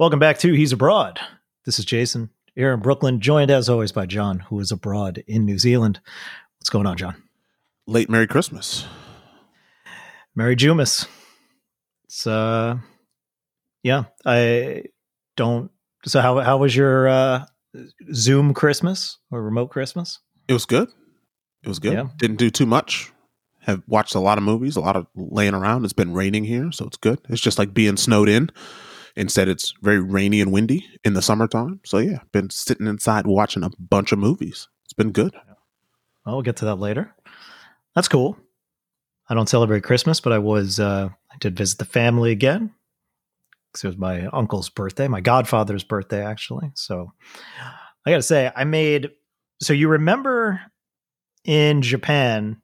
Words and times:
Welcome 0.00 0.18
back 0.18 0.38
to 0.38 0.54
He's 0.54 0.72
Abroad. 0.72 1.20
This 1.66 1.78
is 1.78 1.84
Jason 1.84 2.30
here 2.54 2.72
in 2.72 2.80
Brooklyn, 2.80 3.20
joined 3.20 3.50
as 3.50 3.68
always 3.68 3.92
by 3.92 4.06
John, 4.06 4.38
who 4.38 4.58
is 4.58 4.72
abroad 4.72 5.22
in 5.26 5.44
New 5.44 5.58
Zealand. 5.58 6.00
What's 6.58 6.70
going 6.70 6.86
on, 6.86 6.96
John? 6.96 7.22
Late 7.86 8.08
Merry 8.08 8.26
Christmas. 8.26 8.86
Merry 10.34 10.56
Jumas. 10.56 11.06
It's 12.06 12.26
uh 12.26 12.78
yeah, 13.82 14.04
I 14.24 14.84
don't 15.36 15.70
so 16.06 16.22
how 16.22 16.38
how 16.40 16.56
was 16.56 16.74
your 16.74 17.06
uh 17.06 17.44
Zoom 18.14 18.54
Christmas 18.54 19.18
or 19.30 19.42
remote 19.42 19.68
Christmas? 19.68 20.20
It 20.48 20.54
was 20.54 20.64
good. 20.64 20.88
It 21.62 21.68
was 21.68 21.78
good. 21.78 21.92
Yeah. 21.92 22.06
Didn't 22.16 22.38
do 22.38 22.48
too 22.48 22.64
much. 22.64 23.12
Have 23.64 23.82
watched 23.86 24.14
a 24.14 24.20
lot 24.20 24.38
of 24.38 24.44
movies, 24.44 24.76
a 24.76 24.80
lot 24.80 24.96
of 24.96 25.08
laying 25.14 25.52
around. 25.52 25.84
It's 25.84 25.92
been 25.92 26.14
raining 26.14 26.44
here, 26.44 26.72
so 26.72 26.86
it's 26.86 26.96
good. 26.96 27.20
It's 27.28 27.42
just 27.42 27.58
like 27.58 27.74
being 27.74 27.98
snowed 27.98 28.30
in. 28.30 28.50
Instead, 29.20 29.48
it's 29.48 29.74
very 29.82 30.00
rainy 30.00 30.40
and 30.40 30.50
windy 30.50 30.86
in 31.04 31.12
the 31.12 31.20
summertime. 31.20 31.78
So 31.84 31.98
yeah, 31.98 32.20
been 32.32 32.48
sitting 32.48 32.86
inside 32.86 33.26
watching 33.26 33.62
a 33.62 33.70
bunch 33.78 34.12
of 34.12 34.18
movies. 34.18 34.66
It's 34.84 34.94
been 34.94 35.12
good. 35.12 35.34
Well, 36.24 36.36
we'll 36.36 36.42
get 36.42 36.56
to 36.56 36.64
that 36.64 36.76
later. 36.76 37.14
That's 37.94 38.08
cool. 38.08 38.38
I 39.28 39.34
don't 39.34 39.48
celebrate 39.48 39.84
Christmas, 39.84 40.20
but 40.20 40.32
I 40.32 40.38
was 40.38 40.80
uh 40.80 41.10
I 41.30 41.36
did 41.38 41.54
visit 41.54 41.76
the 41.76 41.84
family 41.84 42.30
again 42.30 42.72
because 43.70 43.84
it 43.84 43.88
was 43.88 43.98
my 43.98 44.24
uncle's 44.28 44.70
birthday, 44.70 45.06
my 45.06 45.20
godfather's 45.20 45.84
birthday 45.84 46.24
actually. 46.24 46.70
So 46.74 47.12
I 48.06 48.10
got 48.10 48.16
to 48.16 48.22
say 48.22 48.50
I 48.56 48.64
made 48.64 49.10
so 49.60 49.74
you 49.74 49.88
remember 49.88 50.62
in 51.44 51.82
Japan 51.82 52.62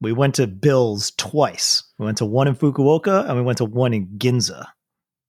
we 0.00 0.12
went 0.12 0.36
to 0.36 0.46
Bill's 0.46 1.10
twice. 1.10 1.82
We 1.98 2.06
went 2.06 2.18
to 2.18 2.24
one 2.24 2.48
in 2.48 2.54
Fukuoka 2.54 3.28
and 3.28 3.36
we 3.36 3.42
went 3.42 3.58
to 3.58 3.66
one 3.66 3.92
in 3.92 4.06
Ginza. 4.16 4.68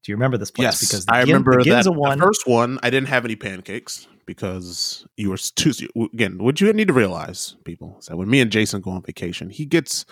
Do 0.03 0.11
you 0.11 0.15
remember 0.15 0.37
this 0.37 0.51
place? 0.51 0.63
Yes, 0.65 0.79
because 0.79 1.05
the 1.05 1.13
I 1.13 1.19
Gin- 1.21 1.27
remember 1.29 1.63
the 1.63 1.69
that. 1.71 1.85
One. 1.87 2.17
The 2.17 2.25
first 2.25 2.47
one, 2.47 2.79
I 2.83 2.89
didn't 2.89 3.09
have 3.09 3.25
any 3.25 3.35
pancakes 3.35 4.07
because 4.25 5.05
you 5.17 5.29
were 5.29 5.37
too. 5.37 5.73
Again, 6.13 6.37
what 6.37 6.61
you 6.61 6.71
need 6.73 6.87
to 6.87 6.93
realize, 6.93 7.55
people, 7.65 7.97
is 7.99 8.05
that 8.05 8.15
when 8.17 8.29
me 8.29 8.39
and 8.39 8.51
Jason 8.51 8.81
go 8.81 8.91
on 8.91 9.01
vacation, 9.01 9.49
he 9.49 9.65
gets 9.65 10.05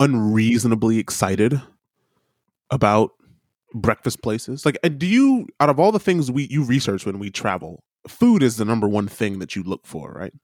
unreasonably 0.00 0.98
excited 0.98 1.60
about 2.70 3.12
breakfast 3.74 4.22
places. 4.22 4.66
Like, 4.66 4.78
do 4.98 5.06
you? 5.06 5.46
Out 5.60 5.70
of 5.70 5.80
all 5.80 5.90
the 5.92 5.98
things 5.98 6.30
we 6.30 6.46
you 6.50 6.62
research 6.62 7.06
when 7.06 7.18
we 7.18 7.30
travel, 7.30 7.82
food 8.06 8.42
is 8.42 8.56
the 8.58 8.64
number 8.64 8.86
one 8.88 9.08
thing 9.08 9.38
that 9.38 9.56
you 9.56 9.62
look 9.62 9.86
for, 9.86 10.12
right? 10.12 10.34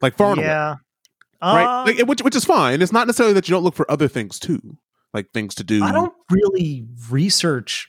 Like 0.00 0.16
far 0.16 0.30
and 0.30 0.38
away, 0.38 0.46
yeah. 0.46 0.76
right? 1.42 1.64
Um, 1.64 1.86
Like, 1.86 2.06
which 2.06 2.22
which 2.22 2.36
is 2.36 2.44
fine. 2.44 2.82
It's 2.82 2.92
not 2.92 3.06
necessarily 3.06 3.34
that 3.34 3.48
you 3.48 3.54
don't 3.54 3.64
look 3.64 3.74
for 3.74 3.90
other 3.90 4.06
things 4.08 4.38
too, 4.38 4.76
like 5.14 5.30
things 5.32 5.54
to 5.56 5.64
do. 5.64 5.82
I 5.82 5.92
don't 5.92 6.12
really 6.30 6.86
research. 7.08 7.88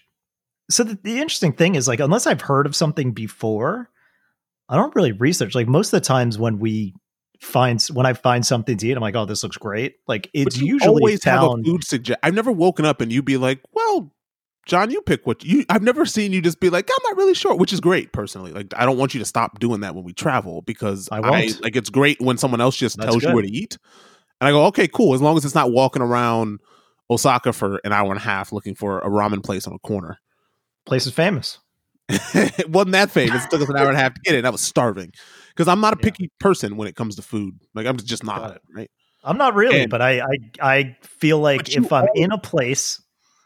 So 0.69 0.83
the, 0.83 0.97
the 1.03 1.15
interesting 1.15 1.53
thing 1.53 1.75
is 1.75 1.87
like 1.87 1.99
unless 1.99 2.27
I've 2.27 2.41
heard 2.41 2.65
of 2.65 2.75
something 2.75 3.11
before, 3.11 3.89
I 4.69 4.75
don't 4.75 4.95
really 4.95 5.11
research. 5.11 5.55
Like 5.55 5.67
most 5.67 5.87
of 5.87 6.01
the 6.01 6.05
times 6.05 6.37
when 6.37 6.59
we 6.59 6.93
find 7.41 7.81
when 7.93 8.05
I 8.05 8.13
find 8.13 8.45
something 8.45 8.77
to 8.77 8.87
eat, 8.87 8.93
I'm 8.93 9.01
like, 9.01 9.15
oh, 9.15 9.25
this 9.25 9.43
looks 9.43 9.57
great. 9.57 9.95
Like 10.07 10.29
it's 10.33 10.57
usually 10.57 10.87
always 10.87 11.23
have 11.23 11.43
a 11.43 11.57
food 11.63 11.83
suggest. 11.83 12.19
I've 12.23 12.33
never 12.33 12.51
woken 12.51 12.85
up 12.85 13.01
and 13.01 13.11
you'd 13.11 13.25
be 13.25 13.37
like, 13.37 13.61
"Well, 13.73 14.13
John, 14.65 14.89
you 14.91 15.01
pick 15.01 15.27
what 15.27 15.43
you." 15.43 15.65
I've 15.69 15.83
never 15.83 16.05
seen 16.05 16.33
you 16.33 16.41
just 16.41 16.59
be 16.59 16.69
like, 16.69 16.89
"I'm 16.89 17.03
not 17.09 17.17
really 17.17 17.35
sure," 17.35 17.55
which 17.55 17.73
is 17.73 17.79
great 17.79 18.11
personally. 18.11 18.51
Like, 18.51 18.73
I 18.75 18.85
don't 18.85 18.97
want 18.97 19.13
you 19.13 19.19
to 19.19 19.25
stop 19.25 19.59
doing 19.59 19.81
that 19.81 19.95
when 19.95 20.03
we 20.03 20.13
travel 20.13 20.61
because 20.61 21.09
I 21.11 21.19
I, 21.19 21.49
like 21.61 21.75
it's 21.75 21.89
great 21.89 22.19
when 22.21 22.37
someone 22.37 22.61
else 22.61 22.75
just 22.75 22.97
That's 22.97 23.11
tells 23.11 23.23
you 23.23 23.33
where 23.33 23.43
to 23.43 23.51
eat, 23.51 23.77
and 24.41 24.47
I 24.47 24.51
go, 24.51 24.65
"Okay, 24.67 24.87
cool." 24.87 25.13
As 25.13 25.21
long 25.21 25.37
as 25.37 25.45
it's 25.45 25.55
not 25.55 25.71
walking 25.71 26.01
around 26.01 26.59
Osaka 27.09 27.53
for 27.53 27.79
an 27.83 27.93
hour 27.93 28.09
and 28.11 28.17
a 28.19 28.23
half 28.23 28.51
looking 28.51 28.75
for 28.75 28.99
a 28.99 29.09
ramen 29.09 29.43
place 29.43 29.67
on 29.67 29.73
a 29.73 29.79
corner. 29.79 30.17
Place 30.85 31.05
is 31.05 31.13
famous. 31.13 31.59
it 32.09 32.69
wasn't 32.69 32.91
that 32.93 33.09
famous. 33.11 33.43
It 33.45 33.49
took 33.49 33.61
us 33.61 33.69
an 33.69 33.77
hour 33.77 33.87
and 33.87 33.97
a 33.97 33.99
half 33.99 34.13
to 34.13 34.21
get 34.21 34.35
it. 34.35 34.39
And 34.39 34.47
I 34.47 34.51
was 34.51 34.61
starving 34.61 35.11
because 35.49 35.67
I'm 35.67 35.81
not 35.81 35.93
a 35.93 35.97
Yeah. 35.99 36.03
picky 36.11 36.31
person 36.39 36.77
when 36.77 36.87
it 36.87 36.95
comes 36.95 37.15
to 37.15 37.21
food. 37.21 37.55
Like 37.73 37.85
I'm 37.87 37.97
just 37.97 38.23
Got 38.25 38.41
not 38.41 38.55
it. 38.57 38.61
right. 38.73 38.91
I'm 39.23 39.37
not 39.37 39.55
really, 39.55 39.81
And- 39.81 39.89
but 39.89 40.01
I 40.01 40.19
I 40.21 40.27
I 40.61 40.97
feel 41.01 41.39
like 41.39 41.69
if 41.75 41.91
I'm 41.91 42.03
always- 42.07 42.09
in 42.23 42.31
a 42.31 42.37
place, 42.37 43.01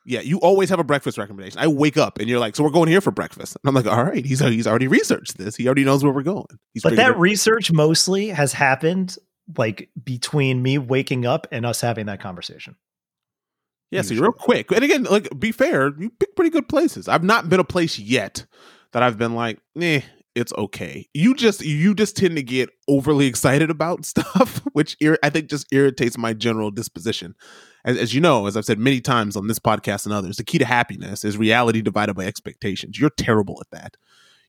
Yeah, 0.06 0.22
you 0.22 0.40
always 0.40 0.70
have 0.70 0.80
a 0.80 0.84
breakfast 0.84 1.18
recommendation. 1.18 1.60
I 1.60 1.68
wake 1.68 1.96
up 1.98 2.20
and 2.20 2.28
you're 2.28 2.40
like, 2.40 2.56
"So 2.56 2.64
we're 2.64 2.70
going 2.72 2.90
here 2.90 3.00
for 3.02 3.12
breakfast." 3.12 3.56
And 3.62 3.70
I'm 3.70 3.76
like, 3.76 3.86
"All 3.86 4.04
right, 4.04 4.26
he's 4.26 4.40
he's 4.40 4.66
already 4.68 4.88
researched 4.88 5.38
this. 5.38 5.56
He 5.56 5.66
already 5.68 5.84
knows 5.86 6.04
where 6.04 6.12
we're 6.14 6.24
going." 6.24 6.48
He's 6.74 6.84
but 6.84 6.96
that 6.98 7.18
research 7.20 7.72
mostly 7.72 8.28
has 8.30 8.52
happened 8.54 9.18
like 9.58 9.90
between 10.04 10.62
me 10.62 10.78
waking 10.78 11.26
up 11.26 11.48
and 11.52 11.66
us 11.66 11.80
having 11.82 12.08
that 12.08 12.20
conversation. 12.20 12.76
Yeah, 13.92 14.02
so 14.02 14.14
you're 14.14 14.24
real 14.24 14.32
quick. 14.32 14.72
And 14.72 14.84
again, 14.84 15.04
like, 15.04 15.28
be 15.40 15.52
fair, 15.52 15.92
you 15.98 16.12
pick 16.12 16.36
pretty 16.36 16.52
good 16.52 16.70
places. 16.70 17.08
I've 17.08 17.24
not 17.24 17.50
been 17.50 17.60
a 17.60 17.66
place 17.66 17.98
yet 17.98 18.46
that 18.92 19.02
I've 19.02 19.18
been 19.18 19.34
like, 19.34 19.60
"Nah, 19.76 20.00
it's 20.36 20.54
okay." 20.58 21.08
You 21.14 21.34
just 21.34 21.66
you 21.66 21.96
just 21.96 22.16
tend 22.16 22.36
to 22.36 22.44
get 22.44 22.70
overly 22.88 23.26
excited 23.28 23.72
about 23.72 24.06
stuff, 24.06 24.62
which 24.74 24.96
ir- 25.00 25.18
I 25.24 25.30
think 25.30 25.50
just 25.50 25.68
irritates 25.72 26.18
my 26.18 26.34
general 26.34 26.70
disposition. 26.70 27.36
As, 27.84 27.98
as 27.98 28.14
you 28.14 28.22
know, 28.22 28.46
as 28.46 28.56
I've 28.56 28.66
said 28.66 28.78
many 28.78 29.02
times 29.02 29.36
on 29.36 29.48
this 29.48 29.60
podcast 29.60 30.06
and 30.06 30.14
others, 30.14 30.38
the 30.38 30.44
key 30.44 30.60
to 30.60 30.66
happiness 30.66 31.24
is 31.24 31.38
reality 31.38 31.82
divided 31.82 32.14
by 32.14 32.26
expectations. 32.26 33.00
You're 33.00 33.10
terrible 33.12 33.58
at 33.62 33.72
that. 33.72 33.98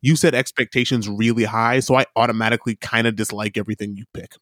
You 0.03 0.17
set 0.17 0.35
expectations 0.35 1.09
really 1.09 1.45
high, 1.45 1.81
so 1.81 1.95
I 1.95 2.07
automatically 2.17 2.75
kind 2.75 3.07
of 3.07 3.17
dislike 3.17 3.57
everything 3.57 3.97
you 3.97 4.05
pick. 4.13 4.35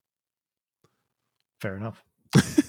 Fair 1.61 1.77
enough. 1.77 2.03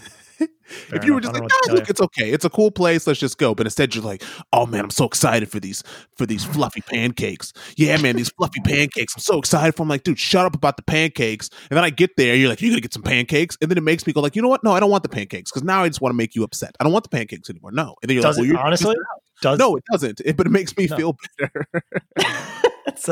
if 0.93 1.03
you 1.05 1.13
were 1.13 1.21
just 1.21 1.33
like, 1.33 1.41
know 1.41 1.43
what 1.43 1.51
to 1.65 1.71
ah, 1.71 1.73
look, 1.75 1.89
it's 1.89 2.01
okay, 2.01 2.29
it's 2.31 2.45
a 2.45 2.49
cool 2.49 2.71
place, 2.71 3.07
let's 3.07 3.19
just 3.19 3.37
go. 3.37 3.53
But 3.55 3.67
instead, 3.67 3.95
you're 3.95 4.03
like, 4.03 4.23
oh 4.53 4.65
man, 4.65 4.83
I'm 4.83 4.89
so 4.89 5.05
excited 5.05 5.49
for 5.49 5.59
these 5.59 5.83
for 6.15 6.25
these 6.25 6.43
fluffy 6.45 6.81
pancakes. 6.81 7.53
Yeah, 7.77 7.97
man, 7.97 8.15
these 8.15 8.29
fluffy 8.29 8.61
pancakes. 8.63 9.15
I'm 9.15 9.21
so 9.21 9.39
excited 9.39 9.75
for. 9.75 9.83
'em. 9.83 9.85
I'm 9.85 9.89
like, 9.89 10.03
dude, 10.03 10.19
shut 10.19 10.45
up 10.45 10.55
about 10.55 10.77
the 10.77 10.83
pancakes. 10.83 11.49
And 11.69 11.77
then 11.77 11.83
I 11.83 11.89
get 11.89 12.15
there, 12.17 12.35
you're 12.35 12.49
like, 12.49 12.61
you're 12.61 12.71
gonna 12.71 12.81
get 12.81 12.93
some 12.93 13.03
pancakes, 13.03 13.57
and 13.61 13.69
then 13.69 13.77
it 13.77 13.83
makes 13.83 14.05
me 14.05 14.13
go 14.13 14.21
like, 14.21 14.35
you 14.35 14.41
know 14.41 14.49
what? 14.49 14.63
No, 14.63 14.71
I 14.71 14.79
don't 14.79 14.91
want 14.91 15.03
the 15.03 15.09
pancakes 15.09 15.51
because 15.51 15.63
now 15.63 15.83
I 15.83 15.87
just 15.87 16.01
want 16.01 16.11
to 16.13 16.17
make 16.17 16.35
you 16.35 16.43
upset. 16.43 16.75
I 16.79 16.83
don't 16.83 16.93
want 16.93 17.03
the 17.03 17.09
pancakes 17.09 17.49
anymore. 17.49 17.71
No, 17.71 17.95
and 18.01 18.09
then 18.09 18.15
you're 18.15 18.23
Does 18.23 18.37
like, 18.37 18.45
it 18.45 18.49
well, 18.49 18.57
you're 18.59 18.65
honestly? 18.65 18.95
Does 19.41 19.57
no, 19.57 19.75
it 19.77 19.83
doesn't. 19.91 20.21
It, 20.25 20.35
but 20.37 20.47
it 20.47 20.49
makes 20.49 20.75
me 20.75 20.87
No. 20.87 20.97
feel 20.97 21.17
better. 21.37 21.65
that's, 22.85 23.09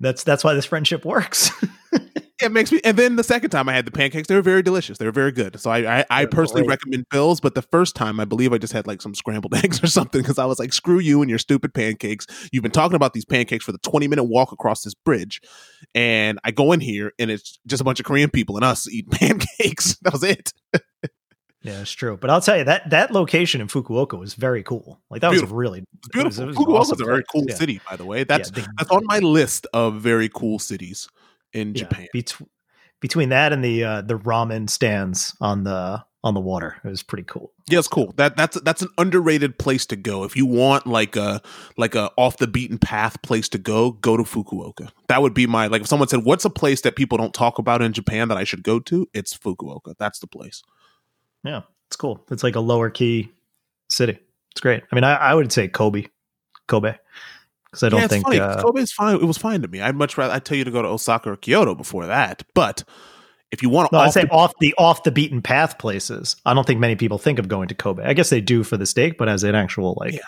that's 0.00 0.24
that's 0.24 0.42
why 0.44 0.54
this 0.54 0.64
friendship 0.64 1.04
works. 1.04 1.50
it 2.42 2.52
makes 2.52 2.72
me. 2.72 2.80
And 2.84 2.96
then 2.96 3.16
the 3.16 3.24
second 3.24 3.50
time 3.50 3.68
I 3.68 3.72
had 3.72 3.84
the 3.86 3.90
pancakes, 3.90 4.28
they 4.28 4.34
were 4.34 4.42
very 4.42 4.62
delicious. 4.62 4.98
They 4.98 5.04
were 5.04 5.12
very 5.12 5.32
good. 5.32 5.58
So 5.60 5.70
I, 5.70 6.00
I, 6.00 6.04
I 6.10 6.24
personally 6.26 6.62
great. 6.62 6.70
recommend 6.78 7.06
Bill's. 7.10 7.40
But 7.40 7.54
the 7.54 7.62
first 7.62 7.94
time, 7.96 8.18
I 8.20 8.24
believe 8.24 8.52
I 8.52 8.58
just 8.58 8.72
had 8.72 8.86
like 8.86 9.02
some 9.02 9.14
scrambled 9.14 9.54
eggs 9.64 9.82
or 9.82 9.86
something 9.86 10.20
because 10.20 10.38
I 10.38 10.44
was 10.44 10.58
like, 10.58 10.72
screw 10.72 10.98
you 10.98 11.20
and 11.22 11.28
your 11.30 11.38
stupid 11.38 11.74
pancakes. 11.74 12.26
You've 12.52 12.62
been 12.62 12.72
talking 12.72 12.96
about 12.96 13.12
these 13.12 13.24
pancakes 13.24 13.64
for 13.64 13.72
the 13.72 13.78
twenty 13.78 14.08
minute 14.08 14.24
walk 14.24 14.52
across 14.52 14.82
this 14.82 14.94
bridge, 14.94 15.40
and 15.94 16.38
I 16.44 16.50
go 16.50 16.72
in 16.72 16.80
here 16.80 17.12
and 17.18 17.30
it's 17.30 17.58
just 17.66 17.80
a 17.80 17.84
bunch 17.84 18.00
of 18.00 18.06
Korean 18.06 18.30
people 18.30 18.56
and 18.56 18.64
us 18.64 18.88
eating 18.88 19.10
pancakes. 19.12 19.96
That 20.02 20.12
was 20.12 20.22
it. 20.22 20.52
yeah, 21.62 21.80
it's 21.82 21.92
true. 21.92 22.16
But 22.16 22.30
I'll 22.30 22.40
tell 22.40 22.56
you 22.56 22.64
that 22.64 22.88
that 22.90 23.12
location 23.12 23.60
in 23.60 23.66
Fukuoka 23.66 24.18
was 24.18 24.32
very 24.34 24.62
cool. 24.62 25.00
Like 25.10 25.20
that 25.20 25.30
Beautiful. 25.30 25.54
was 25.56 25.60
really 25.60 25.84
beautiful. 26.12 26.44
It 26.44 26.46
was, 26.46 26.56
it 26.56 26.66
was 26.66 26.76
awesome 26.76 26.94
is 26.96 27.00
a 27.02 27.04
very 27.04 27.24
cool 27.30 27.44
Yeah. 27.48 27.54
city, 27.54 27.80
by 27.88 27.96
the 27.96 28.04
way. 28.06 28.24
That's 28.24 28.50
Yeah, 28.50 28.62
the- 28.62 28.68
that's 28.78 28.90
on 28.90 29.04
my 29.04 29.18
list 29.18 29.66
of 29.74 30.00
very 30.00 30.30
cool 30.30 30.58
cities 30.58 31.06
in 31.52 31.74
yeah, 31.74 31.80
Japan. 31.80 32.08
bet- 32.12 32.36
between 33.00 33.30
that 33.30 33.52
and 33.52 33.64
the 33.64 33.84
uh, 33.84 34.02
the 34.02 34.18
ramen 34.18 34.68
stands 34.68 35.34
on 35.40 35.64
the 35.64 36.04
on 36.22 36.34
the 36.34 36.40
water, 36.40 36.76
it 36.84 36.88
was 36.88 37.02
pretty 37.02 37.24
cool. 37.24 37.52
Yeah, 37.68 37.78
it's 37.78 37.88
cool. 37.88 38.12
That 38.16 38.36
that's 38.36 38.60
that's 38.60 38.82
an 38.82 38.90
underrated 38.98 39.58
place 39.58 39.86
to 39.86 39.96
go. 39.96 40.24
If 40.24 40.36
you 40.36 40.44
want 40.44 40.86
like 40.86 41.16
a 41.16 41.40
like 41.78 41.94
a 41.94 42.10
off 42.16 42.36
the 42.36 42.46
beaten 42.46 42.78
path 42.78 43.20
place 43.22 43.48
to 43.50 43.58
go, 43.58 43.92
go 43.92 44.16
to 44.16 44.22
Fukuoka. 44.22 44.90
That 45.08 45.22
would 45.22 45.32
be 45.32 45.46
my 45.46 45.66
like 45.68 45.82
if 45.82 45.88
someone 45.88 46.08
said, 46.08 46.24
"What's 46.24 46.44
a 46.44 46.50
place 46.50 46.82
that 46.82 46.96
people 46.96 47.16
don't 47.16 47.32
talk 47.32 47.58
about 47.58 47.80
in 47.80 47.92
Japan 47.92 48.28
that 48.28 48.36
I 48.36 48.44
should 48.44 48.62
go 48.62 48.80
to?" 48.80 49.08
It's 49.14 49.36
Fukuoka. 49.36 49.94
That's 49.98 50.18
the 50.18 50.26
place. 50.26 50.62
Yeah, 51.42 51.62
it's 51.88 51.96
cool. 51.96 52.24
It's 52.30 52.42
like 52.42 52.56
a 52.56 52.60
lower 52.60 52.90
key 52.90 53.32
city. 53.88 54.18
It's 54.52 54.60
great. 54.60 54.82
I 54.90 54.94
mean, 54.94 55.04
I, 55.04 55.14
I 55.14 55.34
would 55.34 55.52
say 55.52 55.68
Kobe, 55.68 56.06
Kobe, 56.66 56.96
because 57.70 57.82
I 57.84 57.88
don't 57.88 57.98
yeah, 58.00 58.04
it's 58.06 58.12
think 58.14 58.24
funny. 58.24 58.40
uh, 58.40 58.60
Kobe's 58.62 58.92
fine. 58.92 59.16
It 59.16 59.24
was 59.24 59.38
fine 59.38 59.62
to 59.62 59.68
me. 59.68 59.80
I'd 59.80 59.96
much 59.96 60.18
rather 60.18 60.32
I 60.34 60.38
tell 60.38 60.56
you 60.58 60.64
to 60.64 60.70
go 60.70 60.82
to 60.82 60.88
Osaka 60.88 61.30
or 61.32 61.36
Kyoto 61.36 61.74
before 61.74 62.06
that. 62.06 62.42
But 62.54 62.84
if 63.52 63.62
you 63.62 63.68
want 63.68 63.90
No, 63.92 63.98
to, 63.98 64.04
I'd 64.04 64.12
say 64.12 64.24
off 64.30 64.52
the 64.60 64.74
off 64.78 65.02
the 65.04 65.10
beaten 65.12 65.42
path 65.42 65.78
places. 65.78 66.36
I 66.46 66.54
don't 66.54 66.66
think 66.66 66.80
many 66.80 66.96
people 66.96 67.18
think 67.18 67.38
of 67.38 67.48
going 67.48 67.68
to 67.68 67.74
Kobe. 67.74 68.02
I 68.04 68.12
guess 68.14 68.30
they 68.30 68.40
do 68.40 68.62
for 68.64 68.76
the 68.76 68.86
steak, 68.86 69.18
but 69.18 69.28
as 69.28 69.42
an 69.44 69.54
actual 69.54 69.96
like 69.98 70.12
Yeah. 70.14 70.20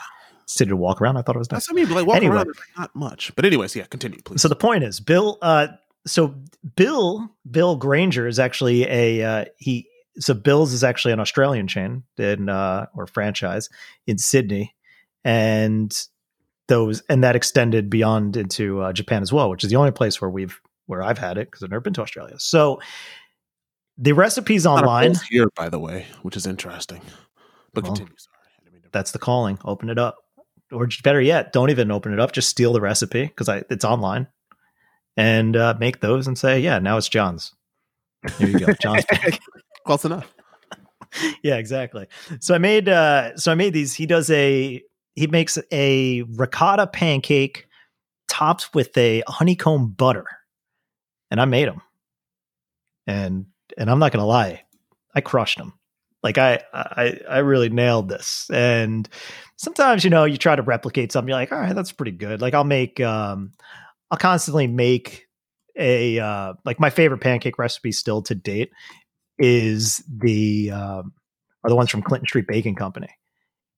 city 0.47 0.69
to 0.71 0.77
walk 0.77 1.01
around, 1.01 1.17
I 1.17 1.23
thought 1.23 1.37
it 1.37 1.39
was 1.39 1.51
nice. 1.51 1.67
that's 1.67 1.71
I 1.71 1.75
mean. 1.75 1.89
Like 1.91 2.07
walking 2.07 2.25
Anyway. 2.25 2.37
around, 2.37 2.47
there's 2.47 2.57
not 2.79 2.95
much. 2.97 3.33
But 3.37 3.45
anyways, 3.45 3.75
yeah, 3.77 3.85
continue, 3.87 4.21
please. 4.23 4.43
So 4.43 4.49
the 4.49 4.57
point 4.57 4.85
is, 4.85 5.01
Bill. 5.01 5.39
Uh, 5.43 5.69
so 6.07 6.35
Bill 6.77 7.31
Bill 7.49 7.77
Granger 7.77 8.27
is 8.27 8.39
actually 8.39 8.85
a 8.89 9.23
uh, 9.25 9.45
he. 9.57 9.89
So 10.19 10.35
Bill's 10.35 10.73
is 10.73 10.85
actually 10.85 11.13
an 11.13 11.21
Australian 11.21 11.67
chain 11.69 12.03
in 12.19 12.49
uh, 12.49 12.87
or 12.95 13.07
franchise 13.07 13.71
in 14.07 14.19
Sydney, 14.19 14.75
and 15.25 15.97
those 16.69 17.03
and 17.09 17.25
that 17.25 17.37
extended 17.37 17.91
beyond 17.91 18.37
into 18.37 18.81
uh, 18.81 18.93
Japan 18.93 19.23
as 19.23 19.33
well, 19.33 19.51
which 19.51 19.65
is 19.65 19.71
the 19.71 19.77
only 19.77 19.91
place 19.91 20.21
where 20.21 20.31
we've 20.31 20.61
where 20.87 21.03
I've 21.03 21.19
had 21.19 21.39
it 21.39 21.49
because 21.51 21.63
I've 21.63 21.71
never 21.71 21.81
been 21.81 21.95
to 21.95 22.03
Australia. 22.03 22.35
So 22.39 22.81
the 23.99 24.13
recipes 24.13 24.67
online. 24.67 25.15
here, 25.31 25.49
by 25.55 25.69
the 25.69 25.79
way, 25.79 26.07
which 26.23 26.37
is 26.37 26.47
interesting. 26.47 27.01
But 27.75 27.85
Well, 27.85 27.93
continue. 27.93 28.15
Sorry, 28.17 28.37
I 28.59 28.65
didn't 28.65 28.75
mean 28.75 28.83
to- 28.83 28.89
That's 28.93 29.13
the 29.13 29.19
calling. 29.19 29.59
Open 29.65 29.89
it 29.91 29.99
up. 29.99 30.17
or 30.71 30.89
better 31.05 31.21
yet, 31.21 31.53
don't 31.53 31.71
even 31.71 31.91
open 31.91 32.13
it 32.13 32.21
up. 32.21 32.33
Just 32.33 32.49
steal 32.49 32.73
the 32.73 32.81
recipe 32.81 33.27
because 33.27 33.49
it's 33.71 33.85
online, 33.85 34.29
and 35.17 35.57
uh, 35.57 35.75
make 35.79 36.01
those 36.01 36.27
and 36.27 36.39
say, 36.39 36.61
yeah, 36.61 36.79
now 36.79 36.97
it's 36.97 37.09
John's. 37.09 37.55
Here 38.39 38.49
you 38.49 38.59
go, 38.59 38.73
John's. 38.81 39.05
Close 39.87 40.05
enough. 40.05 40.33
yeah, 41.43 41.57
exactly. 41.57 42.07
So 42.41 42.55
I 42.55 42.59
made 42.59 42.89
uh 42.89 43.37
so 43.37 43.53
I 43.53 43.55
made 43.55 43.75
these. 43.75 43.95
He 43.95 44.07
does 44.07 44.31
a 44.31 44.83
he 45.15 45.27
makes 45.27 45.59
a 45.71 46.23
ricotta 46.23 46.87
pancake 46.87 47.67
topped 48.29 48.75
with 48.75 48.97
a 48.97 49.23
honeycomb 49.27 49.91
butter. 49.91 50.27
And 51.31 51.41
I 51.41 51.45
made 51.45 51.69
them. 51.69 51.81
And 53.07 53.47
and 53.77 53.91
I'm 53.91 53.99
not 53.99 54.13
to 54.21 54.27
lie, 54.27 54.63
I 55.15 55.21
crushed 55.21 55.59
them. 55.59 55.75
Like 56.23 56.39
I 56.39 56.63
I 56.73 57.19
I 57.29 57.39
really 57.39 57.69
nailed 57.69 58.09
this. 58.09 58.49
And 58.53 59.09
sometimes, 59.57 60.05
you 60.05 60.11
know, 60.11 60.25
you 60.25 60.37
try 60.37 60.55
to 60.55 60.63
replicate 60.63 61.11
something 61.11 61.29
you're 61.29 61.39
like, 61.39 61.53
"All 61.53 61.59
right, 61.59 61.75
that's 61.75 61.93
pretty 61.93 62.13
good." 62.13 62.41
Like 62.41 62.55
I'll 62.55 62.65
make 62.65 63.01
um 63.01 63.53
I'll 64.11 64.19
constantly 64.19 64.67
make 64.67 65.27
a 65.77 66.19
uh 66.21 66.55
like 66.65 66.79
my 66.79 66.91
favorite 66.91 67.23
pancake 67.23 67.59
recipe 67.59 67.93
still 67.93 68.23
to 68.23 68.35
date 68.35 68.71
is 69.39 70.03
the 70.09 70.71
um, 70.71 71.13
are 71.65 71.71
the 71.71 71.77
ones 71.77 71.91
from 71.91 72.03
Clinton 72.03 72.27
Street 72.27 72.47
Baking 72.47 72.75
Company, 72.77 73.09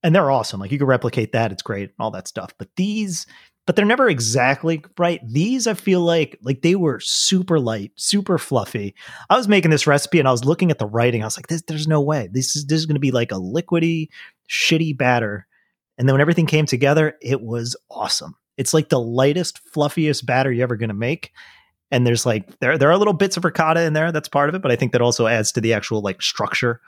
and 0.05 0.13
they're 0.13 0.29
awesome. 0.29 0.59
Like 0.59 0.71
you 0.71 0.77
can 0.77 0.85
replicate 0.85 1.31
that; 1.31 1.51
it's 1.51 1.63
great, 1.63 1.91
all 1.99 2.11
that 2.11 2.27
stuff. 2.27 2.53
But 2.59 2.69
these, 2.75 3.25
but 3.65 3.75
they're 3.75 3.85
never 3.85 4.07
exactly 4.07 4.85
right. 4.99 5.19
These, 5.27 5.65
I 5.65 5.73
feel 5.73 6.01
like, 6.01 6.37
like 6.43 6.61
they 6.61 6.75
were 6.75 6.99
super 6.99 7.59
light, 7.59 7.91
super 7.95 8.37
fluffy. 8.37 8.93
I 9.31 9.35
was 9.35 9.47
making 9.47 9.71
this 9.71 9.87
recipe, 9.87 10.19
and 10.19 10.27
I 10.27 10.31
was 10.31 10.45
looking 10.45 10.69
at 10.69 10.77
the 10.77 10.85
writing. 10.85 11.23
I 11.23 11.25
was 11.25 11.37
like, 11.37 11.47
"This, 11.47 11.63
there's 11.63 11.87
no 11.87 12.01
way. 12.01 12.29
This 12.31 12.55
is 12.55 12.67
this 12.67 12.77
is 12.79 12.85
going 12.85 12.95
to 12.95 12.99
be 12.99 13.09
like 13.09 13.31
a 13.31 13.39
liquidy, 13.39 14.09
shitty 14.47 14.95
batter." 14.95 15.47
And 15.97 16.07
then 16.07 16.13
when 16.13 16.21
everything 16.21 16.45
came 16.45 16.67
together, 16.67 17.17
it 17.19 17.41
was 17.41 17.75
awesome. 17.89 18.35
It's 18.57 18.75
like 18.75 18.89
the 18.89 18.99
lightest, 18.99 19.59
fluffiest 19.73 20.23
batter 20.25 20.51
you're 20.51 20.63
ever 20.63 20.75
going 20.75 20.89
to 20.89 20.93
make 20.93 21.31
and 21.91 22.05
there's 22.05 22.25
like 22.25 22.59
there 22.59 22.77
there 22.77 22.89
are 22.89 22.97
little 22.97 23.13
bits 23.13 23.37
of 23.37 23.45
ricotta 23.45 23.83
in 23.83 23.93
there 23.93 24.11
that's 24.11 24.27
part 24.27 24.49
of 24.49 24.55
it 24.55 24.61
but 24.63 24.71
i 24.71 24.75
think 24.75 24.91
that 24.91 25.03
also 25.03 25.27
adds 25.27 25.51
to 25.51 25.61
the 25.61 25.71
actual 25.71 26.01
like 26.01 26.19
structure 26.19 26.81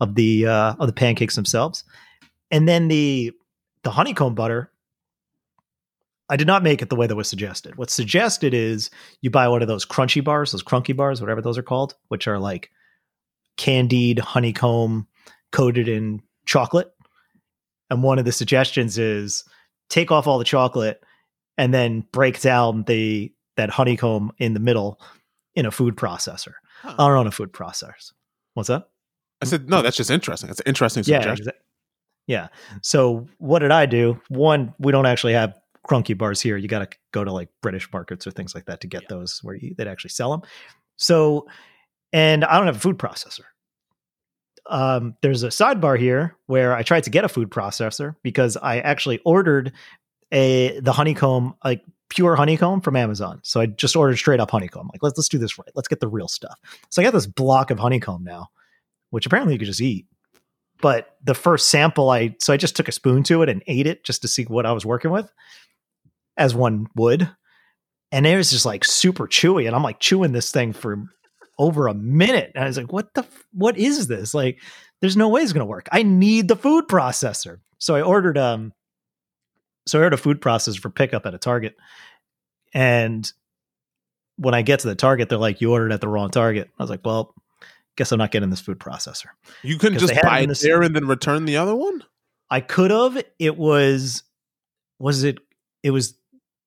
of 0.00 0.16
the 0.16 0.44
uh 0.44 0.74
of 0.80 0.88
the 0.88 0.92
pancakes 0.92 1.36
themselves 1.36 1.84
and 2.50 2.68
then 2.68 2.88
the 2.88 3.32
the 3.82 3.90
honeycomb 3.90 4.34
butter 4.34 4.70
i 6.28 6.36
did 6.36 6.46
not 6.46 6.62
make 6.62 6.82
it 6.82 6.88
the 6.88 6.96
way 6.96 7.06
that 7.06 7.16
was 7.16 7.28
suggested 7.28 7.76
what's 7.76 7.94
suggested 7.94 8.54
is 8.54 8.90
you 9.20 9.30
buy 9.30 9.48
one 9.48 9.62
of 9.62 9.68
those 9.68 9.86
crunchy 9.86 10.22
bars 10.22 10.52
those 10.52 10.62
crunky 10.62 10.96
bars 10.96 11.20
whatever 11.20 11.42
those 11.42 11.58
are 11.58 11.62
called 11.62 11.94
which 12.08 12.26
are 12.26 12.38
like 12.38 12.70
candied 13.56 14.18
honeycomb 14.18 15.06
coated 15.52 15.88
in 15.88 16.22
chocolate 16.46 16.92
and 17.90 18.02
one 18.02 18.18
of 18.18 18.24
the 18.24 18.32
suggestions 18.32 18.96
is 18.98 19.44
take 19.88 20.10
off 20.10 20.26
all 20.26 20.38
the 20.38 20.44
chocolate 20.44 21.02
and 21.58 21.74
then 21.74 22.06
break 22.12 22.40
down 22.40 22.84
the 22.84 23.32
that 23.56 23.68
honeycomb 23.68 24.32
in 24.38 24.54
the 24.54 24.60
middle 24.60 24.98
in 25.54 25.66
a 25.66 25.70
food 25.70 25.96
processor 25.96 26.54
huh. 26.82 26.94
or 26.98 27.16
on 27.16 27.26
a 27.26 27.30
food 27.30 27.52
processor. 27.52 28.12
What's 28.54 28.68
that? 28.68 28.88
I 29.42 29.46
said, 29.46 29.68
no, 29.68 29.82
that's 29.82 29.96
just 29.96 30.10
interesting. 30.10 30.48
That's 30.48 30.60
an 30.60 30.66
interesting 30.66 31.02
suggestion. 31.02 31.46
Yeah, 31.46 31.52
yeah. 32.30 32.46
So 32.80 33.26
what 33.38 33.58
did 33.58 33.72
I 33.72 33.86
do? 33.86 34.20
One, 34.28 34.72
we 34.78 34.92
don't 34.92 35.04
actually 35.04 35.32
have 35.32 35.52
crunky 35.86 36.16
bars 36.16 36.40
here. 36.40 36.56
You 36.56 36.68
got 36.68 36.88
to 36.88 36.98
go 37.10 37.24
to 37.24 37.32
like 37.32 37.48
British 37.60 37.92
markets 37.92 38.24
or 38.24 38.30
things 38.30 38.54
like 38.54 38.66
that 38.66 38.80
to 38.82 38.86
get 38.86 39.02
yeah. 39.02 39.08
those 39.08 39.40
where 39.42 39.56
you, 39.56 39.74
they'd 39.76 39.88
actually 39.88 40.10
sell 40.10 40.30
them. 40.30 40.42
So, 40.96 41.48
and 42.12 42.44
I 42.44 42.56
don't 42.56 42.66
have 42.66 42.76
a 42.76 42.80
food 42.80 42.98
processor. 42.98 43.46
Um, 44.66 45.16
there's 45.22 45.42
a 45.42 45.48
sidebar 45.48 45.98
here 45.98 46.36
where 46.46 46.72
I 46.72 46.84
tried 46.84 47.02
to 47.04 47.10
get 47.10 47.24
a 47.24 47.28
food 47.28 47.50
processor 47.50 48.14
because 48.22 48.56
I 48.56 48.78
actually 48.78 49.18
ordered 49.24 49.72
a 50.30 50.78
the 50.78 50.92
honeycomb 50.92 51.56
like 51.64 51.82
pure 52.10 52.36
honeycomb 52.36 52.80
from 52.80 52.94
Amazon. 52.94 53.40
So 53.42 53.60
I 53.60 53.66
just 53.66 53.96
ordered 53.96 54.18
straight 54.18 54.38
up 54.38 54.52
honeycomb. 54.52 54.88
Like 54.92 55.02
let's 55.02 55.18
let's 55.18 55.28
do 55.28 55.38
this 55.38 55.58
right. 55.58 55.70
Let's 55.74 55.88
get 55.88 55.98
the 55.98 56.06
real 56.06 56.28
stuff. 56.28 56.60
So 56.90 57.02
I 57.02 57.04
got 57.04 57.12
this 57.12 57.26
block 57.26 57.72
of 57.72 57.80
honeycomb 57.80 58.22
now, 58.22 58.50
which 59.08 59.26
apparently 59.26 59.54
you 59.54 59.58
could 59.58 59.66
just 59.66 59.80
eat. 59.80 60.06
But 60.80 61.16
the 61.24 61.34
first 61.34 61.68
sample 61.68 62.10
I 62.10 62.36
so 62.38 62.52
I 62.52 62.56
just 62.56 62.76
took 62.76 62.88
a 62.88 62.92
spoon 62.92 63.22
to 63.24 63.42
it 63.42 63.48
and 63.48 63.62
ate 63.66 63.86
it 63.86 64.04
just 64.04 64.22
to 64.22 64.28
see 64.28 64.44
what 64.44 64.66
I 64.66 64.72
was 64.72 64.86
working 64.86 65.10
with, 65.10 65.30
as 66.36 66.54
one 66.54 66.86
would. 66.96 67.30
And 68.12 68.26
it 68.26 68.36
was 68.36 68.50
just 68.50 68.66
like 68.66 68.84
super 68.84 69.26
chewy. 69.26 69.66
And 69.66 69.76
I'm 69.76 69.82
like 69.82 70.00
chewing 70.00 70.32
this 70.32 70.50
thing 70.50 70.72
for 70.72 71.04
over 71.58 71.86
a 71.86 71.94
minute. 71.94 72.52
And 72.54 72.64
I 72.64 72.66
was 72.66 72.76
like, 72.76 72.92
what 72.92 73.12
the 73.14 73.26
what 73.52 73.76
is 73.76 74.06
this? 74.08 74.34
Like, 74.34 74.60
there's 75.00 75.16
no 75.16 75.28
way 75.28 75.42
it's 75.42 75.52
gonna 75.52 75.66
work. 75.66 75.88
I 75.92 76.02
need 76.02 76.48
the 76.48 76.56
food 76.56 76.88
processor. 76.88 77.58
So 77.78 77.94
I 77.94 78.02
ordered 78.02 78.38
um 78.38 78.72
so 79.86 79.98
I 79.98 80.02
ordered 80.02 80.14
a 80.14 80.22
food 80.22 80.40
processor 80.40 80.80
for 80.80 80.90
pickup 80.90 81.26
at 81.26 81.34
a 81.34 81.38
Target. 81.38 81.76
And 82.72 83.30
when 84.36 84.54
I 84.54 84.62
get 84.62 84.80
to 84.80 84.88
the 84.88 84.94
Target, 84.94 85.28
they're 85.28 85.38
like, 85.38 85.60
you 85.60 85.72
ordered 85.72 85.92
at 85.92 86.00
the 86.00 86.08
wrong 86.08 86.30
Target. 86.30 86.70
I 86.78 86.82
was 86.82 86.90
like, 86.90 87.04
well, 87.04 87.34
guess 88.00 88.12
I'm 88.12 88.18
not 88.18 88.30
getting 88.30 88.48
this 88.48 88.62
food 88.62 88.78
processor. 88.78 89.26
You 89.62 89.76
couldn't 89.76 89.98
just 89.98 90.14
buy 90.22 90.40
it 90.40 90.58
there 90.62 90.80
and 90.80 90.96
then 90.96 91.06
return 91.06 91.44
the 91.44 91.58
other 91.58 91.76
one? 91.76 92.02
I 92.48 92.60
could 92.60 92.90
have. 92.90 93.22
It 93.38 93.58
was, 93.58 94.22
was 94.98 95.22
it, 95.22 95.36
it 95.82 95.90
was 95.90 96.14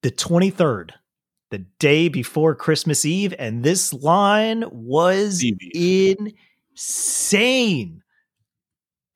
the 0.03 0.11
23rd, 0.11 0.91
the 1.49 1.65
day 1.79 2.07
before 2.07 2.53
Christmas 2.53 3.03
Eve. 3.03 3.33
And 3.39 3.63
this 3.63 3.93
line 3.93 4.63
was 4.71 5.43
insane. 5.73 6.83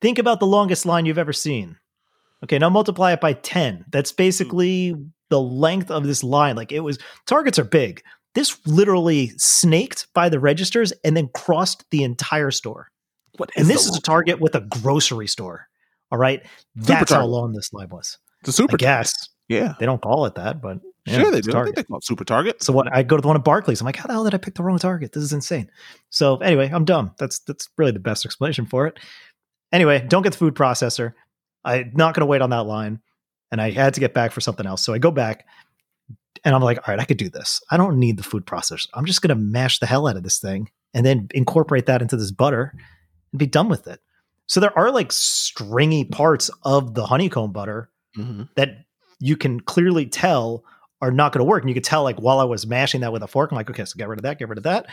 Think 0.00 0.18
about 0.18 0.40
the 0.40 0.46
longest 0.46 0.84
line 0.84 1.06
you've 1.06 1.18
ever 1.18 1.32
seen. 1.32 1.76
Okay, 2.42 2.58
now 2.58 2.68
multiply 2.68 3.12
it 3.12 3.20
by 3.20 3.34
10. 3.34 3.84
That's 3.92 4.10
hmm. 4.10 4.16
basically 4.16 4.96
the 5.30 5.40
length 5.40 5.92
of 5.92 6.02
this 6.02 6.24
line. 6.24 6.56
Like 6.56 6.72
it 6.72 6.80
was, 6.80 6.98
targets 7.28 7.60
are 7.60 7.64
big. 7.64 8.02
This 8.38 8.56
literally 8.66 9.32
snaked 9.36 10.06
by 10.14 10.28
the 10.28 10.38
registers 10.38 10.92
and 11.02 11.16
then 11.16 11.28
crossed 11.34 11.84
the 11.90 12.04
entire 12.04 12.52
store. 12.52 12.88
What 13.36 13.50
and 13.56 13.66
this 13.66 13.84
is 13.84 13.96
a 13.96 14.00
target 14.00 14.38
with 14.38 14.54
a 14.54 14.60
grocery 14.60 15.26
store. 15.26 15.66
All 16.12 16.18
right. 16.18 16.46
That's 16.76 17.10
how 17.10 17.26
long 17.26 17.52
this 17.52 17.72
line 17.72 17.88
was. 17.88 18.16
The 18.44 18.52
super 18.52 18.76
I 18.76 18.78
guess. 18.78 19.28
Yeah. 19.48 19.74
They 19.80 19.86
don't 19.86 20.00
call 20.00 20.24
it 20.24 20.36
that, 20.36 20.62
but 20.62 20.78
yeah, 21.04 21.18
sure 21.18 21.32
they 21.32 21.40
do. 21.40 21.50
Target. 21.50 21.74
They 21.74 21.82
call 21.82 21.98
it 21.98 22.04
super 22.04 22.24
target. 22.24 22.62
So 22.62 22.72
what 22.72 22.86
I 22.94 23.02
go 23.02 23.16
to 23.16 23.22
the 23.22 23.26
one 23.26 23.36
at 23.36 23.42
Barclays. 23.42 23.80
I'm 23.80 23.86
like, 23.86 23.96
how 23.96 24.06
the 24.06 24.12
hell 24.12 24.22
did 24.22 24.34
I 24.34 24.38
pick 24.38 24.54
the 24.54 24.62
wrong 24.62 24.78
target? 24.78 25.14
This 25.14 25.24
is 25.24 25.32
insane. 25.32 25.68
So 26.10 26.36
anyway, 26.36 26.70
I'm 26.72 26.84
dumb. 26.84 27.16
That's 27.18 27.40
that's 27.40 27.68
really 27.76 27.90
the 27.90 27.98
best 27.98 28.24
explanation 28.24 28.66
for 28.66 28.86
it. 28.86 29.00
Anyway, 29.72 30.06
don't 30.08 30.22
get 30.22 30.30
the 30.30 30.38
food 30.38 30.54
processor. 30.54 31.14
I'm 31.64 31.90
not 31.92 32.14
going 32.14 32.20
to 32.20 32.26
wait 32.26 32.40
on 32.40 32.50
that 32.50 32.66
line. 32.66 33.00
And 33.50 33.60
I 33.60 33.72
had 33.72 33.94
to 33.94 34.00
get 34.00 34.14
back 34.14 34.30
for 34.30 34.40
something 34.40 34.64
else. 34.64 34.82
So 34.82 34.94
I 34.94 34.98
go 34.98 35.10
back 35.10 35.44
and 36.44 36.54
I'm 36.54 36.62
like, 36.62 36.78
all 36.78 36.94
right, 36.94 37.00
I 37.00 37.04
could 37.04 37.16
do 37.16 37.28
this. 37.28 37.62
I 37.70 37.76
don't 37.76 37.98
need 37.98 38.16
the 38.16 38.22
food 38.22 38.46
processor. 38.46 38.86
I'm 38.94 39.06
just 39.06 39.22
going 39.22 39.36
to 39.36 39.42
mash 39.42 39.78
the 39.78 39.86
hell 39.86 40.06
out 40.06 40.16
of 40.16 40.22
this 40.22 40.38
thing 40.38 40.70
and 40.94 41.04
then 41.04 41.28
incorporate 41.34 41.86
that 41.86 42.02
into 42.02 42.16
this 42.16 42.30
butter 42.30 42.72
and 43.32 43.38
be 43.38 43.46
done 43.46 43.68
with 43.68 43.86
it. 43.86 44.00
So 44.46 44.60
there 44.60 44.76
are 44.78 44.90
like 44.90 45.12
stringy 45.12 46.04
parts 46.04 46.50
of 46.62 46.94
the 46.94 47.06
honeycomb 47.06 47.52
butter 47.52 47.90
mm-hmm. 48.16 48.44
that 48.56 48.84
you 49.20 49.36
can 49.36 49.60
clearly 49.60 50.06
tell 50.06 50.64
are 51.00 51.10
not 51.12 51.32
going 51.32 51.40
to 51.40 51.44
work. 51.44 51.62
And 51.62 51.68
you 51.68 51.74
could 51.74 51.84
tell 51.84 52.02
like 52.02 52.18
while 52.18 52.40
I 52.40 52.44
was 52.44 52.66
mashing 52.66 53.02
that 53.02 53.12
with 53.12 53.22
a 53.22 53.28
fork, 53.28 53.52
I'm 53.52 53.56
like, 53.56 53.70
okay, 53.70 53.84
so 53.84 53.96
get 53.96 54.08
rid 54.08 54.18
of 54.18 54.22
that, 54.22 54.38
get 54.38 54.48
rid 54.48 54.58
of 54.58 54.64
that 54.64 54.86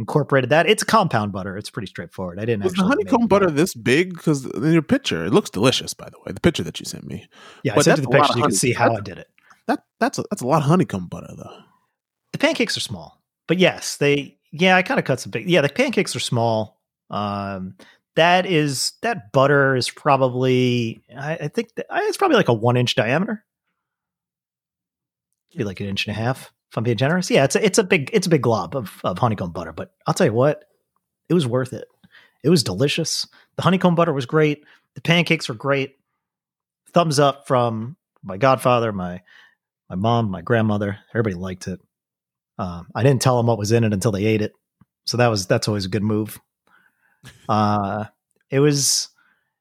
incorporated 0.00 0.50
that. 0.50 0.68
It's 0.68 0.82
compound 0.82 1.30
butter. 1.30 1.56
It's 1.56 1.70
pretty 1.70 1.86
straightforward. 1.86 2.40
I 2.40 2.46
didn't. 2.46 2.64
Was 2.64 2.72
the 2.72 2.82
honeycomb 2.82 3.28
butter 3.28 3.50
this 3.50 3.74
big? 3.74 4.14
Because 4.14 4.46
in 4.46 4.72
your 4.72 4.82
picture, 4.82 5.26
it 5.26 5.32
looks 5.32 5.50
delicious. 5.50 5.94
By 5.94 6.08
the 6.08 6.18
way, 6.18 6.32
the 6.32 6.40
picture 6.40 6.64
that 6.64 6.80
you 6.80 6.86
sent 6.86 7.06
me. 7.06 7.28
Yeah, 7.62 7.74
but 7.74 7.80
I 7.80 7.82
sent 7.82 7.98
you 7.98 8.06
the 8.06 8.10
picture. 8.10 8.32
So 8.32 8.38
you 8.38 8.44
can 8.44 8.52
see 8.52 8.72
how 8.72 8.96
I 8.96 9.00
did 9.00 9.18
it. 9.18 9.28
That 9.70 9.84
that's 10.00 10.18
a, 10.18 10.24
that's 10.30 10.42
a 10.42 10.46
lot 10.46 10.62
of 10.62 10.68
honeycomb 10.68 11.06
butter 11.06 11.32
though. 11.36 11.58
The 12.32 12.38
pancakes 12.38 12.76
are 12.76 12.80
small, 12.80 13.22
but 13.46 13.58
yes, 13.58 13.98
they. 13.98 14.36
Yeah, 14.50 14.76
I 14.76 14.82
kind 14.82 14.98
of 14.98 15.06
cut 15.06 15.20
some 15.20 15.30
big. 15.30 15.48
Yeah, 15.48 15.60
the 15.60 15.68
pancakes 15.68 16.16
are 16.16 16.20
small. 16.20 16.80
Um, 17.08 17.76
that 18.16 18.46
is 18.46 18.94
that 19.02 19.30
butter 19.30 19.76
is 19.76 19.88
probably. 19.88 21.04
I, 21.16 21.34
I 21.34 21.48
think 21.48 21.72
that, 21.76 21.86
it's 21.92 22.16
probably 22.16 22.36
like 22.36 22.48
a 22.48 22.52
one 22.52 22.76
inch 22.76 22.96
diameter. 22.96 23.44
Be 25.56 25.62
like 25.62 25.78
an 25.78 25.86
inch 25.86 26.08
and 26.08 26.16
a 26.16 26.20
half 26.20 26.52
if 26.72 26.76
I'm 26.76 26.82
being 26.82 26.96
generous. 26.96 27.30
Yeah, 27.30 27.44
it's 27.44 27.54
a, 27.54 27.64
it's 27.64 27.78
a 27.78 27.84
big 27.84 28.10
it's 28.12 28.26
a 28.26 28.30
big 28.30 28.42
glob 28.42 28.74
of, 28.74 29.00
of 29.04 29.18
honeycomb 29.18 29.52
butter, 29.52 29.72
but 29.72 29.92
I'll 30.04 30.14
tell 30.14 30.26
you 30.26 30.32
what, 30.32 30.64
it 31.28 31.34
was 31.34 31.46
worth 31.46 31.72
it. 31.72 31.86
It 32.42 32.50
was 32.50 32.64
delicious. 32.64 33.24
The 33.54 33.62
honeycomb 33.62 33.94
butter 33.94 34.12
was 34.12 34.26
great. 34.26 34.64
The 34.96 35.00
pancakes 35.00 35.48
were 35.48 35.54
great. 35.54 35.94
Thumbs 36.92 37.20
up 37.20 37.46
from 37.46 37.96
my 38.24 38.36
godfather, 38.36 38.92
my 38.92 39.22
my 39.90 39.96
mom, 39.96 40.30
my 40.30 40.40
grandmother. 40.40 40.98
Everybody 41.10 41.34
liked 41.34 41.66
it. 41.66 41.80
Um, 42.58 42.88
I 42.94 43.02
didn't 43.02 43.20
tell 43.20 43.36
them 43.36 43.46
what 43.46 43.58
was 43.58 43.72
in 43.72 43.84
it 43.84 43.92
until 43.92 44.12
they 44.12 44.24
ate 44.24 44.40
it, 44.40 44.52
so 45.04 45.16
that 45.16 45.28
was 45.28 45.46
that's 45.46 45.68
always 45.68 45.84
a 45.84 45.90
good 45.90 46.02
move. 46.02 46.40
Uh, 47.50 48.06
it 48.48 48.60
was 48.60 49.10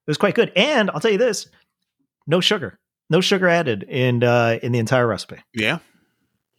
it 0.07 0.09
was 0.09 0.17
quite 0.17 0.33
good, 0.33 0.50
and 0.55 0.89
I'll 0.89 1.01
tell 1.01 1.12
you 1.12 1.17
this: 1.17 1.50
no 2.25 2.39
sugar, 2.39 2.79
no 3.09 3.19
sugar 3.19 3.50
added 3.50 3.83
in 3.83 4.24
uh, 4.24 4.59
in 4.63 4.71
the 4.71 4.79
entire 4.79 5.05
recipe. 5.05 5.39
Yeah, 5.53 5.79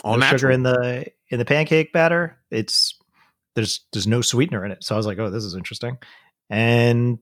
all 0.05 0.19
no 0.19 0.27
sugar 0.27 0.50
in 0.50 0.62
the 0.62 1.07
in 1.31 1.39
the 1.39 1.47
pancake 1.47 1.95
batter. 1.95 2.37
It's 2.50 2.99
there's 3.55 3.81
there's 3.95 4.07
no 4.07 4.21
sweetener 4.21 4.62
in 4.67 4.73
it. 4.73 4.85
So 4.85 4.95
I 4.95 4.99
was 4.99 5.07
like, 5.07 5.19
oh, 5.19 5.31
this 5.31 5.45
is 5.45 5.55
interesting. 5.55 5.97
And 6.50 7.19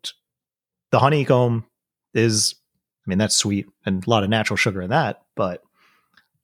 the 0.91 0.99
honeycomb 0.99 1.67
is 2.15 2.57
I 3.07 3.09
mean, 3.09 3.19
that's 3.19 3.37
sweet 3.37 3.67
and 3.87 4.05
a 4.05 4.11
lot 4.11 4.25
of 4.25 4.31
natural 4.31 4.57
sugar 4.57 4.83
in 4.83 4.91
that, 4.91 5.23
but 5.37 5.63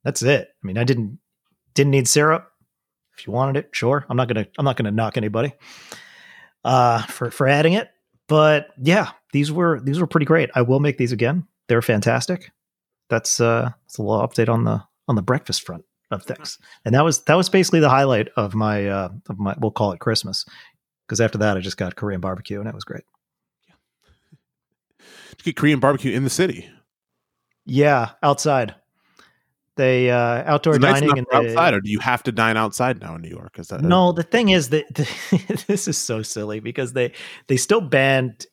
that's 0.04 0.22
it. 0.22 0.48
I 0.62 0.66
mean, 0.66 0.78
I 0.78 0.84
didn't 0.84 1.18
didn't 1.74 1.90
need 1.90 2.08
syrup. 2.08 2.50
If 3.16 3.26
you 3.26 3.32
wanted 3.32 3.56
it, 3.56 3.70
sure. 3.72 4.04
I'm 4.08 4.16
not 4.16 4.28
gonna 4.28 4.46
I'm 4.58 4.64
not 4.64 4.76
gonna 4.76 4.90
knock 4.90 5.16
anybody 5.16 5.54
uh, 6.64 7.02
for 7.02 7.30
for 7.30 7.46
adding 7.46 7.74
it. 7.74 7.88
But 8.28 8.68
yeah, 8.80 9.10
these 9.32 9.52
were 9.52 9.80
these 9.80 10.00
were 10.00 10.06
pretty 10.06 10.26
great. 10.26 10.50
I 10.54 10.62
will 10.62 10.80
make 10.80 10.98
these 10.98 11.12
again. 11.12 11.46
They're 11.68 11.82
fantastic. 11.82 12.50
That's 13.10 13.40
uh, 13.40 13.70
that's 13.82 13.98
a 13.98 14.02
little 14.02 14.26
update 14.26 14.48
on 14.48 14.64
the 14.64 14.82
on 15.08 15.16
the 15.16 15.22
breakfast 15.22 15.64
front 15.64 15.84
of 16.10 16.22
things. 16.22 16.58
And 16.84 16.94
that 16.94 17.04
was 17.04 17.22
that 17.24 17.34
was 17.34 17.48
basically 17.48 17.80
the 17.80 17.90
highlight 17.90 18.28
of 18.36 18.54
my 18.54 18.86
uh, 18.86 19.08
of 19.28 19.38
my 19.38 19.54
we'll 19.58 19.70
call 19.70 19.92
it 19.92 20.00
Christmas 20.00 20.44
because 21.06 21.20
after 21.20 21.38
that 21.38 21.56
I 21.56 21.60
just 21.60 21.76
got 21.76 21.96
Korean 21.96 22.20
barbecue 22.20 22.58
and 22.58 22.68
it 22.68 22.74
was 22.74 22.84
great. 22.84 23.04
Yeah. 23.68 23.74
To 25.38 25.44
get 25.44 25.56
Korean 25.56 25.80
barbecue 25.80 26.12
in 26.12 26.24
the 26.24 26.30
city. 26.30 26.70
Yeah, 27.66 28.10
outside. 28.22 28.74
They 29.76 30.10
uh, 30.10 30.44
outdoor 30.46 30.78
nice 30.78 31.00
dining 31.00 31.18
and 31.18 31.26
they, 31.30 31.36
outside, 31.36 31.74
or 31.74 31.80
do 31.80 31.90
you 31.90 31.98
have 31.98 32.22
to 32.24 32.32
dine 32.32 32.56
outside 32.56 33.00
now 33.00 33.16
in 33.16 33.22
New 33.22 33.28
York? 33.28 33.58
Is 33.58 33.68
that 33.68 33.82
no? 33.82 34.12
The 34.12 34.22
thing 34.22 34.50
is 34.50 34.68
that 34.68 34.86
the, 34.94 35.64
this 35.66 35.88
is 35.88 35.98
so 35.98 36.22
silly 36.22 36.60
because 36.60 36.92
they 36.92 37.12
they 37.48 37.56
still 37.56 37.80
banned 37.80 38.46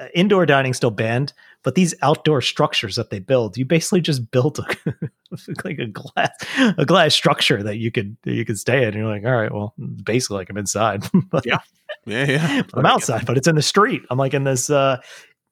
uh, 0.00 0.06
indoor 0.14 0.44
dining, 0.46 0.74
still 0.74 0.90
banned, 0.90 1.32
but 1.62 1.76
these 1.76 1.94
outdoor 2.02 2.40
structures 2.40 2.96
that 2.96 3.10
they 3.10 3.20
build, 3.20 3.56
you 3.56 3.64
basically 3.64 4.00
just 4.00 4.32
built 4.32 4.58
a, 4.58 4.64
like 5.64 5.78
a 5.78 5.86
glass 5.86 6.30
a 6.76 6.84
glass 6.84 7.14
structure 7.14 7.62
that 7.62 7.76
you 7.76 7.92
could 7.92 8.16
that 8.24 8.32
you 8.32 8.44
could 8.44 8.58
stay 8.58 8.78
in. 8.78 8.88
And 8.88 8.96
you're 8.96 9.06
like, 9.06 9.24
all 9.24 9.30
right, 9.30 9.52
well, 9.52 9.74
basically 10.02 10.38
like 10.38 10.50
I'm 10.50 10.58
inside. 10.58 11.04
but, 11.30 11.46
yeah, 11.46 11.58
yeah, 12.04 12.26
yeah. 12.26 12.62
I'm 12.74 12.86
outside, 12.86 13.26
but 13.26 13.36
it's 13.36 13.46
in 13.46 13.54
the 13.54 13.62
street. 13.62 14.02
I'm 14.10 14.18
like 14.18 14.34
in 14.34 14.42
this 14.42 14.70
uh 14.70 15.00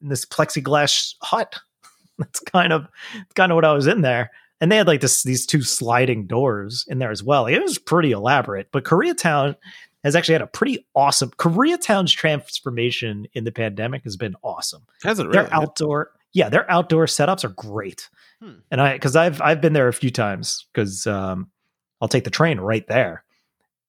in 0.01 0.09
this 0.09 0.25
plexiglass 0.25 1.15
hut. 1.21 1.55
That's 2.19 2.41
kind 2.41 2.73
of 2.73 2.87
kind 3.35 3.53
of 3.53 3.55
what 3.55 3.65
I 3.65 3.71
was 3.71 3.87
in 3.87 4.01
there 4.01 4.29
and 4.63 4.71
they 4.71 4.77
had 4.77 4.87
like 4.87 5.01
this 5.01 5.23
these 5.23 5.45
two 5.45 5.61
sliding 5.61 6.25
doors 6.25 6.85
in 6.87 6.99
there 6.99 7.11
as 7.11 7.21
well. 7.21 7.43
Like, 7.43 7.53
it 7.53 7.61
was 7.61 7.77
pretty 7.77 8.13
elaborate. 8.13 8.69
But 8.71 8.85
Koreatown 8.85 9.57
has 10.05 10.15
actually 10.15 10.35
had 10.35 10.41
a 10.41 10.47
pretty 10.47 10.87
awesome 10.95 11.31
Koreatown's 11.31 12.13
transformation 12.13 13.27
in 13.33 13.43
the 13.43 13.51
pandemic 13.51 14.05
has 14.05 14.15
been 14.15 14.37
awesome. 14.41 14.83
Has 15.03 15.19
it 15.19 15.27
really? 15.27 15.33
Their 15.33 15.53
outdoor, 15.53 16.11
yeah, 16.31 16.47
their 16.47 16.69
outdoor 16.71 17.07
setups 17.07 17.43
are 17.43 17.49
great. 17.49 18.09
Hmm. 18.41 18.59
And 18.71 18.79
I 18.79 18.93
because 18.93 19.17
I've 19.17 19.41
I've 19.41 19.59
been 19.59 19.73
there 19.73 19.89
a 19.89 19.93
few 19.93 20.11
times 20.11 20.65
because 20.71 21.05
um, 21.07 21.51
I'll 21.99 22.07
take 22.07 22.23
the 22.23 22.29
train 22.29 22.57
right 22.57 22.87
there. 22.87 23.25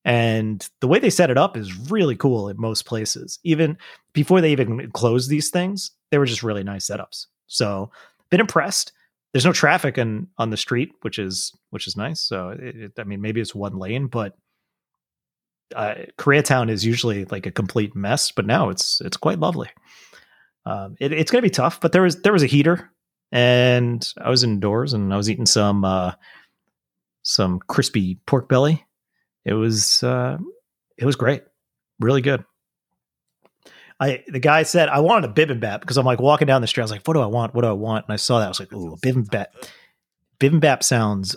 And 0.04 0.68
the 0.80 0.88
way 0.88 0.98
they 0.98 1.08
set 1.08 1.30
it 1.30 1.38
up 1.38 1.56
is 1.56 1.88
really 1.88 2.16
cool 2.16 2.48
in 2.48 2.60
most 2.60 2.84
places. 2.84 3.38
Even 3.44 3.78
before 4.12 4.40
they 4.40 4.50
even 4.50 4.90
closed 4.90 5.30
these 5.30 5.50
things, 5.50 5.92
they 6.10 6.18
were 6.18 6.26
just 6.26 6.42
really 6.42 6.64
nice 6.64 6.88
setups. 6.88 7.26
So, 7.46 7.92
been 8.28 8.40
impressed 8.40 8.90
there's 9.34 9.44
no 9.44 9.52
traffic 9.52 9.98
in, 9.98 10.28
on 10.38 10.50
the 10.50 10.56
street, 10.56 10.92
which 11.02 11.18
is 11.18 11.52
which 11.70 11.88
is 11.88 11.96
nice. 11.96 12.20
So 12.20 12.50
it, 12.50 12.76
it, 12.76 12.92
I 12.98 13.02
mean, 13.02 13.20
maybe 13.20 13.40
it's 13.40 13.52
one 13.52 13.76
lane, 13.76 14.06
but 14.06 14.38
uh, 15.74 15.94
Koreatown 16.16 16.70
is 16.70 16.84
usually 16.86 17.24
like 17.24 17.44
a 17.44 17.50
complete 17.50 17.96
mess. 17.96 18.30
But 18.30 18.46
now 18.46 18.68
it's 18.68 19.00
it's 19.00 19.16
quite 19.16 19.40
lovely. 19.40 19.70
Um, 20.64 20.94
it, 21.00 21.12
it's 21.12 21.32
going 21.32 21.42
to 21.42 21.46
be 21.46 21.50
tough, 21.50 21.80
but 21.80 21.90
there 21.90 22.02
was 22.02 22.22
there 22.22 22.32
was 22.32 22.44
a 22.44 22.46
heater, 22.46 22.92
and 23.32 24.08
I 24.22 24.30
was 24.30 24.44
indoors 24.44 24.92
and 24.92 25.12
I 25.12 25.16
was 25.16 25.28
eating 25.28 25.46
some 25.46 25.84
uh, 25.84 26.12
some 27.22 27.58
crispy 27.58 28.20
pork 28.26 28.48
belly. 28.48 28.86
It 29.44 29.54
was 29.54 30.04
uh, 30.04 30.38
it 30.96 31.06
was 31.06 31.16
great, 31.16 31.42
really 31.98 32.22
good. 32.22 32.44
I 34.00 34.24
the 34.26 34.40
guy 34.40 34.64
said 34.64 34.88
I 34.88 35.00
wanted 35.00 35.30
a 35.30 35.32
bibimbap 35.32 35.80
because 35.80 35.96
I'm 35.96 36.06
like 36.06 36.20
walking 36.20 36.46
down 36.46 36.60
the 36.60 36.66
street. 36.66 36.82
I 36.82 36.84
was 36.84 36.90
like, 36.90 37.06
what 37.06 37.14
do 37.14 37.20
I 37.20 37.26
want? 37.26 37.54
What 37.54 37.62
do 37.62 37.68
I 37.68 37.72
want? 37.72 38.06
And 38.06 38.12
I 38.12 38.16
saw 38.16 38.38
that. 38.38 38.46
I 38.46 38.48
was 38.48 38.60
like, 38.60 38.72
ooh, 38.72 38.96
bibimbap. 38.96 39.46
Bibimbap 40.40 40.82
sounds 40.82 41.36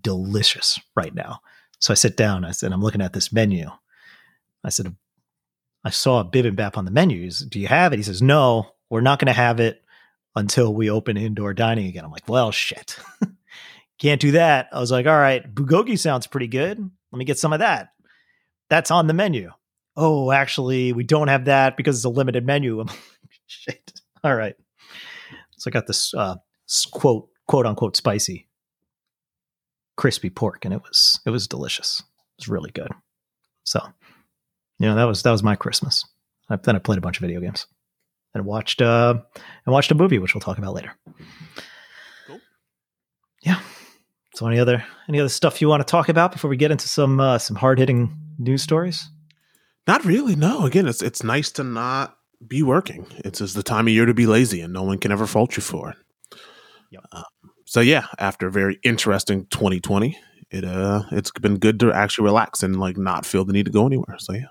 delicious 0.00 0.78
right 0.94 1.14
now. 1.14 1.40
So 1.80 1.92
I 1.92 1.94
sit 1.94 2.16
down. 2.16 2.44
I 2.44 2.52
said, 2.52 2.72
I'm 2.72 2.82
looking 2.82 3.02
at 3.02 3.12
this 3.12 3.32
menu. 3.32 3.68
I 4.64 4.70
said, 4.70 4.94
I 5.84 5.90
saw 5.90 6.20
a 6.20 6.24
bibimbap 6.24 6.76
on 6.76 6.84
the 6.84 6.90
menus. 6.90 7.40
Do 7.40 7.60
you 7.60 7.66
have 7.66 7.92
it? 7.92 7.96
He 7.96 8.02
says, 8.02 8.22
No, 8.22 8.72
we're 8.88 9.00
not 9.00 9.18
going 9.18 9.26
to 9.26 9.32
have 9.32 9.60
it 9.60 9.82
until 10.36 10.72
we 10.72 10.90
open 10.90 11.16
indoor 11.16 11.54
dining 11.54 11.86
again. 11.86 12.04
I'm 12.04 12.10
like, 12.10 12.28
well, 12.28 12.52
shit. 12.52 12.98
Can't 13.98 14.20
do 14.20 14.32
that. 14.32 14.68
I 14.72 14.78
was 14.78 14.92
like, 14.92 15.06
all 15.06 15.16
right, 15.16 15.54
bulgogi 15.54 15.98
sounds 15.98 16.26
pretty 16.26 16.46
good. 16.46 16.78
Let 16.78 17.18
me 17.18 17.24
get 17.24 17.38
some 17.38 17.54
of 17.54 17.60
that. 17.60 17.88
That's 18.68 18.90
on 18.90 19.06
the 19.06 19.14
menu 19.14 19.50
oh, 19.96 20.30
actually, 20.30 20.92
we 20.92 21.04
don't 21.04 21.28
have 21.28 21.46
that 21.46 21.76
because 21.76 21.96
it's 21.96 22.04
a 22.04 22.10
limited 22.10 22.44
menu. 22.44 22.80
I'm 22.80 22.86
like, 22.86 22.98
shit. 23.46 23.92
All 24.22 24.34
right. 24.34 24.54
So 25.58 25.70
I 25.70 25.72
got 25.72 25.86
this 25.86 26.12
uh, 26.14 26.36
quote, 26.92 27.28
quote 27.46 27.66
unquote, 27.66 27.96
spicy, 27.96 28.46
crispy 29.96 30.30
pork, 30.30 30.64
and 30.64 30.74
it 30.74 30.82
was 30.82 31.20
it 31.24 31.30
was 31.30 31.48
delicious. 31.48 32.00
It 32.00 32.42
was 32.42 32.48
really 32.48 32.70
good. 32.70 32.90
So, 33.64 33.80
you 34.78 34.86
know, 34.86 34.94
that 34.94 35.04
was 35.04 35.22
that 35.22 35.30
was 35.30 35.42
my 35.42 35.56
Christmas. 35.56 36.04
I, 36.48 36.56
then 36.56 36.76
I 36.76 36.78
played 36.78 36.98
a 36.98 37.00
bunch 37.00 37.16
of 37.16 37.22
video 37.22 37.40
games 37.40 37.66
and 38.34 38.44
watched 38.44 38.82
uh 38.82 39.14
and 39.64 39.72
watched 39.72 39.90
a 39.90 39.94
movie, 39.94 40.18
which 40.18 40.34
we'll 40.34 40.40
talk 40.40 40.58
about 40.58 40.74
later. 40.74 40.92
Cool. 42.26 42.40
Yeah. 43.42 43.60
So, 44.34 44.46
any 44.46 44.58
other 44.58 44.84
any 45.08 45.18
other 45.18 45.30
stuff 45.30 45.60
you 45.62 45.68
want 45.68 45.80
to 45.80 45.90
talk 45.90 46.10
about 46.10 46.32
before 46.32 46.50
we 46.50 46.56
get 46.56 46.70
into 46.70 46.88
some 46.88 47.18
uh, 47.18 47.38
some 47.38 47.56
hard 47.56 47.78
hitting 47.78 48.14
news 48.38 48.62
stories? 48.62 49.08
Not 49.86 50.04
really. 50.04 50.36
No. 50.36 50.66
Again, 50.66 50.86
it's 50.86 51.02
it's 51.02 51.22
nice 51.22 51.50
to 51.52 51.64
not 51.64 52.16
be 52.46 52.62
working. 52.62 53.06
It's 53.18 53.38
just 53.38 53.54
the 53.54 53.62
time 53.62 53.86
of 53.86 53.92
year 53.92 54.06
to 54.06 54.14
be 54.14 54.26
lazy, 54.26 54.60
and 54.60 54.72
no 54.72 54.82
one 54.82 54.98
can 54.98 55.12
ever 55.12 55.26
fault 55.26 55.56
you 55.56 55.62
for 55.62 55.90
it. 55.90 55.96
Yep. 56.90 57.04
Uh, 57.12 57.22
so 57.64 57.80
yeah, 57.80 58.06
after 58.18 58.46
a 58.46 58.50
very 58.50 58.78
interesting 58.84 59.46
2020, 59.46 60.16
it 60.50 60.64
uh 60.64 61.02
it's 61.12 61.30
been 61.32 61.58
good 61.58 61.80
to 61.80 61.92
actually 61.92 62.24
relax 62.24 62.62
and 62.62 62.78
like 62.78 62.96
not 62.96 63.26
feel 63.26 63.44
the 63.44 63.52
need 63.52 63.66
to 63.66 63.72
go 63.72 63.86
anywhere. 63.86 64.16
So 64.18 64.32
yeah. 64.32 64.46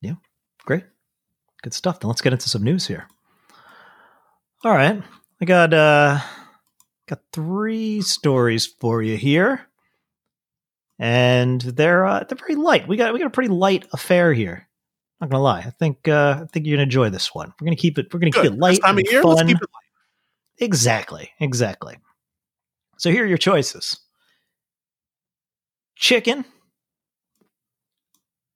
Yeah. 0.00 0.14
Great. 0.64 0.84
Good 1.62 1.74
stuff. 1.74 2.00
Then 2.00 2.08
let's 2.08 2.20
get 2.20 2.32
into 2.32 2.48
some 2.48 2.62
news 2.62 2.86
here. 2.86 3.06
All 4.64 4.72
right. 4.72 5.02
I 5.40 5.44
got 5.44 5.72
uh 5.74 6.20
got 7.08 7.20
three 7.32 8.00
stories 8.00 8.66
for 8.66 9.02
you 9.02 9.16
here 9.16 9.68
and 11.02 11.60
they're 11.60 12.06
uh, 12.06 12.22
they're 12.22 12.38
very 12.38 12.54
light. 12.54 12.86
We 12.86 12.96
got 12.96 13.12
we 13.12 13.18
got 13.18 13.26
a 13.26 13.30
pretty 13.30 13.50
light 13.50 13.86
affair 13.92 14.32
here. 14.32 14.68
Not 15.20 15.30
gonna 15.30 15.42
lie, 15.42 15.58
I 15.58 15.70
think 15.70 16.06
uh, 16.06 16.38
I 16.42 16.46
think 16.46 16.64
you're 16.64 16.76
gonna 16.76 16.84
enjoy 16.84 17.10
this 17.10 17.34
one. 17.34 17.52
We're 17.60 17.66
gonna 17.66 17.76
keep 17.76 17.98
it. 17.98 18.14
We're 18.14 18.20
gonna 18.20 18.30
Good. 18.30 18.44
keep 18.44 18.52
it 18.52 18.58
light. 18.58 18.70
This 18.70 18.78
time 18.78 18.98
of 18.98 19.04
year, 19.10 19.20
fun. 19.20 19.34
let's 19.34 19.42
keep 19.48 19.56
it 19.56 19.68
light. 19.74 20.64
Exactly, 20.64 21.32
exactly. 21.40 21.98
So 22.98 23.10
here 23.10 23.24
are 23.24 23.26
your 23.26 23.36
choices: 23.36 23.98
chicken, 25.96 26.44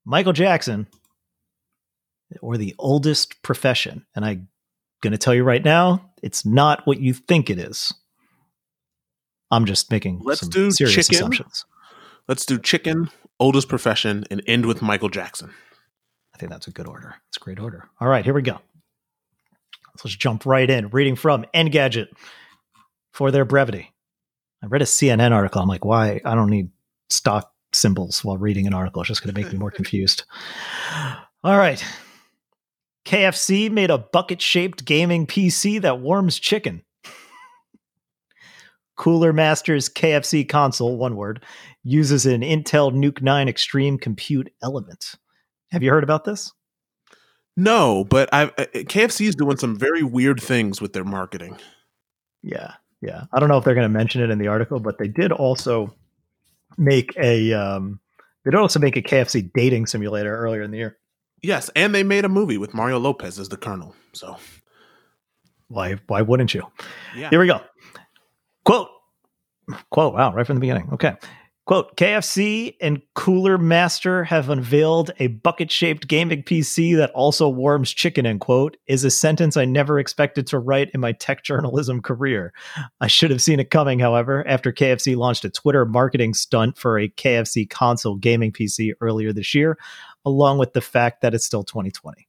Michael 0.05 0.33
Jackson, 0.33 0.87
or 2.41 2.57
the 2.57 2.77
oldest 2.79 3.43
profession. 3.43 4.07
And 4.15 4.25
I'm 4.25 4.49
gonna 5.03 5.19
tell 5.19 5.35
you 5.35 5.43
right 5.43 5.65
now, 5.65 6.13
it's 6.23 6.47
not 6.47 6.87
what 6.87 7.01
you 7.01 7.13
think 7.13 7.51
it 7.51 7.59
is. 7.59 7.93
I'm 9.51 9.65
just 9.65 9.91
making 9.91 10.21
let's 10.23 10.47
do 10.47 10.71
serious 10.71 10.95
chicken, 10.95 11.17
assumptions. 11.17 11.65
Let's 12.29 12.45
do 12.45 12.59
chicken, 12.59 13.11
oldest 13.39 13.69
profession, 13.69 14.25
and 14.31 14.43
end 14.47 14.67
with 14.67 14.83
Michael 14.83 15.09
Jackson. 15.09 15.53
I 16.35 16.39
think 16.39 16.51
that's 16.51 16.67
a 16.67 16.73
good 16.73 16.89
order. 16.89 17.15
It's 17.29 17.37
a 17.37 17.41
great 17.41 17.61
order. 17.61 17.89
All 18.01 18.09
right, 18.09 18.25
here 18.25 18.35
we 18.35 18.43
go. 18.43 18.61
Let's 20.05 20.17
jump 20.17 20.45
right 20.45 20.69
in. 20.69 20.89
Reading 20.89 21.17
from 21.17 21.47
Engadget 21.55 22.09
for 23.13 23.31
their 23.31 23.45
brevity. 23.45 23.93
I 24.63 24.67
read 24.67 24.83
a 24.83 24.87
CNN 24.87 25.33
article. 25.33 25.63
I'm 25.63 25.69
like, 25.69 25.85
why? 25.85 26.21
I 26.25 26.35
don't 26.35 26.51
need 26.51 26.71
stock 27.09 27.53
symbols 27.73 28.25
while 28.25 28.39
reading 28.39 28.67
an 28.67 28.75
article. 28.75 29.03
It's 29.03 29.09
just 29.09 29.23
going 29.23 29.35
to 29.35 29.41
make 29.41 29.53
me 29.53 29.59
more 29.59 29.71
confused. 29.73 30.25
All 31.45 31.57
right. 31.57 31.83
KFC 33.07 33.71
made 33.71 33.91
a 33.91 33.99
bucket 33.99 34.43
shaped 34.43 34.85
gaming 34.85 35.27
PC 35.27 35.81
that 35.83 36.01
warms 36.01 36.39
chicken. 36.39 36.83
Cooler 38.97 39.33
Masters 39.33 39.89
KFC 39.89 40.49
console, 40.49 40.97
one 40.97 41.17
word, 41.17 41.45
uses 41.87 42.27
an 42.27 42.41
Intel 42.41 42.93
NUC 42.93 43.23
9 43.23 43.49
Extreme 43.49 43.99
compute 43.99 44.53
element. 44.63 45.15
Have 45.71 45.83
you 45.85 45.91
heard 45.91 46.03
about 46.03 46.25
this? 46.25 46.53
No, 47.57 48.05
but 48.05 48.29
I 48.33 48.45
uh, 48.45 48.67
KFC 48.75 49.27
is 49.27 49.35
doing 49.35 49.57
some 49.57 49.79
very 49.79 50.03
weird 50.03 50.43
things 50.43 50.81
with 50.81 50.93
their 50.93 51.05
marketing. 51.05 51.57
Yeah, 52.43 52.75
yeah. 53.01 53.25
I 53.33 53.41
don't 53.41 53.49
know 53.49 53.57
if 53.57 53.65
they're 53.65 53.75
going 53.75 53.91
to 53.91 53.99
mention 53.99 54.21
it 54.21 54.31
in 54.31 54.39
the 54.39 54.49
article, 54.49 54.79
but 54.79 54.99
they 54.99 55.09
did 55.09 55.33
also 55.33 55.95
make 56.77 57.17
a 57.17 57.53
um, 57.55 58.01
they 58.45 58.51
did 58.51 58.59
also 58.59 58.79
make 58.79 58.97
a 58.97 59.03
KFC 59.03 59.51
dating 59.55 59.87
simulator 59.87 60.37
earlier 60.37 60.63
in 60.63 60.71
the 60.71 60.79
year. 60.79 60.99
Yes, 61.43 61.71
and 61.75 61.95
they 61.95 62.03
made 62.03 62.25
a 62.25 62.29
movie 62.29 62.59
with 62.59 62.75
Mario 62.75 62.99
Lopez 62.99 63.39
as 63.39 63.49
the 63.49 63.57
Colonel. 63.57 63.95
So 64.13 64.37
why 65.69 65.95
why 66.09 66.21
wouldn't 66.23 66.53
you? 66.53 66.67
Yeah. 67.17 67.31
Here 67.31 67.41
we 67.41 67.47
go. 67.47 67.61
Quote, 68.65 68.89
quote, 69.91 70.13
wow, 70.13 70.35
right 70.35 70.47
from 70.47 70.57
the 70.57 70.61
beginning. 70.61 70.91
Okay. 70.93 71.15
Quote 71.67 71.97
KFC 71.97 72.77
and 72.81 73.03
Cooler 73.15 73.59
Master 73.59 74.23
have 74.23 74.51
unveiled 74.51 75.11
a 75.19 75.27
bucket 75.27 75.69
shaped 75.69 76.07
gaming 76.07 76.45
PC 76.45 76.97
that 76.97 77.11
also 77.11 77.49
warms 77.49 77.91
chicken, 77.91 78.25
end 78.25 78.39
quote, 78.39 78.77
is 78.87 79.03
a 79.03 79.11
sentence 79.11 79.57
I 79.57 79.65
never 79.65 79.99
expected 79.99 80.47
to 80.47 80.61
write 80.61 80.93
in 80.95 81.01
my 81.01 81.11
tech 81.11 81.43
journalism 81.43 82.01
career. 82.01 82.53
I 83.01 83.09
should 83.09 83.33
have 83.33 83.43
seen 83.43 83.59
it 83.59 83.71
coming, 83.71 83.99
however, 83.99 84.47
after 84.47 84.73
KFC 84.73 85.17
launched 85.17 85.45
a 85.45 85.51
Twitter 85.51 85.85
marketing 85.85 86.35
stunt 86.35 86.79
for 86.79 87.01
a 87.01 87.09
KFC 87.09 87.69
console 87.69 88.15
gaming 88.15 88.53
PC 88.53 88.93
earlier 89.01 89.33
this 89.33 89.53
year, 89.53 89.77
along 90.25 90.59
with 90.59 90.73
the 90.73 90.81
fact 90.81 91.21
that 91.23 91.35
it's 91.35 91.45
still 91.45 91.65
2020. 91.65 92.29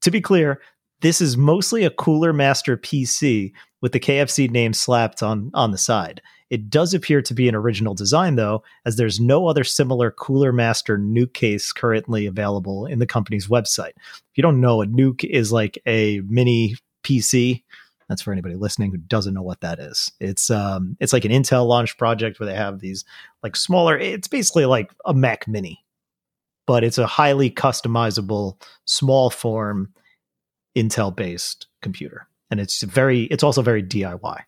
To 0.00 0.10
be 0.10 0.20
clear, 0.20 0.60
this 1.02 1.20
is 1.20 1.36
mostly 1.36 1.84
a 1.84 1.90
Cooler 1.90 2.32
Master 2.32 2.76
PC 2.76 3.52
with 3.80 3.92
the 3.92 4.00
KFC 4.00 4.50
name 4.50 4.72
slapped 4.72 5.22
on, 5.22 5.52
on 5.54 5.70
the 5.70 5.78
side. 5.78 6.20
It 6.52 6.68
does 6.68 6.92
appear 6.92 7.22
to 7.22 7.32
be 7.32 7.48
an 7.48 7.54
original 7.54 7.94
design, 7.94 8.36
though, 8.36 8.62
as 8.84 8.96
there's 8.96 9.18
no 9.18 9.46
other 9.46 9.64
similar 9.64 10.10
Cooler 10.10 10.52
Master 10.52 10.98
nuke 10.98 11.32
case 11.32 11.72
currently 11.72 12.26
available 12.26 12.84
in 12.84 12.98
the 12.98 13.06
company's 13.06 13.48
website. 13.48 13.94
If 13.96 14.36
you 14.36 14.42
don't 14.42 14.60
know, 14.60 14.82
a 14.82 14.86
nuke 14.86 15.24
is 15.24 15.50
like 15.50 15.80
a 15.86 16.20
mini 16.26 16.76
PC. 17.04 17.62
That's 18.06 18.20
for 18.20 18.32
anybody 18.32 18.56
listening 18.56 18.90
who 18.90 18.98
doesn't 18.98 19.32
know 19.32 19.40
what 19.40 19.62
that 19.62 19.78
is. 19.78 20.12
It's 20.20 20.50
um, 20.50 20.94
it's 21.00 21.14
like 21.14 21.24
an 21.24 21.32
Intel 21.32 21.66
launched 21.66 21.96
project 21.96 22.38
where 22.38 22.46
they 22.46 22.54
have 22.54 22.80
these 22.80 23.06
like 23.42 23.56
smaller. 23.56 23.96
It's 23.96 24.28
basically 24.28 24.66
like 24.66 24.92
a 25.06 25.14
Mac 25.14 25.48
Mini, 25.48 25.82
but 26.66 26.84
it's 26.84 26.98
a 26.98 27.06
highly 27.06 27.50
customizable, 27.50 28.60
small 28.84 29.30
form, 29.30 29.94
Intel 30.76 31.16
based 31.16 31.68
computer, 31.80 32.28
and 32.50 32.60
it's 32.60 32.82
very. 32.82 33.22
It's 33.24 33.42
also 33.42 33.62
very 33.62 33.82
DIY 33.82 34.42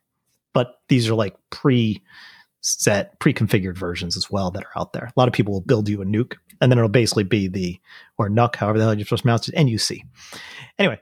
but 0.55 0.77
these 0.89 1.09
are 1.11 1.15
like 1.15 1.37
pre 1.51 2.03
set 2.63 3.19
pre-configured 3.21 3.77
versions 3.77 4.17
as 4.17 4.31
well 4.31 4.51
that 4.51 4.65
are 4.65 4.81
out 4.81 4.95
there. 4.95 5.05
A 5.05 5.21
lot 5.21 5.29
of 5.29 5.35
people 5.35 5.53
will 5.53 5.61
build 5.61 5.87
you 5.87 6.01
a 6.01 6.07
nuke 6.07 6.37
and 6.63 6.73
then 6.73 6.79
it'll 6.79 6.89
basically 6.89 7.25
be 7.25 7.47
the 7.47 7.79
or 8.17 8.31
NUC, 8.31 8.57
however 8.57 8.79
the 8.79 8.85
hell 8.85 8.95
you're 8.95 9.05
supposed 9.05 9.21
to 9.21 9.25
pronounce 9.25 9.49
it, 9.49 9.55
NUC. 9.55 10.01
Anyway, 10.79 10.99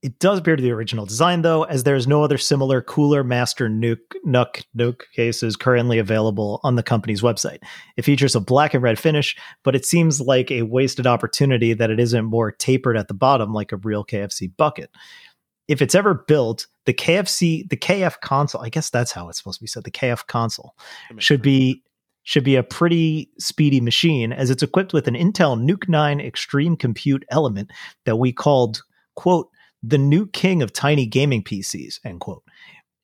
it 0.00 0.20
does 0.20 0.38
appear 0.38 0.54
to 0.54 0.62
the 0.62 0.70
original 0.70 1.06
design 1.06 1.42
though, 1.42 1.64
as 1.64 1.82
there 1.82 1.96
is 1.96 2.06
no 2.06 2.22
other 2.22 2.38
similar 2.38 2.80
cooler 2.80 3.24
master 3.24 3.68
nuke 3.68 4.14
NUC 4.24 4.62
nuke 4.76 5.00
cases 5.12 5.56
currently 5.56 5.98
available 5.98 6.60
on 6.62 6.76
the 6.76 6.84
company's 6.84 7.22
website. 7.22 7.58
It 7.96 8.04
features 8.04 8.36
a 8.36 8.40
black 8.40 8.74
and 8.74 8.82
red 8.82 9.00
finish, 9.00 9.36
but 9.64 9.74
it 9.74 9.84
seems 9.84 10.20
like 10.20 10.52
a 10.52 10.62
wasted 10.62 11.06
opportunity 11.06 11.72
that 11.72 11.90
it 11.90 11.98
isn't 11.98 12.24
more 12.24 12.52
tapered 12.52 12.96
at 12.96 13.08
the 13.08 13.14
bottom 13.14 13.52
like 13.52 13.72
a 13.72 13.76
real 13.78 14.04
KFC 14.04 14.56
bucket 14.56 14.90
if 15.68 15.80
it's 15.80 15.94
ever 15.94 16.14
built, 16.14 16.66
the 16.84 16.94
KFC, 16.94 17.68
the 17.68 17.76
KF 17.76 18.20
console, 18.20 18.62
I 18.62 18.68
guess 18.68 18.90
that's 18.90 19.12
how 19.12 19.28
it's 19.28 19.38
supposed 19.38 19.58
to 19.58 19.62
be 19.62 19.68
said. 19.68 19.84
The 19.84 19.90
KF 19.90 20.26
console 20.26 20.74
should 21.18 21.42
be 21.42 21.82
should 22.24 22.44
be 22.44 22.56
a 22.56 22.62
pretty 22.62 23.28
speedy 23.38 23.80
machine 23.80 24.32
as 24.32 24.50
it's 24.50 24.62
equipped 24.62 24.92
with 24.92 25.08
an 25.08 25.14
Intel 25.14 25.60
NUC 25.60 25.88
9 25.88 26.20
Extreme 26.20 26.76
Compute 26.76 27.24
element 27.30 27.70
that 28.04 28.16
we 28.16 28.32
called, 28.32 28.82
quote, 29.16 29.48
the 29.82 29.98
new 29.98 30.26
king 30.28 30.62
of 30.62 30.72
tiny 30.72 31.04
gaming 31.04 31.42
PCs, 31.42 31.98
end 32.04 32.20
quote. 32.20 32.44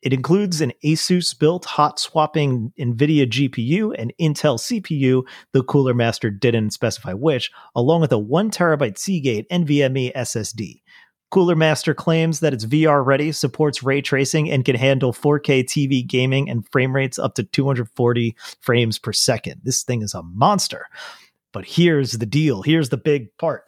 It 0.02 0.12
includes 0.12 0.60
an 0.60 0.72
Asus 0.84 1.36
built 1.36 1.64
hot 1.64 1.98
swapping 1.98 2.72
NVIDIA 2.78 3.26
GPU 3.26 3.92
and 3.98 4.12
Intel 4.20 4.56
CPU, 4.56 5.24
the 5.52 5.64
Cooler 5.64 5.94
Master 5.94 6.30
didn't 6.30 6.70
specify 6.70 7.12
which, 7.12 7.50
along 7.74 8.02
with 8.02 8.12
a 8.12 8.18
1 8.18 8.52
terabyte 8.52 8.96
Seagate 8.96 9.48
NVMe 9.50 10.14
SSD. 10.14 10.82
Cooler 11.30 11.56
Master 11.56 11.92
claims 11.92 12.40
that 12.40 12.54
it's 12.54 12.64
VR 12.64 13.04
ready, 13.04 13.32
supports 13.32 13.82
ray 13.82 14.00
tracing, 14.00 14.50
and 14.50 14.64
can 14.64 14.76
handle 14.76 15.12
4K 15.12 15.64
TV 15.64 16.06
gaming 16.06 16.48
and 16.48 16.66
frame 16.68 16.94
rates 16.94 17.18
up 17.18 17.34
to 17.34 17.42
240 17.42 18.34
frames 18.60 18.98
per 18.98 19.12
second. 19.12 19.60
This 19.62 19.82
thing 19.82 20.02
is 20.02 20.14
a 20.14 20.22
monster. 20.22 20.86
But 21.52 21.66
here's 21.66 22.12
the 22.12 22.26
deal 22.26 22.62
here's 22.62 22.90
the 22.90 22.96
big 22.96 23.34
part 23.38 23.64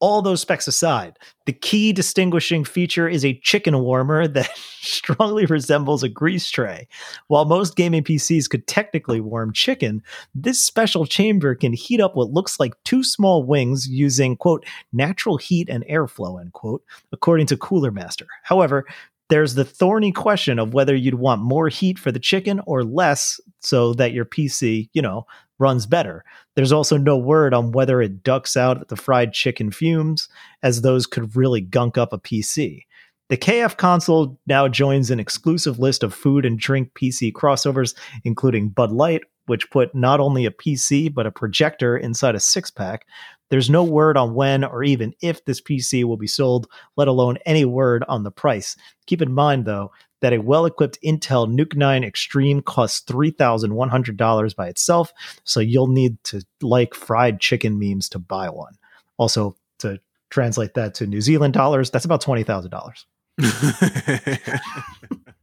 all 0.00 0.22
those 0.22 0.40
specs 0.40 0.66
aside, 0.66 1.18
the 1.46 1.52
key 1.52 1.92
distinguishing 1.92 2.64
feature 2.64 3.08
is 3.08 3.24
a 3.24 3.38
chicken 3.40 3.78
warmer 3.80 4.26
that 4.28 4.50
strongly 4.56 5.46
resembles 5.46 6.02
a 6.02 6.08
grease 6.08 6.50
tray. 6.50 6.88
While 7.28 7.44
most 7.44 7.76
gaming 7.76 8.02
PCs 8.02 8.48
could 8.48 8.66
technically 8.66 9.20
warm 9.20 9.52
chicken, 9.52 10.02
this 10.34 10.58
special 10.58 11.06
chamber 11.06 11.54
can 11.54 11.72
heat 11.72 12.00
up 12.00 12.16
what 12.16 12.30
looks 12.30 12.58
like 12.58 12.74
two 12.84 13.04
small 13.04 13.44
wings 13.44 13.86
using, 13.86 14.36
quote, 14.36 14.64
natural 14.92 15.36
heat 15.36 15.68
and 15.68 15.84
airflow, 15.84 16.40
end 16.40 16.52
quote, 16.52 16.82
according 17.12 17.46
to 17.46 17.56
Cooler 17.56 17.90
Master. 17.90 18.26
However, 18.42 18.86
there's 19.28 19.54
the 19.54 19.64
thorny 19.64 20.10
question 20.10 20.58
of 20.58 20.74
whether 20.74 20.94
you'd 20.94 21.14
want 21.14 21.40
more 21.40 21.68
heat 21.68 21.98
for 21.98 22.10
the 22.10 22.18
chicken 22.18 22.60
or 22.66 22.82
less 22.82 23.40
so 23.60 23.94
that 23.94 24.12
your 24.12 24.24
PC, 24.24 24.88
you 24.92 25.00
know, 25.00 25.24
runs 25.60 25.86
better. 25.86 26.24
There's 26.56 26.72
also 26.72 26.96
no 26.96 27.16
word 27.16 27.54
on 27.54 27.72
whether 27.72 28.00
it 28.00 28.24
ducks 28.24 28.56
out 28.56 28.88
the 28.88 28.96
fried 28.96 29.32
chicken 29.32 29.70
fumes, 29.70 30.28
as 30.62 30.82
those 30.82 31.06
could 31.06 31.36
really 31.36 31.60
gunk 31.60 31.96
up 31.96 32.12
a 32.12 32.18
PC. 32.18 32.84
The 33.28 33.36
KF 33.36 33.76
console 33.76 34.40
now 34.48 34.66
joins 34.66 35.10
an 35.10 35.20
exclusive 35.20 35.78
list 35.78 36.02
of 36.02 36.12
food 36.12 36.44
and 36.44 36.58
drink 36.58 36.90
PC 36.94 37.30
crossovers, 37.32 37.94
including 38.24 38.70
Bud 38.70 38.90
Light, 38.90 39.22
which 39.46 39.70
put 39.70 39.94
not 39.94 40.18
only 40.18 40.46
a 40.46 40.50
PC 40.50 41.14
but 41.14 41.26
a 41.26 41.30
projector 41.30 41.96
inside 41.96 42.34
a 42.34 42.40
six 42.40 42.70
pack. 42.70 43.06
There's 43.48 43.70
no 43.70 43.84
word 43.84 44.16
on 44.16 44.34
when 44.34 44.64
or 44.64 44.82
even 44.82 45.12
if 45.22 45.44
this 45.44 45.60
PC 45.60 46.04
will 46.04 46.16
be 46.16 46.26
sold, 46.26 46.66
let 46.96 47.08
alone 47.08 47.38
any 47.46 47.64
word 47.64 48.04
on 48.08 48.22
the 48.22 48.30
price. 48.30 48.76
Keep 49.06 49.22
in 49.22 49.32
mind, 49.32 49.64
though, 49.64 49.90
that 50.20 50.32
a 50.32 50.38
well 50.38 50.66
equipped 50.66 51.00
Intel 51.02 51.50
NUC 51.50 51.76
9 51.76 52.04
Extreme 52.04 52.62
costs 52.62 53.02
$3,100 53.10 54.56
by 54.56 54.68
itself, 54.68 55.12
so 55.44 55.60
you'll 55.60 55.88
need 55.88 56.22
to 56.24 56.44
like 56.62 56.94
fried 56.94 57.40
chicken 57.40 57.78
memes 57.78 58.08
to 58.10 58.18
buy 58.18 58.48
one. 58.48 58.74
Also, 59.16 59.56
to 59.78 59.98
translate 60.30 60.74
that 60.74 60.94
to 60.94 61.06
New 61.06 61.20
Zealand 61.20 61.54
dollars, 61.54 61.90
that's 61.90 62.04
about 62.04 62.22
$20,000. 62.22 63.04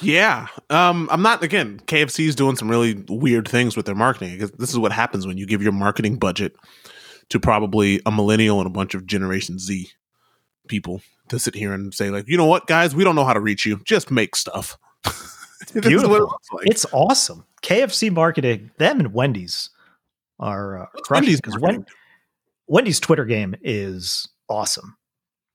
yeah. 0.00 0.46
Um, 0.70 1.08
I'm 1.10 1.22
not, 1.22 1.42
again, 1.42 1.80
KFC 1.86 2.26
is 2.26 2.34
doing 2.34 2.56
some 2.56 2.70
really 2.70 3.04
weird 3.08 3.48
things 3.48 3.76
with 3.76 3.86
their 3.86 3.94
marketing. 3.94 4.32
because 4.32 4.50
This 4.52 4.70
is 4.70 4.78
what 4.78 4.92
happens 4.92 5.26
when 5.26 5.38
you 5.38 5.46
give 5.46 5.62
your 5.62 5.72
marketing 5.72 6.16
budget 6.16 6.56
to 7.28 7.40
probably 7.40 8.00
a 8.06 8.12
millennial 8.12 8.60
and 8.60 8.66
a 8.66 8.70
bunch 8.70 8.94
of 8.94 9.06
Generation 9.06 9.58
Z 9.58 9.90
people 10.68 11.02
to 11.28 11.38
sit 11.38 11.54
here 11.54 11.72
and 11.72 11.92
say 11.92 12.10
like, 12.10 12.28
you 12.28 12.36
know 12.36 12.46
what, 12.46 12.66
guys, 12.66 12.94
we 12.94 13.04
don't 13.04 13.14
know 13.14 13.24
how 13.24 13.32
to 13.32 13.40
reach 13.40 13.66
you. 13.66 13.80
Just 13.84 14.10
make 14.10 14.36
stuff. 14.36 14.78
It's 15.58 15.72
beautiful. 15.72 16.14
it 16.14 16.22
like. 16.52 16.66
It's 16.66 16.84
awesome. 16.92 17.44
KFC 17.62 18.12
marketing, 18.12 18.70
them 18.76 19.00
and 19.00 19.14
Wendy's 19.14 19.70
are 20.38 20.82
uh, 20.82 20.86
Wendy's 21.10 21.40
because 21.40 21.58
Wen- 21.58 21.86
Wendy's 22.66 23.00
Twitter 23.00 23.24
game 23.24 23.54
is 23.62 24.28
awesome. 24.48 24.96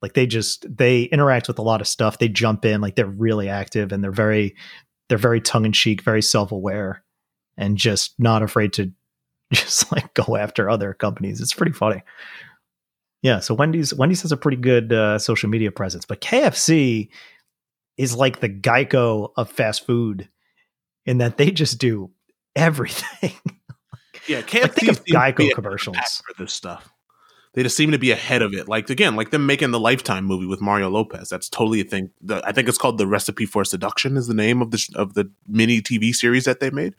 Like 0.02 0.14
they 0.14 0.26
just 0.26 0.66
they 0.76 1.04
interact 1.04 1.48
with 1.48 1.60
a 1.60 1.62
lot 1.62 1.82
of 1.82 1.88
stuff. 1.88 2.18
They 2.18 2.30
jump 2.30 2.66
in 2.66 2.82
like 2.82 2.96
they're 2.96 3.06
really 3.06 3.48
active 3.48 3.92
and 3.92 4.04
they're 4.04 4.12
very 4.12 4.56
they're 5.08 5.18
very 5.18 5.40
tongue 5.40 5.66
in 5.66 5.72
cheek, 5.72 6.02
very 6.02 6.22
self 6.22 6.52
aware, 6.52 7.04
and 7.58 7.78
just 7.78 8.20
not 8.20 8.42
afraid 8.42 8.74
to 8.74 8.92
just 9.54 9.92
like 9.92 10.14
go 10.14 10.36
after 10.36 10.70
other 10.70 10.94
companies. 10.94 11.42
It's 11.42 11.54
pretty 11.54 11.74
funny. 11.74 12.02
Yeah, 13.22 13.40
so 13.40 13.54
Wendy's 13.54 13.94
Wendy's 13.94 14.22
has 14.24 14.32
a 14.32 14.38
pretty 14.38 14.58
good 14.58 14.92
uh, 14.92 15.20
social 15.20 15.50
media 15.50 15.72
presence, 15.72 16.06
but 16.06 16.22
KFC 16.22 17.10
is 17.98 18.16
like 18.16 18.40
the 18.40 18.50
Geico 18.50 19.32
of 19.38 19.52
fast 19.52 19.86
food 19.86 20.28
in 21.06 21.20
that 21.20 21.38
they 21.38 21.52
just 21.52 21.78
do 21.78 22.12
everything. 22.56 23.34
yeah, 24.28 24.42
KFC 24.42 24.62
like, 24.62 24.74
think 24.74 24.92
of 24.92 25.06
Geico 25.06 25.52
commercials 25.54 25.98
for 25.98 26.44
this 26.44 26.52
stuff. 26.52 26.92
They 27.54 27.64
just 27.64 27.76
seem 27.76 27.92
to 27.92 28.00
be 28.00 28.12
ahead 28.12 28.42
of 28.42 28.54
it. 28.54 28.68
Like 28.68 28.90
again, 28.90 29.16
like 29.16 29.30
them 29.30 29.46
making 29.46 29.72
the 29.72 29.80
Lifetime 29.80 30.26
movie 30.26 30.48
with 30.48 30.62
Mario 30.62 30.90
Lopez. 30.90 31.30
That's 31.30 31.50
totally 31.50 31.82
a 31.82 31.84
thing. 31.84 32.10
The, 32.22 32.42
I 32.46 32.54
think 32.54 32.70
it's 32.70 32.78
called 32.78 32.98
the 32.98 33.08
Recipe 33.08 33.46
for 33.46 33.66
Seduction. 33.66 34.18
Is 34.18 34.28
the 34.28 34.34
name 34.34 34.62
of 34.62 34.72
the 34.72 34.84
of 34.96 35.14
the 35.14 35.30
mini 35.48 35.82
TV 35.82 36.16
series 36.16 36.46
that 36.46 36.60
they 36.60 36.72
made. 36.72 36.96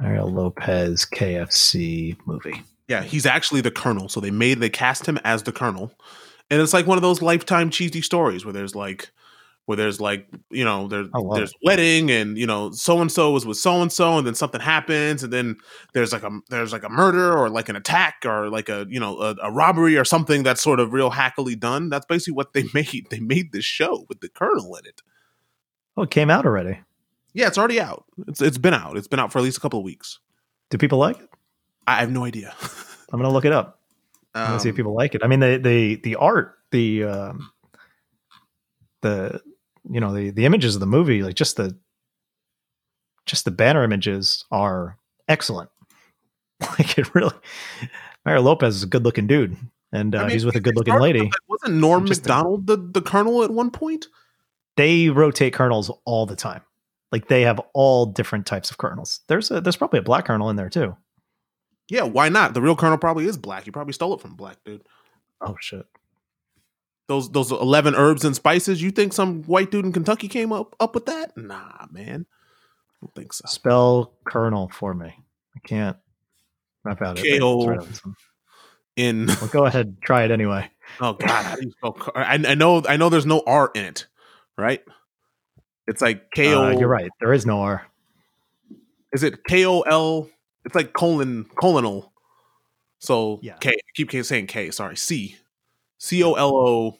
Mario 0.00 0.26
Lopez 0.26 1.04
KFC 1.04 2.16
movie. 2.24 2.62
Yeah, 2.88 3.02
he's 3.02 3.26
actually 3.26 3.60
the 3.60 3.70
Colonel. 3.70 4.08
So 4.08 4.20
they 4.20 4.30
made 4.30 4.60
they 4.60 4.70
cast 4.70 5.06
him 5.06 5.18
as 5.24 5.42
the 5.42 5.52
Colonel, 5.52 5.92
and 6.50 6.60
it's 6.60 6.72
like 6.72 6.86
one 6.86 6.98
of 6.98 7.02
those 7.02 7.22
lifetime 7.22 7.70
cheesy 7.70 8.02
stories 8.02 8.44
where 8.44 8.52
there's 8.52 8.74
like 8.74 9.10
where 9.66 9.76
there's 9.76 10.00
like 10.00 10.26
you 10.50 10.64
know 10.64 10.86
there's 10.86 11.08
there's 11.34 11.50
it. 11.50 11.56
wedding 11.64 12.10
and 12.10 12.38
you 12.38 12.46
know 12.46 12.70
so 12.70 13.00
and 13.00 13.10
so 13.10 13.32
was 13.32 13.44
with 13.44 13.56
so 13.56 13.82
and 13.82 13.92
so 13.92 14.16
and 14.16 14.26
then 14.26 14.34
something 14.34 14.60
happens 14.60 15.24
and 15.24 15.32
then 15.32 15.56
there's 15.92 16.12
like 16.12 16.22
a 16.22 16.30
there's 16.48 16.72
like 16.72 16.84
a 16.84 16.88
murder 16.88 17.36
or 17.36 17.50
like 17.50 17.68
an 17.68 17.74
attack 17.74 18.16
or 18.24 18.48
like 18.48 18.68
a 18.68 18.86
you 18.88 19.00
know 19.00 19.20
a, 19.20 19.34
a 19.42 19.50
robbery 19.50 19.96
or 19.96 20.04
something 20.04 20.44
that's 20.44 20.62
sort 20.62 20.80
of 20.80 20.92
real 20.92 21.10
hackily 21.10 21.56
done. 21.56 21.88
That's 21.88 22.06
basically 22.06 22.34
what 22.34 22.52
they 22.52 22.64
made. 22.74 23.06
They 23.10 23.20
made 23.20 23.52
this 23.52 23.64
show 23.64 24.06
with 24.08 24.20
the 24.20 24.28
Colonel 24.28 24.76
in 24.76 24.86
it. 24.86 25.02
Oh, 25.96 26.02
it 26.02 26.10
came 26.10 26.30
out 26.30 26.46
already. 26.46 26.78
Yeah, 27.34 27.48
it's 27.48 27.58
already 27.58 27.80
out. 27.80 28.04
It's 28.28 28.40
it's 28.40 28.58
been 28.58 28.74
out. 28.74 28.96
It's 28.96 29.08
been 29.08 29.20
out 29.20 29.32
for 29.32 29.38
at 29.38 29.44
least 29.44 29.58
a 29.58 29.60
couple 29.60 29.80
of 29.80 29.84
weeks. 29.84 30.20
Do 30.70 30.78
people 30.78 30.98
like 30.98 31.20
it? 31.20 31.28
I 31.86 32.00
have 32.00 32.10
no 32.10 32.24
idea. 32.24 32.54
I'm 33.12 33.18
gonna 33.20 33.32
look 33.32 33.44
it 33.44 33.52
up. 33.52 33.80
I'm 34.34 34.48
gonna 34.48 34.60
see 34.60 34.68
if 34.68 34.74
um, 34.74 34.76
people 34.76 34.94
like 34.94 35.14
it. 35.14 35.22
I 35.24 35.28
mean, 35.28 35.40
the 35.40 35.58
the 35.62 35.96
the 35.96 36.16
art, 36.16 36.58
the 36.70 37.04
um, 37.04 37.50
the 39.02 39.40
you 39.90 40.00
know 40.00 40.12
the 40.12 40.30
the 40.30 40.44
images 40.44 40.74
of 40.74 40.80
the 40.80 40.86
movie, 40.86 41.22
like 41.22 41.34
just 41.34 41.56
the 41.56 41.78
just 43.24 43.44
the 43.44 43.50
banner 43.50 43.82
images 43.82 44.44
are 44.50 44.98
excellent. 45.28 45.70
Like 46.78 46.96
it 46.96 47.14
really, 47.14 47.34
Mario 48.24 48.40
Lopez 48.40 48.76
is 48.76 48.82
a 48.82 48.86
good 48.86 49.04
looking 49.04 49.26
dude, 49.26 49.58
and 49.92 50.14
uh, 50.14 50.20
I 50.20 50.22
mean, 50.22 50.30
he's 50.30 50.46
with 50.46 50.56
a 50.56 50.60
good 50.60 50.74
looking 50.74 50.98
lady. 50.98 51.30
Wasn't 51.48 51.74
Norm 51.74 52.04
Macdonald 52.04 52.66
the, 52.66 52.78
the 52.78 53.02
colonel 53.02 53.44
at 53.44 53.50
one 53.50 53.70
point? 53.70 54.06
They 54.78 55.10
rotate 55.10 55.52
colonels 55.52 55.90
all 56.06 56.24
the 56.24 56.34
time. 56.34 56.62
Like 57.12 57.28
they 57.28 57.42
have 57.42 57.60
all 57.74 58.06
different 58.06 58.46
types 58.46 58.70
of 58.70 58.78
colonels. 58.78 59.20
There's 59.28 59.50
a 59.50 59.60
there's 59.60 59.76
probably 59.76 59.98
a 59.98 60.02
black 60.02 60.24
colonel 60.24 60.48
in 60.48 60.56
there 60.56 60.70
too. 60.70 60.96
Yeah, 61.88 62.02
why 62.02 62.28
not? 62.28 62.54
The 62.54 62.62
real 62.62 62.76
colonel 62.76 62.98
probably 62.98 63.26
is 63.26 63.36
black. 63.36 63.64
He 63.64 63.70
probably 63.70 63.92
stole 63.92 64.14
it 64.14 64.20
from 64.20 64.34
black 64.34 64.56
dude. 64.64 64.82
Oh 65.40 65.56
shit. 65.60 65.86
Those 67.08 67.30
those 67.30 67.52
eleven 67.52 67.94
herbs 67.94 68.24
and 68.24 68.34
spices. 68.34 68.82
You 68.82 68.90
think 68.90 69.12
some 69.12 69.44
white 69.44 69.70
dude 69.70 69.84
in 69.84 69.92
Kentucky 69.92 70.26
came 70.26 70.52
up 70.52 70.74
up 70.80 70.94
with 70.94 71.06
that? 71.06 71.36
Nah, 71.36 71.86
man. 71.90 72.26
I 72.28 73.06
don't 73.06 73.14
think 73.14 73.32
so. 73.32 73.44
Spell 73.46 74.14
colonel 74.24 74.68
for 74.68 74.94
me. 74.94 75.14
I 75.54 75.58
can't. 75.60 75.96
Not 76.84 76.98
about 76.98 77.18
it. 77.18 77.22
K-O- 77.22 77.86
in. 78.96 79.26
Well, 79.26 79.48
go 79.52 79.66
ahead. 79.66 79.98
Try 80.02 80.24
it 80.24 80.30
anyway. 80.30 80.70
Oh 81.00 81.12
God, 81.12 81.28
how 81.28 81.54
do 81.54 81.62
you 81.62 81.70
spell? 81.72 81.96
I, 82.16 82.34
I 82.34 82.54
know. 82.54 82.82
I 82.88 82.96
know. 82.96 83.08
There's 83.08 83.26
no 83.26 83.42
R 83.46 83.70
in 83.74 83.84
it, 83.84 84.06
right? 84.56 84.82
It's 85.86 86.00
like 86.02 86.30
K 86.32 86.54
O. 86.54 86.64
Uh, 86.64 86.70
you're 86.70 86.88
right. 86.88 87.10
There 87.20 87.32
is 87.32 87.46
no 87.46 87.60
R. 87.60 87.86
Is 89.12 89.22
it 89.22 89.44
K 89.44 89.64
O 89.66 89.82
L? 89.82 90.28
It's 90.66 90.74
like 90.74 90.92
colon 90.92 91.46
colonel. 91.56 92.12
So 92.98 93.38
yeah. 93.42 93.56
K. 93.60 93.70
I 93.70 93.90
keep 93.94 94.10
saying 94.10 94.48
K. 94.48 94.70
Sorry, 94.70 94.96
C. 94.96 95.36
C 95.98 96.22
O 96.22 96.34
L 96.34 96.54
O 96.54 96.98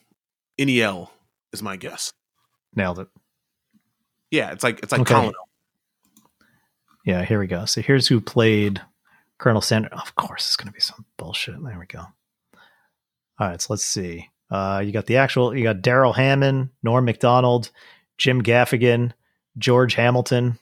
N 0.59 0.69
E 0.69 0.81
L 0.81 1.13
is 1.53 1.63
my 1.63 1.77
guess. 1.77 2.13
Nailed 2.75 3.01
it. 3.01 3.09
Yeah, 4.31 4.53
it's 4.53 4.65
like 4.65 4.81
it's 4.83 4.93
like 4.93 5.03
okay. 5.03 5.15
colonel. 5.15 5.33
Yeah, 7.05 7.25
here 7.25 7.39
we 7.39 7.47
go. 7.47 7.65
So 7.65 7.83
here's 7.83 8.09
who 8.09 8.21
played 8.21 8.81
Colonel 9.39 9.61
Sanders. 9.61 9.93
Of 9.93 10.15
course, 10.17 10.47
it's 10.47 10.57
going 10.57 10.69
to 10.69 10.73
be 10.73 10.81
some 10.81 11.05
bullshit. 11.17 11.63
There 11.63 11.79
we 11.79 11.87
go. 11.87 12.01
All 13.39 13.49
right, 13.49 13.61
so 13.61 13.73
let's 13.73 13.85
see. 13.85 14.31
Uh, 14.51 14.83
you 14.85 14.93
got 14.93 15.07
the 15.07 15.17
actual. 15.17 15.57
You 15.57 15.65
got 15.65 15.83
Darrell 15.83 16.13
Hammond, 16.13 16.71
Norm 16.83 17.05
Macdonald, 17.05 17.71
Jim 18.17 18.43
Gaffigan, 18.43 19.13
George 19.59 19.95
Hamilton, 19.95 20.59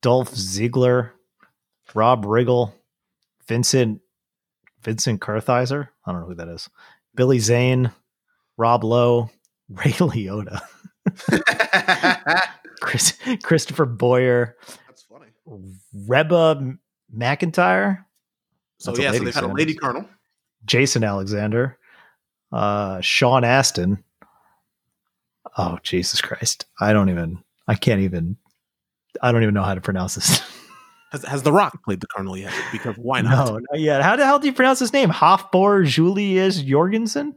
Dolph 0.00 0.32
Ziggler, 0.32 1.10
Rob 1.94 2.24
Riggle, 2.24 2.72
Vincent 3.46 4.00
Vincent 4.82 5.20
Kartheiser. 5.20 5.88
I 6.06 6.12
don't 6.12 6.22
know 6.22 6.26
who 6.26 6.34
that 6.34 6.48
is. 6.48 6.68
Billy 7.14 7.38
Zane, 7.38 7.92
Rob 8.56 8.84
Lowe, 8.84 9.30
Ray 9.68 9.92
Liotta, 9.92 10.60
Chris, 12.80 13.16
Christopher 13.42 13.86
Boyer. 13.86 14.56
That's 14.86 15.02
funny. 15.02 15.26
Reba 16.06 16.76
McEntire. 17.14 18.04
So 18.78 18.96
yeah, 18.96 19.12
so 19.12 19.24
they 19.24 19.30
had 19.30 19.44
a 19.44 19.52
lady 19.52 19.74
colonel. 19.74 20.08
Jason 20.64 21.04
Alexander, 21.04 21.78
uh, 22.50 23.00
Sean 23.00 23.44
Astin. 23.44 24.02
Oh 25.56 25.78
Jesus 25.82 26.20
Christ! 26.20 26.66
I 26.80 26.92
don't 26.92 27.08
even. 27.08 27.42
I 27.68 27.74
can't 27.74 28.00
even. 28.00 28.36
I 29.20 29.30
don't 29.30 29.42
even 29.42 29.54
know 29.54 29.62
how 29.62 29.74
to 29.74 29.80
pronounce 29.80 30.14
this. 30.14 30.42
Has, 31.12 31.24
has 31.24 31.42
The 31.42 31.52
Rock 31.52 31.84
played 31.84 32.00
the 32.00 32.06
Colonel 32.06 32.38
yet? 32.38 32.54
Because 32.72 32.96
why 32.96 33.20
not? 33.20 33.46
No, 33.46 33.58
not 33.58 33.78
yet. 33.78 34.00
How 34.02 34.16
the 34.16 34.24
hell 34.24 34.38
do 34.38 34.46
you 34.46 34.52
pronounce 34.54 34.78
his 34.78 34.94
name? 34.94 35.10
Hofbor 35.10 35.86
Julius 35.86 36.62
Jorgensen? 36.62 37.36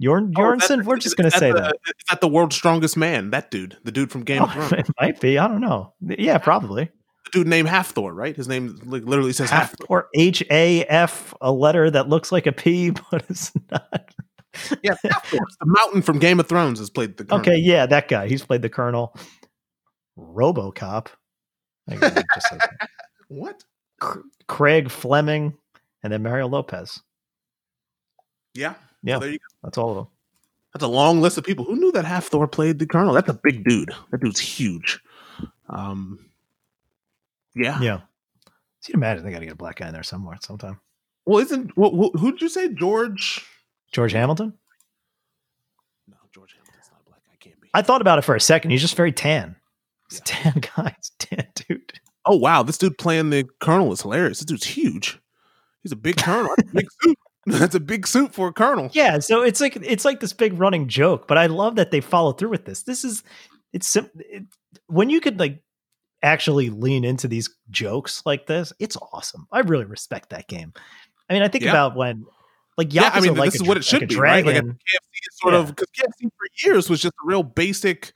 Jorn, 0.00 0.30
oh, 0.30 0.40
Jorgensen? 0.40 0.82
Oh, 0.82 0.84
We're 0.84 0.98
just 0.98 1.16
going 1.16 1.28
to 1.28 1.36
say 1.36 1.50
the, 1.50 1.60
that. 1.60 1.76
Is 1.84 2.04
that 2.10 2.20
the 2.20 2.28
world's 2.28 2.54
strongest 2.54 2.96
man? 2.96 3.30
That 3.30 3.50
dude, 3.50 3.76
the 3.82 3.90
dude 3.90 4.12
from 4.12 4.22
Game 4.22 4.42
oh, 4.42 4.44
of 4.44 4.52
Thrones. 4.52 4.72
It 4.72 4.86
might 5.00 5.20
be. 5.20 5.36
I 5.36 5.48
don't 5.48 5.60
know. 5.60 5.94
Yeah, 6.00 6.38
probably. 6.38 6.90
The 7.24 7.30
dude 7.32 7.48
named 7.48 7.68
Hafthor, 7.68 8.14
right? 8.14 8.36
His 8.36 8.46
name 8.46 8.78
literally 8.84 9.32
says 9.32 9.50
Hafthor. 9.50 10.04
H 10.14 10.44
A 10.48 10.84
F, 10.84 11.34
a 11.40 11.50
letter 11.50 11.90
that 11.90 12.08
looks 12.08 12.30
like 12.30 12.46
a 12.46 12.52
P, 12.52 12.90
but 13.10 13.24
it's 13.28 13.50
not. 13.68 14.14
yeah, 14.80 14.94
Hafthor. 15.04 15.40
the 15.58 15.66
mountain 15.66 16.02
from 16.02 16.20
Game 16.20 16.38
of 16.38 16.48
Thrones 16.48 16.78
has 16.78 16.88
played 16.88 17.16
the 17.16 17.24
Colonel. 17.24 17.40
Okay, 17.40 17.56
yeah, 17.56 17.86
that 17.86 18.06
guy. 18.06 18.28
He's 18.28 18.44
played 18.44 18.62
the 18.62 18.68
Colonel. 18.68 19.16
RoboCop. 20.16 21.08
what? 23.28 23.64
Craig 24.48 24.90
Fleming, 24.90 25.54
and 26.02 26.12
then 26.12 26.22
Mario 26.22 26.48
Lopez. 26.48 27.00
Yeah, 28.54 28.74
yeah. 29.02 29.18
Well, 29.18 29.36
That's 29.62 29.78
all 29.78 29.90
of 29.90 29.96
them. 29.96 30.06
That's 30.74 30.84
a 30.84 30.88
long 30.88 31.20
list 31.20 31.38
of 31.38 31.44
people. 31.44 31.64
Who 31.64 31.76
knew 31.76 31.92
that 31.92 32.04
Half 32.04 32.26
Thor 32.26 32.48
played 32.48 32.78
the 32.78 32.86
Colonel? 32.86 33.12
That's 33.12 33.28
a 33.28 33.38
big 33.42 33.64
dude. 33.64 33.90
That 34.10 34.22
dude's 34.22 34.40
huge. 34.40 35.00
Um, 35.68 36.30
yeah, 37.54 37.80
yeah. 37.80 38.00
So 38.80 38.90
you 38.90 38.94
imagine 38.94 39.24
they 39.24 39.30
got 39.30 39.40
to 39.40 39.44
get 39.44 39.52
a 39.52 39.56
black 39.56 39.76
guy 39.76 39.86
in 39.86 39.92
there 39.92 40.02
somewhere 40.02 40.38
sometime. 40.40 40.80
Well, 41.24 41.38
isn't 41.38 41.72
who'd 41.76 42.40
you 42.40 42.48
say 42.48 42.68
George? 42.68 43.46
George 43.92 44.12
Hamilton. 44.12 44.54
No, 46.08 46.16
George 46.34 46.54
Hamilton's 46.54 46.90
not 46.90 47.04
black. 47.06 47.20
I 47.30 47.36
can't 47.36 47.60
be. 47.60 47.68
I 47.74 47.82
thought 47.82 48.00
about 48.00 48.18
it 48.18 48.22
for 48.22 48.34
a 48.34 48.40
second. 48.40 48.70
He's 48.70 48.80
just 48.80 48.96
very 48.96 49.12
tan. 49.12 49.54
He's 50.10 50.18
yeah. 50.18 50.52
tan 50.52 50.62
guy. 50.76 50.96
He's 50.96 51.10
dude. 51.54 51.92
Oh 52.24 52.36
wow, 52.36 52.62
this 52.62 52.78
dude 52.78 52.98
playing 52.98 53.30
the 53.30 53.44
colonel 53.60 53.92
is 53.92 54.02
hilarious. 54.02 54.38
This 54.38 54.46
dude's 54.46 54.66
huge. 54.66 55.20
He's 55.82 55.92
a 55.92 55.96
big 55.96 56.16
colonel. 56.16 56.54
That's 56.56 56.70
a 56.70 56.74
big 56.74 56.86
suit. 57.02 57.18
That's 57.46 57.74
a 57.74 57.80
big 57.80 58.06
suit 58.06 58.32
for 58.32 58.48
a 58.48 58.52
colonel. 58.52 58.88
Yeah, 58.92 59.18
so 59.18 59.42
it's 59.42 59.60
like 59.60 59.76
it's 59.76 60.04
like 60.04 60.20
this 60.20 60.32
big 60.32 60.58
running 60.58 60.86
joke, 60.86 61.26
but 61.26 61.38
I 61.38 61.46
love 61.46 61.74
that 61.74 61.90
they 61.90 62.00
follow 62.00 62.32
through 62.32 62.50
with 62.50 62.66
this. 62.66 62.84
This 62.84 63.04
is 63.04 63.24
it's 63.72 63.88
sim- 63.88 64.10
it, 64.14 64.44
when 64.86 65.10
you 65.10 65.20
could 65.20 65.40
like 65.40 65.60
actually 66.22 66.70
lean 66.70 67.04
into 67.04 67.26
these 67.26 67.50
jokes 67.70 68.22
like 68.24 68.46
this. 68.46 68.72
It's 68.78 68.96
awesome. 68.96 69.48
I 69.50 69.60
really 69.60 69.84
respect 69.84 70.30
that 70.30 70.46
game. 70.46 70.72
I 71.28 71.34
mean, 71.34 71.42
I 71.42 71.48
think 71.48 71.64
yeah. 71.64 71.70
about 71.70 71.96
when 71.96 72.26
like 72.78 72.90
Yakuza 72.90 72.94
yeah, 72.94 73.10
I 73.12 73.20
mean, 73.20 73.34
like 73.34 73.52
this 73.52 73.60
a, 73.60 73.64
is 73.64 73.68
what 73.68 73.76
it 73.76 73.84
should 73.84 74.02
like 74.02 74.08
be, 74.08 74.14
dragon. 74.14 74.46
right? 74.46 74.64
Like 74.64 74.64
KFC 74.64 75.28
is 75.28 75.38
sort 75.40 75.54
yeah. 75.54 75.60
of 75.60 75.66
because 75.68 75.88
KFC 75.98 76.22
for 76.22 76.66
years 76.68 76.88
was 76.88 77.00
just 77.00 77.14
a 77.14 77.26
real 77.26 77.42
basic 77.42 78.12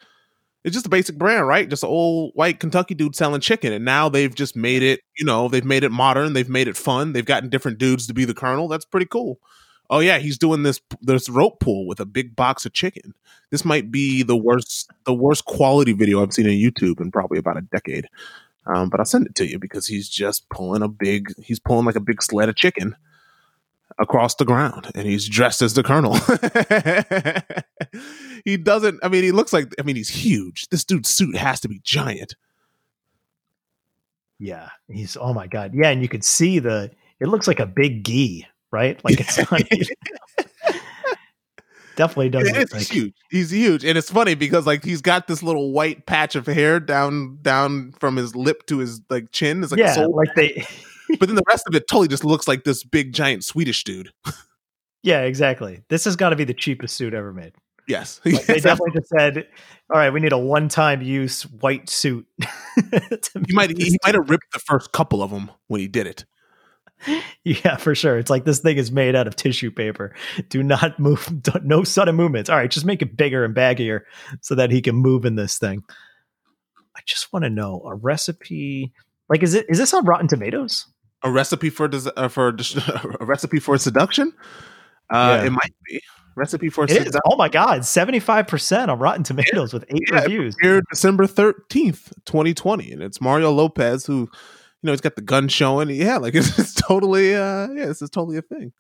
it's 0.67 0.75
just 0.75 0.87
a 0.87 0.91
basic 0.91 1.17
brand, 1.17 1.47
right? 1.47 1.69
Just 1.69 1.85
an 1.85 1.89
old 1.89 2.33
white 2.35 2.59
Kentucky 2.59 2.97
dude 2.97 3.15
selling 3.15 3.41
chicken. 3.41 3.73
And 3.73 3.85
now 3.85 4.09
they've 4.09 4.35
just 4.35 4.57
made 4.57 4.83
it, 4.83 5.01
you 5.17 5.25
know, 5.25 5.47
they've 5.47 5.65
made 5.65 5.85
it 5.85 5.93
modern, 5.93 6.33
they've 6.33 6.49
made 6.49 6.67
it 6.67 6.77
fun, 6.77 7.13
they've 7.13 7.25
gotten 7.25 7.49
different 7.49 7.79
dudes 7.79 8.09
to 8.09 8.15
be 8.15 8.25
the 8.25 8.35
colonel. 8.35 8.67
That's 8.67 8.85
pretty 8.85 9.07
cool. 9.07 9.39
Oh 9.89 10.01
yeah, 10.01 10.19
he's 10.19 10.39
doing 10.39 10.65
this 10.65 10.81
this 11.01 11.29
rope 11.29 11.61
pull 11.61 11.87
with 11.87 12.01
a 12.01 12.05
big 12.05 12.35
box 12.35 12.67
of 12.67 12.73
chicken. 12.73 13.15
This 13.53 13.65
might 13.65 13.93
be 13.93 14.25
the 14.25 14.37
worst 14.37 14.91
the 15.05 15.15
worst 15.15 15.45
quality 15.45 15.93
video 15.93 16.21
I've 16.21 16.33
seen 16.33 16.47
on 16.47 16.53
YouTube 16.53 17.01
in 17.01 17.13
probably 17.13 17.39
about 17.39 17.59
a 17.59 17.63
decade. 17.63 18.09
Um, 18.67 18.91
but 18.91 18.99
I'll 18.99 19.07
send 19.07 19.29
it 19.29 19.37
to 19.37 19.47
you 19.47 19.61
because 19.61 19.87
he's 19.87 20.09
just 20.09 20.49
pulling 20.49 20.83
a 20.83 20.89
big 20.89 21.33
he's 21.41 21.61
pulling 21.61 21.87
like 21.87 21.95
a 21.95 22.01
big 22.01 22.21
sled 22.21 22.49
of 22.49 22.57
chicken 22.57 22.97
across 24.01 24.35
the 24.35 24.45
ground 24.45 24.91
and 24.97 25.07
he's 25.07 25.29
dressed 25.29 25.63
as 25.63 25.75
the 25.75 25.85
colonel. 25.85 26.15
he 28.45 28.57
doesn't, 28.57 29.01
I 29.03 29.09
mean, 29.09 29.25
he 29.25 29.33
looks 29.33 29.53
like, 29.53 29.75
I 29.79 29.83
mean, 29.83 29.97
he's 29.97 30.09
huge. 30.09 30.69
This 30.69 30.85
dude's 30.85 31.09
suit 31.09 31.37
has 31.37 31.61
to 31.61 31.69
be 31.69 31.81
giant. 31.83 32.35
Yeah. 34.39 34.69
He's, 34.89 35.17
oh 35.17 35.33
my 35.33 35.47
God. 35.47 35.73
Yeah. 35.75 35.91
And 35.91 36.03
you 36.03 36.09
can 36.09 36.23
see 36.23 36.59
the, 36.59 36.91
it 37.21 37.29
looks 37.29 37.47
like 37.47 37.61
a 37.61 37.67
big 37.67 38.05
gi, 38.05 38.47
right? 38.71 39.03
Like 39.05 39.21
it's 39.21 39.39
not, 39.51 39.63
definitely 41.97 42.29
doesn't. 42.29 42.57
It's 42.57 42.73
like, 42.73 42.87
huge. 42.87 43.15
He's 43.31 43.51
huge, 43.51 43.85
and 43.85 43.99
it's 43.99 44.11
funny 44.11 44.35
because 44.35 44.67
like 44.67 44.85
he's 44.85 45.01
got 45.01 45.27
this 45.27 45.43
little 45.43 45.73
white 45.73 46.07
patch 46.07 46.37
of 46.37 46.47
hair 46.47 46.79
down 46.79 47.39
down 47.43 47.93
from 47.99 48.17
his 48.17 48.37
lip 48.37 48.67
to 48.67 48.79
his 48.79 49.01
like 49.11 49.33
chin. 49.33 49.63
It's 49.63 49.73
like 49.73 49.81
yeah, 49.81 50.07
like 50.07 50.35
they 50.37 50.65
but 51.19 51.29
then 51.29 51.37
the 51.37 51.45
rest 51.49 51.65
of 51.67 51.75
it 51.75 51.89
totally 51.89 52.09
just 52.09 52.25
looks 52.25 52.47
like 52.47 52.65
this 52.65 52.85
big 52.85 53.13
giant 53.13 53.45
Swedish 53.45 53.85
dude. 53.85 54.11
yeah, 55.03 55.23
exactly. 55.23 55.83
This 55.89 56.05
has 56.05 56.17
got 56.17 56.31
to 56.31 56.37
be 56.37 56.45
the 56.45 56.55
cheapest 56.55 56.97
suit 56.97 57.15
ever 57.15 57.33
made. 57.33 57.53
Yes. 57.89 58.21
Like 58.25 58.47
they 58.47 58.61
definitely 58.61 58.99
just 58.99 59.09
said, 59.09 59.47
"All 59.93 59.99
right, 59.99 60.13
we 60.13 60.21
need 60.21 60.33
a 60.33 60.39
one-time 60.39 61.03
use 61.03 61.43
white 61.43 61.89
suit." 61.89 62.27
he 62.41 63.55
might 63.55 63.77
he 63.77 63.97
might 64.05 64.15
have 64.15 64.29
ripped 64.29 64.53
the 64.53 64.59
first 64.59 64.93
couple 64.93 65.23
of 65.23 65.31
them 65.31 65.51
when 65.69 65.81
he 65.81 65.89
did 65.89 66.07
it. 66.07 66.25
Yeah, 67.45 67.77
for 67.77 67.95
sure. 67.95 68.19
It's 68.19 68.31
like 68.31 68.45
this 68.45 68.61
thing 68.61 68.79
is 68.79 68.91
made 68.91 69.15
out 69.15 69.27
of 69.27 69.37
tissue 69.37 69.71
paper. 69.71 70.15
Do 70.49 70.63
not 70.63 70.99
move. 70.99 71.29
No 71.63 71.85
sudden 71.85 72.17
movements. 72.17 72.51
All 72.51 72.57
right, 72.57 72.71
just 72.71 72.87
make 72.87 73.03
it 73.03 73.17
bigger 73.17 73.45
and 73.45 73.55
baggier 73.55 74.01
so 74.41 74.55
that 74.55 74.71
he 74.71 74.81
can 74.81 74.97
move 74.97 75.25
in 75.25 75.37
this 75.37 75.59
thing. 75.59 75.83
I 76.97 77.01
just 77.07 77.33
want 77.33 77.45
to 77.45 77.51
know 77.51 77.83
a 77.85 77.95
recipe. 77.95 78.93
Like, 79.29 79.43
is 79.43 79.55
it 79.55 79.67
is 79.69 79.79
this 79.79 79.93
on 79.95 80.05
Rotten 80.05 80.29
Tomatoes? 80.29 80.87
a 81.23 81.31
recipe 81.31 81.71
for 81.71 81.89
des- 81.89 82.11
uh, 82.17 82.29
for 82.29 82.49
a 82.49 83.25
recipe 83.25 83.59
for 83.59 83.77
seduction. 83.79 84.33
Uh, 85.11 85.39
yeah. 85.41 85.47
It 85.47 85.51
might 85.51 85.75
be 85.85 86.01
recipe 86.37 86.69
for 86.69 86.87
seduction. 86.87 87.21
Oh 87.27 87.37
my 87.37 87.49
god, 87.49 87.85
seventy 87.85 88.21
five 88.21 88.47
percent 88.47 88.91
on 88.91 88.99
Rotten 88.99 89.25
Tomatoes 89.25 89.73
yeah. 89.73 89.79
with 89.79 89.85
eight 89.91 90.09
yeah, 90.11 90.21
reviews. 90.21 90.57
Here, 90.61 90.83
December 90.91 91.27
thirteenth, 91.27 92.13
twenty 92.25 92.55
twenty, 92.55 92.93
and 92.93 93.03
it's 93.03 93.21
Mario 93.21 93.51
Lopez 93.51 94.07
who, 94.07 94.21
you 94.21 94.29
know, 94.85 94.93
he's 94.93 95.01
got 95.01 95.17
the 95.17 95.23
gun 95.23 95.49
showing. 95.49 95.91
Yeah, 95.91 96.19
like 96.19 96.35
it's, 96.37 96.57
it's 96.59 96.75
totally, 96.75 97.35
uh, 97.35 97.69
yeah, 97.71 97.87
this 97.87 98.03
is 98.03 98.11
totally 98.11 98.37
a 98.37 98.43
thing. 98.43 98.73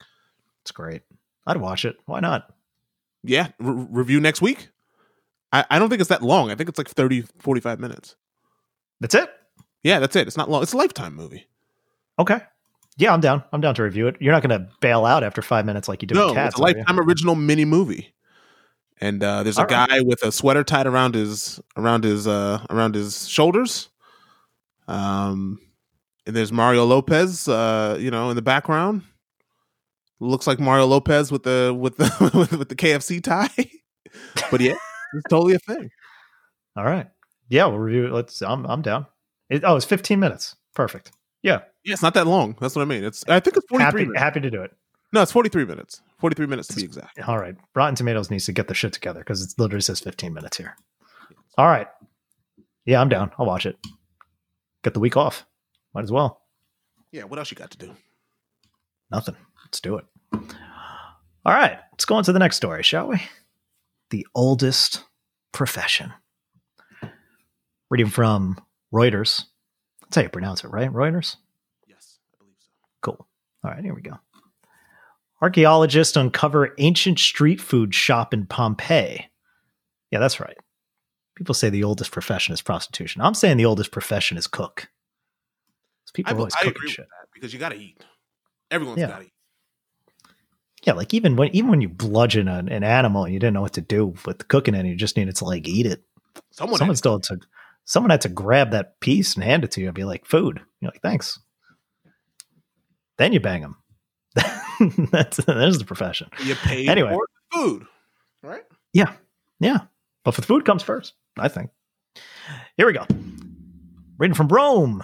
It's 0.62 0.70
great. 0.70 1.02
I'd 1.46 1.56
watch 1.56 1.84
it. 1.84 1.96
Why 2.06 2.20
not? 2.20 2.52
Yeah, 3.24 3.48
re- 3.58 3.86
review 3.90 4.20
next 4.20 4.40
week. 4.42 4.68
I, 5.52 5.64
I 5.70 5.78
don't 5.78 5.88
think 5.88 6.00
it's 6.00 6.10
that 6.10 6.22
long. 6.22 6.50
I 6.50 6.54
think 6.54 6.68
it's 6.68 6.78
like 6.78 6.88
30, 6.88 7.24
45 7.38 7.80
minutes. 7.80 8.16
That's 9.00 9.14
it. 9.14 9.30
Yeah, 9.82 10.00
that's 10.00 10.16
it. 10.16 10.26
It's 10.26 10.36
not 10.36 10.50
long. 10.50 10.62
It's 10.62 10.72
a 10.72 10.76
lifetime 10.76 11.14
movie. 11.14 11.46
Okay. 12.18 12.40
Yeah, 12.98 13.12
I'm 13.12 13.20
down. 13.20 13.44
I'm 13.52 13.60
down 13.60 13.74
to 13.74 13.82
review 13.82 14.08
it. 14.08 14.16
You're 14.20 14.32
not 14.32 14.42
going 14.42 14.58
to 14.58 14.68
bail 14.80 15.04
out 15.04 15.22
after 15.22 15.42
five 15.42 15.66
minutes 15.66 15.88
like 15.88 16.02
you 16.02 16.08
do 16.08 16.14
no, 16.14 16.26
with 16.26 16.34
cats. 16.34 16.54
it's 16.54 16.58
a 16.58 16.62
lifetime 16.62 16.98
original 16.98 17.34
mini 17.34 17.64
movie. 17.64 18.14
And 19.00 19.22
uh, 19.22 19.42
there's 19.42 19.58
a 19.58 19.60
All 19.60 19.66
right. 19.66 19.88
guy 19.88 20.00
with 20.00 20.22
a 20.22 20.32
sweater 20.32 20.64
tied 20.64 20.86
around 20.86 21.14
his 21.14 21.60
around 21.76 22.04
his 22.04 22.26
uh, 22.26 22.64
around 22.70 22.94
his 22.94 23.28
shoulders. 23.28 23.90
Um, 24.88 25.60
and 26.26 26.34
there's 26.34 26.50
Mario 26.50 26.84
Lopez, 26.86 27.46
uh, 27.46 27.98
you 28.00 28.10
know, 28.10 28.30
in 28.30 28.36
the 28.36 28.42
background. 28.42 29.02
Looks 30.18 30.46
like 30.46 30.58
Mario 30.58 30.86
Lopez 30.86 31.30
with 31.30 31.42
the 31.42 31.76
with 31.78 31.98
the 31.98 32.30
with, 32.38 32.52
with 32.52 32.68
the 32.70 32.74
KFC 32.74 33.22
tie. 33.22 33.50
but 34.50 34.62
yeah, 34.62 34.76
it's 35.12 35.24
totally 35.28 35.54
a 35.54 35.58
thing. 35.58 35.90
All 36.74 36.84
right. 36.84 37.08
Yeah, 37.50 37.66
we'll 37.66 37.78
review 37.78 38.06
it. 38.06 38.12
Let's. 38.12 38.40
I'm. 38.40 38.64
I'm 38.66 38.80
down. 38.80 39.06
It, 39.50 39.62
oh, 39.64 39.76
it's 39.76 39.84
15 39.84 40.18
minutes. 40.18 40.56
Perfect. 40.74 41.12
Yeah. 41.42 41.60
Yeah, 41.86 41.92
it's 41.94 42.02
not 42.02 42.14
that 42.14 42.26
long. 42.26 42.56
That's 42.60 42.74
what 42.76 42.82
I 42.82 42.84
mean. 42.84 43.04
It's 43.04 43.24
I 43.28 43.40
think 43.40 43.56
it's 43.56 43.66
43 43.68 43.84
Happy. 43.84 44.04
minutes. 44.06 44.18
Happy 44.22 44.40
to 44.40 44.50
do 44.50 44.62
it. 44.62 44.72
No, 45.12 45.22
it's 45.22 45.32
43 45.32 45.64
minutes. 45.64 46.02
43 46.18 46.46
minutes 46.46 46.68
to 46.68 46.74
be 46.76 46.82
exact. 46.82 47.18
All 47.28 47.38
right. 47.38 47.54
Rotten 47.74 47.94
Tomatoes 47.94 48.30
needs 48.30 48.44
to 48.46 48.52
get 48.52 48.66
the 48.68 48.74
shit 48.74 48.92
together 48.92 49.20
because 49.20 49.40
it 49.42 49.54
literally 49.56 49.80
says 49.80 50.00
15 50.00 50.34
minutes 50.34 50.56
here. 50.56 50.76
All 51.56 51.66
right. 51.66 51.86
Yeah, 52.84 53.00
I'm 53.00 53.08
down. 53.08 53.30
I'll 53.38 53.46
watch 53.46 53.66
it. 53.66 53.78
Get 54.82 54.94
the 54.94 55.00
week 55.00 55.16
off. 55.16 55.46
Might 55.94 56.02
as 56.02 56.12
well. 56.12 56.42
Yeah, 57.12 57.22
what 57.24 57.38
else 57.38 57.50
you 57.50 57.56
got 57.56 57.70
to 57.70 57.78
do? 57.78 57.94
Nothing. 59.10 59.36
Let's 59.64 59.80
do 59.80 59.96
it. 59.96 60.04
All 60.32 61.54
right. 61.54 61.78
Let's 61.92 62.04
go 62.04 62.16
on 62.16 62.24
to 62.24 62.32
the 62.32 62.38
next 62.40 62.56
story, 62.56 62.82
shall 62.82 63.08
we? 63.08 63.22
The 64.10 64.26
oldest 64.34 65.04
profession. 65.52 66.12
Reading 67.90 68.08
from 68.08 68.58
Reuters. 68.92 69.44
That's 70.02 70.16
how 70.16 70.22
you 70.22 70.28
pronounce 70.28 70.64
it, 70.64 70.68
right? 70.68 70.92
Reuters? 70.92 71.36
Yes, 71.88 72.18
I 72.34 72.38
believe 72.38 72.54
so. 72.58 72.70
Cool. 73.02 73.26
All 73.66 73.72
right, 73.72 73.82
here 73.82 73.94
we 73.94 74.02
go. 74.02 74.18
Archaeologists 75.42 76.16
uncover 76.16 76.72
ancient 76.78 77.18
street 77.18 77.60
food 77.60 77.94
shop 77.94 78.32
in 78.32 78.46
Pompeii. 78.46 79.28
Yeah, 80.10 80.20
that's 80.20 80.38
right. 80.40 80.56
People 81.34 81.54
say 81.54 81.68
the 81.68 81.84
oldest 81.84 82.12
profession 82.12 82.54
is 82.54 82.62
prostitution. 82.62 83.20
I'm 83.20 83.34
saying 83.34 83.56
the 83.56 83.66
oldest 83.66 83.90
profession 83.90 84.38
is 84.38 84.46
cook. 84.46 84.88
People 86.14 86.32
I, 86.32 86.36
are 86.36 86.38
always 86.38 86.54
I 86.54 86.58
cooking 86.60 86.70
agree 86.76 86.88
shit. 86.90 86.98
with 87.00 87.08
that 87.08 87.28
because 87.34 87.52
you 87.52 87.58
got 87.58 87.70
to 87.70 87.76
eat. 87.76 88.02
Everyone's 88.70 89.00
Yeah. 89.00 89.08
got 89.08 89.18
to 89.18 89.24
eat. 89.26 89.32
Yeah, 90.84 90.92
like 90.94 91.12
even 91.12 91.36
when 91.36 91.54
even 91.54 91.68
when 91.68 91.80
you 91.82 91.88
bludgeon 91.90 92.48
an, 92.48 92.68
an 92.70 92.84
animal 92.84 93.24
and 93.24 93.34
you 93.34 93.40
didn't 93.40 93.52
know 93.54 93.60
what 93.60 93.74
to 93.74 93.82
do 93.82 94.14
with 94.24 94.38
the 94.38 94.44
cooking 94.44 94.74
it, 94.74 94.78
and 94.78 94.88
you 94.88 94.94
just 94.94 95.16
needed 95.18 95.36
to 95.36 95.44
like 95.44 95.66
eat 95.68 95.84
it. 95.84 96.02
Someone, 96.52 96.78
someone 96.78 96.94
had- 96.94 96.98
still 96.98 97.14
had 97.14 97.22
to 97.24 97.38
someone 97.84 98.10
had 98.10 98.22
to 98.22 98.28
grab 98.30 98.70
that 98.70 98.98
piece 99.00 99.34
and 99.34 99.44
hand 99.44 99.64
it 99.64 99.72
to 99.72 99.80
you 99.80 99.88
and 99.88 99.94
be 99.94 100.04
like, 100.04 100.24
food. 100.24 100.60
You're 100.80 100.90
like, 100.92 101.02
thanks. 101.02 101.38
Then 103.18 103.32
you 103.32 103.40
bang 103.40 103.62
them. 103.62 103.76
that's 105.10 105.38
there's 105.38 105.78
the 105.78 105.84
profession. 105.86 106.28
you 106.44 106.54
paid 106.54 106.88
Anyway. 106.88 107.12
for 107.14 107.26
food, 107.52 107.86
right? 108.42 108.62
Yeah. 108.92 109.12
Yeah. 109.60 109.80
But 110.24 110.34
for 110.34 110.40
the 110.42 110.46
food 110.46 110.64
comes 110.64 110.82
first, 110.82 111.14
I 111.38 111.48
think. 111.48 111.70
Here 112.76 112.86
we 112.86 112.92
go. 112.92 113.06
Written 114.18 114.34
from 114.34 114.48
Rome. 114.48 115.02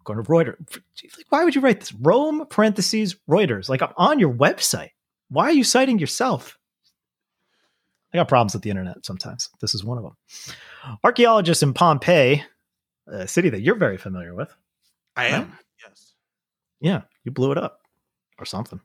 According 0.00 0.24
to 0.24 0.30
Reuters. 0.30 0.80
Like, 1.16 1.26
Why 1.28 1.44
would 1.44 1.54
you 1.54 1.60
write 1.60 1.80
this? 1.80 1.92
Rome 1.92 2.46
parentheses 2.48 3.16
Reuters. 3.30 3.68
Like 3.68 3.82
I'm 3.82 3.92
on 3.96 4.18
your 4.18 4.32
website. 4.32 4.90
Why 5.28 5.44
are 5.44 5.52
you 5.52 5.64
citing 5.64 5.98
yourself? 5.98 6.58
I 8.12 8.18
got 8.18 8.28
problems 8.28 8.52
with 8.54 8.62
the 8.62 8.70
internet 8.70 9.04
sometimes. 9.06 9.48
This 9.60 9.74
is 9.74 9.84
one 9.84 9.96
of 9.98 10.04
them. 10.04 10.16
Archaeologists 11.04 11.62
in 11.62 11.72
Pompeii, 11.72 12.42
a 13.06 13.26
city 13.26 13.48
that 13.50 13.60
you're 13.62 13.76
very 13.76 13.96
familiar 13.96 14.34
with. 14.34 14.52
I 15.16 15.26
am. 15.26 15.56
Yeah, 16.82 17.02
you 17.22 17.30
blew 17.30 17.52
it 17.52 17.58
up 17.58 17.80
or 18.38 18.44
something. 18.44 18.80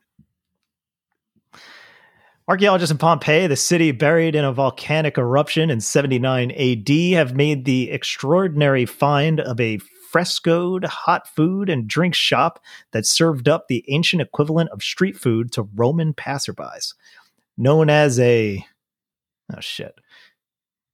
Archaeologists 2.48 2.92
in 2.92 2.98
Pompeii, 2.98 3.48
the 3.48 3.58
city 3.58 3.92
buried 3.92 4.36
in 4.36 4.46
a 4.46 4.54
volcanic 4.54 5.18
eruption 5.18 5.70
in 5.70 5.82
79 5.82 6.52
AD, 6.52 6.90
have 7.16 7.36
made 7.36 7.66
the 7.66 7.92
extraordinary 7.92 8.86
find 8.86 9.42
of 9.42 9.60
a 9.60 9.80
frescoed 10.12 10.86
hot 10.86 11.28
food 11.28 11.70
and 11.70 11.88
drink 11.88 12.16
shop 12.16 12.64
that 12.92 13.06
served 13.06 13.50
up 13.50 13.68
the 13.68 13.84
ancient 13.90 14.22
equivalent 14.22 14.70
of 14.70 14.82
street 14.82 15.18
food 15.18 15.52
to 15.52 15.68
Roman 15.76 16.14
passerbys. 16.14 16.94
Known 17.58 17.90
as 17.90 18.20
a. 18.20 18.64
Oh, 19.54 19.60
shit. 19.60 20.00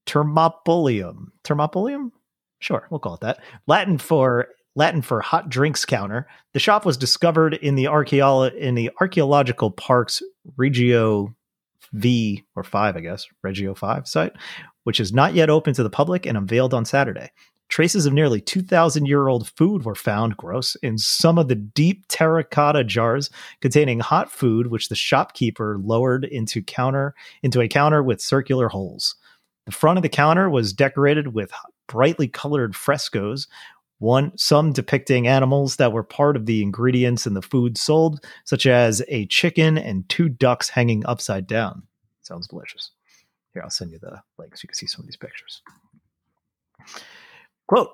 Thermopolium. 0.08 1.28
Thermopolium? 1.44 2.12
Sure, 2.60 2.88
we'll 2.90 3.00
call 3.00 3.16
it 3.16 3.22
that. 3.22 3.40
Latin 3.68 3.98
for 3.98 4.48
Latin 4.76 5.02
for 5.02 5.22
hot 5.22 5.50
drinks 5.50 5.86
counter. 5.86 6.28
The 6.54 6.60
shop 6.60 6.86
was 6.86 6.98
discovered 6.98 7.54
in 7.56 7.76
the 7.76 7.86
archeolo- 7.86 8.56
in 8.56 8.76
the 8.76 8.90
archaeological 9.00 9.72
park's 9.72 10.22
Regio 10.58 11.36
V 11.94 12.44
or 12.56 12.64
5, 12.64 12.98
I 12.98 13.00
guess, 13.00 13.28
Regio 13.44 13.76
5 13.76 14.08
site, 14.08 14.34
which 14.84 15.00
is 15.00 15.14
not 15.14 15.36
yet 15.36 15.50
open 15.50 15.74
to 15.76 15.84
the 15.84 15.90
public 15.90 16.26
and 16.26 16.38
unveiled 16.38 16.74
on 16.74 16.86
Saturday. 16.86 17.30
Traces 17.70 18.06
of 18.06 18.14
nearly 18.14 18.42
2,000 18.42 19.06
year 19.06 19.28
old 19.28 19.50
food 19.50 19.84
were 19.84 19.96
found, 19.96 20.38
gross, 20.38 20.76
in 20.84 20.98
some 20.98 21.38
of 21.38 21.48
the 21.48 21.56
deep 21.56 22.06
terracotta 22.08 22.84
jars 22.84 23.30
containing 23.62 24.00
hot 24.00 24.32
food, 24.32 24.68
which 24.68 24.90
the 24.90 24.96
shopkeeper 24.96 25.78
lowered 25.80 26.26
into 26.26 26.62
counter 26.62 27.16
into 27.42 27.62
a 27.62 27.68
counter 27.68 28.04
with 28.04 28.22
circular 28.22 28.70
holes. 28.70 29.16
The 29.66 29.72
front 29.72 29.98
of 29.98 30.04
the 30.04 30.10
counter 30.10 30.50
was 30.50 30.74
decorated 30.74 31.34
with 31.34 31.52
brightly 31.88 32.28
colored 32.28 32.76
frescoes, 32.76 33.48
one 34.04 34.38
some 34.38 34.74
depicting 34.74 35.28
animals 35.28 35.78
that 35.78 35.94
were 35.94 36.04
part 36.04 36.36
of 36.36 36.46
the 36.46 36.62
ingredients 36.62 37.26
in 37.26 37.34
the 37.34 37.42
food 37.42 37.78
sold, 37.78 38.24
such 38.44 38.68
as 38.68 39.02
a 39.08 39.26
chicken 39.28 39.78
and 39.78 40.08
two 40.10 40.28
ducks 40.30 40.70
hanging 40.70 41.06
upside 41.06 41.48
down. 41.48 41.82
Sounds 42.22 42.48
delicious. 42.48 42.92
Here, 43.54 43.64
I'll 43.64 43.70
send 43.70 43.92
you 43.92 44.00
the 44.00 44.22
link 44.38 44.56
so 44.56 44.62
you 44.64 44.68
can 44.68 44.76
see 44.76 44.88
some 44.88 45.02
of 45.02 45.08
these 45.08 45.18
pictures. 45.18 45.62
Quote 47.68 47.92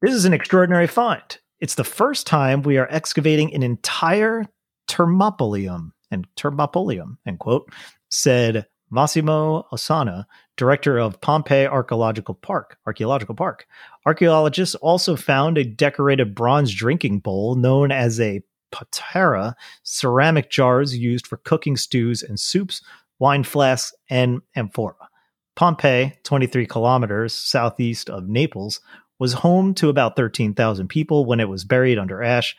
This 0.00 0.14
is 0.14 0.24
an 0.24 0.32
extraordinary 0.32 0.86
find. 0.86 1.38
It's 1.60 1.74
the 1.74 1.84
first 1.84 2.26
time 2.26 2.62
we 2.62 2.78
are 2.78 2.88
excavating 2.90 3.54
an 3.54 3.62
entire 3.62 4.46
Thermopolium 4.88 5.92
and 6.10 6.26
Thermopolium, 6.36 7.18
end 7.26 7.38
quote, 7.38 7.70
said 8.08 8.66
Massimo 8.90 9.66
Osanna, 9.72 10.26
director 10.56 10.98
of 10.98 11.20
Pompeii 11.20 11.66
Archaeological 11.66 12.34
Park. 12.34 12.78
Archaeological 12.86 13.34
Park. 13.34 13.66
Archaeologists 14.06 14.74
also 14.76 15.16
found 15.16 15.58
a 15.58 15.64
decorated 15.64 16.34
bronze 16.34 16.72
drinking 16.72 17.20
bowl 17.20 17.54
known 17.54 17.90
as 17.90 18.20
a 18.20 18.42
patera, 18.70 19.54
ceramic 19.82 20.50
jars 20.50 20.96
used 20.96 21.26
for 21.26 21.36
cooking 21.38 21.76
stews 21.76 22.22
and 22.22 22.40
soups, 22.40 22.82
wine 23.18 23.44
flasks, 23.44 23.94
and 24.10 24.40
amphora. 24.56 25.08
Pompeii, 25.54 26.14
23 26.24 26.66
kilometers 26.66 27.34
southeast 27.34 28.08
of 28.08 28.28
Naples, 28.28 28.80
was 29.18 29.34
home 29.34 29.74
to 29.74 29.88
about 29.88 30.16
13,000 30.16 30.88
people 30.88 31.24
when 31.24 31.38
it 31.38 31.48
was 31.48 31.64
buried 31.64 31.98
under 31.98 32.22
ash. 32.22 32.56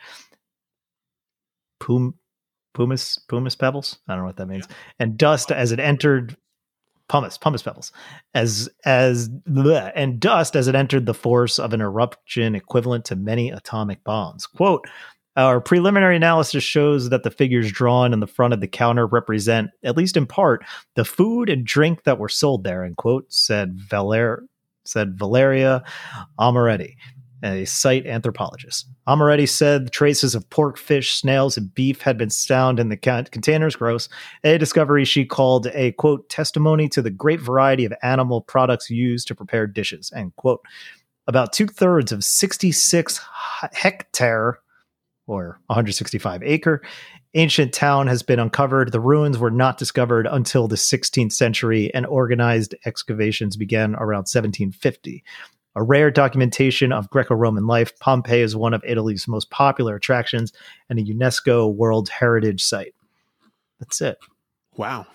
Pum, 1.80 2.14
pumice, 2.72 3.18
pumice 3.28 3.56
pebbles? 3.56 3.98
I 4.08 4.12
don't 4.12 4.22
know 4.22 4.26
what 4.26 4.36
that 4.36 4.46
means. 4.46 4.66
And 4.98 5.18
dust 5.18 5.50
as 5.50 5.72
it 5.72 5.80
entered 5.80 6.36
pumice, 7.08 7.38
pumice 7.38 7.62
pebbles, 7.62 7.92
as 8.34 8.68
as 8.84 9.28
bleh, 9.28 9.92
and 9.94 10.20
dust 10.20 10.56
as 10.56 10.68
it 10.68 10.74
entered 10.74 11.06
the 11.06 11.14
force 11.14 11.58
of 11.58 11.72
an 11.72 11.80
eruption 11.80 12.54
equivalent 12.54 13.04
to 13.06 13.16
many 13.16 13.50
atomic 13.50 14.02
bombs. 14.04 14.46
Quote. 14.46 14.86
Our 15.36 15.60
preliminary 15.60 16.14
analysis 16.14 16.62
shows 16.62 17.10
that 17.10 17.24
the 17.24 17.30
figures 17.30 17.72
drawn 17.72 18.12
in 18.12 18.20
the 18.20 18.26
front 18.28 18.54
of 18.54 18.60
the 18.60 18.68
counter 18.68 19.04
represent, 19.04 19.70
at 19.82 19.96
least 19.96 20.16
in 20.16 20.26
part, 20.26 20.64
the 20.94 21.04
food 21.04 21.50
and 21.50 21.66
drink 21.66 22.04
that 22.04 22.20
were 22.20 22.28
sold 22.28 22.62
there. 22.62 22.84
End 22.84 22.96
quote. 22.96 23.32
Said 23.32 23.74
Valer, 23.74 24.44
said 24.84 25.18
Valeria 25.18 25.82
Amoretti, 27.44 27.62
a 27.62 27.66
site 27.66 28.06
anthropologist. 28.06 28.88
Amoretti 29.06 29.48
said 29.48 29.92
traces 29.92 30.34
of 30.34 30.48
pork, 30.50 30.78
fish, 30.78 31.12
snails, 31.12 31.56
and 31.56 31.74
beef 31.74 32.00
had 32.00 32.18
been 32.18 32.30
found 32.30 32.80
in 32.80 32.88
the 32.88 32.96
containers. 32.96 33.76
Gross. 33.76 34.08
A 34.42 34.58
discovery 34.58 35.04
she 35.04 35.24
called 35.24 35.66
a 35.68 35.92
quote 35.92 36.28
testimony 36.28 36.88
to 36.88 37.02
the 37.02 37.10
great 37.10 37.40
variety 37.40 37.84
of 37.84 37.92
animal 38.02 38.40
products 38.40 38.90
used 38.90 39.28
to 39.28 39.34
prepare 39.34 39.66
dishes. 39.66 40.12
End 40.14 40.34
quote. 40.36 40.60
About 41.26 41.52
two 41.52 41.66
thirds 41.66 42.12
of 42.12 42.22
66 42.22 43.20
hectare 43.72 44.58
or 45.26 45.58
165 45.68 46.42
acre 46.42 46.82
ancient 47.34 47.72
town 47.72 48.06
has 48.06 48.22
been 48.22 48.38
uncovered. 48.38 48.92
The 48.92 49.00
ruins 49.00 49.38
were 49.38 49.50
not 49.50 49.78
discovered 49.78 50.28
until 50.30 50.68
the 50.68 50.76
16th 50.76 51.32
century, 51.32 51.92
and 51.92 52.06
organized 52.06 52.74
excavations 52.84 53.56
began 53.56 53.94
around 53.94 54.28
1750. 54.28 55.24
A 55.76 55.82
rare 55.82 56.10
documentation 56.10 56.92
of 56.92 57.10
Greco 57.10 57.34
Roman 57.34 57.66
life, 57.66 57.98
Pompeii 57.98 58.42
is 58.42 58.54
one 58.54 58.74
of 58.74 58.82
Italy's 58.86 59.26
most 59.26 59.50
popular 59.50 59.96
attractions 59.96 60.52
and 60.88 60.98
a 60.98 61.02
UNESCO 61.02 61.74
World 61.74 62.08
Heritage 62.08 62.62
Site. 62.62 62.94
That's 63.80 64.00
it. 64.00 64.18
Wow. 64.76 65.06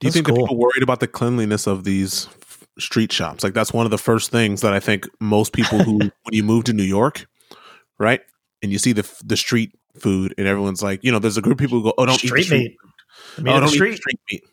Do 0.00 0.06
you 0.06 0.10
That's 0.10 0.14
think 0.14 0.26
cool. 0.28 0.36
people 0.46 0.56
worried 0.56 0.82
about 0.82 1.00
the 1.00 1.06
cleanliness 1.06 1.66
of 1.66 1.84
these 1.84 2.26
f- 2.26 2.66
street 2.78 3.12
shops. 3.12 3.44
Like 3.44 3.52
that's 3.52 3.72
one 3.72 3.84
of 3.84 3.90
the 3.90 3.98
first 3.98 4.30
things 4.30 4.62
that 4.62 4.72
I 4.72 4.80
think 4.80 5.06
most 5.20 5.52
people 5.52 5.78
who 5.80 5.98
when 5.98 6.10
you 6.32 6.42
move 6.42 6.64
to 6.64 6.72
New 6.72 6.84
York, 6.84 7.26
right, 7.98 8.22
and 8.62 8.72
you 8.72 8.78
see 8.78 8.92
the 8.92 9.06
the 9.24 9.36
street 9.36 9.74
food, 9.98 10.34
and 10.38 10.46
everyone's 10.46 10.82
like, 10.82 11.04
you 11.04 11.12
know, 11.12 11.18
there's 11.18 11.36
a 11.36 11.42
group 11.42 11.54
of 11.54 11.58
people 11.58 11.78
who 11.78 11.84
go, 11.84 11.94
"Oh, 11.98 12.06
don't 12.06 12.18
street 12.18 12.46
eat 12.46 12.48
the 12.48 12.58
meat. 12.58 12.76
Oh, 12.80 12.88
street, 13.34 13.48
oh, 13.50 13.60
don't 13.60 13.68
street. 13.68 13.92
eat 13.92 13.96
street 13.96 14.20
meat," 14.30 14.44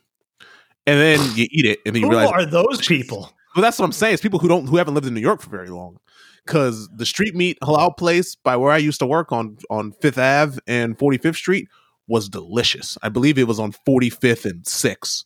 and 0.86 1.00
then 1.00 1.20
you 1.36 1.48
eat 1.50 1.66
it, 1.66 1.80
and 1.86 1.96
then 1.96 2.02
you 2.02 2.10
realize 2.10 2.30
Who 2.30 2.36
realize, 2.36 2.48
are 2.48 2.52
those 2.52 2.86
people? 2.86 3.32
Well, 3.58 3.64
that's 3.64 3.80
what 3.80 3.86
I'm 3.86 3.92
saying. 3.92 4.14
It's 4.14 4.22
people 4.22 4.38
who 4.38 4.48
don't 4.48 4.68
who 4.68 4.78
haven't 4.78 4.94
lived 4.94 5.08
in 5.08 5.16
New 5.16 5.20
York 5.20 5.42
for 5.42 5.50
very 5.50 5.70
long. 5.70 5.98
Because 6.46 6.88
the 6.96 7.08
street 7.08 7.34
meat 7.36 7.58
halal 7.64 7.98
place 7.98 8.36
by 8.36 8.56
where 8.56 8.72
I 8.72 8.78
used 8.78 9.00
to 9.00 9.08
work 9.08 9.32
on 9.32 9.58
on 9.72 9.94
Fifth 9.94 10.20
Ave 10.20 10.60
and 10.68 10.96
45th 10.96 11.36
Street 11.36 11.68
was 12.08 12.30
delicious. 12.30 13.00
I 13.02 13.10
believe 13.10 13.40
it 13.40 13.48
was 13.48 13.60
on 13.60 13.74
45th 13.88 14.46
and 14.46 14.64
6th, 14.64 15.24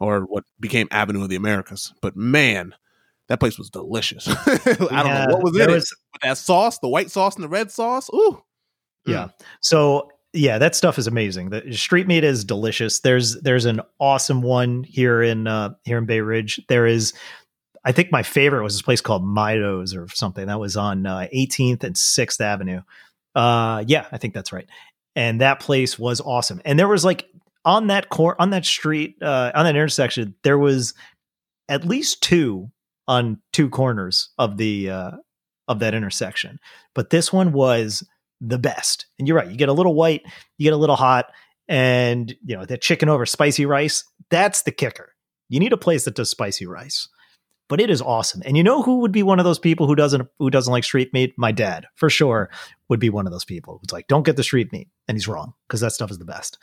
or 0.00 0.22
what 0.22 0.44
became 0.58 0.88
Avenue 0.90 1.22
of 1.22 1.28
the 1.28 1.36
Americas. 1.36 1.92
But 2.00 2.16
man, 2.16 2.74
that 3.28 3.40
place 3.40 3.58
was 3.58 3.68
delicious. 3.68 4.26
I 4.46 4.74
don't 4.74 4.90
Yeah, 4.90 5.26
know 5.26 5.34
what 5.34 5.42
was 5.42 5.52
in 5.52 5.68
there 5.68 5.76
it. 5.76 5.84
That 6.22 6.38
sauce, 6.38 6.78
the 6.78 6.88
white 6.88 7.10
sauce 7.10 7.34
and 7.34 7.44
the 7.44 7.48
red 7.48 7.70
sauce. 7.70 8.08
Ooh, 8.14 8.42
Yeah. 9.06 9.28
So 9.60 10.10
yeah, 10.32 10.58
that 10.58 10.76
stuff 10.76 10.98
is 10.98 11.06
amazing. 11.08 11.50
The 11.50 11.72
street 11.72 12.06
meat 12.06 12.22
is 12.22 12.44
delicious. 12.44 13.00
There's 13.00 13.40
there's 13.40 13.64
an 13.64 13.80
awesome 13.98 14.42
one 14.42 14.84
here 14.84 15.22
in 15.22 15.46
uh 15.46 15.70
here 15.84 15.98
in 15.98 16.06
Bay 16.06 16.20
Ridge. 16.20 16.60
There 16.68 16.86
is 16.86 17.12
I 17.84 17.92
think 17.92 18.12
my 18.12 18.22
favorite 18.22 18.62
was 18.62 18.74
this 18.74 18.82
place 18.82 19.00
called 19.00 19.24
Mido's 19.24 19.94
or 19.94 20.08
something. 20.08 20.46
That 20.46 20.60
was 20.60 20.76
on 20.76 21.06
uh, 21.06 21.28
18th 21.34 21.82
and 21.84 21.94
6th 21.94 22.40
Avenue. 22.40 22.82
Uh 23.34 23.84
yeah, 23.86 24.06
I 24.10 24.18
think 24.18 24.34
that's 24.34 24.52
right. 24.52 24.66
And 25.14 25.40
that 25.40 25.60
place 25.60 25.98
was 25.98 26.20
awesome. 26.20 26.60
And 26.64 26.78
there 26.78 26.88
was 26.88 27.04
like 27.04 27.28
on 27.64 27.86
that 27.86 28.08
cor- 28.08 28.40
on 28.40 28.50
that 28.50 28.66
street 28.66 29.16
uh 29.22 29.52
on 29.54 29.64
that 29.64 29.76
intersection 29.76 30.34
there 30.42 30.58
was 30.58 30.94
at 31.68 31.84
least 31.84 32.22
two 32.22 32.70
on 33.06 33.38
two 33.52 33.68
corners 33.70 34.30
of 34.36 34.56
the 34.56 34.90
uh 34.90 35.10
of 35.68 35.78
that 35.78 35.94
intersection. 35.94 36.58
But 36.94 37.10
this 37.10 37.32
one 37.32 37.52
was 37.52 38.04
the 38.40 38.58
best. 38.58 39.06
And 39.18 39.28
you're 39.28 39.36
right. 39.36 39.48
You 39.48 39.56
get 39.56 39.68
a 39.68 39.74
little 39.74 39.94
white, 39.94 40.22
you 40.58 40.64
get 40.64 40.72
a 40.72 40.76
little 40.78 40.96
hot, 40.96 41.26
and 41.68 42.34
you 42.44 42.56
know, 42.56 42.64
that 42.64 42.82
chicken 42.82 43.08
over 43.08 43.24
spicy 43.24 43.64
rice, 43.64 44.04
that's 44.30 44.62
the 44.62 44.72
kicker. 44.72 45.14
You 45.48 45.60
need 45.60 45.72
a 45.72 45.76
place 45.76 46.04
that 46.04 46.16
does 46.16 46.30
spicy 46.30 46.66
rice. 46.66 47.08
But 47.70 47.80
it 47.80 47.88
is 47.88 48.02
awesome. 48.02 48.42
And 48.44 48.56
you 48.56 48.62
know 48.62 48.82
who 48.82 48.98
would 48.98 49.12
be 49.12 49.22
one 49.22 49.38
of 49.38 49.44
those 49.44 49.58
people 49.58 49.86
who 49.86 49.94
doesn't 49.94 50.28
who 50.38 50.50
doesn't 50.50 50.72
like 50.72 50.84
street 50.84 51.14
meat? 51.14 51.32
My 51.38 51.52
dad, 51.52 51.86
for 51.94 52.10
sure, 52.10 52.50
would 52.88 53.00
be 53.00 53.08
one 53.08 53.26
of 53.26 53.32
those 53.32 53.46
people 53.46 53.78
who's 53.80 53.92
like, 53.92 54.08
don't 54.08 54.24
get 54.24 54.36
the 54.36 54.42
street 54.42 54.72
meat. 54.72 54.88
And 55.08 55.16
he's 55.16 55.28
wrong, 55.28 55.54
because 55.66 55.80
that 55.80 55.92
stuff 55.92 56.10
is 56.10 56.18
the 56.18 56.26
best. 56.26 56.58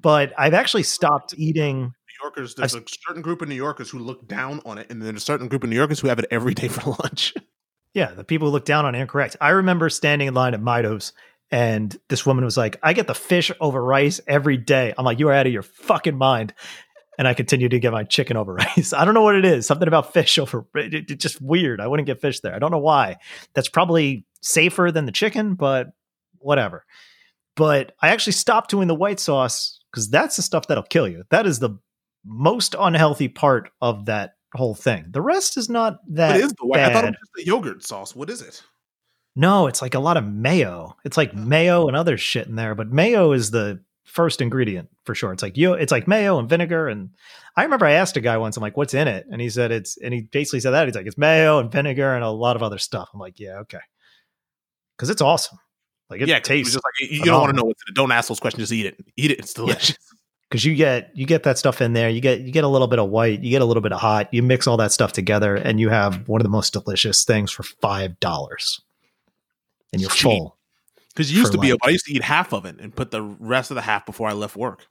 But 0.00 0.32
I've 0.38 0.54
actually 0.54 0.84
stopped 0.84 1.34
eating 1.36 1.80
New 1.80 2.22
Yorkers. 2.22 2.54
There's 2.54 2.74
a 2.74 2.82
certain 3.06 3.20
group 3.22 3.42
of 3.42 3.48
New 3.48 3.54
Yorkers 3.56 3.90
who 3.90 3.98
look 3.98 4.26
down 4.26 4.62
on 4.64 4.78
it, 4.78 4.86
and 4.88 5.02
then 5.02 5.08
there's 5.08 5.22
a 5.22 5.26
certain 5.26 5.48
group 5.48 5.64
of 5.64 5.68
New 5.68 5.76
Yorkers 5.76 6.00
who 6.00 6.08
have 6.08 6.18
it 6.18 6.26
every 6.30 6.54
day 6.54 6.68
for 6.68 6.90
lunch. 7.02 7.34
Yeah, 7.92 8.12
the 8.12 8.24
people 8.24 8.48
who 8.48 8.52
look 8.52 8.64
down 8.64 8.86
on 8.86 8.94
it 8.94 8.98
are 8.98 9.02
incorrect. 9.02 9.36
I 9.40 9.50
remember 9.50 9.90
standing 9.90 10.28
in 10.28 10.34
line 10.34 10.54
at 10.54 10.62
Mido's 10.62 11.12
and 11.52 11.94
this 12.08 12.24
woman 12.24 12.46
was 12.46 12.56
like, 12.56 12.78
I 12.82 12.94
get 12.94 13.06
the 13.06 13.14
fish 13.14 13.52
over 13.60 13.84
rice 13.84 14.22
every 14.26 14.56
day. 14.56 14.94
I'm 14.96 15.04
like, 15.04 15.18
you 15.18 15.28
are 15.28 15.34
out 15.34 15.46
of 15.46 15.52
your 15.52 15.62
fucking 15.62 16.16
mind. 16.16 16.54
And 17.18 17.28
I 17.28 17.34
continue 17.34 17.68
to 17.68 17.78
get 17.78 17.92
my 17.92 18.04
chicken 18.04 18.36
over 18.36 18.54
rice. 18.76 18.92
I 18.92 19.04
don't 19.04 19.14
know 19.14 19.22
what 19.22 19.34
it 19.36 19.44
is. 19.44 19.66
Something 19.66 19.88
about 19.88 20.12
fish 20.12 20.38
over 20.38 20.64
it, 20.74 20.94
it- 20.94 21.10
it's 21.10 21.22
just 21.22 21.40
weird. 21.42 21.80
I 21.80 21.86
wouldn't 21.86 22.06
get 22.06 22.20
fish 22.20 22.40
there. 22.40 22.54
I 22.54 22.58
don't 22.58 22.70
know 22.70 22.78
why. 22.78 23.16
That's 23.54 23.68
probably 23.68 24.24
safer 24.40 24.90
than 24.90 25.06
the 25.06 25.12
chicken, 25.12 25.54
but 25.54 25.88
whatever. 26.38 26.84
But 27.54 27.92
I 28.00 28.08
actually 28.08 28.32
stopped 28.32 28.70
doing 28.70 28.88
the 28.88 28.94
white 28.94 29.20
sauce 29.20 29.78
because 29.92 30.08
that's 30.08 30.36
the 30.36 30.42
stuff 30.42 30.66
that'll 30.68 30.82
kill 30.84 31.06
you. 31.06 31.24
That 31.30 31.46
is 31.46 31.58
the 31.58 31.78
most 32.24 32.74
unhealthy 32.78 33.28
part 33.28 33.70
of 33.82 34.06
that 34.06 34.34
whole 34.54 34.74
thing. 34.74 35.06
The 35.10 35.20
rest 35.20 35.56
is 35.58 35.68
not 35.68 35.98
that 36.14 36.32
What 36.32 36.40
is 36.40 36.52
the 36.52 36.66
white? 36.66 36.80
I 36.80 36.92
thought 36.92 37.04
it 37.04 37.08
was 37.10 37.16
just 37.36 37.44
a 37.44 37.46
yogurt 37.46 37.84
sauce. 37.84 38.16
What 38.16 38.30
is 38.30 38.40
it? 38.40 38.62
No, 39.36 39.66
it's 39.66 39.82
like 39.82 39.94
a 39.94 39.98
lot 40.00 40.16
of 40.16 40.24
mayo. 40.26 40.96
It's 41.04 41.16
like 41.16 41.34
mayo 41.34 41.88
and 41.88 41.96
other 41.96 42.16
shit 42.18 42.46
in 42.46 42.56
there, 42.56 42.74
but 42.74 42.88
mayo 42.90 43.32
is 43.32 43.50
the 43.50 43.82
first 44.04 44.40
ingredient 44.40 44.88
for 45.04 45.14
sure. 45.14 45.32
It's 45.32 45.42
like 45.42 45.56
you 45.56 45.74
it's 45.74 45.92
like 45.92 46.08
mayo 46.08 46.38
and 46.38 46.48
vinegar 46.48 46.88
and 46.88 47.10
I 47.56 47.62
remember 47.62 47.86
I 47.86 47.92
asked 47.92 48.16
a 48.16 48.20
guy 48.20 48.36
once 48.36 48.56
I'm 48.56 48.62
like 48.62 48.76
what's 48.76 48.94
in 48.94 49.08
it 49.08 49.26
and 49.30 49.40
he 49.40 49.48
said 49.48 49.70
it's 49.70 49.96
and 49.98 50.12
he 50.12 50.22
basically 50.22 50.60
said 50.60 50.72
that 50.72 50.86
he's 50.86 50.94
like 50.94 51.06
it's 51.06 51.18
mayo 51.18 51.58
and 51.58 51.70
vinegar 51.70 52.14
and 52.14 52.24
a 52.24 52.30
lot 52.30 52.56
of 52.56 52.62
other 52.62 52.78
stuff. 52.78 53.08
I'm 53.14 53.20
like 53.20 53.38
yeah, 53.38 53.58
okay. 53.60 53.80
Cuz 54.98 55.08
it's 55.10 55.22
awesome. 55.22 55.58
Like 56.10 56.20
it 56.20 56.28
yeah, 56.28 56.40
'cause 56.40 56.48
tastes 56.48 56.72
just 56.72 56.84
like 56.84 57.10
you 57.10 57.24
don't 57.24 57.40
want 57.40 57.50
to 57.50 57.56
know 57.56 57.64
what's 57.64 57.82
in 57.86 57.92
it. 57.92 57.96
Don't 57.96 58.12
ask 58.12 58.28
those 58.28 58.40
questions. 58.40 58.62
Just 58.68 58.72
eat 58.72 58.86
it. 58.86 58.96
Eat 59.16 59.30
it. 59.30 59.38
It's 59.38 59.54
delicious. 59.54 59.96
cuz 60.50 60.64
you 60.64 60.74
get 60.74 61.10
you 61.14 61.24
get 61.24 61.44
that 61.44 61.56
stuff 61.58 61.80
in 61.80 61.92
there. 61.94 62.10
You 62.10 62.20
get 62.20 62.40
you 62.40 62.52
get 62.52 62.64
a 62.64 62.68
little 62.68 62.88
bit 62.88 62.98
of 62.98 63.08
white, 63.08 63.40
you 63.40 63.50
get 63.50 63.62
a 63.62 63.64
little 63.64 63.80
bit 63.82 63.92
of 63.92 64.00
hot. 64.00 64.28
You 64.32 64.42
mix 64.42 64.66
all 64.66 64.76
that 64.78 64.92
stuff 64.92 65.12
together 65.12 65.56
and 65.56 65.80
you 65.80 65.88
have 65.88 66.28
one 66.28 66.40
of 66.40 66.44
the 66.44 66.50
most 66.50 66.72
delicious 66.74 67.24
things 67.24 67.50
for 67.50 67.62
$5. 67.62 68.80
And 69.92 70.00
you're 70.02 70.10
full. 70.10 70.58
Because 71.12 71.30
you 71.30 71.38
used 71.40 71.52
to 71.52 71.58
be 71.58 71.68
able, 71.68 71.80
I 71.84 71.90
used 71.90 72.06
to 72.06 72.12
eat 72.12 72.22
half 72.22 72.52
of 72.52 72.64
it 72.64 72.80
and 72.80 72.94
put 72.94 73.10
the 73.10 73.22
rest 73.22 73.70
of 73.70 73.74
the 73.74 73.82
half 73.82 74.06
before 74.06 74.28
I 74.28 74.32
left 74.32 74.56
work. 74.56 74.86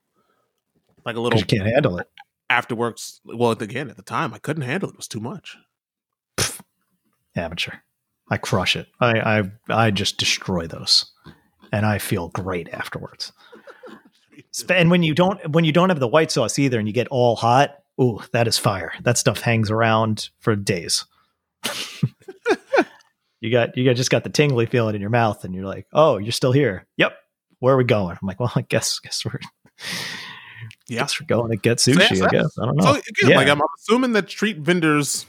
Like 1.05 1.15
a 1.15 1.19
little 1.19 1.39
you 1.39 1.45
can't 1.45 1.67
handle 1.67 1.97
it. 1.97 2.07
after 2.49 2.75
works. 2.75 3.21
Well, 3.25 3.51
again, 3.51 3.89
at 3.89 3.97
the 3.97 4.03
time, 4.03 4.33
I 4.33 4.37
couldn't 4.37 4.63
handle 4.63 4.89
it. 4.89 4.93
It 4.93 4.97
was 4.97 5.07
too 5.07 5.19
much. 5.19 5.57
amateur. 7.35 7.73
I 8.29 8.37
crush 8.37 8.75
it. 8.75 8.87
I 8.99 9.39
I 9.39 9.51
I 9.69 9.91
just 9.91 10.17
destroy 10.17 10.67
those, 10.67 11.11
and 11.71 11.85
I 11.85 11.97
feel 11.97 12.29
great 12.29 12.69
afterwards. 12.69 13.31
And 14.69 14.91
when 14.91 15.01
you 15.01 15.13
don't 15.13 15.49
when 15.51 15.63
you 15.63 15.71
don't 15.71 15.89
have 15.89 16.01
the 16.01 16.07
white 16.07 16.29
sauce 16.29 16.59
either, 16.59 16.77
and 16.77 16.85
you 16.85 16.93
get 16.93 17.07
all 17.07 17.37
hot, 17.37 17.77
ooh, 18.01 18.19
that 18.33 18.47
is 18.49 18.57
fire. 18.57 18.91
That 19.01 19.17
stuff 19.17 19.39
hangs 19.39 19.71
around 19.71 20.29
for 20.39 20.57
days. 20.57 21.05
you 23.41 23.51
got 23.51 23.75
you 23.75 23.83
got 23.85 23.95
just 23.97 24.09
got 24.11 24.23
the 24.23 24.29
tingly 24.29 24.65
feeling 24.65 24.95
in 24.95 25.01
your 25.01 25.09
mouth, 25.09 25.43
and 25.43 25.53
you're 25.53 25.65
like, 25.65 25.87
oh, 25.91 26.17
you're 26.17 26.31
still 26.31 26.51
here. 26.53 26.87
Yep. 26.97 27.13
Where 27.59 27.73
are 27.73 27.77
we 27.77 27.83
going? 27.83 28.17
I'm 28.21 28.25
like, 28.27 28.39
well, 28.39 28.51
I 28.55 28.61
guess 28.61 28.99
guess 28.99 29.23
we're 29.25 29.39
Yeah. 30.87 30.99
guess 31.01 31.19
we're 31.19 31.25
going 31.27 31.51
to 31.51 31.57
get 31.57 31.79
So, 31.79 31.91
sushi. 31.91 31.99
yeah, 32.11 32.15
so 32.17 32.25
I 32.25 32.29
guess 32.29 32.57
I 32.59 32.65
don't 32.65 32.75
know. 32.77 32.85
So 32.85 32.91
again, 32.95 33.29
Yeah. 33.31 33.35
like 33.37 33.47
I'm, 33.47 33.61
I'm 33.61 33.67
assuming 33.79 34.13
that 34.13 34.29
street 34.29 34.57
vendors, 34.59 35.25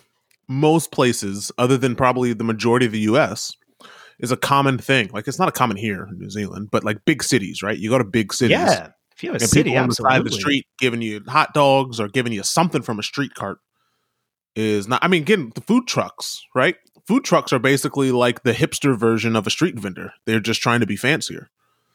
most 0.49 0.93
places, 0.93 1.51
other 1.59 1.77
than 1.77 1.95
probably 1.97 2.33
the 2.33 2.45
majority 2.45 2.87
of 2.87 2.93
the 2.93 3.01
U.S., 3.01 3.53
is 4.19 4.31
a 4.31 4.37
common 4.37 4.79
thing. 4.79 5.11
Like 5.13 5.27
it's 5.27 5.39
not 5.39 5.49
a 5.49 5.53
common 5.53 5.77
here 5.77 6.07
in 6.11 6.19
New 6.19 6.31
Zealand, 6.31 6.69
but 6.71 6.85
like 6.85 7.05
big 7.05 7.23
cities, 7.25 7.63
right? 7.63 7.77
You 7.77 7.91
go 7.91 7.99
to 7.99 8.05
big 8.05 8.33
cities, 8.33 8.57
yeah. 8.57 8.91
If 9.17 9.23
you 9.23 9.33
have 9.33 9.41
a 9.41 9.45
and 9.45 9.51
city, 9.51 9.71
people 9.71 9.83
on 9.83 9.89
the 9.89 9.95
side 9.95 10.19
of 10.19 10.25
the 10.25 10.31
street 10.33 10.67
giving 10.79 11.03
you 11.03 11.23
hot 11.27 11.53
dogs 11.55 11.99
or 12.01 12.09
giving 12.09 12.33
you 12.33 12.43
something 12.43 12.83
from 12.83 12.99
a 12.99 13.03
street 13.03 13.35
cart 13.35 13.59
is 14.57 14.87
not. 14.89 15.03
I 15.05 15.09
mean, 15.09 15.23
again, 15.23 15.51
the 15.55 15.61
food 15.61 15.87
trucks, 15.87 16.43
right? 16.55 16.77
Food 17.07 17.25
trucks 17.25 17.53
are 17.53 17.59
basically 17.59 18.13
like 18.13 18.43
the 18.43 18.53
hipster 18.53 18.97
version 18.97 19.35
of 19.35 19.47
a 19.47 19.51
street 19.51 19.79
vendor. 19.79 20.13
They're 20.25 20.41
just 20.41 20.61
trying 20.61 20.81
to 20.81 20.87
be 20.87 20.97
fancier. 20.97 21.51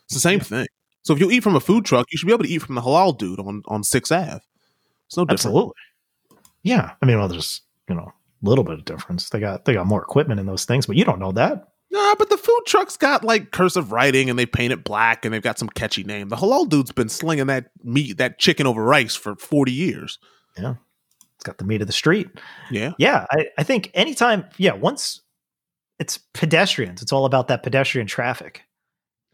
It's 0.05 0.13
the 0.13 0.19
same 0.19 0.39
thing. 0.39 0.67
So 1.03 1.13
if 1.13 1.19
you 1.19 1.31
eat 1.31 1.43
from 1.43 1.55
a 1.55 1.61
food 1.61 1.85
truck, 1.85 2.07
you 2.11 2.17
should 2.17 2.27
be 2.27 2.33
able 2.33 2.43
to 2.43 2.49
eat 2.49 2.61
from 2.61 2.75
the 2.75 2.81
halal 2.81 3.17
dude 3.17 3.39
on 3.39 3.63
on 3.67 3.83
Sixth 3.83 4.11
Ave. 4.11 4.41
It's 5.05 5.15
no 5.15 5.23
different. 5.23 5.39
Absolutely. 5.39 5.73
Yeah. 6.63 6.91
I 7.01 7.05
mean, 7.05 7.17
well, 7.17 7.29
there's, 7.29 7.61
you 7.87 7.95
know, 7.95 8.11
a 8.43 8.49
little 8.49 8.65
bit 8.65 8.73
of 8.73 8.85
difference. 8.85 9.29
They 9.29 9.39
got 9.39 9.65
they 9.65 9.73
got 9.73 9.87
more 9.87 10.01
equipment 10.01 10.39
in 10.39 10.45
those 10.45 10.65
things, 10.65 10.85
but 10.85 10.97
you 10.97 11.05
don't 11.05 11.19
know 11.19 11.31
that. 11.31 11.69
Nah, 11.89 12.15
but 12.15 12.29
the 12.29 12.37
food 12.37 12.61
truck's 12.65 12.97
got 12.97 13.23
like 13.23 13.51
cursive 13.51 13.93
writing 13.93 14.29
and 14.29 14.37
they 14.37 14.45
paint 14.45 14.73
it 14.73 14.83
black 14.83 15.23
and 15.23 15.33
they've 15.33 15.41
got 15.41 15.57
some 15.57 15.69
catchy 15.69 16.03
name. 16.03 16.27
The 16.27 16.35
halal 16.35 16.67
dude's 16.67 16.91
been 16.91 17.07
slinging 17.07 17.47
that 17.47 17.71
meat, 17.83 18.17
that 18.17 18.39
chicken 18.39 18.67
over 18.67 18.83
rice 18.83 19.15
for 19.15 19.35
40 19.35 19.71
years. 19.71 20.19
It's 20.57 20.77
got 21.47 21.57
the 21.57 21.63
meat 21.65 21.81
of 21.81 21.87
the 21.87 21.93
street. 21.93 22.27
Yeah. 22.69 22.93
Yeah. 22.99 23.25
I, 23.31 23.47
I 23.57 23.63
think 23.63 23.89
anytime, 23.95 24.45
yeah, 24.57 24.73
once 24.73 25.21
it's 25.99 26.19
pedestrians, 26.35 27.01
it's 27.01 27.11
all 27.11 27.25
about 27.25 27.47
that 27.47 27.63
pedestrian 27.63 28.05
traffic. 28.07 28.61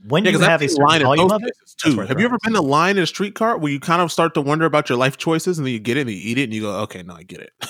When 0.08 0.24
Yeah, 0.26 0.32
you 0.32 0.40
have 0.40 0.62
a 0.62 0.66
I've 0.66 0.70
seen 0.72 0.78
certain 0.78 0.86
line 0.86 1.02
volume 1.02 1.32
of 1.32 1.44
it, 1.44 1.54
too. 1.78 2.00
Have 2.00 2.20
you 2.20 2.26
ever 2.26 2.38
been 2.44 2.54
in 2.54 2.58
a 2.58 2.62
line 2.62 2.98
in 2.98 3.04
a 3.04 3.08
streetcar 3.08 3.58
where 3.58 3.72
you 3.72 3.80
kind 3.80 4.02
of 4.02 4.12
start 4.12 4.34
to 4.36 4.42
wonder 4.42 4.66
about 4.66 4.88
your 4.90 4.98
life 4.98 5.18
choices 5.18 5.58
and 5.58 5.66
then 5.68 5.74
you 5.74 5.80
get 5.80 5.98
it 5.98 6.02
and 6.02 6.10
you 6.12 6.18
eat 6.22 6.38
it 6.38 6.44
and 6.46 6.54
you 6.54 6.62
go, 6.62 6.72
okay, 6.82 7.04
no, 7.04 7.16
I 7.16 7.24
get 7.24 7.40
it. 7.42 7.52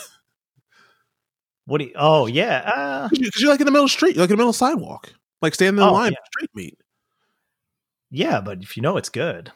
what 1.65 1.77
do 1.79 1.85
you, 1.85 1.93
oh, 1.95 2.25
yeah. 2.27 2.59
Uh, 2.75 3.09
Because 3.09 3.39
you're 3.39 3.49
like 3.51 3.59
in 3.61 3.65
the 3.65 3.71
middle 3.71 3.85
of 3.85 3.89
the 3.91 3.93
street, 3.93 4.15
you're 4.15 4.23
like 4.23 4.29
in 4.29 4.33
the 4.33 4.37
middle 4.37 4.49
of 4.49 4.55
the 4.55 4.59
sidewalk, 4.59 5.13
like 5.41 5.53
standing 5.53 5.81
in 5.83 5.87
Oh, 5.89 5.93
line 5.93 6.11
yeah. 6.11 6.17
street 6.25 6.49
meat. 6.55 6.77
yeah, 8.11 8.41
but 8.41 8.61
if 8.63 8.75
you 8.77 8.83
know 8.83 8.97
it's 8.97 9.09
good, 9.09 9.51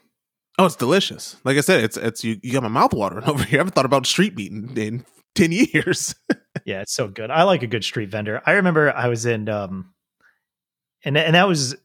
Oh, 0.58 0.66
it's 0.66 0.76
delicious. 0.76 1.38
Like 1.44 1.58
I 1.58 1.62
said, 1.62 1.84
it's 1.84 1.98
it's 1.98 2.24
you, 2.24 2.40
you 2.42 2.54
got 2.54 2.64
my 2.64 2.70
mouth 2.70 2.94
watering 2.94 3.24
over 3.30 3.44
here. 3.44 3.60
I 3.60 3.62
haven't 3.62 3.74
thought 3.76 3.86
about 3.86 4.06
street 4.06 4.36
meat 4.36 4.52
in, 4.52 4.78
in 4.78 5.06
10 5.36 5.52
years. 5.52 6.16
Yeah, 6.66 6.82
it's 6.82 6.92
so 6.92 7.08
good. 7.08 7.30
I 7.30 7.44
like 7.44 7.62
a 7.62 7.68
good 7.68 7.84
street 7.84 8.10
vendor. 8.10 8.42
I 8.46 8.54
remember 8.54 8.92
I 8.92 9.08
was 9.08 9.26
in 9.26 9.48
um 9.48 9.94
and 11.06 11.16
and 11.16 11.36
that 11.36 11.48
was 11.48 11.76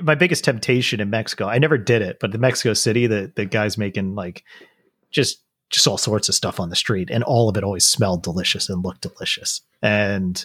my 0.00 0.14
biggest 0.14 0.44
temptation 0.44 1.00
in 1.00 1.10
Mexico. 1.10 1.48
I 1.48 1.58
never 1.58 1.76
did 1.76 2.00
it, 2.00 2.18
but 2.18 2.32
the 2.32 2.38
Mexico 2.38 2.72
City, 2.72 3.06
the 3.06 3.30
the 3.34 3.44
guys 3.44 3.76
making 3.76 4.14
like 4.14 4.44
just 5.10 5.42
just 5.68 5.86
all 5.86 5.98
sorts 5.98 6.28
of 6.28 6.34
stuff 6.34 6.60
on 6.60 6.70
the 6.70 6.76
street 6.76 7.10
and 7.10 7.24
all 7.24 7.48
of 7.48 7.56
it 7.56 7.64
always 7.64 7.84
smelled 7.84 8.22
delicious 8.22 8.70
and 8.70 8.82
looked 8.84 9.02
delicious. 9.02 9.60
And 9.82 10.42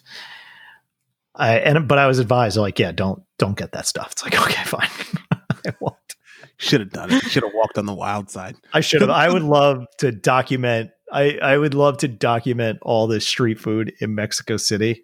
I 1.35 1.59
and 1.59 1.87
but 1.87 1.99
I 1.99 2.07
was 2.07 2.19
advised 2.19 2.57
like, 2.57 2.79
yeah, 2.79 2.91
don't 2.91 3.21
don't 3.37 3.57
get 3.57 3.71
that 3.73 3.85
stuff. 3.85 4.11
It's 4.13 4.23
like, 4.23 4.41
okay, 4.41 4.63
fine. 4.63 4.89
I 5.31 5.73
won't. 5.79 6.15
Should 6.57 6.81
have 6.81 6.89
done 6.89 7.11
it. 7.11 7.23
Should 7.25 7.43
have 7.43 7.53
walked 7.53 7.77
on 7.77 7.85
the 7.85 7.93
wild 7.93 8.29
side. 8.29 8.55
I 8.73 8.81
should 8.81 9.01
have. 9.01 9.09
I 9.09 9.29
would 9.29 9.43
love 9.43 9.85
to 9.99 10.11
document 10.11 10.91
I 11.11 11.37
I 11.41 11.57
would 11.57 11.73
love 11.73 11.97
to 11.99 12.07
document 12.07 12.79
all 12.81 13.07
the 13.07 13.21
street 13.21 13.59
food 13.59 13.93
in 13.99 14.15
Mexico 14.15 14.57
City 14.57 15.03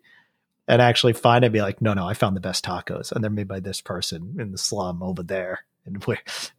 and 0.67 0.81
actually 0.81 1.13
find 1.13 1.43
it 1.43 1.47
and 1.47 1.53
be 1.53 1.61
like, 1.61 1.81
no, 1.81 1.93
no, 1.93 2.07
I 2.07 2.13
found 2.13 2.35
the 2.35 2.41
best 2.41 2.65
tacos 2.65 3.11
and 3.11 3.23
they're 3.23 3.31
made 3.31 3.47
by 3.47 3.59
this 3.59 3.81
person 3.81 4.37
in 4.39 4.51
the 4.51 4.57
slum 4.57 5.03
over 5.03 5.23
there. 5.23 5.65
And 5.85 6.01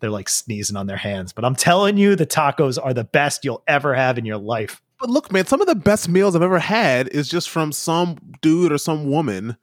they're 0.01 0.11
like 0.11 0.29
sneezing 0.29 0.77
on 0.77 0.87
their 0.87 0.99
hands. 0.99 1.33
But 1.33 1.47
I'm 1.47 1.55
telling 1.55 1.97
you, 1.97 2.15
the 2.15 2.27
tacos 2.27 2.79
are 2.83 2.93
the 2.93 3.05
best 3.05 3.43
you'll 3.43 3.63
ever 3.67 3.95
have 3.95 4.19
in 4.19 4.27
your 4.27 4.37
life. 4.37 4.83
But 5.01 5.09
look, 5.09 5.33
man, 5.33 5.47
some 5.47 5.63
of 5.63 5.67
the 5.67 5.75
best 5.75 6.11
meals 6.11 6.37
I've 6.37 6.43
ever 6.43 6.59
had 6.59 7.09
is 7.09 7.31
just 7.31 7.49
from 7.49 7.73
some 7.73 8.19
dude 8.43 8.71
or 8.71 8.77
some 8.77 9.11
woman 9.11 9.57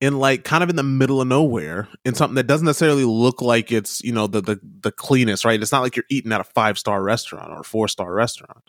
in 0.00 0.18
like 0.18 0.44
kind 0.44 0.62
of 0.62 0.70
in 0.70 0.76
the 0.76 0.82
middle 0.82 1.20
of 1.20 1.28
nowhere 1.28 1.88
in 2.04 2.14
something 2.14 2.36
that 2.36 2.46
doesn't 2.46 2.66
necessarily 2.66 3.04
look 3.04 3.42
like 3.42 3.70
it's, 3.70 4.02
you 4.02 4.12
know, 4.12 4.26
the 4.26 4.40
the 4.40 4.60
the 4.80 4.92
cleanest, 4.92 5.44
right? 5.44 5.60
It's 5.60 5.72
not 5.72 5.82
like 5.82 5.96
you're 5.96 6.06
eating 6.08 6.32
at 6.32 6.40
a 6.40 6.44
five 6.44 6.78
star 6.78 7.02
restaurant 7.02 7.52
or 7.52 7.60
a 7.60 7.64
four 7.64 7.88
star 7.88 8.12
restaurant. 8.12 8.62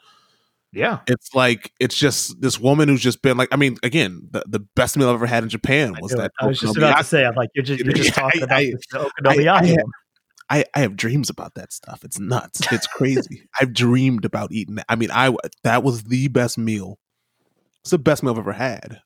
Yeah. 0.73 0.99
It's 1.07 1.33
like 1.33 1.71
it's 1.79 1.97
just 1.97 2.41
this 2.41 2.59
woman 2.59 2.87
who's 2.87 3.01
just 3.01 3.21
been 3.21 3.37
like 3.37 3.49
I 3.51 3.55
mean, 3.55 3.77
again, 3.83 4.27
the, 4.31 4.43
the 4.47 4.59
best 4.59 4.97
meal 4.97 5.09
I've 5.09 5.15
ever 5.15 5.25
had 5.25 5.43
in 5.43 5.49
Japan 5.49 5.95
was 6.01 6.11
that. 6.11 6.31
I 6.39 6.47
was 6.47 6.59
just 6.59 6.77
about 6.77 6.97
to 6.97 7.03
say, 7.03 7.25
I'm 7.25 7.35
like, 7.35 7.49
you're 7.55 7.63
just 7.63 7.83
you're 7.83 7.93
just 7.93 8.13
talking 8.13 8.43
about 8.43 8.59
I, 8.59 8.73
okonomiyaki. 8.93 9.77
I, 10.49 10.65
I 10.75 10.81
have 10.81 10.97
dreams 10.97 11.29
about 11.29 11.55
that 11.55 11.71
stuff. 11.71 12.03
It's 12.03 12.19
nuts. 12.19 12.61
It's 12.73 12.87
crazy. 12.87 13.47
I've 13.61 13.73
dreamed 13.73 14.25
about 14.25 14.51
eating 14.51 14.75
that. 14.75 14.85
I 14.89 14.97
mean, 14.97 15.09
I 15.09 15.33
that 15.63 15.81
was 15.81 16.03
the 16.03 16.27
best 16.27 16.57
meal. 16.57 16.99
It's 17.81 17.91
the 17.91 17.97
best 17.97 18.21
meal 18.21 18.33
I've 18.33 18.39
ever 18.39 18.51
had. 18.51 18.99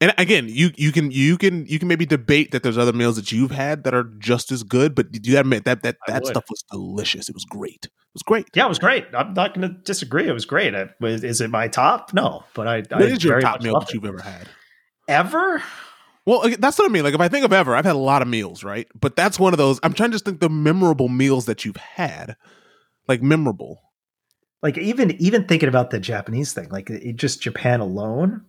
And 0.00 0.14
again, 0.16 0.46
you 0.48 0.70
you 0.76 0.92
can 0.92 1.10
you 1.10 1.36
can 1.36 1.66
you 1.66 1.78
can 1.78 1.86
maybe 1.86 2.06
debate 2.06 2.52
that 2.52 2.62
there's 2.62 2.78
other 2.78 2.92
meals 2.92 3.16
that 3.16 3.32
you've 3.32 3.50
had 3.50 3.84
that 3.84 3.94
are 3.94 4.04
just 4.18 4.50
as 4.50 4.62
good, 4.62 4.94
but 4.94 5.12
do 5.12 5.30
you 5.30 5.38
admit 5.38 5.64
that 5.64 5.82
that 5.82 5.98
that 6.06 6.26
stuff 6.26 6.44
was 6.48 6.64
delicious. 6.70 7.28
It 7.28 7.34
was 7.34 7.44
great. 7.44 7.84
It 7.84 8.14
was 8.14 8.22
great. 8.22 8.46
Yeah, 8.54 8.64
it 8.64 8.68
was 8.68 8.78
great. 8.78 9.06
I'm 9.14 9.34
not 9.34 9.54
going 9.54 9.68
to 9.68 9.76
disagree. 9.82 10.26
It 10.26 10.32
was 10.32 10.46
great. 10.46 10.74
I, 10.74 10.88
is 11.02 11.42
it 11.42 11.50
my 11.50 11.68
top? 11.68 12.14
No, 12.14 12.44
but 12.54 12.66
I. 12.66 12.78
What 12.78 13.02
I 13.02 13.04
is 13.04 13.22
your 13.22 13.40
top 13.40 13.60
meal 13.60 13.78
that 13.78 13.92
you've 13.92 14.06
ever 14.06 14.20
had? 14.20 14.48
Ever? 15.06 15.62
Well, 16.24 16.48
that's 16.58 16.78
what 16.78 16.88
I 16.88 16.92
mean. 16.92 17.04
Like, 17.04 17.14
if 17.14 17.20
I 17.20 17.28
think 17.28 17.44
of 17.44 17.52
ever, 17.52 17.74
I've 17.74 17.84
had 17.84 17.94
a 17.94 17.98
lot 17.98 18.22
of 18.22 18.28
meals, 18.28 18.64
right? 18.64 18.86
But 18.98 19.16
that's 19.16 19.38
one 19.38 19.52
of 19.52 19.58
those. 19.58 19.80
I'm 19.82 19.92
trying 19.92 20.10
to 20.10 20.14
just 20.14 20.24
think 20.24 20.40
the 20.40 20.48
memorable 20.48 21.08
meals 21.08 21.46
that 21.46 21.64
you've 21.64 21.76
had, 21.76 22.36
like 23.06 23.22
memorable. 23.22 23.80
Like 24.62 24.76
even 24.78 25.12
even 25.20 25.46
thinking 25.46 25.68
about 25.68 25.90
the 25.90 26.00
Japanese 26.00 26.52
thing, 26.52 26.68
like 26.70 26.90
it, 26.90 27.16
just 27.16 27.40
Japan 27.40 27.80
alone, 27.80 28.44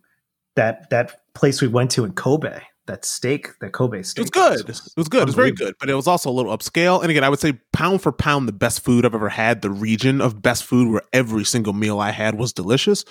that 0.56 0.89
that 0.89 1.22
place 1.34 1.62
we 1.62 1.68
went 1.68 1.91
to 1.91 2.04
in 2.04 2.14
Kobe, 2.14 2.60
that 2.88 3.06
steak, 3.06 3.58
that 3.60 3.72
Kobe 3.72 4.02
steak. 4.02 4.20
It 4.20 4.22
was 4.22 4.30
good. 4.30 4.68
Was 4.68 4.88
it 4.88 4.97
was 4.97 5.08
good. 5.08 5.22
It 5.22 5.26
was 5.26 5.36
very 5.36 5.52
good, 5.52 5.76
but 5.80 5.89
it 5.89 5.95
was 5.95 6.08
also 6.08 6.30
a 6.30 6.34
little 6.34 6.56
upscale. 6.56 7.02
And 7.02 7.10
again, 7.10 7.24
I 7.24 7.30
would 7.30 7.39
say 7.39 7.54
pound 7.74 8.02
for 8.02 8.12
pound, 8.12 8.47
the 8.47 8.54
best 8.54 8.84
food 8.84 9.06
I've 9.06 9.16
ever 9.16 9.30
had, 9.30 9.62
the 9.62 9.70
region 9.70 10.22
of 10.22 10.41
best 10.41 10.64
food 10.64 10.91
where 10.91 11.04
every 11.14 11.45
single 11.45 11.74
meal 11.74 11.99
I 11.99 12.12
had 12.12 12.38
was 12.38 12.54
delicious, 12.54 13.06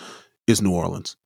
is 0.46 0.60
New 0.60 0.72
Orleans. 0.72 1.16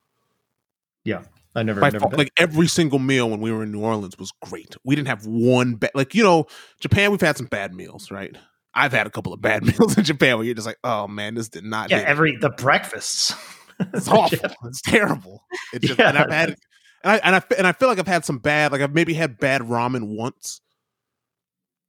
Yeah, 1.05 1.23
I 1.55 1.63
never, 1.63 1.81
never 1.81 2.09
like 2.17 2.33
every 2.37 2.67
single 2.67 2.99
meal 2.99 3.29
when 3.31 3.41
we 3.41 3.53
were 3.53 3.63
in 3.63 3.73
New 3.73 3.81
Orleans 3.81 4.19
was 4.19 4.33
great. 4.43 4.77
We 4.85 4.97
didn't 4.97 5.09
have 5.09 5.27
one 5.27 5.75
bad, 5.75 5.91
like 5.95 6.15
you 6.15 6.23
know, 6.23 6.47
Japan. 6.81 7.11
We've 7.11 7.21
had 7.21 7.37
some 7.37 7.47
bad 7.47 7.75
meals, 7.75 8.11
right? 8.11 8.37
I've 8.75 8.93
had 8.93 9.07
a 9.07 9.11
couple 9.11 9.33
of 9.33 9.41
bad 9.41 9.65
meals 9.79 9.97
in 9.97 10.05
Japan 10.05 10.37
where 10.37 10.45
you're 10.45 10.55
just 10.55 10.67
like, 10.67 10.79
oh 10.83 11.07
man, 11.07 11.35
this 11.35 11.49
did 11.49 11.65
not. 11.65 11.91
Yeah, 11.91 11.99
every 11.99 12.37
the 12.37 12.51
breakfasts. 12.51 13.35
It's 13.95 14.09
awful. 14.09 14.39
It's 14.65 14.83
terrible. 14.83 15.45
It's 15.73 15.87
just, 15.87 15.99
yeah. 15.99 16.11
and 16.11 16.19
I've 16.19 16.31
had 16.31 16.57
and 17.05 17.13
I 17.13 17.17
and 17.17 17.37
I 17.37 17.43
and 17.59 17.67
I 17.67 17.73
feel 17.73 17.89
like 17.89 17.99
I've 17.99 18.07
had 18.07 18.25
some 18.25 18.39
bad, 18.39 18.73
like 18.73 18.81
I've 18.81 18.95
maybe 18.95 19.15
had 19.15 19.39
bad 19.39 19.61
ramen 19.63 20.17
once. 20.17 20.61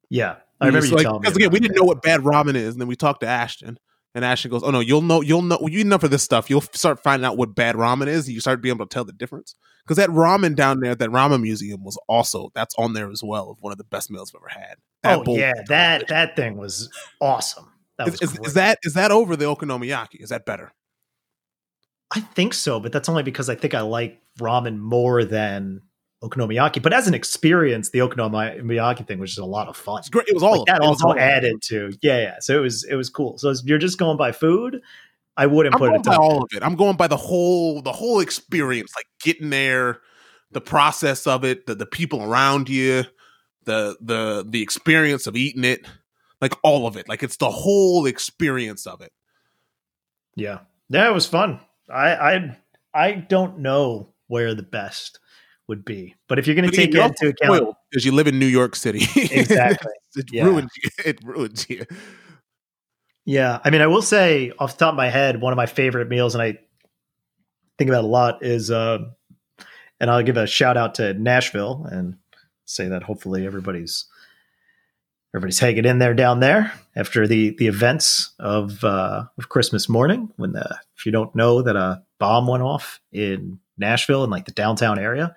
Yeah, 0.09 0.37
I 0.59 0.65
mm, 0.65 0.67
remember 0.67 0.87
you 0.87 0.95
like, 0.95 1.03
telling 1.03 1.21
me 1.21 1.25
because 1.25 1.37
again, 1.37 1.51
we 1.51 1.59
didn't 1.59 1.77
know 1.77 1.83
what 1.83 2.01
bad 2.01 2.21
ramen 2.21 2.55
is, 2.55 2.73
and 2.73 2.81
then 2.81 2.87
we 2.87 2.95
talked 2.95 3.21
to 3.21 3.27
Ashton, 3.27 3.79
and 4.13 4.25
Ashton 4.25 4.51
goes, 4.51 4.63
"Oh 4.63 4.71
no, 4.71 4.81
you'll 4.81 5.01
know, 5.01 5.21
you'll 5.21 5.41
know, 5.41 5.59
you 5.69 5.83
know 5.83 5.97
for 5.97 6.07
this 6.07 6.23
stuff, 6.23 6.49
you'll 6.49 6.61
start 6.61 7.01
finding 7.01 7.25
out 7.25 7.37
what 7.37 7.55
bad 7.55 7.75
ramen 7.75 8.07
is, 8.07 8.27
and 8.27 8.35
you 8.35 8.41
start 8.41 8.61
being 8.61 8.75
able 8.75 8.85
to 8.85 8.93
tell 8.93 9.05
the 9.05 9.13
difference." 9.13 9.55
Because 9.85 9.97
that 9.97 10.09
ramen 10.09 10.55
down 10.55 10.79
there, 10.79 10.95
that 10.95 11.09
ramen 11.09 11.41
museum 11.41 11.83
was 11.83 11.97
also 12.09 12.51
that's 12.55 12.75
on 12.77 12.93
there 12.93 13.09
as 13.09 13.23
well 13.23 13.51
of 13.51 13.57
one 13.61 13.71
of 13.71 13.77
the 13.77 13.83
best 13.83 14.11
meals 14.11 14.33
I've 14.33 14.41
ever 14.41 14.59
had. 14.59 14.75
That 15.03 15.27
oh 15.27 15.35
yeah, 15.37 15.53
that 15.67 16.07
that 16.09 16.35
thing 16.35 16.57
was 16.57 16.89
awesome. 17.21 17.71
That 17.97 18.05
was 18.07 18.21
is, 18.21 18.33
is, 18.33 18.39
is 18.47 18.53
that 18.55 18.79
is 18.83 18.93
that 18.95 19.11
over 19.11 19.35
the 19.35 19.45
okonomiyaki? 19.45 20.21
Is 20.21 20.29
that 20.29 20.45
better? 20.45 20.73
I 22.15 22.21
think 22.21 22.53
so, 22.53 22.79
but 22.79 22.91
that's 22.91 23.09
only 23.09 23.23
because 23.23 23.49
I 23.49 23.55
think 23.55 23.73
I 23.73 23.81
like 23.81 24.21
ramen 24.39 24.77
more 24.77 25.25
than 25.25 25.81
okonomiyaki. 26.23 26.81
But 26.81 26.93
as 26.93 27.07
an 27.07 27.13
experience, 27.13 27.89
the 27.89 27.99
okonomiyaki 27.99 29.05
thing 29.05 29.19
was 29.19 29.31
just 29.31 29.39
a 29.39 29.45
lot 29.45 29.67
of 29.67 29.75
fun. 29.75 29.99
It's 29.99 30.09
great. 30.09 30.27
It 30.27 30.33
was 30.33 30.43
all 30.43 30.59
like 30.59 30.67
that. 30.67 30.81
also 30.81 31.09
all 31.09 31.19
added 31.19 31.61
to 31.63 31.91
yeah, 32.01 32.19
yeah. 32.19 32.35
So 32.39 32.57
it 32.57 32.61
was 32.61 32.85
it 32.85 32.95
was 32.95 33.09
cool. 33.09 33.37
So 33.37 33.53
you're 33.65 33.77
just 33.77 33.97
going 33.97 34.17
by 34.17 34.31
food. 34.31 34.81
I 35.37 35.47
wouldn't 35.47 35.75
I'm 35.75 35.79
put 35.79 35.93
it 35.93 36.03
by 36.03 36.15
all 36.15 36.43
of 36.43 36.49
it. 36.53 36.63
I'm 36.63 36.75
going 36.75 36.95
by 36.95 37.07
the 37.07 37.17
whole 37.17 37.81
the 37.81 37.91
whole 37.91 38.21
experience, 38.21 38.93
like 38.95 39.07
getting 39.21 39.49
there, 39.49 39.99
the 40.51 40.61
process 40.61 41.27
of 41.27 41.43
it, 41.43 41.65
the 41.65 41.75
the 41.75 41.85
people 41.85 42.23
around 42.23 42.69
you, 42.69 43.03
the 43.65 43.97
the 43.99 44.45
the 44.47 44.61
experience 44.61 45.27
of 45.27 45.35
eating 45.35 45.65
it, 45.65 45.85
like 46.39 46.53
all 46.63 46.87
of 46.87 46.95
it. 46.95 47.09
Like 47.09 47.23
it's 47.23 47.37
the 47.37 47.51
whole 47.51 48.05
experience 48.05 48.87
of 48.87 49.01
it. 49.01 49.11
Yeah, 50.35 50.59
yeah, 50.89 51.09
it 51.09 51.13
was 51.13 51.27
fun. 51.27 51.59
I 51.89 52.15
I 52.15 52.57
I 52.93 53.11
don't 53.13 53.59
know 53.59 54.13
where 54.27 54.55
the 54.55 54.63
best 54.63 55.19
would 55.67 55.83
be, 55.83 56.15
but 56.27 56.39
if 56.39 56.47
you're 56.47 56.55
going 56.55 56.69
to 56.69 56.75
take 56.75 56.93
it 56.93 56.97
into 56.97 57.29
account, 57.29 57.75
because 57.89 58.05
you 58.05 58.11
live 58.11 58.27
in 58.27 58.39
New 58.39 58.45
York 58.45 58.75
City, 58.75 58.99
exactly, 59.15 59.91
it 60.15 60.25
yeah. 60.31 60.43
ruins 60.43 60.71
you. 60.83 60.89
It 61.05 61.23
ruins 61.23 61.69
you. 61.69 61.85
Yeah, 63.25 63.59
I 63.63 63.71
mean, 63.71 63.81
I 63.81 63.87
will 63.87 64.03
say 64.03 64.51
off 64.59 64.73
the 64.73 64.85
top 64.85 64.93
of 64.93 64.97
my 64.97 65.09
head, 65.09 65.41
one 65.41 65.51
of 65.51 65.57
my 65.57 65.65
favorite 65.65 66.07
meals, 66.07 66.35
and 66.35 66.41
I 66.41 66.59
think 67.77 67.89
about 67.89 68.03
a 68.03 68.07
lot, 68.07 68.45
is, 68.45 68.69
uh, 68.69 68.99
and 69.99 70.11
I'll 70.11 70.21
give 70.21 70.37
a 70.37 70.45
shout 70.45 70.77
out 70.77 70.95
to 70.95 71.13
Nashville 71.15 71.87
and 71.89 72.17
say 72.65 72.87
that 72.87 73.03
hopefully 73.03 73.45
everybody's 73.45 74.05
everybody's 75.35 75.59
hanging 75.59 75.83
in 75.83 75.99
there 75.99 76.13
down 76.13 76.39
there 76.39 76.71
after 76.95 77.27
the 77.27 77.51
the 77.57 77.67
events 77.67 78.33
of 78.39 78.83
uh, 78.83 79.25
of 79.37 79.49
Christmas 79.49 79.89
morning. 79.89 80.31
When 80.37 80.53
the 80.53 80.79
if 80.97 81.05
you 81.05 81.11
don't 81.11 81.35
know 81.35 81.61
that 81.61 81.75
a 81.75 82.03
bomb 82.19 82.47
went 82.47 82.63
off 82.63 83.01
in 83.11 83.59
Nashville 83.77 84.23
in 84.23 84.29
like 84.29 84.45
the 84.45 84.53
downtown 84.53 84.97
area, 84.97 85.35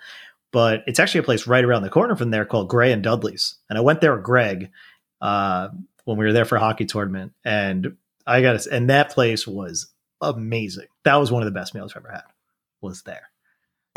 but 0.53 0.85
it's 0.87 1.01
actually 1.01 1.21
a 1.21 1.25
place 1.25 1.49
right 1.49 1.65
around 1.65 1.83
the 1.83 1.91
corner 1.91 2.15
from 2.15 2.31
there 2.31 2.45
called 2.45 2.69
Gray 2.69 2.93
and 2.93 3.03
Dudley's. 3.03 3.57
And 3.69 3.77
I 3.77 3.83
went 3.83 4.01
there 4.01 4.15
with 4.15 4.25
Greg 4.25 4.71
uh, 5.21 5.71
when 6.05 6.17
we 6.17 6.25
were 6.25 6.33
there 6.33 6.45
for 6.45 6.57
a 6.57 6.61
hockey 6.61 6.85
tournament, 6.85 7.33
and 7.45 7.97
I 8.25 8.41
got 8.41 8.65
and 8.67 8.91
that 8.91 9.11
place 9.11 9.49
was 9.49 9.89
amazing. 10.21 10.87
That 11.03 11.17
was 11.17 11.33
one 11.33 11.43
of 11.43 11.47
the 11.47 11.59
best 11.59 11.75
meals 11.75 11.93
I've 11.93 12.05
ever 12.05 12.13
had. 12.13 12.23
Was 12.81 13.03
there. 13.03 13.31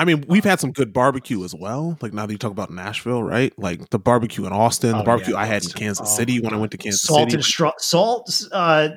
I 0.02 0.04
mean, 0.04 0.26
we've 0.28 0.44
had 0.44 0.60
some 0.60 0.72
good 0.72 0.94
barbecue 0.94 1.44
as 1.44 1.54
well. 1.54 1.96
Like 2.02 2.12
now 2.12 2.26
that 2.26 2.34
you 2.34 2.40
talk 2.40 2.50
about 2.50 2.72
Nashville, 2.72 3.22
right? 3.22 3.54
Like 3.60 3.92
the 3.92 4.00
barbecue 4.00 4.48
in 4.48 4.52
Austin, 4.52 4.96
oh, 4.96 4.98
the 4.98 5.04
barbecue 5.04 5.36
yeah, 5.36 5.42
I 5.42 5.46
had 5.46 5.64
in 5.64 5.70
Kansas 5.70 6.10
oh, 6.12 6.18
City 6.18 6.42
when 6.42 6.56
I 6.56 6.58
went 6.58 6.72
to 6.72 6.80
Kansas 6.80 7.04
salt 7.04 7.30
City. 7.30 7.36
And 7.36 7.46
str- 7.46 7.68
salt, 7.78 8.42
uh, 8.52 8.90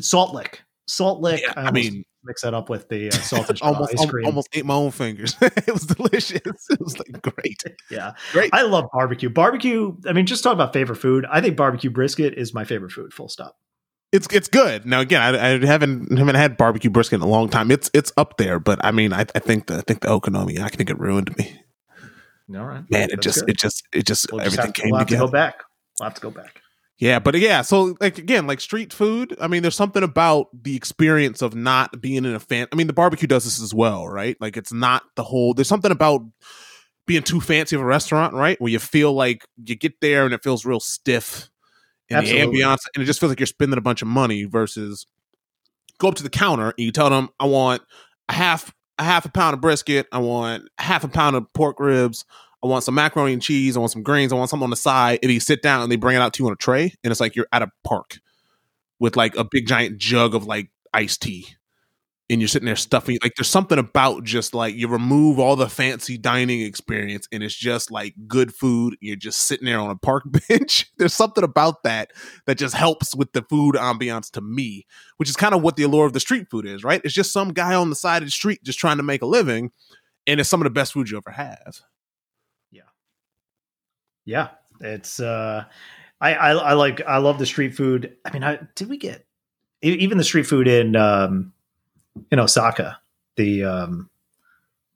Salt 0.00 0.34
Lick, 0.34 0.60
Salt 0.86 1.22
Lick. 1.22 1.40
Yeah, 1.40 1.54
I, 1.56 1.68
I 1.68 1.70
mean, 1.70 2.04
mix 2.22 2.42
that 2.42 2.52
up 2.52 2.68
with 2.68 2.86
the 2.90 3.08
uh, 3.08 3.10
salt 3.12 3.48
and 3.48 3.56
straw 3.56 3.72
almost, 3.72 3.98
ice 3.98 4.04
cream. 4.04 4.26
Almost 4.26 4.50
ate 4.52 4.66
my 4.66 4.74
own 4.74 4.90
fingers. 4.90 5.38
it 5.40 5.72
was 5.72 5.86
delicious. 5.86 6.68
It 6.68 6.80
was 6.80 6.98
like 6.98 7.22
great. 7.22 7.62
Yeah, 7.90 8.12
great. 8.32 8.50
I 8.52 8.60
love 8.62 8.90
barbecue. 8.92 9.30
Barbecue. 9.30 9.96
I 10.06 10.12
mean, 10.12 10.26
just 10.26 10.44
talk 10.44 10.52
about 10.52 10.74
favorite 10.74 10.96
food. 10.96 11.24
I 11.30 11.40
think 11.40 11.56
barbecue 11.56 11.88
brisket 11.88 12.34
is 12.34 12.52
my 12.52 12.64
favorite 12.64 12.92
food. 12.92 13.14
Full 13.14 13.30
stop 13.30 13.56
it's 14.12 14.28
it's 14.30 14.48
good. 14.48 14.86
Now 14.86 15.00
again, 15.00 15.22
I, 15.22 15.54
I, 15.54 15.66
haven't 15.66 16.16
haven't 16.16 16.34
had 16.34 16.56
barbecue 16.56 16.90
brisket 16.90 17.16
in 17.16 17.22
a 17.22 17.28
long 17.28 17.48
time. 17.48 17.70
It's 17.70 17.90
it's 17.94 18.12
up 18.16 18.36
there, 18.36 18.60
but 18.60 18.84
I 18.84 18.90
mean, 18.90 19.12
I, 19.12 19.24
I 19.34 19.38
think 19.38 19.66
the 19.66 19.78
I 19.78 19.80
think 19.80 20.00
the 20.00 20.08
okonomi, 20.08 20.58
I 20.58 20.68
think 20.68 20.90
it 20.90 20.98
ruined 20.98 21.36
me. 21.38 21.58
All 22.54 22.66
right, 22.66 22.84
man, 22.90 23.10
it 23.10 23.22
just, 23.22 23.48
it 23.48 23.56
just 23.56 23.84
it 23.92 24.04
just 24.04 24.30
we'll 24.30 24.42
everything 24.42 24.66
just 24.66 24.74
came 24.74 24.90
we'll 24.90 25.00
together. 25.00 25.22
To 25.22 25.26
go 25.26 25.32
back. 25.32 25.62
We'll 25.98 26.10
have 26.10 26.14
to 26.14 26.20
go 26.20 26.30
back. 26.30 26.60
Yeah, 26.98 27.18
but 27.18 27.34
yeah, 27.38 27.62
so 27.62 27.96
like 28.00 28.18
again, 28.18 28.46
like 28.46 28.60
street 28.60 28.92
food. 28.92 29.34
I 29.40 29.48
mean, 29.48 29.62
there's 29.62 29.74
something 29.74 30.02
about 30.02 30.48
the 30.52 30.76
experience 30.76 31.40
of 31.40 31.54
not 31.54 32.00
being 32.02 32.24
in 32.26 32.34
a 32.34 32.40
fan. 32.40 32.68
I 32.70 32.76
mean, 32.76 32.88
the 32.88 32.92
barbecue 32.92 33.26
does 33.26 33.44
this 33.44 33.62
as 33.62 33.72
well, 33.72 34.06
right? 34.06 34.36
Like 34.40 34.58
it's 34.58 34.72
not 34.72 35.04
the 35.16 35.24
whole. 35.24 35.54
There's 35.54 35.68
something 35.68 35.90
about 35.90 36.20
being 37.06 37.22
too 37.22 37.40
fancy 37.40 37.74
of 37.74 37.82
a 37.82 37.86
restaurant, 37.86 38.34
right? 38.34 38.60
Where 38.60 38.70
you 38.70 38.78
feel 38.78 39.14
like 39.14 39.44
you 39.64 39.74
get 39.74 40.00
there 40.00 40.26
and 40.26 40.34
it 40.34 40.42
feels 40.42 40.66
real 40.66 40.80
stiff 40.80 41.50
and 42.10 42.18
Absolutely. 42.18 42.58
the 42.58 42.64
ambiance, 42.64 42.80
and 42.94 43.02
it 43.02 43.06
just 43.06 43.20
feels 43.20 43.30
like 43.30 43.40
you're 43.40 43.46
spending 43.46 43.78
a 43.78 43.82
bunch 43.82 44.02
of 44.02 44.08
money 44.08 44.44
versus 44.44 45.06
go 45.98 46.08
up 46.08 46.14
to 46.16 46.22
the 46.22 46.30
counter 46.30 46.68
and 46.76 46.84
you 46.84 46.92
tell 46.92 47.10
them, 47.10 47.28
I 47.38 47.46
want 47.46 47.82
a 48.28 48.32
half 48.34 48.72
a 48.98 49.04
half 49.04 49.24
a 49.24 49.30
pound 49.30 49.54
of 49.54 49.60
brisket, 49.60 50.06
I 50.12 50.18
want 50.18 50.64
half 50.78 51.04
a 51.04 51.08
pound 51.08 51.36
of 51.36 51.52
pork 51.54 51.80
ribs, 51.80 52.24
I 52.62 52.66
want 52.66 52.84
some 52.84 52.94
macaroni 52.94 53.32
and 53.32 53.42
cheese, 53.42 53.76
I 53.76 53.80
want 53.80 53.92
some 53.92 54.02
greens, 54.02 54.32
I 54.32 54.36
want 54.36 54.50
something 54.50 54.64
on 54.64 54.70
the 54.70 54.76
side. 54.76 55.20
And 55.22 55.32
you 55.32 55.40
sit 55.40 55.62
down 55.62 55.82
and 55.82 55.90
they 55.90 55.96
bring 55.96 56.16
it 56.16 56.20
out 56.20 56.34
to 56.34 56.42
you 56.42 56.46
on 56.46 56.52
a 56.52 56.56
tray, 56.56 56.92
and 57.02 57.10
it's 57.10 57.20
like 57.20 57.34
you're 57.36 57.48
at 57.52 57.62
a 57.62 57.70
park 57.84 58.18
with 59.00 59.16
like 59.16 59.36
a 59.36 59.44
big 59.44 59.66
giant 59.66 59.98
jug 59.98 60.34
of 60.34 60.44
like 60.44 60.70
iced 60.92 61.22
tea 61.22 61.46
and 62.32 62.40
you're 62.40 62.48
sitting 62.48 62.64
there 62.64 62.76
stuffing 62.76 63.18
like 63.22 63.34
there's 63.36 63.46
something 63.46 63.78
about 63.78 64.24
just 64.24 64.54
like 64.54 64.74
you 64.74 64.88
remove 64.88 65.38
all 65.38 65.54
the 65.54 65.68
fancy 65.68 66.16
dining 66.16 66.62
experience 66.62 67.28
and 67.30 67.42
it's 67.42 67.54
just 67.54 67.90
like 67.90 68.14
good 68.26 68.54
food 68.54 68.96
you're 69.02 69.16
just 69.16 69.40
sitting 69.40 69.66
there 69.66 69.78
on 69.78 69.90
a 69.90 69.96
park 69.96 70.24
bench. 70.48 70.90
There's 70.96 71.12
something 71.12 71.44
about 71.44 71.82
that 71.82 72.10
that 72.46 72.56
just 72.56 72.74
helps 72.74 73.14
with 73.14 73.34
the 73.34 73.42
food 73.42 73.74
ambiance 73.74 74.30
to 74.30 74.40
me 74.40 74.86
which 75.18 75.28
is 75.28 75.36
kind 75.36 75.54
of 75.54 75.60
what 75.60 75.76
the 75.76 75.82
allure 75.82 76.06
of 76.06 76.14
the 76.14 76.20
street 76.20 76.48
food 76.50 76.64
is 76.64 76.82
right? 76.82 77.02
It's 77.04 77.12
just 77.12 77.32
some 77.32 77.52
guy 77.52 77.74
on 77.74 77.90
the 77.90 77.96
side 77.96 78.22
of 78.22 78.26
the 78.28 78.32
street 78.32 78.64
just 78.64 78.78
trying 78.78 78.96
to 78.96 79.02
make 79.02 79.20
a 79.20 79.26
living 79.26 79.70
and 80.26 80.40
it's 80.40 80.48
some 80.48 80.62
of 80.62 80.64
the 80.64 80.70
best 80.70 80.94
food 80.94 81.10
you 81.10 81.18
ever 81.18 81.32
have. 81.32 81.82
Yeah. 82.70 82.82
Yeah. 84.24 84.48
It's 84.80 85.20
uh 85.20 85.64
I, 86.18 86.34
I, 86.34 86.50
I 86.52 86.72
like 86.72 87.02
I 87.06 87.18
love 87.18 87.38
the 87.38 87.46
street 87.46 87.74
food. 87.74 88.16
I 88.24 88.32
mean, 88.32 88.42
I, 88.42 88.60
did 88.74 88.88
we 88.88 88.96
get 88.96 89.26
even 89.82 90.18
the 90.18 90.24
street 90.24 90.46
food 90.46 90.68
in 90.68 90.94
um, 90.96 91.51
in 92.30 92.38
Osaka? 92.38 92.98
The 93.36 93.64
um, 93.64 94.10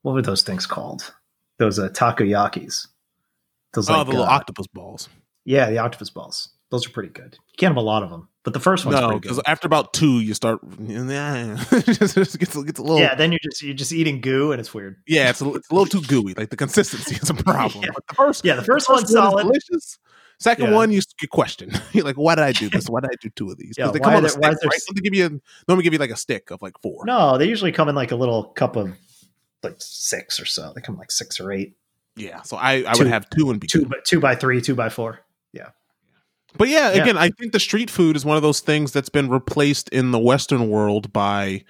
what 0.02 0.12
were 0.12 0.22
those 0.22 0.42
things 0.42 0.66
called? 0.66 1.14
Those 1.58 1.78
uh, 1.78 1.88
takoyakis. 1.88 2.86
Those 3.72 3.90
oh, 3.90 3.98
like, 3.98 4.06
the 4.06 4.12
little 4.12 4.26
uh, 4.26 4.30
octopus 4.30 4.66
balls. 4.68 5.08
Yeah, 5.44 5.70
the 5.70 5.78
octopus 5.78 6.10
balls. 6.10 6.50
Those 6.70 6.86
are 6.86 6.90
pretty 6.90 7.10
good. 7.10 7.34
You 7.34 7.54
can't 7.56 7.70
have 7.70 7.76
a 7.76 7.86
lot 7.86 8.02
of 8.02 8.10
them, 8.10 8.28
but 8.42 8.52
the 8.52 8.60
first 8.60 8.84
one's 8.84 9.00
no, 9.00 9.18
because 9.20 9.40
after 9.46 9.66
about 9.66 9.92
two, 9.92 10.20
you 10.20 10.34
start. 10.34 10.60
Yeah, 10.80 11.56
just 11.70 12.38
gets, 12.38 12.56
gets 12.56 12.78
a 12.78 12.82
little. 12.82 12.98
Yeah, 12.98 13.14
then 13.14 13.30
you're 13.30 13.38
just 13.42 13.62
you're 13.62 13.74
just 13.74 13.92
eating 13.92 14.20
goo, 14.20 14.52
and 14.52 14.60
it's 14.60 14.74
weird. 14.74 14.96
Yeah, 15.06 15.30
it's 15.30 15.40
a, 15.40 15.54
it's 15.54 15.70
a 15.70 15.74
little 15.74 15.86
too 15.86 16.06
gooey. 16.06 16.34
Like 16.34 16.50
the 16.50 16.56
consistency 16.56 17.16
is 17.16 17.30
a 17.30 17.34
problem. 17.34 17.84
yeah. 17.84 17.90
But 17.94 18.06
the 18.08 18.14
first, 18.14 18.44
yeah, 18.44 18.56
the 18.56 18.62
first, 18.62 18.88
the 18.88 18.94
first 18.94 19.02
one's 19.02 19.12
solid. 19.12 19.42
Delicious. 19.44 19.98
Second 20.38 20.66
yeah. 20.66 20.74
one, 20.74 20.90
you 20.92 21.00
get 21.18 21.30
question. 21.30 21.70
You're 21.92 22.04
like, 22.04 22.16
why 22.16 22.34
did 22.34 22.44
I 22.44 22.52
do 22.52 22.68
this? 22.68 22.88
Why 22.88 23.00
did 23.00 23.10
I 23.10 23.16
do 23.20 23.30
two 23.30 23.50
of 23.50 23.56
these? 23.56 23.76
Because 23.76 23.88
yeah, 23.88 23.92
they 23.92 24.00
come 24.00 24.14
on 24.14 24.24
a 24.24 24.28
stick, 24.28 24.42
right? 24.42 24.58
So 24.58 24.92
they 24.94 25.00
give 25.00 25.14
you 25.14 25.40
normally 25.66 25.84
give 25.84 25.92
you 25.92 25.98
like 25.98 26.10
a 26.10 26.16
stick 26.16 26.50
of 26.50 26.60
like 26.60 26.78
four. 26.80 27.04
No, 27.06 27.38
they 27.38 27.46
usually 27.46 27.72
come 27.72 27.88
in 27.88 27.94
like 27.94 28.12
a 28.12 28.16
little 28.16 28.44
cup 28.44 28.76
of 28.76 28.92
like 29.62 29.76
six 29.78 30.38
or 30.38 30.44
so. 30.44 30.72
They 30.74 30.82
come 30.82 30.96
like 30.96 31.10
six 31.10 31.40
or 31.40 31.52
eight. 31.52 31.74
Yeah, 32.16 32.42
so 32.42 32.56
I, 32.56 32.84
I 32.86 32.94
two, 32.94 33.04
would 33.04 33.12
have 33.12 33.28
two 33.30 33.50
and 33.50 33.60
be 33.60 33.66
two, 33.66 33.90
two 34.04 34.20
by 34.20 34.34
three, 34.34 34.60
two 34.60 34.74
by 34.74 34.88
four. 34.88 35.20
Yeah. 35.52 35.70
But 36.56 36.68
yeah, 36.68 36.90
again, 36.90 37.16
yeah. 37.16 37.22
I 37.22 37.30
think 37.30 37.52
the 37.52 37.60
street 37.60 37.90
food 37.90 38.16
is 38.16 38.24
one 38.24 38.36
of 38.36 38.42
those 38.42 38.60
things 38.60 38.92
that's 38.92 39.10
been 39.10 39.28
replaced 39.28 39.88
in 39.90 40.10
the 40.10 40.18
Western 40.18 40.68
world 40.68 41.12
by 41.12 41.64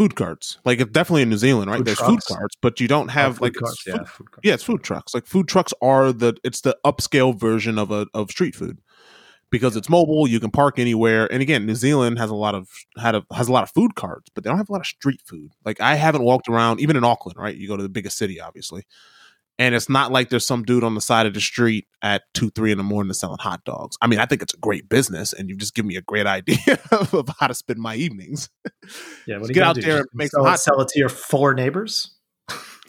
food 0.00 0.16
carts. 0.16 0.56
Like 0.64 0.80
it's 0.80 0.90
definitely 0.92 1.20
in 1.20 1.28
New 1.28 1.36
Zealand, 1.36 1.70
right? 1.70 1.76
Food 1.76 1.86
There's 1.88 1.98
trucks. 1.98 2.26
food 2.26 2.34
carts, 2.34 2.56
but 2.62 2.80
you 2.80 2.88
don't 2.88 3.08
have 3.08 3.38
oh, 3.42 3.44
like 3.44 3.52
carts, 3.52 3.82
food, 3.82 3.94
yeah, 3.94 4.04
food 4.04 4.26
yeah, 4.42 4.54
it's 4.54 4.62
food 4.62 4.82
trucks. 4.82 5.12
Like 5.12 5.26
food 5.26 5.46
trucks 5.46 5.74
are 5.82 6.10
the 6.10 6.38
it's 6.42 6.62
the 6.62 6.74
upscale 6.86 7.38
version 7.38 7.78
of 7.78 7.90
a 7.90 8.06
of 8.14 8.30
street 8.30 8.54
food 8.54 8.78
because 9.50 9.76
it's 9.76 9.90
mobile. 9.90 10.26
You 10.26 10.40
can 10.40 10.50
park 10.50 10.78
anywhere. 10.78 11.30
And 11.30 11.42
again, 11.42 11.66
New 11.66 11.74
Zealand 11.74 12.18
has 12.18 12.30
a 12.30 12.34
lot 12.34 12.54
of 12.54 12.70
had 12.96 13.14
a, 13.14 13.26
has 13.30 13.48
a 13.48 13.52
lot 13.52 13.62
of 13.62 13.70
food 13.72 13.94
carts, 13.94 14.30
but 14.34 14.42
they 14.42 14.48
don't 14.48 14.56
have 14.56 14.70
a 14.70 14.72
lot 14.72 14.80
of 14.80 14.86
street 14.86 15.20
food. 15.26 15.52
Like 15.66 15.82
I 15.82 15.96
haven't 15.96 16.22
walked 16.22 16.48
around 16.48 16.80
even 16.80 16.96
in 16.96 17.04
Auckland, 17.04 17.36
right? 17.36 17.54
You 17.54 17.68
go 17.68 17.76
to 17.76 17.82
the 17.82 17.90
biggest 17.90 18.16
city, 18.16 18.40
obviously 18.40 18.86
and 19.60 19.74
it's 19.74 19.90
not 19.90 20.10
like 20.10 20.30
there's 20.30 20.46
some 20.46 20.62
dude 20.62 20.82
on 20.82 20.94
the 20.94 21.02
side 21.02 21.26
of 21.26 21.34
the 21.34 21.40
street 21.40 21.86
at 22.00 22.22
two, 22.32 22.48
three 22.48 22.72
in 22.72 22.78
the 22.78 22.82
morning 22.82 23.12
selling 23.12 23.36
hot 23.38 23.62
dogs. 23.64 23.94
I 24.00 24.06
mean, 24.06 24.18
I 24.18 24.24
think 24.24 24.40
it's 24.40 24.54
a 24.54 24.56
great 24.56 24.88
business, 24.88 25.34
and 25.34 25.50
you've 25.50 25.58
just 25.58 25.74
given 25.74 25.88
me 25.88 25.96
a 25.96 26.00
great 26.00 26.26
idea 26.26 26.78
of 26.90 27.28
how 27.38 27.46
to 27.46 27.54
spend 27.54 27.78
my 27.78 27.94
evenings. 27.94 28.48
Yeah, 29.26 29.36
what 29.36 29.52
get 29.52 29.62
out 29.62 29.74
do? 29.74 29.82
there 29.82 29.98
and 29.98 30.06
make 30.14 30.30
sell, 30.30 30.44
hot 30.44 30.60
sell 30.60 30.80
it 30.80 30.88
to 30.88 30.98
your 30.98 31.10
four 31.10 31.52
neighbors. 31.52 32.16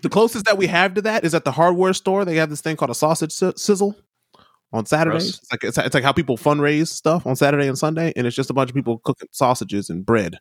the 0.01 0.07
closest 0.07 0.45
that 0.45 0.57
we 0.57 0.67
have 0.67 0.93
to 0.93 1.01
that 1.01 1.25
is 1.25 1.35
at 1.35 1.43
the 1.43 1.51
hardware 1.51 1.91
store. 1.91 2.23
They 2.23 2.37
have 2.37 2.49
this 2.49 2.61
thing 2.61 2.77
called 2.77 2.91
a 2.91 2.95
sausage 2.95 3.33
sizzle 3.33 3.97
on 4.71 4.85
Saturdays. 4.85 5.39
It's 5.39 5.51
like 5.51 5.63
it's, 5.65 5.77
it's 5.77 5.93
like 5.93 6.05
how 6.05 6.13
people 6.13 6.37
fundraise 6.37 6.87
stuff 6.87 7.27
on 7.27 7.35
Saturday 7.35 7.67
and 7.67 7.77
Sunday, 7.77 8.13
and 8.15 8.25
it's 8.25 8.35
just 8.35 8.49
a 8.49 8.53
bunch 8.53 8.69
of 8.69 8.75
people 8.75 8.99
cooking 8.99 9.27
sausages 9.33 9.89
and 9.89 10.05
bread 10.05 10.37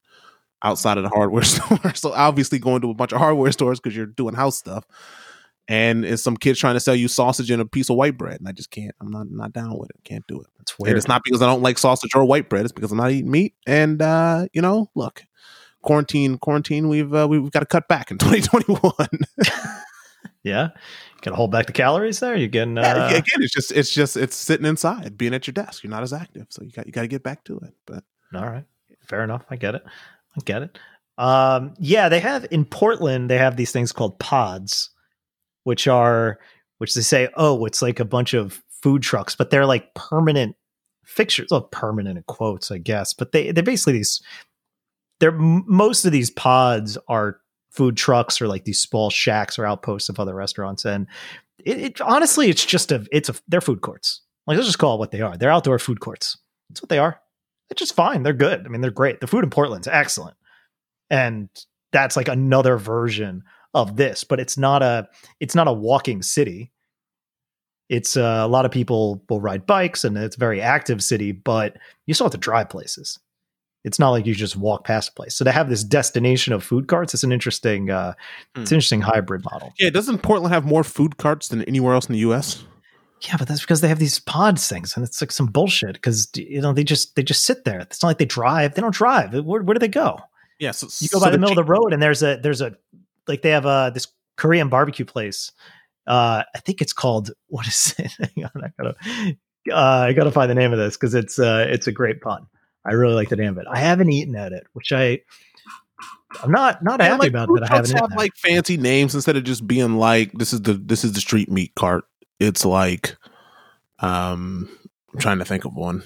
outside 0.62 0.96
of 0.96 1.02
the 1.02 1.10
hardware 1.10 1.42
store. 1.42 1.92
so 1.96 2.12
obviously, 2.12 2.60
going 2.60 2.82
to 2.82 2.90
a 2.90 2.94
bunch 2.94 3.10
of 3.12 3.18
hardware 3.18 3.50
stores 3.50 3.80
because 3.80 3.96
you're 3.96 4.06
doing 4.06 4.34
house 4.34 4.56
stuff 4.56 4.84
and 5.68 6.04
it's 6.04 6.22
some 6.22 6.36
kids 6.36 6.58
trying 6.58 6.74
to 6.74 6.80
sell 6.80 6.94
you 6.94 7.08
sausage 7.08 7.50
and 7.50 7.62
a 7.62 7.66
piece 7.66 7.90
of 7.90 7.96
white 7.96 8.18
bread, 8.18 8.40
and 8.40 8.48
I 8.48 8.52
just 8.52 8.70
can't. 8.70 8.94
I'm 9.00 9.11
not 9.11 9.30
not 9.30 9.52
down 9.52 9.78
with 9.78 9.90
it. 9.90 9.96
Can't 10.04 10.26
do 10.26 10.40
it. 10.40 10.46
That's 10.58 10.78
weird. 10.78 10.90
And 10.90 10.98
it's 10.98 11.08
not 11.08 11.22
because 11.24 11.42
I 11.42 11.46
don't 11.46 11.62
like 11.62 11.78
sausage 11.78 12.11
or 12.14 12.24
white 12.24 12.48
bread. 12.48 12.64
It's 12.64 12.72
because 12.72 12.90
I'm 12.90 12.98
not 12.98 13.12
eating 13.12 13.30
meat. 13.30 13.54
And 13.66 14.02
uh, 14.02 14.46
you 14.52 14.62
know, 14.62 14.90
look, 14.94 15.22
quarantine, 15.82 16.38
quarantine. 16.38 16.88
We've 16.88 17.12
uh, 17.14 17.28
we've 17.28 17.50
got 17.50 17.61
to 17.61 17.66
cut 17.66 17.88
back 17.88 18.11
in 18.11 18.18
2021. 18.18 18.92
yeah, 20.42 20.68
got 21.22 21.30
to 21.30 21.36
hold 21.36 21.52
back 21.52 21.66
the 21.66 21.72
calories 21.72 22.20
there. 22.20 22.36
You 22.36 22.48
getting 22.48 22.78
uh... 22.78 22.82
yeah, 22.82 23.08
again? 23.11 23.22
It's 23.40 23.52
just 23.52 23.72
it's 23.72 23.92
just 23.92 24.16
it's 24.16 24.36
sitting 24.36 24.66
inside, 24.66 25.16
being 25.16 25.34
at 25.34 25.46
your 25.46 25.52
desk. 25.52 25.84
You're 25.84 25.90
not 25.90 26.02
as 26.02 26.12
active, 26.12 26.46
so 26.50 26.62
you 26.62 26.72
got 26.72 26.86
you 26.86 26.92
got 26.92 27.02
to 27.02 27.08
get 27.08 27.22
back 27.22 27.44
to 27.44 27.58
it. 27.58 27.74
But 27.86 28.04
all 28.34 28.46
right, 28.46 28.64
fair 29.06 29.22
enough. 29.22 29.44
I 29.50 29.56
get 29.56 29.74
it. 29.74 29.84
I 30.36 30.40
get 30.44 30.62
it. 30.62 30.78
Um, 31.16 31.74
yeah, 31.78 32.08
they 32.08 32.20
have 32.20 32.46
in 32.50 32.64
Portland. 32.64 33.30
They 33.30 33.38
have 33.38 33.56
these 33.56 33.72
things 33.72 33.92
called 33.92 34.18
pods 34.18 34.90
which 35.64 35.86
are 35.86 36.38
which 36.78 36.94
they 36.94 37.02
say, 37.02 37.28
oh, 37.36 37.66
it's 37.66 37.82
like 37.82 38.00
a 38.00 38.06
bunch 38.06 38.32
of 38.32 38.62
food 38.82 39.02
trucks, 39.02 39.36
but 39.36 39.50
they're 39.50 39.66
like 39.66 39.94
permanent 39.94 40.56
fixtures. 41.04 41.48
Well, 41.50 41.62
permanent 41.62 42.16
in 42.16 42.24
quotes, 42.24 42.70
I 42.70 42.78
guess, 42.78 43.12
but 43.12 43.32
they 43.32 43.52
they're 43.52 43.62
basically 43.62 43.94
these. 43.94 44.20
They're 45.20 45.32
most 45.32 46.04
of 46.06 46.12
these 46.12 46.30
pods 46.30 46.96
are 47.08 47.40
food 47.70 47.96
trucks 47.96 48.40
or 48.40 48.48
like 48.48 48.64
these 48.64 48.80
small 48.80 49.11
shacks 49.11 49.58
or 49.58 49.66
outposts 49.66 50.08
of 50.08 50.18
other 50.18 50.34
restaurants, 50.34 50.84
and 50.84 51.06
it, 51.64 51.78
it 51.78 52.00
honestly, 52.00 52.48
it's 52.48 52.64
just 52.64 52.90
a 52.92 53.06
it's 53.12 53.28
a 53.28 53.34
they're 53.48 53.61
food 53.61 53.82
courts. 53.82 54.22
Like 54.46 54.56
let's 54.56 54.68
just 54.68 54.78
call 54.78 54.94
it 54.94 54.98
what 54.98 55.11
they 55.11 55.20
are. 55.20 55.36
They're 55.36 55.50
outdoor 55.50 55.78
food 55.78 56.00
courts. 56.00 56.38
That's 56.70 56.82
what 56.82 56.88
they 56.88 56.98
are. 56.98 57.20
It's 57.68 57.78
just 57.78 57.94
fine. 57.94 58.22
They're 58.22 58.32
good. 58.32 58.64
I 58.64 58.68
mean, 58.68 58.80
they're 58.80 58.90
great. 58.90 59.20
The 59.20 59.26
food 59.26 59.44
in 59.44 59.50
Portland's 59.50 59.86
excellent, 59.86 60.36
and 61.11 61.50
that's 61.92 62.16
like 62.16 62.28
another 62.28 62.78
version 62.78 63.42
of 63.74 63.96
this, 63.96 64.24
but 64.24 64.40
it's 64.40 64.58
not 64.58 64.82
a 64.82 65.08
it's 65.38 65.54
not 65.54 65.68
a 65.68 65.72
walking 65.72 66.22
city. 66.22 66.70
It's 67.88 68.16
uh, 68.16 68.42
a 68.44 68.48
lot 68.48 68.64
of 68.64 68.70
people 68.70 69.22
will 69.28 69.40
ride 69.40 69.66
bikes 69.66 70.04
and 70.04 70.16
it's 70.16 70.36
a 70.36 70.38
very 70.38 70.60
active 70.60 71.02
city, 71.02 71.32
but 71.32 71.76
you 72.06 72.14
still 72.14 72.26
have 72.26 72.32
to 72.32 72.38
drive 72.38 72.68
places. 72.68 73.18
It's 73.82 73.98
not 73.98 74.10
like 74.10 74.26
you 74.26 74.34
just 74.34 74.56
walk 74.56 74.84
past 74.84 75.10
a 75.10 75.12
place. 75.12 75.34
So 75.34 75.44
to 75.44 75.52
have 75.52 75.70
this 75.70 75.82
destination 75.82 76.52
of 76.52 76.62
food 76.62 76.86
carts, 76.86 77.14
it's 77.14 77.24
an 77.24 77.32
interesting 77.32 77.90
uh, 77.90 78.14
hmm. 78.54 78.62
it's 78.62 78.70
an 78.70 78.76
interesting 78.76 79.00
hybrid 79.00 79.44
model. 79.44 79.72
Yeah, 79.78 79.90
doesn't 79.90 80.18
Portland 80.18 80.54
have 80.54 80.64
more 80.64 80.84
food 80.84 81.16
carts 81.16 81.48
than 81.48 81.62
anywhere 81.64 81.94
else 81.94 82.06
in 82.06 82.12
the 82.12 82.20
US? 82.20 82.64
Yeah, 83.22 83.36
but 83.36 83.48
that's 83.48 83.60
because 83.60 83.80
they 83.82 83.88
have 83.88 83.98
these 83.98 84.18
pods 84.18 84.66
things, 84.66 84.96
and 84.96 85.04
it's 85.04 85.20
like 85.20 85.30
some 85.30 85.46
bullshit. 85.46 85.94
Because 85.94 86.28
you 86.34 86.60
know 86.60 86.72
they 86.72 86.84
just 86.84 87.16
they 87.16 87.22
just 87.22 87.44
sit 87.44 87.64
there. 87.64 87.80
It's 87.80 88.02
not 88.02 88.08
like 88.08 88.18
they 88.18 88.24
drive. 88.24 88.74
They 88.74 88.80
don't 88.80 88.94
drive. 88.94 89.32
Where, 89.32 89.62
where 89.62 89.74
do 89.74 89.78
they 89.78 89.88
go? 89.88 90.18
Yeah, 90.58 90.72
so, 90.72 90.86
you 91.00 91.08
go 91.08 91.18
so 91.18 91.24
by 91.24 91.30
the, 91.30 91.36
the 91.36 91.40
middle 91.40 91.58
of 91.58 91.66
the 91.66 91.70
road, 91.70 91.92
and 91.92 92.02
there's 92.02 92.22
a 92.22 92.38
there's 92.42 92.60
a 92.60 92.76
like 93.30 93.42
they 93.42 93.50
have 93.50 93.64
uh 93.64 93.90
this 93.90 94.08
Korean 94.36 94.68
barbecue 94.68 95.04
place. 95.04 95.52
Uh, 96.06 96.42
I 96.54 96.58
think 96.60 96.80
it's 96.80 96.92
called 96.92 97.30
what 97.48 97.66
is 97.66 97.94
it? 97.98 98.12
Hang 98.18 98.44
on, 98.44 98.64
I 98.64 98.70
gotta 98.76 98.96
uh, 99.70 100.06
I 100.08 100.12
gotta 100.12 100.30
find 100.30 100.50
the 100.50 100.54
name 100.54 100.72
of 100.72 100.78
this 100.78 100.96
because 100.96 101.14
it's 101.14 101.38
uh 101.38 101.66
it's 101.68 101.86
a 101.86 101.92
great 101.92 102.20
pun. 102.20 102.46
I 102.84 102.92
really 102.92 103.14
like 103.14 103.28
the 103.28 103.36
name 103.36 103.50
of 103.50 103.58
it. 103.58 103.66
I 103.70 103.78
haven't 103.78 104.10
eaten 104.10 104.34
at 104.36 104.52
it, 104.52 104.66
which 104.72 104.92
I 104.92 105.20
I'm 106.42 106.50
not 106.50 106.82
not 106.82 107.00
happy 107.00 107.18
like, 107.18 107.30
about 107.30 107.48
that. 107.48 107.70
I 107.70 107.76
haven't 107.76 107.96
have 107.96 108.12
like 108.16 108.34
fancy 108.36 108.76
names 108.76 109.14
instead 109.14 109.36
of 109.36 109.44
just 109.44 109.66
being 109.66 109.96
like 109.96 110.32
this 110.32 110.52
is 110.52 110.62
the 110.62 110.74
this 110.74 111.04
is 111.04 111.12
the 111.12 111.20
street 111.20 111.50
meat 111.50 111.74
cart. 111.74 112.04
It's 112.38 112.64
like 112.64 113.16
um 113.98 114.68
I'm 115.12 115.20
trying 115.20 115.38
to 115.38 115.44
think 115.44 115.64
of 115.64 115.74
one. 115.74 116.04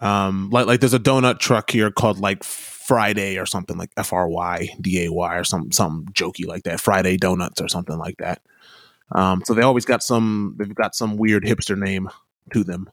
Um 0.00 0.50
like 0.50 0.66
like 0.66 0.80
there's 0.80 0.94
a 0.94 0.98
donut 0.98 1.38
truck 1.38 1.70
here 1.70 1.90
called 1.90 2.18
like 2.18 2.42
Friday 2.44 3.38
or 3.38 3.46
something 3.46 3.78
like 3.78 3.90
F 3.96 4.12
R 4.12 4.28
Y 4.28 4.68
D 4.80 5.04
A 5.04 5.12
Y 5.12 5.36
or 5.36 5.44
some 5.44 5.70
some 5.72 6.06
jokey 6.12 6.46
like 6.46 6.64
that. 6.64 6.80
Friday 6.80 7.16
Donuts 7.16 7.60
or 7.60 7.68
something 7.68 7.98
like 7.98 8.16
that. 8.18 8.42
Um, 9.12 9.42
so 9.44 9.54
they 9.54 9.62
always 9.62 9.84
got 9.84 10.02
some. 10.02 10.54
They've 10.58 10.74
got 10.74 10.94
some 10.94 11.16
weird 11.16 11.44
hipster 11.44 11.76
name 11.76 12.08
to 12.52 12.64
them 12.64 12.90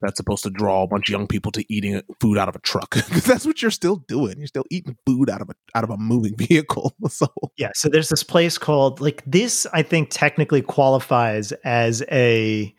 that's 0.00 0.16
supposed 0.16 0.44
to 0.44 0.50
draw 0.50 0.84
a 0.84 0.86
bunch 0.86 1.08
of 1.08 1.12
young 1.12 1.26
people 1.26 1.50
to 1.50 1.64
eating 1.72 2.00
food 2.20 2.38
out 2.38 2.48
of 2.48 2.54
a 2.54 2.60
truck 2.60 2.90
because 2.94 3.24
that's 3.24 3.44
what 3.44 3.60
you're 3.60 3.70
still 3.70 3.96
doing. 3.96 4.38
You're 4.38 4.46
still 4.46 4.64
eating 4.70 4.96
food 5.04 5.28
out 5.28 5.42
of 5.42 5.50
a 5.50 5.54
out 5.74 5.84
of 5.84 5.90
a 5.90 5.96
moving 5.96 6.36
vehicle. 6.36 6.94
so 7.08 7.26
yeah, 7.56 7.70
so 7.74 7.88
there's 7.88 8.08
this 8.08 8.22
place 8.22 8.58
called 8.58 9.00
like 9.00 9.22
this. 9.26 9.66
I 9.72 9.82
think 9.82 10.08
technically 10.10 10.62
qualifies 10.62 11.52
as 11.64 12.02
a 12.10 12.74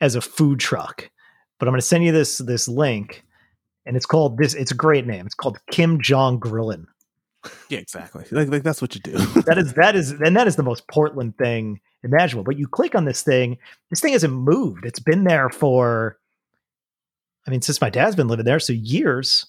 as 0.00 0.14
a 0.14 0.20
food 0.20 0.58
truck, 0.58 1.10
but 1.58 1.68
I'm 1.68 1.72
going 1.72 1.80
to 1.80 1.86
send 1.86 2.04
you 2.04 2.12
this 2.12 2.38
this 2.38 2.68
link 2.68 3.24
and 3.86 3.96
it's 3.96 4.06
called 4.06 4.36
this. 4.36 4.54
It's 4.54 4.72
a 4.72 4.74
great 4.76 5.06
name. 5.06 5.24
It's 5.24 5.34
called 5.34 5.58
Kim 5.70 6.00
Jong 6.00 6.40
Grillin. 6.40 6.86
Yeah, 7.70 7.78
exactly. 7.78 8.24
Like, 8.32 8.48
like 8.48 8.62
that's 8.64 8.82
what 8.82 8.94
you 8.94 9.00
do. 9.00 9.12
that 9.46 9.56
is 9.56 9.72
that 9.74 9.94
is 9.94 10.10
and 10.10 10.36
that 10.36 10.48
is 10.48 10.56
the 10.56 10.64
most 10.64 10.86
Portland 10.88 11.38
thing 11.38 11.80
imaginable. 12.02 12.44
But 12.44 12.58
you 12.58 12.66
click 12.66 12.94
on 12.94 13.04
this 13.04 13.22
thing, 13.22 13.58
this 13.90 14.00
thing 14.00 14.12
hasn't 14.12 14.32
moved. 14.32 14.84
It's 14.84 14.98
been 14.98 15.24
there 15.24 15.48
for, 15.48 16.18
I 17.46 17.50
mean, 17.50 17.62
since 17.62 17.80
my 17.80 17.90
dad's 17.90 18.16
been 18.16 18.28
living 18.28 18.44
there, 18.44 18.58
so 18.58 18.72
years. 18.72 19.46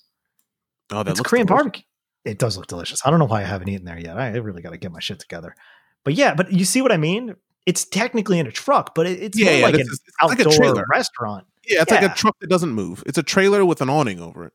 Oh, 0.91 1.03
that 1.03 1.12
it's 1.12 1.22
Korean 1.22 1.47
delicious. 1.47 1.64
barbecue. 1.64 1.84
It 2.24 2.39
does 2.39 2.58
look 2.58 2.68
delicious. 2.68 3.01
I 3.05 3.10
don't 3.10 3.20
know 3.20 3.26
why 3.26 3.41
I 3.41 3.45
haven't 3.45 3.70
eaten 3.70 3.86
there 3.86 3.99
yet. 3.99 4.18
I 4.18 4.36
really 4.38 4.62
got 4.62 4.72
to 4.72 4.78
get 4.78 4.91
my 4.91 4.99
shit 4.99 5.20
together. 5.20 5.55
But 6.03 6.14
yeah, 6.14 6.36
but 6.36 6.51
you 6.51 6.66
see 6.66 6.82
what 6.82 6.91
I 6.91 6.97
mean? 6.97 7.36
It's 7.66 7.84
technically 7.84 8.39
in 8.39 8.47
a 8.47 8.51
truck, 8.51 8.95
but 8.95 9.08
it's 9.08 9.38
yeah, 9.38 9.58
yeah 9.58 9.66
like 9.66 9.76
an 9.76 9.88
outdoor 10.22 10.74
like 10.74 10.88
restaurant. 10.89 11.45
Yeah, 11.68 11.82
it's 11.82 11.91
yeah. 11.91 12.01
like 12.01 12.11
a 12.11 12.15
truck 12.15 12.38
that 12.39 12.49
doesn't 12.49 12.72
move. 12.72 13.03
It's 13.05 13.18
a 13.18 13.24
trailer 13.24 13.65
with 13.65 13.82
an 13.82 13.89
awning 13.89 14.20
over 14.22 14.45
it. 14.45 14.53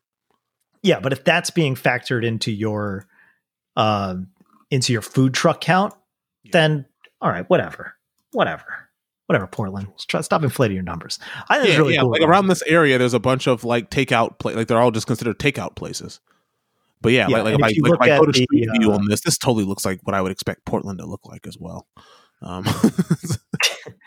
Yeah, 0.81 0.99
but 0.99 1.13
if 1.13 1.23
that's 1.23 1.49
being 1.49 1.75
factored 1.75 2.25
into 2.25 2.51
your 2.51 3.07
um, 3.75 4.27
into 4.69 4.91
your 4.93 5.01
food 5.01 5.33
truck 5.33 5.61
count, 5.61 5.93
Yeah. 6.43 6.49
then 6.53 6.85
all 7.21 7.29
right, 7.29 7.49
whatever, 7.49 7.95
whatever, 8.31 8.89
whatever. 9.27 9.47
Portland, 9.47 9.87
try, 10.07 10.21
stop 10.21 10.43
inflating 10.43 10.75
your 10.75 10.83
numbers. 10.83 11.19
I 11.47 11.55
think 11.55 11.67
Yeah, 11.67 11.71
it's 11.71 11.79
really 11.79 11.93
yeah, 11.93 12.01
cool. 12.01 12.11
like 12.11 12.21
around 12.21 12.47
this 12.47 12.61
area, 12.63 12.97
there's 12.97 13.13
a 13.13 13.19
bunch 13.19 13.47
of 13.47 13.63
like 13.63 13.89
takeout, 13.89 14.39
pla- 14.39 14.51
like 14.51 14.67
they're 14.67 14.79
all 14.79 14.91
just 14.91 15.07
considered 15.07 15.39
takeout 15.39 15.75
places. 15.75 16.19
But 17.01 17.13
yeah, 17.13 17.27
Yeah, 17.29 17.37
like, 17.37 17.43
like 17.45 17.53
and 17.53 17.61
if, 17.61 17.65
I, 17.65 17.69
you 17.69 17.83
like, 17.83 18.01
I 18.01 18.17
go 18.17 18.25
to 18.25 18.31
the, 18.31 18.43
Street 18.43 18.69
View 18.77 18.91
uh, 18.91 18.95
on 18.95 19.07
this, 19.07 19.21
this 19.21 19.37
totally 19.37 19.65
looks 19.65 19.85
like 19.85 19.99
what 20.03 20.13
I 20.13 20.21
would 20.21 20.31
expect 20.31 20.65
Portland 20.65 20.99
to 20.99 21.05
look 21.05 21.25
like 21.25 21.45
as 21.47 21.57
well. 21.59 21.87
Um, 22.41 22.65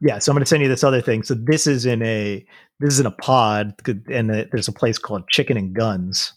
Yeah, 0.00 0.18
so 0.18 0.32
I'm 0.32 0.34
going 0.34 0.44
to 0.44 0.48
send 0.48 0.62
you 0.62 0.68
this 0.68 0.84
other 0.84 1.02
thing. 1.02 1.22
So 1.22 1.34
this 1.34 1.66
is 1.66 1.84
in 1.84 2.02
a 2.02 2.44
this 2.80 2.94
is 2.94 3.00
in 3.00 3.06
a 3.06 3.10
pod, 3.10 3.74
and 4.10 4.30
there's 4.30 4.68
a 4.68 4.72
place 4.72 4.98
called 4.98 5.28
Chicken 5.28 5.56
and 5.56 5.74
Guns. 5.74 6.32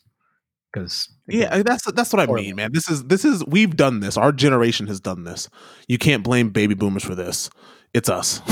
Because 0.71 1.07
yeah, 1.27 1.61
that's 1.61 1.89
that's 1.91 2.11
what 2.11 2.19
I 2.19 2.25
Portland. 2.25 2.47
mean, 2.47 2.55
man. 2.55 2.71
This 2.73 2.89
is 2.89 3.05
this 3.05 3.23
is 3.23 3.45
we've 3.45 3.75
done 3.75 3.99
this. 3.99 4.17
Our 4.17 4.31
generation 4.31 4.87
has 4.87 4.99
done 4.99 5.23
this. 5.23 5.49
You 5.87 5.97
can't 5.97 6.23
blame 6.23 6.49
baby 6.49 6.73
boomers 6.73 7.03
for 7.03 7.15
this. 7.15 7.49
It's 7.93 8.09
us. 8.09 8.41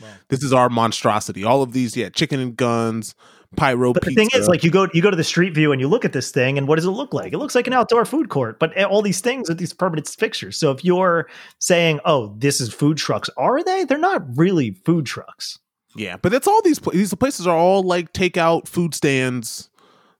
well, 0.00 0.10
this 0.28 0.42
is 0.42 0.52
our 0.52 0.68
monstrosity. 0.68 1.44
All 1.44 1.62
of 1.62 1.72
these, 1.72 1.96
yeah, 1.96 2.08
chicken 2.08 2.40
and 2.40 2.56
guns, 2.56 3.14
pyro. 3.56 3.92
but 3.92 4.02
the 4.04 4.10
pizza. 4.10 4.20
thing 4.30 4.40
is, 4.40 4.48
like 4.48 4.62
you 4.64 4.70
go 4.70 4.88
you 4.92 5.02
go 5.02 5.10
to 5.10 5.16
the 5.16 5.24
street 5.24 5.54
view 5.54 5.72
and 5.72 5.80
you 5.80 5.88
look 5.88 6.04
at 6.04 6.12
this 6.12 6.30
thing, 6.30 6.58
and 6.58 6.68
what 6.68 6.76
does 6.76 6.84
it 6.84 6.90
look 6.90 7.12
like? 7.14 7.32
It 7.32 7.38
looks 7.38 7.54
like 7.54 7.66
an 7.66 7.72
outdoor 7.72 8.04
food 8.04 8.28
court, 8.28 8.58
but 8.58 8.76
all 8.84 9.02
these 9.02 9.20
things 9.20 9.48
are 9.50 9.54
these 9.54 9.72
permanent 9.72 10.08
fixtures. 10.08 10.56
So 10.58 10.70
if 10.70 10.84
you're 10.84 11.28
saying, 11.58 12.00
"Oh, 12.04 12.34
this 12.38 12.60
is 12.60 12.72
food 12.72 12.96
trucks," 12.98 13.30
are 13.36 13.62
they? 13.62 13.84
They're 13.84 13.98
not 13.98 14.22
really 14.36 14.72
food 14.84 15.06
trucks. 15.06 15.58
Yeah, 15.96 16.16
but 16.18 16.34
it's 16.34 16.46
all 16.46 16.60
these 16.62 16.78
pla- 16.78 16.92
these 16.92 17.14
places 17.14 17.46
are 17.46 17.56
all 17.56 17.82
like 17.82 18.12
takeout 18.12 18.68
food 18.68 18.94
stands. 18.94 19.70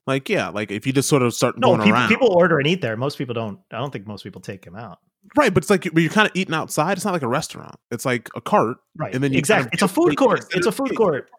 Like 0.07 0.27
yeah, 0.27 0.49
like 0.49 0.71
if 0.71 0.87
you 0.87 0.93
just 0.93 1.07
sort 1.07 1.21
of 1.21 1.33
start 1.35 1.57
No, 1.59 1.67
going 1.75 1.81
people, 1.81 1.93
around, 1.93 2.09
people 2.09 2.33
order 2.33 2.57
and 2.57 2.67
eat 2.67 2.81
there. 2.81 2.97
Most 2.97 3.17
people 3.19 3.35
don't. 3.35 3.59
I 3.71 3.77
don't 3.77 3.91
think 3.93 4.07
most 4.07 4.23
people 4.23 4.41
take 4.41 4.65
them 4.65 4.75
out. 4.75 4.97
right? 5.37 5.53
But 5.53 5.61
it's 5.63 5.69
like 5.69 5.85
you're 5.85 6.09
kind 6.09 6.27
of 6.27 6.31
eating 6.35 6.55
outside. 6.55 6.97
It's 6.97 7.05
not 7.05 7.13
like 7.13 7.21
a 7.21 7.27
restaurant. 7.27 7.75
It's 7.91 8.05
like 8.05 8.27
a 8.35 8.41
cart, 8.41 8.77
Right. 8.97 9.13
And 9.13 9.23
then 9.23 9.31
you 9.33 9.37
exactly. 9.37 9.65
kind 9.65 9.67
of 9.67 9.73
it's 9.73 9.83
a 9.83 9.87
food 9.87 10.17
court. 10.17 10.45
It's 10.55 10.65
a 10.65 10.71
food 10.71 10.95
court. 10.95 11.29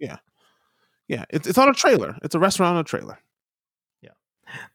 Yeah, 0.00 0.16
yeah. 1.08 1.24
It's 1.30 1.46
it's 1.46 1.58
on 1.58 1.68
a 1.68 1.74
trailer. 1.74 2.16
It's 2.22 2.34
a 2.34 2.38
restaurant 2.38 2.74
on 2.74 2.80
a 2.80 2.84
trailer. 2.84 3.18
Yeah, 4.02 4.10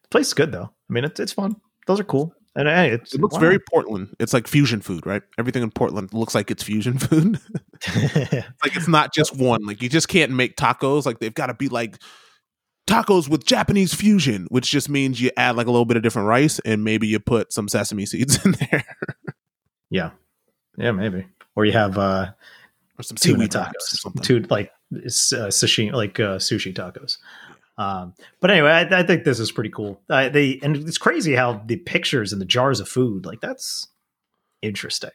the 0.04 0.10
place 0.10 0.28
is 0.28 0.34
good 0.34 0.52
though. 0.52 0.70
I 0.90 0.94
mean, 0.94 1.04
it's 1.04 1.20
it's 1.20 1.34
fun. 1.34 1.56
Those 1.88 2.00
are 2.00 2.06
cool. 2.06 2.34
And 2.54 2.68
hey, 2.68 2.90
it's, 2.90 3.16
It 3.16 3.22
looks 3.22 3.36
why 3.36 3.40
very 3.40 3.60
Portland. 3.60 4.14
It's 4.20 4.34
like 4.34 4.46
fusion 4.46 4.82
food, 4.82 5.06
right? 5.06 5.22
Everything 5.40 5.64
in 5.64 5.72
Portland 5.72 6.14
looks 6.14 6.36
like 6.36 6.52
it's 6.52 6.64
fusion 6.64 6.98
food. 7.00 7.40
like 7.96 8.76
it's 8.76 8.90
not 8.90 9.14
just 9.14 9.38
one. 9.38 9.66
Like 9.66 9.82
you 9.82 9.88
just 9.88 10.10
can't 10.10 10.32
make 10.34 10.58
tacos. 10.58 11.06
Like 11.06 11.20
they've 11.20 11.34
got 11.34 11.48
to 11.48 11.54
be 11.54 11.70
like 11.70 11.98
tacos 12.88 13.30
with 13.30 13.46
Japanese 13.46 13.94
fusion, 13.94 14.48
which 14.50 14.70
just 14.70 14.90
means 14.90 15.22
you 15.22 15.32
add 15.38 15.56
like 15.56 15.68
a 15.68 15.72
little 15.72 15.86
bit 15.86 15.96
of 15.96 16.04
different 16.04 16.28
rice 16.28 16.60
and 16.66 16.84
maybe 16.84 17.08
you 17.08 17.20
put 17.20 17.54
some 17.54 17.70
sesame 17.70 18.06
seeds 18.06 18.44
in 18.46 18.52
there 18.52 18.84
yeah, 19.92 20.12
yeah, 20.78 20.92
maybe. 20.92 21.28
Or 21.56 21.66
you 21.66 21.74
have 21.74 21.98
uh, 21.98 22.32
or 22.98 23.04
some 23.04 23.18
seaweed 23.18 23.54
wraps 23.54 23.56
or 23.56 23.60
tacos, 23.60 24.00
something. 24.00 24.24
two 24.24 24.40
like 24.50 24.72
sashimi, 25.08 25.92
like 25.92 26.20
uh, 26.20 26.38
sushi 26.38 26.74
tacos. 26.74 27.18
Um, 27.78 28.14
but 28.39 28.52
anyway, 28.52 28.70
I, 28.70 29.00
I 29.00 29.04
think 29.04 29.24
this 29.24 29.39
is 29.39 29.52
pretty 29.52 29.70
cool. 29.70 30.02
Uh, 30.10 30.30
they 30.30 30.60
and 30.62 30.76
it's 30.76 30.98
crazy 30.98 31.34
how 31.34 31.62
the 31.66 31.78
pictures 31.78 32.32
and 32.32 32.42
the 32.42 32.46
jars 32.46 32.80
of 32.80 32.88
food, 32.88 33.26
like 33.26 33.42
that's 33.42 33.88
interesting. 34.62 35.12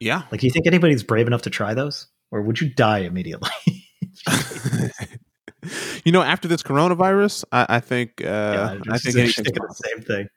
yeah. 0.00 0.22
Like, 0.30 0.40
do 0.40 0.46
you 0.46 0.52
think 0.52 0.66
anybody's 0.66 1.02
brave 1.02 1.26
enough 1.26 1.42
to 1.42 1.50
try 1.50 1.74
those, 1.74 2.06
or 2.30 2.42
would 2.42 2.60
you 2.60 2.68
die 2.68 2.98
immediately? 3.00 3.50
you 6.04 6.12
know, 6.12 6.22
after 6.22 6.48
this 6.48 6.62
coronavirus, 6.62 7.44
I, 7.52 7.66
I 7.68 7.80
think 7.80 8.22
uh, 8.22 8.24
Yeah, 8.24 8.64
I 8.90 8.98
think 8.98 9.02
just 9.04 9.16
anything's 9.16 9.34
thinking 9.36 9.54
the 9.54 9.74
same 9.74 10.02
thing. 10.02 10.28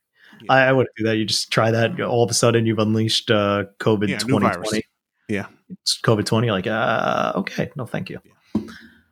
Yeah. 0.41 0.53
I, 0.53 0.61
I 0.67 0.71
wouldn't 0.71 0.95
do 0.95 1.03
that. 1.05 1.17
You 1.17 1.25
just 1.25 1.51
try 1.51 1.71
that. 1.71 1.99
All 2.01 2.23
of 2.23 2.31
a 2.31 2.33
sudden, 2.33 2.65
you've 2.65 2.79
unleashed 2.79 3.29
uh, 3.29 3.65
COVID 3.79 4.07
Yeah, 4.07 4.19
new 4.25 4.39
twenty 4.39 4.83
Yeah. 5.27 5.47
it's 5.69 5.99
COVID 6.01 6.25
twenty. 6.25 6.51
Like, 6.51 6.67
uh, 6.67 7.33
okay, 7.37 7.69
no, 7.75 7.85
thank 7.85 8.09
you. 8.09 8.19
Yeah, 8.23 8.31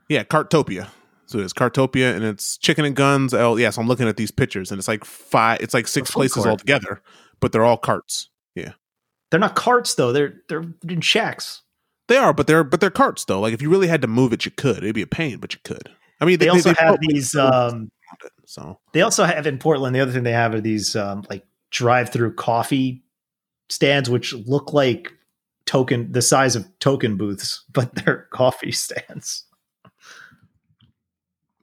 Cartopia. 0.09 0.89
So 1.27 1.39
it's 1.39 1.53
Cartopia 1.53 2.15
and 2.15 2.23
it's 2.23 2.57
chicken 2.57 2.85
and 2.85 2.95
guns. 2.95 3.33
Oh, 3.33 3.57
yes, 3.57 3.77
I'm 3.77 3.87
looking 3.87 4.07
at 4.07 4.15
these 4.15 4.31
pictures 4.31 4.71
and 4.71 4.79
it's 4.79 4.87
like 4.87 5.03
five. 5.03 5.59
It's 5.61 5.73
like 5.73 5.87
six 5.87 6.09
places 6.11 6.43
court. 6.43 6.47
altogether, 6.47 7.01
but 7.41 7.51
they're 7.51 7.65
all 7.65 7.77
carts. 7.77 8.29
Yeah, 8.55 8.73
they're 9.29 9.39
not 9.39 9.55
carts 9.55 9.95
though. 9.95 10.13
They're 10.13 10.35
they're 10.47 10.63
in 10.87 11.01
shacks. 11.01 11.63
They 12.07 12.15
are, 12.15 12.33
but 12.33 12.47
they're 12.47 12.63
but 12.63 12.79
they're 12.79 12.89
carts 12.89 13.25
though. 13.25 13.41
Like 13.41 13.53
if 13.53 13.61
you 13.61 13.69
really 13.69 13.87
had 13.87 14.01
to 14.03 14.07
move 14.07 14.31
it, 14.31 14.45
you 14.45 14.51
could. 14.51 14.77
It'd 14.77 14.95
be 14.95 15.01
a 15.01 15.07
pain, 15.07 15.39
but 15.39 15.53
you 15.53 15.59
could. 15.65 15.89
I 16.21 16.25
mean, 16.25 16.39
They, 16.39 16.47
also 16.47 16.69
have 16.69 16.77
built, 16.77 16.99
like, 17.01 17.09
these. 17.09 17.35
Um, 17.35 17.91
it, 18.23 18.31
so 18.45 18.79
they 18.93 19.01
also 19.01 19.25
have 19.25 19.45
in 19.45 19.59
Portland. 19.59 19.93
The 19.95 19.99
other 19.99 20.13
thing 20.13 20.23
they 20.23 20.31
have 20.31 20.53
are 20.53 20.61
these 20.61 20.95
um, 20.95 21.25
like 21.29 21.45
drive-through 21.71 22.35
coffee 22.35 23.03
stands, 23.69 24.09
which 24.09 24.33
look 24.33 24.71
like 24.71 25.11
token 25.67 26.11
the 26.11 26.21
size 26.23 26.55
of 26.55 26.65
token 26.79 27.17
booths, 27.17 27.63
but 27.71 27.93
they're 27.93 28.27
coffee 28.31 28.71
stands. 28.71 29.43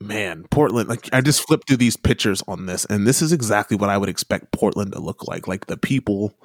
man, 0.01 0.45
Portland. 0.51 0.89
Like 0.89 1.09
I 1.13 1.21
just 1.21 1.47
flipped 1.47 1.67
through 1.69 1.79
these 1.79 1.97
pictures 1.97 2.43
on 2.47 2.67
this, 2.67 2.85
and 2.85 3.07
this 3.07 3.23
is 3.23 3.33
exactly 3.33 3.77
what 3.77 3.91
I 3.91 3.99
would 3.99 4.09
expect 4.09 4.53
Portland 4.53 4.93
to 4.93 5.01
look 5.01 5.27
like. 5.27 5.49
Like 5.49 5.67
the 5.67 5.77
people, 5.77 6.39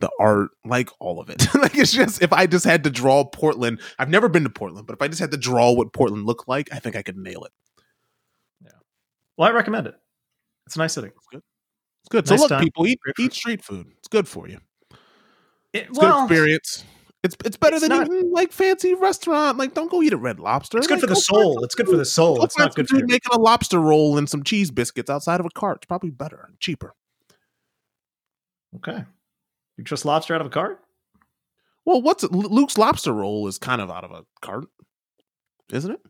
the 0.00 0.10
art, 0.18 0.50
like 0.64 0.90
all 1.00 1.20
of 1.20 1.30
it. 1.30 1.46
like 1.54 1.76
it's 1.76 1.92
just 1.92 2.22
if 2.22 2.32
I 2.32 2.46
just 2.46 2.64
had 2.64 2.84
to 2.84 2.90
draw 2.90 3.24
Portland. 3.24 3.80
I've 3.98 4.10
never 4.10 4.28
been 4.28 4.44
to 4.44 4.50
Portland, 4.50 4.86
but 4.86 4.94
if 4.94 5.02
I 5.02 5.08
just 5.08 5.20
had 5.20 5.30
to 5.30 5.36
draw 5.38 5.72
what 5.72 5.92
Portland 5.92 6.26
looked 6.26 6.48
like, 6.48 6.72
I 6.72 6.78
think 6.78 6.96
I 6.96 7.02
could 7.02 7.16
nail 7.16 7.44
it. 7.44 7.52
Yeah. 8.64 8.70
Well, 9.36 9.48
I 9.48 9.52
recommend 9.52 9.86
it. 9.86 9.94
It's 10.66 10.76
a 10.76 10.78
nice 10.78 10.94
city. 10.94 11.08
It's 11.08 11.26
good. 11.30 11.42
It's 12.02 12.08
good. 12.10 12.28
Nice 12.28 12.38
so 12.38 12.42
look, 12.42 12.48
time. 12.50 12.64
people 12.64 12.86
eat 12.86 12.98
eat 13.20 13.32
street 13.32 13.62
food. 13.62 13.86
It's 13.98 14.08
good 14.08 14.26
for 14.26 14.48
you. 14.48 14.58
It- 15.72 15.86
It's 15.90 15.98
good 15.98 16.22
experience. 16.22 16.84
It's 17.24 17.34
it's 17.44 17.56
better 17.56 17.76
it's 17.76 17.88
than 17.88 17.98
not- 17.98 18.06
eating 18.06 18.30
like 18.30 18.52
fancy 18.52 18.94
restaurant. 18.94 19.58
Like 19.58 19.74
don't 19.74 19.90
go 19.90 20.02
eat 20.02 20.12
a 20.12 20.16
Red 20.16 20.38
Lobster. 20.38 20.78
it's 20.78 20.86
good 20.86 20.94
Like, 20.94 21.00
for 21.00 21.06
the 21.06 21.16
soul. 21.16 21.64
It's 21.64 21.74
good 21.74 21.88
for 21.88 21.96
the 21.96 22.04
soul. 22.04 22.44
It's 22.44 22.56
not 22.58 22.74
good 22.74 22.86
for 22.88 22.96
making 22.96 23.30
a 23.32 23.38
lobster 23.38 23.80
roll 23.80 24.16
and 24.18 24.28
some 24.28 24.42
cheese 24.44 24.70
biscuits 24.70 25.08
outside 25.10 25.40
of 25.40 25.46
a 25.46 25.50
cart. 25.50 25.78
It's 25.78 25.86
probably 25.86 26.10
better 26.10 26.44
and 26.46 26.60
cheaper. 26.60 26.94
Okay. 28.76 29.04
You 29.76 29.84
trust 29.84 30.04
lobster 30.04 30.34
out 30.34 30.40
of 30.42 30.46
a 30.46 30.50
cart? 30.50 30.80
Well, 31.86 32.00
what's 32.02 32.22
Luke's 32.24 32.78
lobster 32.78 33.12
roll 33.12 33.46
is 33.48 33.58
kind 33.58 33.80
of 33.80 33.90
out 33.90 34.04
of 34.04 34.10
a 34.10 34.24
cart, 34.40 34.64
isn't 35.72 35.90
it? 35.90 36.00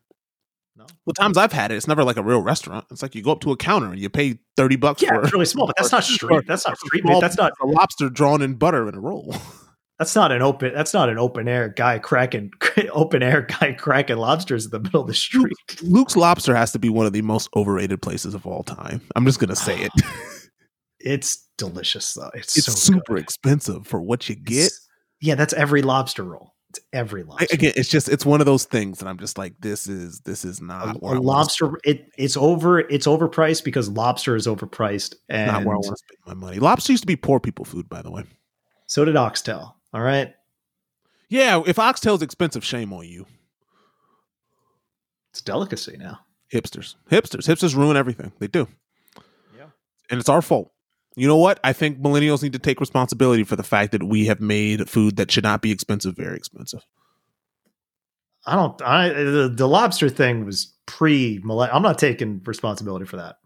No. 0.76 0.86
The 1.06 1.12
times 1.12 1.36
I've 1.36 1.52
had 1.52 1.70
it, 1.70 1.76
it's 1.76 1.86
never 1.86 2.02
like 2.02 2.16
a 2.16 2.22
real 2.22 2.40
restaurant. 2.40 2.86
It's 2.90 3.02
like 3.02 3.14
you 3.14 3.22
go 3.22 3.32
up 3.32 3.40
to 3.42 3.52
a 3.52 3.56
counter 3.56 3.92
and 3.92 4.00
you 4.00 4.08
pay 4.10 4.38
thirty 4.56 4.74
bucks 4.76 5.02
Yeah, 5.02 5.10
for 5.14 5.22
it's 5.22 5.32
really 5.32 5.44
small, 5.46 5.66
but 5.68 5.76
that's 5.76 5.92
not 5.92 6.02
street. 6.04 6.44
That's 6.48 6.66
not 6.66 6.76
street. 6.78 7.04
That's 7.20 7.36
not. 7.36 7.52
a 7.62 7.66
lobster 7.66 8.08
drawn 8.10 8.42
in 8.42 8.54
butter 8.54 8.88
in 8.88 8.94
a 8.96 9.00
roll. 9.00 9.34
That's 9.98 10.16
not 10.16 10.32
an 10.32 10.42
open. 10.42 10.74
That's 10.74 10.92
not 10.92 11.08
an 11.08 11.18
open 11.18 11.46
air 11.46 11.68
guy 11.68 11.98
cracking 12.00 12.50
open 12.92 13.22
air 13.22 13.42
guy 13.42 13.72
cracking 13.72 14.16
lobsters 14.16 14.64
in 14.64 14.70
the 14.72 14.80
middle 14.80 15.02
of 15.02 15.06
the 15.06 15.14
street. 15.14 15.52
Luke's 15.82 16.16
Lobster 16.16 16.54
has 16.54 16.72
to 16.72 16.78
be 16.80 16.88
one 16.88 17.06
of 17.06 17.12
the 17.12 17.22
most 17.22 17.48
overrated 17.54 18.02
places 18.02 18.34
of 18.34 18.44
all 18.46 18.64
time. 18.64 19.00
I'm 19.14 19.24
just 19.24 19.38
gonna 19.38 19.54
say 19.56 19.80
it. 19.82 19.92
It's 21.00 21.46
delicious 21.58 22.14
though. 22.14 22.30
It's, 22.34 22.56
It's 22.56 22.66
so 22.66 22.72
super 22.72 23.14
good. 23.16 23.22
expensive 23.24 23.86
for 23.86 24.00
what 24.00 24.28
you 24.28 24.34
get. 24.36 24.54
It's- 24.66 24.88
yeah, 25.20 25.34
that's 25.34 25.52
every 25.52 25.82
lobster 25.82 26.22
roll. 26.24 26.54
It's 26.70 26.80
every 26.92 27.22
I- 27.22 27.26
lobster. 27.26 27.46
again, 27.54 27.72
it's 27.76 27.88
just 27.88 28.08
it's 28.08 28.24
one 28.26 28.40
of 28.40 28.46
those 28.46 28.64
things 28.64 29.00
and 29.00 29.08
I'm 29.08 29.18
just 29.18 29.36
like, 29.38 29.54
this 29.60 29.86
is 29.86 30.20
this 30.20 30.44
is 30.44 30.60
not 30.62 30.96
a 30.96 30.98
where 31.00 31.14
I 31.16 31.18
lobster. 31.18 31.78
It 31.84 32.06
it's 32.16 32.36
over. 32.36 32.80
It's 32.80 33.06
overpriced 33.06 33.64
because 33.64 33.88
lobster 33.90 34.34
is 34.34 34.46
overpriced, 34.46 35.14
And 35.28 35.52
not 35.52 35.64
where 35.64 35.74
I 35.74 35.78
want 35.78 35.96
to 35.96 36.04
spend 36.14 36.18
my 36.40 36.46
money. 36.46 36.58
Lobster 36.58 36.92
used 36.92 37.02
to 37.02 37.06
be 37.06 37.16
poor 37.16 37.38
people 37.38 37.64
food, 37.66 37.88
by 37.88 38.00
the 38.02 38.10
way. 38.10 38.24
so 38.86 39.04
did 39.04 39.14
oxtail. 39.16 39.73
All 39.94 40.00
right, 40.02 40.34
Yeah, 41.28 41.62
if 41.66 41.78
oxtail's 41.78 42.20
expensive, 42.20 42.64
shame 42.64 42.92
on 42.92 43.06
you, 43.06 43.26
it's 45.30 45.40
a 45.40 45.44
delicacy 45.44 45.96
now. 45.96 46.18
hipsters. 46.52 46.96
Hipsters, 47.10 47.46
hipsters 47.48 47.76
ruin 47.76 47.96
everything. 47.96 48.32
They 48.40 48.48
do, 48.48 48.66
Yeah. 49.56 49.66
and 50.10 50.18
it's 50.18 50.28
our 50.28 50.42
fault. 50.42 50.72
You 51.16 51.28
know 51.28 51.36
what? 51.36 51.60
I 51.62 51.72
think 51.72 52.00
millennials 52.00 52.42
need 52.42 52.54
to 52.54 52.58
take 52.58 52.80
responsibility 52.80 53.44
for 53.44 53.54
the 53.54 53.62
fact 53.62 53.92
that 53.92 54.02
we 54.02 54.26
have 54.26 54.40
made 54.40 54.90
food 54.90 55.14
that 55.16 55.30
should 55.30 55.44
not 55.44 55.62
be 55.62 55.70
expensive 55.70 56.16
very 56.16 56.36
expensive. 56.36 56.80
I 58.44 58.56
don't. 58.56 58.82
I 58.82 59.08
the, 59.10 59.48
the 59.48 59.68
lobster 59.68 60.08
thing 60.08 60.44
was 60.44 60.74
pre. 60.86 61.40
I'm 61.48 61.82
not 61.82 61.98
taking 61.98 62.42
responsibility 62.44 63.04
for 63.06 63.16
that. 63.16 63.36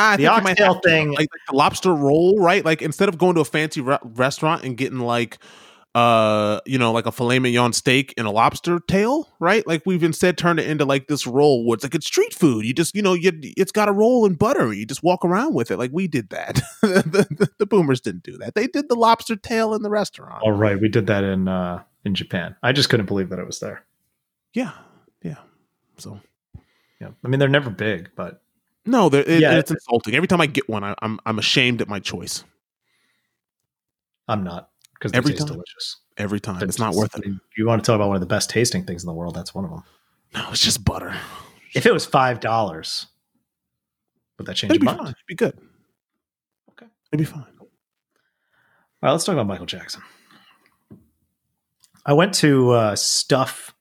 I 0.00 0.16
The 0.16 0.24
think 0.24 0.46
oxtail 0.48 0.80
thing- 0.84 1.10
like, 1.10 1.18
like 1.20 1.28
the 1.48 1.56
lobster 1.56 1.94
roll, 1.94 2.38
right? 2.38 2.64
Like 2.64 2.82
instead 2.82 3.08
of 3.08 3.18
going 3.18 3.34
to 3.34 3.40
a 3.40 3.44
fancy 3.44 3.80
re- 3.80 3.98
restaurant 4.02 4.64
and 4.64 4.76
getting 4.76 5.00
like, 5.00 5.38
uh, 5.94 6.60
you 6.66 6.78
know, 6.78 6.92
like 6.92 7.06
a 7.06 7.10
filet 7.12 7.40
mignon 7.40 7.72
steak 7.72 8.14
and 8.16 8.24
a 8.26 8.30
lobster 8.30 8.78
tail, 8.78 9.28
right? 9.40 9.66
Like 9.66 9.82
we've 9.84 10.04
instead 10.04 10.38
turned 10.38 10.60
it 10.60 10.68
into 10.70 10.84
like 10.84 11.08
this 11.08 11.26
roll 11.26 11.66
where 11.66 11.74
it's 11.74 11.82
like 11.84 11.96
it's 11.96 12.06
street 12.06 12.32
food. 12.32 12.64
You 12.64 12.72
just, 12.72 12.94
you 12.94 13.02
know, 13.02 13.14
you 13.14 13.32
it's 13.56 13.72
got 13.72 13.88
a 13.88 13.92
roll 13.92 14.24
and 14.24 14.38
butter. 14.38 14.72
You 14.72 14.86
just 14.86 15.02
walk 15.02 15.24
around 15.24 15.52
with 15.54 15.70
it. 15.72 15.78
Like 15.78 15.90
we 15.92 16.06
did 16.06 16.30
that. 16.30 16.60
the, 16.82 17.26
the, 17.30 17.48
the 17.58 17.66
boomers 17.66 18.00
didn't 18.00 18.22
do 18.22 18.38
that. 18.38 18.54
They 18.54 18.68
did 18.68 18.88
the 18.88 18.94
lobster 18.94 19.34
tail 19.34 19.74
in 19.74 19.82
the 19.82 19.90
restaurant. 19.90 20.42
All 20.44 20.52
right, 20.52 20.80
we 20.80 20.88
did 20.88 21.08
that 21.08 21.24
in 21.24 21.48
uh 21.48 21.82
in 22.04 22.14
Japan. 22.14 22.54
I 22.62 22.70
just 22.72 22.88
couldn't 22.88 23.06
believe 23.06 23.28
that 23.30 23.40
it 23.40 23.46
was 23.46 23.58
there. 23.58 23.84
Yeah, 24.54 24.70
yeah. 25.22 25.36
So 25.98 26.20
Yeah, 27.00 27.08
I 27.24 27.28
mean 27.28 27.40
they're 27.40 27.48
never 27.48 27.68
big, 27.70 28.10
but 28.14 28.42
No, 28.90 29.06
it, 29.06 29.40
yeah, 29.40 29.56
it's 29.56 29.70
insulting. 29.70 30.16
Every 30.16 30.26
time 30.26 30.40
I 30.40 30.46
get 30.46 30.68
one, 30.68 30.82
I, 30.82 30.90
am 30.90 30.96
I'm, 31.00 31.20
I'm 31.24 31.38
ashamed 31.38 31.80
at 31.80 31.86
my 31.86 32.00
choice. 32.00 32.42
I'm 34.26 34.42
not 34.42 34.70
because 34.94 35.12
every 35.12 35.32
time, 35.34 35.46
delicious. 35.46 35.98
Every 36.16 36.40
time, 36.40 36.60
it's 36.60 36.80
not 36.80 36.94
worth 36.94 37.16
it. 37.16 37.24
You 37.56 37.66
want 37.66 37.84
to 37.84 37.86
talk 37.86 37.94
about 37.94 38.08
one 38.08 38.16
of 38.16 38.20
the 38.20 38.26
best 38.26 38.50
tasting 38.50 38.84
things 38.84 39.04
in 39.04 39.06
the 39.06 39.12
world? 39.12 39.36
That's 39.36 39.54
one 39.54 39.64
of 39.64 39.70
them. 39.70 39.84
No, 40.34 40.48
it's 40.50 40.64
just 40.64 40.84
butter. 40.84 41.14
If 41.72 41.86
it 41.86 41.92
was 41.92 42.04
five 42.04 42.40
dollars, 42.40 43.06
would 44.38 44.48
that 44.48 44.54
change? 44.54 44.72
It'd 44.72 44.80
be 44.80 44.86
mind? 44.86 44.98
fine. 44.98 45.06
It'd 45.06 45.16
be 45.28 45.36
good. 45.36 45.56
Okay, 46.70 46.86
it'd 47.12 47.24
be 47.24 47.24
fine. 47.24 47.44
All 47.60 47.68
right, 49.02 49.12
let's 49.12 49.22
talk 49.24 49.34
about 49.34 49.46
Michael 49.46 49.66
Jackson. 49.66 50.02
I 52.04 52.12
went 52.12 52.34
to 52.34 52.70
uh, 52.72 52.96
stuff.co.nz. 52.96 53.72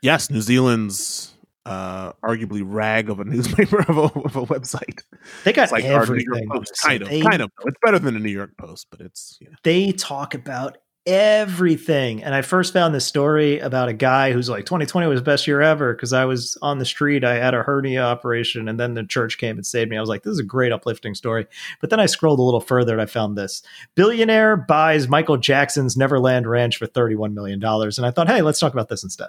Yes, 0.00 0.30
New 0.30 0.40
Zealand's 0.40 1.33
uh, 1.66 2.12
arguably 2.24 2.62
rag 2.64 3.08
of 3.10 3.20
a 3.20 3.24
newspaper 3.24 3.80
of 3.88 3.96
a, 3.96 4.02
of 4.02 4.36
a 4.36 4.46
website. 4.46 5.02
They 5.44 5.52
got 5.52 5.72
like 5.72 5.84
everything. 5.84 6.48
Post, 6.50 6.78
kind 6.82 7.02
of, 7.02 7.08
they, 7.08 7.20
kind 7.20 7.42
of. 7.42 7.50
It's 7.64 7.78
better 7.82 7.98
than 7.98 8.14
the 8.14 8.20
New 8.20 8.30
York 8.30 8.56
Post, 8.56 8.88
but 8.90 9.00
it's 9.00 9.38
yeah. 9.40 9.48
They 9.62 9.92
talk 9.92 10.34
about 10.34 10.78
everything. 11.06 12.22
And 12.22 12.34
I 12.34 12.42
first 12.42 12.72
found 12.72 12.94
this 12.94 13.04
story 13.04 13.58
about 13.58 13.88
a 13.88 13.92
guy 13.92 14.32
who's 14.32 14.48
like 14.48 14.64
2020 14.64 15.06
was 15.06 15.20
the 15.20 15.24
best 15.24 15.46
year 15.46 15.60
ever 15.60 15.92
because 15.92 16.12
I 16.12 16.24
was 16.24 16.56
on 16.62 16.78
the 16.78 16.84
street. 16.84 17.24
I 17.24 17.34
had 17.34 17.54
a 17.54 17.62
hernia 17.62 18.02
operation 18.02 18.68
and 18.68 18.80
then 18.80 18.94
the 18.94 19.04
church 19.04 19.36
came 19.36 19.56
and 19.56 19.66
saved 19.66 19.90
me. 19.90 19.98
I 19.98 20.00
was 20.00 20.08
like, 20.08 20.22
this 20.22 20.32
is 20.32 20.38
a 20.38 20.44
great 20.44 20.72
uplifting 20.72 21.14
story. 21.14 21.46
But 21.80 21.90
then 21.90 22.00
I 22.00 22.06
scrolled 22.06 22.38
a 22.38 22.42
little 22.42 22.60
further 22.60 22.92
and 22.94 23.02
I 23.02 23.06
found 23.06 23.36
this. 23.36 23.62
Billionaire 23.94 24.56
buys 24.56 25.08
Michael 25.08 25.36
Jackson's 25.36 25.96
Neverland 25.96 26.46
Ranch 26.46 26.78
for 26.78 26.86
$31 26.86 27.34
million. 27.34 27.62
And 27.62 28.06
I 28.06 28.10
thought, 28.10 28.28
hey, 28.28 28.40
let's 28.40 28.58
talk 28.58 28.72
about 28.72 28.88
this 28.88 29.04
instead. 29.04 29.28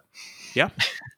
Yeah. 0.54 0.70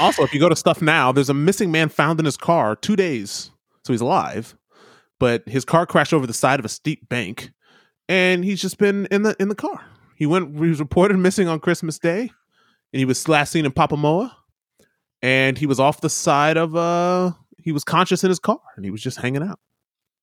also, 0.00 0.22
if 0.22 0.34
you 0.34 0.40
go 0.40 0.48
to 0.48 0.56
stuff 0.56 0.82
now, 0.82 1.12
there's 1.12 1.30
a 1.30 1.34
missing 1.34 1.70
man 1.70 1.88
found 1.88 2.18
in 2.18 2.24
his 2.24 2.36
car 2.36 2.76
two 2.76 2.96
days. 2.96 3.50
So 3.84 3.92
he's 3.92 4.00
alive. 4.00 4.56
But 5.20 5.48
his 5.48 5.64
car 5.64 5.86
crashed 5.86 6.12
over 6.12 6.26
the 6.26 6.34
side 6.34 6.58
of 6.58 6.64
a 6.64 6.68
steep 6.68 7.08
bank 7.08 7.52
and 8.08 8.44
he's 8.44 8.60
just 8.60 8.78
been 8.78 9.06
in 9.10 9.22
the 9.22 9.36
in 9.40 9.48
the 9.48 9.54
car. 9.54 9.84
He 10.16 10.26
went. 10.26 10.54
He 10.54 10.68
was 10.68 10.80
reported 10.80 11.16
missing 11.18 11.48
on 11.48 11.60
Christmas 11.60 11.98
Day, 11.98 12.20
and 12.20 12.98
he 12.98 13.04
was 13.04 13.28
last 13.28 13.52
seen 13.52 13.64
in 13.64 13.72
Papamoa, 13.72 14.32
and 15.22 15.58
he 15.58 15.66
was 15.66 15.80
off 15.80 16.00
the 16.00 16.10
side 16.10 16.56
of 16.56 16.76
uh. 16.76 17.32
He 17.58 17.72
was 17.72 17.82
conscious 17.82 18.22
in 18.22 18.28
his 18.28 18.38
car, 18.38 18.60
and 18.76 18.84
he 18.84 18.90
was 18.90 19.00
just 19.00 19.18
hanging 19.18 19.42
out. 19.42 19.58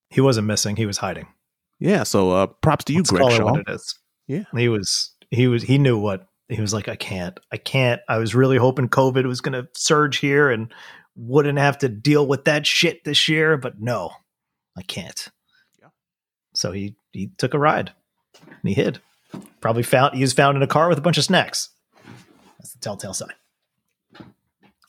He 0.09 0.21
wasn't 0.21 0.45
missing. 0.45 0.75
He 0.75 0.85
was 0.85 0.97
hiding. 0.97 1.27
Yeah. 1.79 2.03
So 2.03 2.31
uh, 2.31 2.47
props 2.47 2.85
to 2.85 2.93
you, 2.93 2.99
Let's 2.99 3.09
Greg 3.09 3.31
Shaw. 3.31 3.47
It 3.47 3.51
what 3.51 3.59
it 3.61 3.69
is. 3.69 3.99
Yeah. 4.27 4.43
He 4.55 4.69
was. 4.69 5.15
He 5.31 5.47
was. 5.47 5.63
He 5.63 5.79
knew 5.79 5.97
what 5.97 6.27
he 6.51 6.61
was 6.61 6.73
like. 6.73 6.87
I 6.87 6.95
can't. 6.95 7.39
I 7.51 7.57
can't. 7.57 8.01
I 8.07 8.17
was 8.17 8.35
really 8.35 8.57
hoping 8.57 8.89
COVID 8.89 9.25
was 9.25 9.41
going 9.41 9.53
to 9.53 9.67
surge 9.73 10.17
here 10.17 10.49
and 10.49 10.73
wouldn't 11.15 11.59
have 11.59 11.77
to 11.79 11.89
deal 11.89 12.25
with 12.25 12.45
that 12.45 12.65
shit 12.65 13.03
this 13.03 13.27
year, 13.27 13.57
but 13.57 13.79
no, 13.79 14.11
I 14.77 14.81
can't. 14.81 15.27
Yeah. 15.79 15.89
So 16.53 16.71
he 16.71 16.95
he 17.11 17.31
took 17.37 17.53
a 17.53 17.59
ride 17.59 17.91
and 18.41 18.69
he 18.69 18.73
hid. 18.73 18.99
Probably 19.61 19.83
found 19.83 20.15
he 20.15 20.21
was 20.21 20.33
found 20.33 20.57
in 20.57 20.63
a 20.63 20.67
car 20.67 20.89
with 20.89 20.97
a 20.97 21.01
bunch 21.01 21.17
of 21.17 21.23
snacks. 21.23 21.69
That's 22.59 22.73
the 22.73 22.79
telltale 22.79 23.13
sign. 23.13 23.33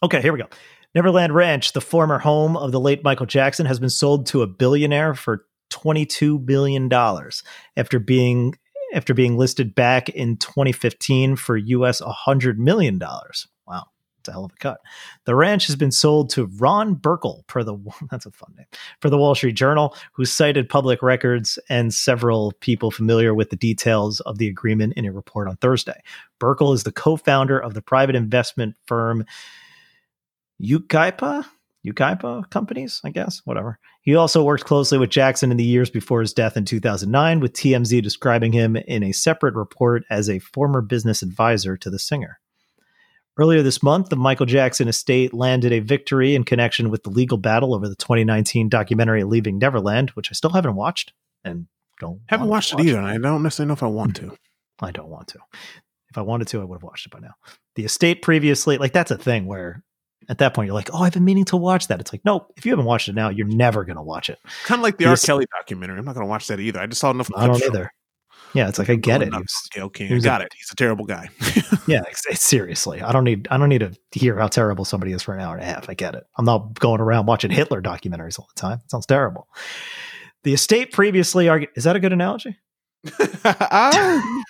Okay, 0.03 0.21
here 0.21 0.33
we 0.33 0.39
go. 0.39 0.49
Neverland 0.95 1.35
Ranch, 1.35 1.73
the 1.73 1.81
former 1.81 2.19
home 2.19 2.57
of 2.57 2.73
the 2.73 2.81
late 2.81 3.05
Michael 3.05 3.27
Jackson, 3.27 3.67
has 3.67 3.79
been 3.79 3.89
sold 3.89 4.27
to 4.27 4.43
a 4.43 4.47
billionaire 4.47 5.15
for 5.15 5.47
$22 5.71 6.45
billion 6.45 6.93
after 7.77 7.99
being 7.99 8.55
after 8.93 9.15
being 9.15 9.37
listed 9.37 9.75
back 9.75 10.09
in 10.09 10.37
2015 10.37 11.37
for 11.37 11.57
US 11.57 12.01
$100 12.01 12.57
million. 12.59 13.01
Wow. 13.67 13.85
It's 14.23 14.29
a 14.29 14.33
hell 14.33 14.45
of 14.45 14.53
a 14.53 14.57
cut. 14.57 14.81
The 15.25 15.35
ranch 15.35 15.67
has 15.67 15.75
been 15.75 15.91
sold 15.91 16.31
to 16.31 16.47
Ron 16.59 16.95
Burkle 16.95 17.45
per 17.49 17.65
the 17.65 17.77
that's 18.11 18.25
a 18.25 18.31
fun 18.31 18.55
name 18.57 18.67
for 19.01 19.11
the 19.11 19.19
Wall 19.19 19.35
Street 19.35 19.57
Journal, 19.57 19.97
who 20.13 20.25
cited 20.25 20.69
public 20.69 21.03
records 21.03 21.59
and 21.69 21.93
several 21.93 22.53
people 22.61 22.93
familiar 22.93 23.35
with 23.35 23.51
the 23.51 23.57
details 23.57 24.21
of 24.21 24.39
the 24.39 24.47
agreement 24.47 24.93
in 24.97 25.07
a 25.07 25.13
report 25.13 25.49
on 25.49 25.57
Thursday. 25.57 26.01
Burkle 26.39 26.73
is 26.73 26.85
the 26.85 26.93
co-founder 26.93 27.59
of 27.59 27.75
the 27.75 27.83
private 27.83 28.15
investment 28.15 28.77
firm 28.87 29.25
Yucaipa. 30.63 31.45
Yucaipa 31.85 32.49
companies, 32.49 33.01
I 33.03 33.11
guess, 33.11 33.43
whatever. 33.45 33.81
He 34.03 34.17
also 34.17 34.43
worked 34.43 34.65
closely 34.65 34.99
with 34.99 35.11
Jackson 35.11 35.53
in 35.53 35.57
the 35.57 35.65
years 35.65 35.89
before 35.89 36.21
his 36.21 36.33
death 36.33 36.57
in 36.57 36.65
2009, 36.65 37.39
with 37.39 37.53
TMZ 37.53 38.03
describing 38.03 38.53
him 38.53 38.75
in 38.77 39.05
a 39.05 39.13
separate 39.13 39.55
report 39.55 40.03
as 40.11 40.29
a 40.29 40.41
former 40.41 40.83
business 40.83 41.23
advisor 41.23 41.77
to 41.77 41.89
the 41.89 42.01
singer. 42.01 42.41
Earlier 43.39 43.63
this 43.63 43.83
month, 43.83 44.09
the 44.09 44.17
Michael 44.17 44.45
Jackson 44.45 44.89
estate 44.89 45.33
landed 45.33 45.73
a 45.73 45.79
victory 45.79 46.35
in 46.35 46.45
connection 46.45 46.91
with 46.91 47.05
the 47.05 47.11
legal 47.11 47.39
battle 47.39 47.75
over 47.75 47.89
the 47.89 47.95
2019 47.95 48.69
documentary 48.69 49.23
Leaving 49.25 49.59
Neverland, 49.59 50.11
which 50.11 50.31
I 50.31 50.35
still 50.35 50.51
haven't 50.51 50.75
watched 50.75 51.13
and 51.45 51.67
don't 52.01 52.21
haven't 52.27 52.49
watched 52.49 52.75
it 52.75 52.81
either. 52.81 52.99
And 52.99 53.07
I 53.07 53.17
don't 53.17 53.43
necessarily 53.43 53.69
know 53.69 53.75
if 53.75 53.83
I 53.83 53.87
want 53.87 54.17
to. 54.17 54.37
I 54.81 54.91
don't 54.91 55.09
want 55.09 55.29
to. 55.29 55.39
If 56.11 56.19
I 56.19 56.23
wanted 56.23 56.49
to, 56.49 56.61
I 56.61 56.65
would 56.65 56.77
have 56.77 56.83
watched 56.83 57.07
it 57.07 57.13
by 57.13 57.21
now. 57.21 57.35
The 57.77 57.85
estate 57.85 58.21
previously, 58.21 58.77
like 58.77 58.93
that's 58.93 59.11
a 59.11 59.17
thing 59.17 59.47
where 59.47 59.83
at 60.29 60.39
that 60.39 60.55
point 60.55 60.67
you're 60.67 60.75
like, 60.75 60.91
oh, 60.93 61.03
I've 61.03 61.13
been 61.13 61.25
meaning 61.25 61.45
to 61.47 61.57
watch 61.57 61.89
that. 61.89 62.01
It's 62.01 62.13
like, 62.13 62.25
no, 62.25 62.47
if 62.57 62.65
you 62.67 62.73
haven't 62.73 62.87
watched 62.87 63.09
it 63.09 63.15
now, 63.15 63.29
you're 63.29 63.47
never 63.47 63.85
going 63.85 63.97
to 63.97 64.03
watch 64.03 64.31
it. 64.31 64.39
Kind 64.65 64.79
of 64.79 64.83
like 64.83 64.99
the, 64.99 65.07
R. 65.07 65.17
Kelly 65.17 65.47
documentary. 65.59 65.99
I'm 65.99 66.05
not 66.05 66.15
going 66.15 66.25
to 66.25 66.31
watch 66.31 66.47
that 66.49 66.61
either. 66.61 66.81
I 66.81 66.87
just 66.87 67.01
saw 67.01 67.11
enough. 67.11 67.31
I 67.37 67.47
don't 67.47 67.63
either. 67.63 67.91
Yeah, 68.55 68.69
it's 68.69 68.79
like 68.79 68.91
I 68.91 68.97
get 68.97 69.23
it. 69.23 69.33
Was, 69.33 69.69
King. 69.93 70.13
I 70.13 70.19
got 70.19 70.43
a, 70.43 70.45
it. 70.45 70.53
He's 70.55 70.71
a 70.71 70.77
terrible 70.77 71.07
guy. 71.07 71.31
yeah, 71.87 72.03
seriously. 72.33 73.01
I 73.01 73.11
don't 73.13 73.25
need 73.25 73.49
I 73.51 73.57
don't 73.57 73.71
need 73.71 73.81
to 73.81 73.93
hear 74.11 74.39
how 74.39 74.49
terrible 74.49 74.85
somebody 74.85 75.13
is 75.13 75.23
for 75.23 75.35
an 75.35 75.41
hour 75.41 75.55
and 75.55 75.63
a 75.63 75.67
half. 75.67 75.89
I 75.89 75.95
get 75.95 76.15
it. 76.15 76.25
I'm 76.37 76.45
not 76.45 76.79
going 76.79 77.01
around 77.01 77.27
watching 77.27 77.51
Hitler 77.51 77.81
documentaries 77.81 78.39
all 78.39 78.49
the 78.55 78.61
time. 78.61 78.81
It 78.85 78.91
sounds 78.91 79.07
terrible. 79.07 79.49
The 80.43 80.53
estate 80.53 80.93
previously 80.93 81.49
argued. 81.49 81.71
Is 81.77 81.85
that 81.85 81.97
a 81.97 82.01
good 82.01 82.13
analogy? 82.13 82.59
Ah. 83.45 84.43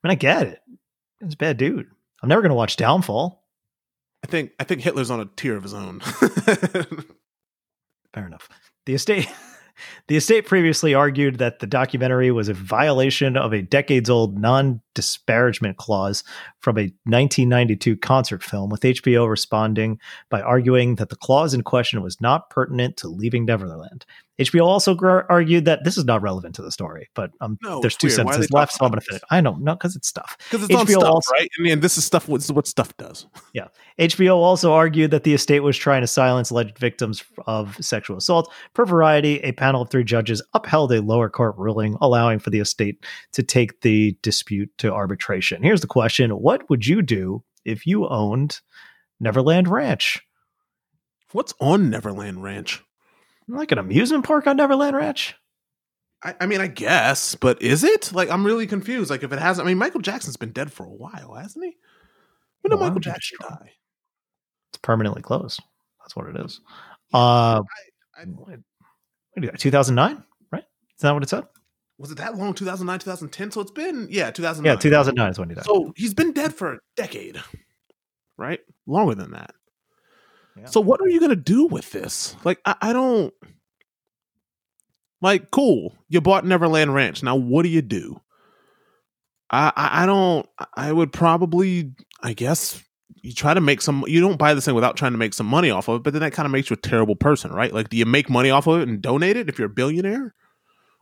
I 0.00 0.06
mean, 0.06 0.12
I 0.12 0.14
get 0.16 0.46
it. 0.46 0.60
It's 1.20 1.34
a 1.34 1.36
bad 1.36 1.56
dude. 1.56 1.88
I'm 2.22 2.28
never 2.28 2.42
going 2.42 2.50
to 2.50 2.56
watch 2.56 2.76
Downfall. 2.76 3.44
I 4.24 4.26
think 4.26 4.52
I 4.58 4.64
think 4.64 4.80
Hitler's 4.80 5.10
on 5.10 5.20
a 5.20 5.26
tier 5.36 5.56
of 5.56 5.62
his 5.62 5.74
own. 5.74 6.00
Fair 8.12 8.26
enough. 8.26 8.48
The 8.86 8.94
estate 8.94 9.28
the 10.08 10.16
estate 10.16 10.46
previously 10.46 10.94
argued 10.94 11.38
that 11.38 11.60
the 11.60 11.66
documentary 11.66 12.30
was 12.30 12.48
a 12.48 12.54
violation 12.54 13.36
of 13.36 13.52
a 13.52 13.62
decades 13.62 14.10
old 14.10 14.38
non 14.38 14.80
disparagement 14.98 15.76
clause 15.76 16.24
from 16.58 16.76
a 16.76 16.90
1992 17.04 17.96
concert 17.98 18.42
film, 18.42 18.68
with 18.68 18.80
HBO 18.80 19.30
responding 19.30 20.00
by 20.28 20.40
arguing 20.40 20.96
that 20.96 21.08
the 21.08 21.14
clause 21.14 21.54
in 21.54 21.62
question 21.62 22.02
was 22.02 22.20
not 22.20 22.50
pertinent 22.50 22.96
to 22.96 23.06
Leaving 23.06 23.44
Neverland. 23.44 24.04
HBO 24.38 24.66
also 24.66 24.94
gr- 24.94 25.22
argued 25.28 25.64
that 25.64 25.82
this 25.82 25.98
is 25.98 26.04
not 26.04 26.22
relevant 26.22 26.54
to 26.54 26.62
the 26.62 26.70
story, 26.70 27.08
but 27.14 27.32
um, 27.40 27.58
no, 27.62 27.80
there's 27.80 27.96
two 27.96 28.06
weird. 28.06 28.16
sentences 28.16 28.52
left, 28.52 28.72
so 28.72 28.84
I'm 28.84 28.92
going 28.92 29.00
to 29.00 29.04
finish. 29.04 29.22
I 29.30 29.40
don't 29.40 29.62
know 29.62 29.74
because 29.74 29.96
it's 29.96 30.06
stuff. 30.06 30.36
Because 30.50 30.68
it's 30.68 30.74
HBO 30.74 30.78
on 30.80 30.86
stuff, 30.86 31.04
also, 31.04 31.32
right? 31.32 31.48
I 31.58 31.62
mean, 31.62 31.80
this 31.80 31.98
is 31.98 32.04
stuff. 32.04 32.28
What's 32.28 32.50
what 32.50 32.68
stuff 32.68 32.96
does? 32.98 33.26
Yeah. 33.52 33.66
HBO 33.98 34.36
also 34.36 34.72
argued 34.72 35.10
that 35.10 35.24
the 35.24 35.34
estate 35.34 35.60
was 35.60 35.76
trying 35.76 36.02
to 36.02 36.06
silence 36.06 36.50
alleged 36.50 36.78
victims 36.78 37.24
of 37.46 37.76
sexual 37.84 38.16
assault. 38.16 38.52
Per 38.74 38.86
Variety, 38.86 39.40
a 39.40 39.50
panel 39.50 39.82
of 39.82 39.90
three 39.90 40.04
judges 40.04 40.40
upheld 40.54 40.92
a 40.92 41.02
lower 41.02 41.28
court 41.28 41.56
ruling 41.58 41.96
allowing 42.00 42.38
for 42.38 42.50
the 42.50 42.60
estate 42.60 43.04
to 43.32 43.42
take 43.42 43.80
the 43.80 44.16
dispute 44.22 44.70
to 44.78 44.87
arbitration. 44.92 45.62
Here's 45.62 45.80
the 45.80 45.86
question: 45.86 46.30
What 46.30 46.68
would 46.70 46.86
you 46.86 47.02
do 47.02 47.42
if 47.64 47.86
you 47.86 48.08
owned 48.08 48.60
Neverland 49.20 49.68
Ranch? 49.68 50.22
What's 51.32 51.54
on 51.60 51.90
Neverland 51.90 52.42
Ranch? 52.42 52.82
like 53.48 53.72
an 53.72 53.78
amusement 53.78 54.24
park 54.24 54.46
on 54.46 54.56
Neverland 54.56 54.96
Ranch? 54.96 55.34
I, 56.22 56.34
I, 56.40 56.46
mean, 56.46 56.60
I 56.60 56.66
guess, 56.66 57.34
but 57.34 57.62
is 57.62 57.84
it? 57.84 58.12
Like, 58.12 58.28
I'm 58.28 58.44
really 58.44 58.66
confused. 58.66 59.10
Like, 59.10 59.22
if 59.22 59.32
it 59.32 59.38
hasn't, 59.38 59.66
I 59.66 59.68
mean, 59.68 59.78
Michael 59.78 60.00
Jackson's 60.00 60.36
been 60.36 60.52
dead 60.52 60.72
for 60.72 60.84
a 60.84 60.90
while, 60.90 61.34
hasn't 61.34 61.64
he? 61.64 61.76
When 62.60 62.70
did 62.70 62.80
Michael 62.80 63.00
Jackson 63.00 63.38
sure. 63.40 63.50
die? 63.50 63.72
It's 64.70 64.78
permanently 64.82 65.22
closed. 65.22 65.62
That's 66.00 66.16
what 66.16 66.28
it 66.28 66.44
is. 66.44 66.60
Uh, 67.14 67.62
I, 68.16 68.24
I, 69.36 69.46
2009, 69.56 70.24
right? 70.50 70.64
Is 70.96 71.02
that 71.02 71.14
what 71.14 71.22
it 71.22 71.28
said? 71.28 71.44
Was 71.98 72.12
it 72.12 72.18
that 72.18 72.36
long? 72.36 72.54
2009, 72.54 73.00
2010? 73.00 73.50
So 73.50 73.60
it's 73.60 73.72
been, 73.72 74.06
yeah, 74.10 74.30
2009. 74.30 74.72
Yeah, 74.72 74.78
2009 74.80 75.30
is 75.30 75.38
when 75.38 75.48
he 75.48 75.54
died. 75.56 75.64
So 75.64 75.92
he's 75.96 76.14
been 76.14 76.32
dead 76.32 76.54
for 76.54 76.74
a 76.74 76.78
decade, 76.96 77.42
right? 78.36 78.60
Longer 78.86 79.16
than 79.16 79.32
that. 79.32 79.52
So 80.66 80.80
what 80.80 81.00
are 81.00 81.08
you 81.08 81.20
gonna 81.20 81.36
do 81.36 81.66
with 81.66 81.90
this? 81.92 82.36
Like, 82.44 82.60
I, 82.64 82.74
I 82.80 82.92
don't 82.92 83.32
like. 85.20 85.50
Cool, 85.50 85.94
you 86.08 86.20
bought 86.20 86.44
Neverland 86.44 86.94
Ranch. 86.94 87.22
Now, 87.22 87.36
what 87.36 87.62
do 87.62 87.68
you 87.68 87.82
do? 87.82 88.20
I, 89.50 89.72
I, 89.76 90.02
I 90.02 90.06
don't. 90.06 90.48
I 90.74 90.92
would 90.92 91.12
probably, 91.12 91.92
I 92.22 92.32
guess, 92.32 92.82
you 93.22 93.32
try 93.32 93.54
to 93.54 93.60
make 93.60 93.80
some. 93.80 94.04
You 94.06 94.20
don't 94.20 94.38
buy 94.38 94.54
this 94.54 94.64
thing 94.64 94.74
without 94.74 94.96
trying 94.96 95.12
to 95.12 95.18
make 95.18 95.34
some 95.34 95.46
money 95.46 95.70
off 95.70 95.88
of 95.88 95.96
it. 95.96 96.02
But 96.02 96.12
then 96.12 96.22
that 96.22 96.32
kind 96.32 96.46
of 96.46 96.52
makes 96.52 96.70
you 96.70 96.74
a 96.74 96.88
terrible 96.88 97.16
person, 97.16 97.52
right? 97.52 97.72
Like, 97.72 97.88
do 97.88 97.96
you 97.96 98.06
make 98.06 98.28
money 98.28 98.50
off 98.50 98.66
of 98.66 98.80
it 98.80 98.88
and 98.88 99.00
donate 99.00 99.36
it 99.36 99.48
if 99.48 99.58
you're 99.58 99.66
a 99.66 99.70
billionaire, 99.70 100.34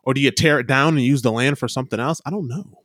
or 0.06 0.14
do 0.14 0.20
you 0.20 0.30
tear 0.30 0.60
it 0.60 0.68
down 0.68 0.94
and 0.94 1.04
use 1.04 1.20
the 1.20 1.32
land 1.32 1.58
for 1.58 1.68
something 1.68 2.00
else? 2.00 2.22
I 2.24 2.30
don't 2.30 2.46
know. 2.48 2.78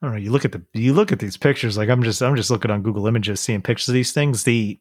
I 0.00 0.06
don't 0.06 0.12
know. 0.12 0.20
You 0.20 0.30
look 0.30 0.44
at 0.44 0.52
the 0.52 0.62
you 0.74 0.92
look 0.92 1.10
at 1.10 1.18
these 1.18 1.38
pictures. 1.38 1.78
Like 1.78 1.88
I'm 1.88 2.02
just 2.02 2.22
I'm 2.22 2.36
just 2.36 2.50
looking 2.50 2.70
on 2.70 2.82
Google 2.82 3.06
Images, 3.06 3.40
seeing 3.40 3.62
pictures 3.62 3.88
of 3.88 3.94
these 3.94 4.12
things. 4.12 4.44
The 4.44 4.78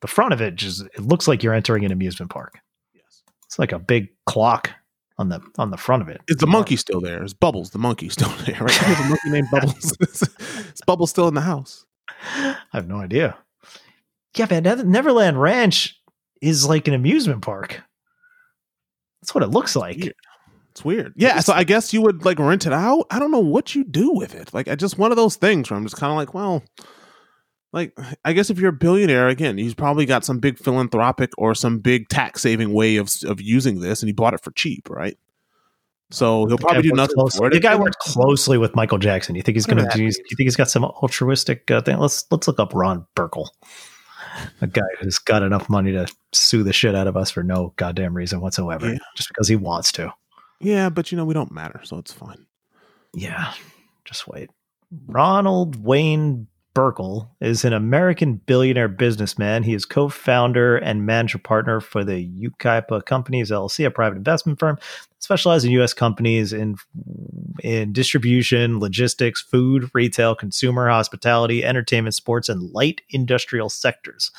the 0.00 0.08
front 0.08 0.32
of 0.32 0.40
it 0.40 0.56
just 0.56 0.82
it 0.82 1.00
looks 1.00 1.28
like 1.28 1.42
you're 1.42 1.54
entering 1.54 1.84
an 1.84 1.92
amusement 1.92 2.32
park. 2.32 2.58
Yes. 2.92 3.22
It's 3.46 3.60
like 3.60 3.70
a 3.70 3.78
big 3.78 4.08
clock 4.26 4.72
on 5.18 5.28
the 5.28 5.40
on 5.56 5.70
the 5.70 5.76
front 5.76 6.02
of 6.02 6.08
it. 6.08 6.20
Is 6.26 6.38
the 6.38 6.48
monkey 6.48 6.74
still 6.76 7.00
there? 7.00 7.22
Is 7.22 7.32
Bubbles 7.32 7.70
the 7.70 7.78
monkey 7.78 8.08
still 8.08 8.28
there? 8.44 8.58
Right? 8.60 8.80
There's 8.80 9.00
a 9.00 9.08
monkey 9.08 9.30
named 9.30 9.48
Bubbles. 9.52 9.96
is 10.00 10.80
Bubbles 10.84 11.10
still 11.10 11.28
in 11.28 11.34
the 11.34 11.42
house? 11.42 11.86
I 12.34 12.56
have 12.72 12.88
no 12.88 12.96
idea. 12.96 13.38
Yeah, 14.36 14.46
man. 14.50 14.64
Neverland 14.90 15.40
Ranch 15.40 15.96
is 16.42 16.68
like 16.68 16.88
an 16.88 16.94
amusement 16.94 17.42
park. 17.42 17.82
That's 19.22 19.34
what 19.34 19.44
it 19.44 19.50
looks 19.50 19.76
like. 19.76 19.98
Weird. 19.98 20.14
It's 20.70 20.84
weird. 20.84 21.14
Yeah, 21.16 21.40
so 21.40 21.52
I 21.52 21.64
guess 21.64 21.92
you 21.92 22.00
would 22.02 22.24
like 22.24 22.38
rent 22.38 22.66
it 22.66 22.72
out. 22.72 23.06
I 23.10 23.18
don't 23.18 23.30
know 23.30 23.40
what 23.40 23.74
you 23.74 23.84
do 23.84 24.12
with 24.12 24.34
it. 24.34 24.54
Like, 24.54 24.68
I 24.68 24.76
just 24.76 24.98
one 24.98 25.10
of 25.10 25.16
those 25.16 25.36
things 25.36 25.68
where 25.70 25.76
I'm 25.76 25.84
just 25.84 25.96
kind 25.96 26.10
of 26.12 26.16
like, 26.16 26.32
well, 26.32 26.62
like 27.72 27.96
I 28.24 28.32
guess 28.32 28.50
if 28.50 28.58
you're 28.58 28.70
a 28.70 28.72
billionaire, 28.72 29.28
again, 29.28 29.58
he's 29.58 29.74
probably 29.74 30.06
got 30.06 30.24
some 30.24 30.38
big 30.38 30.58
philanthropic 30.58 31.30
or 31.38 31.54
some 31.54 31.78
big 31.78 32.08
tax 32.08 32.42
saving 32.42 32.72
way 32.72 32.96
of 32.96 33.10
of 33.26 33.40
using 33.40 33.80
this, 33.80 34.00
and 34.02 34.08
he 34.08 34.12
bought 34.12 34.34
it 34.34 34.42
for 34.42 34.52
cheap, 34.52 34.88
right? 34.90 35.16
So 36.12 36.46
he'll 36.46 36.58
probably 36.58 36.82
do 36.82 36.90
nothing 36.92 37.14
close. 37.14 37.36
for 37.36 37.46
it. 37.46 37.52
The 37.52 37.60
guy 37.60 37.76
worked 37.76 37.98
closely 38.00 38.58
with 38.58 38.74
Michael 38.74 38.98
Jackson. 38.98 39.36
You 39.36 39.42
think 39.42 39.54
he's 39.54 39.66
going 39.66 39.78
to 39.84 39.88
do? 39.96 40.02
You 40.02 40.10
think 40.10 40.38
he's 40.40 40.56
got 40.56 40.68
some 40.68 40.84
altruistic 40.84 41.70
uh, 41.70 41.82
thing? 41.82 41.98
Let's 41.98 42.24
let's 42.32 42.48
look 42.48 42.58
up 42.58 42.74
Ron 42.74 43.06
Burkle, 43.14 43.48
a 44.60 44.66
guy 44.66 44.82
who's 45.00 45.18
got 45.18 45.44
enough 45.44 45.68
money 45.70 45.92
to 45.92 46.08
sue 46.32 46.64
the 46.64 46.72
shit 46.72 46.96
out 46.96 47.06
of 47.06 47.16
us 47.16 47.30
for 47.30 47.44
no 47.44 47.72
goddamn 47.76 48.14
reason 48.14 48.40
whatsoever, 48.40 48.92
Yeah. 48.92 48.98
just 49.16 49.28
because 49.28 49.46
he 49.46 49.54
wants 49.54 49.92
to. 49.92 50.12
Yeah, 50.60 50.90
but 50.90 51.10
you 51.10 51.16
know 51.16 51.24
we 51.24 51.34
don't 51.34 51.52
matter, 51.52 51.80
so 51.84 51.98
it's 51.98 52.12
fine. 52.12 52.46
Yeah, 53.14 53.52
just 54.04 54.28
wait. 54.28 54.50
Ronald 55.06 55.82
Wayne 55.82 56.46
Burkle 56.74 57.28
is 57.40 57.64
an 57.64 57.72
American 57.72 58.34
billionaire 58.34 58.88
businessman. 58.88 59.64
He 59.64 59.74
is 59.74 59.84
co-founder 59.84 60.76
and 60.76 61.04
manager 61.04 61.38
partner 61.38 61.80
for 61.80 62.04
the 62.04 62.28
Yucaipa 62.28 63.04
Companies 63.06 63.50
LLC, 63.50 63.84
a 63.86 63.90
private 63.90 64.16
investment 64.16 64.58
firm 64.60 64.76
that 64.76 65.22
specializes 65.22 65.64
in 65.64 65.72
U.S. 65.72 65.92
companies 65.92 66.52
in 66.52 66.76
in 67.62 67.92
distribution, 67.92 68.78
logistics, 68.78 69.42
food, 69.42 69.90
retail, 69.94 70.34
consumer, 70.34 70.88
hospitality, 70.88 71.64
entertainment, 71.64 72.14
sports, 72.14 72.48
and 72.48 72.70
light 72.72 73.00
industrial 73.10 73.68
sectors. 73.68 74.30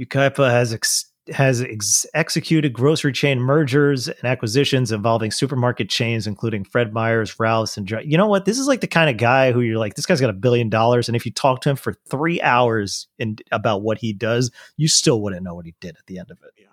Yucaipa 0.00 0.50
has 0.50 0.72
ex- 0.74 1.06
has 1.30 1.62
ex- 1.62 2.06
executed 2.14 2.72
grocery 2.72 3.12
chain 3.12 3.40
mergers 3.40 4.08
and 4.08 4.24
acquisitions 4.24 4.90
involving 4.90 5.30
supermarket 5.30 5.88
chains, 5.88 6.26
including 6.26 6.64
Fred 6.64 6.92
Meyer's, 6.92 7.38
Ralph's, 7.38 7.76
and 7.76 7.88
you 8.04 8.16
know 8.16 8.26
what? 8.26 8.44
This 8.44 8.58
is 8.58 8.66
like 8.66 8.80
the 8.80 8.86
kind 8.86 9.08
of 9.08 9.16
guy 9.16 9.52
who 9.52 9.60
you're 9.60 9.78
like, 9.78 9.94
this 9.94 10.06
guy's 10.06 10.20
got 10.20 10.30
a 10.30 10.34
billion 10.34 10.68
dollars, 10.68 11.08
and 11.08 11.16
if 11.16 11.24
you 11.24 11.32
talk 11.32 11.60
to 11.62 11.70
him 11.70 11.76
for 11.76 11.94
three 12.08 12.40
hours 12.40 13.06
in 13.18 13.36
about 13.52 13.82
what 13.82 13.98
he 13.98 14.12
does, 14.12 14.50
you 14.76 14.88
still 14.88 15.20
wouldn't 15.22 15.44
know 15.44 15.54
what 15.54 15.66
he 15.66 15.74
did 15.80 15.96
at 15.96 16.06
the 16.06 16.18
end 16.18 16.30
of 16.30 16.38
it. 16.42 16.50
Yeah. 16.58 16.66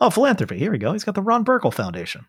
Oh, 0.00 0.10
philanthropy. 0.10 0.58
Here 0.58 0.70
we 0.70 0.78
go. 0.78 0.92
He's 0.92 1.04
got 1.04 1.14
the 1.14 1.22
Ron 1.22 1.44
Burkle 1.44 1.72
Foundation. 1.72 2.26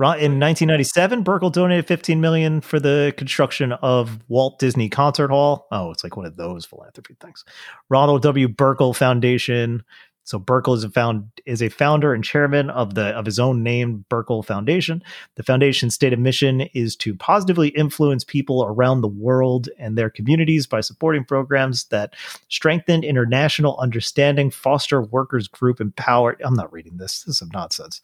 In 0.00 0.40
1997, 0.40 1.22
Burkle 1.22 1.52
donated 1.52 1.86
15 1.86 2.20
million 2.20 2.60
for 2.60 2.80
the 2.80 3.14
construction 3.16 3.70
of 3.72 4.18
Walt 4.28 4.58
Disney 4.58 4.88
Concert 4.88 5.28
Hall. 5.28 5.68
Oh, 5.70 5.92
it's 5.92 6.02
like 6.02 6.16
one 6.16 6.26
of 6.26 6.36
those 6.36 6.64
philanthropy 6.64 7.16
things. 7.20 7.44
Ronald 7.88 8.22
W. 8.22 8.48
Burkle 8.48 8.96
Foundation. 8.96 9.84
So 10.24 10.40
Burkle 10.40 10.74
is 10.74 10.82
a 10.82 10.90
found 10.90 11.30
is 11.46 11.62
a 11.62 11.68
founder 11.68 12.12
and 12.12 12.24
chairman 12.24 12.70
of 12.70 12.94
the 12.94 13.08
of 13.08 13.24
his 13.24 13.38
own 13.38 13.62
name, 13.62 14.04
Burkle 14.10 14.44
Foundation. 14.44 15.00
The 15.36 15.44
foundation's 15.44 15.94
stated 15.94 16.18
mission 16.18 16.62
is 16.74 16.96
to 16.96 17.14
positively 17.14 17.68
influence 17.68 18.24
people 18.24 18.64
around 18.64 19.00
the 19.00 19.08
world 19.08 19.68
and 19.78 19.96
their 19.96 20.10
communities 20.10 20.66
by 20.66 20.80
supporting 20.80 21.24
programs 21.24 21.84
that 21.86 22.14
strengthen 22.48 23.04
international 23.04 23.78
understanding, 23.78 24.50
foster 24.50 25.02
workers 25.02 25.46
group 25.46 25.80
empower. 25.80 26.36
I'm 26.42 26.54
not 26.54 26.72
reading 26.72 26.96
this. 26.96 27.20
This 27.20 27.34
is 27.34 27.38
some 27.38 27.50
nonsense. 27.52 28.00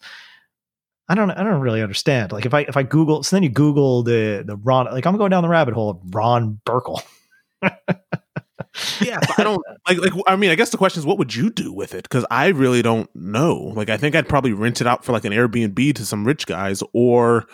I 1.11 1.13
don't 1.13 1.29
I 1.29 1.43
don't 1.43 1.59
really 1.59 1.81
understand. 1.81 2.31
Like 2.31 2.45
if 2.45 2.53
I 2.53 2.61
if 2.61 2.77
I 2.77 2.83
Google 2.83 3.21
so 3.21 3.35
then 3.35 3.43
you 3.43 3.49
Google 3.49 4.01
the 4.01 4.43
the 4.45 4.55
Ron 4.55 4.85
like 4.85 5.05
I'm 5.05 5.17
going 5.17 5.29
down 5.29 5.43
the 5.43 5.49
rabbit 5.49 5.73
hole 5.73 5.89
of 5.89 5.99
Ron 6.15 6.61
Burkle. 6.65 7.01
yeah, 7.61 9.19
I 9.37 9.43
don't 9.43 9.61
like 9.89 9.97
like 9.97 10.13
I 10.25 10.37
mean, 10.37 10.51
I 10.51 10.55
guess 10.55 10.69
the 10.69 10.77
question 10.77 11.01
is 11.01 11.05
what 11.05 11.17
would 11.17 11.35
you 11.35 11.49
do 11.49 11.73
with 11.73 11.93
it? 11.93 12.03
Because 12.03 12.25
I 12.31 12.47
really 12.47 12.81
don't 12.81 13.09
know. 13.13 13.73
Like 13.75 13.89
I 13.89 13.97
think 13.97 14.15
I'd 14.15 14.29
probably 14.29 14.53
rent 14.53 14.79
it 14.79 14.87
out 14.87 15.03
for 15.03 15.11
like 15.11 15.25
an 15.25 15.33
Airbnb 15.33 15.95
to 15.95 16.05
some 16.05 16.25
rich 16.25 16.45
guys 16.45 16.81
or 16.93 17.45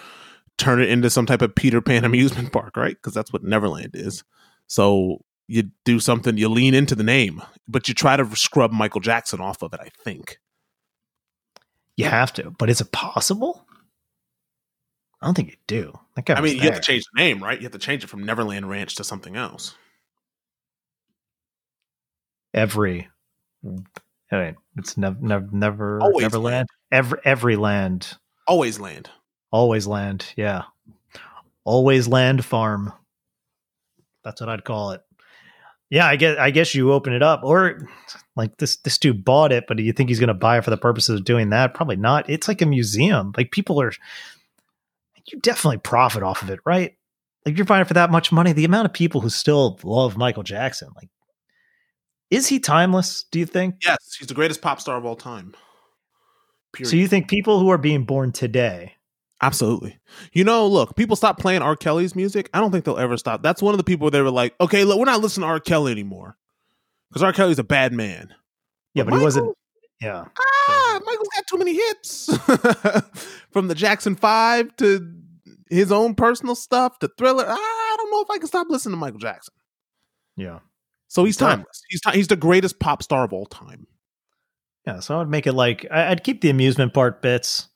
turn 0.59 0.79
it 0.79 0.89
into 0.89 1.09
some 1.09 1.25
type 1.25 1.41
of 1.41 1.55
Peter 1.55 1.81
Pan 1.81 2.05
amusement 2.05 2.53
park, 2.53 2.77
right? 2.77 2.95
Because 2.95 3.15
that's 3.15 3.33
what 3.33 3.43
Neverland 3.43 3.95
is. 3.95 4.23
So 4.67 5.17
you 5.47 5.71
do 5.83 5.99
something, 5.99 6.37
you 6.37 6.47
lean 6.47 6.75
into 6.75 6.93
the 6.93 7.03
name, 7.03 7.41
but 7.67 7.87
you 7.87 7.95
try 7.95 8.17
to 8.17 8.35
scrub 8.35 8.71
Michael 8.71 9.01
Jackson 9.01 9.41
off 9.41 9.63
of 9.63 9.73
it, 9.73 9.79
I 9.81 9.89
think. 10.03 10.37
You 11.97 12.05
have 12.05 12.31
to, 12.33 12.51
but 12.51 12.69
is 12.69 12.79
it 12.79 12.91
possible? 12.91 13.65
I 15.21 15.25
don't 15.25 15.33
think 15.33 15.49
you 15.49 15.57
do. 15.65 15.99
I 16.29 16.41
mean, 16.41 16.55
you 16.55 16.61
have 16.61 16.75
to 16.75 16.81
change 16.81 17.05
the 17.13 17.21
name, 17.21 17.43
right? 17.43 17.59
You 17.59 17.65
have 17.65 17.71
to 17.73 17.79
change 17.79 18.03
it 18.03 18.07
from 18.07 18.23
Neverland 18.23 18.69
Ranch 18.69 18.95
to 18.95 19.03
something 19.03 19.35
else. 19.35 19.75
every 22.53 23.07
I 24.31 24.35
mean, 24.35 24.55
it's 24.77 24.97
never 24.97 25.17
never 25.21 25.47
never 25.51 26.01
Always 26.01 26.23
never 26.23 26.39
land. 26.39 26.67
Every 26.91 27.19
every 27.23 27.55
land. 27.55 28.17
Always 28.47 28.79
land. 28.79 29.09
Always 29.51 29.87
land. 29.87 30.33
Yeah. 30.35 30.63
Always 31.63 32.07
land 32.07 32.43
farm. 32.43 32.93
That's 34.23 34.41
what 34.41 34.49
I'd 34.49 34.63
call 34.63 34.91
it. 34.91 35.01
Yeah, 35.89 36.05
I 36.05 36.17
guess 36.17 36.37
I 36.37 36.51
guess 36.51 36.75
you 36.75 36.91
open 36.91 37.13
it 37.13 37.23
up, 37.23 37.41
or 37.43 37.87
like 38.35 38.57
this 38.57 38.75
this 38.77 38.97
dude 38.97 39.23
bought 39.23 39.53
it, 39.53 39.65
but 39.67 39.77
do 39.77 39.83
you 39.83 39.93
think 39.93 40.09
he's 40.09 40.19
going 40.19 40.27
to 40.27 40.33
buy 40.33 40.57
it 40.57 40.63
for 40.63 40.69
the 40.69 40.77
purposes 40.77 41.19
of 41.19 41.25
doing 41.25 41.49
that? 41.51 41.73
Probably 41.73 41.95
not. 41.95 42.29
It's 42.29 42.47
like 42.47 42.61
a 42.61 42.65
museum. 42.65 43.31
Like 43.37 43.51
people 43.51 43.81
are, 43.81 43.93
you 45.31 45.39
definitely 45.39 45.77
profit 45.77 46.23
off 46.23 46.41
of 46.41 46.49
it, 46.49 46.59
right? 46.65 46.97
Like 47.45 47.55
you're 47.55 47.65
buying 47.65 47.83
it 47.83 47.87
for 47.87 47.93
that 47.93 48.11
much 48.11 48.33
money. 48.33 48.51
The 48.51 48.65
amount 48.65 48.87
of 48.87 48.93
people 48.93 49.21
who 49.21 49.29
still 49.29 49.79
love 49.83 50.17
Michael 50.17 50.43
Jackson, 50.43 50.89
like, 50.97 51.09
is 52.29 52.47
he 52.47 52.59
timeless? 52.59 53.23
Do 53.31 53.39
you 53.39 53.45
think? 53.45 53.75
Yes, 53.85 54.15
he's 54.19 54.27
the 54.27 54.33
greatest 54.33 54.61
pop 54.61 54.81
star 54.81 54.97
of 54.97 55.05
all 55.05 55.15
time. 55.15 55.55
Period. 56.73 56.89
So 56.89 56.97
you 56.97 57.07
think 57.07 57.29
people 57.29 57.61
who 57.61 57.69
are 57.69 57.77
being 57.77 58.03
born 58.03 58.33
today? 58.33 58.96
Absolutely. 59.41 59.99
You 60.33 60.43
know, 60.43 60.65
look, 60.67 60.95
people 60.95 61.15
stop 61.15 61.39
playing 61.39 61.61
R. 61.61 61.75
Kelly's 61.75 62.15
music. 62.15 62.49
I 62.53 62.59
don't 62.59 62.71
think 62.71 62.85
they'll 62.85 62.97
ever 62.97 63.17
stop. 63.17 63.43
That's 63.43 63.61
one 63.61 63.73
of 63.73 63.77
the 63.77 63.83
people 63.83 64.09
they 64.09 64.21
were 64.21 64.31
like, 64.31 64.55
okay, 64.59 64.83
look, 64.83 64.97
we're 64.97 65.05
not 65.05 65.21
listening 65.21 65.43
to 65.43 65.47
R. 65.49 65.59
Kelly 65.59 65.91
anymore 65.91 66.37
because 67.09 67.21
R. 67.23 67.33
Kelly's 67.33 67.59
a 67.59 67.63
bad 67.63 67.93
man. 67.93 68.33
Yeah, 68.95 69.03
but, 69.03 69.13
he 69.15 69.19
wasn't. 69.23 69.55
Yeah, 70.01 70.25
Ah, 70.69 70.99
Michael's 71.05 71.27
got 71.35 71.45
too 71.49 71.57
many 71.57 71.73
hits. 71.75 72.25
From 73.51 73.67
the 73.67 73.75
Jackson 73.75 74.15
Five 74.15 74.75
to 74.77 75.11
his 75.69 75.91
own 75.91 76.13
personal 76.15 76.55
stuff 76.55 76.97
to 76.99 77.09
Thriller. 77.17 77.45
Ah, 77.47 77.53
I 77.55 77.95
don't 77.97 78.11
know 78.11 78.21
if 78.21 78.29
I 78.29 78.37
can 78.37 78.47
stop 78.47 78.67
listening 78.69 78.93
to 78.93 78.97
Michael 78.97 79.19
Jackson. 79.19 79.53
yeah, 80.35 80.59
So 81.07 81.23
he's 81.25 81.37
timeless. 81.37 81.81
He's 81.89 82.01
ti- 82.01 82.11
he's 82.11 82.27
the 82.27 82.35
greatest 82.35 82.79
pop 82.79 83.01
star 83.03 83.23
of 83.23 83.33
all 83.33 83.45
time. 83.47 83.87
yeah. 84.85 84.99
So 84.99 85.15
I 85.15 85.19
would 85.19 85.29
make 85.29 85.47
it 85.47 85.53
like 85.53 85.85
I'd 85.91 86.23
keep 86.23 86.41
the 86.41 86.49
amusement 86.49 86.93
park 86.93 87.21
bits. 87.21 87.67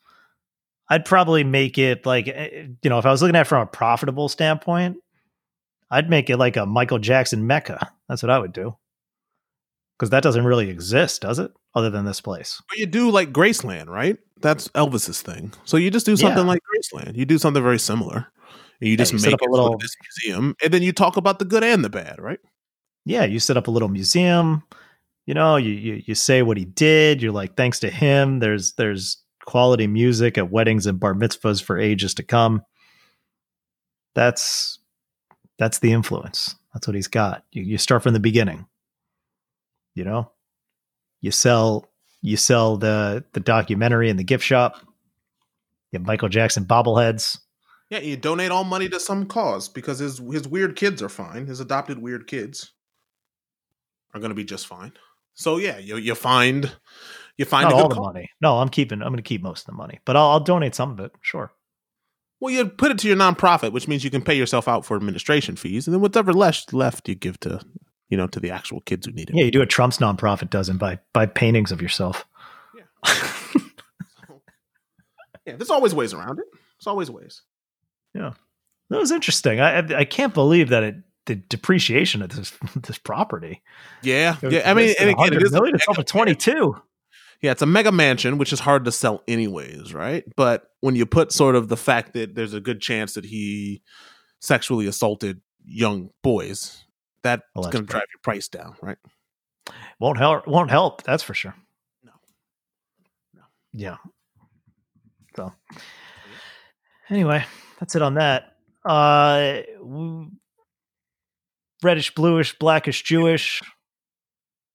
I'd 0.91 1.05
probably 1.05 1.43
make 1.43 1.77
it 1.79 2.05
like 2.05 2.27
eh, 2.27 2.67
you 2.83 2.89
know 2.89 2.99
if 2.99 3.05
I 3.05 3.11
was 3.11 3.21
looking 3.21 3.35
at 3.35 3.41
it 3.41 3.49
from 3.49 3.61
a 3.63 3.65
profitable 3.65 4.27
standpoint, 4.29 4.97
I'd 5.89 6.09
make 6.09 6.29
it 6.29 6.37
like 6.37 6.57
a 6.57 6.65
Michael 6.65 6.99
Jackson 6.99 7.47
mecca. 7.47 7.91
That's 8.09 8.21
what 8.21 8.29
I 8.29 8.37
would 8.39 8.53
do. 8.53 8.75
Because 9.97 10.09
that 10.09 10.23
doesn't 10.23 10.45
really 10.45 10.69
exist, 10.69 11.21
does 11.21 11.39
it? 11.39 11.51
Other 11.75 11.89
than 11.89 12.05
this 12.05 12.19
place. 12.21 12.61
But 12.69 12.77
you 12.79 12.85
do 12.85 13.09
like 13.09 13.31
Graceland, 13.31 13.87
right? 13.87 14.17
That's 14.41 14.67
Elvis's 14.69 15.21
thing. 15.21 15.53
So 15.63 15.77
you 15.77 15.89
just 15.91 16.05
do 16.05 16.17
something 16.17 16.43
Yeah. 16.43 16.49
like 16.49 16.61
Graceland. 16.75 17.15
You 17.15 17.25
do 17.25 17.37
something 17.37 17.61
very 17.63 17.79
similar. 17.79 18.27
And 18.81 18.89
you 18.89 18.97
just 18.97 19.13
you 19.13 19.19
make 19.21 19.33
up 19.33 19.41
a 19.41 19.49
little- 19.49 19.77
this 19.77 19.95
museum, 20.01 20.55
and 20.63 20.73
then 20.73 20.81
you 20.81 20.91
talk 20.91 21.15
about 21.17 21.37
the 21.39 21.45
good 21.45 21.63
and 21.63 21.85
the 21.85 21.89
bad, 21.89 22.19
right? 22.19 22.39
yeah, 23.05 23.23
you 23.25 23.39
set 23.39 23.57
up 23.57 23.67
a 23.67 23.71
little 23.71 23.87
museum. 23.89 24.61
You 25.25 25.33
know, 25.35 25.55
you, 25.55 25.71
you 25.71 26.01
you 26.05 26.15
say 26.15 26.41
what 26.41 26.57
he 26.57 26.65
did. 26.65 27.21
You're 27.21 27.31
like, 27.31 27.55
thanks 27.55 27.79
to 27.81 27.89
him, 27.89 28.39
there's 28.39 28.73
there's 28.73 29.17
quality 29.45 29.87
music 29.87 30.37
at 30.37 30.51
weddings 30.51 30.85
and 30.85 30.99
bar 30.99 31.13
mitzvahs 31.13 31.61
for 31.61 31.77
ages 31.77 32.13
to 32.15 32.23
come. 32.23 32.63
That's 34.15 34.79
that's 35.57 35.79
the 35.79 35.91
influence. 35.91 36.55
That's 36.73 36.87
what 36.87 36.95
he's 36.95 37.07
got. 37.07 37.43
You, 37.51 37.63
you 37.63 37.77
start 37.77 38.03
from 38.03 38.13
the 38.13 38.19
beginning. 38.19 38.65
You 39.93 40.05
know, 40.05 40.31
you 41.19 41.31
sell 41.31 41.89
you 42.21 42.37
sell 42.37 42.77
the 42.77 43.23
the 43.33 43.39
documentary 43.39 44.09
in 44.09 44.17
the 44.17 44.23
gift 44.23 44.43
shop. 44.43 44.75
You 45.91 45.99
have 45.99 46.05
Michael 46.07 46.29
Jackson 46.29 46.65
bobbleheads. 46.65 47.39
Yeah, 47.89 47.99
you 47.99 48.15
donate 48.15 48.51
all 48.51 48.63
money 48.63 48.87
to 48.87 48.99
some 48.99 49.25
cause 49.25 49.67
because 49.67 49.99
his 49.99 50.19
his 50.19 50.47
weird 50.47 50.75
kids 50.75 51.01
are 51.01 51.09
fine. 51.09 51.47
His 51.47 51.59
adopted 51.59 51.99
weird 51.99 52.27
kids 52.27 52.71
are 54.13 54.19
going 54.19 54.29
to 54.29 54.35
be 54.35 54.45
just 54.45 54.67
fine. 54.67 54.93
So 55.33 55.57
yeah, 55.57 55.77
you 55.77 55.97
you 55.97 56.15
find 56.15 56.73
you 57.41 57.45
find 57.45 57.69
Not 57.69 57.73
all 57.73 57.89
the 57.89 57.99
money. 57.99 58.29
No, 58.39 58.59
I'm 58.59 58.69
keeping. 58.69 59.01
I'm 59.01 59.09
going 59.09 59.17
to 59.17 59.23
keep 59.23 59.41
most 59.41 59.61
of 59.61 59.65
the 59.65 59.71
money, 59.73 59.99
but 60.05 60.15
I'll, 60.15 60.29
I'll 60.29 60.39
donate 60.39 60.75
some 60.75 60.91
of 60.91 60.99
it. 60.99 61.11
Sure. 61.21 61.51
Well, 62.39 62.53
you 62.53 62.67
put 62.67 62.91
it 62.91 62.99
to 62.99 63.07
your 63.07 63.17
nonprofit, 63.17 63.71
which 63.71 63.87
means 63.87 64.03
you 64.03 64.11
can 64.11 64.21
pay 64.21 64.35
yourself 64.35 64.67
out 64.67 64.85
for 64.85 64.95
administration 64.95 65.55
fees, 65.55 65.87
and 65.87 65.93
then 65.93 66.01
whatever 66.01 66.33
left 66.33 66.71
left 66.71 67.09
you 67.09 67.15
give 67.15 67.39
to 67.41 67.59
you 68.09 68.17
know 68.17 68.27
to 68.27 68.39
the 68.39 68.51
actual 68.51 68.81
kids 68.81 69.07
who 69.07 69.11
need 69.11 69.29
it. 69.29 69.35
Yeah, 69.35 69.45
you 69.45 69.51
do 69.51 69.59
what 69.59 69.69
Trump's 69.69 69.97
nonprofit 69.97 70.51
does 70.51 70.69
and 70.69 70.77
buy 70.77 70.99
buy 71.13 71.25
paintings 71.25 71.71
of 71.71 71.81
yourself. 71.81 72.27
Yeah. 72.75 72.83
yeah, 75.45 75.55
there's 75.55 75.71
always 75.71 75.95
ways 75.95 76.13
around 76.13 76.39
it. 76.39 76.45
There's 76.51 76.87
always 76.87 77.09
ways. 77.09 77.41
Yeah, 78.13 78.33
that 78.89 78.99
was 78.99 79.11
interesting. 79.11 79.59
I 79.59 79.79
I, 79.79 79.97
I 79.99 80.05
can't 80.05 80.33
believe 80.33 80.69
that 80.69 80.83
it 80.83 80.95
the 81.25 81.35
depreciation 81.35 82.21
of 82.21 82.29
this 82.29 82.51
this 82.75 82.97
property. 82.97 83.61
Yeah, 84.01 84.37
yeah. 84.43 84.69
I 84.69 84.73
mean, 84.73 84.93
and 84.99 85.09
again, 85.09 85.33
it 85.33 85.41
is 85.41 85.51
million, 85.51 85.75
it's 85.75 85.87
over 85.87 86.03
twenty 86.03 86.35
two. 86.35 86.75
Yeah, 87.41 87.51
it's 87.51 87.61
a 87.63 87.65
mega 87.65 87.91
mansion, 87.91 88.37
which 88.37 88.53
is 88.53 88.59
hard 88.59 88.85
to 88.85 88.91
sell 88.91 89.23
anyways, 89.27 89.93
right? 89.93 90.23
But 90.35 90.69
when 90.81 90.95
you 90.95 91.07
put 91.07 91.31
sort 91.31 91.55
of 91.55 91.69
the 91.69 91.77
fact 91.77 92.13
that 92.13 92.35
there's 92.35 92.53
a 92.53 92.59
good 92.59 92.81
chance 92.81 93.15
that 93.15 93.25
he 93.25 93.81
sexually 94.39 94.85
assaulted 94.85 95.41
young 95.65 96.11
boys, 96.21 96.83
that's 97.23 97.41
well, 97.55 97.69
going 97.69 97.85
to 97.85 97.91
drive 97.91 98.05
your 98.13 98.19
price 98.21 98.47
down, 98.47 98.75
right? 98.81 98.97
Won't 99.99 100.19
help. 100.19 100.47
Won't 100.47 100.69
help. 100.69 101.03
That's 101.03 101.23
for 101.23 101.33
sure. 101.33 101.55
No. 102.03 102.11
No. 103.33 103.41
Yeah. 103.73 103.97
So, 105.35 105.51
anyway, 107.09 107.45
that's 107.79 107.95
it 107.95 108.01
on 108.01 108.15
that. 108.15 108.55
Uh, 108.85 109.61
reddish, 111.81 112.13
bluish, 112.13 112.57
blackish, 112.59 113.01
Jewish. 113.03 113.61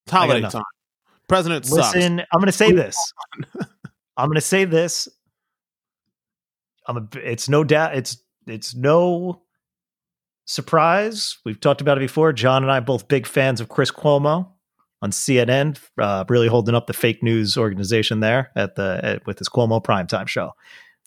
It's 0.07 0.13
holiday 0.13 0.49
time. 0.49 0.63
President 1.29 1.69
Listen, 1.71 2.19
sucks. 2.19 2.29
I'm 2.33 2.41
going 2.41 2.47
to 2.47 2.53
say 2.53 2.73
this. 2.73 3.13
I'm 4.17 4.29
going 4.29 4.37
to 4.37 4.41
say 4.41 4.65
this. 4.65 5.09
I'm 6.87 6.97
a, 6.97 7.09
it's 7.15 7.49
no 7.49 7.65
doubt 7.65 7.97
it's 7.97 8.19
it's 8.47 8.75
no 8.75 9.43
surprise. 10.47 11.39
We've 11.45 11.61
talked 11.61 11.81
about 11.81 11.99
it 11.99 12.01
before. 12.01 12.33
John 12.33 12.63
and 12.63 12.71
I 12.71 12.81
both 12.81 13.09
big 13.09 13.27
fans 13.27 13.61
of 13.61 13.69
Chris 13.69 13.91
Cuomo 13.91 14.49
on 15.03 15.11
CNN, 15.11 15.79
uh, 15.99 16.25
really 16.29 16.49
holding 16.49 16.75
up 16.75 16.87
the 16.87 16.93
fake 16.93 17.23
news 17.23 17.57
organization 17.57 18.21
there 18.21 18.51
at 18.57 18.77
the 18.77 19.01
at, 19.03 19.27
with 19.27 19.39
his 19.39 19.49
Cuomo 19.49 19.83
primetime 19.83 20.29
show. 20.29 20.53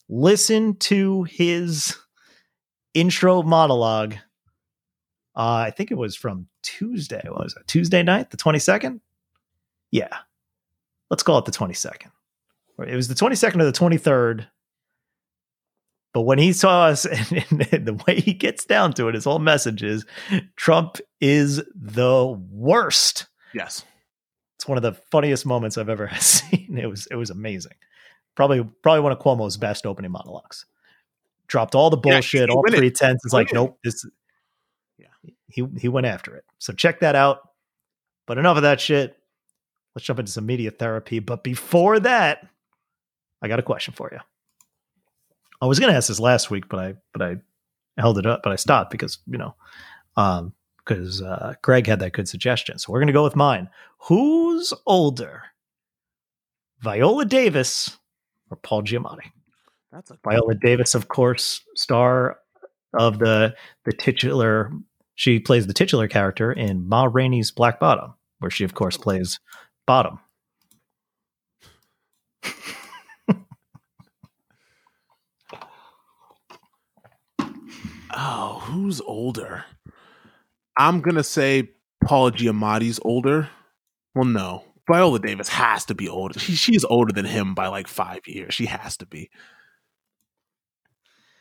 Listen 0.10 0.76
to 0.78 1.24
his 1.24 1.96
intro 2.94 3.42
monologue. 3.42 4.16
Uh, 5.36 5.64
I 5.68 5.72
think 5.72 5.92
it 5.92 5.98
was 5.98 6.16
from 6.16 6.48
Tuesday. 6.64 7.22
What 7.26 7.44
was 7.44 7.56
it? 7.56 7.68
Tuesday 7.68 8.04
night, 8.04 8.32
the 8.32 8.38
22nd? 8.38 9.00
Yeah. 9.92 10.16
Let's 11.10 11.24
call 11.24 11.38
it 11.40 11.46
the 11.46 11.52
22nd. 11.52 12.12
It 12.88 12.96
was 12.96 13.08
the 13.08 13.16
22nd 13.16 13.62
or 13.62 13.66
the 13.66 13.72
23rd. 13.72 14.48
But 16.14 16.22
when 16.22 16.40
he 16.40 16.54
saw 16.54 16.86
us 16.86 17.06
and, 17.32 17.68
and, 17.72 17.86
the 17.86 18.02
way 18.08 18.20
he 18.20 18.34
gets 18.34 18.66
down 18.66 18.94
to 18.94 19.08
it, 19.08 19.16
his 19.16 19.26
whole 19.26 19.40
message 19.40 19.84
is 19.84 20.06
Trump 20.56 20.98
is 21.22 21.62
the 21.76 22.26
worst. 22.52 23.28
Yes. 23.54 23.84
It's 24.56 24.68
one 24.68 24.78
of 24.78 24.82
the 24.82 24.94
funniest 25.12 25.46
moments 25.46 25.78
I've 25.78 25.90
ever 25.90 26.10
seen. 26.20 26.78
It 26.78 26.88
was 26.88 27.08
it 27.12 27.16
was 27.16 27.30
amazing. 27.30 27.76
Probably 28.36 28.64
probably 28.84 29.02
one 29.02 29.12
of 29.12 29.20
Cuomo's 29.20 29.58
best 29.58 29.86
opening 29.86 30.12
monologues. 30.12 30.66
Dropped 31.48 31.76
all 31.76 31.90
the 31.90 31.98
bullshit, 31.98 32.50
yeah, 32.50 32.54
all 32.54 32.64
pretense. 32.64 33.22
It's 33.24 33.34
like, 33.34 33.54
nope, 33.54 33.80
this 33.84 34.06
yeah. 34.98 35.08
He 35.48 35.66
he 35.80 35.88
went 35.88 36.08
after 36.08 36.36
it. 36.36 36.44
So 36.60 36.74
check 36.74 37.00
that 37.00 37.16
out. 37.16 37.40
But 38.28 38.38
enough 38.38 38.58
of 38.58 38.64
that 38.64 38.80
shit. 38.80 39.19
Let's 40.00 40.06
jump 40.06 40.20
into 40.20 40.32
some 40.32 40.45
media 40.45 40.72
therapy. 40.72 41.20
But 41.20 41.43
before 41.43 42.00
that, 42.00 42.47
I 43.41 43.50
got 43.50 43.60
a 43.60 43.64
question 43.64 43.93
for 43.93 44.10
you. 44.14 44.20
I 45.62 45.66
was 45.66 45.78
going 45.78 45.91
to 45.91 45.97
ask 45.97 46.08
this 46.08 46.22
last 46.22 46.50
week, 46.50 46.70
but 46.70 46.80
I 46.80 46.93
but 47.12 47.22
I 47.22 47.36
held 47.97 48.18
it 48.18 48.26
up, 48.26 48.39
but 48.41 48.54
I 48.54 48.56
stopped 48.56 48.91
because 48.91 49.18
you 49.30 49.38
know, 49.38 49.56
um, 50.16 50.54
because 50.78 51.22
uh, 51.22 51.56
Greg 51.62 51.86
had 51.86 52.00
that 52.00 52.14
good 52.14 52.30
suggestion. 52.30 52.80
So 52.80 52.93
we're 52.93 53.00
going 53.00 53.08
to 53.08 53.14
go 53.14 53.26
with 53.26 53.36
mine. 53.36 53.68
Who's 54.04 54.72
older, 54.86 55.43
Viola 56.80 57.26
Davis 57.26 57.97
or 58.50 58.56
Paul 58.56 58.84
Giamatti? 58.84 59.30
That's 59.91 60.12
a 60.12 60.20
Viola 60.24 60.56
Davis, 60.56 60.95
of 60.95 61.10
course, 61.10 61.60
star 61.76 62.39
of 62.97 63.20
the 63.20 63.54
the 63.84 63.91
titular. 63.91 64.72
She 65.16 65.41
plays 65.41 65.68
the 65.68 65.74
titular 65.74 66.08
character 66.08 66.54
in 66.54 66.88
Ma 66.88 67.10
Rainey's 67.12 67.52
Black 67.52 67.82
Bottom, 67.82 68.14
where 68.39 68.50
she, 68.50 68.64
of 68.64 68.76
course, 68.76 68.95
plays 68.95 69.41
bottom. 69.90 70.20
oh, 78.16 78.62
who's 78.66 79.02
older? 79.02 79.66
I'm 80.78 81.02
gonna 81.02 81.24
say 81.24 81.72
Paul 82.04 82.30
Giamatti's 82.30 83.00
older. 83.04 83.50
Well, 84.14 84.26
no, 84.26 84.64
Viola 84.88 85.18
Davis 85.18 85.50
has 85.50 85.86
to 85.86 85.96
be 85.96 86.08
older. 86.08 86.40
She, 86.40 86.54
she's 86.54 86.84
older 86.84 87.12
than 87.12 87.26
him 87.26 87.56
by 87.56 87.66
like 87.66 87.88
five 87.88 88.28
years. 88.28 88.54
She 88.54 88.68
has 88.68 88.96
to 88.98 89.08
be. 89.08 89.32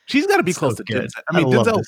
She's 0.09 0.26
got 0.26 0.38
to 0.38 0.42
be 0.42 0.52
so 0.52 0.61
close 0.61 0.76
good. 0.76 0.86
to 0.86 0.94
Denzel. 0.94 1.22
I 1.30 1.36
mean, 1.36 1.54
I 1.54 1.62
Denzel. 1.62 1.82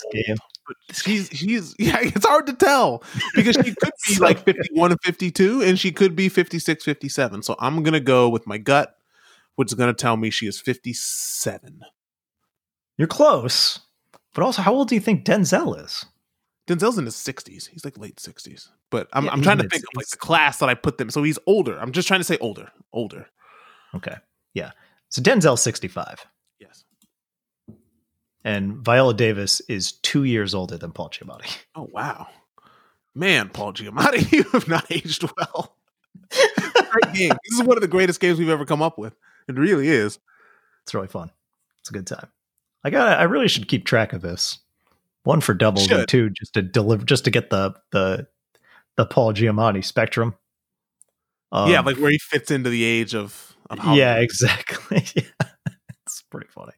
She's 0.92 1.28
he's 1.30 1.74
yeah, 1.78 1.98
it's 2.00 2.26
hard 2.26 2.46
to 2.46 2.52
tell 2.52 3.02
because 3.34 3.56
she 3.56 3.74
could 3.74 3.92
be 4.06 4.14
so 4.14 4.22
like 4.22 4.44
51 4.44 4.92
and 4.92 5.00
52 5.02 5.62
and 5.62 5.78
she 5.78 5.90
could 5.90 6.14
be 6.14 6.28
56 6.28 6.84
57. 6.84 7.42
So 7.42 7.56
I'm 7.58 7.82
going 7.82 7.94
to 7.94 8.00
go 8.00 8.28
with 8.28 8.46
my 8.46 8.58
gut 8.58 8.96
which 9.56 9.70
is 9.70 9.74
going 9.74 9.92
to 9.92 10.00
tell 10.00 10.16
me 10.16 10.30
she 10.30 10.46
is 10.46 10.58
57. 10.60 11.80
You're 12.96 13.08
close. 13.08 13.80
But 14.34 14.44
also 14.44 14.62
how 14.62 14.74
old 14.74 14.88
do 14.88 14.94
you 14.94 15.00
think 15.00 15.24
Denzel 15.24 15.82
is? 15.82 16.06
Denzel's 16.68 16.98
in 16.98 17.04
his 17.04 17.16
60s. 17.16 17.68
He's 17.68 17.84
like 17.84 17.98
late 17.98 18.16
60s. 18.16 18.68
But 18.90 19.08
I'm, 19.12 19.24
yeah, 19.24 19.32
I'm 19.32 19.42
trying 19.42 19.58
to 19.58 19.68
think 19.68 19.82
of 19.82 19.96
like 19.96 20.06
the 20.08 20.16
class 20.16 20.58
that 20.58 20.68
I 20.68 20.74
put 20.74 20.98
them. 20.98 21.10
So 21.10 21.22
he's 21.22 21.38
older. 21.46 21.78
I'm 21.78 21.92
just 21.92 22.06
trying 22.06 22.20
to 22.20 22.24
say 22.24 22.38
older. 22.38 22.70
Older. 22.92 23.26
Okay. 23.94 24.14
Yeah. 24.54 24.70
So 25.08 25.20
Denzel's 25.20 25.62
65 25.62 26.26
and 28.44 28.76
Viola 28.78 29.14
Davis 29.14 29.60
is 29.68 29.92
two 29.92 30.24
years 30.24 30.54
older 30.54 30.78
than 30.78 30.92
Paul 30.92 31.10
Giamatti. 31.10 31.56
Oh 31.74 31.88
wow, 31.92 32.28
man, 33.14 33.48
Paul 33.48 33.72
Giamatti, 33.72 34.30
you 34.32 34.44
have 34.52 34.68
not 34.68 34.90
aged 34.90 35.24
well. 35.36 35.76
This 37.12 37.52
is 37.52 37.62
one 37.62 37.76
of 37.76 37.82
the 37.82 37.88
greatest 37.88 38.20
games 38.20 38.38
we've 38.38 38.48
ever 38.48 38.64
come 38.64 38.82
up 38.82 38.98
with. 38.98 39.14
It 39.48 39.56
really 39.56 39.88
is. 39.88 40.18
It's 40.82 40.92
really 40.92 41.06
fun. 41.06 41.30
It's 41.80 41.90
a 41.90 41.92
good 41.92 42.06
time. 42.06 42.28
I 42.82 42.90
got. 42.90 43.18
I 43.18 43.24
really 43.24 43.48
should 43.48 43.68
keep 43.68 43.84
track 43.84 44.12
of 44.12 44.22
this. 44.22 44.58
One 45.24 45.40
for 45.40 45.54
doubles 45.54 45.86
should. 45.86 45.98
and 45.98 46.08
two 46.08 46.30
just 46.30 46.54
to 46.54 46.62
deliver, 46.62 47.04
just 47.04 47.24
to 47.24 47.30
get 47.30 47.50
the 47.50 47.74
the 47.92 48.26
the 48.96 49.06
Paul 49.06 49.32
Giamatti 49.32 49.84
spectrum. 49.84 50.34
Um, 51.52 51.70
yeah, 51.70 51.80
like 51.80 51.96
where 51.96 52.10
he 52.10 52.18
fits 52.18 52.50
into 52.50 52.70
the 52.70 52.84
age 52.84 53.14
of. 53.14 53.56
of 53.68 53.96
yeah, 53.96 54.16
exactly. 54.16 55.04
yeah. 55.14 55.48
it's 56.06 56.22
pretty 56.30 56.48
funny. 56.48 56.72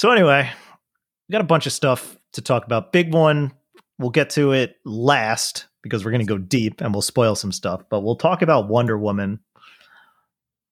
So 0.00 0.10
anyway, 0.10 0.50
we 1.28 1.32
got 1.32 1.42
a 1.42 1.44
bunch 1.44 1.66
of 1.66 1.74
stuff 1.74 2.16
to 2.32 2.40
talk 2.40 2.64
about. 2.64 2.90
Big 2.90 3.12
one, 3.12 3.52
we'll 3.98 4.08
get 4.08 4.30
to 4.30 4.52
it 4.52 4.76
last 4.86 5.66
because 5.82 6.02
we're 6.06 6.10
going 6.10 6.26
to 6.26 6.26
go 6.26 6.38
deep 6.38 6.80
and 6.80 6.94
we'll 6.94 7.02
spoil 7.02 7.34
some 7.34 7.52
stuff. 7.52 7.82
But 7.90 8.00
we'll 8.00 8.16
talk 8.16 8.40
about 8.40 8.66
Wonder 8.66 8.96
Woman 8.96 9.40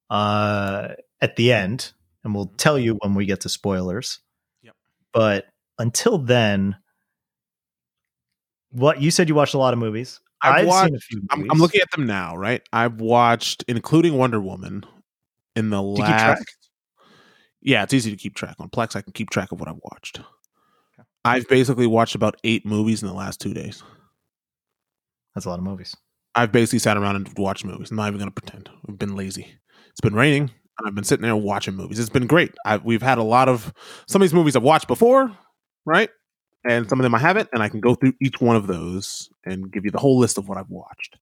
uh, 0.08 0.94
at 1.20 1.36
the 1.36 1.52
end, 1.52 1.92
and 2.24 2.34
we'll 2.34 2.54
tell 2.56 2.78
you 2.78 2.94
when 3.02 3.14
we 3.14 3.26
get 3.26 3.42
to 3.42 3.50
spoilers. 3.50 4.20
Yep. 4.62 4.74
But 5.12 5.44
until 5.78 6.16
then, 6.16 6.76
what 8.70 9.02
you 9.02 9.10
said 9.10 9.28
you 9.28 9.34
watched 9.34 9.52
a 9.52 9.58
lot 9.58 9.74
of 9.74 9.78
movies. 9.78 10.20
I've, 10.40 10.60
I've 10.60 10.66
watched, 10.68 11.14
I'm, 11.28 11.50
I'm, 11.50 11.58
looking 11.58 11.82
at 11.82 11.90
them 11.90 12.06
now, 12.06 12.34
right? 12.34 12.62
I've 12.72 12.98
watched, 12.98 13.62
including 13.68 14.14
Wonder 14.14 14.40
Woman, 14.40 14.86
in 15.54 15.68
the 15.68 15.82
last 15.82 16.57
yeah, 17.60 17.82
it's 17.82 17.94
easy 17.94 18.10
to 18.10 18.16
keep 18.16 18.34
track 18.34 18.56
on 18.58 18.68
Plex. 18.68 18.96
I 18.96 19.02
can 19.02 19.12
keep 19.12 19.30
track 19.30 19.52
of 19.52 19.60
what 19.60 19.68
I've 19.68 19.80
watched. 19.82 20.18
Okay. 20.18 21.06
I've 21.24 21.48
basically 21.48 21.86
watched 21.86 22.14
about 22.14 22.36
eight 22.44 22.64
movies 22.64 23.02
in 23.02 23.08
the 23.08 23.14
last 23.14 23.40
two 23.40 23.54
days. 23.54 23.82
That's 25.34 25.46
a 25.46 25.50
lot 25.50 25.58
of 25.58 25.64
movies. 25.64 25.96
I've 26.34 26.52
basically 26.52 26.78
sat 26.78 26.96
around 26.96 27.16
and 27.16 27.28
watched 27.36 27.64
movies. 27.64 27.90
I'm 27.90 27.96
not 27.96 28.08
even 28.08 28.18
going 28.18 28.30
to 28.30 28.40
pretend. 28.40 28.70
I've 28.88 28.98
been 28.98 29.16
lazy. 29.16 29.54
It's 29.90 30.00
been 30.00 30.14
raining, 30.14 30.42
and 30.42 30.86
I've 30.86 30.94
been 30.94 31.04
sitting 31.04 31.22
there 31.22 31.34
watching 31.34 31.74
movies. 31.74 31.98
It's 31.98 32.08
been 32.08 32.26
great. 32.26 32.54
I've, 32.64 32.84
we've 32.84 33.02
had 33.02 33.18
a 33.18 33.22
lot 33.24 33.48
of 33.48 33.72
some 34.06 34.22
of 34.22 34.28
these 34.28 34.34
movies 34.34 34.54
I've 34.54 34.62
watched 34.62 34.86
before, 34.86 35.36
right? 35.84 36.10
And 36.68 36.88
some 36.88 37.00
of 37.00 37.02
them 37.02 37.14
I 37.14 37.18
haven't, 37.18 37.48
and 37.52 37.62
I 37.62 37.68
can 37.68 37.80
go 37.80 37.94
through 37.94 38.12
each 38.20 38.40
one 38.40 38.56
of 38.56 38.66
those 38.66 39.30
and 39.44 39.70
give 39.72 39.84
you 39.84 39.90
the 39.90 39.98
whole 39.98 40.18
list 40.18 40.38
of 40.38 40.48
what 40.48 40.58
I've 40.58 40.70
watched. 40.70 41.18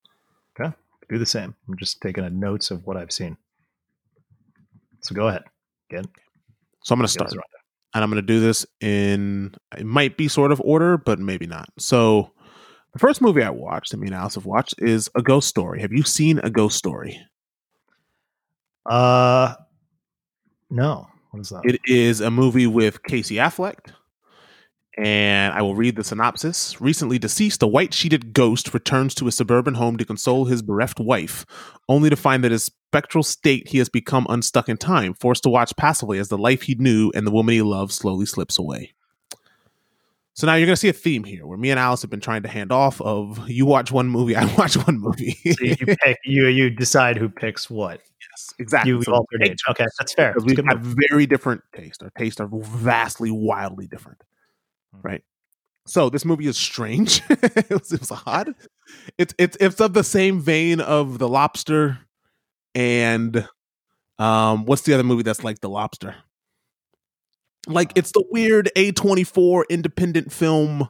Okay, 0.59 0.74
do 1.09 1.18
the 1.18 1.26
same. 1.26 1.55
I'm 1.68 1.76
just 1.78 2.01
taking 2.01 2.39
notes 2.39 2.70
of 2.70 2.87
what 2.87 2.97
I've 2.97 3.12
seen. 3.12 3.37
So 5.01 5.14
go 5.14 5.28
ahead. 5.28 5.45
Again. 5.91 6.07
So 6.87 6.93
I'm 6.93 7.01
going 7.01 7.07
to 7.07 7.12
start. 7.12 7.32
And 7.95 8.05
I'm 8.05 8.11
going 8.11 8.22
to 8.22 8.26
do 8.26 8.39
this 8.39 8.64
in, 8.80 9.53
it 9.76 9.84
might 9.84 10.16
be 10.16 10.28
sort 10.28 10.53
of 10.53 10.61
order, 10.64 10.97
but 10.97 11.18
maybe 11.18 11.45
not. 11.45 11.68
So 11.80 12.30
the 12.93 13.01
first 13.01 13.20
movie 13.20 13.43
I 13.43 13.51
watched, 13.51 13.93
I 13.93 13.97
mean, 13.97 14.12
Alice 14.12 14.37
have 14.37 14.47
watched, 14.47 14.76
is 14.78 15.11
A 15.16 15.22
Ghost 15.22 15.49
Story. 15.49 15.80
Have 15.80 15.93
you 15.93 16.05
seen 16.05 16.39
A 16.45 16.51
Ghost 16.51 16.78
Story? 16.78 17.20
Uh, 18.89 19.55
no. 20.70 21.09
What 21.32 21.41
is 21.41 21.49
that? 21.49 21.62
It 21.64 21.80
is 21.87 22.20
a 22.20 22.30
movie 22.30 22.68
with 22.68 23.03
Casey 23.03 23.34
Affleck. 23.34 23.91
And 24.97 25.53
I 25.55 25.62
will 25.62 25.74
read 25.74 25.97
the 25.97 26.05
synopsis. 26.05 26.80
Recently 26.80 27.18
deceased, 27.18 27.64
a 27.64 27.66
white 27.66 27.95
sheeted 27.95 28.32
ghost 28.32 28.72
returns 28.72 29.12
to 29.16 29.24
his 29.24 29.34
suburban 29.34 29.74
home 29.74 29.97
to 29.97 30.05
console 30.05 30.45
his 30.45 30.62
bereft 30.62 31.01
wife, 31.01 31.45
only 31.89 32.11
to 32.11 32.16
find 32.16 32.45
that 32.45 32.53
his 32.53 32.70
spectral 32.97 33.23
state 33.23 33.69
he 33.69 33.77
has 33.77 33.91
become 33.91 34.27
unstuck 34.31 34.71
in 34.71 34.77
time, 34.79 35.13
forced 35.13 35.43
to 35.43 35.51
watch 35.51 35.77
passively 35.77 36.19
as 36.19 36.29
the 36.29 36.39
life 36.39 36.63
he 36.63 36.75
knew 36.77 37.13
and 37.15 37.27
the 37.27 37.31
woman 37.31 37.53
he 37.53 37.61
loved 37.61 37.93
slowly 37.93 38.25
slips 38.25 38.59
away. 38.59 38.95
So 40.33 40.47
now 40.47 40.55
you're 40.55 40.67
going 40.67 40.75
to 40.77 40.81
see 40.81 40.89
a 40.89 40.95
theme 40.95 41.23
here 41.25 41.47
where 41.47 41.59
me 41.59 41.71
and 41.71 41.79
Alice 41.79 42.01
have 42.03 42.11
been 42.11 42.21
trying 42.21 42.43
to 42.43 42.49
hand 42.49 42.73
off 42.73 43.01
of 43.03 43.47
you 43.51 43.67
watch 43.67 43.93
one 43.93 44.09
movie, 44.09 44.35
I 44.35 44.45
watch 44.59 44.77
one 44.87 44.99
movie. 44.99 45.33
so 45.33 45.65
you 45.65 45.77
pick 45.77 46.19
you 46.25 46.47
you 46.47 46.71
decide 46.71 47.19
who 47.19 47.29
picks 47.29 47.69
what. 47.69 48.01
Yes, 48.31 48.53
exactly. 48.59 48.93
You 48.93 49.03
So 49.03 49.13
alternate. 49.13 49.61
Okay, 49.71 49.87
that's 49.99 50.15
fair. 50.15 50.33
because 50.33 50.45
we 50.47 50.57
have 50.69 50.83
move. 50.83 50.97
very 51.11 51.27
different 51.27 51.63
tastes. 51.75 52.03
Our 52.03 52.11
tastes 52.19 52.41
are 52.41 52.49
vastly, 52.51 53.31
wildly 53.31 53.87
different. 53.89 54.23
Hmm. 54.95 55.01
Right. 55.03 55.25
So 55.87 56.09
this 56.11 56.25
movie 56.25 56.47
is 56.47 56.57
strange. 56.59 57.23
it, 57.31 57.71
was, 57.71 57.93
it 57.93 58.01
was 58.01 58.13
odd. 58.27 58.55
It's 59.19 59.35
it's 59.39 59.57
it's 59.61 59.81
of 59.81 59.93
the 59.93 60.05
same 60.05 60.41
vein 60.41 60.81
of 60.81 61.19
The 61.19 61.29
Lobster 61.29 61.99
and 62.77 63.49
um 64.18 64.66
what's 64.66 64.83
the 64.83 64.95
other 64.95 65.03
movie 65.03 65.24
that's 65.24 65.43
like 65.43 65.61
The 65.61 65.68
Lobster? 65.68 66.14
Like 67.66 67.93
it's 67.97 68.12
the 68.12 68.24
weird 68.31 68.70
A24 68.77 69.64
independent 69.68 70.33
film 70.33 70.89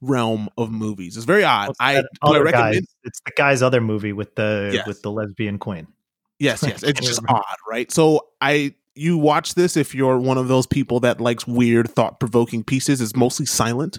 realm 0.00 0.48
of 0.56 0.70
movies. 0.70 1.16
It's 1.16 1.26
very 1.26 1.42
odd. 1.42 1.72
I, 1.80 2.04
I 2.22 2.38
recommend 2.38 2.52
guys, 2.52 2.86
it's 3.02 3.20
the 3.24 3.32
guy's 3.36 3.62
other 3.62 3.80
movie 3.80 4.12
with 4.12 4.34
the 4.36 4.70
Yes. 4.72 4.86
with 4.86 5.02
the 5.02 5.10
lesbian 5.10 5.58
queen. 5.58 5.88
Yes, 6.38 6.62
yes. 6.62 6.82
It's 6.84 7.00
just 7.00 7.20
odd, 7.28 7.56
right? 7.68 7.90
So 7.90 8.28
I 8.40 8.74
you 8.94 9.16
watch 9.16 9.54
this 9.54 9.76
if 9.76 9.94
you're 9.94 10.18
one 10.18 10.38
of 10.38 10.48
those 10.48 10.66
people 10.66 11.00
that 11.00 11.20
likes 11.20 11.46
weird, 11.46 11.90
thought 11.90 12.20
provoking 12.20 12.62
pieces. 12.62 13.00
It's 13.00 13.16
mostly 13.16 13.46
silent. 13.46 13.98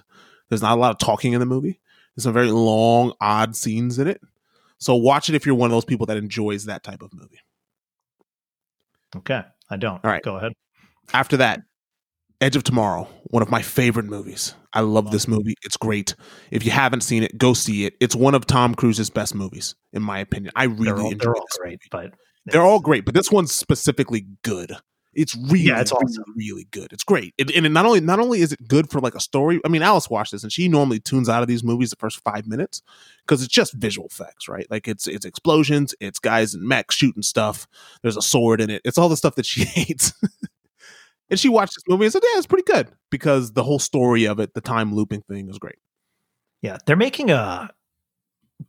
There's 0.49 0.61
not 0.61 0.77
a 0.77 0.79
lot 0.79 0.91
of 0.91 0.99
talking 0.99 1.34
in 1.34 1.39
the 1.39 1.45
movie. 1.47 1.79
There's 2.15 2.23
some 2.23 2.34
very 2.34 2.51
long, 2.51 3.13
odd 3.19 3.55
scenes 3.55 3.97
in 3.97 4.07
it. 4.07 4.21
So 4.84 4.95
watch 4.95 5.29
it 5.29 5.36
if 5.36 5.45
you're 5.45 5.55
one 5.55 5.71
of 5.71 5.75
those 5.75 5.86
people 5.86 6.05
that 6.07 6.17
enjoys 6.17 6.65
that 6.65 6.84
type 6.84 7.01
of 7.01 7.13
movie. 7.13 7.39
Okay, 9.15 9.41
I 9.69 9.77
don't. 9.77 10.03
All 10.03 10.11
right. 10.11 10.23
go 10.23 10.36
ahead. 10.38 10.51
After 11.13 11.38
that, 11.38 11.61
Edge 12.41 12.55
of 12.55 12.63
Tomorrow, 12.63 13.07
one 13.25 13.43
of 13.43 13.49
my 13.49 13.61
favorite 13.61 14.05
movies. 14.05 14.55
I 14.73 14.81
love 14.81 15.11
this 15.11 15.27
movie. 15.27 15.55
It's 15.63 15.77
great. 15.77 16.15
If 16.51 16.65
you 16.65 16.71
haven't 16.71 17.01
seen 17.01 17.23
it, 17.23 17.38
go 17.38 17.53
see 17.53 17.86
it. 17.86 17.93
It's 18.01 18.15
one 18.15 18.36
of 18.36 18.45
Tom 18.45 18.75
Cruise's 18.75 19.09
best 19.09 19.36
movies, 19.36 19.75
in 19.93 20.01
my 20.01 20.19
opinion. 20.19 20.51
I 20.55 20.65
really 20.65 20.86
They're 20.86 20.97
all, 20.99 21.11
enjoy 21.11 21.23
they're 21.23 21.36
all 21.36 21.45
great, 21.59 21.71
movie. 21.71 21.79
but 21.91 22.13
They're 22.47 22.61
all 22.63 22.79
great, 22.79 23.05
but 23.05 23.13
this 23.13 23.31
one's 23.31 23.53
specifically 23.53 24.25
good. 24.43 24.75
It's 25.16 25.36
really, 25.36 25.59
Yeah, 25.66 25.80
it's 25.82 25.91
really, 25.91 26.03
awesome. 26.05 26.34
really 26.36 26.68
good. 26.72 26.91
It's 26.93 27.03
great, 27.03 27.34
it, 27.38 27.55
and 27.55 27.66
it 27.66 27.70
not 27.70 27.86
only 27.86 27.99
not 28.01 28.20
only 28.20 28.41
is 28.41 28.51
it 28.51 28.68
good 28.68 28.89
for 28.89 28.99
like 28.99 29.16
a 29.16 29.20
story. 29.20 29.59
I 29.64 29.68
mean, 29.70 29.82
Alice 29.82 30.09
watched 30.09 30.32
this, 30.32 30.43
and 30.43 30.51
she 30.51 30.68
normally 30.68 30.99
tunes 30.99 31.30
out 31.30 31.41
of 31.41 31.47
these 31.47 31.64
movies 31.64 31.89
the 31.91 31.95
first 31.97 32.20
five 32.24 32.47
minutes 32.47 32.82
because 33.26 33.43
it's 33.43 33.53
just 33.53 33.74
visual 33.74 34.07
effects, 34.07 34.47
right? 34.47 34.66
Like 34.70 34.88
it's 34.88 35.07
it's 35.07 35.26
explosions, 35.26 35.93
it's 35.99 36.20
guys 36.20 36.53
and 36.53 36.64
mechs 36.68 36.95
shooting 36.95 37.24
stuff. 37.24 37.68
There's 38.01 38.18
a 38.18 38.22
sword 38.22 38.61
in 38.61 38.70
it. 38.70 38.82
It's 38.86 38.97
all 38.97 39.09
the 39.09 39.18
stuff 39.18 39.36
that 39.36 39.45
she 39.45 39.64
hates. 39.66 40.14
and 41.30 41.39
she 41.39 41.49
watched 41.49 41.76
this 41.76 41.84
movie 41.88 42.05
and 42.05 42.14
said, 42.14 42.24
"Yeah, 42.24 42.38
it's 42.38 42.47
pretty 42.47 42.66
good," 42.72 42.89
because 43.11 43.53
the 43.53 43.64
whole 43.64 43.80
story 43.80 44.26
of 44.26 44.39
it, 44.39 44.53
the 44.53 44.61
time 44.61 44.93
looping 44.93 45.22
thing, 45.22 45.49
is 45.49 45.59
great. 45.59 45.78
Yeah, 46.61 46.78
they're 46.86 46.95
making 46.95 47.30
a 47.32 47.70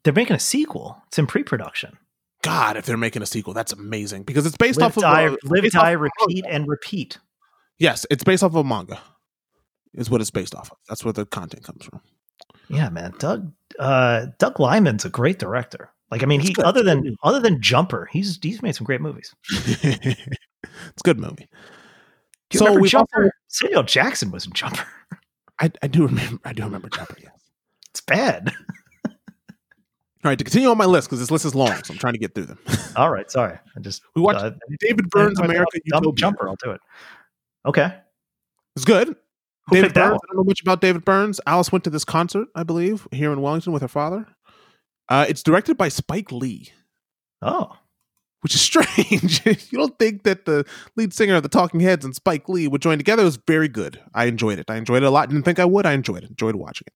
they're 0.03 0.13
making 0.13 0.37
a 0.37 0.41
sequel. 0.41 1.01
It's 1.07 1.19
in 1.19 1.27
pre-production. 1.27 1.97
God, 2.45 2.77
if 2.77 2.87
they're 2.87 2.97
making 2.97 3.23
a 3.23 3.27
sequel, 3.27 3.55
that's 3.55 3.73
amazing 3.73 4.23
because 4.25 4.47
it's 4.47 4.57
based 4.57 4.79
Live, 4.81 4.87
off 4.93 4.97
of 4.99 5.03
die, 5.03 5.23
a, 5.23 5.37
live, 5.45 5.71
die, 5.73 5.93
repeat, 5.93 6.45
and 6.49 6.69
repeat. 6.69 7.19
Yes, 7.79 8.07
it's 8.11 8.23
based 8.25 8.43
off 8.43 8.53
of 8.53 8.57
a 8.57 8.65
manga. 8.65 9.01
Is 9.95 10.11
what 10.11 10.21
it's 10.21 10.31
based 10.31 10.55
off 10.55 10.71
of. 10.73 10.79
That's 10.89 11.05
where 11.05 11.13
the 11.13 11.25
content 11.27 11.63
comes 11.65 11.85
from. 11.85 12.01
Yeah, 12.69 12.89
man. 12.91 13.15
Doug 13.19 13.53
uh, 13.79 14.27
Doug 14.39 14.59
Liman's 14.59 15.05
a 15.05 15.09
great 15.09 15.39
director. 15.39 15.91
Like, 16.11 16.23
I 16.23 16.27
mean, 16.27 16.41
It's 16.41 16.49
he 16.49 16.55
good. 16.55 16.65
other 16.65 16.83
than 16.83 17.17
other 17.23 17.41
than 17.41 17.61
Jumper, 17.63 18.09
he's 18.13 18.39
he's 18.43 18.61
made 18.63 18.75
some 18.75 18.85
great 18.85 19.01
movies. 19.01 19.35
it's 19.51 20.19
a 20.99 21.03
good 21.05 21.19
movie. 21.19 21.49
Do 22.51 22.57
you 22.57 22.59
So 22.59 22.67
remember 22.67 22.87
Jumper? 22.89 23.23
also- 23.25 23.31
Samuel 23.49 23.83
Jackson 23.85 24.31
was 24.33 24.47
in 24.47 24.53
Jumper. 24.53 24.87
I, 25.61 25.71
I 25.83 25.87
do 25.87 26.07
remember. 26.07 26.41
I 26.45 26.53
do 26.53 26.65
remember 26.65 26.89
Jumper. 26.89 27.17
Yes. 27.23 27.31
It's 27.91 28.01
bad. 28.01 28.53
All 30.25 30.31
right, 30.31 30.39
to 30.39 30.45
continue 30.45 30.69
on 30.71 30.79
my 30.79 30.87
list 30.87 31.09
because 31.09 31.21
this 31.21 31.31
list 31.31 31.45
is 31.45 31.55
long, 31.55 31.75
so 31.85 31.93
I'm 31.93 31.99
trying 31.99 32.15
to 32.15 32.19
get 32.19 32.35
through 32.35 32.47
them. 32.47 32.59
All 32.97 33.11
right, 33.11 33.31
sorry. 33.31 33.59
I 33.77 33.81
just 33.81 34.03
We 34.17 34.23
watched 34.23 34.41
uh, 34.41 34.53
David 34.81 35.11
Byrne's 35.11 35.39
America 35.39 35.79
Utopia. 35.85 36.13
Jumper. 36.15 36.49
I'll 36.49 36.57
do 36.65 36.71
it. 36.71 36.81
Okay. 37.67 37.95
It's 38.77 38.85
good. 38.87 39.09
Who 39.69 39.75
David 39.77 39.93
Burns. 39.95 40.15
I 40.23 40.27
don't 40.29 40.37
know 40.37 40.45
much 40.45 40.61
about 40.63 40.81
David 40.81 41.05
Burns. 41.05 41.41
Alice 41.47 41.71
went 41.73 41.85
to 41.85 41.91
this 41.91 42.05
concert, 42.05 42.49
I 42.55 42.63
believe, 42.63 43.07
here 43.13 43.33
in 43.33 43.41
Wellington 43.43 43.73
with 43.73 43.83
her 43.83 43.89
father. 43.89 44.27
Uh, 45.09 45.27
it's 45.29 45.43
directed 45.43 45.77
by 45.77 45.89
Spike 45.89 46.33
Lee, 46.33 46.73
Oh, 47.43 47.77
which 48.41 48.55
is 48.55 48.61
strange. 48.63 49.45
you 49.45 49.79
don't 49.79 49.99
think 49.99 50.23
that 50.23 50.47
the 50.47 50.65
lead 50.97 51.13
singer 51.13 51.35
of 51.35 51.43
the 51.43 51.49
Talking 51.51 51.81
Heads 51.81 52.05
and 52.05 52.15
Spike 52.15 52.49
Lee 52.49 52.67
would 52.69 52.81
join 52.83 52.97
together. 52.99 53.23
It 53.23 53.27
was 53.27 53.39
very 53.47 53.69
good. 53.69 54.01
I 54.15 54.25
enjoyed 54.25 54.59
it. 54.59 54.71
I 54.71 54.77
enjoyed 54.77 55.03
it 55.03 55.07
a 55.07 55.11
lot. 55.11 55.29
Didn't 55.29 55.45
think 55.45 55.59
I 55.59 55.65
would. 55.67 55.85
I 55.85 55.93
enjoyed 55.93 56.25
it. 56.25 56.31
Enjoyed 56.31 56.55
watching 56.57 56.87
it. 56.87 56.93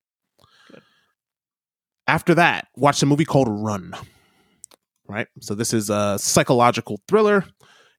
After 2.09 2.35
that, 2.35 2.69
watched 2.75 3.03
a 3.03 3.07
movie 3.07 3.27
called 3.27 3.49
Run. 3.51 3.93
Right? 5.07 5.29
So 5.41 5.55
this 5.55 5.75
is 5.75 5.91
a 5.91 6.19
psychological 6.19 7.01
thriller. 7.07 7.45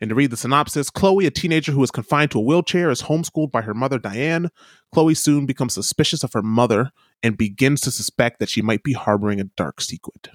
And 0.02 0.10
to 0.10 0.16
read 0.16 0.32
the 0.32 0.38
synopsis, 0.38 0.90
Chloe, 0.90 1.26
a 1.26 1.32
teenager 1.32 1.72
who 1.72 1.84
is 1.84 1.92
confined 1.92 2.32
to 2.32 2.40
a 2.40 2.42
wheelchair, 2.42 2.90
is 2.90 3.04
homeschooled 3.04 3.52
by 3.52 3.62
her 3.62 3.74
mother, 3.74 4.00
Diane. 4.00 4.50
Chloe 4.94 5.14
soon 5.14 5.46
becomes 5.46 5.74
suspicious 5.74 6.24
of 6.24 6.34
her 6.34 6.42
mother 6.42 6.92
and 7.22 7.38
begins 7.38 7.82
to 7.82 7.92
suspect 7.92 8.40
that 8.40 8.50
she 8.50 8.62
might 8.62 8.82
be 8.82 8.94
harboring 8.94 9.40
a 9.40 9.44
dark 9.44 9.82
secret. 9.82 10.30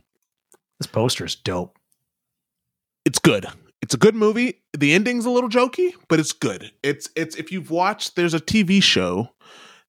this 0.79 0.87
poster 0.87 1.25
is 1.25 1.35
dope. 1.35 1.79
It's 3.05 3.19
good. 3.19 3.47
It's 3.83 3.95
a 3.95 3.99
good 3.99 4.15
movie. 4.15 4.63
The 4.77 4.93
ending's 4.95 5.27
a 5.27 5.31
little 5.31 5.51
jokey, 5.51 5.93
but 6.09 6.21
it's 6.21 6.33
good. 6.33 6.71
It's 6.83 7.09
it's 7.17 7.37
if 7.37 7.53
you've 7.53 7.71
watched 7.71 8.17
there's 8.17 8.33
a 8.33 8.41
TV 8.41 8.83
show 8.83 9.29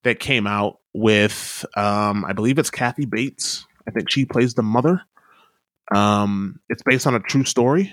that 0.04 0.20
came 0.20 0.48
out 0.48 0.80
with 0.94 1.66
um 1.78 2.26
I 2.26 2.34
believe 2.34 2.60
it's 2.60 2.70
Kathy 2.70 3.06
Bates. 3.06 3.66
I 3.88 3.92
think 3.92 4.10
she 4.10 4.26
plays 4.26 4.54
the 4.54 4.64
mother. 4.64 5.02
Um 5.94 6.60
it's 6.70 6.84
based 6.84 7.08
on 7.08 7.16
a 7.16 7.20
true 7.20 7.44
story. 7.44 7.92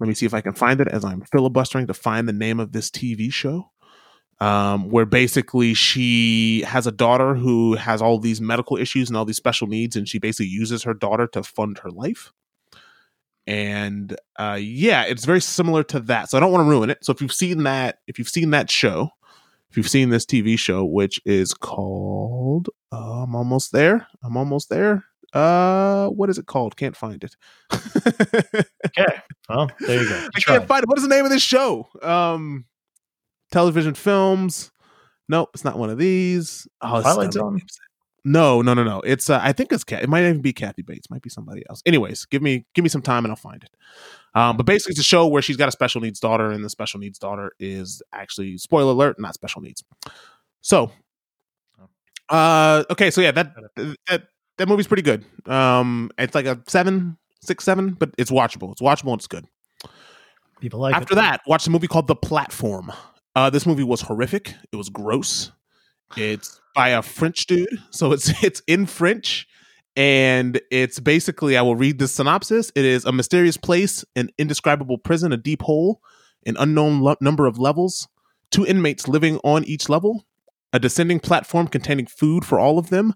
Let 0.00 0.08
me 0.08 0.14
see 0.14 0.26
if 0.26 0.34
I 0.34 0.40
can 0.40 0.54
find 0.54 0.80
it 0.80 0.88
as 0.88 1.04
I'm 1.04 1.22
filibustering 1.22 1.86
to 1.86 1.94
find 1.94 2.28
the 2.28 2.32
name 2.32 2.60
of 2.60 2.72
this 2.72 2.90
TV 2.90 3.32
show. 3.32 3.70
Um, 4.40 4.90
where 4.90 5.06
basically 5.06 5.74
she 5.74 6.62
has 6.62 6.88
a 6.88 6.92
daughter 6.92 7.34
who 7.34 7.74
has 7.74 8.02
all 8.02 8.18
these 8.18 8.40
medical 8.40 8.76
issues 8.76 9.08
and 9.08 9.16
all 9.16 9.24
these 9.24 9.36
special 9.36 9.68
needs, 9.68 9.94
and 9.94 10.08
she 10.08 10.18
basically 10.18 10.48
uses 10.48 10.82
her 10.82 10.92
daughter 10.92 11.28
to 11.28 11.44
fund 11.44 11.78
her 11.78 11.90
life. 11.90 12.32
And 13.46 14.16
uh, 14.36 14.58
yeah, 14.60 15.04
it's 15.04 15.24
very 15.24 15.40
similar 15.40 15.84
to 15.84 16.00
that. 16.00 16.30
So 16.30 16.36
I 16.36 16.40
don't 16.40 16.52
want 16.52 16.66
to 16.66 16.70
ruin 16.70 16.90
it. 16.90 17.04
So 17.04 17.12
if 17.12 17.20
you've 17.20 17.32
seen 17.32 17.62
that, 17.62 17.98
if 18.06 18.18
you've 18.18 18.28
seen 18.28 18.50
that 18.50 18.70
show, 18.70 19.10
if 19.70 19.76
you've 19.76 19.88
seen 19.88 20.10
this 20.10 20.26
TV 20.26 20.58
show, 20.58 20.84
which 20.84 21.20
is 21.24 21.52
called, 21.52 22.70
uh, 22.92 23.22
I'm 23.22 23.34
almost 23.34 23.72
there. 23.72 24.06
I'm 24.22 24.36
almost 24.36 24.68
there. 24.68 25.04
Uh, 25.34 26.08
what 26.08 26.30
is 26.30 26.38
it 26.38 26.46
called? 26.46 26.76
Can't 26.76 26.96
find 26.96 27.22
it. 27.24 27.36
Okay. 28.96 29.18
Well, 29.48 29.68
there 29.80 30.02
you 30.02 30.08
go. 30.08 30.28
I 30.34 30.38
Try. 30.38 30.56
can't 30.58 30.68
find 30.68 30.82
it. 30.84 30.88
What 30.88 30.98
is 30.98 31.02
the 31.02 31.08
name 31.08 31.24
of 31.24 31.30
this 31.30 31.42
show? 31.42 31.88
Um, 32.00 32.64
television 33.50 33.94
films. 33.94 34.70
Nope, 35.28 35.50
it's 35.54 35.64
not 35.64 35.78
one 35.78 35.90
of 35.90 35.98
these. 35.98 36.68
Oh, 36.80 37.00
Twilight 37.00 37.32
gonna 37.32 37.50
make 37.50 37.54
me 37.54 37.60
Zone? 37.60 37.60
No, 38.24 38.62
no, 38.62 38.72
no, 38.72 38.84
no. 38.84 39.00
It's 39.00 39.28
uh, 39.28 39.40
I 39.42 39.52
think 39.52 39.72
it's 39.72 39.84
Cat. 39.84 40.02
It 40.02 40.08
might 40.08 40.22
even 40.22 40.40
be 40.40 40.52
Kathy 40.52 40.82
Bates. 40.82 41.10
Might 41.10 41.22
be 41.22 41.28
somebody 41.28 41.62
else. 41.68 41.82
Anyways, 41.84 42.24
give 42.26 42.40
me 42.40 42.64
give 42.74 42.82
me 42.82 42.88
some 42.88 43.02
time 43.02 43.24
and 43.24 43.32
I'll 43.32 43.36
find 43.36 43.62
it. 43.62 43.70
Um, 44.34 44.56
but 44.56 44.64
basically, 44.64 44.92
it's 44.92 45.00
a 45.00 45.04
show 45.04 45.26
where 45.26 45.42
she's 45.42 45.56
got 45.56 45.68
a 45.68 45.72
special 45.72 46.00
needs 46.00 46.20
daughter, 46.20 46.50
and 46.50 46.64
the 46.64 46.70
special 46.70 47.00
needs 47.00 47.18
daughter 47.18 47.52
is 47.58 48.02
actually 48.12 48.56
spoiler 48.58 48.92
alert, 48.92 49.18
not 49.18 49.34
special 49.34 49.60
needs. 49.60 49.82
So, 50.60 50.90
uh, 52.30 52.84
okay, 52.90 53.10
so 53.10 53.20
yeah, 53.20 53.32
that 53.32 53.54
that 54.08 54.28
that 54.58 54.68
movie's 54.68 54.86
pretty 54.86 55.02
good. 55.02 55.24
Um, 55.46 56.10
it's 56.18 56.34
like 56.34 56.46
a 56.46 56.60
seven, 56.68 57.16
six, 57.42 57.64
seven, 57.64 57.90
but 57.94 58.10
it's 58.18 58.30
watchable. 58.30 58.72
It's 58.72 58.80
watchable 58.82 59.12
and 59.12 59.18
it's 59.20 59.26
good. 59.26 59.46
People 60.60 60.80
like 60.80 60.94
After 60.94 61.14
it. 61.14 61.16
that, 61.16 61.42
watch 61.46 61.66
a 61.66 61.70
movie 61.70 61.88
called 61.88 62.06
The 62.06 62.16
Platform. 62.16 62.92
Uh, 63.34 63.50
this 63.50 63.66
movie 63.66 63.82
was 63.82 64.00
horrific. 64.00 64.54
It 64.72 64.76
was 64.76 64.88
gross. 64.88 65.50
It's 66.16 66.60
by 66.74 66.90
a 66.90 67.02
French 67.02 67.46
dude, 67.46 67.68
so 67.90 68.12
it's 68.12 68.30
it's 68.44 68.62
in 68.66 68.86
French, 68.86 69.46
and 69.96 70.60
it's 70.70 71.00
basically 71.00 71.56
I 71.56 71.62
will 71.62 71.76
read 71.76 71.98
the 71.98 72.06
synopsis. 72.08 72.70
It 72.76 72.84
is 72.84 73.04
a 73.04 73.12
mysterious 73.12 73.56
place, 73.56 74.04
an 74.14 74.30
indescribable 74.38 74.98
prison, 74.98 75.32
a 75.32 75.36
deep 75.36 75.62
hole, 75.62 76.00
an 76.46 76.56
unknown 76.58 77.00
lo- 77.00 77.16
number 77.20 77.46
of 77.46 77.58
levels, 77.58 78.06
two 78.50 78.64
inmates 78.64 79.08
living 79.08 79.38
on 79.42 79.64
each 79.64 79.88
level, 79.88 80.24
a 80.72 80.78
descending 80.78 81.18
platform 81.18 81.66
containing 81.66 82.06
food 82.06 82.44
for 82.44 82.60
all 82.60 82.78
of 82.78 82.90
them, 82.90 83.14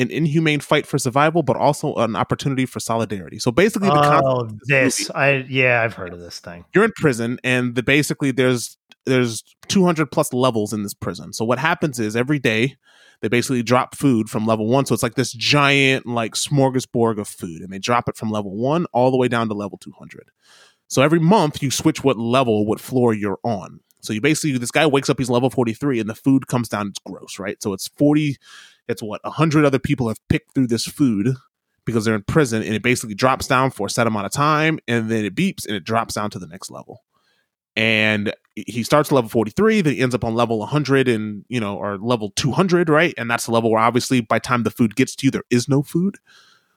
an 0.00 0.10
inhumane 0.10 0.60
fight 0.60 0.86
for 0.86 0.98
survival, 0.98 1.42
but 1.42 1.56
also 1.56 1.94
an 1.96 2.16
opportunity 2.16 2.66
for 2.66 2.80
solidarity. 2.80 3.38
So 3.38 3.52
basically, 3.52 3.88
the 3.88 4.22
oh, 4.24 4.48
this, 4.64 5.08
movie, 5.08 5.14
I 5.14 5.46
yeah, 5.48 5.82
I've 5.82 5.94
heard 5.94 6.12
of 6.12 6.20
this 6.20 6.40
thing. 6.40 6.64
You're 6.74 6.84
in 6.84 6.92
prison, 6.96 7.38
and 7.44 7.74
the 7.74 7.82
basically 7.82 8.30
there's 8.30 8.76
there's 9.06 9.42
200 9.68 10.10
plus 10.10 10.32
levels 10.32 10.72
in 10.72 10.82
this 10.82 10.94
prison. 10.94 11.32
So 11.32 11.44
what 11.44 11.58
happens 11.58 11.98
is 11.98 12.16
every 12.16 12.38
day 12.38 12.76
they 13.20 13.28
basically 13.28 13.62
drop 13.62 13.94
food 13.94 14.30
from 14.30 14.46
level 14.46 14.66
one. 14.66 14.86
So 14.86 14.94
it's 14.94 15.02
like 15.02 15.14
this 15.14 15.32
giant 15.32 16.06
like 16.06 16.34
smorgasbord 16.34 17.18
of 17.18 17.28
food, 17.28 17.60
and 17.60 17.72
they 17.72 17.78
drop 17.78 18.08
it 18.08 18.16
from 18.16 18.30
level 18.30 18.56
one 18.56 18.86
all 18.92 19.10
the 19.10 19.16
way 19.16 19.28
down 19.28 19.48
to 19.48 19.54
level 19.54 19.78
200. 19.78 20.30
So 20.88 21.02
every 21.02 21.20
month 21.20 21.62
you 21.62 21.70
switch 21.70 22.02
what 22.02 22.18
level, 22.18 22.66
what 22.66 22.80
floor 22.80 23.14
you're 23.14 23.38
on. 23.44 23.80
So 24.02 24.12
you 24.12 24.20
basically 24.20 24.56
this 24.58 24.70
guy 24.70 24.86
wakes 24.86 25.10
up, 25.10 25.18
he's 25.18 25.30
level 25.30 25.50
43, 25.50 26.00
and 26.00 26.08
the 26.08 26.14
food 26.14 26.46
comes 26.46 26.68
down, 26.68 26.88
it's 26.88 26.98
gross, 27.04 27.38
right? 27.38 27.62
So 27.62 27.72
it's 27.72 27.88
40, 27.88 28.36
it's 28.88 29.02
what, 29.02 29.20
a 29.24 29.30
hundred 29.30 29.64
other 29.64 29.78
people 29.78 30.08
have 30.08 30.18
picked 30.28 30.54
through 30.54 30.68
this 30.68 30.86
food 30.86 31.34
because 31.84 32.04
they're 32.04 32.14
in 32.14 32.22
prison, 32.22 32.62
and 32.62 32.74
it 32.74 32.82
basically 32.82 33.14
drops 33.14 33.46
down 33.46 33.70
for 33.70 33.86
a 33.86 33.90
set 33.90 34.06
amount 34.06 34.26
of 34.26 34.32
time, 34.32 34.78
and 34.86 35.08
then 35.10 35.24
it 35.24 35.34
beeps 35.34 35.66
and 35.66 35.74
it 35.74 35.84
drops 35.84 36.14
down 36.14 36.30
to 36.30 36.38
the 36.38 36.46
next 36.46 36.70
level. 36.70 37.02
And 37.76 38.34
he 38.54 38.82
starts 38.82 39.12
level 39.12 39.30
43, 39.30 39.80
then 39.80 39.94
he 39.94 40.00
ends 40.00 40.14
up 40.14 40.24
on 40.24 40.34
level 40.34 40.58
100 40.58 41.08
and, 41.08 41.44
you 41.48 41.60
know, 41.60 41.76
or 41.76 41.98
level 41.98 42.32
200, 42.36 42.88
right? 42.88 43.14
And 43.16 43.30
that's 43.30 43.46
the 43.46 43.52
level 43.52 43.70
where 43.70 43.80
obviously 43.80 44.20
by 44.20 44.38
time 44.38 44.64
the 44.64 44.70
food 44.70 44.96
gets 44.96 45.14
to 45.16 45.26
you, 45.26 45.30
there 45.30 45.44
is 45.50 45.68
no 45.68 45.82
food. 45.82 46.16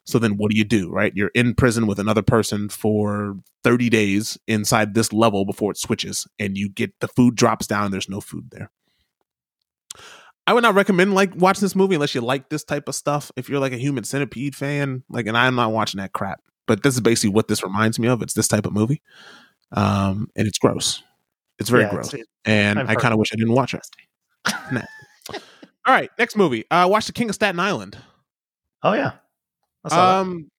So 0.06 0.20
then 0.20 0.38
what 0.38 0.52
do 0.52 0.58
you 0.58 0.66
do, 0.66 0.90
right? 0.90 1.14
You're 1.16 1.32
in 1.34 1.56
prison 1.56 1.88
with 1.88 2.00
another 2.00 2.22
person 2.22 2.70
for 2.70 3.38
30 3.64 3.90
days 3.90 4.38
inside 4.48 4.94
this 4.94 5.14
level 5.14 5.46
before 5.46 5.72
it 5.72 5.78
switches 5.78 6.28
and 6.40 6.58
you 6.58 6.70
get 6.70 7.00
the 7.00 7.08
food 7.08 7.36
drops 7.36 7.68
down 7.68 7.92
there's 7.92 8.10
no 8.10 8.22
food 8.22 8.52
there. 8.52 8.70
I 10.46 10.54
would 10.54 10.64
not 10.64 10.76
recommend 10.76 11.14
like 11.14 11.34
watching 11.36 11.62
this 11.62 11.76
movie 11.76 11.96
unless 11.96 12.14
you 12.14 12.22
like 12.22 12.50
this 12.50 12.64
type 12.64 12.88
of 12.88 12.96
stuff. 12.96 13.32
If 13.36 13.50
you're 13.50 13.60
like 13.60 13.74
a 13.74 13.78
human 13.78 14.04
centipede 14.04 14.56
fan, 14.56 15.04
like 15.10 15.28
and 15.28 15.38
I'm 15.38 15.56
not 15.56 15.72
watching 15.72 16.00
that 16.00 16.14
crap. 16.14 16.42
But 16.66 16.84
this 16.84 16.96
is 16.96 17.02
basically 17.02 17.34
what 17.34 17.48
this 17.48 17.64
reminds 17.64 18.00
me 18.00 18.08
of. 18.08 18.22
It's 18.22 18.34
this 18.34 18.48
type 18.48 18.66
of 18.66 18.74
movie. 18.74 19.02
Um 19.72 20.30
and 20.36 20.48
it's 20.48 20.58
gross. 20.58 21.02
It's 21.60 21.70
very 21.70 21.84
yeah, 21.84 21.92
gross. 21.92 22.14
It's, 22.14 22.28
and 22.46 22.80
I've 22.80 22.90
I 22.90 22.96
kind 22.96 23.14
of 23.14 23.20
wish 23.20 23.32
I 23.32 23.36
didn't 23.36 23.54
watch 23.54 23.74
it. 23.74 23.88
nah. 24.72 24.82
All 25.86 25.94
right, 25.94 26.10
next 26.20 26.36
movie. 26.36 26.66
Uh 26.70 26.88
watch 26.90 27.06
The 27.06 27.14
King 27.14 27.30
of 27.30 27.36
Staten 27.36 27.60
Island. 27.60 27.98
Oh 28.84 28.94
yeah. 28.94 29.14
Um, 29.92 30.50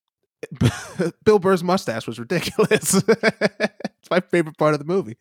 Bill 1.24 1.38
Burr's 1.38 1.64
mustache 1.64 2.06
was 2.06 2.18
ridiculous. 2.18 2.94
it's 3.08 4.10
my 4.10 4.20
favorite 4.20 4.58
part 4.58 4.74
of 4.74 4.80
the 4.80 4.84
movie. 4.84 5.16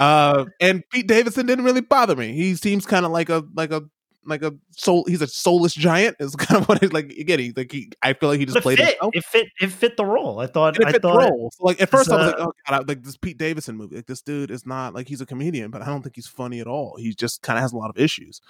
Uh, 0.00 0.46
and 0.60 0.82
Pete 0.90 1.06
Davidson 1.06 1.46
didn't 1.46 1.64
really 1.64 1.80
bother 1.80 2.16
me. 2.16 2.32
He 2.32 2.54
seems 2.54 2.86
kind 2.86 3.04
of 3.06 3.12
like 3.12 3.28
a 3.28 3.44
like 3.54 3.70
a 3.70 3.82
like 4.26 4.42
a 4.42 4.54
soul. 4.70 5.04
He's 5.06 5.22
a 5.22 5.26
soulless 5.26 5.74
giant. 5.74 6.16
Is 6.20 6.34
kind 6.36 6.60
of 6.60 6.68
what 6.68 6.80
he's 6.80 6.92
like. 6.92 7.10
Again, 7.12 7.38
he 7.38 7.52
like 7.56 7.72
he. 7.72 7.90
I 8.02 8.12
feel 8.12 8.28
like 8.28 8.38
he 8.38 8.46
just 8.46 8.58
played 8.60 8.78
fit. 8.78 8.88
himself. 8.88 9.14
It 9.14 9.24
fit. 9.24 9.46
It 9.60 9.70
fit 9.70 9.96
the 9.96 10.04
role. 10.04 10.40
I 10.40 10.46
thought. 10.46 10.76
it 10.78 10.86
I 10.86 10.92
fit 10.92 11.02
thought 11.02 11.12
the 11.12 11.30
role. 11.30 11.50
So 11.54 11.64
like 11.64 11.80
at 11.80 11.90
first, 11.90 12.10
I 12.10 12.16
was 12.16 12.26
like, 12.32 12.40
uh, 12.40 12.46
oh 12.48 12.52
god, 12.68 12.88
like 12.88 13.02
this 13.02 13.16
Pete 13.16 13.38
Davidson 13.38 13.76
movie. 13.76 13.96
Like 13.96 14.06
this 14.06 14.22
dude 14.22 14.50
is 14.50 14.66
not 14.66 14.94
like 14.94 15.08
he's 15.08 15.20
a 15.20 15.26
comedian, 15.26 15.70
but 15.70 15.82
I 15.82 15.86
don't 15.86 16.02
think 16.02 16.16
he's 16.16 16.26
funny 16.26 16.60
at 16.60 16.66
all. 16.66 16.96
He 16.98 17.14
just 17.14 17.42
kind 17.42 17.58
of 17.58 17.62
has 17.62 17.72
a 17.72 17.76
lot 17.76 17.90
of 17.90 17.98
issues. 17.98 18.40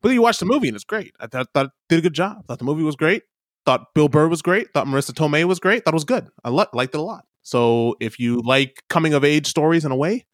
But 0.00 0.10
you 0.10 0.22
watch 0.22 0.38
the 0.38 0.46
movie 0.46 0.68
and 0.68 0.76
it's 0.76 0.84
great. 0.84 1.14
I 1.18 1.26
thought, 1.26 1.48
thought 1.52 1.70
did 1.88 1.98
a 1.98 2.02
good 2.02 2.14
job. 2.14 2.46
Thought 2.46 2.60
the 2.60 2.64
movie 2.64 2.84
was 2.84 2.94
great. 2.94 3.24
Thought 3.66 3.92
Bill 3.94 4.08
Burr 4.08 4.28
was 4.28 4.42
great. 4.42 4.72
Thought 4.72 4.86
Marisa 4.86 5.10
Tomei 5.10 5.44
was 5.44 5.58
great. 5.58 5.84
Thought 5.84 5.94
it 5.94 5.96
was 5.96 6.04
good. 6.04 6.28
I 6.44 6.50
lo- 6.50 6.66
liked 6.72 6.94
it 6.94 6.98
a 6.98 7.02
lot. 7.02 7.24
So 7.42 7.96
if 8.00 8.18
you 8.18 8.40
like 8.44 8.82
coming 8.88 9.12
of 9.14 9.24
age 9.24 9.46
stories 9.46 9.84
in 9.84 9.90
a 9.90 9.96
way, 9.96 10.24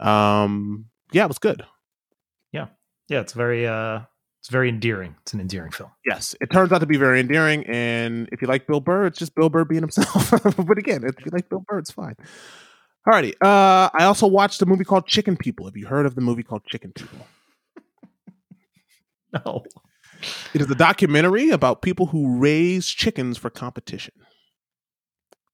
um, 0.00 0.86
yeah, 1.12 1.24
it 1.24 1.28
was 1.28 1.38
good. 1.38 1.64
Yeah, 2.52 2.66
yeah, 3.08 3.20
it's 3.20 3.32
very 3.32 3.66
uh, 3.66 4.00
it's 4.40 4.52
very 4.52 4.68
endearing. 4.68 5.16
It's 5.22 5.32
an 5.32 5.40
endearing 5.40 5.72
film. 5.72 5.90
Yes, 6.04 6.34
it 6.40 6.50
turns 6.52 6.70
out 6.70 6.78
to 6.78 6.86
be 6.86 6.96
very 6.96 7.18
endearing. 7.18 7.64
And 7.66 8.28
if 8.30 8.40
you 8.40 8.48
like 8.48 8.66
Bill 8.66 8.80
Burr, 8.80 9.06
it's 9.06 9.18
just 9.18 9.34
Bill 9.34 9.48
Burr 9.48 9.64
being 9.64 9.82
himself. 9.82 10.30
but 10.56 10.78
again, 10.78 11.02
if 11.04 11.14
you 11.24 11.32
like 11.32 11.48
Bill 11.48 11.64
Burr, 11.66 11.78
it's 11.78 11.90
fine. 11.90 12.14
Alrighty. 13.08 13.34
Uh, 13.42 13.90
I 13.92 14.04
also 14.04 14.26
watched 14.26 14.62
a 14.62 14.66
movie 14.66 14.84
called 14.84 15.06
Chicken 15.06 15.36
People. 15.36 15.66
Have 15.66 15.76
you 15.76 15.86
heard 15.86 16.06
of 16.06 16.14
the 16.14 16.20
movie 16.20 16.44
called 16.44 16.64
Chicken 16.64 16.92
People? 16.92 17.26
no. 19.44 19.64
It 20.54 20.60
is 20.60 20.70
a 20.70 20.74
documentary 20.74 21.50
about 21.50 21.82
people 21.82 22.06
who 22.06 22.38
raise 22.38 22.86
chickens 22.86 23.36
for 23.38 23.50
competition. 23.50 24.14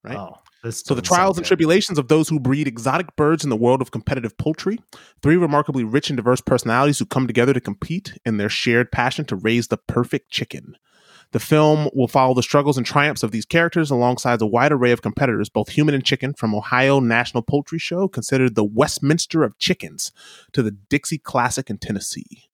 Right? 0.04 0.18
Oh, 0.18 0.36
so 0.70 0.94
the 0.94 1.02
trials 1.02 1.36
and 1.36 1.46
tribulations 1.46 1.98
of 1.98 2.08
those 2.08 2.28
who 2.28 2.38
breed 2.38 2.68
exotic 2.68 3.16
birds 3.16 3.42
in 3.42 3.50
the 3.50 3.56
world 3.56 3.82
of 3.82 3.90
competitive 3.90 4.36
poultry. 4.38 4.78
Three 5.22 5.36
remarkably 5.36 5.82
rich 5.82 6.08
and 6.08 6.16
diverse 6.16 6.40
personalities 6.40 6.98
who 6.98 7.06
come 7.06 7.26
together 7.26 7.52
to 7.52 7.60
compete 7.60 8.18
in 8.24 8.36
their 8.36 8.48
shared 8.48 8.92
passion 8.92 9.24
to 9.26 9.36
raise 9.36 9.68
the 9.68 9.76
perfect 9.76 10.30
chicken. 10.30 10.76
The 11.32 11.40
film 11.40 11.88
will 11.94 12.08
follow 12.08 12.34
the 12.34 12.42
struggles 12.42 12.76
and 12.76 12.86
triumphs 12.86 13.22
of 13.22 13.30
these 13.30 13.46
characters 13.46 13.90
alongside 13.90 14.40
a 14.42 14.46
wide 14.46 14.70
array 14.70 14.92
of 14.92 15.00
competitors, 15.00 15.48
both 15.48 15.70
human 15.70 15.94
and 15.94 16.04
chicken, 16.04 16.34
from 16.34 16.54
Ohio 16.54 17.00
National 17.00 17.42
Poultry 17.42 17.78
Show, 17.78 18.06
considered 18.06 18.54
the 18.54 18.64
Westminster 18.64 19.42
of 19.42 19.58
chickens, 19.58 20.12
to 20.52 20.62
the 20.62 20.70
Dixie 20.70 21.18
Classic 21.18 21.70
in 21.70 21.78
Tennessee. 21.78 22.50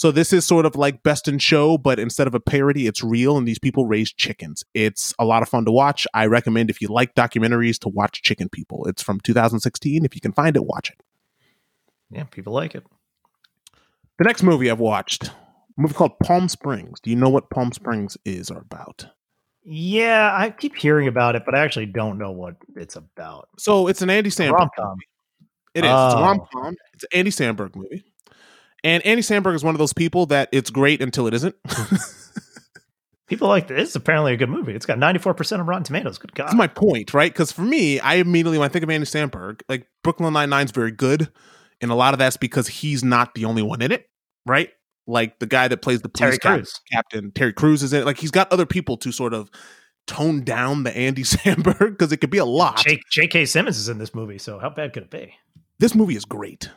So 0.00 0.10
this 0.10 0.32
is 0.32 0.46
sort 0.46 0.64
of 0.64 0.76
like 0.76 1.02
Best 1.02 1.28
in 1.28 1.38
Show, 1.38 1.76
but 1.76 1.98
instead 1.98 2.26
of 2.26 2.34
a 2.34 2.40
parody, 2.40 2.86
it's 2.86 3.04
real, 3.04 3.36
and 3.36 3.46
these 3.46 3.58
people 3.58 3.84
raise 3.84 4.10
chickens. 4.10 4.64
It's 4.72 5.12
a 5.18 5.26
lot 5.26 5.42
of 5.42 5.50
fun 5.50 5.66
to 5.66 5.70
watch. 5.70 6.06
I 6.14 6.24
recommend 6.24 6.70
if 6.70 6.80
you 6.80 6.88
like 6.88 7.14
documentaries 7.14 7.78
to 7.80 7.90
watch 7.90 8.22
Chicken 8.22 8.48
People. 8.48 8.86
It's 8.86 9.02
from 9.02 9.20
2016. 9.20 10.06
If 10.06 10.14
you 10.14 10.22
can 10.22 10.32
find 10.32 10.56
it, 10.56 10.64
watch 10.64 10.88
it. 10.88 11.02
Yeah, 12.10 12.24
people 12.24 12.54
like 12.54 12.74
it. 12.74 12.82
The 14.16 14.24
next 14.24 14.42
movie 14.42 14.70
I've 14.70 14.80
watched, 14.80 15.24
a 15.26 15.32
movie 15.76 15.92
called 15.92 16.18
Palm 16.20 16.48
Springs. 16.48 16.98
Do 17.00 17.10
you 17.10 17.16
know 17.16 17.28
what 17.28 17.50
Palm 17.50 17.70
Springs 17.70 18.16
is 18.24 18.50
or 18.50 18.56
about? 18.56 19.04
Yeah, 19.64 20.34
I 20.34 20.48
keep 20.48 20.76
hearing 20.76 21.08
about 21.08 21.36
it, 21.36 21.42
but 21.44 21.54
I 21.54 21.58
actually 21.58 21.84
don't 21.84 22.16
know 22.16 22.30
what 22.30 22.56
it's 22.74 22.96
about. 22.96 23.50
So 23.58 23.86
it's 23.86 24.00
an 24.00 24.08
Andy 24.08 24.30
Samberg 24.30 24.70
movie. 24.78 25.08
It 25.74 25.84
is. 25.84 25.90
Oh. 25.92 26.06
It's 26.06 26.14
a 26.14 26.16
oh. 26.16 26.22
rom 26.22 26.40
com. 26.50 26.76
It's 26.94 27.04
an 27.04 27.10
Andy 27.12 27.30
Samberg 27.30 27.76
movie. 27.76 28.02
And 28.82 29.04
Andy 29.04 29.22
Samberg 29.22 29.54
is 29.54 29.64
one 29.64 29.74
of 29.74 29.78
those 29.78 29.92
people 29.92 30.26
that 30.26 30.48
it's 30.52 30.70
great 30.70 31.02
until 31.02 31.26
it 31.26 31.34
isn't. 31.34 31.54
people 33.26 33.48
like 33.48 33.68
this. 33.68 33.88
It's 33.88 33.96
apparently 33.96 34.32
a 34.32 34.36
good 34.36 34.48
movie. 34.48 34.74
It's 34.74 34.86
got 34.86 34.98
94% 34.98 35.60
of 35.60 35.68
Rotten 35.68 35.84
Tomatoes. 35.84 36.18
Good 36.18 36.34
God. 36.34 36.46
That's 36.46 36.56
my 36.56 36.66
point, 36.66 37.14
right? 37.14 37.32
Because 37.32 37.52
for 37.52 37.62
me, 37.62 38.00
I 38.00 38.14
immediately, 38.16 38.58
when 38.58 38.68
I 38.68 38.72
think 38.72 38.82
of 38.82 38.90
Andy 38.90 39.06
Samberg, 39.06 39.62
like 39.68 39.86
Brooklyn 40.02 40.32
Nine-Nine 40.32 40.66
is 40.66 40.72
very 40.72 40.92
good. 40.92 41.30
And 41.80 41.90
a 41.90 41.94
lot 41.94 42.12
of 42.12 42.18
that's 42.18 42.36
because 42.36 42.68
he's 42.68 43.02
not 43.02 43.34
the 43.34 43.46
only 43.46 43.62
one 43.62 43.80
in 43.80 43.92
it, 43.92 44.08
right? 44.46 44.70
Like 45.06 45.38
the 45.38 45.46
guy 45.46 45.68
that 45.68 45.78
plays 45.78 46.02
the 46.02 46.08
police 46.08 46.38
cap- 46.38 46.62
captain, 46.92 47.32
Terry 47.32 47.52
Crews 47.52 47.82
is 47.82 47.92
in 47.92 48.02
it. 48.02 48.04
Like 48.04 48.18
he's 48.18 48.30
got 48.30 48.52
other 48.52 48.66
people 48.66 48.96
to 48.98 49.12
sort 49.12 49.32
of 49.32 49.50
tone 50.06 50.42
down 50.42 50.82
the 50.82 50.94
Andy 50.96 51.22
Samberg 51.24 51.90
because 51.90 52.12
it 52.12 52.18
could 52.18 52.30
be 52.30 52.38
a 52.38 52.44
lot. 52.44 52.84
J.K. 53.10 53.46
Simmons 53.46 53.78
is 53.78 53.88
in 53.88 53.98
this 53.98 54.14
movie, 54.14 54.38
so 54.38 54.58
how 54.58 54.68
bad 54.68 54.92
could 54.92 55.04
it 55.04 55.10
be? 55.10 55.34
This 55.78 55.94
movie 55.94 56.16
is 56.16 56.24
great. 56.24 56.70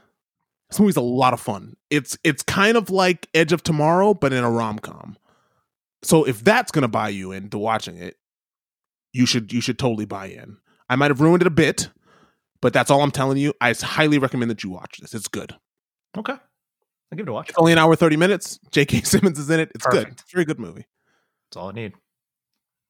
This 0.74 0.80
movie's 0.80 0.96
a 0.98 1.02
lot 1.02 1.34
of 1.34 1.40
fun. 1.40 1.76
It's 1.92 2.18
it's 2.24 2.42
kind 2.42 2.78
of 2.78 2.90
like 2.90 3.28
Edge 3.36 3.52
of 3.54 3.62
Tomorrow, 3.62 4.16
but 4.16 4.34
in 4.34 4.44
a 4.44 4.50
rom 4.50 4.80
com. 4.80 5.18
So 6.02 6.24
if 6.24 6.44
that's 6.44 6.72
gonna 6.72 6.88
buy 6.88 7.10
you 7.10 7.32
into 7.32 7.60
watching 7.60 7.96
it, 7.96 8.18
you 9.12 9.28
should 9.28 9.54
you 9.54 9.62
should 9.62 9.78
totally 9.78 10.06
buy 10.06 10.26
in. 10.30 10.58
I 10.90 10.96
might 10.96 11.12
have 11.12 11.22
ruined 11.22 11.44
it 11.44 11.48
a 11.48 11.52
bit, 11.52 11.92
but 12.60 12.74
that's 12.74 12.90
all 12.90 13.04
I'm 13.04 13.12
telling 13.12 13.38
you. 13.38 13.54
I 13.62 13.72
highly 13.74 14.18
recommend 14.18 14.50
that 14.50 14.64
you 14.64 14.72
watch 14.72 14.98
this. 14.98 15.14
It's 15.14 15.28
good. 15.28 15.56
Okay. 16.18 16.34
I'll 16.34 17.18
give 17.18 17.28
it 17.28 17.30
a 17.30 17.34
watch. 17.34 17.50
It's 17.50 17.60
only 17.60 17.74
an 17.74 17.78
hour, 17.78 17.96
30 17.96 18.18
minutes. 18.18 18.58
J.K. 18.72 19.02
Simmons 19.04 19.38
is 19.38 19.52
in 19.52 19.60
it. 19.60 19.72
It's 19.76 19.86
Perfect. 19.86 20.06
good. 20.06 20.14
It's 20.14 20.24
a 20.24 20.36
very 20.36 20.46
good 20.46 20.60
movie. 20.60 20.88
That's 21.52 21.58
all 21.58 21.70
I 21.70 21.74
need. 21.74 21.94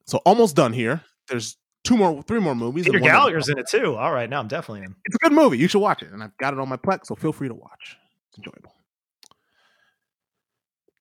So 0.07 0.19
almost 0.19 0.55
done 0.55 0.71
here. 0.71 1.01
There's 1.27 1.57
two 1.83 1.97
more, 1.97 2.21
three 2.23 2.39
more 2.39 2.55
movies. 2.55 2.85
Peter 2.85 2.99
Gallagher's 2.99 3.49
in 3.49 3.57
it 3.57 3.67
too. 3.67 3.95
All 3.95 4.11
right, 4.11 4.29
now 4.29 4.39
I'm 4.39 4.47
definitely 4.47 4.85
in. 4.85 4.95
It's 5.05 5.15
a 5.15 5.19
good 5.19 5.33
movie. 5.33 5.57
You 5.57 5.67
should 5.67 5.79
watch 5.79 6.01
it, 6.01 6.11
and 6.11 6.23
I've 6.23 6.35
got 6.37 6.53
it 6.53 6.59
on 6.59 6.69
my 6.69 6.77
Plex, 6.77 7.07
so 7.07 7.15
feel 7.15 7.33
free 7.33 7.47
to 7.47 7.53
watch. 7.53 7.97
It's 8.29 8.37
enjoyable. 8.37 8.72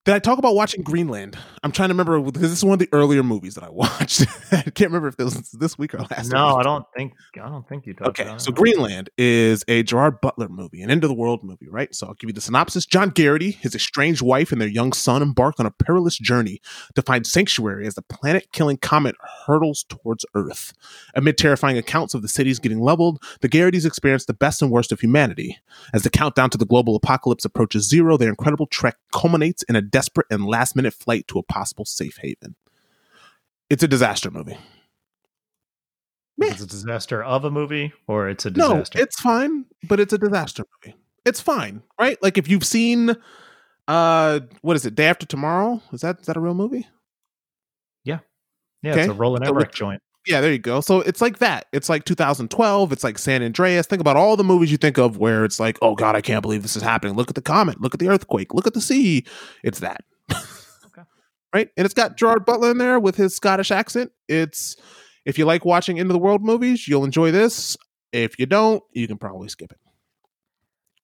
Did 0.05 0.16
I 0.16 0.19
talk 0.19 0.41
about 0.41 0.57
watching 0.57 0.83
Greenland? 0.83 1.39
I'm 1.62 1.70
trying 1.70 1.91
to 1.91 1.93
remember 1.95 2.20
because 2.20 2.41
this 2.41 2.51
is 2.51 2.65
one 2.65 2.73
of 2.73 2.81
the 2.81 2.89
earlier 2.91 3.23
movies 3.23 3.55
that 3.55 3.62
I 3.62 3.69
watched. 3.70 4.23
I 4.51 4.62
can't 4.62 4.91
remember 4.91 5.07
if 5.07 5.16
this 5.16 5.37
was 5.37 5.51
this 5.53 5.79
week 5.79 5.95
or 5.95 5.99
last. 5.99 6.33
No, 6.33 6.57
week. 6.57 6.57
I 6.59 6.62
don't 6.65 6.85
think 6.97 7.12
I 7.41 7.49
don't 7.49 7.69
think 7.69 7.87
you 7.87 7.95
talked. 7.95 8.19
Okay, 8.19 8.35
so 8.37 8.51
Greenland 8.51 9.11
is 9.16 9.65
a 9.69 9.85
Gerard 9.85 10.20
Butler 10.20 10.49
movie, 10.49 10.83
an 10.83 10.91
end 10.91 11.05
of 11.05 11.09
the 11.09 11.15
world 11.15 11.45
movie, 11.45 11.69
right? 11.69 11.95
So 11.95 12.09
I'll 12.09 12.15
give 12.15 12.29
you 12.31 12.35
the 12.35 12.41
synopsis. 12.41 12.85
John 12.85 13.11
Garrity, 13.11 13.53
his 13.53 13.77
estranged 13.77 14.23
wife, 14.23 14.51
and 14.51 14.61
their 14.61 14.69
young 14.69 14.93
son 14.93 15.23
embark 15.23 15.61
on 15.61 15.66
a 15.66 15.70
perilous 15.70 16.19
journey 16.19 16.61
to 16.97 17.03
find 17.03 17.24
sanctuary 17.24 17.87
as 17.87 17.95
the 17.95 18.03
planet-killing 18.03 18.79
comet 18.79 19.15
hurtles 19.47 19.85
towards 19.89 20.27
Earth. 20.35 20.73
Amid 21.15 21.39
terrifying 21.39 21.79
accounts 21.79 22.12
of 22.12 22.23
the 22.23 22.29
cities 22.29 22.59
getting 22.59 22.81
leveled, 22.81 23.23
the 23.41 23.49
Garritys 23.49 23.87
experience 23.87 24.24
the 24.24 24.35
best 24.35 24.62
and 24.62 24.70
worst 24.73 24.91
of 24.91 24.99
humanity. 24.99 25.59
As 25.95 26.03
the 26.03 26.11
countdown 26.11 26.51
to 26.51 26.59
the 26.59 26.66
global 26.66 26.97
apocalypse 26.97 27.45
approaches 27.45 27.89
zero, 27.89 28.16
their 28.16 28.31
incredible 28.31 28.66
trek 28.66 28.97
culminates 29.12 29.62
in 29.65 29.77
a 29.77 29.91
desperate 29.93 30.27
and 30.31 30.44
last 30.47 30.74
minute 30.74 30.94
flight 30.94 31.28
to 31.28 31.39
a 31.39 31.43
possible 31.43 31.85
safe 31.85 32.19
haven. 32.20 32.56
It's 33.70 33.82
a 33.82 33.89
disaster 33.89 34.31
movie. 34.31 34.59
It's 36.39 36.60
a 36.60 36.66
disaster 36.66 37.23
of 37.23 37.44
a 37.44 37.51
movie, 37.51 37.93
or 38.09 38.28
it's 38.28 38.44
a 38.47 38.51
disaster. 38.51 38.98
No, 38.98 39.02
it's 39.02 39.20
fine, 39.20 39.66
but 39.85 40.01
it's 40.01 40.12
a 40.12 40.19
disaster 40.19 40.64
movie. 40.85 40.97
It's 41.24 41.40
fine, 41.40 41.82
right? 42.01 42.20
Like 42.20 42.36
if 42.36 42.48
you've 42.48 42.66
seen, 42.66 43.14
uh, 43.86 44.40
what 44.60 44.74
is 44.74 44.85
it? 44.85 44.94
Day 44.97 45.06
After 45.06 45.24
Tomorrow? 45.27 45.81
Is 45.93 46.01
that 46.01 46.20
is 46.20 46.27
that 46.27 46.36
a 46.36 46.40
real 46.40 46.55
movie? 46.55 46.86
Yeah, 48.05 48.19
Yeah, 48.82 48.97
it's 48.97 49.09
a 49.09 49.14
Roland 49.14 49.47
Emmerich 49.47 49.73
joint. 49.73 50.02
Yeah, 50.27 50.40
there 50.40 50.53
you 50.53 50.59
go. 50.59 50.81
So 50.81 51.01
it's 51.01 51.20
like 51.20 51.39
that. 51.39 51.66
It's 51.73 51.89
like 51.89 52.05
2012. 52.05 52.93
It's 52.93 53.03
like 53.03 53.19
San 53.19 53.43
Andreas. 53.43 53.86
Think 53.86 54.01
about 54.01 54.16
all 54.16 54.36
the 54.36 54.44
movies 54.44 54.70
you 54.70 54.77
think 54.77 54.99
of 54.99 55.16
where 55.19 55.44
it's 55.44 55.59
like, 55.59 55.78
oh 55.82 55.94
God, 55.97 56.15
I 56.15 56.20
can't 56.20 56.43
believe 56.43 56.62
this 56.62 56.77
is 56.77 56.82
happening. 56.82 57.15
Look 57.15 57.28
at 57.28 57.35
the 57.35 57.43
comet. 57.43 57.81
Look 57.81 57.94
at 57.94 58.01
the 58.01 58.09
earthquake. 58.09 58.55
Look 58.55 58.66
at 58.66 58.74
the 58.74 58.81
sea. 58.81 59.24
It's 59.62 59.81
that. 59.81 60.05
Okay. 60.31 61.03
Right? 61.55 61.69
And 61.77 61.85
it's 61.85 61.93
got 61.93 62.16
Gerard 62.16 62.47
Butler 62.47 62.70
in 62.70 62.78
there 62.78 62.99
with 62.99 63.15
his 63.15 63.36
Scottish 63.36 63.70
accent. 63.70 64.11
It's 64.27 64.74
if 65.27 65.36
you 65.36 65.44
like 65.44 65.66
watching 65.66 65.99
Into 65.99 66.15
the 66.15 66.19
World 66.19 66.43
movies, 66.43 66.89
you'll 66.89 67.05
enjoy 67.05 67.31
this. 67.31 67.77
If 68.11 68.39
you 68.39 68.47
don't, 68.47 68.82
you 68.93 69.07
can 69.07 69.19
probably 69.19 69.51
skip 69.51 69.70
it. 69.70 69.78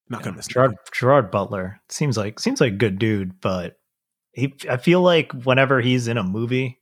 Not 0.09 0.23
gonna 0.23 0.37
miss 0.37 0.47
Gerard 0.47 0.71
Gerard. 0.71 0.79
Gerard 0.93 1.31
Butler 1.31 1.81
seems 1.91 2.17
like 2.17 2.41
seems 2.41 2.63
like 2.63 2.73
a 2.73 2.77
good 2.77 2.99
dude, 2.99 3.41
but 3.43 3.79
he 4.33 4.55
I 4.71 4.79
feel 4.79 5.03
like 5.03 5.33
whenever 5.33 5.81
he's 5.81 6.09
in 6.09 6.17
a 6.17 6.23
movie, 6.23 6.78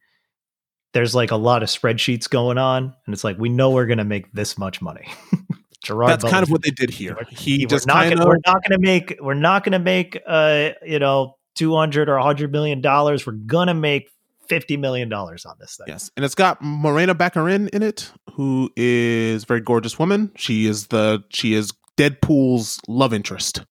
there's 0.97 1.15
like 1.15 1.31
a 1.31 1.37
lot 1.37 1.63
of 1.63 1.69
spreadsheets 1.69 2.29
going 2.29 2.57
on, 2.57 2.85
and 3.05 3.13
it's 3.13 3.23
like 3.23 3.39
we 3.39 3.51
know 3.51 3.71
we're 3.71 3.85
gonna 3.85 4.03
make 4.03 4.33
this 4.33 4.57
much 4.57 4.81
money. 4.81 5.07
Gerard 5.85 6.09
That's 6.09 6.25
kind 6.25 6.43
of 6.43 6.51
what 6.51 6.63
they 6.63 6.71
did 6.71 6.89
here. 6.89 7.19
He 7.29 7.65
we're 7.65 7.69
just 7.69 7.87
not 7.87 8.09
gonna, 8.09 8.23
of 8.23 8.27
we're 8.29 8.39
not 8.47 8.63
gonna 8.67 8.81
make 8.81 9.15
we're 9.21 9.35
not 9.35 9.63
gonna 9.63 9.79
make 9.79 10.19
uh 10.27 10.71
you 10.87 10.99
know 10.99 11.37
two 11.55 11.77
hundred 11.77 12.09
or 12.09 12.19
hundred 12.19 12.51
million 12.51 12.81
dollars. 12.81 13.27
We're 13.27 13.35
gonna 13.35 13.75
make 13.75 14.09
fifty 14.49 14.79
million 14.79 15.11
dollars 15.11 15.45
on 15.45 15.57
this 15.61 15.77
thing. 15.77 15.85
Yes, 15.89 16.11
and 16.17 16.25
it's 16.25 16.35
got 16.35 16.63
Morena 16.63 17.15
Baccarin 17.15 17.69
in 17.69 17.83
it, 17.83 18.11
who 18.33 18.71
is 18.75 19.43
a 19.43 19.47
very 19.47 19.61
gorgeous 19.61 19.99
woman. 19.99 20.33
She 20.35 20.67
is 20.67 20.87
the 20.87 21.23
she 21.29 21.53
is 21.53 21.73
Deadpool's 21.99 22.81
love 22.89 23.13
interest 23.13 23.59
in 23.59 23.65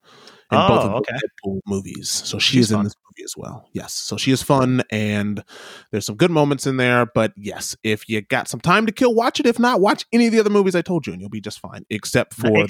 both 0.60 0.70
Oh, 0.70 0.90
of 0.90 0.94
okay. 0.98 1.12
the 1.12 1.28
Deadpool 1.50 1.60
movies. 1.66 2.12
So 2.12 2.38
she 2.38 2.58
She's 2.58 2.66
is 2.68 2.72
in 2.74 2.84
this 2.84 2.94
movie 3.16 3.24
as 3.24 3.36
well. 3.38 3.68
Yes, 3.74 3.94
so 3.94 4.18
she 4.18 4.32
is 4.32 4.42
fun, 4.42 4.84
and 4.92 5.44
there's 5.92 6.06
some 6.06 6.16
good 6.16 6.32
moments 6.32 6.68
in 6.68 6.78
there. 6.78 7.06
But 7.06 7.34
yes, 7.36 7.76
if 7.84 8.08
you 8.10 8.22
got 8.22 8.48
some 8.48 8.60
time 8.60 8.86
to 8.86 8.92
kill, 8.92 9.14
watch 9.14 9.40
it. 9.40 9.46
If 9.46 9.60
not, 9.60 9.82
watch 9.82 10.06
any 10.12 10.28
of 10.28 10.34
the 10.34 10.40
other 10.40 10.50
movies 10.50 10.76
I 10.76 10.82
told 10.82 11.08
you, 11.08 11.14
and 11.14 11.22
you'll 11.22 11.30
be 11.30 11.42
just 11.42 11.60
fine. 11.60 11.86
Except 11.90 12.34
for 12.34 12.50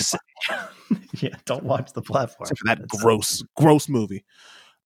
yeah, 1.13 1.35
don't 1.45 1.63
watch 1.63 1.93
the 1.93 2.01
platform. 2.01 2.45
except 2.45 2.59
for 2.59 2.65
that 2.65 2.79
That's- 2.79 3.01
gross, 3.01 3.43
gross 3.55 3.89
movie. 3.89 4.23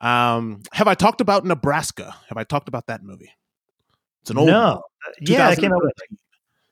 Um, 0.02 0.61
have 0.72 0.88
I 0.88 0.94
talked 0.94 1.19
about 1.19 1.45
Nebraska? 1.45 2.15
Have 2.30 2.38
I 2.38 2.45
talked 2.45 2.69
about 2.69 2.88
that 2.88 3.03
movie? 3.03 3.31
It's 4.22 4.31
an 4.31 4.38
old 4.38 4.48
no, 4.48 4.81
yeah, 5.22 5.52
it 5.52 5.60
came 5.60 5.72
out. 5.73 5.81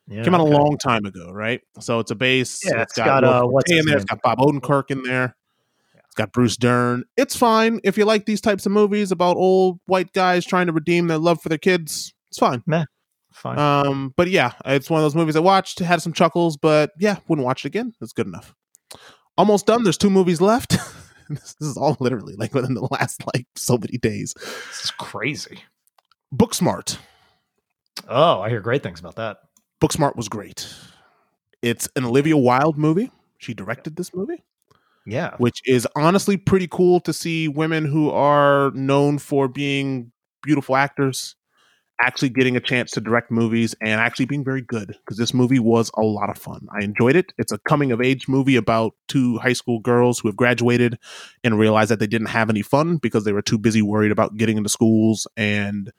Yeah, 0.10 0.24
came 0.24 0.34
out 0.34 0.42
okay. 0.42 0.54
a 0.54 0.58
long 0.58 0.78
time 0.78 1.06
ago, 1.06 1.32
right? 1.32 1.62
So 1.82 2.00
it's 2.00 2.12
a 2.12 2.16
base. 2.16 2.62
Yeah, 2.64 2.82
it's 2.82 2.92
it's 2.92 2.98
got, 2.98 3.22
got, 3.22 3.24
uh, 3.24 3.44
what's 3.44 3.70
in 3.70 3.86
there. 3.86 3.98
It's 3.98 4.06
got 4.06 4.22
Bob 4.22 4.40
Odenkirk 4.40 4.92
in 4.92 5.04
there. 5.04 5.36
Got 6.18 6.32
Bruce 6.32 6.58
Dern. 6.58 7.04
It's 7.16 7.36
fine 7.36 7.80
if 7.84 7.96
you 7.96 8.04
like 8.04 8.26
these 8.26 8.42
types 8.42 8.66
of 8.66 8.72
movies 8.72 9.12
about 9.12 9.38
old 9.38 9.80
white 9.86 10.12
guys 10.14 10.46
trying 10.46 10.66
to 10.66 10.74
redeem 10.74 11.08
their 11.08 11.20
love 11.20 11.42
for 11.42 11.48
their 11.48 11.60
kids. 11.60 12.12
It's 12.30 12.40
fine. 12.40 12.64
Fine. 13.32 13.60
Um, 13.60 14.14
but 14.18 14.28
yeah, 14.28 14.54
it's 14.66 14.90
one 14.90 15.00
of 15.00 15.06
those 15.06 15.14
movies 15.14 15.36
I 15.36 15.42
watched. 15.42 15.78
Had 15.78 16.02
some 16.02 16.14
chuckles, 16.14 16.58
but 16.58 16.90
yeah, 16.98 17.18
wouldn't 17.28 17.46
watch 17.46 17.64
it 17.64 17.68
again. 17.68 17.94
It's 18.02 18.14
good 18.14 18.26
enough. 18.26 18.56
Almost 19.38 19.68
done. 19.68 19.84
There's 19.84 19.98
two 19.98 20.10
movies 20.10 20.42
left. 20.42 20.72
this, 21.30 21.56
this 21.60 21.70
is 21.70 21.78
all 21.78 21.96
literally 22.00 22.34
like 22.36 22.56
within 22.56 22.74
the 22.74 22.88
last 22.90 23.24
like 23.36 23.46
so 23.56 23.78
many 23.78 24.00
days. 24.00 24.34
this 24.34 24.86
is 24.86 24.92
crazy. 24.92 25.60
Booksmart. 26.34 26.98
Oh, 28.08 28.42
I 28.42 28.50
hear 28.50 28.60
great 28.60 28.82
things 28.82 29.00
about 29.00 29.18
that. 29.18 29.38
Booksmart 29.80 30.16
was 30.16 30.30
great. 30.30 30.68
It's 31.62 31.88
an 31.96 32.06
Olivia 32.06 32.38
Wilde 32.38 32.78
movie. 32.80 33.12
She 33.38 33.54
directed 33.54 33.98
this 33.98 34.16
movie. 34.16 34.44
Yeah, 35.08 35.36
which 35.38 35.62
is 35.66 35.88
honestly 35.96 36.36
pretty 36.36 36.68
cool 36.68 37.00
to 37.02 37.14
see 37.14 37.48
women 37.48 37.86
who 37.86 38.10
are 38.12 38.72
known 38.72 39.20
for 39.20 39.48
being 39.48 40.12
beautiful 40.44 40.76
actors 40.76 41.36
actually 42.02 42.30
getting 42.30 42.56
a 42.56 42.60
chance 42.60 42.92
to 42.92 43.02
direct 43.02 43.32
movies 43.32 43.74
and 43.82 44.00
actually 44.02 44.26
being 44.26 44.44
very 44.44 44.62
good 44.62 44.88
because 44.90 45.18
this 45.18 45.34
movie 45.34 45.60
was 45.60 45.90
a 45.96 46.02
lot 46.02 46.30
of 46.30 46.38
fun. 46.38 46.68
I 46.80 46.84
enjoyed 46.84 47.16
it. 47.16 47.34
It's 47.40 47.52
a 47.52 47.58
coming 47.60 47.92
of 47.92 48.02
age 48.02 48.28
movie 48.28 48.56
about 48.56 48.94
two 49.08 49.38
high 49.40 49.54
school 49.54 49.80
girls 49.80 50.20
who 50.20 50.28
have 50.28 50.36
graduated 50.36 51.00
and 51.44 51.58
realized 51.58 51.90
that 51.92 52.00
they 52.00 52.08
didn't 52.08 52.28
have 52.28 52.50
any 52.50 52.62
fun 52.62 52.98
because 52.98 53.24
they 53.24 53.34
were 53.34 53.42
too 53.42 53.58
busy 53.58 53.82
worried 53.82 54.12
about 54.12 54.38
getting 54.38 54.58
into 54.58 54.70
schools 54.70 55.28
and 55.38 55.92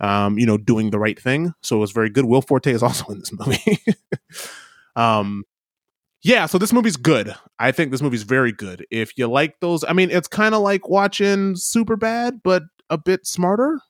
um, 0.00 0.38
you 0.38 0.46
know, 0.46 0.58
doing 0.58 0.90
the 0.90 0.98
right 0.98 1.20
thing. 1.20 1.52
So 1.62 1.76
it 1.76 1.80
was 1.80 1.92
very 1.92 2.10
good. 2.10 2.26
Will 2.26 2.42
Forte 2.42 2.72
is 2.72 2.82
also 2.84 3.06
in 3.06 3.20
this 3.20 3.32
movie. 3.32 3.78
um 4.96 5.44
yeah, 6.22 6.46
so 6.46 6.58
this 6.58 6.72
movie's 6.72 6.96
good. 6.96 7.34
I 7.58 7.72
think 7.72 7.90
this 7.92 8.02
movie's 8.02 8.22
very 8.24 8.52
good. 8.52 8.86
If 8.90 9.16
you 9.16 9.26
like 9.26 9.58
those, 9.60 9.84
I 9.84 9.92
mean, 9.92 10.10
it's 10.10 10.28
kind 10.28 10.54
of 10.54 10.62
like 10.62 10.88
watching 10.88 11.54
Superbad, 11.54 12.40
but 12.44 12.62
a 12.90 12.98
bit 12.98 13.26
smarter 13.26 13.80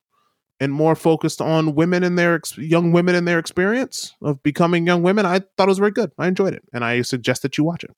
and 0.61 0.73
more 0.73 0.95
focused 0.95 1.41
on 1.41 1.75
women 1.75 2.05
and 2.05 2.19
their 2.19 2.35
ex- 2.35 2.57
young 2.59 2.93
women 2.93 3.15
and 3.15 3.27
their 3.27 3.39
experience 3.39 4.15
of 4.23 4.43
becoming 4.43 4.87
young 4.87 5.03
women. 5.03 5.25
I 5.27 5.39
thought 5.39 5.65
it 5.65 5.67
was 5.69 5.79
very 5.79 5.91
good. 5.91 6.11
I 6.19 6.29
enjoyed 6.29 6.55
it, 6.55 6.63
and 6.73 6.85
I 6.85 7.03
suggest 7.03 7.43
that 7.43 7.57
you 7.59 7.65
watch 7.65 7.83
it. 7.85 7.91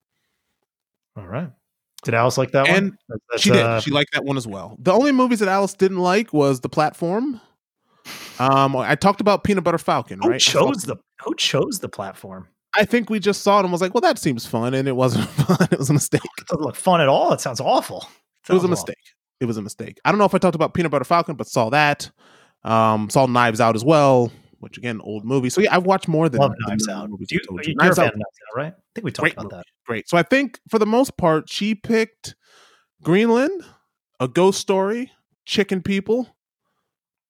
all 1.16 1.26
right. 1.26 1.50
Did 2.04 2.14
Alice 2.14 2.36
like 2.36 2.50
that 2.52 2.68
And 2.68 2.90
one? 2.90 2.98
That- 3.08 3.18
That's, 3.30 3.42
she 3.42 3.50
did. 3.50 3.60
uh, 3.62 3.80
she 3.80 3.90
liked 3.92 4.12
that 4.14 4.24
one 4.24 4.36
as 4.36 4.46
well. 4.46 4.76
The 4.80 4.92
only 4.92 5.12
movies 5.12 5.38
that 5.38 5.48
Alice 5.48 5.74
didn't 5.74 5.98
like 6.00 6.32
was 6.32 6.60
The 6.60 6.68
Platform. 6.68 7.40
Um, 8.40 8.74
I 8.74 8.96
talked 8.96 9.20
about 9.20 9.44
Peanut 9.44 9.62
Butter 9.62 9.78
Falcon. 9.78 10.18
who 10.20 10.30
right? 10.30 10.40
Chose 10.40 10.82
the 10.82 10.96
Who 11.24 11.34
chose 11.36 11.78
the 11.78 11.88
platform? 11.88 12.48
I 12.76 12.84
think 12.84 13.10
we 13.10 13.18
just 13.18 13.42
saw 13.42 13.58
it 13.58 13.64
and 13.64 13.72
was 13.72 13.80
like, 13.82 13.92
"Well, 13.94 14.00
that 14.00 14.18
seems 14.18 14.46
fun," 14.46 14.74
and 14.74 14.88
it 14.88 14.96
wasn't 14.96 15.28
fun. 15.28 15.68
It 15.70 15.78
was 15.78 15.90
a 15.90 15.94
mistake. 15.94 16.22
It 16.38 16.46
doesn't 16.46 16.62
look 16.64 16.76
fun 16.76 17.00
at 17.00 17.08
all. 17.08 17.32
It 17.32 17.40
sounds 17.40 17.60
awful. 17.60 17.98
It 17.98 18.02
was 18.02 18.08
a 18.08 18.08
Sounds 18.46 18.58
awful. 18.64 18.68
mistake. 18.70 19.04
It 19.40 19.44
was 19.46 19.56
a 19.56 19.62
mistake. 19.62 20.00
I 20.04 20.10
don't 20.12 20.18
know 20.18 20.24
if 20.24 20.34
I 20.34 20.38
talked 20.38 20.54
about 20.54 20.72
Peanut 20.74 20.90
Butter 20.92 21.04
Falcon, 21.04 21.34
but 21.36 21.46
saw 21.48 21.68
that. 21.70 22.10
Um, 22.64 23.10
saw 23.10 23.26
Knives 23.26 23.60
Out 23.60 23.74
as 23.74 23.84
well, 23.84 24.30
which 24.60 24.78
again, 24.78 25.00
old 25.02 25.24
movie. 25.24 25.50
So 25.50 25.60
yeah, 25.60 25.74
I've 25.74 25.84
watched 25.84 26.06
more 26.08 26.28
than 26.28 26.40
Love 26.40 26.52
Knives 26.66 26.88
Out. 26.88 27.10
movies 27.10 27.28
Do 27.28 27.34
you, 27.36 27.40
you. 27.64 27.72
a 27.72 27.84
Knives 27.84 27.96
fan 27.96 28.06
Out, 28.06 28.12
of 28.14 28.18
Knives 28.18 28.38
Out, 28.52 28.56
right? 28.56 28.72
I 28.72 28.80
think 28.94 29.04
we 29.04 29.10
talked 29.10 29.22
Great 29.24 29.32
about 29.34 29.44
movie. 29.44 29.56
that. 29.56 29.64
great. 29.86 30.08
So 30.08 30.16
I 30.16 30.22
think 30.22 30.60
for 30.70 30.78
the 30.78 30.86
most 30.86 31.16
part, 31.16 31.50
she 31.50 31.74
picked 31.74 32.36
Greenland, 33.02 33.62
A 34.20 34.28
Ghost 34.28 34.60
Story, 34.60 35.10
Chicken 35.44 35.82
People, 35.82 36.28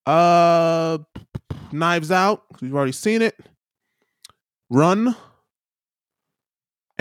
uh, 0.06 0.98
Knives 1.72 2.10
Out. 2.10 2.44
We've 2.60 2.74
already 2.74 2.92
seen 2.92 3.22
it. 3.22 3.36
Run, 4.70 5.16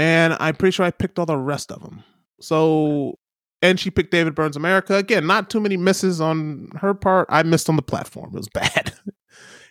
and 0.02 0.36
I'm 0.40 0.56
pretty 0.56 0.72
sure 0.72 0.84
I 0.84 0.90
picked 0.90 1.19
all 1.19 1.28
the 1.28 1.38
rest 1.38 1.72
of 1.72 1.80
them. 1.84 2.03
So, 2.40 3.19
and 3.61 3.80
she 3.80 3.91
picked 3.91 4.10
David 4.10 4.34
Byrne's 4.34 4.56
America 4.56 4.95
again. 4.95 5.28
Not 5.28 5.52
too 5.52 5.60
many 5.60 5.78
misses 5.78 6.19
on 6.19 6.69
her 6.78 6.95
part. 6.95 7.28
I 7.30 7.44
missed 7.44 7.69
on 7.69 7.76
the 7.76 7.84
platform. 7.84 8.32
It 8.34 8.38
was 8.38 8.49
bad. 8.53 8.94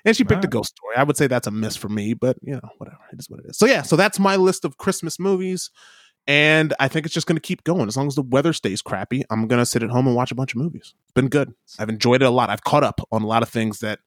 and 0.04 0.16
she 0.16 0.22
picked 0.22 0.44
a 0.44 0.48
Ghost 0.48 0.76
Story. 0.76 0.94
I 0.96 1.02
would 1.02 1.16
say 1.16 1.26
that's 1.26 1.48
a 1.48 1.50
miss 1.50 1.74
for 1.74 1.88
me, 1.88 2.14
but 2.14 2.36
you 2.42 2.52
know, 2.54 2.68
whatever. 2.78 3.00
It 3.12 3.18
is 3.18 3.28
what 3.28 3.40
it 3.40 3.46
is. 3.46 3.58
So 3.58 3.66
yeah, 3.66 3.82
so 3.82 3.96
that's 3.96 4.20
my 4.20 4.36
list 4.36 4.64
of 4.64 4.78
Christmas 4.78 5.18
movies. 5.18 5.68
And 6.28 6.74
I 6.78 6.86
think 6.86 7.06
it's 7.06 7.14
just 7.14 7.26
going 7.26 7.36
to 7.36 7.40
keep 7.40 7.64
going 7.64 7.88
as 7.88 7.96
long 7.96 8.06
as 8.06 8.14
the 8.14 8.22
weather 8.22 8.52
stays 8.52 8.82
crappy. 8.82 9.24
I'm 9.30 9.48
going 9.48 9.58
to 9.58 9.66
sit 9.66 9.82
at 9.82 9.90
home 9.90 10.06
and 10.06 10.14
watch 10.14 10.30
a 10.30 10.36
bunch 10.36 10.54
of 10.54 10.60
movies. 10.60 10.94
It's 11.02 11.12
been 11.12 11.28
good. 11.28 11.52
I've 11.80 11.88
enjoyed 11.88 12.22
it 12.22 12.26
a 12.26 12.30
lot. 12.30 12.50
I've 12.50 12.62
caught 12.62 12.84
up 12.84 13.00
on 13.10 13.22
a 13.22 13.26
lot 13.26 13.42
of 13.42 13.48
things 13.48 13.80
that 13.80 13.98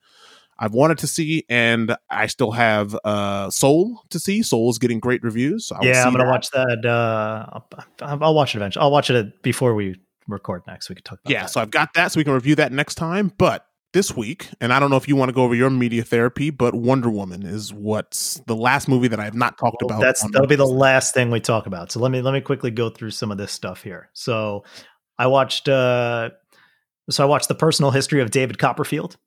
I've 0.60 0.74
wanted 0.74 0.98
to 1.00 1.08
see, 1.08 1.46
and 1.50 1.96
I 2.10 2.28
still 2.28 2.52
have 2.52 2.96
uh, 3.04 3.50
Soul 3.50 4.02
to 4.10 4.20
see. 4.20 4.44
Soul 4.44 4.70
is 4.70 4.78
getting 4.78 5.00
great 5.00 5.24
reviews. 5.24 5.68
So 5.68 5.76
I 5.76 5.86
Yeah, 5.86 5.94
see 5.94 6.00
I'm 6.08 6.14
gonna 6.14 6.26
that. 6.26 6.30
watch 6.30 6.50
that. 6.52 6.86
Uh, 6.86 7.60
I'll, 8.02 8.24
I'll 8.24 8.36
watch 8.36 8.56
it 8.56 8.60
eventually. 8.60 8.82
I'll 8.84 8.92
watch 8.92 9.10
it 9.10 9.42
before 9.42 9.74
we 9.74 9.96
record 10.28 10.62
next. 10.68 10.90
We 10.90 10.96
can 10.96 11.04
talk 11.04 11.20
about 11.24 11.32
Yeah, 11.32 11.42
that. 11.44 11.50
so 11.50 11.62
I've 11.62 11.72
got 11.72 11.94
that, 11.96 12.12
so 12.12 12.20
we 12.20 12.24
can 12.24 12.34
review 12.34 12.56
that 12.56 12.72
next 12.72 12.96
time. 12.96 13.34
But 13.38 13.66
this 13.94 14.16
week, 14.16 14.50
and 14.60 14.74
I 14.74 14.80
don't 14.80 14.90
know 14.90 14.98
if 14.98 15.08
you 15.08 15.16
want 15.16 15.30
to 15.30 15.34
go 15.34 15.44
over 15.44 15.54
your 15.54 15.70
media 15.70 16.04
therapy, 16.04 16.50
but 16.50 16.74
Wonder 16.74 17.10
Woman 17.10 17.44
is 17.44 17.72
what's 17.74 18.42
the 18.48 18.56
last 18.56 18.88
movie 18.88 19.08
that 19.08 19.20
I 19.20 19.26
have 19.26 19.36
not 19.36 19.58
talked 19.58 19.82
Well, 19.82 19.90
about. 19.92 20.02
that's 20.02 20.22
that'll 20.32 20.48
be 20.48 20.56
the 20.56 20.66
last 20.66 21.14
thing 21.14 21.30
we 21.30 21.40
talk 21.40 21.68
about. 21.68 21.92
So 21.92 22.00
let 22.00 22.12
me 22.12 22.22
let 22.22 22.34
me 22.34 22.42
quickly 22.42 22.72
go 22.72 22.90
through 22.90 23.12
some 23.12 23.32
of 23.32 23.38
this 23.38 23.52
stuff 23.52 23.84
here. 23.84 24.10
So 24.14 24.64
I 25.18 25.28
watched 25.28 25.70
uh 25.70 26.32
so 27.10 27.24
I 27.24 27.28
watched 27.28 27.50
the 27.50 27.56
personal 27.56 27.92
history 27.92 28.22
of 28.22 28.32
David 28.32 28.58
Copperfield 28.58 29.18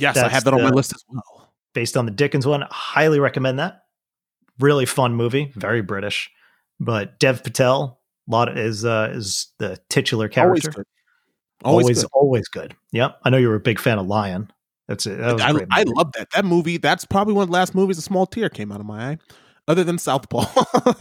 Yes, 0.00 0.16
I 0.16 0.28
have 0.28 0.44
that 0.44 0.54
on 0.54 0.62
my 0.62 0.70
list 0.70 0.94
as 0.94 1.04
well. 1.08 1.52
based 1.74 1.96
on 1.96 2.06
the 2.06 2.12
Dickens 2.12 2.46
one. 2.46 2.64
Highly 2.70 3.20
recommend 3.20 3.58
that. 3.58 3.84
Really 4.58 4.86
fun 4.86 5.14
movie, 5.14 5.52
very 5.54 5.82
British. 5.82 6.30
But 6.78 7.18
Dev 7.18 7.44
Patel 7.44 8.00
lot 8.26 8.56
is 8.56 8.84
uh 8.84 9.10
is 9.12 9.48
the 9.58 9.78
titular 9.88 10.30
Always 10.36 10.62
character. 10.62 10.70
good. 10.70 10.86
Always, 11.62 11.84
always, 11.84 12.02
good. 12.02 12.10
always 12.12 12.48
good. 12.48 12.76
Yep. 12.92 13.18
I 13.24 13.30
know 13.30 13.36
you 13.36 13.48
were 13.48 13.56
a 13.56 13.60
big 13.60 13.78
fan 13.78 13.98
of 13.98 14.06
Lion. 14.06 14.50
That's 14.88 15.06
it. 15.06 15.18
That 15.18 15.40
I, 15.40 15.52
I 15.70 15.82
love 15.84 16.10
that. 16.12 16.28
That 16.34 16.44
movie, 16.44 16.78
that's 16.78 17.04
probably 17.04 17.34
one 17.34 17.44
of 17.44 17.48
the 17.48 17.52
last 17.52 17.74
movies 17.74 17.98
a 17.98 18.02
small 18.02 18.26
tear 18.26 18.48
came 18.48 18.72
out 18.72 18.80
of 18.80 18.86
my 18.86 19.10
eye, 19.10 19.18
other 19.68 19.84
than 19.84 19.98
Southpaw. 19.98 20.46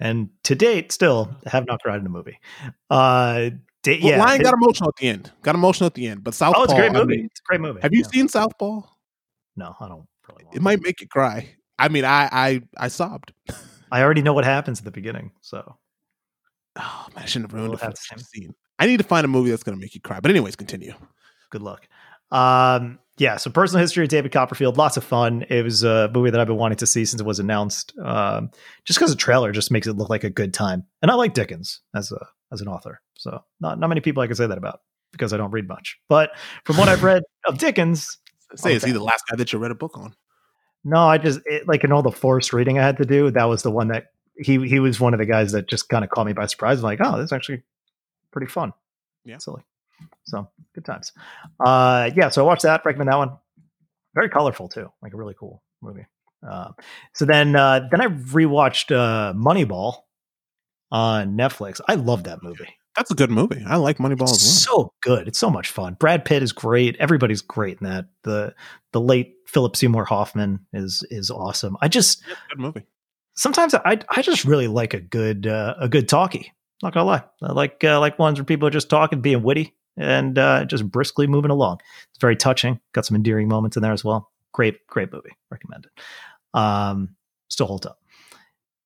and 0.00 0.30
to 0.44 0.54
date, 0.54 0.92
still 0.92 1.36
have 1.46 1.66
not 1.66 1.82
cried 1.82 2.00
in 2.00 2.06
a 2.06 2.08
movie. 2.08 2.38
Uh, 2.88 3.50
yeah, 3.86 4.18
Lion 4.24 4.40
it- 4.40 4.44
got 4.44 4.54
emotional 4.54 4.88
at 4.90 4.96
the 4.96 5.08
end. 5.08 5.32
Got 5.42 5.54
emotional 5.54 5.86
at 5.86 5.94
the 5.94 6.06
end. 6.06 6.22
But 6.24 6.34
Southpaw, 6.34 6.60
oh, 6.60 6.64
it's 6.64 6.72
a 6.72 6.76
great 6.76 6.90
I 6.90 6.94
movie. 6.94 7.16
mean, 7.16 7.26
it's 7.26 7.40
a 7.40 7.44
great 7.46 7.60
movie. 7.60 7.80
have 7.82 7.92
you 7.92 8.02
Yeah. 8.02 8.08
seen 8.10 8.28
Southpaw? 8.28 8.82
No, 9.56 9.76
I 9.80 9.88
don't. 9.88 10.06
Really 10.28 10.44
want 10.44 10.54
It 10.54 10.58
to. 10.58 10.62
might 10.62 10.82
make 10.82 11.00
you 11.00 11.08
cry. 11.08 11.48
I 11.78 11.88
mean, 11.88 12.04
I 12.04 12.28
I 12.32 12.62
I 12.78 12.88
sobbed. 12.88 13.32
I 13.90 14.02
already 14.02 14.22
know 14.22 14.32
what 14.32 14.44
happens 14.44 14.78
at 14.78 14.84
the 14.84 14.90
beginning, 14.90 15.32
so 15.40 15.76
Oh 16.76 17.06
man, 17.14 17.24
I 17.24 17.26
shouldn't 17.26 17.50
have 17.50 17.54
ruined 17.54 17.70
We'll 17.70 17.78
it 17.78 17.82
have 17.82 17.94
the 17.94 18.00
first 18.14 18.30
scene. 18.30 18.54
I 18.78 18.86
need 18.86 18.96
to 18.98 19.04
find 19.04 19.24
a 19.24 19.28
movie 19.28 19.50
that's 19.50 19.62
going 19.62 19.76
to 19.76 19.80
make 19.80 19.94
you 19.94 20.00
cry. 20.00 20.20
But 20.20 20.30
anyways, 20.30 20.56
continue. 20.56 20.94
good 21.50 21.60
luck. 21.62 21.86
Um, 22.30 22.98
yeah, 23.18 23.36
so 23.36 23.50
personal 23.50 23.80
history 23.80 24.04
of 24.04 24.08
David 24.08 24.32
Copperfield, 24.32 24.78
lots 24.78 24.96
of 24.96 25.04
fun. 25.04 25.44
It 25.50 25.62
was 25.62 25.84
a 25.84 26.10
movie 26.14 26.30
that 26.30 26.40
I've 26.40 26.46
been 26.46 26.56
wanting 26.56 26.78
to 26.78 26.86
see 26.86 27.04
since 27.04 27.20
it 27.20 27.26
was 27.26 27.38
announced. 27.38 27.92
Um, 28.02 28.50
just 28.84 28.98
because 28.98 29.10
the 29.10 29.16
trailer 29.16 29.52
just 29.52 29.70
makes 29.70 29.86
it 29.86 29.94
look 29.94 30.08
like 30.08 30.24
a 30.24 30.30
good 30.30 30.54
time, 30.54 30.84
and 31.02 31.10
I 31.10 31.14
like 31.14 31.34
Dickens 31.34 31.80
as 31.94 32.10
a 32.10 32.26
as 32.52 32.60
an 32.60 32.68
author, 32.68 33.00
so 33.18 33.42
not 33.60 33.78
not 33.78 33.88
many 33.88 34.00
people 34.00 34.22
I 34.22 34.26
can 34.26 34.36
say 34.36 34.46
that 34.46 34.58
about 34.58 34.80
because 35.12 35.32
I 35.32 35.36
don't 35.36 35.50
read 35.50 35.68
much. 35.68 35.98
But 36.08 36.30
from 36.64 36.78
what 36.78 36.88
I've 36.88 37.02
read 37.02 37.22
of 37.46 37.58
Dickens, 37.58 38.18
say 38.54 38.74
is 38.74 38.84
he 38.84 38.92
the 38.92 39.04
last 39.04 39.24
guy 39.30 39.36
that 39.36 39.52
you 39.52 39.58
read 39.58 39.70
a 39.70 39.76
book 39.76 39.98
on? 39.98 40.14
No, 40.84 40.98
I 40.98 41.18
just 41.18 41.40
it, 41.44 41.68
like 41.68 41.84
in 41.84 41.92
all 41.92 42.02
the 42.02 42.10
forced 42.10 42.52
reading 42.52 42.78
I 42.78 42.82
had 42.82 42.96
to 42.96 43.04
do, 43.04 43.30
that 43.30 43.44
was 43.44 43.62
the 43.62 43.70
one 43.70 43.88
that 43.88 44.06
he 44.36 44.66
he 44.66 44.80
was 44.80 44.98
one 44.98 45.12
of 45.12 45.18
the 45.18 45.26
guys 45.26 45.52
that 45.52 45.68
just 45.68 45.90
kind 45.90 46.02
of 46.02 46.10
caught 46.10 46.26
me 46.26 46.32
by 46.32 46.46
surprise. 46.46 46.78
I'm 46.78 46.84
like, 46.84 47.00
oh, 47.02 47.18
this 47.18 47.26
is 47.26 47.32
actually 47.32 47.62
pretty 48.32 48.50
fun. 48.50 48.72
Yeah, 49.24 49.38
silly. 49.38 49.62
So 50.24 50.48
good 50.74 50.84
times. 50.84 51.12
Uh, 51.64 52.10
yeah, 52.16 52.28
so 52.28 52.44
I 52.44 52.46
watched 52.46 52.62
that. 52.62 52.84
Recommend 52.84 53.10
that 53.10 53.18
one. 53.18 53.36
Very 54.14 54.28
colorful 54.28 54.68
too, 54.68 54.88
like 55.02 55.14
a 55.14 55.16
really 55.16 55.34
cool 55.38 55.62
movie. 55.80 56.06
Uh, 56.46 56.70
so 57.14 57.24
then, 57.24 57.54
uh, 57.56 57.88
then 57.90 58.00
I 58.00 58.06
rewatched 58.06 58.94
uh, 58.94 59.32
Moneyball 59.32 59.98
on 60.90 61.36
Netflix. 61.36 61.80
I 61.88 61.94
love 61.94 62.24
that 62.24 62.42
movie. 62.42 62.68
That's 62.96 63.10
a 63.10 63.14
good 63.14 63.30
movie. 63.30 63.62
I 63.66 63.76
like 63.76 63.98
Moneyball 63.98 64.24
it's 64.24 64.44
as 64.44 64.68
well. 64.68 64.84
So 64.84 64.92
good. 65.02 65.28
It's 65.28 65.38
so 65.38 65.50
much 65.50 65.70
fun. 65.70 65.96
Brad 65.98 66.24
Pitt 66.24 66.42
is 66.42 66.52
great. 66.52 66.96
Everybody's 66.98 67.40
great 67.40 67.78
in 67.80 67.86
that. 67.86 68.06
The 68.22 68.54
the 68.92 69.00
late 69.00 69.36
Philip 69.46 69.76
Seymour 69.76 70.04
Hoffman 70.04 70.66
is 70.74 71.04
is 71.10 71.30
awesome. 71.30 71.76
I 71.80 71.88
just 71.88 72.22
yeah, 72.28 72.34
good 72.50 72.60
movie. 72.60 72.84
Sometimes 73.34 73.74
I 73.74 73.98
I 74.10 74.20
just 74.20 74.44
really 74.44 74.68
like 74.68 74.92
a 74.92 75.00
good 75.00 75.46
uh, 75.46 75.74
a 75.80 75.88
good 75.88 76.06
talkie. 76.06 76.52
Not 76.82 76.92
gonna 76.92 77.06
lie, 77.06 77.24
I 77.42 77.52
like 77.52 77.82
uh, 77.82 77.98
like 77.98 78.18
ones 78.18 78.38
where 78.38 78.44
people 78.44 78.68
are 78.68 78.72
just 78.72 78.90
talking, 78.90 79.22
being 79.22 79.42
witty, 79.42 79.74
and 79.96 80.38
uh, 80.38 80.64
just 80.64 80.90
briskly 80.90 81.26
moving 81.26 81.50
along. 81.50 81.80
It's 82.10 82.20
very 82.20 82.36
touching. 82.36 82.80
Got 82.92 83.06
some 83.06 83.16
endearing 83.16 83.48
moments 83.48 83.76
in 83.76 83.82
there 83.82 83.92
as 83.92 84.04
well. 84.04 84.30
Great, 84.52 84.86
great 84.86 85.12
movie. 85.12 85.32
Recommend 85.50 85.86
it. 85.86 86.58
Um, 86.58 87.16
still 87.48 87.66
holds 87.66 87.86
up. 87.86 87.98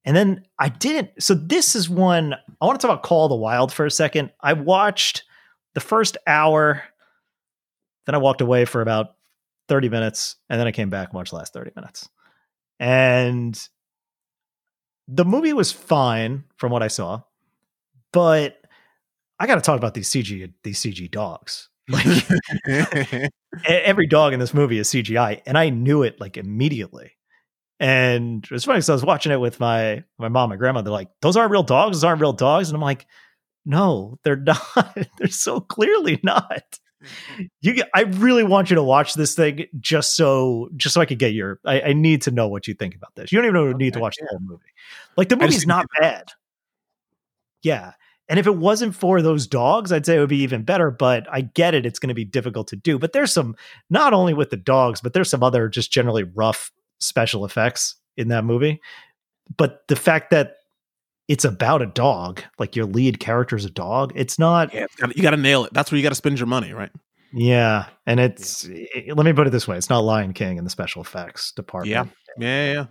And 0.04 0.16
then 0.16 0.46
I 0.58 0.68
didn't. 0.68 1.10
So 1.20 1.34
this 1.34 1.74
is 1.74 1.90
one 1.90 2.34
I 2.60 2.64
want 2.64 2.80
to 2.80 2.86
talk 2.86 2.94
about 2.94 3.02
Call 3.02 3.28
the 3.28 3.34
Wild 3.34 3.72
for 3.72 3.84
a 3.84 3.90
second. 3.90 4.30
I 4.40 4.52
watched 4.52 5.24
the 5.74 5.80
first 5.80 6.16
hour, 6.26 6.82
then 8.06 8.14
I 8.14 8.18
walked 8.18 8.40
away 8.40 8.64
for 8.64 8.80
about 8.80 9.16
30 9.68 9.88
minutes, 9.88 10.36
and 10.48 10.60
then 10.60 10.68
I 10.68 10.72
came 10.72 10.90
back 10.90 11.08
and 11.08 11.14
watched 11.14 11.30
the 11.30 11.36
last 11.36 11.52
30 11.52 11.72
minutes. 11.74 12.08
And 12.78 13.68
the 15.08 15.24
movie 15.24 15.52
was 15.52 15.72
fine 15.72 16.44
from 16.56 16.70
what 16.70 16.84
I 16.84 16.88
saw, 16.88 17.22
but 18.12 18.58
I 19.38 19.46
got 19.46 19.56
to 19.56 19.60
talk 19.60 19.76
about 19.78 19.94
these 19.94 20.08
CG 20.08 20.52
these 20.62 20.80
CG 20.80 21.10
dogs. 21.10 21.68
Like 21.88 23.30
every 23.64 24.08
dog 24.08 24.32
in 24.32 24.40
this 24.40 24.52
movie 24.52 24.78
is 24.78 24.90
CGI, 24.90 25.40
and 25.46 25.56
I 25.56 25.70
knew 25.70 26.02
it 26.02 26.20
like 26.20 26.36
immediately. 26.36 27.12
And 27.78 28.46
it's 28.50 28.64
funny 28.64 28.78
because 28.78 28.90
I 28.90 28.94
was 28.94 29.04
watching 29.04 29.32
it 29.32 29.40
with 29.40 29.60
my 29.60 30.02
my 30.18 30.28
mom 30.28 30.50
and 30.50 30.58
grandma. 30.58 30.82
They're 30.82 30.92
like, 30.92 31.10
"Those 31.22 31.36
aren't 31.36 31.52
real 31.52 31.62
dogs. 31.62 31.96
Those 31.96 32.04
aren't 32.04 32.20
real 32.20 32.32
dogs." 32.32 32.68
And 32.68 32.76
I'm 32.76 32.82
like, 32.82 33.06
"No, 33.64 34.18
they're 34.24 34.36
not. 34.76 34.98
they're 35.18 35.28
so 35.28 35.60
clearly 35.60 36.18
not." 36.22 36.78
You, 37.60 37.84
I 37.94 38.02
really 38.02 38.42
want 38.42 38.70
you 38.70 38.76
to 38.76 38.82
watch 38.82 39.14
this 39.14 39.34
thing 39.34 39.66
just 39.78 40.16
so 40.16 40.70
just 40.76 40.94
so 40.94 41.00
I 41.00 41.06
could 41.06 41.18
get 41.18 41.34
your. 41.34 41.60
I, 41.64 41.80
I 41.82 41.92
need 41.92 42.22
to 42.22 42.30
know 42.30 42.48
what 42.48 42.66
you 42.66 42.74
think 42.74 42.94
about 42.94 43.14
this. 43.14 43.30
You 43.30 43.38
don't 43.38 43.46
even 43.46 43.56
okay, 43.56 43.76
need 43.76 43.92
to 43.92 44.00
watch 44.00 44.16
yeah. 44.18 44.24
the 44.24 44.38
whole 44.38 44.48
movie. 44.48 44.64
Like 45.16 45.28
the 45.28 45.36
movie's 45.36 45.66
not 45.66 45.86
bad. 46.00 46.30
Yeah, 47.62 47.92
and 48.28 48.38
if 48.38 48.46
it 48.46 48.56
wasn't 48.56 48.94
for 48.94 49.22
those 49.22 49.46
dogs, 49.46 49.92
I'd 49.92 50.04
say 50.04 50.16
it 50.16 50.20
would 50.20 50.28
be 50.28 50.42
even 50.42 50.62
better. 50.62 50.90
But 50.90 51.26
I 51.30 51.42
get 51.42 51.74
it; 51.74 51.86
it's 51.86 51.98
going 51.98 52.08
to 52.08 52.14
be 52.14 52.24
difficult 52.24 52.68
to 52.68 52.76
do. 52.76 52.98
But 52.98 53.12
there's 53.12 53.32
some 53.32 53.56
not 53.90 54.12
only 54.12 54.34
with 54.34 54.50
the 54.50 54.56
dogs, 54.56 55.00
but 55.00 55.12
there's 55.12 55.30
some 55.30 55.42
other 55.42 55.68
just 55.68 55.92
generally 55.92 56.24
rough 56.24 56.70
special 56.98 57.44
effects 57.44 57.96
in 58.16 58.28
that 58.28 58.44
movie. 58.44 58.80
But 59.56 59.86
the 59.88 59.96
fact 59.96 60.30
that 60.30 60.56
it's 61.28 61.44
about 61.44 61.82
a 61.82 61.86
dog, 61.86 62.42
like 62.58 62.76
your 62.76 62.86
lead 62.86 63.20
character 63.20 63.56
is 63.56 63.64
a 63.64 63.70
dog, 63.70 64.12
it's 64.14 64.38
not. 64.38 64.72
Yeah, 64.74 64.86
it's 64.98 65.16
you 65.16 65.22
got 65.22 65.30
to 65.30 65.36
nail 65.36 65.64
it. 65.64 65.72
That's 65.72 65.90
where 65.90 65.96
you 65.96 66.02
got 66.02 66.10
to 66.10 66.16
spend 66.16 66.38
your 66.38 66.46
money, 66.46 66.72
right? 66.72 66.90
Yeah, 67.32 67.86
and 68.06 68.18
it's. 68.18 68.64
It, 68.64 69.16
let 69.16 69.26
me 69.26 69.32
put 69.32 69.46
it 69.46 69.50
this 69.50 69.68
way: 69.68 69.76
it's 69.76 69.90
not 69.90 70.00
Lion 70.00 70.32
King 70.32 70.58
in 70.58 70.64
the 70.64 70.70
special 70.70 71.02
effects 71.02 71.52
department. 71.52 71.90
Yeah, 72.38 72.44
yeah, 72.44 72.72
yeah. 72.72 72.86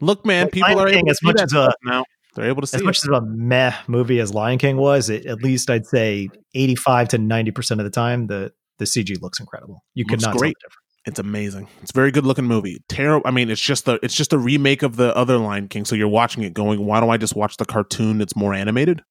Look, 0.00 0.24
man, 0.24 0.48
people 0.48 0.74
Lion 0.74 0.88
are 0.88 0.90
King, 0.90 1.08
as 1.08 1.22
much 1.22 1.40
as 1.40 1.52
a 1.52 1.72
now. 1.84 2.04
They're 2.34 2.48
able 2.48 2.60
to 2.60 2.66
see 2.66 2.76
as 2.76 2.82
much 2.82 2.98
it. 2.98 3.10
as 3.10 3.18
a 3.18 3.20
meh 3.22 3.74
movie 3.88 4.20
as 4.20 4.32
Lion 4.32 4.58
King 4.58 4.76
was. 4.76 5.10
It, 5.10 5.26
at 5.26 5.42
least 5.42 5.68
I'd 5.68 5.86
say 5.86 6.28
eighty-five 6.54 7.08
to 7.08 7.18
ninety 7.18 7.50
percent 7.50 7.80
of 7.80 7.84
the 7.84 7.90
time, 7.90 8.26
the 8.28 8.52
the 8.78 8.84
CG 8.84 9.20
looks 9.20 9.40
incredible. 9.40 9.82
You 9.94 10.04
could 10.04 10.22
not 10.22 10.36
great. 10.36 10.56
tell 10.60 10.70
it's 11.06 11.18
amazing. 11.18 11.66
It's 11.80 11.90
a 11.90 11.94
very 11.94 12.10
good 12.10 12.26
looking 12.26 12.44
movie. 12.44 12.82
Terrible. 12.88 13.26
I 13.26 13.30
mean, 13.30 13.50
it's 13.50 13.60
just 13.60 13.86
the 13.86 13.98
it's 14.02 14.14
just 14.14 14.32
a 14.32 14.38
remake 14.38 14.82
of 14.82 14.96
the 14.96 15.16
other 15.16 15.38
Lion 15.38 15.68
King. 15.68 15.84
So 15.84 15.96
you're 15.96 16.08
watching 16.08 16.42
it 16.42 16.52
going, 16.52 16.84
why 16.84 17.00
don't 17.00 17.10
I 17.10 17.16
just 17.16 17.34
watch 17.34 17.56
the 17.56 17.64
cartoon? 17.64 18.20
It's 18.20 18.36
more 18.36 18.52
animated, 18.52 19.02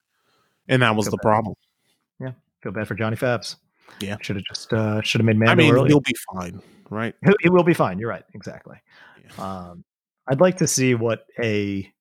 and 0.68 0.82
that 0.82 0.96
was 0.96 1.08
feel 1.08 1.12
the 1.12 1.18
bad. 1.18 1.24
problem. 1.24 1.56
Yeah, 2.20 2.32
feel 2.62 2.72
bad 2.72 2.88
for 2.88 2.96
Johnny 2.96 3.18
Fabs. 3.18 3.56
Yeah, 4.00 4.18
should 4.22 4.36
have 4.36 4.46
just 4.46 4.72
uh, 4.72 5.02
should 5.02 5.20
have 5.20 5.26
made 5.26 5.38
Mando. 5.38 5.52
I 5.52 5.56
mean, 5.56 5.74
early. 5.74 5.90
he'll 5.90 6.00
be 6.00 6.16
fine, 6.32 6.62
right? 6.92 7.16
He 7.42 7.50
will 7.50 7.64
be 7.64 7.74
fine. 7.74 7.98
You're 7.98 8.10
right. 8.10 8.24
Exactly. 8.36 8.78
Yeah. 9.24 9.44
Um, 9.44 9.84
I'd 10.28 10.42
like 10.42 10.58
to 10.58 10.68
see 10.68 10.94
what 10.94 11.26
a 11.42 11.92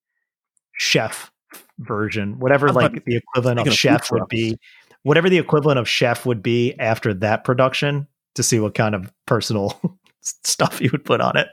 chef 0.79 1.31
version, 1.79 2.39
whatever 2.39 2.73
like 2.73 3.05
the 3.05 3.17
equivalent 3.17 3.61
of 3.61 3.73
chef 3.73 4.11
would 4.11 4.29
be, 4.29 4.59
whatever 5.03 5.29
the 5.29 5.39
equivalent 5.39 5.79
of 5.79 5.89
chef 5.89 6.25
would 6.25 6.43
be 6.43 6.75
after 6.79 7.13
that 7.15 7.45
production 7.45 8.07
to 8.35 8.43
see 8.43 8.59
what 8.59 8.75
kind 8.75 8.95
of 8.95 9.13
personal 9.27 9.81
stuff 10.21 10.79
he 10.79 10.89
would 10.89 11.05
put 11.05 11.21
on 11.21 11.37
it. 11.37 11.49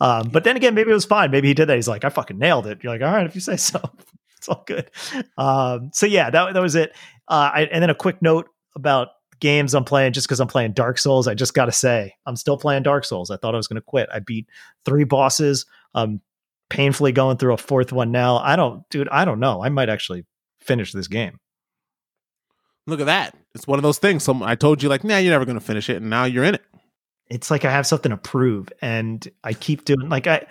Um, 0.00 0.28
but 0.28 0.44
then 0.44 0.56
again, 0.56 0.74
maybe 0.74 0.90
it 0.90 0.94
was 0.94 1.04
fine. 1.04 1.30
Maybe 1.30 1.48
he 1.48 1.54
did 1.54 1.66
that. 1.66 1.76
He's 1.76 1.88
like, 1.88 2.04
I 2.04 2.08
fucking 2.08 2.38
nailed 2.38 2.66
it. 2.66 2.82
You're 2.82 2.92
like, 2.92 3.02
all 3.02 3.12
right, 3.14 3.26
if 3.26 3.34
you 3.34 3.40
say 3.40 3.56
so, 3.56 3.80
it's 4.36 4.48
all 4.48 4.64
good. 4.66 4.90
Um, 5.36 5.90
so 5.92 6.06
yeah, 6.06 6.30
that 6.30 6.54
that 6.54 6.62
was 6.62 6.74
it. 6.74 6.92
Uh, 7.28 7.50
I, 7.54 7.62
and 7.64 7.82
then 7.82 7.90
a 7.90 7.94
quick 7.94 8.22
note 8.22 8.48
about 8.74 9.08
games 9.40 9.74
I'm 9.74 9.84
playing. 9.84 10.12
Just 10.12 10.26
because 10.26 10.40
I'm 10.40 10.48
playing 10.48 10.72
Dark 10.72 10.98
Souls, 10.98 11.26
I 11.26 11.34
just 11.34 11.54
got 11.54 11.66
to 11.66 11.72
say 11.72 12.14
I'm 12.26 12.36
still 12.36 12.56
playing 12.56 12.82
Dark 12.82 13.04
Souls. 13.04 13.30
I 13.30 13.36
thought 13.36 13.54
I 13.54 13.56
was 13.56 13.66
going 13.66 13.80
to 13.80 13.86
quit. 13.86 14.08
I 14.12 14.20
beat 14.20 14.46
three 14.84 15.04
bosses. 15.04 15.66
I'm 15.94 16.20
painfully 16.70 17.12
going 17.12 17.36
through 17.36 17.52
a 17.52 17.58
fourth 17.58 17.92
one 17.92 18.10
now. 18.10 18.38
I 18.38 18.56
don't, 18.56 18.88
dude. 18.88 19.08
I 19.10 19.26
don't 19.26 19.40
know. 19.40 19.62
I 19.62 19.68
might 19.68 19.90
actually 19.90 20.24
finish 20.60 20.92
this 20.92 21.08
game. 21.08 21.38
Look 22.86 23.00
at 23.00 23.06
that. 23.06 23.36
It's 23.54 23.66
one 23.66 23.78
of 23.78 23.82
those 23.82 23.98
things. 23.98 24.24
Some 24.24 24.42
I 24.42 24.54
told 24.54 24.82
you 24.82 24.88
like, 24.88 25.04
nah, 25.04 25.18
you're 25.18 25.32
never 25.32 25.44
going 25.44 25.58
to 25.58 25.64
finish 25.64 25.90
it, 25.90 25.96
and 25.96 26.08
now 26.08 26.24
you're 26.24 26.44
in 26.44 26.54
it. 26.54 26.64
It's 27.28 27.50
like 27.50 27.64
I 27.64 27.70
have 27.70 27.86
something 27.86 28.10
to 28.10 28.16
prove, 28.16 28.68
and 28.80 29.26
I 29.44 29.52
keep 29.52 29.84
doing 29.84 30.08
like 30.08 30.26
I 30.26 30.46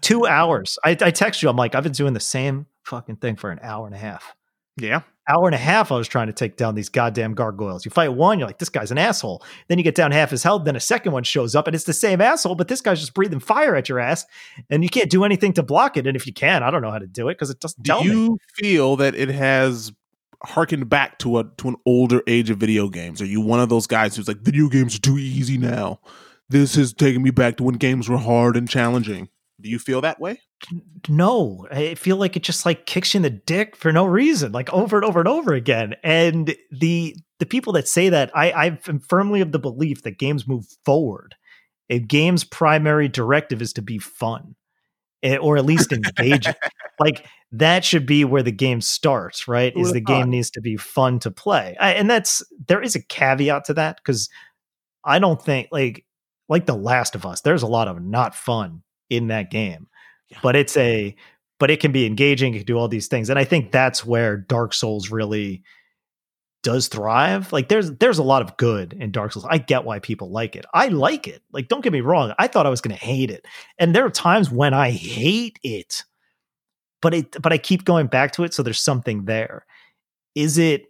two 0.00 0.26
hours. 0.26 0.78
I, 0.84 0.90
I 0.90 1.10
text 1.10 1.42
you. 1.42 1.48
I'm 1.48 1.56
like, 1.56 1.74
I've 1.74 1.82
been 1.82 1.92
doing 1.92 2.14
the 2.14 2.20
same 2.20 2.66
fucking 2.84 3.16
thing 3.16 3.36
for 3.36 3.50
an 3.50 3.60
hour 3.62 3.86
and 3.86 3.94
a 3.94 3.98
half. 3.98 4.34
Yeah. 4.76 5.02
Hour 5.28 5.46
and 5.46 5.54
a 5.54 5.58
half, 5.58 5.90
I 5.90 5.96
was 5.96 6.06
trying 6.06 6.26
to 6.26 6.32
take 6.32 6.56
down 6.56 6.74
these 6.74 6.88
goddamn 6.88 7.34
gargoyles. 7.34 7.84
You 7.84 7.90
fight 7.90 8.12
one, 8.12 8.38
you're 8.38 8.46
like, 8.46 8.58
this 8.58 8.68
guy's 8.68 8.90
an 8.90 8.98
asshole. 8.98 9.42
Then 9.68 9.78
you 9.78 9.84
get 9.84 9.94
down 9.94 10.12
half 10.12 10.30
his 10.30 10.42
health, 10.42 10.64
then 10.64 10.76
a 10.76 10.80
second 10.80 11.12
one 11.12 11.24
shows 11.24 11.54
up, 11.54 11.66
and 11.66 11.74
it's 11.74 11.84
the 11.84 11.92
same 11.94 12.20
asshole, 12.20 12.56
but 12.56 12.68
this 12.68 12.80
guy's 12.80 13.00
just 13.00 13.14
breathing 13.14 13.40
fire 13.40 13.74
at 13.74 13.88
your 13.88 14.00
ass, 14.00 14.26
and 14.68 14.82
you 14.82 14.90
can't 14.90 15.10
do 15.10 15.24
anything 15.24 15.54
to 15.54 15.62
block 15.62 15.96
it. 15.96 16.06
And 16.06 16.16
if 16.16 16.26
you 16.26 16.32
can, 16.32 16.62
I 16.62 16.70
don't 16.70 16.82
know 16.82 16.90
how 16.90 16.98
to 16.98 17.06
do 17.06 17.28
it 17.28 17.34
because 17.34 17.50
it 17.50 17.60
doesn't 17.60 17.82
do 17.82 17.88
tell 17.88 18.04
you 18.04 18.32
me. 18.32 18.38
feel 18.54 18.96
that 18.96 19.14
it 19.14 19.30
has 19.30 19.92
harkened 20.42 20.88
back 20.88 21.18
to 21.18 21.38
a 21.38 21.44
to 21.56 21.68
an 21.68 21.76
older 21.86 22.22
age 22.26 22.50
of 22.50 22.58
video 22.58 22.88
games? 22.88 23.22
Are 23.22 23.26
you 23.26 23.40
one 23.40 23.60
of 23.60 23.68
those 23.68 23.86
guys 23.86 24.16
who's 24.16 24.28
like, 24.28 24.40
video 24.40 24.68
games 24.68 24.94
are 24.96 25.00
too 25.00 25.18
easy 25.18 25.58
now? 25.58 26.00
This 26.48 26.76
is 26.76 26.92
taking 26.92 27.22
me 27.22 27.30
back 27.30 27.56
to 27.56 27.62
when 27.62 27.76
games 27.76 28.08
were 28.08 28.18
hard 28.18 28.56
and 28.56 28.68
challenging. 28.68 29.28
Do 29.60 29.70
you 29.70 29.78
feel 29.78 30.02
that 30.02 30.20
way? 30.20 30.40
No, 31.08 31.66
I 31.70 31.94
feel 31.94 32.16
like 32.16 32.36
it 32.36 32.42
just 32.42 32.64
like 32.64 32.86
kicks 32.86 33.14
you 33.14 33.18
in 33.18 33.22
the 33.22 33.30
dick 33.30 33.76
for 33.76 33.92
no 33.92 34.06
reason, 34.06 34.52
like 34.52 34.72
over 34.72 34.96
and 34.96 35.04
over 35.04 35.20
and 35.20 35.28
over 35.28 35.52
again. 35.52 35.94
And 36.02 36.54
the 36.70 37.16
the 37.38 37.46
people 37.46 37.72
that 37.74 37.88
say 37.88 38.08
that, 38.08 38.30
I 38.34 38.52
I'm 38.52 39.00
firmly 39.00 39.40
of 39.40 39.52
the 39.52 39.58
belief 39.58 40.02
that 40.02 40.18
games 40.18 40.48
move 40.48 40.66
forward. 40.84 41.34
A 41.90 41.98
game's 41.98 42.44
primary 42.44 43.08
directive 43.08 43.60
is 43.60 43.74
to 43.74 43.82
be 43.82 43.98
fun, 43.98 44.54
or 45.40 45.56
at 45.56 45.66
least 45.66 45.92
engaging. 45.92 46.54
like 47.00 47.26
that 47.52 47.84
should 47.84 48.06
be 48.06 48.24
where 48.24 48.42
the 48.42 48.52
game 48.52 48.80
starts, 48.80 49.46
right? 49.46 49.76
Is 49.76 49.92
the 49.92 50.00
game 50.00 50.30
needs 50.30 50.50
to 50.52 50.60
be 50.60 50.76
fun 50.76 51.18
to 51.20 51.30
play. 51.30 51.76
I, 51.78 51.92
and 51.92 52.08
that's 52.08 52.42
there 52.66 52.82
is 52.82 52.94
a 52.94 53.02
caveat 53.02 53.66
to 53.66 53.74
that 53.74 53.98
because 53.98 54.28
I 55.04 55.18
don't 55.18 55.40
think 55.40 55.68
like 55.70 56.06
like 56.48 56.66
The 56.66 56.74
Last 56.74 57.14
of 57.14 57.26
Us, 57.26 57.42
there's 57.42 57.62
a 57.62 57.68
lot 57.68 57.88
of 57.88 58.02
not 58.02 58.34
fun 58.34 58.82
in 59.10 59.28
that 59.28 59.50
game. 59.50 59.86
But 60.42 60.56
it's 60.56 60.76
a 60.76 61.14
but 61.60 61.70
it 61.70 61.80
can 61.80 61.92
be 61.92 62.04
engaging, 62.04 62.54
it 62.54 62.58
can 62.58 62.66
do 62.66 62.76
all 62.76 62.88
these 62.88 63.06
things. 63.06 63.30
And 63.30 63.38
I 63.38 63.44
think 63.44 63.70
that's 63.72 64.04
where 64.04 64.36
Dark 64.36 64.74
Souls 64.74 65.10
really 65.10 65.62
does 66.62 66.88
thrive. 66.88 67.52
Like 67.52 67.68
there's 67.68 67.92
there's 67.92 68.18
a 68.18 68.22
lot 68.22 68.42
of 68.42 68.56
good 68.56 68.92
in 68.94 69.12
Dark 69.12 69.32
Souls. 69.32 69.46
I 69.48 69.58
get 69.58 69.84
why 69.84 69.98
people 69.98 70.30
like 70.30 70.56
it. 70.56 70.64
I 70.74 70.88
like 70.88 71.28
it. 71.28 71.42
Like 71.52 71.68
don't 71.68 71.82
get 71.82 71.92
me 71.92 72.00
wrong. 72.00 72.34
I 72.38 72.48
thought 72.48 72.66
I 72.66 72.70
was 72.70 72.80
going 72.80 72.96
to 72.96 73.04
hate 73.04 73.30
it. 73.30 73.46
And 73.78 73.94
there 73.94 74.04
are 74.04 74.10
times 74.10 74.50
when 74.50 74.74
I 74.74 74.90
hate 74.90 75.58
it 75.62 76.04
but 77.04 77.12
it 77.12 77.42
but 77.42 77.52
I 77.52 77.58
keep 77.58 77.84
going 77.84 78.06
back 78.06 78.32
to 78.32 78.44
it 78.44 78.54
so 78.54 78.62
there's 78.62 78.80
something 78.80 79.26
there. 79.26 79.66
Is 80.34 80.56
it 80.56 80.86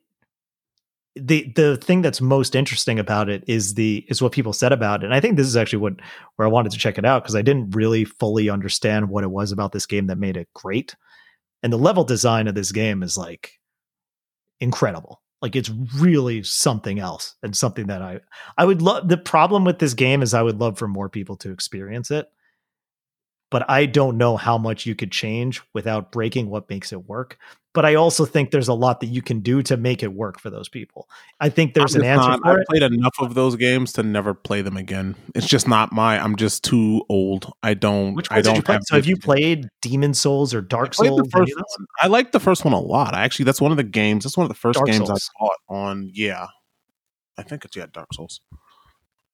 the 1.16 1.52
the 1.54 1.76
thing 1.76 2.02
that's 2.02 2.20
most 2.20 2.56
interesting 2.56 2.98
about 2.98 3.28
it 3.28 3.44
is 3.46 3.74
the 3.74 4.04
is 4.08 4.20
what 4.20 4.32
people 4.32 4.52
said 4.52 4.72
about 4.72 5.02
it. 5.02 5.06
And 5.06 5.14
I 5.14 5.20
think 5.20 5.36
this 5.36 5.46
is 5.46 5.56
actually 5.56 5.78
what 5.78 5.94
where 6.36 6.46
I 6.46 6.50
wanted 6.50 6.72
to 6.72 6.78
check 6.78 6.98
it 6.98 7.04
out 7.04 7.22
because 7.22 7.36
I 7.36 7.42
didn't 7.42 7.70
really 7.70 8.04
fully 8.04 8.50
understand 8.50 9.08
what 9.08 9.24
it 9.24 9.30
was 9.30 9.52
about 9.52 9.72
this 9.72 9.86
game 9.86 10.08
that 10.08 10.18
made 10.18 10.36
it 10.36 10.48
great. 10.54 10.96
And 11.62 11.72
the 11.72 11.78
level 11.78 12.04
design 12.04 12.48
of 12.48 12.54
this 12.54 12.72
game 12.72 13.02
is 13.02 13.16
like 13.16 13.52
incredible. 14.60 15.22
Like 15.40 15.54
it's 15.54 15.70
really 15.96 16.42
something 16.42 16.98
else 16.98 17.36
and 17.42 17.56
something 17.56 17.86
that 17.86 18.02
I 18.02 18.20
I 18.58 18.64
would 18.64 18.82
love 18.82 19.08
the 19.08 19.16
problem 19.16 19.64
with 19.64 19.78
this 19.78 19.94
game 19.94 20.20
is 20.20 20.34
I 20.34 20.42
would 20.42 20.58
love 20.58 20.78
for 20.78 20.88
more 20.88 21.08
people 21.08 21.36
to 21.38 21.52
experience 21.52 22.10
it. 22.10 22.26
But 23.55 23.70
I 23.70 23.86
don't 23.86 24.18
know 24.18 24.36
how 24.36 24.59
much 24.59 24.85
you 24.85 24.97
could 24.97 25.12
change 25.12 25.62
without 25.72 26.10
breaking 26.10 26.51
what 26.51 26.68
makes 26.68 26.93
it 26.93 27.09
work 27.09 27.39
but 27.74 27.85
I 27.85 27.97
also 27.97 28.24
think 28.24 28.52
there's 28.52 28.68
a 28.68 28.74
lot 28.74 29.01
that 29.01 29.09
you 29.09 29.20
can 29.20 29.40
do 29.40 29.60
to 29.62 29.76
make 29.76 30.05
it 30.05 30.12
work 30.14 30.39
for 30.39 30.48
those 30.48 30.68
people. 30.68 31.09
I 31.40 31.48
think 31.48 31.74
there's 31.74 31.97
an 31.97 32.05
answer 32.05 32.28
not, 32.28 32.40
for 32.40 32.52
I've 32.52 32.59
it. 32.60 32.66
played 32.68 32.82
enough 32.85 33.16
of 33.18 33.35
those 33.35 33.56
games 33.56 33.93
to 33.94 34.05
never 34.05 34.32
play 34.32 34.62
them 34.62 34.76
again. 34.76 35.16
It's 35.35 35.48
just 35.48 35.66
not 35.66 35.93
my. 35.93 36.18
I'm 36.18 36.36
just 36.36 36.62
too 36.62 37.05
old. 37.09 37.52
I 37.64 37.74
don't. 37.74 38.14
Which 38.14 38.28
I 38.31 38.43
don't 38.43 38.56
you 38.56 38.62
play? 38.62 38.74
have 38.74 38.82
So 38.86 38.94
have 38.94 39.06
you 39.06 39.16
played 39.16 39.68
Demon's 39.82 40.20
Souls 40.20 40.55
or 40.55 40.60
Dark 40.62 40.94
Souls? 40.94 41.20
the 41.20 41.24
first 41.24 41.51
any 41.51 41.52
of 41.52 41.59
those? 41.59 41.76
one. 41.76 41.86
I 42.01 42.06
like 42.06 42.31
the 42.31 42.40
first 42.40 42.64
one 42.64 42.74
a 42.74 42.81
lot. 42.81 43.12
I 43.12 43.24
actually, 43.24 43.47
that's 43.47 43.60
one 43.60 43.72
of 43.72 43.76
the 43.76 43.82
games. 43.82 44.22
That's 44.22 44.36
one 44.36 44.44
of 44.44 44.51
the 44.51 44.55
first 44.55 44.76
Dark 44.76 44.86
games 44.86 45.09
Souls. 45.09 45.31
I 45.40 45.43
bought 45.43 45.59
on. 45.68 46.09
Yeah, 46.14 46.47
I 47.36 47.43
think 47.43 47.64
it's 47.64 47.76
yeah, 47.76 47.86
Dark 47.93 48.14
Souls. 48.14 48.40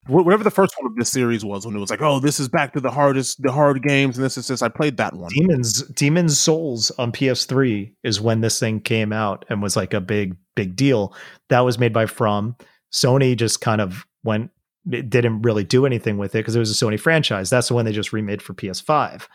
Wh- 0.06 0.24
Whatever 0.24 0.44
the 0.44 0.50
first 0.50 0.74
one 0.78 0.90
of 0.90 0.96
this 0.96 1.10
series 1.10 1.44
was, 1.44 1.66
when 1.66 1.76
it 1.76 1.78
was 1.80 1.90
like, 1.90 2.02
oh, 2.02 2.20
this 2.20 2.40
is 2.40 2.48
back 2.48 2.72
to 2.72 2.80
the 2.80 2.90
hardest, 2.90 3.42
the 3.42 3.52
hard 3.52 3.82
games, 3.82 4.16
and 4.16 4.24
this 4.24 4.36
is 4.38 4.48
this. 4.48 4.62
I 4.62 4.68
played 4.68 4.96
that 4.96 5.14
one. 5.14 5.30
Demons 5.32 5.82
Demon's 5.88 6.38
Souls 6.38 6.90
on 6.92 7.12
PS3 7.12 7.92
is 8.02 8.20
when 8.20 8.40
this 8.40 8.58
thing 8.58 8.80
came 8.80 9.12
out 9.12 9.44
and 9.48 9.62
was 9.62 9.76
like 9.76 9.94
a 9.94 10.00
big 10.00 10.36
big 10.56 10.76
deal. 10.76 11.14
That 11.48 11.60
was 11.60 11.78
made 11.78 11.92
by 11.92 12.06
From. 12.06 12.56
Sony 12.92 13.36
just 13.36 13.60
kind 13.60 13.80
of 13.80 14.06
went 14.24 14.50
it 14.90 15.10
didn't 15.10 15.42
really 15.42 15.62
do 15.62 15.84
anything 15.86 16.16
with 16.16 16.34
it 16.34 16.38
because 16.38 16.56
it 16.56 16.58
was 16.60 16.70
a 16.70 16.84
Sony 16.84 16.98
franchise. 16.98 17.50
That's 17.50 17.68
the 17.68 17.74
one 17.74 17.84
they 17.84 17.92
just 17.92 18.12
remade 18.12 18.40
for 18.42 18.54
PS5. 18.54 19.28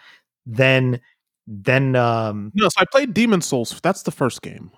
Then 0.47 0.99
then 1.47 1.95
um 1.95 2.51
No, 2.55 2.67
so 2.69 2.81
I 2.81 2.85
played 2.91 3.13
Demon's 3.13 3.45
Souls. 3.45 3.79
That's 3.83 4.01
the 4.03 4.11
first 4.11 4.41
game. 4.41 4.71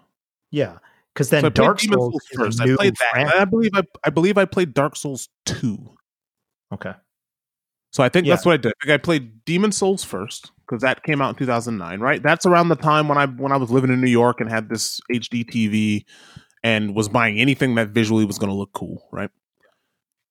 yeah, 0.51 0.77
because 1.17 1.31
then 1.31 1.41
so 1.41 1.49
Dark 1.49 1.79
Souls, 1.79 1.91
Souls 2.13 2.27
first. 2.35 2.61
I 2.61 2.75
played 2.75 2.93
that. 2.95 3.33
I 3.39 3.45
believe 3.45 3.71
I, 3.73 3.81
I 4.03 4.11
believe 4.11 4.37
I 4.37 4.45
played 4.45 4.75
Dark 4.75 4.95
Souls 4.95 5.29
two. 5.47 5.95
Okay. 6.71 6.93
So 7.91 8.03
I 8.03 8.09
think 8.09 8.27
Yeah. 8.27 8.35
that's 8.35 8.45
what 8.45 8.53
I 8.53 8.57
did. 8.57 8.73
I 8.81 8.85
think 8.85 8.93
I 8.93 8.97
played 9.03 9.43
Demon's 9.43 9.77
Souls 9.77 10.03
first 10.03 10.51
because 10.59 10.83
that 10.83 11.01
came 11.01 11.19
out 11.19 11.29
in 11.29 11.35
2009, 11.35 11.99
right? 11.99 12.21
That's 12.21 12.45
around 12.45 12.69
the 12.69 12.75
time 12.75 13.07
when 13.07 13.17
I 13.17 13.25
when 13.25 13.51
I 13.51 13.57
was 13.57 13.71
living 13.71 13.91
in 13.91 13.99
New 13.99 14.11
York 14.11 14.39
and 14.39 14.47
had 14.47 14.69
this 14.69 15.01
HD 15.11 15.43
TV 15.43 16.05
and 16.63 16.95
was 16.95 17.09
buying 17.09 17.39
anything 17.39 17.73
that 17.75 17.89
visually 17.89 18.25
was 18.25 18.37
going 18.37 18.51
to 18.51 18.55
look 18.55 18.73
cool, 18.73 19.07
right? 19.11 19.31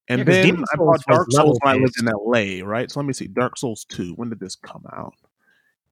And 0.07 0.19
Yeah, 0.19 0.23
then 0.23 0.63
I 0.73 0.77
bought 0.77 1.01
Dark 1.05 1.29
Souls 1.31 1.59
when 1.61 1.75
I 1.75 1.77
lived 1.77 1.95
in 1.99 2.05
LA, 2.05 2.65
right? 2.65 2.89
So 2.89 3.01
let 3.01 3.05
me 3.05 3.11
see, 3.11 3.27
Dark 3.27 3.57
Souls 3.57 3.85
2. 3.89 4.13
When 4.13 4.29
did 4.29 4.39
this 4.39 4.55
come 4.55 4.85
out? 4.93 5.13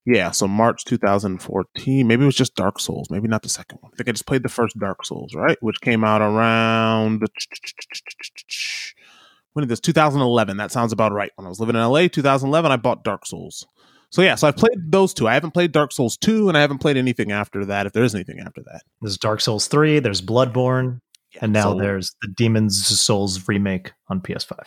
Yeah, 0.06 0.32
so 0.32 0.48
March 0.48 0.86
2014. 0.86 2.08
Maybe 2.08 2.24
it 2.24 2.26
was 2.26 2.36
just 2.36 2.56
Dark 2.56 2.80
Souls, 2.80 3.10
maybe 3.10 3.28
not 3.28 3.42
the 3.42 3.50
second 3.50 3.80
one. 3.82 3.92
I 3.94 3.98
think 3.98 4.10
I 4.10 4.12
just 4.12 4.28
played 4.28 4.44
the 4.44 4.50
first 4.50 4.78
Dark 4.78 5.04
Souls, 5.06 5.34
right? 5.34 5.58
Which 5.62 5.82
came 5.82 6.04
out 6.04 6.22
around 6.22 7.24
when 9.54 9.62
did 9.64 9.70
this 9.70 9.80
2011 9.80 10.58
that 10.58 10.72
sounds 10.72 10.92
about 10.92 11.12
right 11.14 11.32
when 11.36 11.46
i 11.46 11.50
was 11.50 11.60
living 11.62 11.76
in 11.76 11.82
la 11.82 12.08
2011 12.08 12.72
i 12.72 12.76
bought 12.76 13.04
dark 13.06 13.26
souls 13.26 13.66
so 14.10 14.22
yeah 14.22 14.36
so 14.36 14.48
i've 14.48 14.58
played 14.58 14.78
those 14.92 15.14
two 15.14 15.28
i 15.30 15.34
haven't 15.34 15.52
played 15.52 15.72
dark 15.72 15.92
souls 15.94 16.18
2 16.18 16.50
and 16.50 16.58
i 16.58 16.62
haven't 16.62 16.80
played 16.80 16.98
anything 16.98 17.32
after 17.32 17.64
that 17.66 17.86
if 17.86 17.94
there 17.94 18.04
is 18.04 18.14
anything 18.14 18.40
after 18.40 18.62
that 18.66 18.82
There's 19.02 19.18
Dark 19.18 19.40
Souls 19.42 19.68
3, 19.68 20.00
there's 20.00 20.22
Bloodborne, 20.22 21.00
and 21.42 21.54
now 21.54 21.72
So- 21.74 21.80
there's 21.80 22.16
the 22.22 22.28
Demon's 22.36 22.86
Souls 23.00 23.48
remake 23.48 23.94
on 24.10 24.20
PS5. 24.22 24.60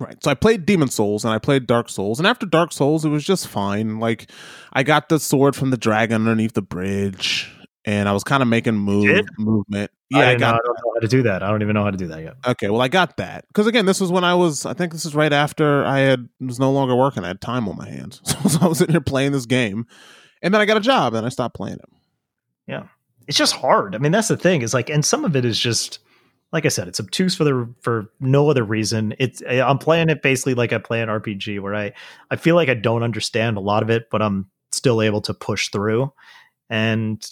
Right 0.00 0.16
so 0.24 0.30
i 0.30 0.34
played 0.34 0.64
demon's 0.66 0.94
souls 0.94 1.24
and 1.24 1.32
i 1.34 1.38
played 1.38 1.66
dark 1.66 1.90
souls 1.90 2.18
and 2.18 2.26
after 2.26 2.46
dark 2.46 2.72
souls 2.72 3.04
it 3.04 3.10
was 3.10 3.22
just 3.22 3.46
fine 3.46 4.00
like 4.00 4.30
i 4.72 4.82
got 4.82 5.10
the 5.10 5.20
sword 5.20 5.54
from 5.54 5.70
the 5.70 5.76
dragon 5.76 6.22
underneath 6.22 6.54
the 6.54 6.62
bridge 6.62 7.52
and 7.84 8.08
i 8.08 8.12
was 8.12 8.24
kind 8.24 8.42
of 8.42 8.48
making 8.48 8.74
move 8.74 9.26
movement 9.38 9.90
yeah 10.10 10.20
i, 10.20 10.32
know- 10.32 10.38
got 10.38 10.54
I 10.54 10.58
don't 10.64 10.76
know 10.84 10.92
how 10.94 11.00
to 11.00 11.08
do 11.08 11.22
that. 11.22 11.42
I 11.42 11.50
don't 11.50 11.62
even 11.62 11.74
know 11.74 11.84
how 11.84 11.90
to 11.90 11.96
do 11.96 12.08
that 12.08 12.22
yet. 12.22 12.34
Okay, 12.46 12.68
well, 12.68 12.80
I 12.82 12.88
got 12.88 13.16
that 13.18 13.46
because 13.48 13.66
again, 13.66 13.86
this 13.86 14.00
was 14.00 14.10
when 14.10 14.24
I 14.24 14.34
was. 14.34 14.66
I 14.66 14.74
think 14.74 14.92
this 14.92 15.06
is 15.06 15.14
right 15.14 15.32
after 15.32 15.84
I 15.84 16.00
had 16.00 16.28
was 16.40 16.58
no 16.58 16.72
longer 16.72 16.94
working. 16.94 17.24
I 17.24 17.28
had 17.28 17.40
time 17.40 17.68
on 17.68 17.76
my 17.76 17.88
hands, 17.88 18.20
so, 18.24 18.58
I 18.60 18.66
was 18.66 18.78
sitting 18.78 18.92
here 18.92 19.00
playing 19.00 19.32
this 19.32 19.46
game, 19.46 19.86
and 20.42 20.52
then 20.52 20.60
I 20.60 20.66
got 20.66 20.76
a 20.76 20.80
job, 20.80 21.14
and 21.14 21.24
I 21.24 21.30
stopped 21.30 21.54
playing 21.54 21.76
it. 21.76 21.88
Yeah, 22.66 22.84
it's 23.28 23.38
just 23.38 23.54
hard. 23.54 23.94
I 23.94 23.98
mean, 23.98 24.12
that's 24.12 24.28
the 24.28 24.36
thing. 24.36 24.62
Is 24.62 24.74
like, 24.74 24.90
and 24.90 25.04
some 25.04 25.24
of 25.24 25.36
it 25.36 25.44
is 25.44 25.58
just 25.58 26.00
like 26.52 26.66
I 26.66 26.68
said, 26.68 26.88
it's 26.88 27.00
obtuse 27.00 27.34
for 27.34 27.44
the 27.44 27.72
for 27.80 28.10
no 28.18 28.50
other 28.50 28.64
reason. 28.64 29.14
It's 29.18 29.42
I'm 29.48 29.78
playing 29.78 30.10
it 30.10 30.22
basically 30.22 30.54
like 30.54 30.72
I 30.72 30.78
play 30.78 31.00
an 31.00 31.08
RPG 31.08 31.60
where 31.60 31.74
I 31.74 31.92
I 32.30 32.36
feel 32.36 32.56
like 32.56 32.68
I 32.68 32.74
don't 32.74 33.02
understand 33.02 33.56
a 33.56 33.60
lot 33.60 33.82
of 33.82 33.90
it, 33.90 34.10
but 34.10 34.20
I'm 34.20 34.50
still 34.72 35.02
able 35.02 35.20
to 35.22 35.34
push 35.34 35.68
through. 35.68 36.12
And 36.68 37.24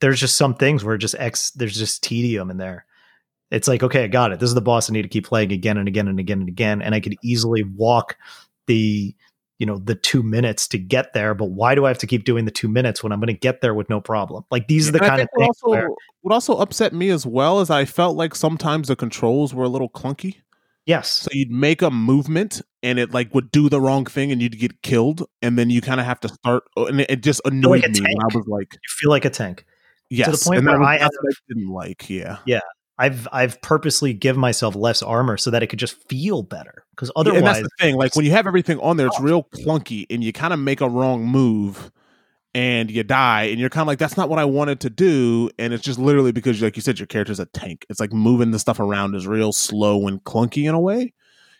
there's 0.00 0.20
just 0.20 0.36
some 0.36 0.54
things 0.54 0.84
where 0.84 0.96
just 0.96 1.14
X 1.18 1.50
there's 1.52 1.78
just 1.78 2.02
tedium 2.02 2.50
in 2.50 2.56
there. 2.56 2.84
It's 3.50 3.68
like, 3.68 3.82
okay, 3.82 4.04
I 4.04 4.08
got 4.08 4.32
it. 4.32 4.40
This 4.40 4.48
is 4.48 4.54
the 4.54 4.60
boss 4.60 4.90
I 4.90 4.92
need 4.92 5.02
to 5.02 5.08
keep 5.08 5.26
playing 5.26 5.52
again 5.52 5.78
and 5.78 5.88
again 5.88 6.08
and 6.08 6.20
again 6.20 6.40
and 6.40 6.48
again. 6.48 6.82
And 6.82 6.94
I 6.94 7.00
could 7.00 7.16
easily 7.22 7.64
walk 7.64 8.16
the 8.66 9.14
you 9.58 9.66
know 9.66 9.78
the 9.78 9.94
two 9.94 10.22
minutes 10.22 10.68
to 10.68 10.78
get 10.78 11.12
there 11.14 11.34
but 11.34 11.46
why 11.46 11.74
do 11.74 11.84
i 11.84 11.88
have 11.88 11.98
to 11.98 12.06
keep 12.06 12.24
doing 12.24 12.44
the 12.44 12.50
two 12.50 12.68
minutes 12.68 13.02
when 13.02 13.10
i'm 13.12 13.18
going 13.20 13.26
to 13.26 13.32
get 13.32 13.60
there 13.60 13.74
with 13.74 13.88
no 13.90 14.00
problem 14.00 14.44
like 14.50 14.68
these 14.68 14.88
are 14.88 14.92
the 14.92 14.98
And 15.00 15.08
kind 15.08 15.22
of 15.22 15.28
things 15.36 15.46
also, 15.62 15.68
where, 15.70 15.90
what 16.22 16.32
also 16.32 16.56
upset 16.58 16.92
me 16.92 17.10
as 17.10 17.26
well 17.26 17.60
is 17.60 17.70
I 17.70 17.84
felt 17.84 18.16
like 18.16 18.34
sometimes 18.34 18.88
the 18.88 18.96
controls 18.96 19.52
were 19.54 19.64
a 19.64 19.68
little 19.68 19.88
clunky. 19.88 20.36
yes 20.86 21.10
So 21.10 21.28
you'd 21.32 21.50
make 21.50 21.82
a 21.82 21.90
movement 21.90 22.60
and 22.82 22.98
it 22.98 23.12
like 23.12 23.34
would 23.34 23.50
do 23.50 23.68
the 23.68 23.80
wrong 23.80 24.04
thing 24.04 24.30
and 24.32 24.40
you'd 24.40 24.58
get 24.58 24.82
killed, 24.82 25.26
and 25.42 25.58
then 25.58 25.68
you 25.70 25.80
kind 25.80 25.98
of 26.00 26.06
have 26.06 26.20
to 26.20 26.28
start. 26.28 26.62
Oh, 26.76 26.86
and 26.86 27.00
it, 27.00 27.10
it 27.10 27.22
just 27.24 27.40
annoyed 27.44 27.84
a 27.84 27.88
me. 27.88 28.00
when 28.00 28.20
I 28.22 28.36
was 28.36 28.46
like, 28.46 28.72
you 28.74 28.78
feel 29.00 29.10
like 29.10 29.24
a 29.24 29.30
tank 29.30 29.66
yes, 30.10 30.26
to 30.26 30.32
the 30.36 30.44
point 30.44 30.58
and 30.58 30.66
where 30.68 30.78
was- 30.78 30.86
I 30.88 30.98
that's 30.98 31.16
I 31.16 31.30
didn't 31.48 31.70
like. 31.70 32.08
Yeah 32.08 32.38
yeah, 32.46 32.60
i've 32.98 33.28
i've 33.32 33.60
purposely 33.62 34.12
given 34.12 34.40
myself 34.40 34.74
less 34.74 35.02
armor 35.02 35.36
so 35.36 35.50
that 35.50 35.62
it 35.62 35.68
could 35.68 35.78
just 35.78 35.96
feel 36.08 36.42
better 36.42 36.84
because 36.98 37.12
Yeah, 37.16 37.32
and 37.32 37.46
that's 37.46 37.58
otherwise 37.58 37.62
the 37.62 37.70
thing. 37.84 37.96
Like 37.96 38.16
when 38.16 38.24
you 38.24 38.32
have 38.32 38.46
everything 38.46 38.78
on 38.80 38.96
there, 38.96 39.06
it's 39.06 39.20
oh. 39.20 39.22
real 39.22 39.44
clunky, 39.44 40.06
and 40.10 40.22
you 40.22 40.32
kind 40.32 40.52
of 40.52 40.58
make 40.58 40.80
a 40.80 40.88
wrong 40.88 41.24
move, 41.24 41.92
and 42.54 42.90
you 42.90 43.04
die, 43.04 43.44
and 43.44 43.60
you're 43.60 43.70
kind 43.70 43.82
of 43.82 43.86
like, 43.88 43.98
"That's 43.98 44.16
not 44.16 44.28
what 44.28 44.38
I 44.38 44.44
wanted 44.44 44.80
to 44.80 44.90
do," 44.90 45.50
and 45.58 45.72
it's 45.72 45.84
just 45.84 45.98
literally 45.98 46.32
because, 46.32 46.60
like 46.60 46.76
you 46.76 46.82
said, 46.82 46.98
your 46.98 47.06
character's 47.06 47.40
a 47.40 47.46
tank. 47.46 47.86
It's 47.88 48.00
like 48.00 48.12
moving 48.12 48.50
the 48.50 48.58
stuff 48.58 48.80
around 48.80 49.14
is 49.14 49.26
real 49.26 49.52
slow 49.52 50.06
and 50.08 50.22
clunky 50.24 50.68
in 50.68 50.74
a 50.74 50.80
way. 50.80 51.12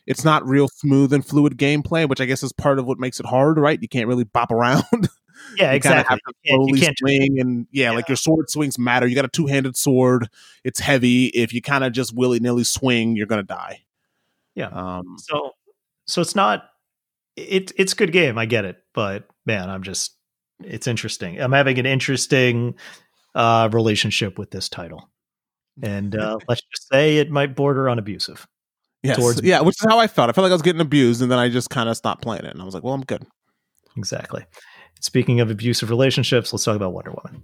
It's 0.07 0.25
not 0.25 0.47
real 0.47 0.69
smooth 0.69 1.13
and 1.13 1.25
fluid 1.25 1.59
gameplay, 1.59 2.09
which 2.09 2.21
I 2.21 2.25
guess 2.25 2.43
is 2.43 2.53
part 2.53 2.79
of 2.79 2.87
what 2.87 2.99
makes 2.99 3.21
it 3.21 3.27
hard, 3.27 3.59
right? 3.59 3.81
You 3.81 3.89
can't 3.89 4.09
really 4.09 4.25
bop 4.25 4.51
around. 4.51 4.83
yeah 5.57 5.71
you 5.71 5.77
exactly 5.77 6.19
You 6.45 6.57
can't- 6.75 6.77
you 6.77 6.81
can't 6.81 7.41
and 7.41 7.67
yeah, 7.71 7.91
like 7.93 8.09
your 8.09 8.17
sword 8.17 8.51
swings 8.51 8.79
matter. 8.79 9.07
You 9.07 9.15
got 9.15 9.25
a 9.25 9.29
two 9.29 9.47
handed 9.47 9.77
sword; 9.77 10.29
it's 10.65 10.81
heavy. 10.81 11.27
If 11.27 11.53
you 11.53 11.61
kind 11.63 11.85
of 11.85 11.93
just 11.93 12.15
willy 12.15 12.41
nilly 12.41 12.65
swing, 12.65 13.17
you're 13.17 13.27
gonna 13.27 13.43
die. 13.43 13.83
Yeah. 14.55 14.69
Um, 14.69 15.17
so 15.19 15.53
so 16.07 16.21
it's 16.21 16.35
not 16.35 16.65
it 17.37 17.71
it's 17.77 17.95
good 17.95 18.11
game 18.13 18.37
i 18.37 18.45
get 18.47 18.65
it 18.65 18.79
but 18.95 19.29
man 19.47 19.71
i'm 19.71 19.85
just 19.85 20.17
it's 20.65 20.89
interesting 20.89 21.41
i'm 21.41 21.53
having 21.53 21.79
an 21.79 21.87
interesting 21.87 22.75
uh 23.37 23.69
relationship 23.73 24.37
with 24.39 24.51
this 24.51 24.69
title 24.69 25.09
and 25.83 26.17
uh 26.17 26.37
let's 26.49 26.63
just 26.73 26.89
say 26.89 27.19
it 27.19 27.31
might 27.31 27.55
border 27.55 27.89
on 27.89 27.99
abusive 28.01 28.45
Yes. 29.05 29.17
towards- 29.19 29.43
yeah, 29.45 29.61
which 29.61 29.77
is 29.81 29.87
how 29.89 30.01
I 30.01 30.09
felt. 30.09 30.29
I 30.29 30.33
felt 30.33 30.43
like 30.43 30.51
I 30.51 30.55
was 30.55 30.63
getting 30.63 30.81
abused, 30.81 31.23
and 31.23 31.31
then 31.31 31.39
I 31.39 31.49
just 31.49 31.71
kind 31.71 31.89
of 31.89 31.97
stopped 31.97 32.21
playing 32.23 32.45
it, 32.45 32.51
and 32.53 32.61
I 32.61 32.65
was 32.65 32.75
like, 32.75 32.83
"Well, 32.83 32.95
I'm 32.95 33.05
good." 33.05 33.25
Exactly. 33.97 34.45
Speaking 35.01 35.41
of 35.41 35.51
abusive 35.51 35.91
relationships, 35.91 36.53
let's 36.53 36.65
talk 36.65 36.77
about 36.77 36.93
Wonder 36.93 37.13
Woman. 37.13 37.43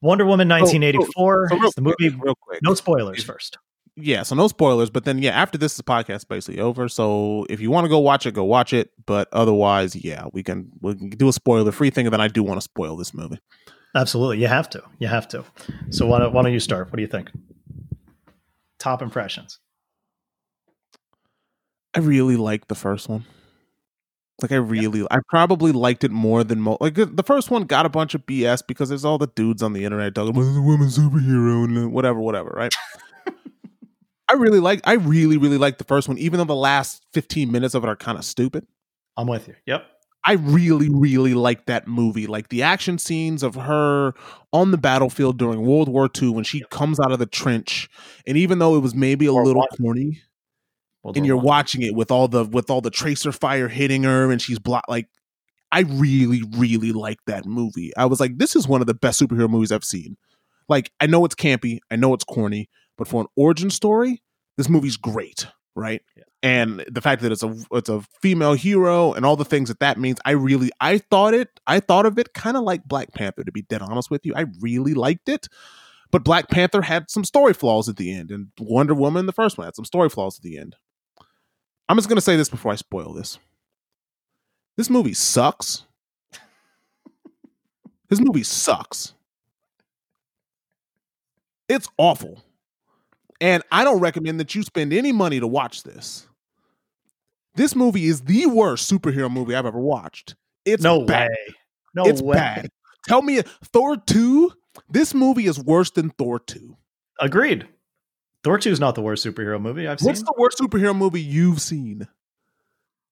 Wonder 0.00 0.24
Woman 0.24 0.48
1984. 0.48 1.48
So 1.48 1.56
real 1.58 1.70
the 1.74 1.80
movie. 1.82 2.08
real 2.22 2.34
quick. 2.34 2.60
No 2.62 2.74
spoilers 2.74 3.18
If- 3.20 3.24
first. 3.26 3.58
Yeah, 3.96 4.24
so 4.24 4.34
no 4.34 4.48
spoilers. 4.48 4.90
But 4.90 5.04
then, 5.04 5.18
yeah, 5.18 5.30
after 5.30 5.56
this, 5.56 5.76
the 5.76 5.84
podcast 5.84 6.16
is 6.16 6.24
basically 6.24 6.60
over. 6.60 6.88
So 6.88 7.46
if 7.48 7.60
you 7.60 7.70
want 7.70 7.84
to 7.84 7.88
go 7.88 8.00
watch 8.00 8.26
it, 8.26 8.34
go 8.34 8.42
watch 8.42 8.72
it. 8.72 8.90
But 9.06 9.28
otherwise, 9.32 9.94
yeah, 9.94 10.24
we 10.32 10.42
can 10.42 10.72
we 10.80 10.96
can 10.96 11.10
do 11.10 11.28
a 11.28 11.32
spoiler 11.32 11.70
free 11.70 11.90
thing, 11.90 12.04
and 12.06 12.12
then 12.12 12.20
I 12.20 12.26
do 12.26 12.42
want 12.42 12.56
to 12.58 12.64
spoil 12.64 12.96
this 12.96 13.14
movie. 13.14 13.38
Absolutely. 13.94 14.38
You 14.40 14.48
have 14.48 14.68
to. 14.70 14.82
You 14.98 15.06
have 15.06 15.28
to. 15.28 15.44
So 15.90 16.06
why 16.06 16.18
don't, 16.18 16.32
why 16.34 16.42
don't 16.42 16.52
you 16.52 16.58
start? 16.58 16.88
What 16.88 16.96
do 16.96 17.02
you 17.02 17.08
think? 17.08 17.30
Top 18.80 19.00
impressions. 19.00 19.60
I 21.94 22.00
really 22.00 22.34
like 22.36 22.66
the 22.66 22.74
first 22.74 23.08
one. 23.08 23.24
Like 24.42 24.52
I 24.52 24.56
really, 24.56 25.06
I 25.10 25.18
probably 25.28 25.70
liked 25.70 26.02
it 26.02 26.10
more 26.10 26.42
than 26.42 26.60
mo- 26.60 26.78
like 26.80 26.94
the 26.94 27.22
first 27.24 27.50
one 27.50 27.64
got 27.64 27.86
a 27.86 27.88
bunch 27.88 28.14
of 28.14 28.26
BS 28.26 28.66
because 28.66 28.88
there's 28.88 29.04
all 29.04 29.16
the 29.16 29.28
dudes 29.28 29.62
on 29.62 29.72
the 29.72 29.84
internet 29.84 30.14
talking 30.14 30.30
about 30.30 30.52
the 30.52 30.60
woman 30.60 30.88
superhero 30.88 31.64
and 31.64 31.92
whatever, 31.92 32.18
whatever, 32.18 32.50
right? 32.50 32.74
I 34.28 34.34
really 34.34 34.58
like, 34.58 34.80
I 34.84 34.94
really, 34.94 35.36
really 35.36 35.58
like 35.58 35.78
the 35.78 35.84
first 35.84 36.08
one, 36.08 36.18
even 36.18 36.38
though 36.38 36.44
the 36.44 36.54
last 36.54 37.04
15 37.12 37.52
minutes 37.52 37.74
of 37.74 37.84
it 37.84 37.88
are 37.88 37.96
kind 37.96 38.18
of 38.18 38.24
stupid. 38.24 38.66
I'm 39.16 39.28
with 39.28 39.46
you. 39.46 39.54
Yep. 39.66 39.84
I 40.24 40.32
really, 40.32 40.88
really 40.90 41.34
like 41.34 41.66
that 41.66 41.86
movie. 41.86 42.26
Like 42.26 42.48
the 42.48 42.62
action 42.62 42.98
scenes 42.98 43.42
of 43.42 43.54
her 43.56 44.14
on 44.52 44.70
the 44.70 44.78
battlefield 44.78 45.38
during 45.38 45.66
World 45.66 45.88
War 45.88 46.08
II 46.20 46.30
when 46.30 46.44
she 46.44 46.64
comes 46.70 46.98
out 46.98 47.12
of 47.12 47.18
the 47.18 47.26
trench, 47.26 47.90
and 48.26 48.36
even 48.38 48.58
though 48.58 48.74
it 48.74 48.80
was 48.80 48.94
maybe 48.94 49.26
a 49.26 49.32
or 49.32 49.44
little 49.44 49.60
what? 49.60 49.76
corny, 49.78 50.22
World 51.04 51.16
and 51.16 51.26
you're 51.26 51.36
watching 51.36 51.82
it 51.82 51.94
with 51.94 52.10
all 52.10 52.28
the 52.28 52.44
with 52.44 52.70
all 52.70 52.80
the 52.80 52.90
tracer 52.90 53.32
fire 53.32 53.68
hitting 53.68 54.02
her, 54.04 54.30
and 54.30 54.40
she's 54.40 54.58
blocked. 54.58 54.88
Like, 54.88 55.08
I 55.70 55.80
really, 55.80 56.42
really 56.56 56.92
like 56.92 57.18
that 57.26 57.46
movie. 57.46 57.92
I 57.96 58.06
was 58.06 58.20
like, 58.20 58.38
this 58.38 58.56
is 58.56 58.66
one 58.66 58.80
of 58.80 58.86
the 58.86 58.94
best 58.94 59.20
superhero 59.20 59.48
movies 59.48 59.70
I've 59.70 59.84
seen. 59.84 60.16
Like, 60.68 60.90
I 60.98 61.06
know 61.06 61.24
it's 61.24 61.34
campy, 61.34 61.78
I 61.90 61.96
know 61.96 62.14
it's 62.14 62.24
corny, 62.24 62.68
but 62.96 63.06
for 63.06 63.20
an 63.20 63.26
origin 63.36 63.70
story, 63.70 64.22
this 64.56 64.68
movie's 64.68 64.96
great, 64.96 65.46
right? 65.76 66.02
Yeah 66.16 66.24
and 66.44 66.84
the 66.92 67.00
fact 67.00 67.22
that 67.22 67.32
it's 67.32 67.42
a 67.42 67.56
it's 67.72 67.88
a 67.88 68.02
female 68.20 68.52
hero 68.52 69.14
and 69.14 69.24
all 69.24 69.34
the 69.34 69.44
things 69.44 69.68
that 69.68 69.80
that 69.80 69.98
means 69.98 70.18
i 70.24 70.30
really 70.30 70.70
i 70.80 70.98
thought 70.98 71.34
it 71.34 71.48
i 71.66 71.80
thought 71.80 72.06
of 72.06 72.18
it 72.18 72.34
kind 72.34 72.56
of 72.56 72.62
like 72.62 72.84
black 72.84 73.12
panther 73.14 73.42
to 73.42 73.50
be 73.50 73.62
dead 73.62 73.82
honest 73.82 74.10
with 74.10 74.24
you 74.24 74.34
i 74.36 74.44
really 74.60 74.94
liked 74.94 75.28
it 75.28 75.48
but 76.12 76.22
black 76.22 76.48
panther 76.50 76.82
had 76.82 77.10
some 77.10 77.24
story 77.24 77.54
flaws 77.54 77.88
at 77.88 77.96
the 77.96 78.12
end 78.12 78.30
and 78.30 78.48
wonder 78.60 78.94
woman 78.94 79.26
the 79.26 79.32
first 79.32 79.56
one 79.58 79.66
had 79.66 79.74
some 79.74 79.86
story 79.86 80.10
flaws 80.10 80.38
at 80.38 80.42
the 80.42 80.58
end 80.58 80.76
i'm 81.88 81.96
just 81.96 82.08
going 82.08 82.16
to 82.16 82.22
say 82.22 82.36
this 82.36 82.48
before 82.48 82.72
i 82.72 82.76
spoil 82.76 83.12
this 83.12 83.38
this 84.76 84.90
movie 84.90 85.14
sucks 85.14 85.84
this 88.08 88.20
movie 88.20 88.42
sucks 88.42 89.14
it's 91.68 91.88
awful 91.98 92.42
and 93.40 93.62
i 93.72 93.84
don't 93.84 94.00
recommend 94.00 94.38
that 94.40 94.54
you 94.54 94.62
spend 94.62 94.92
any 94.92 95.12
money 95.12 95.40
to 95.40 95.46
watch 95.46 95.82
this 95.82 96.26
this 97.56 97.76
movie 97.76 98.06
is 98.06 98.22
the 98.22 98.46
worst 98.46 98.90
superhero 98.90 99.30
movie 99.30 99.54
I've 99.54 99.66
ever 99.66 99.78
watched. 99.78 100.34
It's 100.64 100.82
no 100.82 101.04
bad. 101.04 101.28
way. 101.28 101.54
No 101.94 102.04
it's 102.04 102.20
way. 102.20 102.34
bad. 102.34 102.68
Tell 103.06 103.22
me, 103.22 103.42
Thor 103.72 103.96
two. 103.96 104.52
This 104.90 105.14
movie 105.14 105.46
is 105.46 105.58
worse 105.62 105.90
than 105.90 106.10
Thor 106.10 106.40
two. 106.40 106.76
Agreed. 107.20 107.68
Thor 108.44 108.58
two 108.58 108.70
is 108.70 108.78
not 108.78 108.94
the 108.94 109.02
worst 109.02 109.24
superhero 109.24 109.60
movie 109.60 109.88
I've 109.88 109.98
seen. 109.98 110.06
What's 110.06 110.22
the 110.22 110.34
worst 110.36 110.58
superhero 110.58 110.94
movie 110.96 111.20
you've 111.20 111.60
seen? 111.60 112.06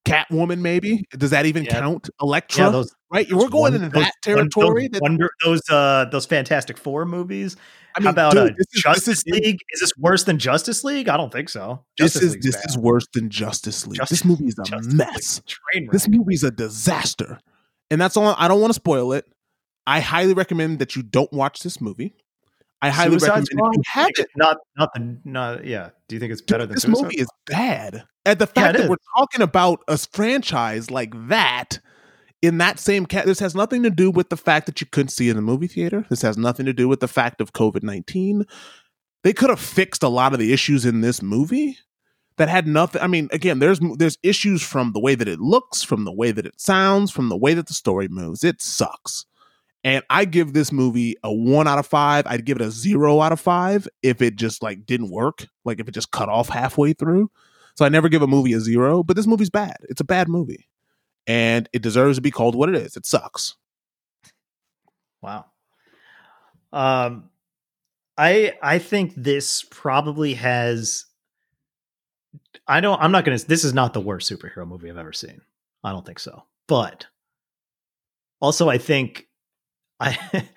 Catwoman, 0.04 0.60
maybe. 0.60 1.04
Does 1.16 1.30
that 1.30 1.46
even 1.46 1.64
yeah. 1.64 1.80
count? 1.80 2.10
Elektra, 2.20 2.64
yeah, 2.64 2.70
those, 2.70 2.94
right? 3.12 3.28
Those 3.28 3.44
We're 3.44 3.48
going 3.48 3.72
one, 3.72 3.84
into 3.84 3.98
that 4.00 4.12
territory. 4.22 4.88
Those, 4.88 5.00
wonder, 5.00 5.30
those 5.44 5.62
uh, 5.70 6.06
those 6.10 6.26
Fantastic 6.26 6.76
Four 6.76 7.06
movies. 7.06 7.56
I 7.94 8.00
mean, 8.00 8.06
How 8.06 8.10
about 8.10 8.32
dude, 8.32 8.52
uh, 8.52 8.54
is, 8.59 8.66
Justice 8.82 9.24
League? 9.26 9.60
Is 9.70 9.80
this 9.80 9.92
worse 9.96 10.24
than 10.24 10.38
Justice 10.38 10.82
League? 10.82 11.09
I 11.09 11.16
don't 11.16 11.32
think 11.32 11.48
so. 11.48 11.84
Justice 11.96 12.20
this 12.20 12.22
is 12.22 12.32
League's 12.32 12.46
this 12.46 12.56
bad. 12.56 12.64
is 12.68 12.78
worse 12.78 13.06
than 13.14 13.30
Justice 13.30 13.86
League. 13.86 13.98
Justice, 13.98 14.20
this 14.20 14.24
movie 14.24 14.46
is 14.46 14.59
a 14.59 14.64
Justice 14.64 14.92
mess. 14.92 15.42
This 15.92 16.09
movie 16.09 16.34
is 16.34 16.42
a 16.42 16.50
disaster, 16.50 17.38
and 17.90 18.00
that's 18.00 18.16
all. 18.16 18.34
I 18.36 18.48
don't 18.48 18.60
want 18.60 18.70
to 18.70 18.80
spoil 18.80 19.12
it. 19.12 19.24
I 19.86 20.00
highly 20.00 20.34
recommend 20.34 20.80
that 20.80 20.96
you 20.96 21.02
don't 21.02 21.32
watch 21.32 21.60
this 21.60 21.80
movie. 21.80 22.14
I 22.82 22.90
highly 22.90 23.18
Suicide 23.18 23.44
recommend 23.48 23.74
you 23.74 23.82
have 23.92 24.10
it. 24.18 24.26
Not, 24.36 24.59
not 24.76 24.90
the, 24.92 25.18
not. 25.24 25.64
Yeah. 25.64 25.90
Do 26.09 26.16
you 26.16 26.20
think 26.20 26.32
it's 26.32 26.42
better 26.42 26.64
Dude, 26.64 26.70
than 26.70 26.74
this 26.74 26.82
Suicide? 26.82 27.02
movie? 27.02 27.20
Is 27.20 27.28
bad. 27.46 28.04
And 28.26 28.38
the 28.38 28.46
fact 28.46 28.56
yeah, 28.59 28.72
that 28.72 28.80
is. 28.82 28.90
we're 28.90 28.96
talking 29.16 29.40
about 29.40 29.80
a 29.88 29.96
franchise 29.96 30.90
like 30.90 31.12
that 31.28 31.78
in 32.42 32.59
that 32.59 32.80
same 32.80 33.06
cat, 33.06 33.24
this 33.24 33.38
has 33.38 33.54
nothing 33.54 33.84
to 33.84 33.90
do 33.90 34.10
with 34.10 34.28
the 34.28 34.36
fact 34.36 34.66
that 34.66 34.80
you 34.80 34.86
couldn't 34.90 35.10
see 35.10 35.28
in 35.28 35.36
the 35.36 35.42
movie 35.42 35.68
theater. 35.68 36.04
This 36.10 36.22
has 36.22 36.36
nothing 36.36 36.66
to 36.66 36.72
do 36.72 36.88
with 36.88 36.98
the 37.00 37.09
fact 37.09 37.40
of 37.40 37.52
COVID 37.52 37.84
nineteen. 37.84 38.44
They 39.22 39.32
could 39.32 39.50
have 39.50 39.60
fixed 39.60 40.02
a 40.02 40.09
lot 40.09 40.32
of 40.32 40.40
the 40.40 40.52
issues 40.52 40.84
in 40.84 41.00
this 41.00 41.22
movie 41.22 41.78
that 42.36 42.48
had 42.48 42.66
nothing. 42.66 43.00
I 43.00 43.06
mean, 43.06 43.28
again, 43.30 43.60
there's 43.60 43.78
there's 43.96 44.18
issues 44.24 44.60
from 44.62 44.92
the 44.92 45.00
way 45.00 45.14
that 45.14 45.28
it 45.28 45.38
looks, 45.38 45.84
from 45.84 46.04
the 46.04 46.12
way 46.12 46.32
that 46.32 46.44
it 46.44 46.60
sounds, 46.60 47.12
from 47.12 47.28
the 47.28 47.36
way 47.36 47.54
that 47.54 47.68
the 47.68 47.74
story 47.74 48.09
moves. 48.09 48.42
It 48.42 48.60
sucks. 48.60 49.24
And 49.84 50.04
I 50.09 50.24
give 50.24 50.52
this 50.52 50.70
movie 50.70 51.16
a 51.24 51.32
one 51.32 51.66
out 51.66 51.78
of 51.78 51.86
five. 51.86 52.26
I'd 52.26 52.44
give 52.44 52.56
it 52.56 52.62
a 52.62 52.70
zero 52.70 53.20
out 53.20 53.32
of 53.32 53.40
five 53.40 53.88
if 54.02 54.22
it 54.22 54.36
just 54.36 54.62
like 54.62 54.86
didn't 54.86 55.10
work, 55.10 55.46
like 55.64 55.80
if 55.80 55.88
it 55.88 55.92
just 55.92 56.12
cut 56.12 56.28
off 56.28 56.48
halfway 56.48 56.92
through. 56.92 57.30
So 57.74 57.84
I 57.84 57.88
never 57.88 58.09
give 58.09 58.22
a 58.22 58.26
movie 58.26 58.52
a 58.52 58.60
zero, 58.60 59.02
but 59.02 59.16
this 59.16 59.26
movie's 59.26 59.50
bad. 59.50 59.76
It's 59.88 60.00
a 60.00 60.04
bad 60.04 60.28
movie. 60.28 60.68
And 61.26 61.68
it 61.72 61.82
deserves 61.82 62.18
to 62.18 62.22
be 62.22 62.30
called 62.30 62.54
what 62.54 62.68
it 62.68 62.76
is. 62.76 62.96
It 62.96 63.06
sucks. 63.06 63.56
Wow. 65.20 65.46
Um 66.72 67.30
I 68.16 68.54
I 68.62 68.78
think 68.78 69.14
this 69.16 69.64
probably 69.68 70.34
has 70.34 71.06
I 72.68 72.80
don't 72.80 73.00
I'm 73.00 73.12
not 73.12 73.24
gonna 73.24 73.38
this 73.38 73.64
is 73.64 73.74
not 73.74 73.94
the 73.94 74.00
worst 74.00 74.30
superhero 74.30 74.66
movie 74.66 74.90
I've 74.90 74.96
ever 74.98 75.12
seen. 75.12 75.40
I 75.82 75.90
don't 75.90 76.06
think 76.06 76.18
so. 76.18 76.44
But 76.68 77.06
also 78.40 78.68
I 78.68 78.78
think 78.78 79.26
I 80.03 80.49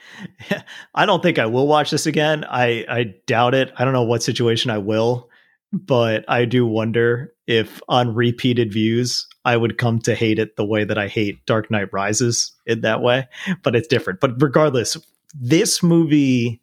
I 0.95 1.05
don't 1.05 1.21
think 1.21 1.39
I 1.39 1.45
will 1.45 1.67
watch 1.67 1.91
this 1.91 2.05
again. 2.05 2.43
I 2.45 2.85
I 2.89 3.13
doubt 3.27 3.53
it. 3.53 3.71
I 3.77 3.85
don't 3.85 3.93
know 3.93 4.03
what 4.03 4.23
situation 4.23 4.71
I 4.71 4.79
will, 4.79 5.29
but 5.71 6.25
I 6.27 6.45
do 6.45 6.65
wonder 6.65 7.33
if 7.47 7.79
on 7.87 8.15
repeated 8.15 8.73
views 8.73 9.27
I 9.45 9.55
would 9.55 9.77
come 9.77 9.99
to 9.99 10.15
hate 10.15 10.39
it 10.39 10.55
the 10.55 10.65
way 10.65 10.83
that 10.83 10.97
I 10.97 11.07
hate 11.07 11.45
Dark 11.45 11.69
Knight 11.69 11.93
Rises 11.93 12.51
in 12.65 12.81
that 12.81 13.01
way. 13.01 13.27
But 13.61 13.75
it's 13.75 13.87
different. 13.87 14.19
But 14.19 14.41
regardless, 14.41 14.97
this 15.33 15.83
movie 15.83 16.61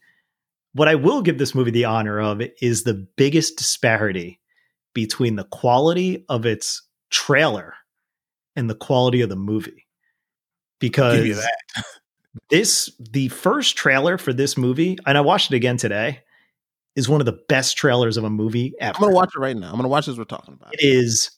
what 0.74 0.88
I 0.88 0.94
will 0.94 1.22
give 1.22 1.38
this 1.38 1.54
movie 1.54 1.70
the 1.70 1.84
honor 1.84 2.20
of 2.20 2.42
is 2.60 2.82
the 2.82 3.06
biggest 3.16 3.58
disparity 3.58 4.40
between 4.94 5.36
the 5.36 5.44
quality 5.44 6.24
of 6.28 6.46
its 6.46 6.82
trailer 7.10 7.74
and 8.56 8.68
the 8.68 8.74
quality 8.74 9.20
of 9.20 9.28
the 9.28 9.36
movie. 9.36 9.86
Because 10.80 11.46
this 12.50 12.90
the 12.98 13.28
first 13.28 13.76
trailer 13.76 14.18
for 14.18 14.32
this 14.32 14.56
movie, 14.56 14.98
and 15.06 15.18
I 15.18 15.20
watched 15.20 15.52
it 15.52 15.56
again 15.56 15.76
today, 15.76 16.20
is 16.96 17.08
one 17.08 17.20
of 17.20 17.26
the 17.26 17.38
best 17.48 17.76
trailers 17.76 18.16
of 18.16 18.24
a 18.24 18.30
movie 18.30 18.74
ever. 18.80 18.96
I'm 18.96 19.02
gonna 19.02 19.14
watch 19.14 19.32
it 19.34 19.38
right 19.38 19.56
now. 19.56 19.70
I'm 19.70 19.76
gonna 19.76 19.88
watch 19.88 20.06
this 20.06 20.16
we're 20.16 20.24
talking 20.24 20.54
about. 20.54 20.74
It 20.74 20.84
is 20.84 21.30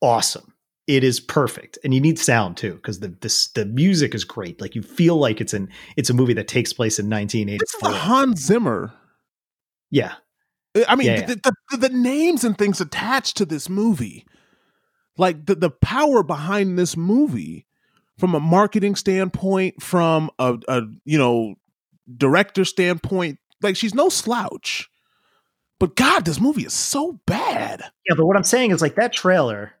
awesome. 0.00 0.52
It 0.86 1.02
is 1.02 1.18
perfect, 1.18 1.78
and 1.82 1.94
you 1.94 2.00
need 2.00 2.18
sound 2.18 2.56
too 2.56 2.74
because 2.74 3.00
the 3.00 3.08
this, 3.08 3.48
the 3.48 3.64
music 3.64 4.14
is 4.14 4.24
great. 4.24 4.60
Like 4.60 4.74
you 4.74 4.82
feel 4.82 5.16
like 5.16 5.40
it's 5.40 5.54
an 5.54 5.70
it's 5.96 6.10
a 6.10 6.14
movie 6.14 6.34
that 6.34 6.48
takes 6.48 6.72
place 6.72 6.98
in 6.98 7.08
1984. 7.08 7.90
It's 7.90 7.98
Hans 7.98 8.44
Zimmer. 8.44 8.92
Yeah, 9.90 10.14
I 10.88 10.96
mean 10.96 11.06
yeah, 11.06 11.26
the, 11.26 11.54
The, 11.70 11.76
the 11.76 11.88
names 11.88 12.44
and 12.44 12.58
things 12.58 12.80
attached 12.80 13.36
to 13.38 13.46
this 13.46 13.68
movie, 13.68 14.26
like 15.16 15.46
the 15.46 15.54
the 15.54 15.70
power 15.70 16.22
behind 16.22 16.78
this 16.78 16.96
movie 16.96 17.66
from 18.18 18.34
a 18.34 18.40
marketing 18.40 18.94
standpoint, 18.96 19.82
from 19.82 20.30
a, 20.38 20.58
a 20.68 20.82
you 21.04 21.18
know 21.18 21.54
director 22.16 22.64
standpoint, 22.64 23.38
like 23.62 23.76
she's 23.76 23.94
no 23.94 24.08
slouch. 24.08 24.88
But 25.80 25.96
God, 25.96 26.24
this 26.24 26.40
movie 26.40 26.64
is 26.64 26.72
so 26.72 27.20
bad. 27.26 27.80
Yeah, 28.08 28.14
but 28.16 28.26
what 28.26 28.36
I'm 28.36 28.44
saying 28.44 28.70
is 28.70 28.80
like 28.80 28.94
that 28.94 29.12
trailer, 29.12 29.72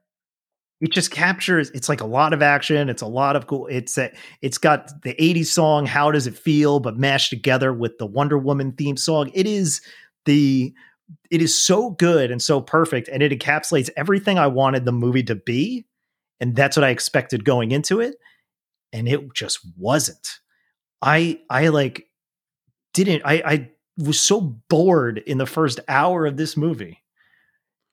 it 0.80 0.92
just 0.92 1.10
captures. 1.10 1.70
It's 1.70 1.88
like 1.88 2.00
a 2.00 2.06
lot 2.06 2.32
of 2.32 2.42
action. 2.42 2.88
It's 2.88 3.02
a 3.02 3.06
lot 3.06 3.36
of 3.36 3.46
cool. 3.46 3.66
It's 3.68 3.96
a, 3.96 4.12
it's 4.42 4.58
got 4.58 4.90
the 5.02 5.14
'80s 5.14 5.46
song 5.46 5.86
"How 5.86 6.10
Does 6.10 6.26
It 6.26 6.36
Feel," 6.36 6.80
but 6.80 6.98
mashed 6.98 7.30
together 7.30 7.72
with 7.72 7.96
the 7.98 8.06
Wonder 8.06 8.38
Woman 8.38 8.72
theme 8.72 8.96
song. 8.96 9.30
It 9.34 9.46
is 9.46 9.80
the 10.24 10.74
it 11.30 11.40
is 11.40 11.56
so 11.56 11.90
good 11.90 12.30
and 12.30 12.42
so 12.42 12.60
perfect, 12.60 13.08
and 13.08 13.22
it 13.22 13.32
encapsulates 13.32 13.90
everything 13.96 14.38
I 14.38 14.46
wanted 14.46 14.84
the 14.84 14.92
movie 14.92 15.22
to 15.24 15.36
be 15.36 15.86
and 16.44 16.54
that's 16.54 16.76
what 16.76 16.84
I 16.84 16.90
expected 16.90 17.42
going 17.42 17.70
into 17.70 18.00
it, 18.00 18.16
and 18.92 19.08
it 19.08 19.32
just 19.32 19.60
wasn't. 19.78 20.40
I 21.00 21.40
I 21.48 21.68
like 21.68 22.06
didn't 22.92 23.22
I 23.24 23.42
I 23.46 23.70
was 23.96 24.20
so 24.20 24.42
bored 24.68 25.18
in 25.26 25.38
the 25.38 25.46
first 25.46 25.80
hour 25.88 26.26
of 26.26 26.36
this 26.36 26.54
movie. 26.54 27.02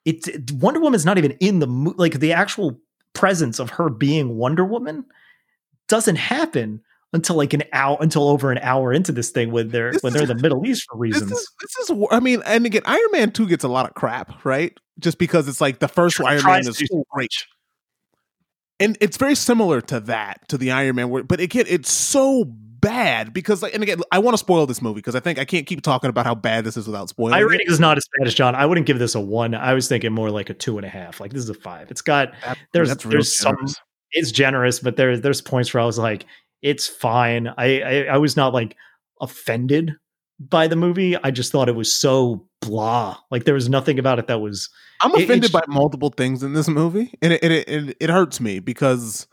It, 0.03 0.27
it 0.27 0.51
Wonder 0.51 0.81
Woman's 0.81 1.05
not 1.05 1.17
even 1.17 1.31
in 1.39 1.59
the 1.59 1.67
mo- 1.67 1.93
like 1.95 2.19
the 2.19 2.33
actual 2.33 2.77
presence 3.13 3.57
of 3.57 3.69
her 3.69 3.89
being 3.89 4.35
Wonder 4.35 4.65
Woman 4.65 5.05
doesn't 5.87 6.17
happen 6.17 6.81
until 7.13 7.37
like 7.37 7.53
an 7.53 7.63
hour 7.71 7.95
until 8.01 8.27
over 8.27 8.51
an 8.51 8.57
hour 8.57 8.91
into 8.91 9.13
this 9.13 9.29
thing 9.29 9.51
when 9.51 9.69
they're 9.69 9.93
this 9.93 10.03
when 10.03 10.11
they're 10.11 10.23
in 10.23 10.27
the 10.27 10.35
Middle 10.41 10.67
East 10.67 10.87
for 10.91 10.97
reasons. 10.97 11.29
This 11.29 11.39
is, 11.39 11.51
this 11.61 11.89
is, 11.89 12.05
I 12.11 12.19
mean, 12.19 12.41
and 12.45 12.65
again, 12.65 12.81
Iron 12.83 13.11
Man 13.13 13.31
two 13.31 13.47
gets 13.47 13.63
a 13.63 13.69
lot 13.69 13.87
of 13.87 13.93
crap, 13.93 14.43
right? 14.43 14.77
Just 14.99 15.19
because 15.19 15.47
it's 15.47 15.61
like 15.61 15.79
the 15.79 15.87
first 15.87 16.19
Iron 16.19 16.43
Man 16.43 16.67
is 16.67 16.77
so 16.77 17.05
great 17.11 17.31
and 18.81 18.97
it's 18.99 19.17
very 19.17 19.35
similar 19.35 19.81
to 19.81 19.99
that 20.01 20.47
to 20.49 20.57
the 20.57 20.71
Iron 20.71 20.95
Man, 20.95 21.09
where, 21.09 21.23
but 21.23 21.39
again, 21.39 21.65
it's 21.67 21.91
so 21.91 22.45
bad 22.45 23.31
because, 23.33 23.61
like, 23.61 23.73
and 23.73 23.83
again, 23.83 24.01
I 24.11 24.19
want 24.19 24.33
to 24.33 24.37
spoil 24.39 24.65
this 24.65 24.81
movie 24.81 24.95
because 24.95 25.15
I 25.15 25.19
think 25.19 25.39
I 25.39 25.45
can't 25.45 25.67
keep 25.67 25.81
talking 25.81 26.09
about 26.09 26.25
how 26.25 26.35
bad 26.35 26.65
this 26.65 26.75
is 26.75 26.87
without 26.87 27.09
spoiling. 27.09 27.31
My 27.31 27.39
rating 27.39 27.67
is 27.69 27.79
not 27.79 27.97
as 27.97 28.03
bad 28.17 28.27
as 28.27 28.33
John. 28.33 28.55
I 28.55 28.65
wouldn't 28.65 28.87
give 28.87 28.99
this 28.99 29.15
a 29.15 29.21
one. 29.21 29.55
I 29.55 29.73
was 29.73 29.87
thinking 29.87 30.11
more 30.11 30.31
like 30.31 30.49
a 30.49 30.53
two 30.53 30.77
and 30.77 30.85
a 30.85 30.89
half. 30.89 31.19
Like 31.19 31.31
this 31.31 31.43
is 31.43 31.49
a 31.49 31.53
five. 31.53 31.91
It's 31.91 32.01
got 32.01 32.33
that, 32.43 32.57
there's 32.73 32.95
there's 32.97 33.37
some. 33.37 33.55
It's 34.13 34.31
generous, 34.31 34.79
but 34.79 34.97
there's 34.97 35.21
there's 35.21 35.41
points 35.41 35.73
where 35.73 35.81
I 35.81 35.85
was 35.85 35.97
like, 35.97 36.25
it's 36.61 36.87
fine. 36.87 37.47
I, 37.47 37.81
I 37.81 38.03
I 38.11 38.17
was 38.17 38.35
not 38.35 38.53
like 38.53 38.75
offended 39.21 39.95
by 40.49 40.67
the 40.67 40.75
movie. 40.75 41.15
I 41.17 41.31
just 41.31 41.51
thought 41.51 41.69
it 41.69 41.75
was 41.75 41.91
so 41.91 42.47
blah. 42.61 43.17
Like 43.29 43.45
there 43.45 43.53
was 43.53 43.69
nothing 43.69 43.99
about 43.99 44.19
it 44.19 44.27
that 44.27 44.41
was. 44.41 44.69
I'm 45.01 45.13
offended 45.13 45.45
it, 45.45 45.51
by 45.51 45.63
multiple 45.67 46.09
things 46.09 46.43
in 46.43 46.53
this 46.53 46.67
movie, 46.67 47.13
and 47.21 47.33
it, 47.33 47.43
it 47.43 47.51
it, 47.67 47.97
it 47.99 48.09
hurts 48.09 48.39
me 48.39 48.59
because 48.59 49.27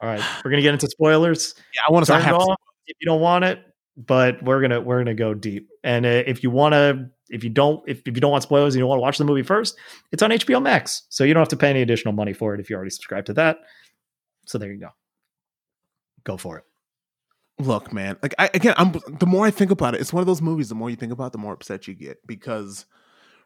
All 0.00 0.08
right, 0.08 0.22
we're 0.44 0.50
gonna 0.50 0.62
get 0.62 0.74
into 0.74 0.88
spoilers. 0.88 1.54
Yeah, 1.74 1.82
I 1.88 1.92
want 1.92 2.06
to. 2.06 2.16
It 2.16 2.32
off 2.32 2.58
if 2.86 2.96
you 3.00 3.06
don't 3.06 3.20
want 3.20 3.44
it, 3.44 3.60
but 3.96 4.42
we're 4.42 4.60
gonna 4.60 4.80
we're 4.80 4.98
gonna 4.98 5.14
go 5.14 5.34
deep. 5.34 5.68
And 5.84 6.04
uh, 6.04 6.22
if 6.26 6.42
you 6.42 6.50
want 6.50 6.74
to, 6.74 7.08
if 7.28 7.44
you 7.44 7.50
don't, 7.50 7.82
if, 7.88 8.00
if 8.06 8.14
you 8.14 8.20
don't 8.20 8.32
want 8.32 8.42
spoilers, 8.42 8.74
and 8.74 8.80
you 8.80 8.86
want 8.86 8.98
to 8.98 9.02
watch 9.02 9.18
the 9.18 9.24
movie 9.24 9.42
first, 9.42 9.76
it's 10.12 10.22
on 10.22 10.30
HBO 10.30 10.62
Max, 10.62 11.04
so 11.08 11.24
you 11.24 11.34
don't 11.34 11.40
have 11.40 11.48
to 11.48 11.56
pay 11.56 11.70
any 11.70 11.82
additional 11.82 12.14
money 12.14 12.32
for 12.32 12.54
it 12.54 12.60
if 12.60 12.70
you 12.70 12.76
already 12.76 12.90
subscribe 12.90 13.24
to 13.26 13.34
that. 13.34 13.58
So 14.46 14.58
there 14.58 14.72
you 14.72 14.80
go. 14.80 14.90
Go 16.24 16.36
for 16.36 16.58
it. 16.58 16.64
Look, 17.58 17.92
man. 17.92 18.16
Like 18.22 18.34
I, 18.38 18.50
again, 18.54 18.74
I'm 18.76 18.92
the 19.18 19.26
more 19.26 19.44
I 19.46 19.50
think 19.50 19.70
about 19.70 19.94
it, 19.94 20.00
it's 20.00 20.12
one 20.12 20.20
of 20.20 20.26
those 20.26 20.42
movies. 20.42 20.68
The 20.68 20.74
more 20.74 20.90
you 20.90 20.96
think 20.96 21.12
about, 21.12 21.28
it, 21.28 21.32
the 21.32 21.38
more 21.38 21.52
upset 21.52 21.88
you 21.88 21.94
get 21.94 22.18
because, 22.26 22.86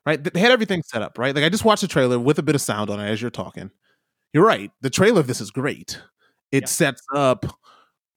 right? 0.05 0.23
They 0.23 0.39
had 0.39 0.53
everything 0.53 0.83
set 0.83 1.03
up, 1.03 1.19
right? 1.19 1.35
Like 1.35 1.45
I 1.45 1.49
just 1.49 1.65
watched 1.65 1.83
the 1.83 1.89
trailer 1.89 2.19
with 2.19 2.39
a 2.39 2.43
bit 2.43 2.55
of 2.55 2.61
sound 2.61 2.91
on 2.91 3.01
it 3.01 3.09
as 3.09 3.23
you're 3.23 3.31
talking. 3.31 3.71
You're 4.33 4.45
right. 4.45 4.71
The 4.83 4.91
trailer 4.91 5.21
of 5.21 5.27
this 5.27 5.41
is 5.41 5.51
great. 5.51 6.01
It 6.51 6.65
yeah. 6.65 6.69
sets 6.69 7.03
up 7.15 7.47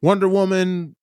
Wonder 0.01 0.27
Woman 0.27 0.95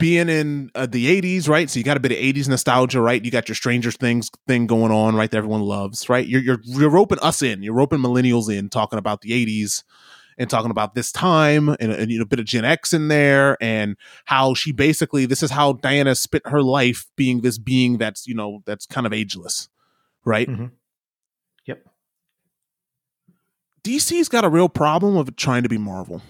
being 0.00 0.28
in 0.28 0.70
uh, 0.74 0.86
the 0.86 1.20
80s, 1.20 1.48
right? 1.48 1.70
So 1.70 1.78
you 1.78 1.84
got 1.84 1.96
a 1.96 2.00
bit 2.00 2.10
of 2.10 2.18
80s 2.18 2.48
nostalgia, 2.48 3.00
right? 3.00 3.24
You 3.24 3.30
got 3.30 3.48
your 3.48 3.54
Stranger 3.54 3.92
Things 3.92 4.30
thing 4.48 4.66
going 4.66 4.90
on, 4.90 5.14
right? 5.14 5.30
That 5.30 5.36
everyone 5.36 5.60
loves, 5.60 6.08
right? 6.08 6.26
You're 6.26 6.40
you're 6.40 6.60
you're 6.64 6.90
roping 6.90 7.20
us 7.20 7.42
in. 7.42 7.62
You're 7.62 7.74
roping 7.74 8.00
millennials 8.00 8.52
in, 8.52 8.68
talking 8.68 8.98
about 8.98 9.20
the 9.20 9.30
80s 9.30 9.84
and 10.40 10.48
talking 10.48 10.70
about 10.70 10.94
this 10.94 11.12
time 11.12 11.68
and, 11.68 11.92
and 11.92 12.10
you 12.10 12.18
know, 12.18 12.22
a 12.22 12.26
bit 12.26 12.40
of 12.40 12.46
Gen 12.46 12.64
X 12.64 12.94
in 12.94 13.08
there 13.08 13.58
and 13.60 13.94
how 14.24 14.54
she 14.54 14.72
basically 14.72 15.26
this 15.26 15.42
is 15.42 15.50
how 15.50 15.74
Diana 15.74 16.14
spent 16.14 16.46
her 16.46 16.62
life 16.62 17.06
being 17.14 17.42
this 17.42 17.58
being 17.58 17.98
that's 17.98 18.26
you 18.26 18.34
know 18.34 18.62
that's 18.64 18.86
kind 18.86 19.06
of 19.06 19.12
ageless, 19.12 19.68
right? 20.24 20.48
Mm-hmm. 20.48 20.66
Yep. 21.66 21.84
DC's 23.84 24.30
got 24.30 24.46
a 24.46 24.48
real 24.48 24.70
problem 24.70 25.18
of 25.18 25.36
trying 25.36 25.62
to 25.62 25.68
be 25.68 25.78
Marvel. 25.78 26.22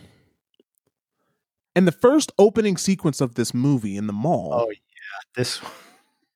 And 1.76 1.86
the 1.86 1.92
first 1.92 2.32
opening 2.36 2.76
sequence 2.76 3.20
of 3.20 3.36
this 3.36 3.54
movie 3.54 3.96
in 3.96 4.08
the 4.08 4.12
mall. 4.12 4.50
Oh 4.52 4.70
yeah, 4.70 5.20
this 5.36 5.60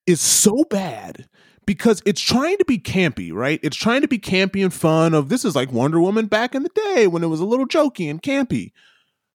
is 0.06 0.20
so 0.20 0.64
bad 0.70 1.28
because 1.66 2.02
it's 2.04 2.20
trying 2.20 2.58
to 2.58 2.64
be 2.64 2.78
campy, 2.78 3.32
right? 3.32 3.60
It's 3.62 3.76
trying 3.76 4.02
to 4.02 4.08
be 4.08 4.18
campy 4.18 4.62
and 4.62 4.72
fun 4.72 5.14
of 5.14 5.28
this 5.28 5.44
is 5.44 5.54
like 5.54 5.72
Wonder 5.72 6.00
Woman 6.00 6.26
back 6.26 6.54
in 6.54 6.62
the 6.62 6.70
day 6.70 7.06
when 7.06 7.22
it 7.22 7.28
was 7.28 7.40
a 7.40 7.44
little 7.44 7.66
jokey 7.66 8.10
and 8.10 8.22
campy. 8.22 8.72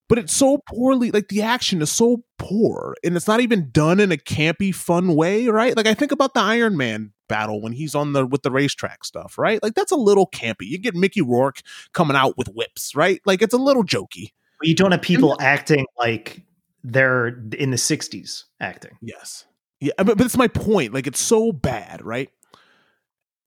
But 0.08 0.18
it's 0.18 0.32
so 0.32 0.58
poorly 0.68 1.12
like 1.12 1.28
the 1.28 1.42
action 1.42 1.80
is 1.80 1.92
so 1.92 2.24
poor 2.36 2.96
and 3.04 3.14
it's 3.14 3.28
not 3.28 3.40
even 3.40 3.70
done 3.70 4.00
in 4.00 4.10
a 4.10 4.16
campy 4.16 4.74
fun 4.74 5.14
way, 5.14 5.46
right? 5.46 5.76
Like 5.76 5.86
I 5.86 5.94
think 5.94 6.10
about 6.10 6.34
the 6.34 6.40
Iron 6.40 6.76
Man 6.76 7.12
battle 7.28 7.62
when 7.62 7.72
he's 7.72 7.94
on 7.94 8.12
the 8.12 8.26
with 8.26 8.42
the 8.42 8.50
racetrack 8.50 9.04
stuff, 9.04 9.38
right? 9.38 9.62
Like 9.62 9.74
that's 9.74 9.92
a 9.92 9.96
little 9.96 10.26
campy. 10.26 10.62
You 10.62 10.78
get 10.78 10.96
Mickey 10.96 11.22
Rourke 11.22 11.60
coming 11.92 12.16
out 12.16 12.36
with 12.36 12.48
whips, 12.48 12.96
right? 12.96 13.20
Like 13.24 13.40
it's 13.40 13.54
a 13.54 13.58
little 13.58 13.84
jokey. 13.84 14.32
But 14.58 14.66
you 14.68 14.74
don't 14.74 14.90
have 14.90 15.00
people 15.00 15.32
and, 15.34 15.42
acting 15.42 15.86
like 15.96 16.42
they're 16.82 17.28
in 17.28 17.70
the 17.70 17.76
60s 17.76 18.44
acting. 18.60 18.98
Yes. 19.00 19.44
Yeah, 19.80 19.92
but, 19.96 20.18
but 20.18 20.22
it's 20.22 20.36
my 20.36 20.48
point. 20.48 20.92
Like 20.92 21.06
it's 21.06 21.20
so 21.20 21.52
bad, 21.52 22.04
right? 22.04 22.30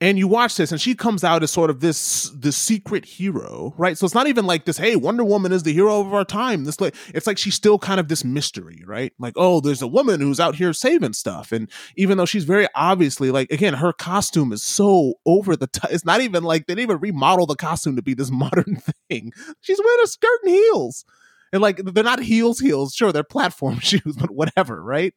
And 0.02 0.18
you 0.20 0.28
watch 0.28 0.58
this, 0.58 0.74
and 0.74 0.82
she 0.82 0.96
comes 0.96 1.24
out 1.24 1.44
as 1.44 1.52
sort 1.52 1.70
of 1.70 1.80
this 1.80 2.30
the 2.32 2.52
secret 2.52 3.06
hero, 3.06 3.74
right? 3.78 3.98
So 3.98 4.06
it's 4.06 4.16
not 4.16 4.28
even 4.28 4.46
like 4.46 4.66
this. 4.66 4.78
Hey, 4.78 4.98
Wonder 4.98 5.24
Woman 5.24 5.54
is 5.54 5.64
the 5.64 5.72
hero 5.72 6.02
of 6.02 6.14
our 6.14 6.26
time. 6.26 6.66
This 6.66 6.82
like 6.82 6.94
it's 7.14 7.26
like 7.26 7.38
she's 7.38 7.54
still 7.56 7.80
kind 7.80 8.02
of 8.02 8.10
this 8.10 8.26
mystery, 8.26 8.84
right? 8.86 9.14
Like, 9.18 9.36
oh, 9.38 9.62
there's 9.62 9.82
a 9.82 9.88
woman 9.88 10.20
who's 10.20 10.42
out 10.42 10.56
here 10.56 10.74
saving 10.74 11.14
stuff, 11.14 11.54
and 11.54 11.70
even 11.96 12.18
though 12.18 12.26
she's 12.26 12.44
very 12.44 12.68
obviously 12.76 13.32
like, 13.32 13.50
again, 13.50 13.76
her 13.76 13.94
costume 13.94 14.52
is 14.52 14.62
so 14.62 15.14
over 15.26 15.56
the 15.56 15.68
top. 15.68 15.92
It's 15.94 16.04
not 16.04 16.20
even 16.20 16.44
like 16.44 16.66
they 16.66 16.74
didn't 16.76 16.90
even 16.90 17.00
remodel 17.00 17.46
the 17.46 17.56
costume 17.56 17.96
to 17.96 18.02
be 18.02 18.14
this 18.14 18.32
modern 18.34 18.82
thing. 19.10 19.32
She's 19.62 19.80
wearing 19.82 20.04
a 20.04 20.08
skirt 20.08 20.40
and 20.44 20.52
heels, 20.52 21.06
and 21.54 21.62
like 21.62 21.78
they're 21.78 22.04
not 22.04 22.20
heels, 22.20 22.60
heels. 22.60 22.94
Sure, 22.94 23.14
they're 23.14 23.24
platform 23.24 23.80
shoes, 23.80 24.18
but 24.20 24.32
whatever, 24.32 24.84
right? 24.84 25.14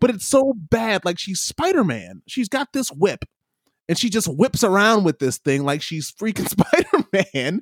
But 0.00 0.10
it's 0.10 0.26
so 0.26 0.54
bad. 0.54 1.04
Like 1.04 1.18
she's 1.18 1.40
Spider 1.40 1.84
Man. 1.84 2.22
She's 2.26 2.48
got 2.48 2.72
this 2.72 2.90
whip 2.90 3.24
and 3.90 3.98
she 3.98 4.08
just 4.08 4.28
whips 4.28 4.62
around 4.62 5.02
with 5.02 5.18
this 5.18 5.38
thing 5.38 5.64
like 5.64 5.82
she's 5.82 6.12
freaking 6.12 6.48
Spider 6.50 7.08
Man. 7.12 7.60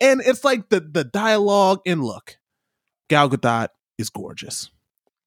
And 0.00 0.20
it's 0.24 0.44
like 0.44 0.68
the 0.68 0.80
the 0.80 1.04
dialogue 1.04 1.80
and 1.86 2.04
look, 2.04 2.36
Gal 3.08 3.30
Gadot 3.30 3.68
is 3.96 4.10
gorgeous. 4.10 4.70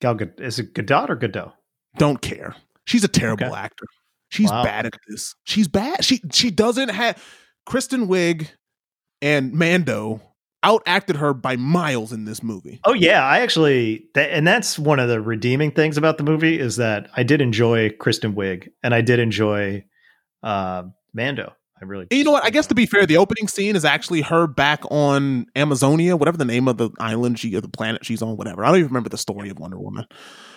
Gal 0.00 0.14
Gadot 0.14 0.40
is 0.40 0.58
it 0.58 0.74
Gadot 0.74 1.08
or 1.08 1.16
Godot? 1.16 1.52
Don't 1.96 2.20
care. 2.20 2.54
She's 2.86 3.02
a 3.02 3.08
terrible 3.08 3.46
okay. 3.46 3.54
actor. 3.54 3.86
She's 4.28 4.50
wow. 4.50 4.64
bad 4.64 4.86
at 4.86 4.94
this. 5.08 5.34
She's 5.44 5.68
bad. 5.68 6.04
She 6.04 6.20
she 6.32 6.50
doesn't 6.50 6.90
have 6.90 7.22
Kristen 7.64 8.06
Wiig 8.06 8.48
and 9.22 9.54
Mando 9.54 10.20
outacted 10.64 11.16
her 11.16 11.34
by 11.34 11.56
miles 11.56 12.12
in 12.12 12.24
this 12.24 12.42
movie. 12.42 12.80
Oh 12.84 12.94
yeah, 12.94 13.24
I 13.24 13.40
actually 13.40 14.08
that, 14.14 14.30
and 14.30 14.46
that's 14.46 14.78
one 14.78 14.98
of 14.98 15.08
the 15.08 15.20
redeeming 15.20 15.70
things 15.70 15.96
about 15.96 16.18
the 16.18 16.24
movie 16.24 16.58
is 16.58 16.76
that 16.76 17.08
I 17.16 17.22
did 17.22 17.40
enjoy 17.40 17.90
Kristen 17.90 18.34
Wiig 18.34 18.68
and 18.82 18.94
I 18.94 19.00
did 19.00 19.18
enjoy 19.18 19.84
uh, 20.42 20.84
Mando. 21.12 21.52
I 21.80 21.84
really. 21.84 22.06
You 22.12 22.22
know 22.22 22.30
what? 22.30 22.44
I 22.44 22.50
guess 22.50 22.68
to 22.68 22.76
be 22.76 22.86
fair, 22.86 23.06
the 23.06 23.16
opening 23.16 23.48
scene 23.48 23.74
is 23.74 23.84
actually 23.84 24.20
her 24.20 24.46
back 24.46 24.84
on 24.88 25.46
Amazonia, 25.56 26.16
whatever 26.16 26.36
the 26.36 26.44
name 26.44 26.68
of 26.68 26.76
the 26.76 26.90
island 27.00 27.40
she 27.40 27.56
or 27.56 27.60
the 27.60 27.68
planet 27.68 28.04
she's 28.04 28.22
on, 28.22 28.36
whatever. 28.36 28.64
I 28.64 28.68
don't 28.68 28.78
even 28.78 28.90
remember 28.90 29.08
the 29.08 29.18
story 29.18 29.50
of 29.50 29.58
Wonder 29.58 29.80
Woman. 29.80 30.06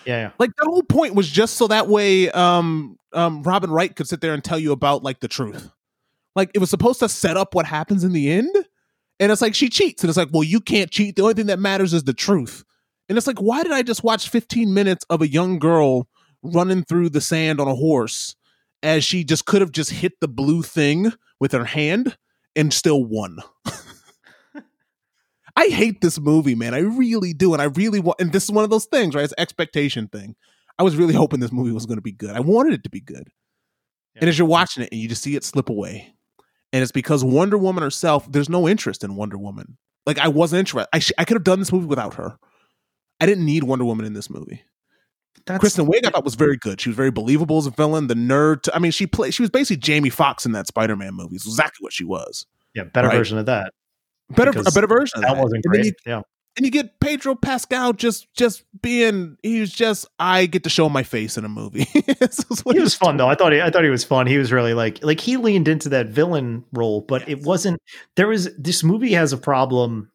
Yeah, 0.06 0.18
yeah. 0.18 0.32
Like 0.38 0.52
that 0.56 0.66
whole 0.66 0.84
point 0.84 1.16
was 1.16 1.28
just 1.28 1.56
so 1.56 1.68
that 1.68 1.88
way 1.88 2.30
um 2.30 2.98
um 3.12 3.42
Robin 3.42 3.72
Wright 3.72 3.96
could 3.96 4.08
sit 4.08 4.22
there 4.22 4.36
and 4.36 4.44
tell 4.44 4.60
you 4.60 4.72
about 4.72 5.02
like 5.02 5.20
the 5.20 5.28
truth. 5.28 5.72
Like 6.36 6.52
it 6.54 6.60
was 6.60 6.70
supposed 6.70 7.00
to 7.00 7.10
set 7.10 7.38
up 7.38 7.56
what 7.56 7.66
happens 7.66 8.04
in 8.04 8.14
the 8.14 8.30
end 8.30 8.56
and 9.20 9.32
it's 9.32 9.42
like 9.42 9.56
she 9.56 9.70
cheats. 9.70 10.04
And 10.04 10.10
it's 10.10 10.18
like, 10.18 10.30
well, 10.32 10.44
you 10.44 10.60
can't 10.60 10.92
cheat. 10.92 11.16
The 11.16 11.22
only 11.22 11.34
thing 11.34 11.48
that 11.48 11.60
matters 11.60 11.94
is 11.94 12.04
the 12.04 12.14
truth. 12.14 12.64
And 13.08 13.18
it's 13.18 13.28
like, 13.28 13.40
why 13.40 13.64
did 13.64 13.72
I 13.72 13.84
just 13.84 14.04
watch 14.04 14.30
15 14.30 14.74
minutes 14.74 15.06
of 15.10 15.22
a 15.22 15.28
young 15.28 15.60
girl 15.60 16.08
running 16.42 16.84
through 16.84 17.10
the 17.10 17.22
sand 17.22 17.60
on 17.60 17.68
a 17.68 17.76
horse 17.76 18.36
as 18.84 19.04
she 19.04 19.24
just 19.24 19.46
could 19.46 19.62
have 19.62 19.72
just 19.72 19.92
hit 19.92 20.20
the 20.20 20.28
blue 20.28 20.62
thing 20.64 21.12
with 21.40 21.52
her 21.52 21.66
hand 21.66 22.18
and 22.56 22.74
still 22.74 23.04
won? 23.04 23.38
I 25.56 25.68
hate 25.68 26.02
this 26.02 26.20
movie, 26.20 26.56
man. 26.56 26.74
I 26.74 26.80
really 26.80 27.34
do. 27.34 27.54
And 27.54 27.62
I 27.62 27.66
really 27.66 28.00
want, 28.00 28.20
and 28.20 28.34
this 28.34 28.44
is 28.46 28.52
one 28.52 28.66
of 28.66 28.70
those 28.70 28.86
things, 28.86 29.16
right? 29.16 29.24
It's 29.24 29.34
expectation 29.38 30.08
thing. 30.08 30.36
I 30.78 30.84
was 30.84 30.98
really 30.98 31.14
hoping 31.14 31.40
this 31.40 31.54
movie 31.54 31.72
was 31.72 31.86
going 31.86 31.98
to 31.98 32.02
be 32.02 32.12
good. 32.12 32.32
I 32.32 32.42
wanted 32.42 32.74
it 32.74 32.84
to 32.84 32.90
be 32.90 33.00
good. 33.00 33.30
Yeah. 34.16 34.22
And 34.22 34.30
as 34.30 34.38
you're 34.38 34.48
watching 34.48 34.84
it 34.84 34.90
and 34.92 35.00
you 35.00 35.08
just 35.08 35.24
see 35.24 35.36
it 35.38 35.46
slip 35.46 35.70
away, 35.70 36.15
and 36.76 36.84
it's 36.84 36.92
because 36.92 37.24
Wonder 37.24 37.58
Woman 37.58 37.84
herself. 37.84 38.30
There's 38.30 38.50
no 38.50 38.68
interest 38.68 39.06
in 39.06 39.16
Wonder 39.16 39.38
Woman. 39.38 39.78
Like 40.06 40.20
I 40.20 40.28
wasn't 40.28 40.60
interested. 40.60 40.90
I 40.92 41.00
sh- 41.00 41.14
I 41.18 41.24
could 41.24 41.36
have 41.36 41.46
done 41.46 41.60
this 41.60 41.72
movie 41.72 41.86
without 41.86 42.16
her. 42.16 42.38
I 43.22 43.26
didn't 43.26 43.46
need 43.46 43.64
Wonder 43.64 43.86
Woman 43.86 44.06
in 44.06 44.12
this 44.12 44.30
movie. 44.30 44.62
That's, 45.46 45.62
Kristen 45.62 45.86
Wiig 45.88 46.06
I 46.06 46.10
thought 46.10 46.26
was 46.26 46.36
very 46.36 46.58
good. 46.58 46.82
She 46.82 46.90
was 46.90 46.98
very 46.98 47.12
believable 47.12 47.58
as 47.60 47.66
a 47.66 47.70
villain. 47.70 48.08
The 48.08 48.14
nerd. 48.14 48.68
I 48.74 48.80
mean, 48.80 48.92
she 48.92 49.08
played. 49.08 49.34
She 49.34 49.42
was 49.42 49.50
basically 49.50 49.78
Jamie 49.78 50.10
Foxx 50.10 50.46
in 50.46 50.52
that 50.52 50.68
Spider-Man 50.68 51.14
movie. 51.14 51.38
It's 51.38 51.46
exactly 51.46 51.78
what 51.80 51.94
she 51.94 52.04
was. 52.04 52.46
Yeah, 52.74 52.84
better 52.84 53.08
right? 53.08 53.16
version 53.16 53.38
of 53.38 53.46
that. 53.46 53.72
Better, 54.32 54.50
a 54.50 54.72
better 54.72 54.88
version. 54.88 55.22
That, 55.22 55.36
that, 55.36 55.42
wasn't 55.42 55.64
great. 55.64 55.86
You, 55.86 55.94
yeah, 56.06 56.22
and 56.56 56.66
you 56.66 56.72
get 56.72 57.00
Pedro 57.00 57.36
Pascal 57.36 57.94
just 57.94 58.34
just 58.34 58.64
being 58.82 59.38
he's 59.44 59.72
just 59.72 60.08
I 60.20 60.46
get 60.46 60.64
to 60.64 60.70
show 60.70 60.90
my 60.90 61.04
face 61.04 61.38
in 61.38 61.46
a 61.46 61.50
movie. 61.50 61.84
he 62.74 62.80
was 62.80 62.96
fun 62.96 63.18
though. 63.18 63.28
I 63.28 63.36
thought 63.36 63.52
he 63.52 63.62
I 63.62 63.70
thought 63.70 63.84
he 63.84 63.90
was 63.90 64.04
fun. 64.04 64.28
He 64.28 64.38
was 64.38 64.52
really 64.52 64.74
like 64.74 65.04
like 65.04 65.20
he 65.20 65.38
leaned 65.38 65.68
into 65.68 65.90
that 65.90 66.08
villain 66.08 66.64
role, 66.72 67.02
but 67.02 67.22
yes. 67.22 67.30
it 67.30 67.42
wasn't 67.44 67.82
there 68.16 68.28
was 68.28 68.54
this 68.56 68.84
movie 68.84 69.14
has 69.14 69.34
a 69.34 69.38
problem 69.38 70.12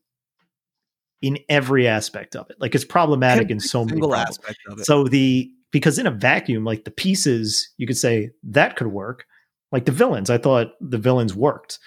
in 1.21 1.39
every 1.49 1.87
aspect 1.87 2.35
of 2.35 2.49
it. 2.51 2.57
Like 2.59 2.75
it's 2.75 2.85
problematic 2.85 3.45
every 3.45 3.55
in 3.55 3.61
so 3.61 3.85
many 3.85 4.01
aspects 4.13 4.61
of 4.69 4.79
it. 4.79 4.87
So 4.87 5.05
the 5.05 5.51
because 5.71 5.99
in 5.99 6.07
a 6.07 6.11
vacuum, 6.11 6.65
like 6.65 6.85
the 6.85 6.91
pieces, 6.91 7.69
you 7.77 7.87
could 7.87 7.99
say 7.99 8.31
that 8.45 8.77
could 8.77 8.89
work. 8.89 9.27
Like 9.73 9.85
the 9.85 9.93
villains, 9.93 10.31
I 10.31 10.39
thought 10.39 10.73
the 10.81 10.99
villains 10.99 11.35
worked. 11.35 11.79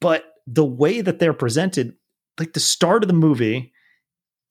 But 0.00 0.24
the 0.46 0.64
way 0.64 1.00
that 1.00 1.20
they're 1.20 1.32
presented, 1.32 1.94
like 2.40 2.54
the 2.54 2.60
start 2.60 3.04
of 3.04 3.08
the 3.08 3.14
movie 3.14 3.72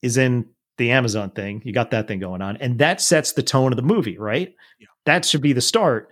is 0.04 0.18
in 0.18 0.44
the 0.76 0.90
Amazon 0.90 1.30
thing. 1.30 1.62
You 1.64 1.72
got 1.72 1.90
that 1.92 2.06
thing 2.06 2.20
going 2.20 2.42
on. 2.42 2.58
And 2.58 2.78
that 2.78 3.00
sets 3.00 3.32
the 3.32 3.42
tone 3.42 3.72
of 3.72 3.76
the 3.76 3.82
movie, 3.82 4.18
right? 4.18 4.54
Yeah. 4.78 4.86
That 5.06 5.24
should 5.24 5.40
be 5.40 5.54
the 5.54 5.62
start. 5.62 6.10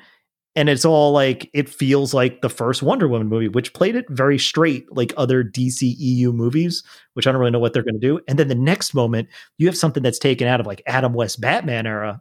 And 0.57 0.69
it's 0.69 0.85
all 0.85 1.13
like, 1.13 1.51
it 1.53 1.69
feels 1.69 2.15
like 2.15 2.41
the 2.41 2.49
first 2.49 2.83
Wonder 2.83 3.07
Woman 3.07 3.29
movie, 3.29 3.49
which 3.49 3.75
played 3.75 3.97
it 3.97 4.07
very 4.09 4.39
straight, 4.39 4.87
like 4.91 5.13
other 5.17 5.45
DCEU 5.45 6.33
movies, 6.33 6.83
which 7.13 7.27
I 7.27 7.33
don't 7.33 7.41
really 7.41 7.53
know 7.53 7.59
what 7.59 7.75
they're 7.75 7.83
going 7.83 8.01
to 8.01 8.07
do. 8.07 8.21
And 8.27 8.39
then 8.39 8.49
the 8.49 8.55
next 8.55 8.95
moment, 8.95 9.29
you 9.59 9.67
have 9.67 9.77
something 9.77 10.03
that's 10.03 10.19
taken 10.19 10.49
out 10.49 10.61
of 10.61 10.67
like 10.67 10.83
Adam 10.87 11.13
West 11.13 11.41
Batman 11.41 11.87
era. 11.87 12.21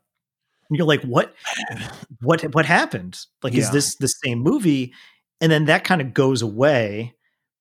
And 0.69 0.77
you're 0.77 0.87
like, 0.87 1.03
what, 1.03 1.33
what, 2.21 2.41
what 2.53 2.65
happened? 2.65 3.17
Like, 3.43 3.53
yeah. 3.53 3.61
is 3.61 3.71
this 3.71 3.95
the 3.95 4.07
same 4.07 4.39
movie? 4.39 4.93
And 5.39 5.49
then 5.49 5.65
that 5.65 5.85
kind 5.85 6.01
of 6.01 6.13
goes 6.13 6.41
away 6.41 7.13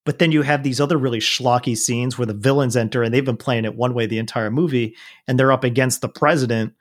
but 0.04 0.18
then 0.18 0.32
you 0.32 0.42
have 0.42 0.62
these 0.62 0.80
other 0.80 0.96
really 0.96 1.20
schlocky 1.20 1.76
scenes 1.76 2.16
where 2.16 2.26
the 2.26 2.34
villains 2.34 2.76
enter 2.76 3.02
and 3.02 3.12
they've 3.12 3.24
been 3.24 3.36
playing 3.36 3.64
it 3.64 3.76
one 3.76 3.94
way 3.94 4.06
the 4.06 4.18
entire 4.18 4.50
movie, 4.50 4.96
and 5.26 5.38
they're 5.38 5.52
up 5.52 5.64
against 5.64 6.00
the 6.00 6.08
president 6.08 6.72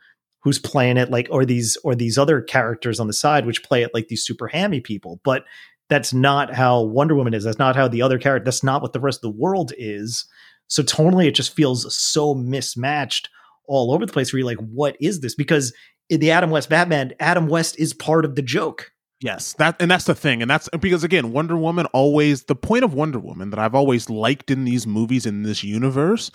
who's 0.42 0.60
playing 0.60 0.98
it 0.98 1.12
like 1.12 1.28
or 1.32 1.46
these 1.46 1.78
or 1.84 1.96
these 1.96 2.18
other 2.18 2.42
characters 2.42 3.00
on 3.00 3.08
the 3.08 3.14
side 3.14 3.46
which 3.46 3.64
play 3.64 3.84
it 3.84 3.92
like 3.94 4.08
these 4.08 4.26
super 4.26 4.48
hammy 4.48 4.80
people. 4.80 5.20
But 5.24 5.44
that's 5.90 6.14
not 6.14 6.54
how 6.54 6.82
Wonder 6.82 7.16
Woman 7.16 7.34
is. 7.34 7.44
That's 7.44 7.60
not 7.60 7.76
how 7.76 7.88
the 7.88 8.02
other 8.02 8.20
character. 8.20 8.46
That's 8.46 8.64
not 8.64 8.82
what 8.82 8.94
the 8.94 9.00
rest 9.00 9.18
of 9.18 9.34
the 9.34 9.40
world 9.40 9.74
is. 9.78 10.26
So 10.68 10.84
tonally, 10.84 11.26
it 11.26 11.36
just 11.36 11.56
feels 11.56 11.94
so 11.96 12.36
mismatched 12.36 13.30
all 13.68 13.92
over 13.92 14.06
the 14.06 14.14
place. 14.14 14.32
Where 14.32 14.40
you're 14.40 14.48
like, 14.48 14.60
what 14.60 14.96
is 15.02 15.20
this? 15.20 15.36
Because 15.36 15.74
in 16.10 16.20
the 16.20 16.32
Adam 16.32 16.52
West 16.52 16.70
Batman, 16.70 17.14
Adam 17.20 17.48
West 17.48 17.78
is 17.80 17.94
part 17.94 18.24
of 18.24 18.36
the 18.36 18.42
joke. 18.42 18.92
Yes, 19.22 19.54
that 19.54 19.76
and 19.82 19.92
that's 19.92 20.06
the 20.06 20.16
thing, 20.16 20.42
and 20.42 20.50
that's 20.50 20.70
because 20.80 21.04
again, 21.04 21.34
Wonder 21.34 21.58
Woman 21.58 21.88
always 21.88 22.44
the 22.44 22.56
point 22.56 22.86
of 22.86 22.94
Wonder 22.94 23.20
Woman 23.20 23.50
that 23.50 23.60
I've 23.60 23.76
always 23.76 24.10
liked 24.10 24.50
in 24.50 24.64
these 24.64 24.88
movies 24.88 25.26
in 25.26 25.44
this 25.44 25.62
universe 25.62 26.32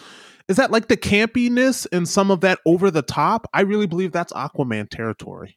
is 0.48 0.56
that 0.58 0.70
like 0.70 0.88
the 0.88 0.96
campiness 0.96 1.86
and 1.92 2.06
some 2.06 2.30
of 2.30 2.42
that 2.42 2.58
over 2.66 2.90
the 2.90 3.00
top. 3.00 3.48
I 3.54 3.62
really 3.62 3.86
believe 3.86 4.12
that's 4.12 4.34
Aquaman 4.34 4.90
territory, 4.90 5.56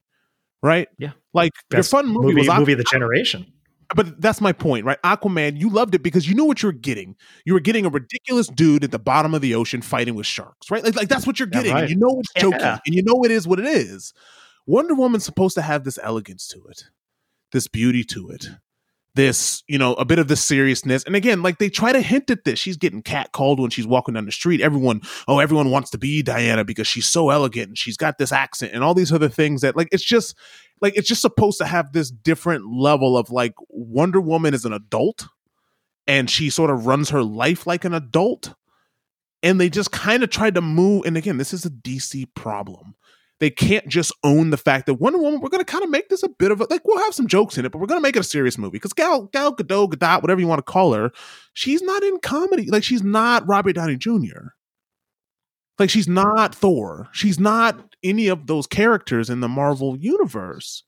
right? 0.64 0.88
Yeah, 0.98 1.12
like 1.34 1.52
Best 1.70 1.92
your 1.92 2.02
fun 2.02 2.08
movie, 2.08 2.28
movie 2.28 2.36
was 2.36 2.48
Aqu- 2.48 2.60
movie 2.60 2.72
of 2.72 2.78
the 2.78 2.86
generation. 2.86 3.46
But 3.94 4.22
that's 4.22 4.40
my 4.40 4.54
point, 4.54 4.86
right? 4.86 5.02
Aquaman, 5.02 5.60
you 5.60 5.70
loved 5.70 5.96
it 5.96 6.04
because 6.04 6.28
you 6.28 6.36
knew 6.36 6.46
what 6.46 6.62
you 6.62 6.68
were 6.68 6.74
getting. 6.74 7.16
You 7.46 7.54
were 7.54 7.62
getting 7.62 7.86
a 7.86 7.90
ridiculous 7.90 8.48
dude 8.48 8.84
at 8.84 8.92
the 8.92 9.00
bottom 9.00 9.34
of 9.34 9.42
the 9.42 9.56
ocean 9.56 9.82
fighting 9.82 10.16
with 10.16 10.26
sharks, 10.26 10.72
right? 10.72 10.84
Like, 10.84 10.96
like 10.96 11.10
that's 11.10 11.28
what 11.28 11.40
you're 11.40 11.48
getting. 11.48 11.72
Yeah, 11.72 11.82
right. 11.82 11.90
you 11.90 11.98
know 11.98 12.20
it's 12.20 12.34
joking, 12.42 12.60
yeah. 12.62 12.80
and 12.86 12.96
you 12.96 13.04
know 13.04 13.24
it 13.26 13.32
is 13.32 13.48
what 13.48 13.60
it 13.60 13.66
is. 13.66 14.14
Wonder 14.66 14.94
Woman's 14.94 15.26
supposed 15.26 15.56
to 15.56 15.62
have 15.62 15.84
this 15.84 16.00
elegance 16.02 16.48
to 16.50 16.62
it 16.70 16.84
this 17.52 17.68
beauty 17.68 18.04
to 18.06 18.30
it. 18.30 18.48
This 19.16 19.64
you 19.68 19.80
know 19.80 19.96
a 19.96 20.06
bit 20.06 20.20
of 20.20 20.28
the 20.28 20.36
seriousness. 20.36 21.04
And 21.04 21.16
again 21.16 21.42
like 21.42 21.58
they 21.58 21.70
try 21.70 21.92
to 21.92 22.02
hint 22.02 22.30
at 22.30 22.44
this. 22.44 22.60
She's 22.60 22.78
getting 22.78 23.02
catcalled 23.02 23.60
when 23.60 23.72
she's 23.72 23.88
walking 23.88 24.14
down 24.14 24.26
the 24.26 24.32
street. 24.32 24.62
Everyone 24.62 25.02
oh 25.28 25.40
everyone 25.40 25.72
wants 25.72 25.90
to 25.92 25.98
be 25.98 26.22
diana 26.22 26.64
because 26.64 26.86
she's 26.88 27.08
so 27.08 27.32
elegant 27.32 27.70
and 27.70 27.78
she's 27.78 27.98
got 27.98 28.20
this 28.20 28.32
accent 28.32 28.74
and 28.74 28.84
all 28.84 28.94
these 28.94 29.12
other 29.12 29.30
things 29.30 29.62
that 29.62 29.76
like 29.76 29.90
it's 29.92 30.04
just 30.04 30.38
like 30.82 30.96
it's 30.96 31.08
just 31.08 31.22
supposed 31.22 31.58
to 31.58 31.66
have 31.66 31.94
this 31.94 32.12
different 32.12 32.72
level 32.72 33.18
of 33.18 33.32
like 33.32 33.54
wonder 33.70 34.22
woman 34.22 34.54
is 34.54 34.66
an 34.66 34.74
adult 34.74 35.26
and 36.06 36.30
she 36.30 36.52
sort 36.52 36.70
of 36.70 36.86
runs 36.86 37.10
her 37.10 37.24
life 37.24 37.66
like 37.66 37.86
an 37.86 37.94
adult. 37.94 38.54
And 39.42 39.60
they 39.60 39.70
just 39.70 39.92
kind 39.92 40.24
of 40.24 40.30
tried 40.30 40.56
to 40.56 40.62
move 40.62 41.06
and 41.06 41.18
again 41.18 41.38
this 41.38 41.54
is 41.54 41.66
a 41.66 41.70
dc 41.70 42.28
problem 42.36 42.96
they 43.40 43.50
can't 43.50 43.88
just 43.88 44.12
own 44.24 44.50
the 44.50 44.58
fact 44.58 44.88
that 44.88 44.96
Wonder 44.96 45.20
Woman, 45.20 45.42
we're 45.42 45.50
going 45.50 45.64
to 45.64 45.72
kind 45.72 45.84
of 45.84 45.90
make 45.90 46.10
this 46.10 46.24
a 46.24 46.30
bit 46.30 46.52
of 46.52 46.60
a, 46.62 46.68
like, 46.70 46.86
we'll 46.86 47.04
have 47.04 47.14
some 47.14 47.28
jokes 47.28 47.58
in 47.58 47.66
it, 47.66 47.72
but 47.72 47.80
we're 47.80 47.88
going 47.88 48.00
to 48.00 48.04
make 48.04 48.16
it 48.16 48.20
a 48.20 48.24
serious 48.24 48.58
movie. 48.58 48.78
Because 48.78 48.94
Gal, 48.94 49.24
Gal 49.28 49.56
Gadot, 49.56 49.92
Gadot, 49.92 50.22
whatever 50.22 50.42
you 50.42 50.48
want 50.48 50.60
to 50.60 50.72
call 50.72 50.94
her, 50.94 51.12
she's 51.54 51.82
not 51.82 52.04
in 52.04 52.20
comedy. 52.20 52.70
Like, 52.70 52.84
she's 52.84 53.04
not 53.04 53.48
Robert 53.48 53.74
Downey 53.74 53.98
Jr. 53.98 54.54
Like, 55.78 55.92
she's 55.92 56.08
not 56.08 56.56
Thor. 56.56 57.08
She's 57.12 57.40
not 57.40 57.96
any 58.04 58.28
of 58.28 58.48
those 58.48 58.66
characters 58.66 59.30
in 59.30 59.42
the 59.42 59.48
Marvel 59.48 59.96
universe. 59.98 60.84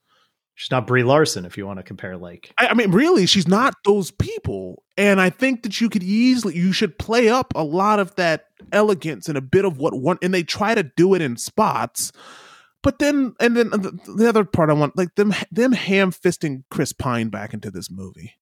She's 0.60 0.72
not 0.72 0.86
Brie 0.86 1.04
Larson, 1.04 1.46
if 1.46 1.58
you 1.58 1.66
want 1.66 1.80
to 1.80 1.84
compare, 1.84 2.18
like. 2.18 2.52
I, 2.58 2.68
I 2.68 2.74
mean, 2.74 2.92
really, 2.92 3.26
she's 3.26 3.48
not 3.48 3.76
those 3.86 4.12
people. 4.12 4.84
And 4.98 5.22
I 5.22 5.30
think 5.30 5.64
that 5.64 5.80
you 5.80 5.90
could 5.90 6.04
easily, 6.04 6.58
you 6.58 6.74
should 6.74 7.00
play 7.00 7.30
up 7.30 7.54
a 7.56 7.64
lot 7.64 8.00
of 8.00 8.14
that 8.16 8.48
elegance 8.74 9.30
and 9.30 9.38
a 9.38 9.42
bit 9.42 9.64
of 9.64 9.78
what 9.78 9.94
one, 9.94 10.18
and 10.22 10.34
they 10.34 10.44
try 10.44 10.76
to 10.76 10.84
do 10.84 11.14
it 11.14 11.22
in 11.22 11.38
spots 11.38 12.12
but 12.82 13.00
then, 13.00 13.36
and 13.40 13.58
then 13.58 13.70
the, 13.70 14.26
other 14.28 14.46
part 14.46 14.70
I 14.70 14.74
want, 14.74 14.98
like 14.98 15.16
them, 15.16 15.34
them 15.52 15.74
ham 15.74 16.12
fisting 16.12 16.64
Chris 16.70 16.94
Pine 16.94 17.30
back 17.30 17.54
into 17.54 17.72
this 17.72 17.92
movie. 17.92 18.36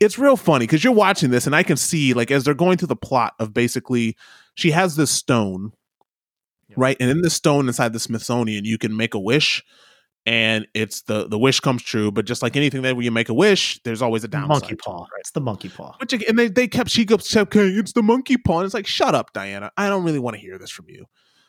It's 0.00 0.18
real 0.18 0.36
funny 0.36 0.64
because 0.64 0.82
you're 0.82 0.92
watching 0.92 1.30
this, 1.30 1.46
and 1.46 1.54
I 1.54 1.62
can 1.62 1.76
see, 1.76 2.12
like, 2.12 2.32
as 2.32 2.42
they're 2.42 2.54
going 2.54 2.76
through 2.76 2.88
the 2.88 2.96
plot 2.96 3.34
of 3.38 3.54
basically, 3.54 4.16
she 4.56 4.72
has 4.72 4.96
this 4.96 5.12
stone, 5.12 5.72
yeah. 6.68 6.74
right? 6.76 6.96
And 6.98 7.08
in 7.08 7.22
the 7.22 7.30
stone 7.30 7.68
inside 7.68 7.92
the 7.92 8.00
Smithsonian, 8.00 8.64
you 8.64 8.78
can 8.78 8.96
make 8.96 9.14
a 9.14 9.20
wish, 9.20 9.62
and 10.24 10.66
it's 10.74 11.02
the 11.02 11.28
the 11.28 11.38
wish 11.38 11.60
comes 11.60 11.82
true. 11.82 12.10
But 12.10 12.26
just 12.26 12.42
like 12.42 12.56
anything 12.56 12.82
that 12.82 12.94
when 12.96 13.04
you 13.04 13.10
make 13.10 13.28
a 13.28 13.34
wish, 13.34 13.80
there's 13.82 14.02
always 14.02 14.24
a 14.24 14.28
downside. 14.28 14.62
Monkey 14.62 14.76
paw. 14.76 15.00
Right? 15.00 15.20
It's 15.20 15.32
the 15.32 15.40
monkey 15.40 15.68
paw. 15.68 15.96
Which 15.98 16.12
and 16.12 16.38
they 16.38 16.48
they 16.48 16.68
kept 16.68 16.90
she 16.90 17.04
kept 17.04 17.24
saying, 17.24 17.46
"Okay, 17.48 17.68
it's 17.68 17.92
the 17.92 18.02
monkey 18.02 18.36
paw." 18.36 18.58
And 18.58 18.66
it's 18.66 18.74
like, 18.74 18.86
shut 18.86 19.14
up, 19.14 19.32
Diana. 19.32 19.70
I 19.76 19.88
don't 19.88 20.04
really 20.04 20.18
want 20.18 20.34
to 20.34 20.40
hear 20.40 20.58
this 20.58 20.70
from 20.70 20.86
you. 20.88 21.06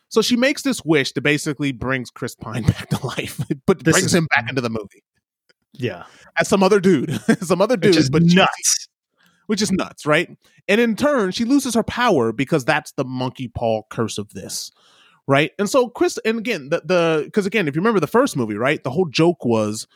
So 0.10 0.22
she 0.22 0.36
makes 0.36 0.62
this 0.62 0.84
wish 0.86 1.12
to 1.14 1.22
basically 1.22 1.72
brings 1.72 2.10
Chris 2.12 2.36
Pine 2.36 2.64
back 2.68 2.90
to 2.90 3.06
life, 3.06 3.40
but 3.66 3.84
this 3.84 3.94
brings 3.94 4.14
him 4.14 4.28
back 4.30 4.50
into 4.50 4.62
the 4.62 4.70
movie. 4.70 5.04
Yeah, 5.74 6.04
as 6.38 6.48
some 6.48 6.62
other 6.62 6.80
dude, 6.80 7.20
some 7.42 7.62
other 7.62 7.78
dude, 7.78 8.12
but 8.12 8.22
nuts. 8.22 8.88
which 9.48 9.62
is 9.62 9.72
nuts, 9.72 10.06
right? 10.06 10.30
And 10.68 10.80
in 10.80 10.96
turn, 10.96 11.32
she 11.32 11.46
loses 11.46 11.74
her 11.74 11.84
power 11.84 12.32
because 12.32 12.64
that's 12.64 12.92
the 12.92 13.04
monkey 13.04 13.48
paw 13.48 13.82
curse 13.90 14.20
of 14.20 14.30
this, 14.30 14.72
right? 15.28 15.52
And 15.60 15.70
so 15.70 15.90
Chris, 15.90 16.20
and 16.26 16.40
again, 16.40 16.70
the 16.70 16.82
the 16.86 17.22
because 17.26 17.46
again, 17.46 17.68
if 17.68 17.76
you 17.76 17.82
remember 17.82 18.00
the 18.00 18.08
first 18.08 18.36
movie, 18.36 18.56
right, 18.56 18.84
the 18.84 18.92
whole 18.92 19.06
joke 19.06 19.46
was 19.46 19.88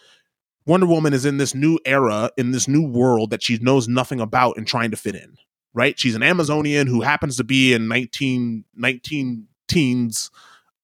Wonder 0.66 0.86
Woman 0.86 1.14
is 1.14 1.26
in 1.26 1.38
this 1.38 1.56
new 1.56 1.80
era, 1.86 2.30
in 2.38 2.52
this 2.52 2.68
new 2.68 2.86
world 2.86 3.30
that 3.32 3.44
she 3.44 3.58
knows 3.60 3.88
nothing 3.88 4.20
about 4.20 4.58
and 4.58 4.68
trying 4.68 4.92
to 4.92 4.98
fit 4.98 5.16
in, 5.16 5.36
right? 5.74 5.98
She's 5.98 6.16
an 6.16 6.24
Amazonian 6.24 6.88
who 6.88 7.02
happens 7.02 7.38
to 7.38 7.44
be 7.44 7.74
in 7.74 7.88
19, 7.88 8.66
19 8.76 9.48
teens 9.68 10.32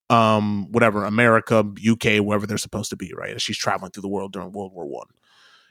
um 0.10 0.70
whatever 0.72 1.06
america 1.06 1.64
uk 1.90 2.04
wherever 2.04 2.46
they're 2.46 2.58
supposed 2.58 2.90
to 2.90 2.98
be 2.98 3.14
right 3.16 3.40
she's 3.40 3.58
traveling 3.58 3.90
through 3.90 4.02
the 4.02 4.10
world 4.10 4.34
during 4.34 4.52
world 4.52 4.74
war 4.74 4.86
one 4.86 5.08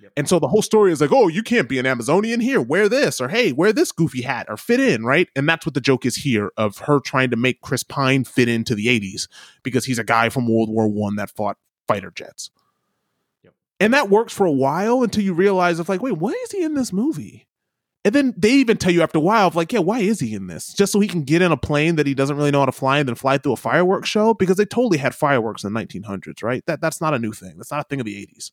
yep. 0.03 0.13
and 0.17 0.29
so 0.29 0.39
the 0.39 0.49
whole 0.49 0.63
story 0.63 0.93
is 0.93 1.01
like 1.01 1.13
oh 1.13 1.29
you 1.29 1.43
can't 1.43 1.69
be 1.69 1.79
an 1.79 1.87
amazonian 1.87 2.41
here 2.41 2.61
wear 2.61 2.89
this 2.89 3.21
or 3.21 3.29
hey 3.29 3.53
wear 3.53 3.73
this 3.73 3.93
goofy 3.93 4.23
hat 4.23 4.47
or 4.49 4.57
fit 4.57 4.81
in 4.81 5.05
right 5.05 5.29
and 5.37 5.49
that's 5.49 5.65
what 5.65 5.75
the 5.75 5.81
joke 5.81 6.05
is 6.05 6.17
here 6.17 6.51
of 6.57 6.79
her 6.79 7.01
trying 7.01 7.31
to 7.31 7.37
make 7.37 7.61
chris 7.61 7.83
pine 7.83 8.25
fit 8.25 8.49
into 8.49 8.75
the 8.75 8.87
80s 8.87 9.29
because 9.63 9.85
he's 9.85 9.99
a 9.99 10.05
guy 10.05 10.29
from 10.29 10.49
world 10.49 10.69
war 10.69 10.89
one 10.89 11.17
that 11.17 11.31
fought 11.31 11.57
fighter 11.87 12.13
jets 12.15 12.51
yep. 13.43 13.55
and 13.81 13.95
that 13.95 14.11
works 14.11 14.33
for 14.33 14.47
a 14.47 14.53
while 14.53 15.03
until 15.03 15.25
you 15.25 15.35
realize 15.35 15.79
it's 15.79 15.89
like 15.89 16.03
wait 16.03 16.19
why 16.19 16.33
is 16.45 16.53
he 16.53 16.63
in 16.63 16.75
this 16.75 16.93
movie 16.93 17.47
and 18.05 18.15
then 18.15 18.35
they 18.37 18.51
even 18.51 18.79
tell 18.79 18.93
you 18.93 19.03
after 19.03 19.19
a 19.19 19.21
while 19.21 19.47
of 19.47 19.55
like, 19.55 19.73
yeah, 19.73 19.79
why 19.79 20.01
is 20.01 20.19
he 20.19 20.35
in 20.35 20.49
this? 20.49 20.73
Just 20.73 20.93
so 20.93 20.99
he 20.99 21.07
can 21.07 21.23
get 21.23 21.41
in 21.41 21.53
a 21.53 21.57
plane 21.57 21.97
that 21.97 22.07
he 22.07 22.15
doesn't 22.15 22.37
really 22.37 22.51
know 22.51 22.59
how 22.61 22.67
to 22.67 22.73
fly 22.73 22.99
and 22.99 23.09
then 23.09 23.15
fly 23.15 23.39
through 23.39 23.53
a 23.53 23.57
fireworks 23.57 24.09
show? 24.09 24.35
Because 24.35 24.57
they 24.57 24.65
totally 24.65 24.99
had 24.99 25.15
fireworks 25.15 25.63
in 25.63 25.73
the 25.73 25.81
1900s, 25.81 26.43
right? 26.43 26.65
That 26.67 26.81
that's 26.81 27.01
not 27.01 27.15
a 27.15 27.19
new 27.19 27.33
thing. 27.33 27.55
That's 27.57 27.71
not 27.71 27.81
a 27.81 27.85
thing 27.85 28.01
of 28.01 28.07
the 28.07 28.15
80s. 28.15 28.51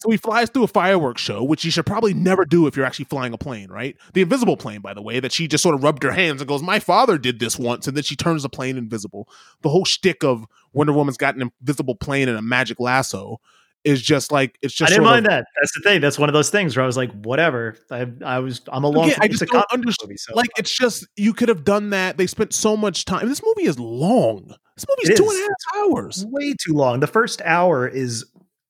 So 0.00 0.10
he 0.10 0.16
flies 0.16 0.48
through 0.48 0.64
a 0.64 0.68
fireworks 0.68 1.20
show, 1.20 1.44
which 1.44 1.62
you 1.64 1.70
should 1.70 1.84
probably 1.84 2.14
never 2.14 2.46
do 2.46 2.66
if 2.66 2.74
you're 2.74 2.86
actually 2.86 3.04
flying 3.04 3.34
a 3.34 3.38
plane, 3.38 3.68
right? 3.68 3.96
The 4.14 4.22
invisible 4.22 4.56
plane, 4.56 4.80
by 4.80 4.94
the 4.94 5.02
way, 5.02 5.20
that 5.20 5.30
she 5.30 5.46
just 5.46 5.62
sort 5.62 5.74
of 5.74 5.82
rubbed 5.82 6.02
her 6.02 6.12
hands 6.12 6.40
and 6.40 6.48
goes, 6.48 6.62
"My 6.62 6.78
father 6.78 7.18
did 7.18 7.38
this 7.38 7.58
once," 7.58 7.86
and 7.86 7.94
then 7.94 8.02
she 8.02 8.16
turns 8.16 8.42
the 8.42 8.48
plane 8.48 8.78
invisible. 8.78 9.28
The 9.60 9.68
whole 9.68 9.84
shtick 9.84 10.24
of 10.24 10.46
Wonder 10.72 10.94
Woman's 10.94 11.18
got 11.18 11.36
an 11.36 11.50
invisible 11.60 11.94
plane 11.94 12.28
and 12.28 12.38
a 12.38 12.42
magic 12.42 12.80
lasso 12.80 13.40
is 13.84 14.00
just 14.00 14.32
like 14.32 14.58
it's 14.62 14.74
just. 14.74 14.90
I 14.90 14.94
didn't 14.94 15.04
mind 15.04 15.26
of, 15.26 15.30
that. 15.32 15.44
That's 15.60 15.74
the 15.74 15.82
thing. 15.82 16.00
That's 16.00 16.18
one 16.18 16.30
of 16.30 16.32
those 16.32 16.48
things 16.48 16.76
where 16.76 16.82
I 16.82 16.86
was 16.86 16.96
like, 16.96 17.12
whatever. 17.22 17.76
I 17.90 18.06
I 18.24 18.38
was 18.38 18.62
I'm 18.72 18.84
along. 18.84 19.06
Again, 19.06 19.18
I 19.20 19.28
just 19.28 19.44
don't 19.46 19.66
understand. 19.70 20.08
Movie, 20.08 20.16
so 20.16 20.34
like 20.34 20.48
it's 20.56 20.74
just 20.74 21.06
you 21.16 21.34
could 21.34 21.50
have 21.50 21.64
done 21.64 21.90
that. 21.90 22.16
They 22.16 22.26
spent 22.26 22.54
so 22.54 22.74
much 22.74 23.04
time. 23.04 23.28
This 23.28 23.42
movie 23.44 23.68
is 23.68 23.78
long. 23.78 24.54
This 24.76 24.86
movie 24.88 25.12
is 25.12 25.18
two 25.18 25.28
and 25.28 25.38
a 25.38 25.42
half 25.42 25.84
hours. 25.84 26.24
Way 26.26 26.54
too 26.54 26.72
long. 26.72 27.00
The 27.00 27.06
first 27.06 27.42
hour 27.44 27.86
is 27.86 28.24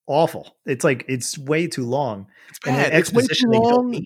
awful. 0.07 0.55
It's 0.65 0.83
like 0.83 1.05
it's 1.07 1.37
way 1.37 1.67
too 1.67 1.85
long. 1.85 2.27
It's 2.49 2.59
bad. 2.59 2.93
It's 2.93 3.13
way 3.13 3.23
too 3.23 3.49
long 3.49 4.03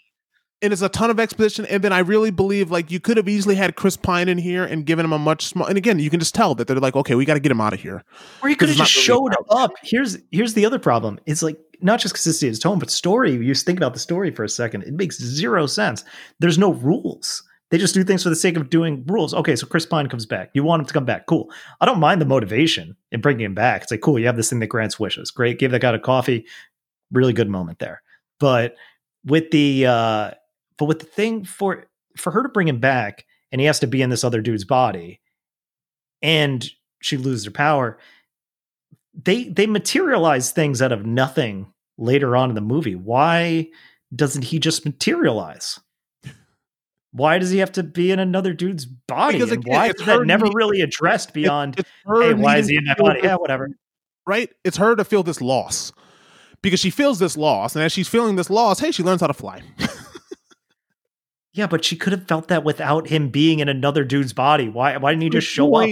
and 0.62 0.74
it's 0.74 0.82
a 0.82 0.90
ton 0.90 1.10
of 1.10 1.20
exposition. 1.20 1.66
And 1.66 1.84
then 1.84 1.94
I 1.94 2.00
really 2.00 2.32
believe 2.32 2.72
like 2.72 2.92
you 2.92 3.00
could 3.00 3.18
have 3.18 3.30
easily 3.30 3.56
had 3.56 3.76
Chris 3.76 3.98
Pine 3.98 4.28
in 4.28 4.38
here 4.38 4.64
and 4.64 4.86
given 4.86 5.06
him 5.06 5.14
a 5.14 5.20
much 5.20 5.46
small. 5.46 5.68
And 5.68 5.78
again, 5.78 6.00
you 6.00 6.10
can 6.10 6.20
just 6.20 6.34
tell 6.34 6.56
that 6.56 6.68
they're 6.68 6.78
like, 6.78 6.96
okay, 6.96 7.16
we 7.16 7.26
got 7.26 7.36
to 7.36 7.40
get 7.40 7.52
him 7.52 7.62
out 7.62 7.74
of 7.74 7.80
here. 7.80 8.04
Or 8.42 8.50
he 8.50 8.56
could 8.56 8.70
have 8.70 8.78
just 8.78 8.96
really 8.96 9.06
showed 9.06 9.34
up. 9.50 9.72
Here's 9.84 10.18
here's 10.32 10.54
the 10.54 10.66
other 10.66 10.80
problem. 10.80 11.20
It's 11.26 11.44
like 11.44 11.58
not 11.82 12.00
just 12.00 12.16
consistency 12.16 12.48
of 12.48 12.52
his 12.52 12.60
tone, 12.60 12.80
but 12.80 12.90
story. 12.90 13.34
You 13.34 13.46
just 13.46 13.66
think 13.66 13.80
about 13.80 13.94
the 13.94 14.00
story 14.00 14.32
for 14.32 14.44
a 14.44 14.50
second. 14.50 14.84
It 14.84 14.94
makes 14.94 15.20
zero 15.22 15.68
sense. 15.68 16.04
There's 16.40 16.58
no 16.58 16.74
rules. 16.74 17.44
They 17.72 17.78
just 17.78 17.96
do 17.96 18.04
things 18.04 18.24
for 18.24 18.30
the 18.30 18.36
sake 18.36 18.58
of 18.58 18.70
doing 18.70 19.04
rules. 19.08 19.34
Okay, 19.34 19.56
so 19.56 19.66
Chris 19.66 19.86
Pine 19.86 20.08
comes 20.08 20.26
back. 20.26 20.52
You 20.54 20.64
want 20.64 20.82
him 20.82 20.86
to 20.86 20.94
come 20.94 21.06
back. 21.06 21.26
Cool. 21.26 21.52
I 21.82 21.86
don't 21.86 22.00
mind 22.00 22.22
the 22.22 22.26
motivation 22.26 22.96
in 23.12 23.22
bringing 23.22 23.46
him 23.46 23.56
back. 23.56 23.84
It's 23.84 23.92
like, 23.92 24.02
cool, 24.02 24.20
you 24.20 24.28
have 24.28 24.38
this 24.38 24.50
thing 24.50 24.60
that 24.60 24.68
grants 24.68 25.00
wishes. 25.00 25.32
Great. 25.32 25.58
Give 25.58 25.72
that 25.72 25.82
guy 25.82 25.94
a 25.94 26.00
coffee. 26.00 26.46
Really 27.12 27.34
good 27.34 27.50
moment 27.50 27.80
there. 27.80 28.02
But 28.40 28.76
with 29.26 29.50
the 29.52 29.88
uh 29.88 30.32
but 30.78 30.86
with 30.86 31.00
the 31.00 31.06
thing 31.06 31.44
for 31.44 31.86
for 32.18 32.32
her 32.32 32.44
to 32.44 32.50
bring 32.50 32.68
him 32.68 32.80
back 32.80 33.26
and 33.52 33.60
he 33.60 33.68
has 33.68 33.80
to 33.80 33.88
be 33.88 34.02
in 34.02 34.10
this 34.10 34.24
other 34.24 34.42
dude's 34.42 34.66
body 34.66 35.22
and 36.22 36.70
she 37.02 37.18
loses 37.18 37.46
her 37.46 37.52
power, 37.52 37.98
they 39.14 39.46
they 39.46 39.66
materialize 39.66 40.52
things 40.52 40.82
out 40.82 40.92
of 40.92 41.06
nothing 41.06 41.74
later 41.98 42.36
on 42.36 42.50
in 42.50 42.56
the 42.56 42.62
movie. 42.62 42.96
Why 42.96 43.70
doesn't 44.14 44.44
he 44.44 44.60
just 44.60 44.86
materialize? 44.86 45.80
Why 47.16 47.38
does 47.38 47.50
he 47.50 47.60
have 47.60 47.72
to 47.74 47.84
be 47.84 48.12
in 48.12 48.20
another 48.20 48.54
dude's 48.54 48.86
body? 48.86 49.38
Because 49.38 49.52
again, 49.52 49.74
why 49.74 49.88
is 49.88 50.06
that 50.06 50.26
never 50.26 50.48
really 50.54 50.82
addressed 50.82 51.34
beyond? 51.34 51.80
It's, 51.80 51.90
it's 52.06 52.22
hey, 52.22 52.34
why 52.34 52.58
is 52.58 52.68
he 52.68 52.76
in 52.76 52.84
that 52.86 52.98
body? 52.98 53.22
Yeah, 53.24 53.36
whatever. 53.36 53.70
Right? 54.28 54.50
It's 54.66 54.76
her 54.78 54.96
to 54.98 55.06
feel 55.06 55.24
this 55.24 55.40
loss 55.40 55.94
because 56.62 56.82
she 56.82 56.90
feels 56.90 57.20
this 57.20 57.38
loss, 57.38 57.74
and 57.74 57.86
as 57.86 57.94
she's 57.94 58.10
feeling 58.10 58.36
this 58.36 58.50
loss, 58.50 58.80
hey, 58.80 58.92
she 58.92 59.02
learns 59.02 59.22
how 59.22 59.28
to 59.28 59.34
fly. 59.34 59.62
Yeah, 61.54 61.68
but 61.68 61.86
she 61.86 61.96
could 61.96 62.12
have 62.12 62.28
felt 62.28 62.50
that 62.50 62.66
without 62.66 63.08
him 63.08 63.30
being 63.30 63.60
in 63.60 63.70
another 63.70 64.04
dude's 64.04 64.34
body. 64.34 64.68
Why? 64.68 64.98
Why 64.98 65.14
didn't 65.14 65.24
he 65.24 65.30
just 65.30 65.48
show 65.48 65.74
up? 65.74 65.90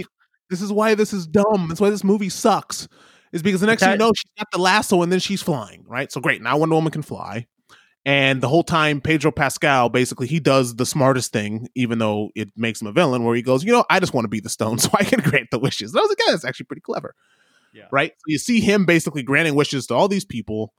This 0.49 0.61
is 0.61 0.73
why 0.73 0.93
this 0.93 1.13
is 1.13 1.25
dumb. 1.25 1.67
That's 1.69 1.79
why 1.79 1.89
this 1.89 2.03
movie 2.03 2.27
sucks. 2.27 2.89
Is 3.31 3.41
because 3.41 3.61
the 3.61 3.67
next 3.67 3.79
that, 3.79 3.85
thing 3.85 3.93
you 3.93 3.97
know, 3.99 4.11
she's 4.13 4.31
got 4.37 4.51
the 4.51 4.57
lasso 4.57 5.01
and 5.01 5.09
then 5.09 5.19
she's 5.19 5.41
flying. 5.41 5.85
Right. 5.87 6.11
So 6.11 6.19
great. 6.19 6.41
Now 6.41 6.57
Wonder 6.57 6.75
Woman 6.75 6.91
can 6.91 7.01
fly, 7.01 7.47
And 8.05 8.41
the 8.41 8.49
whole 8.49 8.63
time, 8.63 8.99
Pedro 8.99 9.31
Pascal 9.31 9.87
basically 9.89 10.27
he 10.27 10.39
does 10.39 10.75
the 10.75 10.85
smartest 10.85 11.31
thing, 11.31 11.69
even 11.73 11.99
though 11.99 12.31
it 12.35 12.49
makes 12.57 12.81
him 12.81 12.87
a 12.87 12.91
villain, 12.91 13.23
where 13.23 13.35
he 13.35 13.41
goes, 13.41 13.63
you 13.63 13.71
know, 13.71 13.85
I 13.89 13.99
just 14.01 14.13
want 14.13 14.25
to 14.25 14.29
be 14.29 14.41
the 14.41 14.49
stone 14.49 14.77
so 14.79 14.89
I 14.93 15.03
can 15.03 15.21
grant 15.21 15.51
the 15.51 15.59
wishes. 15.59 15.91
And 15.91 15.99
I 15.99 16.01
was 16.01 16.09
like, 16.09 16.19
yeah, 16.25 16.31
that's 16.31 16.45
actually 16.45 16.65
pretty 16.65 16.81
clever. 16.81 17.15
Yeah. 17.73 17.85
Right. 17.91 18.11
So 18.11 18.23
you 18.27 18.37
see 18.37 18.59
him 18.59 18.85
basically 18.85 19.23
granting 19.23 19.55
wishes 19.55 19.87
to 19.87 19.95
all 19.95 20.07
these 20.07 20.25
people, 20.25 20.73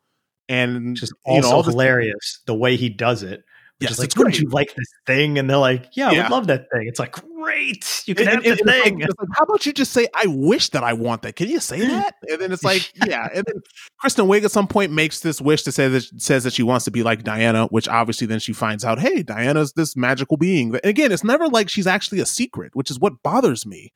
and 0.49 0.95
just 0.97 1.15
also 1.25 1.57
know, 1.57 1.63
hilarious 1.63 2.41
the 2.47 2.55
way 2.55 2.77
he 2.77 2.89
does 2.91 3.23
it. 3.23 3.43
Yes, 3.81 3.93
is 3.93 3.99
like, 3.99 4.17
wouldn't 4.17 4.39
you 4.39 4.49
like 4.51 4.73
this 4.75 4.87
thing? 5.05 5.37
And 5.37 5.51
they're 5.51 5.57
like, 5.57 5.89
yeah, 5.97 6.11
yeah. 6.11 6.21
I 6.21 6.23
would 6.23 6.31
love 6.31 6.47
that 6.47 6.67
thing. 6.73 6.87
It's 6.87 7.01
like, 7.01 7.13
great, 7.13 8.05
you 8.07 8.15
can 8.15 8.29
and, 8.29 8.37
have 8.37 8.47
and, 8.47 8.59
the 8.59 8.73
thing. 8.73 8.99
Like, 9.01 9.11
like, 9.19 9.29
how 9.35 9.45
about 9.45 9.67
you 9.67 9.73
just 9.73 9.93
say, 9.93 10.07
I 10.15 10.27
wish 10.29 10.71
that 10.71 10.85
I 10.85 10.93
want 10.93 11.23
that? 11.23 11.35
Can 11.35 11.49
you 11.49 11.59
say 11.59 11.81
mm. 11.81 11.89
that? 11.89 12.15
And 12.29 12.41
then 12.41 12.53
it's 12.53 12.63
like, 12.65 12.91
yeah. 13.07 13.29
And 13.35 13.45
then 13.45 13.57
Kristen 13.99 14.27
Wiig 14.27 14.45
at 14.45 14.53
some 14.53 14.69
point 14.69 14.93
makes 14.93 15.21
this 15.21 15.41
wish 15.41 15.65
to 15.65 15.73
say 15.73 15.89
that 15.89 16.05
says 16.21 16.45
that 16.45 16.53
she 16.53 16.63
wants 16.63 16.85
to 16.85 16.93
be 16.93 17.03
like 17.03 17.25
Diana, 17.25 17.67
which 17.67 17.89
obviously 17.89 18.29
then 18.29 18.39
she 18.39 18.53
finds 18.53 18.85
out, 18.85 19.01
hey, 19.01 19.23
Diana's 19.23 19.73
this 19.73 19.97
magical 19.97 20.37
being. 20.37 20.69
And 20.69 20.85
again, 20.85 21.11
it's 21.11 21.25
never 21.25 21.49
like 21.49 21.69
she's 21.69 21.87
actually 21.87 22.21
a 22.21 22.27
secret, 22.27 22.75
which 22.75 22.91
is 22.91 23.01
what 23.01 23.23
bothers 23.25 23.67
me. 23.67 23.93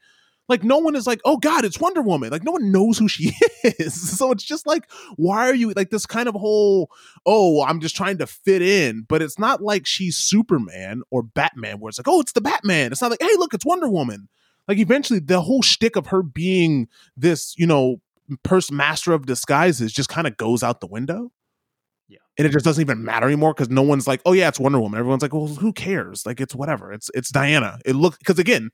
Like 0.48 0.64
no 0.64 0.78
one 0.78 0.96
is 0.96 1.06
like, 1.06 1.20
oh 1.24 1.36
God, 1.36 1.64
it's 1.64 1.78
Wonder 1.78 2.00
Woman. 2.00 2.30
Like 2.30 2.44
no 2.44 2.52
one 2.52 2.72
knows 2.72 2.98
who 2.98 3.08
she 3.08 3.32
is. 3.64 4.18
so 4.18 4.32
it's 4.32 4.44
just 4.44 4.66
like, 4.66 4.90
why 5.16 5.48
are 5.48 5.54
you 5.54 5.72
like 5.72 5.90
this 5.90 6.06
kind 6.06 6.28
of 6.28 6.34
whole, 6.34 6.90
oh, 7.26 7.62
I'm 7.64 7.80
just 7.80 7.96
trying 7.96 8.18
to 8.18 8.26
fit 8.26 8.62
in. 8.62 9.02
But 9.08 9.22
it's 9.22 9.38
not 9.38 9.62
like 9.62 9.86
she's 9.86 10.16
Superman 10.16 11.02
or 11.10 11.22
Batman, 11.22 11.80
where 11.80 11.90
it's 11.90 11.98
like, 11.98 12.08
oh, 12.08 12.20
it's 12.20 12.32
the 12.32 12.40
Batman. 12.40 12.92
It's 12.92 13.02
not 13.02 13.10
like, 13.10 13.22
hey, 13.22 13.36
look, 13.36 13.52
it's 13.52 13.66
Wonder 13.66 13.88
Woman. 13.88 14.28
Like 14.66 14.78
eventually 14.78 15.18
the 15.18 15.40
whole 15.40 15.62
shtick 15.62 15.96
of 15.96 16.08
her 16.08 16.22
being 16.22 16.88
this, 17.16 17.54
you 17.58 17.66
know, 17.66 18.00
purse 18.42 18.70
master 18.70 19.12
of 19.12 19.26
disguises 19.26 19.92
just 19.92 20.08
kind 20.08 20.26
of 20.26 20.36
goes 20.36 20.62
out 20.62 20.80
the 20.80 20.86
window. 20.86 21.32
Yeah. 22.08 22.18
And 22.38 22.46
it 22.46 22.52
just 22.52 22.64
doesn't 22.64 22.80
even 22.80 23.04
matter 23.04 23.26
anymore 23.26 23.52
because 23.52 23.70
no 23.70 23.82
one's 23.82 24.06
like, 24.06 24.20
oh 24.24 24.32
yeah, 24.32 24.48
it's 24.48 24.60
Wonder 24.60 24.80
Woman. 24.80 24.98
Everyone's 24.98 25.22
like, 25.22 25.34
well, 25.34 25.46
who 25.46 25.72
cares? 25.72 26.24
Like 26.24 26.40
it's 26.40 26.54
whatever. 26.54 26.92
It's 26.92 27.10
it's 27.14 27.30
Diana. 27.30 27.78
It 27.84 27.96
look 27.96 28.18
because 28.18 28.38
again, 28.38 28.70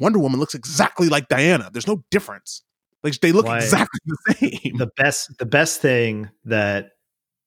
Wonder 0.00 0.18
Woman 0.18 0.40
looks 0.40 0.54
exactly 0.54 1.08
like 1.08 1.28
Diana. 1.28 1.70
There's 1.72 1.86
no 1.86 2.02
difference. 2.10 2.62
Like 3.04 3.18
they 3.20 3.32
look 3.32 3.46
exactly 3.46 4.00
the 4.06 4.34
same. 4.34 4.76
The 4.76 4.90
best 4.96 5.38
the 5.38 5.46
best 5.46 5.80
thing 5.80 6.30
that 6.44 6.92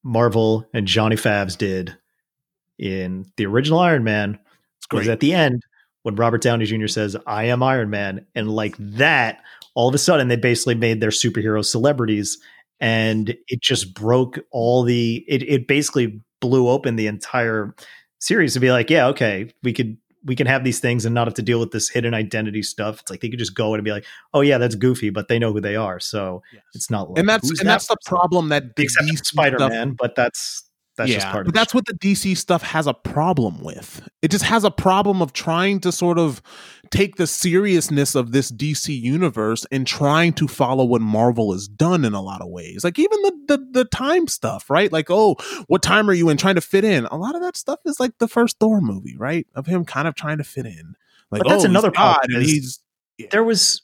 Marvel 0.04 0.68
and 0.74 0.88
Johnny 0.88 1.16
Favs 1.16 1.58
did 1.58 1.98
in 2.80 3.26
the 3.38 3.46
original 3.46 3.80
Iron 3.80 4.04
Man 4.04 4.40
was 4.92 5.08
at 5.08 5.20
the 5.20 5.34
end 5.34 5.64
when 6.04 6.16
Robert 6.16 6.42
Downey 6.42 6.66
Jr. 6.66 6.88
says, 6.88 7.16
I 7.26 7.46
am 7.46 7.64
Iron 7.64 7.90
Man. 7.90 8.26
And 8.36 8.52
like 8.52 8.76
that, 8.78 9.42
all 9.76 9.88
of 9.90 9.96
a 9.96 10.00
sudden 10.00 10.28
they 10.28 10.36
basically 10.36 10.76
made 10.76 11.02
their 11.02 11.10
superhero 11.10 11.64
celebrities 11.66 12.38
and 12.80 13.36
it 13.48 13.62
just 13.62 13.94
broke 13.94 14.40
all 14.52 14.84
the 14.84 15.24
it 15.28 15.44
it 15.44 15.68
basically 15.68 16.22
blew 16.42 16.68
open 16.68 16.96
the 16.96 17.08
entire 17.08 17.74
series 18.20 18.54
to 18.54 18.60
be 18.60 18.72
like, 18.72 18.90
yeah, 18.90 19.08
okay, 19.08 19.52
we 19.64 19.74
could 19.74 19.98
we 20.26 20.36
can 20.36 20.48
have 20.48 20.64
these 20.64 20.80
things 20.80 21.06
and 21.06 21.14
not 21.14 21.28
have 21.28 21.34
to 21.36 21.42
deal 21.42 21.60
with 21.60 21.72
this 21.72 21.90
hidden 21.90 22.14
identity 22.14 22.64
stuff. 22.64 23.02
It's 23.02 23.12
like 23.12 23.22
they 23.22 23.30
could 23.30 23.40
just 23.40 23.56
go 23.56 23.74
in 23.74 23.80
and 23.80 23.86
be 23.86 23.92
like, 23.92 24.06
"Oh 24.34 24.42
yeah, 24.42 24.58
that's 24.58 24.76
Goofy," 24.76 25.10
but 25.10 25.28
they 25.28 25.40
know 25.40 25.52
who 25.52 25.62
they 25.62 25.76
are, 25.76 26.00
so 26.00 26.42
yes. 26.54 26.64
it's 26.74 26.90
not. 26.90 27.10
Like, 27.10 27.20
and 27.20 27.30
that's 27.30 27.50
and 27.50 27.60
that 27.60 27.66
that's 27.66 27.88
the 27.88 27.98
problem 28.06 28.50
that 28.50 28.64
except 28.78 29.26
Spider 29.26 29.60
Man, 29.60 29.96
but 29.98 30.16
that's 30.16 30.64
that's 30.96 31.10
yeah, 31.10 31.18
just 31.18 31.28
part 31.28 31.46
but 31.46 31.56
that's 31.56 31.74
what 31.74 31.86
the 31.86 31.94
DC 31.94 32.38
stuff 32.38 32.62
has 32.62 32.86
a 32.86 32.94
problem 32.94 33.64
with. 33.64 34.08
It 34.22 34.30
just 34.30 34.44
has 34.46 34.64
a 34.64 34.70
problem 34.70 35.22
of 35.22 35.34
trying 35.34 35.80
to 35.82 35.92
sort 35.92 36.20
of 36.20 36.42
take 36.92 37.16
the 37.16 37.26
seriousness 37.26 38.14
of 38.14 38.32
this 38.32 38.52
DC 38.52 39.02
universe 39.02 39.66
and 39.72 39.88
trying 39.88 40.34
to 40.34 40.48
follow 40.48 40.86
what 40.86 41.02
Marvel 41.02 41.52
has 41.52 41.68
done 41.68 42.06
in 42.06 42.14
a 42.14 42.22
lot 42.22 42.42
of 42.42 42.50
ways. 42.50 42.84
Like 42.84 43.00
even 43.00 43.22
the 43.24 43.34
the, 43.48 43.68
the 43.72 43.86
time 43.86 44.28
stuff, 44.28 44.70
right? 44.70 44.92
Like, 44.92 45.10
oh, 45.10 45.36
what 45.68 45.82
time 45.82 46.10
are 46.10 46.14
you 46.14 46.30
in? 46.30 46.38
Trying 46.38 46.56
to 46.56 46.62
fit 46.62 46.84
in. 46.84 47.06
A 47.06 47.18
lot 47.18 47.36
of 47.36 47.42
that 47.42 47.58
stuff 47.58 47.80
is 47.86 48.00
like 48.00 48.18
the 48.20 48.28
first 48.28 48.60
Thor 48.60 48.80
movie, 48.80 49.18
right? 49.18 49.48
Of 49.56 49.66
him 49.66 49.86
kind 49.86 50.08
of 50.08 50.14
trying 50.14 50.38
to 50.38 50.44
fit 50.44 50.68
in. 50.68 50.96
Like, 51.32 51.42
but 51.42 51.50
that's 51.50 51.66
oh, 51.66 51.70
another 51.70 51.92
problem. 51.92 52.36
And 52.36 52.44
he's 52.44 52.80
yeah. 53.18 53.28
there 53.32 53.44
was 53.44 53.82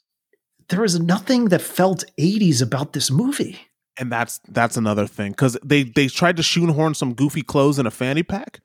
there 0.68 0.80
was 0.80 1.00
nothing 1.00 1.46
that 1.46 1.60
felt 1.60 2.04
80s 2.18 2.62
about 2.62 2.92
this 2.92 3.10
movie 3.10 3.58
and 4.00 4.10
that's 4.10 4.40
that's 4.48 4.76
another 4.76 5.06
thing 5.06 5.32
because 5.32 5.56
they 5.62 5.84
they 5.84 6.08
tried 6.08 6.38
to 6.38 6.42
shoehorn 6.42 6.94
some 6.94 7.14
goofy 7.14 7.42
clothes 7.42 7.78
in 7.78 7.86
a 7.86 7.90
fanny 7.90 8.22
pack, 8.22 8.60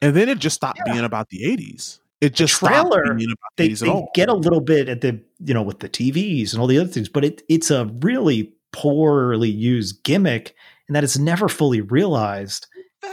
and 0.00 0.16
then 0.16 0.28
it 0.28 0.38
just 0.38 0.56
stopped 0.56 0.80
yeah. 0.84 0.94
being 0.94 1.04
about 1.04 1.28
the 1.28 1.42
'80s. 1.44 2.00
It 2.20 2.34
just 2.34 2.58
the 2.60 2.68
trailer, 2.68 3.04
stopped 3.04 3.18
being 3.18 3.30
about 3.30 3.50
they, 3.56 3.68
the 3.68 3.84
they 3.84 4.06
get 4.14 4.28
a 4.30 4.34
little 4.34 4.62
bit 4.62 4.88
at 4.88 5.02
the 5.02 5.20
you 5.44 5.54
know 5.54 5.62
with 5.62 5.80
the 5.80 5.88
TVs 5.88 6.52
and 6.52 6.60
all 6.60 6.66
the 6.66 6.78
other 6.78 6.88
things, 6.88 7.08
but 7.08 7.24
it 7.24 7.42
it's 7.48 7.70
a 7.70 7.84
really 8.00 8.54
poorly 8.72 9.50
used 9.50 10.02
gimmick, 10.02 10.56
and 10.88 10.96
that 10.96 11.04
it's 11.04 11.18
never 11.18 11.48
fully 11.48 11.82
realized. 11.82 12.66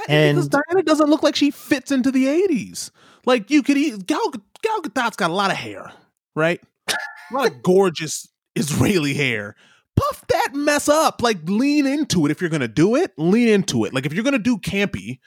and 0.07 0.37
because 0.37 0.47
Diana 0.47 0.83
doesn't 0.83 1.09
look 1.09 1.21
like 1.21 1.35
she 1.35 1.51
fits 1.51 1.91
into 1.91 2.11
the 2.11 2.25
'80s. 2.25 2.91
Like 3.25 3.51
you 3.51 3.61
could 3.61 3.77
eat 3.77 4.07
Gal, 4.07 4.31
Gal 4.63 4.81
Gadot's 4.81 5.17
got 5.17 5.29
a 5.29 5.33
lot 5.33 5.51
of 5.51 5.57
hair, 5.57 5.91
right? 6.33 6.61
A 6.87 7.33
lot 7.33 7.47
of 7.47 7.61
gorgeous 7.61 8.27
Israeli 8.55 9.13
hair 9.13 9.55
puff 10.01 10.25
that 10.27 10.49
mess 10.53 10.89
up. 10.89 11.21
Like 11.21 11.37
lean 11.45 11.85
into 11.85 12.25
it 12.25 12.31
if 12.31 12.41
you're 12.41 12.49
gonna 12.49 12.67
do 12.67 12.95
it. 12.95 13.11
Lean 13.17 13.47
into 13.47 13.85
it. 13.85 13.93
Like 13.93 14.05
if 14.05 14.13
you're 14.13 14.23
gonna 14.23 14.39
do 14.39 14.57
campy, 14.57 15.19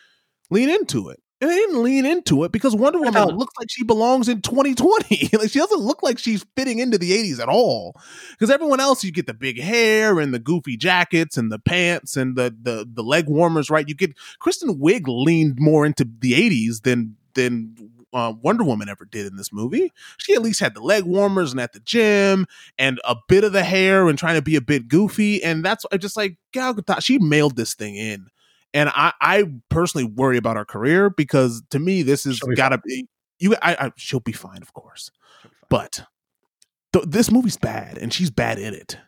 lean 0.50 0.68
into 0.68 1.08
it. 1.10 1.20
And 1.40 1.50
they 1.50 1.56
didn't 1.56 1.82
lean 1.82 2.06
into 2.06 2.44
it 2.44 2.52
because 2.52 2.74
Wonder 2.74 3.00
Woman 3.00 3.36
looks 3.36 3.54
like 3.58 3.68
she 3.68 3.84
belongs 3.84 4.28
in 4.28 4.40
2020. 4.40 5.30
like 5.38 5.50
she 5.50 5.58
doesn't 5.58 5.80
look 5.80 6.02
like 6.02 6.18
she's 6.18 6.46
fitting 6.56 6.78
into 6.78 6.96
the 6.96 7.10
80s 7.10 7.38
at 7.40 7.48
all. 7.48 8.00
Because 8.30 8.50
everyone 8.50 8.80
else, 8.80 9.04
you 9.04 9.12
get 9.12 9.26
the 9.26 9.34
big 9.34 9.60
hair 9.60 10.20
and 10.20 10.32
the 10.32 10.38
goofy 10.38 10.76
jackets 10.76 11.36
and 11.36 11.52
the 11.52 11.58
pants 11.58 12.16
and 12.16 12.36
the 12.36 12.54
the 12.62 12.88
the 12.90 13.02
leg 13.02 13.28
warmers, 13.28 13.68
right? 13.68 13.88
You 13.88 13.94
get 13.94 14.16
Kristen 14.38 14.80
Wiig 14.80 15.02
leaned 15.06 15.58
more 15.58 15.84
into 15.84 16.04
the 16.04 16.32
80s 16.32 16.82
than 16.82 17.16
than 17.34 17.74
uh, 18.14 18.32
Wonder 18.40 18.64
Woman 18.64 18.88
ever 18.88 19.04
did 19.04 19.26
in 19.26 19.36
this 19.36 19.52
movie. 19.52 19.92
She 20.18 20.34
at 20.34 20.42
least 20.42 20.60
had 20.60 20.74
the 20.74 20.80
leg 20.80 21.04
warmers 21.04 21.50
and 21.50 21.60
at 21.60 21.72
the 21.72 21.80
gym 21.80 22.46
and 22.78 23.00
a 23.04 23.16
bit 23.28 23.44
of 23.44 23.52
the 23.52 23.64
hair 23.64 24.08
and 24.08 24.18
trying 24.18 24.36
to 24.36 24.42
be 24.42 24.56
a 24.56 24.60
bit 24.60 24.88
goofy. 24.88 25.42
And 25.42 25.64
that's 25.64 25.84
I 25.92 25.96
just 25.96 26.16
like 26.16 26.36
Gal 26.52 26.74
Gadot. 26.74 27.02
She 27.02 27.18
mailed 27.18 27.56
this 27.56 27.74
thing 27.74 27.96
in. 27.96 28.28
And 28.72 28.88
I, 28.88 29.12
I 29.20 29.44
personally 29.68 30.04
worry 30.04 30.36
about 30.36 30.56
her 30.56 30.64
career 30.64 31.10
because 31.10 31.62
to 31.70 31.78
me 31.78 32.02
this 32.02 32.24
has 32.24 32.40
got 32.40 32.70
to 32.70 32.78
be 32.78 33.06
you. 33.38 33.54
I, 33.62 33.86
I, 33.86 33.92
she'll 33.96 34.20
be 34.20 34.32
fine, 34.32 34.62
of 34.62 34.72
course, 34.72 35.10
but 35.68 36.02
th- 36.92 37.04
this 37.06 37.30
movie's 37.30 37.56
bad 37.56 37.98
and 37.98 38.12
she's 38.12 38.30
bad 38.30 38.58
in 38.58 38.74
it. 38.74 38.98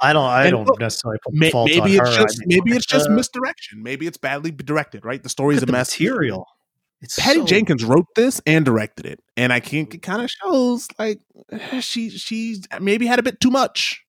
I 0.00 0.12
don't. 0.12 0.24
I 0.24 0.42
and 0.44 0.50
don't 0.52 0.66
look, 0.66 0.78
necessarily 0.78 1.18
put 1.24 1.34
may, 1.34 1.50
maybe 1.52 1.96
it's 1.96 2.08
her. 2.08 2.22
just 2.22 2.42
maybe 2.46 2.72
it's 2.72 2.86
just 2.86 3.08
uh, 3.08 3.12
misdirection. 3.12 3.82
Maybe 3.82 4.06
it's 4.06 4.18
badly 4.18 4.50
directed. 4.50 5.04
Right, 5.04 5.22
the 5.22 5.30
story's 5.30 5.62
a 5.62 5.66
mess. 5.66 5.98
Material. 5.98 6.46
It's 7.02 7.18
Patty 7.18 7.40
so- 7.40 7.46
Jenkins 7.46 7.84
wrote 7.84 8.06
this 8.14 8.40
and 8.46 8.64
directed 8.64 9.06
it, 9.06 9.20
and 9.36 9.52
I 9.52 9.60
think 9.60 9.94
it 9.94 10.02
kind 10.02 10.22
of 10.22 10.30
shows 10.30 10.88
like 10.98 11.20
eh, 11.52 11.80
she 11.80 12.10
she 12.10 12.62
maybe 12.80 13.06
had 13.06 13.18
a 13.18 13.22
bit 13.22 13.40
too 13.40 13.50
much. 13.50 14.02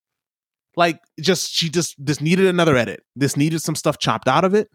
Like 0.75 0.99
just 1.19 1.51
she 1.51 1.69
just 1.69 1.95
this 2.03 2.21
needed 2.21 2.45
another 2.45 2.75
edit. 2.77 3.03
This 3.15 3.35
needed 3.35 3.61
some 3.61 3.75
stuff 3.75 3.97
chopped 3.97 4.27
out 4.27 4.45
of 4.45 4.53
it. 4.53 4.69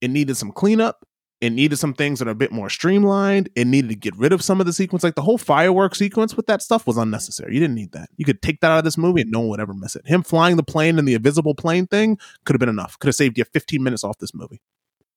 It 0.00 0.10
needed 0.10 0.36
some 0.36 0.52
cleanup. 0.52 1.04
It 1.40 1.50
needed 1.50 1.76
some 1.76 1.92
things 1.92 2.20
that 2.20 2.28
are 2.28 2.32
a 2.32 2.36
bit 2.36 2.52
more 2.52 2.70
streamlined. 2.70 3.50
It 3.56 3.66
needed 3.66 3.88
to 3.88 3.96
get 3.96 4.16
rid 4.16 4.32
of 4.32 4.42
some 4.42 4.60
of 4.60 4.66
the 4.66 4.72
sequence. 4.72 5.02
Like 5.02 5.16
the 5.16 5.22
whole 5.22 5.38
fireworks 5.38 5.98
sequence 5.98 6.36
with 6.36 6.46
that 6.46 6.62
stuff 6.62 6.86
was 6.86 6.96
unnecessary. 6.96 7.54
You 7.54 7.58
didn't 7.60 7.74
need 7.74 7.90
that. 7.92 8.10
You 8.16 8.24
could 8.24 8.40
take 8.42 8.60
that 8.60 8.70
out 8.70 8.78
of 8.78 8.84
this 8.84 8.96
movie 8.96 9.22
and 9.22 9.30
no 9.32 9.40
one 9.40 9.48
would 9.48 9.60
ever 9.60 9.74
miss 9.74 9.96
it. 9.96 10.06
Him 10.06 10.22
flying 10.22 10.56
the 10.56 10.62
plane 10.62 11.00
and 11.00 11.08
the 11.08 11.14
invisible 11.14 11.56
plane 11.56 11.88
thing 11.88 12.16
could 12.44 12.54
have 12.54 12.60
been 12.60 12.68
enough. 12.68 12.96
Could 13.00 13.08
have 13.08 13.16
saved 13.16 13.36
you 13.38 13.44
15 13.44 13.82
minutes 13.82 14.04
off 14.04 14.18
this 14.18 14.32
movie. 14.32 14.60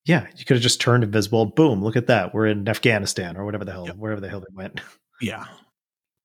Yeah, 0.06 0.28
you 0.38 0.46
could 0.46 0.56
have 0.56 0.64
just 0.64 0.80
turned 0.80 1.04
invisible. 1.04 1.48
Boom! 1.48 1.84
Look 1.84 1.96
at 1.96 2.08
that. 2.08 2.34
We're 2.34 2.48
in 2.48 2.68
Afghanistan 2.70 3.38
or 3.38 3.46
whatever 3.46 3.66
the 3.66 3.72
hell, 3.72 3.88
yep. 3.88 3.98
wherever 3.98 4.22
the 4.22 4.30
hell 4.30 4.40
they 4.40 4.54
went. 4.54 4.82
Yeah. 5.22 5.46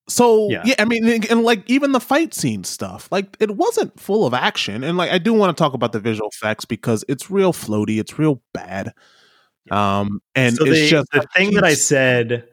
So 0.09 0.49
yeah. 0.49 0.63
yeah, 0.65 0.75
I 0.79 0.83
mean, 0.83 1.23
and 1.29 1.43
like 1.43 1.63
even 1.69 1.93
the 1.93 2.01
fight 2.01 2.33
scene 2.33 2.65
stuff, 2.65 3.07
like 3.09 3.37
it 3.39 3.51
wasn't 3.55 3.97
full 3.97 4.25
of 4.25 4.33
action. 4.33 4.83
And 4.83 4.97
like 4.97 5.11
I 5.11 5.17
do 5.17 5.31
want 5.31 5.55
to 5.55 5.61
talk 5.61 5.73
about 5.73 5.93
the 5.93 5.99
visual 6.01 6.29
effects 6.33 6.65
because 6.65 7.05
it's 7.07 7.31
real 7.31 7.53
floaty, 7.53 8.01
it's 8.01 8.19
real 8.19 8.41
bad. 8.53 8.93
Um, 9.69 10.21
and 10.35 10.57
so 10.57 10.65
it's 10.65 10.89
just 10.89 11.09
the 11.13 11.25
thing 11.33 11.53
that 11.53 11.63
I 11.63 11.73
said 11.73 12.45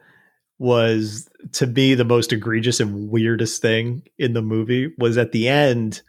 was 0.58 1.28
to 1.52 1.66
be 1.66 1.94
the 1.94 2.04
most 2.04 2.32
egregious 2.32 2.80
and 2.80 3.10
weirdest 3.10 3.62
thing 3.62 4.02
in 4.18 4.32
the 4.32 4.42
movie 4.42 4.92
was 4.98 5.16
at 5.18 5.32
the 5.32 5.48
end 5.48 6.02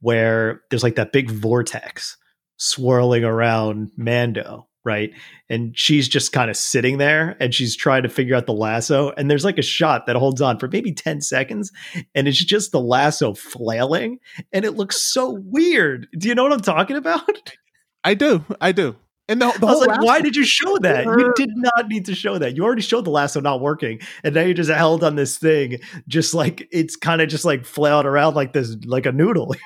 where 0.00 0.62
there's 0.70 0.82
like 0.82 0.96
that 0.96 1.12
big 1.12 1.30
vortex 1.30 2.16
swirling 2.56 3.24
around 3.24 3.90
Mando, 3.96 4.68
right? 4.84 5.12
And 5.48 5.76
she's 5.76 6.08
just 6.08 6.32
kind 6.32 6.50
of 6.50 6.56
sitting 6.56 6.98
there 6.98 7.36
and 7.40 7.54
she's 7.54 7.76
trying 7.76 8.02
to 8.02 8.08
figure 8.08 8.36
out 8.36 8.46
the 8.46 8.52
lasso. 8.52 9.10
And 9.16 9.30
there's 9.30 9.44
like 9.44 9.58
a 9.58 9.62
shot 9.62 10.06
that 10.06 10.16
holds 10.16 10.40
on 10.40 10.58
for 10.58 10.68
maybe 10.68 10.92
10 10.92 11.20
seconds 11.20 11.72
and 12.14 12.28
it's 12.28 12.42
just 12.44 12.72
the 12.72 12.80
lasso 12.80 13.34
flailing 13.34 14.18
and 14.52 14.64
it 14.64 14.72
looks 14.72 15.00
so 15.00 15.40
weird. 15.44 16.06
Do 16.16 16.28
you 16.28 16.34
know 16.34 16.42
what 16.42 16.52
I'm 16.52 16.60
talking 16.60 16.96
about? 16.96 17.52
I 18.04 18.14
do. 18.14 18.44
I 18.60 18.72
do. 18.72 18.96
And 19.26 19.40
the, 19.40 19.50
the 19.58 19.66
I 19.66 19.70
was 19.70 19.86
like, 19.86 20.02
why 20.02 20.20
did 20.20 20.36
you 20.36 20.44
show 20.44 20.76
that? 20.78 21.06
You 21.06 21.32
did 21.34 21.50
not 21.54 21.88
need 21.88 22.04
to 22.06 22.14
show 22.14 22.36
that. 22.36 22.56
You 22.56 22.64
already 22.64 22.82
showed 22.82 23.06
the 23.06 23.10
lasso 23.10 23.40
not 23.40 23.62
working, 23.62 24.00
and 24.22 24.34
now 24.34 24.42
you're 24.42 24.52
just 24.52 24.70
held 24.70 25.02
on 25.02 25.16
this 25.16 25.38
thing, 25.38 25.78
just 26.06 26.34
like 26.34 26.68
it's 26.70 26.94
kind 26.94 27.22
of 27.22 27.28
just 27.28 27.46
like 27.46 27.64
flailed 27.64 28.04
around 28.04 28.34
like 28.34 28.52
this, 28.52 28.76
like 28.84 29.06
a 29.06 29.12
noodle. 29.12 29.54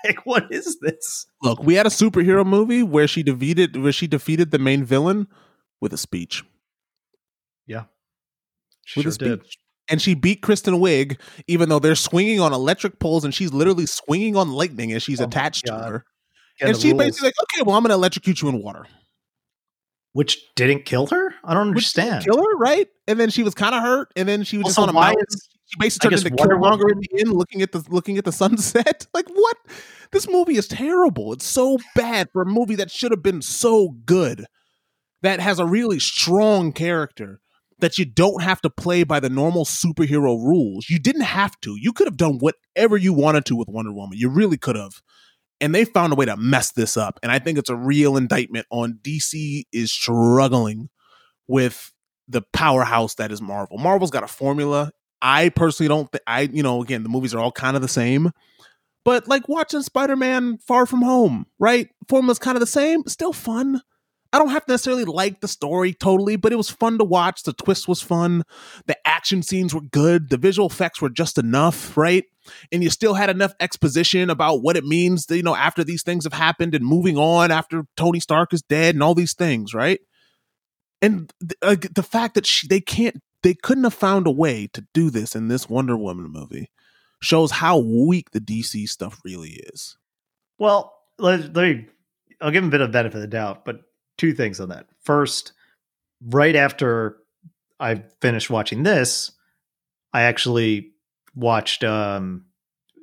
like, 0.04 0.24
what 0.26 0.52
is 0.52 0.78
this? 0.80 1.26
Look, 1.42 1.62
we 1.62 1.74
had 1.74 1.86
a 1.86 1.90
superhero 1.90 2.46
movie 2.46 2.82
where 2.82 3.08
she 3.08 3.22
defeated 3.22 3.76
where 3.76 3.92
she 3.92 4.06
defeated 4.06 4.50
the 4.50 4.58
main 4.58 4.84
villain 4.84 5.26
with 5.80 5.92
a 5.92 5.98
speech. 5.98 6.44
Yeah, 7.66 7.84
with 8.96 9.04
sure 9.04 9.08
a 9.08 9.12
speech. 9.12 9.28
Did. 9.28 9.56
And 9.88 10.00
she 10.00 10.14
beat 10.14 10.40
Kristen 10.40 10.74
Wiig, 10.74 11.18
even 11.48 11.68
though 11.68 11.80
they're 11.80 11.96
swinging 11.96 12.38
on 12.38 12.52
electric 12.52 13.00
poles, 13.00 13.24
and 13.24 13.34
she's 13.34 13.52
literally 13.52 13.86
swinging 13.86 14.36
on 14.36 14.52
lightning 14.52 14.92
as 14.92 15.02
she's 15.02 15.20
oh 15.20 15.24
attached 15.24 15.66
to 15.66 15.72
her. 15.72 16.04
and 16.60 16.76
she 16.76 16.92
rules. 16.92 16.98
basically 16.98 17.28
like, 17.28 17.34
okay, 17.42 17.62
well, 17.66 17.74
I'm 17.74 17.82
going 17.82 17.90
to 17.90 17.94
electrocute 17.94 18.40
you 18.40 18.48
in 18.48 18.62
water 18.62 18.86
which 20.12 20.38
didn't 20.56 20.84
kill 20.84 21.06
her. 21.06 21.34
I 21.44 21.54
don't 21.54 21.68
understand. 21.68 22.24
Kill 22.24 22.36
her, 22.36 22.56
right? 22.56 22.88
And 23.06 23.18
then 23.18 23.30
she 23.30 23.42
was 23.42 23.54
kind 23.54 23.74
of 23.74 23.82
hurt, 23.82 24.12
and 24.16 24.28
then 24.28 24.42
she 24.42 24.58
was 24.58 24.66
also, 24.66 24.82
just 24.82 24.88
on 24.88 24.88
a 24.88 24.92
mountain. 24.92 25.24
Is, 25.28 25.48
she 25.70 25.78
basically 25.78 26.10
turned 26.10 26.26
into 26.26 26.42
Killmonger 26.42 26.90
in 26.90 26.98
the 27.00 27.20
end, 27.20 27.32
looking 27.32 27.62
at 27.62 27.72
the 27.72 27.84
looking 27.88 28.18
at 28.18 28.24
the 28.24 28.32
sunset. 28.44 29.06
like 29.14 29.28
what? 29.28 29.56
This 30.12 30.28
movie 30.28 30.56
is 30.56 30.68
terrible. 30.68 31.32
It's 31.32 31.46
so 31.46 31.78
bad 31.94 32.28
for 32.32 32.42
a 32.42 32.46
movie 32.46 32.74
that 32.76 32.90
should 32.90 33.12
have 33.12 33.22
been 33.22 33.42
so 33.42 33.90
good. 34.04 34.46
That 35.22 35.40
has 35.40 35.58
a 35.58 35.66
really 35.66 35.98
strong 35.98 36.72
character 36.72 37.40
that 37.78 37.98
you 37.98 38.04
don't 38.06 38.42
have 38.42 38.60
to 38.62 38.70
play 38.70 39.04
by 39.04 39.20
the 39.20 39.28
normal 39.28 39.64
superhero 39.64 40.42
rules. 40.42 40.88
You 40.88 40.98
didn't 40.98 41.22
have 41.22 41.60
to. 41.60 41.76
You 41.78 41.92
could 41.92 42.06
have 42.06 42.16
done 42.16 42.38
whatever 42.38 42.96
you 42.96 43.12
wanted 43.12 43.44
to 43.46 43.56
with 43.56 43.68
Wonder 43.68 43.92
Woman. 43.92 44.18
You 44.18 44.30
really 44.30 44.56
could 44.56 44.76
have 44.76 45.02
and 45.60 45.74
they 45.74 45.84
found 45.84 46.12
a 46.12 46.16
way 46.16 46.24
to 46.24 46.36
mess 46.36 46.72
this 46.72 46.96
up. 46.96 47.20
And 47.22 47.30
I 47.30 47.38
think 47.38 47.58
it's 47.58 47.70
a 47.70 47.76
real 47.76 48.16
indictment 48.16 48.66
on 48.70 48.98
DC 49.02 49.64
is 49.72 49.92
struggling 49.92 50.88
with 51.46 51.92
the 52.26 52.42
powerhouse 52.52 53.14
that 53.16 53.30
is 53.30 53.42
Marvel. 53.42 53.76
Marvel's 53.78 54.10
got 54.10 54.22
a 54.22 54.28
formula. 54.28 54.90
I 55.22 55.48
personally 55.50 55.88
don't. 55.88 56.10
Th- 56.10 56.22
I 56.26 56.42
you 56.42 56.62
know 56.62 56.82
again 56.82 57.02
the 57.02 57.08
movies 57.08 57.34
are 57.34 57.40
all 57.40 57.52
kind 57.52 57.76
of 57.76 57.82
the 57.82 57.88
same, 57.88 58.30
but 59.04 59.28
like 59.28 59.48
watching 59.48 59.82
Spider 59.82 60.16
Man 60.16 60.58
Far 60.58 60.86
From 60.86 61.02
Home, 61.02 61.46
right? 61.58 61.88
Formula's 62.08 62.38
kind 62.38 62.56
of 62.56 62.60
the 62.60 62.66
same, 62.66 63.04
still 63.06 63.32
fun. 63.32 63.82
I 64.32 64.38
don't 64.38 64.50
have 64.50 64.64
to 64.66 64.72
necessarily 64.72 65.04
like 65.04 65.40
the 65.40 65.48
story 65.48 65.92
totally, 65.92 66.36
but 66.36 66.52
it 66.52 66.56
was 66.56 66.70
fun 66.70 66.98
to 66.98 67.04
watch. 67.04 67.42
The 67.42 67.52
twist 67.52 67.88
was 67.88 68.00
fun. 68.00 68.44
The 68.86 68.96
action 69.04 69.42
scenes 69.42 69.74
were 69.74 69.80
good. 69.80 70.30
The 70.30 70.36
visual 70.36 70.68
effects 70.68 71.02
were 71.02 71.10
just 71.10 71.36
enough, 71.36 71.96
right? 71.96 72.24
And 72.70 72.82
you 72.84 72.90
still 72.90 73.14
had 73.14 73.28
enough 73.28 73.54
exposition 73.58 74.30
about 74.30 74.62
what 74.62 74.76
it 74.76 74.84
means, 74.84 75.26
to, 75.26 75.36
you 75.36 75.42
know, 75.42 75.56
after 75.56 75.82
these 75.82 76.04
things 76.04 76.24
have 76.24 76.32
happened 76.32 76.76
and 76.76 76.86
moving 76.86 77.18
on 77.18 77.50
after 77.50 77.84
Tony 77.96 78.20
Stark 78.20 78.52
is 78.52 78.62
dead 78.62 78.94
and 78.94 79.02
all 79.02 79.16
these 79.16 79.34
things, 79.34 79.74
right? 79.74 79.98
And 81.02 81.32
uh, 81.60 81.74
the 81.92 82.04
fact 82.04 82.34
that 82.34 82.46
she, 82.46 82.68
they 82.68 82.80
can't, 82.80 83.16
they 83.42 83.54
couldn't 83.54 83.84
have 83.84 83.94
found 83.94 84.26
a 84.26 84.30
way 84.30 84.68
to 84.72 84.86
do 84.92 85.10
this 85.10 85.34
in 85.34 85.48
this 85.48 85.68
Wonder 85.68 85.96
Woman 85.96 86.30
movie 86.30 86.70
shows 87.22 87.50
how 87.50 87.78
weak 87.78 88.30
the 88.30 88.40
DC 88.40 88.88
stuff 88.88 89.20
really 89.24 89.60
is. 89.72 89.96
Well, 90.58 90.94
let, 91.18 91.54
let 91.54 91.76
me, 91.76 91.86
I'll 92.40 92.50
give 92.50 92.62
him 92.62 92.68
a 92.68 92.72
bit 92.72 92.80
of 92.80 92.92
benefit 92.92 93.16
of 93.16 93.22
the 93.22 93.26
doubt, 93.26 93.64
but 93.64 93.80
two 94.18 94.32
things 94.32 94.60
on 94.60 94.70
that. 94.70 94.86
First, 95.02 95.52
right 96.22 96.56
after 96.56 97.16
I 97.78 98.02
finished 98.20 98.50
watching 98.50 98.82
this, 98.82 99.32
I 100.12 100.22
actually 100.22 100.92
watched 101.34 101.84
um 101.84 102.44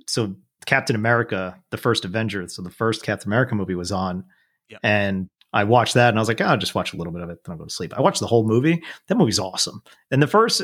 so 0.08 0.36
Captain 0.66 0.96
America, 0.96 1.58
the 1.72 1.78
first 1.78 2.06
Avenger, 2.06 2.48
so 2.48 2.62
the 2.62 2.70
first 2.70 3.04
Captain 3.04 3.30
America 3.30 3.56
movie 3.56 3.76
was 3.76 3.92
on. 3.92 4.26
Yep. 4.70 4.80
And 4.84 5.30
I 5.54 5.64
watched 5.64 5.94
that 5.94 6.10
and 6.10 6.18
I 6.18 6.22
was 6.22 6.28
like, 6.28 6.42
oh, 6.42 6.46
I'll 6.46 6.58
just 6.58 6.76
watch 6.76 6.94
a 6.94 6.98
little 6.98 7.14
bit 7.14 7.22
of 7.22 7.30
it, 7.30 7.44
then 7.44 7.54
I'll 7.54 7.58
go 7.58 7.66
to 7.66 7.70
sleep. 7.70 7.94
I 7.98 8.02
watched 8.02 8.20
the 8.20 8.28
whole 8.28 8.46
movie. 8.46 8.84
That 9.08 9.16
movie's 9.16 9.40
awesome. 9.40 9.82
And 10.12 10.22
the 10.22 10.28
first, 10.28 10.62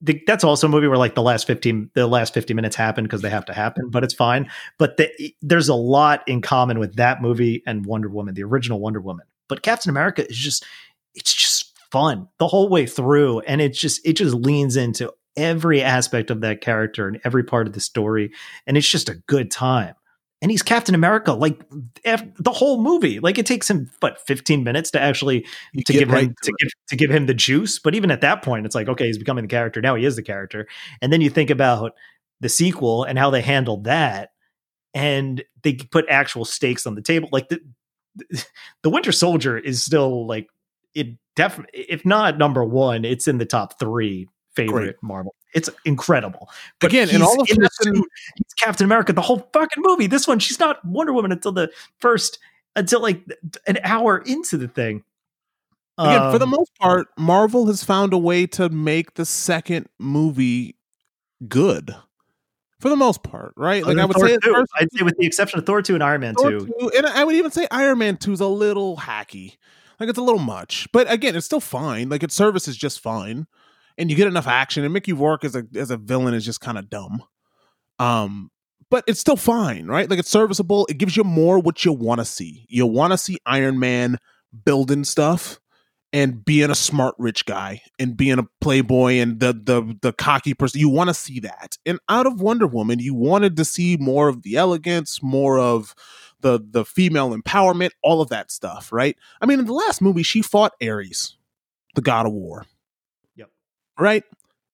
the, 0.00 0.20
that's 0.26 0.44
also 0.44 0.66
a 0.66 0.70
movie 0.70 0.88
where 0.88 0.98
like 0.98 1.14
the 1.14 1.22
last 1.22 1.46
15, 1.46 1.90
the 1.94 2.06
last 2.06 2.34
50 2.34 2.52
minutes 2.52 2.76
happen 2.76 3.04
because 3.04 3.22
they 3.22 3.30
have 3.30 3.44
to 3.46 3.54
happen, 3.54 3.90
but 3.90 4.02
it's 4.02 4.14
fine. 4.14 4.50
But 4.78 4.96
the, 4.96 5.34
there's 5.40 5.68
a 5.68 5.74
lot 5.74 6.26
in 6.26 6.42
common 6.42 6.78
with 6.78 6.96
that 6.96 7.22
movie 7.22 7.62
and 7.66 7.86
Wonder 7.86 8.08
Woman, 8.08 8.34
the 8.34 8.42
original 8.42 8.80
Wonder 8.80 9.00
Woman. 9.00 9.26
But 9.48 9.62
Captain 9.62 9.90
America 9.90 10.28
is 10.28 10.36
just 10.36 10.64
it's 11.14 11.32
just 11.32 11.72
fun 11.90 12.28
the 12.38 12.48
whole 12.48 12.68
way 12.68 12.86
through 12.86 13.40
and 13.40 13.60
it 13.60 13.72
just 13.72 14.04
it 14.04 14.14
just 14.14 14.34
leans 14.34 14.76
into 14.76 15.12
every 15.36 15.80
aspect 15.80 16.30
of 16.30 16.40
that 16.40 16.60
character 16.60 17.06
and 17.06 17.20
every 17.24 17.44
part 17.44 17.66
of 17.66 17.72
the 17.72 17.80
story 17.80 18.32
and 18.66 18.76
it's 18.76 18.88
just 18.88 19.08
a 19.08 19.14
good 19.26 19.48
time 19.50 19.94
and 20.44 20.50
he's 20.50 20.62
Captain 20.62 20.94
America 20.94 21.32
like 21.32 21.58
the 22.02 22.52
whole 22.52 22.82
movie. 22.82 23.18
Like 23.18 23.38
it 23.38 23.46
takes 23.46 23.70
him 23.70 23.90
but 24.00 24.20
15 24.26 24.62
minutes 24.62 24.90
to 24.90 25.00
actually 25.00 25.46
you 25.72 25.82
to 25.84 25.92
give 25.94 26.10
right 26.10 26.24
him 26.24 26.34
to, 26.42 26.50
to 26.50 26.56
give, 26.60 26.68
to 26.88 26.96
give 26.96 27.10
him 27.10 27.24
the 27.24 27.32
juice. 27.32 27.78
But 27.78 27.94
even 27.94 28.10
at 28.10 28.20
that 28.20 28.42
point, 28.42 28.66
it's 28.66 28.74
like 28.74 28.86
okay, 28.86 29.06
he's 29.06 29.16
becoming 29.16 29.44
the 29.44 29.48
character 29.48 29.80
now. 29.80 29.94
He 29.94 30.04
is 30.04 30.16
the 30.16 30.22
character. 30.22 30.68
And 31.00 31.10
then 31.10 31.22
you 31.22 31.30
think 31.30 31.48
about 31.48 31.94
the 32.40 32.50
sequel 32.50 33.04
and 33.04 33.18
how 33.18 33.30
they 33.30 33.40
handled 33.40 33.84
that, 33.84 34.32
and 34.92 35.42
they 35.62 35.76
put 35.76 36.04
actual 36.10 36.44
stakes 36.44 36.86
on 36.86 36.94
the 36.94 37.00
table. 37.00 37.30
Like 37.32 37.48
the 37.48 37.60
the 38.82 38.90
Winter 38.90 39.12
Soldier 39.12 39.56
is 39.56 39.82
still 39.82 40.26
like 40.26 40.48
it 40.94 41.16
definitely 41.36 41.86
if 41.88 42.04
not 42.04 42.36
number 42.36 42.62
one, 42.62 43.06
it's 43.06 43.26
in 43.26 43.38
the 43.38 43.46
top 43.46 43.78
three 43.78 44.28
favorite 44.54 44.82
Great. 44.82 45.02
Marvel. 45.02 45.34
It's 45.54 45.70
incredible. 45.84 46.50
But 46.80 46.90
Again, 46.90 47.10
in 47.10 47.22
all 47.22 47.40
of 47.40 47.48
in 47.48 47.56
suit, 47.70 48.08
he's 48.36 48.54
Captain 48.60 48.84
America 48.84 49.12
the 49.12 49.22
whole 49.22 49.48
fucking 49.52 49.82
movie. 49.84 50.08
This 50.08 50.26
one, 50.26 50.40
she's 50.40 50.58
not 50.58 50.84
Wonder 50.84 51.12
Woman 51.12 51.32
until 51.32 51.52
the 51.52 51.70
first 51.98 52.38
until 52.76 53.00
like 53.00 53.22
an 53.66 53.78
hour 53.84 54.18
into 54.18 54.56
the 54.56 54.68
thing. 54.68 55.04
Again, 55.96 56.22
um, 56.22 56.32
for 56.32 56.38
the 56.38 56.46
um, 56.46 56.50
most 56.50 56.74
part, 56.80 57.06
Marvel 57.16 57.66
has 57.68 57.84
found 57.84 58.12
a 58.12 58.18
way 58.18 58.46
to 58.48 58.68
make 58.68 59.14
the 59.14 59.24
second 59.24 59.88
movie 59.98 60.76
good 61.46 61.94
for 62.80 62.88
the 62.88 62.96
most 62.96 63.22
part, 63.22 63.54
right? 63.56 63.84
Like 63.84 63.96
I 63.96 64.04
would 64.04 64.16
Thor 64.16 64.28
say, 64.28 64.38
first, 64.42 64.72
I'd 64.76 64.92
say 64.92 65.04
with 65.04 65.16
the 65.16 65.26
exception 65.26 65.60
of 65.60 65.66
Thor 65.66 65.82
two 65.82 65.94
and 65.94 66.02
Iron 66.02 66.20
Man 66.20 66.34
Thor 66.34 66.50
2. 66.50 66.66
2, 66.80 66.90
and 66.96 67.06
I 67.06 67.22
would 67.22 67.36
even 67.36 67.52
say 67.52 67.68
Iron 67.70 67.98
Man 67.98 68.16
two 68.16 68.32
is 68.32 68.40
a 68.40 68.48
little 68.48 68.96
hacky, 68.96 69.56
like 70.00 70.08
it's 70.08 70.18
a 70.18 70.22
little 70.22 70.40
much. 70.40 70.88
But 70.92 71.10
again, 71.10 71.36
it's 71.36 71.46
still 71.46 71.60
fine. 71.60 72.08
Like 72.08 72.24
its 72.24 72.34
service 72.34 72.66
is 72.66 72.76
just 72.76 72.98
fine, 72.98 73.46
and 73.98 74.10
you 74.10 74.16
get 74.16 74.26
enough 74.26 74.46
action. 74.46 74.84
And 74.84 74.92
Mickey 74.92 75.12
Rourke 75.12 75.44
as 75.44 75.56
a 75.56 75.66
as 75.74 75.90
a 75.90 75.96
villain 75.96 76.34
is 76.34 76.44
just 76.44 76.60
kind 76.60 76.78
of 76.78 76.90
dumb. 76.90 77.22
Um, 77.98 78.50
but 78.90 79.04
it's 79.06 79.20
still 79.20 79.36
fine, 79.36 79.86
right? 79.86 80.08
Like 80.08 80.18
it's 80.18 80.30
serviceable. 80.30 80.86
It 80.88 80.98
gives 80.98 81.16
you 81.16 81.24
more 81.24 81.58
what 81.58 81.84
you 81.84 81.92
want 81.92 82.20
to 82.20 82.24
see. 82.24 82.66
You 82.68 82.86
want 82.86 83.12
to 83.12 83.18
see 83.18 83.38
Iron 83.46 83.78
Man 83.78 84.18
building 84.64 85.04
stuff 85.04 85.58
and 86.14 86.44
being 86.44 86.70
a 86.70 86.76
smart 86.76 87.16
rich 87.18 87.44
guy 87.44 87.82
and 87.98 88.16
being 88.16 88.38
a 88.38 88.46
playboy 88.60 89.14
and 89.14 89.40
the 89.40 89.52
the 89.52 89.98
the 90.00 90.12
cocky 90.12 90.54
person 90.54 90.80
you 90.80 90.88
want 90.88 91.08
to 91.10 91.14
see 91.14 91.40
that 91.40 91.76
and 91.84 91.98
out 92.08 92.24
of 92.24 92.40
wonder 92.40 92.68
woman 92.68 93.00
you 93.00 93.12
wanted 93.14 93.56
to 93.56 93.64
see 93.64 93.96
more 93.98 94.28
of 94.28 94.42
the 94.44 94.56
elegance 94.56 95.22
more 95.22 95.58
of 95.58 95.94
the 96.40 96.64
the 96.70 96.84
female 96.84 97.36
empowerment 97.36 97.90
all 98.02 98.20
of 98.20 98.28
that 98.28 98.52
stuff 98.52 98.92
right 98.92 99.16
i 99.40 99.46
mean 99.46 99.58
in 99.58 99.66
the 99.66 99.72
last 99.72 100.00
movie 100.00 100.22
she 100.22 100.40
fought 100.40 100.72
ares 100.80 101.36
the 101.96 102.00
god 102.00 102.26
of 102.26 102.32
war 102.32 102.64
right 103.98 104.24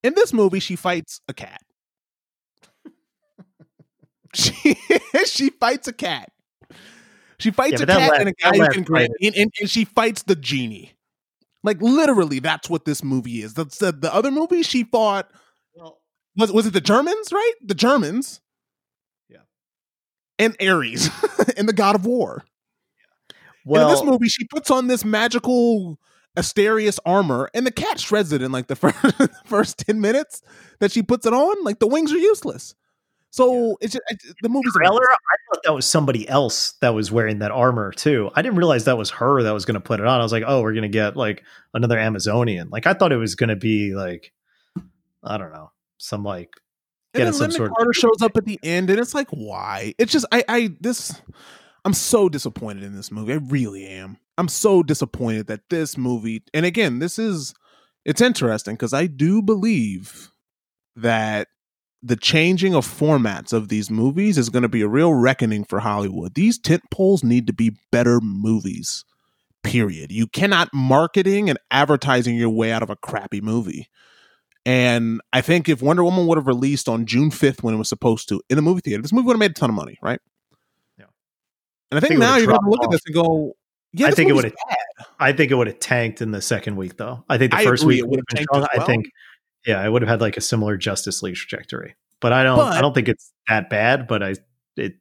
in 0.03 0.15
this 0.15 0.33
movie 0.33 0.61
she 0.61 0.77
fights 0.77 1.21
a 1.29 1.35
cat 1.35 1.63
she 4.35 4.77
she 5.27 5.51
fights 5.51 5.89
a 5.89 5.93
cat 5.93 6.31
she 7.39 7.51
fights 7.51 7.81
yeah, 7.81 7.85
a 7.85 7.87
cat 7.87 8.11
last, 8.11 8.21
and 8.21 8.29
a 8.29 8.33
guy 8.33 8.57
who 8.57 8.85
can 8.85 8.97
and, 8.97 9.37
and, 9.37 9.53
and 9.61 9.71
she 9.71 9.85
fights 9.85 10.23
the 10.23 10.37
genie 10.37 10.95
like 11.63 11.81
literally, 11.83 12.39
that's 12.39 12.71
what 12.71 12.85
this 12.85 13.05
movie 13.05 13.43
is. 13.43 13.55
That's 13.55 13.79
the, 13.79 13.93
the 13.93 14.13
other 14.15 14.31
movie 14.31 14.63
she 14.63 14.85
fought. 14.85 15.31
Well, 15.75 16.01
was 16.37 16.53
was 16.53 16.67
it 16.67 16.73
the 16.73 16.81
Germans? 16.81 17.33
Right, 17.33 17.55
the 17.63 17.75
Germans. 17.75 18.41
Yeah, 19.29 19.43
and 20.39 20.57
Ares 20.61 21.11
and 21.57 21.69
the 21.69 21.75
God 21.75 21.97
of 21.97 22.07
War. 22.07 22.45
Yeah. 22.99 23.37
Well, 23.67 23.83
and 23.83 23.91
in 23.91 23.97
this 23.97 24.11
movie, 24.11 24.29
she 24.29 24.45
puts 24.45 24.71
on 24.71 24.87
this 24.87 25.05
magical 25.05 25.99
Asteria's 26.37 27.01
armor, 27.05 27.51
and 27.55 27.67
the 27.67 27.73
cat 27.73 27.99
shreds 27.99 28.33
it 28.33 28.43
in 28.43 28.53
like 28.53 28.69
the 28.69 28.77
first, 28.77 28.97
first 29.45 29.79
ten 29.79 30.01
minutes 30.01 30.43
that 30.79 30.93
she 30.93 31.03
puts 31.03 31.27
it 31.27 31.33
on. 31.33 31.65
Like 31.65 31.79
the 31.79 31.87
wings 31.87 32.13
are 32.13 32.19
useless. 32.19 32.75
So 33.31 33.69
yeah. 33.69 33.75
it's 33.81 33.93
just, 33.93 34.03
it's, 34.09 34.35
the 34.43 34.49
movie's 34.49 34.73
trailer. 34.73 35.01
I 35.03 35.55
thought 35.55 35.63
that 35.65 35.73
was 35.73 35.87
somebody 35.87 36.29
else 36.29 36.73
that 36.81 36.91
was 36.91 37.13
wearing 37.13 37.39
that 37.39 37.53
armor 37.53 37.93
too. 37.93 38.31
I 38.35 38.43
didn't 38.43 38.59
realize 38.59 38.85
that 38.85 38.99
was 38.99 39.11
her 39.11 39.43
that 39.45 39.53
was 39.53 39.65
going 39.65 39.75
to 39.75 39.81
put 39.81 40.01
it 40.01 40.07
on. 40.07 40.21
I 40.21 40.23
was 40.23 40.33
like, 40.33 40.43
oh, 40.47 40.63
we're 40.63 40.73
going 40.73 40.83
to 40.83 40.89
get 40.89 41.17
like 41.17 41.45
another 41.73 41.99
Amazonian. 41.99 42.71
Like 42.71 42.87
I 42.87 42.93
thought 42.93 43.13
it 43.13 43.17
was 43.17 43.37
going 43.37 43.51
to 43.51 43.57
be 43.57 43.95
like, 43.95 44.33
I 45.23 45.39
don't 45.39 45.53
know, 45.53 45.71
some 45.99 46.25
like. 46.25 46.55
And 47.13 47.25
then 47.25 47.33
some 47.33 47.51
sort 47.51 47.73
Carter 47.75 47.91
of- 47.91 47.97
shows 47.97 48.23
up 48.23 48.37
at 48.37 48.45
the 48.45 48.61
end, 48.63 48.89
and 48.89 49.01
it's 49.01 49.15
like, 49.15 49.29
why? 49.31 49.95
It's 49.99 50.13
just 50.13 50.27
I 50.31 50.45
I 50.49 50.71
this. 50.81 51.21
I'm 51.85 51.93
so 51.95 52.29
disappointed 52.29 52.85
in 52.85 52.95
this 52.95 53.11
movie. 53.11 53.33
I 53.33 53.37
really 53.37 53.87
am. 53.87 54.19
I'm 54.41 54.49
so 54.49 54.83
disappointed 54.83 55.49
that 55.49 55.69
this 55.69 55.99
movie, 55.99 56.43
and 56.55 56.65
again, 56.65 56.99
this 56.99 57.19
is 57.19 57.53
it's 58.07 58.23
interesting 58.23 58.75
because 58.75 58.95
I 58.95 59.07
do 59.07 59.43
believe 59.43 60.31
that 60.97 61.49
the 62.03 62.17
changing 62.17 62.75
of 62.75 62.87
formats 62.87 63.53
of 63.53 63.69
these 63.69 63.91
movies 63.91 64.39
is 64.39 64.49
going 64.49 64.63
to 64.63 64.69
be 64.69 64.81
a 64.81 64.89
real 64.89 65.13
reckoning 65.13 65.65
for 65.65 65.81
Hollywood. 65.81 66.35
These 66.35 66.59
tent 66.59 66.83
poles 66.91 67.23
need 67.23 67.47
to 67.49 67.53
be 67.53 67.77
better 67.93 68.19
movies. 68.23 69.05
Period. 69.63 70.11
You 70.11 70.27
cannot 70.27 70.71
marketing 70.73 71.51
and 71.51 71.59
advertising 71.71 72.37
your 72.37 72.49
way 72.49 72.73
out 72.73 72.83
of 72.83 72.89
a 72.89 72.97
crappy 72.97 73.43
movie. 73.43 73.89
And 74.65 75.21
I 75.35 75.43
think 75.43 75.69
if 75.69 75.83
Wonder 75.83 76.03
Woman 76.03 76.27
would 76.27 76.39
have 76.39 76.47
released 76.47 76.89
on 76.89 77.05
June 77.05 77.31
5th 77.31 77.63
when 77.63 77.75
it 77.75 77.79
was 77.79 77.91
supposed 77.91 78.31
to 78.31 78.41
in 78.49 78.57
the 78.57 78.63
movie 78.63 78.81
theater, 78.81 79.03
this 79.03 79.13
movie 79.13 79.27
would 79.27 79.35
have 79.35 79.41
made 79.41 79.51
a 79.51 79.55
ton 79.55 79.69
of 79.69 79.77
money, 79.77 79.99
right? 80.01 80.21
Yeah. 80.99 81.05
And 81.91 81.99
I 81.99 82.01
think, 82.01 82.13
think 82.13 82.21
now 82.21 82.37
you're 82.39 82.47
going 82.47 82.61
to 82.65 82.71
look 82.71 82.81
off. 82.81 82.87
at 82.87 82.91
this 82.93 83.03
and 83.05 83.15
go, 83.15 83.55
yeah, 83.93 84.07
I 84.07 84.11
think 84.13 84.31
it 84.31 84.35
would 84.35 84.45
have. 84.45 84.55
I 85.19 85.33
think 85.33 85.51
it 85.51 85.55
would 85.55 85.67
have 85.67 85.81
tanked 85.81 86.23
in 86.23 86.31
the 86.31 86.41
second 86.41 86.77
week, 86.77 86.97
though. 86.97 87.25
I 87.29 87.39
think 87.39 87.53
the 87.53 87.59
I 87.59 87.65
first 87.65 87.85
week 87.85 88.05
would 88.05 88.21
have 88.21 88.27
been 88.27 88.45
strong. 88.45 88.61
Well. 88.61 88.83
I 88.83 88.85
think, 88.85 89.07
yeah, 89.67 89.81
I 89.81 89.89
would 89.89 90.03
have 90.03 90.09
had 90.09 90.21
like 90.21 90.37
a 90.37 90.41
similar 90.41 90.77
Justice 90.77 91.23
League 91.23 91.37
trajectory. 91.37 91.97
But 92.21 92.33
I 92.33 92.45
don't. 92.45 92.57
But, 92.57 92.75
I 92.75 92.81
don't 92.81 92.95
think 92.95 93.09
it's 93.09 93.33
that 93.49 93.71
bad. 93.71 94.07
But 94.07 94.23
I, 94.23 94.31
it, 94.77 94.95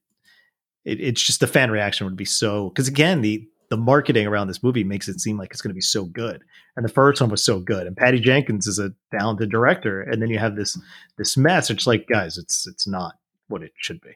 it, 0.86 0.99
it's 0.99 1.22
just 1.22 1.40
the 1.40 1.48
fan 1.48 1.72
reaction 1.72 2.06
would 2.06 2.16
be 2.18 2.26
so 2.26 2.70
because 2.70 2.88
again 2.88 3.22
the 3.22 3.48
the 3.70 3.78
marketing 3.78 4.26
around 4.26 4.48
this 4.48 4.64
movie 4.64 4.84
makes 4.84 5.07
it 5.07 5.20
seem 5.20 5.38
like 5.38 5.52
it's 5.52 5.61
going 5.61 5.70
to 5.70 5.76
be 5.76 5.82
so 5.82 6.06
good. 6.06 6.44
And 6.76 6.84
the 6.84 6.90
first 6.90 7.22
one 7.22 7.30
was 7.30 7.44
so 7.44 7.60
good. 7.60 7.86
And 7.86 7.95
Patty 7.95 8.20
Jenkins 8.20 8.68
is 8.68 8.80
a 8.80 8.91
talented 9.11 9.52
director. 9.52 10.02
And 10.02 10.22
then 10.22 10.30
you 10.30 10.40
have 10.40 10.56
this 10.56 10.78
this 11.18 11.38
mess. 11.38 11.70
It's 11.70 11.88
like, 11.88 12.07
guys, 12.07 12.38
it's 12.38 12.68
it's 12.68 12.88
not 12.88 13.16
what 13.48 13.64
it 13.64 13.72
should 13.78 14.02
be. 14.02 14.11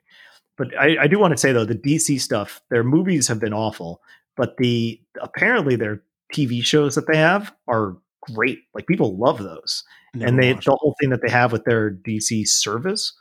But 0.57 0.77
I, 0.77 0.97
I 1.01 1.07
do 1.07 1.19
want 1.19 1.31
to 1.31 1.37
say 1.37 1.51
though, 1.51 1.65
the 1.65 1.75
DC 1.75 2.19
stuff, 2.19 2.61
their 2.69 2.83
movies 2.83 3.27
have 3.27 3.39
been 3.39 3.53
awful, 3.53 4.01
but 4.35 4.57
the 4.57 4.99
apparently 5.21 5.75
their 5.75 6.01
TV 6.33 6.63
shows 6.63 6.95
that 6.95 7.07
they 7.07 7.17
have 7.17 7.53
are 7.67 7.97
great. 8.21 8.59
Like 8.73 8.87
people 8.87 9.17
love 9.17 9.39
those. 9.39 9.83
Never 10.15 10.29
and 10.29 10.39
they 10.39 10.53
the 10.53 10.77
whole 10.79 10.95
thing 10.99 11.09
that 11.09 11.21
they 11.25 11.31
have 11.31 11.51
with 11.51 11.63
their 11.65 11.91
DC 11.91 12.47
service, 12.47 13.13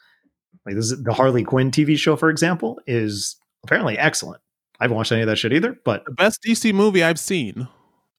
like 0.66 0.74
this 0.74 0.90
is 0.90 1.02
the 1.02 1.12
Harley 1.12 1.44
Quinn 1.44 1.70
TV 1.70 1.96
show, 1.96 2.16
for 2.16 2.30
example, 2.30 2.78
is 2.86 3.36
apparently 3.64 3.98
excellent. 3.98 4.40
I 4.78 4.84
haven't 4.84 4.96
watched 4.96 5.12
any 5.12 5.22
of 5.22 5.28
that 5.28 5.36
shit 5.36 5.52
either. 5.52 5.76
But 5.84 6.04
the 6.04 6.12
best 6.12 6.40
DC 6.46 6.74
movie 6.74 7.02
I've 7.02 7.18
seen, 7.18 7.68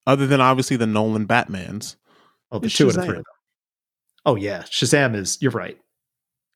other 0.08 0.26
than 0.26 0.42
obviously 0.42 0.78
the 0.78 0.88
Nolan 0.88 1.26
Batman's, 1.26 1.98
oh, 2.52 2.60
the 2.60 2.70
two 2.70 2.88
Shazam. 2.88 2.98
of 2.98 3.06
three. 3.06 3.24
Oh 4.26 4.36
yeah, 4.36 4.64
Shazam 4.64 5.16
is. 5.16 5.38
You're 5.42 5.52
right. 5.52 5.78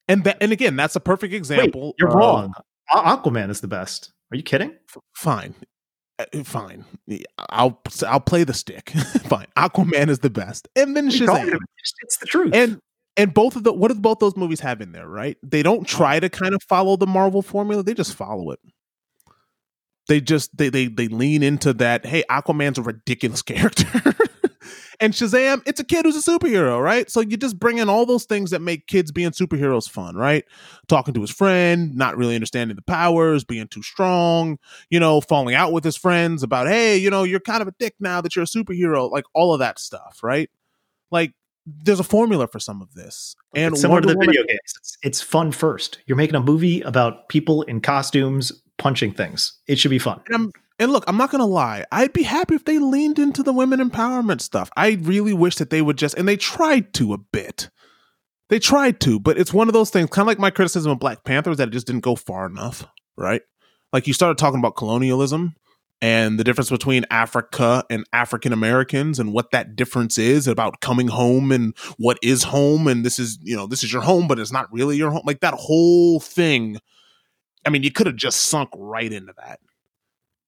And 0.07 0.23
that, 0.23 0.37
and 0.39 0.51
again, 0.51 0.75
that's 0.75 0.95
a 0.95 1.01
perfect 1.01 1.33
example. 1.33 1.87
Wait, 1.87 1.95
you're 1.99 2.09
wrong. 2.09 2.53
Aquaman 2.89 3.49
is 3.49 3.59
the 3.59 3.67
best. 3.67 4.13
Are 4.31 4.37
you 4.37 4.43
kidding? 4.43 4.73
Fine, 5.15 5.53
Uh, 6.19 6.43
fine. 6.43 6.85
I'll 7.49 7.81
I'll 8.07 8.19
play 8.19 8.43
the 8.43 8.53
stick. 8.53 8.89
fine. 9.25 9.47
Aquaman 9.55 10.09
is 10.09 10.19
the 10.19 10.29
best, 10.29 10.67
and 10.75 10.95
then 10.95 11.09
Shazam. 11.09 11.57
It's 12.01 12.17
the 12.17 12.25
truth. 12.25 12.53
And 12.53 12.79
and 13.15 13.33
both 13.33 13.55
of 13.55 13.63
the 13.63 13.73
what 13.73 13.89
do 13.89 13.95
both 13.95 14.19
those 14.19 14.35
movies 14.35 14.59
have 14.61 14.81
in 14.81 14.91
there? 14.91 15.07
Right? 15.07 15.37
They 15.43 15.63
don't 15.63 15.81
oh. 15.81 15.83
try 15.83 16.19
to 16.19 16.29
kind 16.29 16.55
of 16.55 16.63
follow 16.63 16.97
the 16.97 17.07
Marvel 17.07 17.41
formula. 17.41 17.83
They 17.83 17.93
just 17.93 18.15
follow 18.15 18.51
it 18.51 18.59
they 20.07 20.21
just 20.21 20.55
they 20.57 20.69
they 20.69 20.87
they 20.87 21.07
lean 21.07 21.43
into 21.43 21.73
that. 21.73 22.05
Hey, 22.05 22.23
Aquaman's 22.29 22.77
a 22.77 22.81
ridiculous 22.81 23.41
character. 23.43 24.13
And 24.99 25.13
Shazam, 25.13 25.61
it's 25.65 25.79
a 25.79 25.83
kid 25.83 26.05
who's 26.05 26.15
a 26.15 26.31
superhero, 26.31 26.81
right? 26.81 27.09
So 27.09 27.21
you 27.21 27.37
just 27.37 27.59
bring 27.59 27.77
in 27.77 27.89
all 27.89 28.05
those 28.05 28.25
things 28.25 28.51
that 28.51 28.61
make 28.61 28.87
kids 28.87 29.11
being 29.11 29.31
superheroes 29.31 29.89
fun, 29.89 30.15
right? 30.15 30.43
Talking 30.87 31.13
to 31.13 31.21
his 31.21 31.31
friend, 31.31 31.95
not 31.95 32.17
really 32.17 32.35
understanding 32.35 32.75
the 32.75 32.81
powers, 32.81 33.43
being 33.43 33.67
too 33.67 33.83
strong, 33.83 34.57
you 34.89 34.99
know, 34.99 35.21
falling 35.21 35.55
out 35.55 35.71
with 35.71 35.83
his 35.83 35.97
friends 35.97 36.43
about, 36.43 36.67
hey, 36.67 36.97
you 36.97 37.09
know, 37.09 37.23
you're 37.23 37.39
kind 37.39 37.61
of 37.61 37.67
a 37.67 37.73
dick 37.79 37.95
now 37.99 38.21
that 38.21 38.35
you're 38.35 38.43
a 38.43 38.47
superhero, 38.47 39.11
like 39.11 39.25
all 39.33 39.53
of 39.53 39.59
that 39.59 39.79
stuff, 39.79 40.19
right? 40.23 40.49
Like 41.11 41.33
there's 41.65 41.99
a 41.99 42.03
formula 42.03 42.47
for 42.47 42.59
some 42.59 42.81
of 42.81 42.93
this. 42.93 43.35
And 43.55 43.73
it's 43.73 43.81
similar 43.81 43.97
Wonder 43.97 44.07
to 44.09 44.13
the 44.13 44.17
Woman, 44.19 44.29
video 44.29 44.43
games. 44.47 44.73
It's, 44.77 44.97
it's 45.03 45.21
fun 45.21 45.51
first. 45.51 45.99
You're 46.05 46.17
making 46.17 46.35
a 46.35 46.41
movie 46.41 46.81
about 46.81 47.29
people 47.29 47.63
in 47.63 47.81
costumes 47.81 48.51
punching 48.77 49.13
things. 49.13 49.53
It 49.67 49.77
should 49.79 49.91
be 49.91 49.99
fun. 49.99 50.21
And, 50.29 50.53
and, 50.79 50.91
look, 50.91 51.03
I'm 51.07 51.17
not 51.17 51.31
gonna 51.31 51.45
lie. 51.45 51.85
I'd 51.91 52.13
be 52.13 52.23
happy 52.23 52.55
if 52.55 52.65
they 52.65 52.79
leaned 52.79 53.19
into 53.19 53.43
the 53.43 53.53
women 53.53 53.79
empowerment 53.79 54.41
stuff. 54.41 54.69
I 54.77 54.97
really 55.01 55.33
wish 55.33 55.55
that 55.55 55.69
they 55.69 55.81
would 55.81 55.97
just, 55.97 56.15
and 56.17 56.27
they 56.27 56.37
tried 56.37 56.93
to 56.95 57.13
a 57.13 57.17
bit. 57.17 57.69
They 58.49 58.59
tried 58.59 58.99
to, 59.01 59.19
but 59.19 59.37
it's 59.37 59.53
one 59.53 59.67
of 59.67 59.73
those 59.73 59.89
things, 59.89 60.09
kind 60.09 60.23
of 60.23 60.27
like 60.27 60.39
my 60.39 60.51
criticism 60.51 60.91
of 60.91 60.99
Black 60.99 61.23
Panthers, 61.25 61.57
that 61.57 61.67
it 61.67 61.71
just 61.71 61.87
didn't 61.87 62.03
go 62.03 62.15
far 62.15 62.45
enough, 62.45 62.85
right? 63.17 63.41
Like 63.91 64.07
you 64.07 64.13
started 64.13 64.37
talking 64.37 64.59
about 64.59 64.77
colonialism 64.77 65.55
and 66.01 66.39
the 66.39 66.43
difference 66.43 66.69
between 66.69 67.05
Africa 67.09 67.83
and 67.89 68.05
African 68.13 68.53
Americans 68.53 69.19
and 69.19 69.33
what 69.33 69.51
that 69.51 69.75
difference 69.75 70.17
is 70.17 70.47
about 70.47 70.79
coming 70.79 71.07
home 71.07 71.51
and 71.51 71.75
what 71.97 72.19
is 72.21 72.43
home 72.43 72.87
and 72.87 73.03
this 73.03 73.17
is 73.17 73.39
you 73.41 73.55
know 73.55 73.65
this 73.65 73.83
is 73.83 73.91
your 73.91 74.03
home 74.03 74.27
but 74.27 74.37
it's 74.37 74.51
not 74.51 74.71
really 74.71 74.95
your 74.95 75.09
home 75.09 75.23
like 75.25 75.39
that 75.39 75.55
whole 75.55 76.19
thing 76.19 76.77
I 77.65 77.69
mean, 77.69 77.83
you 77.83 77.91
could 77.91 78.07
have 78.07 78.15
just 78.15 78.45
sunk 78.45 78.69
right 78.77 79.11
into 79.11 79.33
that. 79.37 79.59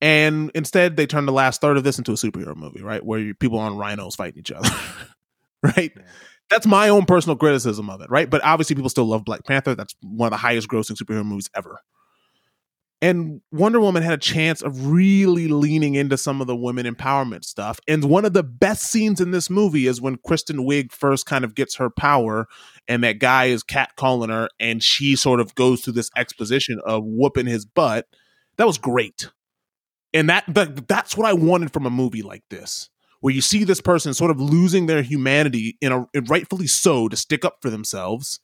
And 0.02 0.52
instead, 0.56 0.96
they 0.96 1.06
turned 1.06 1.28
the 1.28 1.34
last 1.34 1.62
third 1.62 1.78
of 1.78 1.84
this 1.84 1.98
into 1.98 2.12
a 2.12 2.16
superhero 2.16 2.56
movie, 2.56 2.82
right? 2.82 3.06
Where 3.06 3.34
people 3.34 3.60
on 3.60 3.78
rhinos 3.78 4.16
fighting 4.16 4.40
each 4.40 4.52
other, 4.52 4.70
right? 5.64 5.92
Yeah. 5.96 6.04
That's 6.50 6.66
my 6.66 6.90
own 6.90 7.06
personal 7.06 7.36
criticism 7.36 7.90
of 7.90 8.02
it, 8.02 8.10
right? 8.10 8.30
But 8.30 8.44
obviously, 8.44 8.76
people 8.76 8.90
still 8.90 9.06
love 9.06 9.24
Black 9.24 9.46
Panther. 9.46 9.76
That's 9.76 9.96
one 10.02 10.28
of 10.28 10.32
the 10.32 10.38
highest 10.38 10.68
grossing 10.68 10.98
superhero 10.98 11.26
movies 11.26 11.50
ever. 11.56 11.80
And 13.02 13.40
Wonder 13.52 13.80
Woman 13.80 14.04
had 14.04 14.14
a 14.14 14.18
chance 14.18 14.62
of 14.62 14.88
really 14.88 15.48
leaning 15.48 15.96
into 15.96 16.18
some 16.18 16.42
of 16.42 16.48
the 16.48 16.56
women 16.56 16.86
empowerment 16.86 17.46
stuff. 17.46 17.80
And 17.88 18.04
one 18.06 18.26
of 18.26 18.34
the 18.34 18.44
best 18.44 18.92
scenes 18.92 19.22
in 19.22 19.32
this 19.32 19.50
movie 19.50 19.88
is 19.88 20.02
when 20.02 20.18
Kristen 20.26 20.66
Wiig 20.66 20.92
first 20.92 21.26
kind 21.26 21.46
of 21.46 21.56
gets 21.56 21.76
her 21.76 21.90
power, 21.90 22.48
and 22.90 23.04
that 23.04 23.20
guy 23.20 23.46
is 23.46 23.64
catcalling 23.64 24.30
her, 24.30 24.50
and 24.60 24.84
she 24.84 25.16
sort 25.16 25.40
of 25.40 25.56
goes 25.56 25.82
through 25.82 25.94
this 25.94 26.12
exposition 26.18 26.80
of 26.86 27.04
whooping 27.06 27.46
his 27.46 27.66
butt. 27.66 28.06
That 28.58 28.68
was 28.68 28.78
great. 28.78 29.30
And 30.14 30.30
that, 30.30 30.44
that 30.48 30.88
that's 30.88 31.16
what 31.16 31.28
I 31.28 31.34
wanted 31.34 31.72
from 31.72 31.86
a 31.86 31.90
movie 31.92 32.24
like 32.24 32.44
this, 32.50 32.90
where 33.22 33.34
you 33.34 33.42
see 33.42 33.64
this 33.64 33.82
person 33.82 34.14
sort 34.14 34.32
of 34.32 34.42
losing 34.42 34.88
their 34.88 35.02
humanity 35.02 35.78
in 35.82 35.92
a 35.92 36.06
rightfully 36.28 36.68
so 36.68 37.08
to 37.08 37.16
stick 37.16 37.46
up 37.46 37.58
for 37.62 37.70
themselves, 37.70 38.40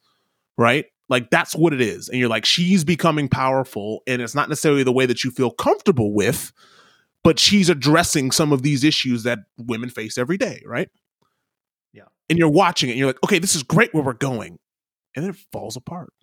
right? 0.58 0.86
Like 1.10 1.30
that's 1.30 1.56
what 1.56 1.74
it 1.74 1.82
is. 1.82 2.10
And 2.10 2.20
you're 2.20 2.30
like, 2.30 2.46
she's 2.46 2.84
becoming 2.84 3.30
powerful, 3.30 4.02
and 4.06 4.22
it's 4.22 4.36
not 4.36 4.50
necessarily 4.50 4.84
the 4.84 4.92
way 4.92 5.06
that 5.06 5.24
you 5.24 5.32
feel 5.32 5.52
comfortable 5.52 6.14
with, 6.14 6.52
but 7.24 7.40
she's 7.40 7.70
addressing 7.70 8.32
some 8.32 8.52
of 8.52 8.62
these 8.62 8.84
issues 8.84 9.24
that 9.24 9.40
women 9.58 9.90
face 9.90 10.18
every 10.18 10.38
day, 10.38 10.62
right? 10.66 10.90
Yeah. 11.94 12.04
And 12.30 12.38
you're 12.38 12.50
watching 12.50 12.90
it, 12.90 12.94
and 12.94 13.00
you're 13.00 13.10
like, 13.10 13.24
okay, 13.24 13.40
this 13.40 13.56
is 13.56 13.64
great 13.64 13.94
where 13.94 14.04
we're 14.04 14.14
going. 14.14 14.60
And 15.16 15.24
then 15.24 15.32
it 15.32 15.40
falls 15.52 15.76
apart. 15.76 16.14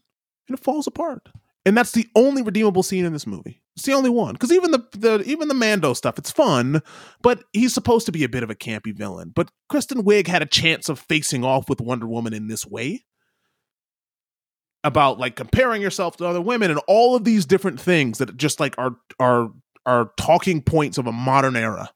And 0.48 0.58
it 0.58 0.62
falls 0.62 0.86
apart. 0.86 1.28
And 1.64 1.76
that's 1.76 1.92
the 1.92 2.06
only 2.14 2.42
redeemable 2.42 2.82
scene 2.82 3.04
in 3.04 3.12
this 3.12 3.26
movie. 3.26 3.61
It's 3.76 3.86
the 3.86 3.94
only 3.94 4.10
one. 4.10 4.34
Because 4.34 4.52
even 4.52 4.70
the, 4.70 4.86
the 4.92 5.22
even 5.26 5.48
the 5.48 5.54
Mando 5.54 5.94
stuff, 5.94 6.18
it's 6.18 6.30
fun, 6.30 6.82
but 7.22 7.44
he's 7.52 7.72
supposed 7.72 8.06
to 8.06 8.12
be 8.12 8.24
a 8.24 8.28
bit 8.28 8.42
of 8.42 8.50
a 8.50 8.54
campy 8.54 8.94
villain. 8.94 9.32
But 9.34 9.50
Kristen 9.68 10.04
Wiig 10.04 10.26
had 10.26 10.42
a 10.42 10.46
chance 10.46 10.88
of 10.88 10.98
facing 10.98 11.44
off 11.44 11.68
with 11.68 11.80
Wonder 11.80 12.06
Woman 12.06 12.34
in 12.34 12.48
this 12.48 12.66
way. 12.66 13.04
About 14.84 15.18
like 15.18 15.36
comparing 15.36 15.80
yourself 15.80 16.16
to 16.16 16.26
other 16.26 16.40
women 16.40 16.70
and 16.70 16.80
all 16.88 17.14
of 17.14 17.22
these 17.22 17.46
different 17.46 17.80
things 17.80 18.18
that 18.18 18.36
just 18.36 18.58
like 18.58 18.74
are 18.78 18.96
are 19.20 19.50
are 19.86 20.10
talking 20.16 20.60
points 20.60 20.98
of 20.98 21.06
a 21.06 21.12
modern 21.12 21.56
era. 21.56 21.90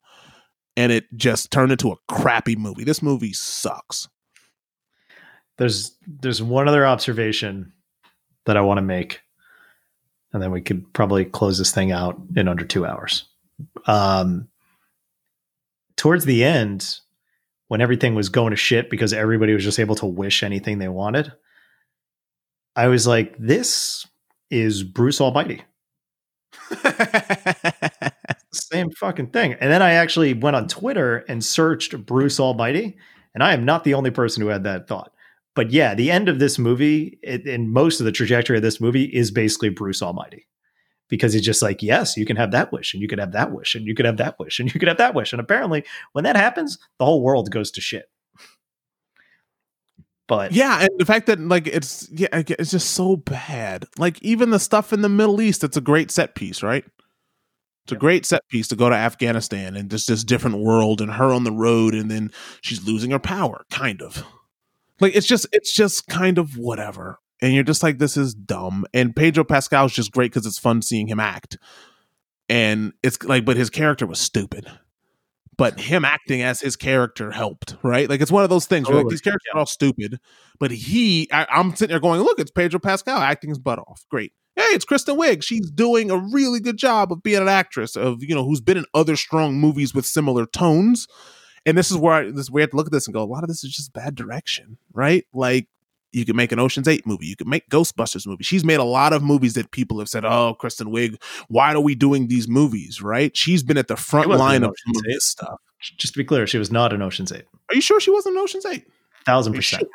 And 0.77 0.93
it 0.93 1.05
just 1.17 1.51
turned 1.51 1.73
into 1.73 1.91
a 1.91 1.97
crappy 2.09 2.55
movie. 2.55 2.85
This 2.85 3.03
movie 3.03 3.33
sucks. 3.33 4.09
There's 5.59 5.97
there's 6.07 6.43
one 6.43 6.69
other 6.69 6.87
observation 6.87 7.73
that 8.47 8.57
i 8.57 8.61
want 8.61 8.79
to 8.79 8.83
make 8.83 9.21
and 10.37 10.43
then 10.43 10.53
we 10.53 10.61
could 10.61 10.93
probably 10.93 11.25
close 11.25 11.59
this 11.59 11.73
thing 11.73 11.91
out 11.91 12.21
in 12.37 12.47
under 12.47 12.65
two 12.65 12.87
hours 12.87 13.25
um 13.87 14.49
towards 15.97 16.25
the 16.25 16.45
end 16.45 16.99
when 17.69 17.81
everything 17.81 18.15
was 18.15 18.29
going 18.29 18.51
to 18.51 18.57
shit 18.57 18.91
because 18.91 19.13
everybody 19.13 19.53
was 19.53 19.65
just 19.65 19.81
able 19.81 19.95
to 19.97 20.07
wish 20.07 20.43
anything 20.43 20.79
they 20.79 20.89
wanted 20.89 21.33
I 22.77 22.89
was 22.89 23.07
like, 23.07 23.35
this 23.39 24.07
is 24.51 24.83
Bruce 24.83 25.19
Almighty. 25.21 25.63
Same 28.53 28.91
fucking 28.91 29.29
thing. 29.29 29.55
And 29.55 29.73
then 29.73 29.81
I 29.81 29.93
actually 29.93 30.35
went 30.35 30.57
on 30.57 30.69
Twitter 30.69 31.25
and 31.27 31.43
searched 31.43 32.05
Bruce 32.05 32.39
Almighty, 32.39 32.99
and 33.35 33.43
I 33.43 33.55
am 33.55 33.65
not 33.65 33.85
the 33.85 33.95
only 33.95 34.11
person 34.11 34.43
who 34.43 34.49
had 34.49 34.65
that 34.65 34.89
thought. 34.89 35.11
But 35.57 35.73
yeah, 35.73 35.95
the 35.95 36.11
end 36.11 36.29
of 36.29 36.39
this 36.39 36.59
movie, 36.59 37.19
it, 37.23 37.47
and 37.47 37.73
most 37.73 37.99
of 37.99 38.07
the 38.07 38.13
trajectory 38.13 38.59
of 38.59 38.63
this 38.63 38.81
movie 38.81 39.05
is 39.05 39.31
basically 39.33 39.71
Bruce 39.71 40.03
Almighty. 40.03 40.47
Because 41.09 41.33
he's 41.33 41.45
just 41.45 41.63
like, 41.63 41.83
yes, 41.83 42.17
you 42.17 42.27
can 42.27 42.37
have 42.37 42.51
that 42.51 42.73
wish, 42.73 42.93
and 42.93 43.01
you 43.01 43.09
can 43.09 43.21
have 43.21 43.33
that 43.33 43.53
wish, 43.53 43.75
and 43.75 43.87
you 43.87 43.95
can 43.95 44.07
have 44.07 44.17
that 44.19 44.39
wish, 44.39 44.59
and 44.61 44.73
you 44.73 44.79
could 44.79 44.89
have 44.89 44.99
that 44.99 45.15
wish. 45.15 45.33
And 45.33 45.41
apparently, 45.41 45.85
when 46.13 46.25
that 46.25 46.37
happens, 46.37 46.79
the 46.99 47.05
whole 47.05 47.23
world 47.23 47.51
goes 47.51 47.71
to 47.73 47.81
shit. 47.81 48.11
But 50.29 50.53
yeah, 50.53 50.81
and 50.81 50.91
the 50.99 51.05
fact 51.05 51.27
that 51.27 51.39
like 51.39 51.69
it's 51.69 52.09
yeah, 52.11 52.27
it's 52.33 52.73
just 52.73 52.91
so 52.91 53.17
bad. 53.17 53.87
Like 53.97 54.21
even 54.23 54.51
the 54.51 54.59
stuff 54.59 54.93
in 54.93 55.03
the 55.03 55.09
Middle 55.09 55.41
East, 55.41 55.63
it's 55.63 55.77
a 55.77 55.81
great 55.81 56.11
set 56.11 56.35
piece, 56.35 56.63
right? 56.63 56.85
It's 57.85 57.93
a 57.93 57.97
great 57.97 58.27
set 58.27 58.43
piece 58.49 58.67
to 58.69 58.77
go 58.77 58.91
to 58.91 58.97
Afghanistan 58.97 59.77
and 59.77 59.89
just 59.89 60.09
this 60.09 60.25
different 60.25 60.59
world 60.59 61.01
and 61.01 61.13
her 61.13 61.33
on 61.33 61.45
the 61.45 61.53
road 61.53 61.95
and 61.95 62.11
then 62.11 62.33
she's 62.61 62.85
losing 62.85 63.13
her 63.13 63.21
power, 63.21 63.65
kind 63.71 64.03
of. 64.03 64.25
Like 65.01 65.15
it's 65.15 65.27
just 65.27 65.47
it's 65.53 65.75
just 65.75 66.07
kind 66.09 66.39
of 66.39 66.57
whatever. 66.57 67.19
And 67.43 67.53
you're 67.53 67.65
just 67.65 67.83
like, 67.83 67.99
this 67.99 68.17
is 68.17 68.35
dumb. 68.35 68.87
And 68.95 69.15
Pedro 69.15 69.45
Pascal 69.45 69.85
is 69.85 69.93
just 69.93 70.11
great 70.11 70.33
because 70.33 70.47
it's 70.47 70.59
fun 70.59 70.81
seeing 70.81 71.07
him 71.07 71.21
act. 71.21 71.59
And 72.49 72.95
it's 73.03 73.23
like, 73.25 73.45
but 73.45 73.59
his 73.59 73.69
character 73.69 74.07
was 74.07 74.19
stupid 74.19 74.67
but 75.57 75.81
him 75.81 76.05
acting 76.05 76.43
as 76.43 76.61
his 76.61 76.77
character 76.77 77.31
helped, 77.31 77.77
right? 77.83 78.09
Like 78.09 78.21
it's 78.21 78.31
one 78.31 78.45
of 78.45 78.51
those 78.51 78.67
things 78.67 78.87
totally. 78.87 78.97
where 78.97 79.05
like 79.05 79.11
these 79.11 79.21
characters 79.21 79.51
are 79.55 79.61
all 79.61 79.67
stupid, 79.67 80.21
but 80.59 80.71
he, 80.71 81.29
I, 81.33 81.47
am 81.51 81.75
sitting 81.75 81.93
there 81.93 82.01
going, 82.01 82.21
look, 82.21 82.39
it's 82.39 82.51
Pedro 82.51 82.79
Pascal 82.79 83.19
acting 83.19 83.51
his 83.51 83.59
butt 83.59 83.79
off. 83.79 84.05
Great. 84.11 84.33
hey, 84.55 84.63
it's 84.65 84.85
Kristen 84.85 85.17
Wiig. 85.17 85.43
She's 85.43 85.71
doing 85.71 86.11
a 86.11 86.19
really 86.19 86.61
good 86.61 86.77
job 86.77 87.11
of 87.11 87.23
being 87.23 87.41
an 87.41 87.49
actress 87.49 87.97
of 87.97 88.23
you 88.23 88.35
know 88.35 88.45
who's 88.45 88.61
been 88.61 88.77
in 88.77 88.87
other 88.95 89.17
strong 89.17 89.55
movies 89.55 89.95
with 89.95 90.07
similar 90.07 90.47
tones. 90.47 91.07
And 91.67 91.77
this 91.77 91.91
is 91.91 91.97
where 91.97 92.15
I, 92.15 92.31
this 92.31 92.49
we 92.49 92.61
have 92.61 92.71
to 92.71 92.77
look 92.77 92.87
at 92.87 92.93
this 92.93 93.07
and 93.07 93.15
go. 93.15 93.23
A 93.23 93.25
lot 93.25 93.43
of 93.43 93.49
this 93.49 93.65
is 93.65 93.75
just 93.75 93.93
bad 93.93 94.15
direction, 94.15 94.79
right? 94.95 95.25
Like 95.35 95.69
you 96.13 96.25
could 96.25 96.37
make 96.37 96.53
an 96.53 96.61
Ocean's 96.61 96.87
Eight 96.87 97.07
movie. 97.07 97.27
You 97.27 97.35
could 97.37 97.49
make 97.49 97.69
Ghostbusters 97.69 98.27
movie. 98.27 98.45
She's 98.45 98.65
made 98.65 98.79
a 98.79 98.85
lot 98.85 99.13
of 99.13 99.23
movies 99.23 99.55
that 99.55 99.73
people 99.73 99.99
have 99.99 100.09
said, 100.09 100.25
"Oh, 100.25 100.55
Kristen 100.59 100.89
Wiig, 100.89 101.21
why 101.49 101.75
are 101.75 101.81
we 101.81 101.97
doing 101.97 102.29
these 102.29 102.47
movies?" 102.47 103.03
Right? 103.03 103.37
She's 103.37 103.65
been 103.65 103.77
at 103.77 103.89
the 103.89 103.97
front 103.97 104.31
line 104.31 104.63
of 104.63 104.75
this 105.05 105.25
stuff. 105.25 105.61
Just 105.99 106.15
to 106.15 106.19
be 106.19 106.25
clear, 106.25 106.47
she 106.47 106.59
was 106.59 106.71
not 106.71 106.93
in 106.93 107.03
Ocean's 107.03 107.33
Eight. 107.33 107.45
Are 107.69 107.75
you 107.75 107.81
sure 107.81 108.01
she 108.01 108.13
wasn't 108.13 108.37
in 108.37 108.43
Ocean's 108.43 108.65
Eight? 108.65 108.87
Thousand 109.25 109.55
percent. 109.55 109.81
Sure? 109.81 109.91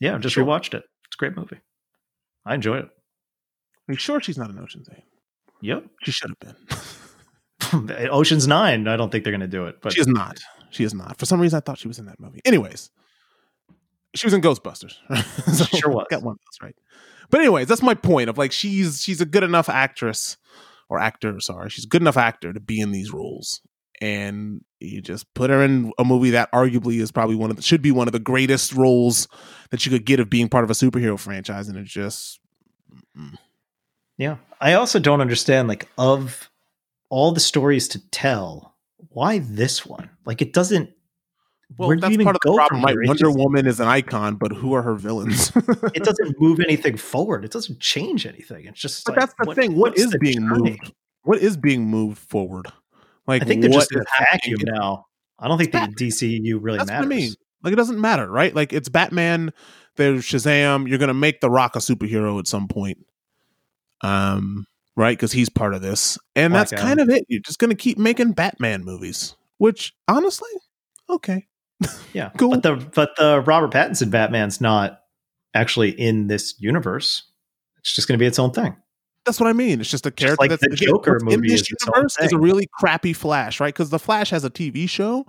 Yeah, 0.00 0.14
I 0.16 0.18
just 0.18 0.34
sure? 0.34 0.44
rewatched 0.44 0.74
it. 0.74 0.84
It's 1.06 1.14
a 1.14 1.18
great 1.18 1.36
movie. 1.36 1.60
I 2.46 2.54
enjoy 2.54 2.78
it. 2.78 2.86
Are 2.86 3.92
you 3.92 3.96
sure 3.96 4.20
she's 4.20 4.38
not 4.38 4.50
in 4.50 4.58
Ocean's 4.58 4.88
Eight? 4.90 5.04
Yep, 5.60 5.84
she 6.02 6.10
should 6.10 6.30
have 6.30 6.38
been. 6.40 7.88
Ocean's 8.10 8.46
Nine. 8.48 8.88
I 8.88 8.96
don't 8.96 9.10
think 9.10 9.24
they're 9.24 9.32
going 9.32 9.40
to 9.40 9.46
do 9.46 9.66
it, 9.66 9.80
but 9.82 9.92
she's 9.92 10.08
not. 10.08 10.40
She 10.72 10.84
is 10.84 10.94
not. 10.94 11.18
For 11.18 11.26
some 11.26 11.40
reason, 11.40 11.56
I 11.56 11.60
thought 11.60 11.78
she 11.78 11.88
was 11.88 11.98
in 11.98 12.06
that 12.06 12.18
movie. 12.18 12.40
Anyways, 12.44 12.90
she 14.14 14.26
was 14.26 14.34
in 14.34 14.40
Ghostbusters. 14.40 14.94
so 15.54 15.64
sure 15.76 15.90
was. 15.90 16.06
Got 16.10 16.22
one 16.22 16.32
of 16.32 16.38
those 16.38 16.62
right. 16.62 16.76
But 17.30 17.40
anyways, 17.40 17.68
that's 17.68 17.82
my 17.82 17.94
point 17.94 18.28
of 18.28 18.38
like 18.38 18.52
she's 18.52 19.00
she's 19.00 19.20
a 19.20 19.26
good 19.26 19.44
enough 19.44 19.68
actress 19.68 20.36
or 20.88 20.98
actor, 20.98 21.40
sorry, 21.40 21.70
she's 21.70 21.84
a 21.84 21.88
good 21.88 22.02
enough 22.02 22.16
actor 22.16 22.52
to 22.52 22.60
be 22.60 22.80
in 22.80 22.92
these 22.92 23.12
roles. 23.12 23.60
And 24.00 24.62
you 24.80 25.00
just 25.00 25.32
put 25.32 25.48
her 25.48 25.62
in 25.62 25.92
a 25.96 26.04
movie 26.04 26.30
that 26.30 26.50
arguably 26.52 27.00
is 27.00 27.12
probably 27.12 27.36
one 27.36 27.50
of 27.50 27.56
the 27.56 27.62
should 27.62 27.82
be 27.82 27.92
one 27.92 28.08
of 28.08 28.12
the 28.12 28.18
greatest 28.18 28.72
roles 28.74 29.28
that 29.70 29.86
you 29.86 29.92
could 29.92 30.04
get 30.04 30.20
of 30.20 30.28
being 30.28 30.48
part 30.48 30.64
of 30.64 30.70
a 30.70 30.74
superhero 30.74 31.18
franchise, 31.18 31.68
and 31.68 31.78
it 31.78 31.84
just 31.84 32.40
mm. 33.16 33.34
Yeah. 34.18 34.36
I 34.60 34.74
also 34.74 34.98
don't 34.98 35.20
understand 35.20 35.68
like 35.68 35.88
of 35.98 36.50
all 37.08 37.32
the 37.32 37.40
stories 37.40 37.88
to 37.88 38.10
tell, 38.10 38.71
why 39.10 39.38
this 39.38 39.84
one? 39.84 40.10
Like 40.24 40.42
it 40.42 40.52
doesn't 40.52 40.90
well, 41.78 41.88
Where 41.88 41.98
that's 41.98 42.16
part 42.18 42.36
of 42.36 42.40
the 42.44 42.54
problem, 42.54 42.82
right? 42.82 42.96
Wonder 43.06 43.26
just, 43.26 43.38
Woman 43.38 43.66
is 43.66 43.80
an 43.80 43.88
icon, 43.88 44.36
but 44.36 44.52
who 44.52 44.74
are 44.74 44.82
her 44.82 44.94
villains? 44.94 45.52
it 45.94 46.04
doesn't 46.04 46.40
move 46.40 46.60
anything 46.66 46.96
forward. 46.96 47.44
It 47.44 47.50
doesn't 47.50 47.80
change 47.80 48.26
anything. 48.26 48.66
It's 48.66 48.80
just. 48.80 49.04
But 49.04 49.12
like, 49.12 49.20
that's 49.20 49.34
the 49.38 49.46
what, 49.46 49.56
thing. 49.56 49.76
What 49.76 49.96
is 49.96 50.14
being 50.20 50.48
journey? 50.48 50.70
moved? 50.70 50.92
What 51.22 51.38
is 51.38 51.56
being 51.56 51.86
moved 51.86 52.18
forward? 52.18 52.66
Like 53.26 53.42
I 53.42 53.44
think 53.44 53.62
they're 53.62 53.70
just 53.70 53.92
in 53.92 54.00
a 54.00 54.04
vacuum 54.30 54.60
now. 54.64 55.06
I 55.38 55.48
don't 55.48 55.58
think 55.58 55.72
the 55.72 55.78
DCU 55.78 56.58
really 56.60 56.78
that's 56.78 56.90
matters. 56.90 57.06
What 57.06 57.14
I 57.14 57.16
mean. 57.16 57.32
Like 57.62 57.72
it 57.72 57.76
doesn't 57.76 58.00
matter, 58.00 58.28
right? 58.28 58.54
Like 58.54 58.72
it's 58.72 58.88
Batman. 58.88 59.52
There's 59.96 60.24
Shazam. 60.24 60.88
You're 60.88 60.98
gonna 60.98 61.14
make 61.14 61.40
The 61.40 61.50
Rock 61.50 61.76
a 61.76 61.78
superhero 61.78 62.38
at 62.38 62.46
some 62.46 62.66
point, 62.66 62.98
um, 64.00 64.66
right? 64.96 65.16
Because 65.16 65.32
he's 65.32 65.48
part 65.48 65.74
of 65.74 65.82
this, 65.82 66.18
and 66.36 66.52
Black 66.52 66.68
that's 66.68 66.82
kind 66.82 67.00
of 67.00 67.08
it. 67.08 67.24
You're 67.28 67.40
just 67.40 67.58
gonna 67.58 67.74
keep 67.74 67.98
making 67.98 68.32
Batman 68.32 68.84
movies, 68.84 69.36
which 69.58 69.94
honestly, 70.08 70.50
okay. 71.08 71.46
Yeah, 72.12 72.30
cool. 72.38 72.50
But 72.50 72.62
the 72.62 72.76
but 72.94 73.10
the 73.16 73.40
Robert 73.40 73.72
Pattinson 73.72 74.10
Batman's 74.10 74.60
not 74.60 75.00
actually 75.54 75.90
in 75.90 76.26
this 76.26 76.54
universe. 76.58 77.24
It's 77.78 77.94
just 77.94 78.08
going 78.08 78.16
to 78.16 78.22
be 78.22 78.26
its 78.26 78.38
own 78.38 78.52
thing. 78.52 78.76
That's 79.24 79.38
what 79.38 79.48
I 79.48 79.52
mean. 79.52 79.80
It's 79.80 79.90
just 79.90 80.06
a 80.06 80.10
character 80.10 80.36
like 80.40 80.50
that's 80.50 80.66
the 80.68 80.74
Joker 80.74 81.18
movie 81.20 81.34
in 81.34 81.42
this 81.42 81.68
universe 81.70 82.16
is 82.20 82.32
a 82.32 82.38
really 82.38 82.68
crappy 82.72 83.12
Flash, 83.12 83.60
right? 83.60 83.72
Because 83.72 83.90
the 83.90 83.98
Flash 83.98 84.30
has 84.30 84.44
a 84.44 84.50
TV 84.50 84.88
show, 84.88 85.26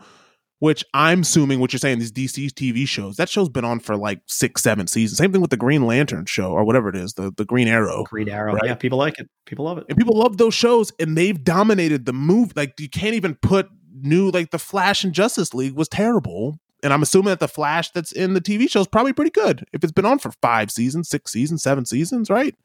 which 0.64 0.86
I'm 0.94 1.24
assuming 1.24 1.60
what 1.60 1.74
you're 1.74 1.80
saying 1.82 2.00
these 2.00 2.14
DC 2.14 2.52
TV 2.52 2.88
shows. 2.88 3.18
That 3.18 3.28
show's 3.28 3.50
been 3.50 3.66
on 3.66 3.82
for 3.82 3.98
like 3.98 4.22
six, 4.28 4.64
seven 4.64 4.88
seasons. 4.88 5.18
Same 5.18 5.30
thing 5.30 5.42
with 5.42 5.50
the 5.50 5.58
Green 5.58 5.86
Lantern 5.86 6.24
show 6.24 6.54
or 6.54 6.64
whatever 6.64 6.88
it 6.88 6.96
is, 6.96 7.16
the 7.16 7.34
the 7.36 7.44
Green 7.44 7.68
Arrow. 7.68 8.06
Green 8.06 8.30
Arrow, 8.30 8.54
right? 8.54 8.64
yeah, 8.64 8.76
people 8.76 8.98
like 8.98 9.20
it. 9.20 9.30
People 9.46 9.66
love 9.66 9.78
it, 9.78 9.84
and 9.90 9.98
people 9.98 10.18
love 10.18 10.38
those 10.38 10.54
shows, 10.54 10.94
and 11.02 11.18
they've 11.18 11.44
dominated 11.44 12.06
the 12.06 12.14
move. 12.14 12.54
Like 12.56 12.80
you 12.80 12.88
can't 12.88 13.14
even 13.14 13.36
put 13.36 13.68
new 13.94 14.30
like 14.30 14.52
the 14.52 14.58
Flash 14.58 15.04
and 15.04 15.12
Justice 15.12 15.54
League 15.54 15.74
was 15.74 15.90
terrible, 15.90 16.62
and 16.82 16.94
I'm 16.94 17.02
assuming 17.02 17.32
that 17.32 17.42
the 17.42 17.50
Flash 17.50 17.92
that's 17.92 18.14
in 18.14 18.34
the 18.34 18.40
TV 18.40 18.70
show 18.70 18.80
is 18.80 18.88
probably 18.88 19.12
pretty 19.12 19.32
good 19.32 19.66
if 19.74 19.84
it's 19.84 19.92
been 19.92 20.06
on 20.06 20.18
for 20.18 20.32
five 20.42 20.72
seasons, 20.72 21.10
six 21.10 21.34
seasons, 21.34 21.62
seven 21.62 21.86
seasons, 21.86 22.30
right? 22.30 22.56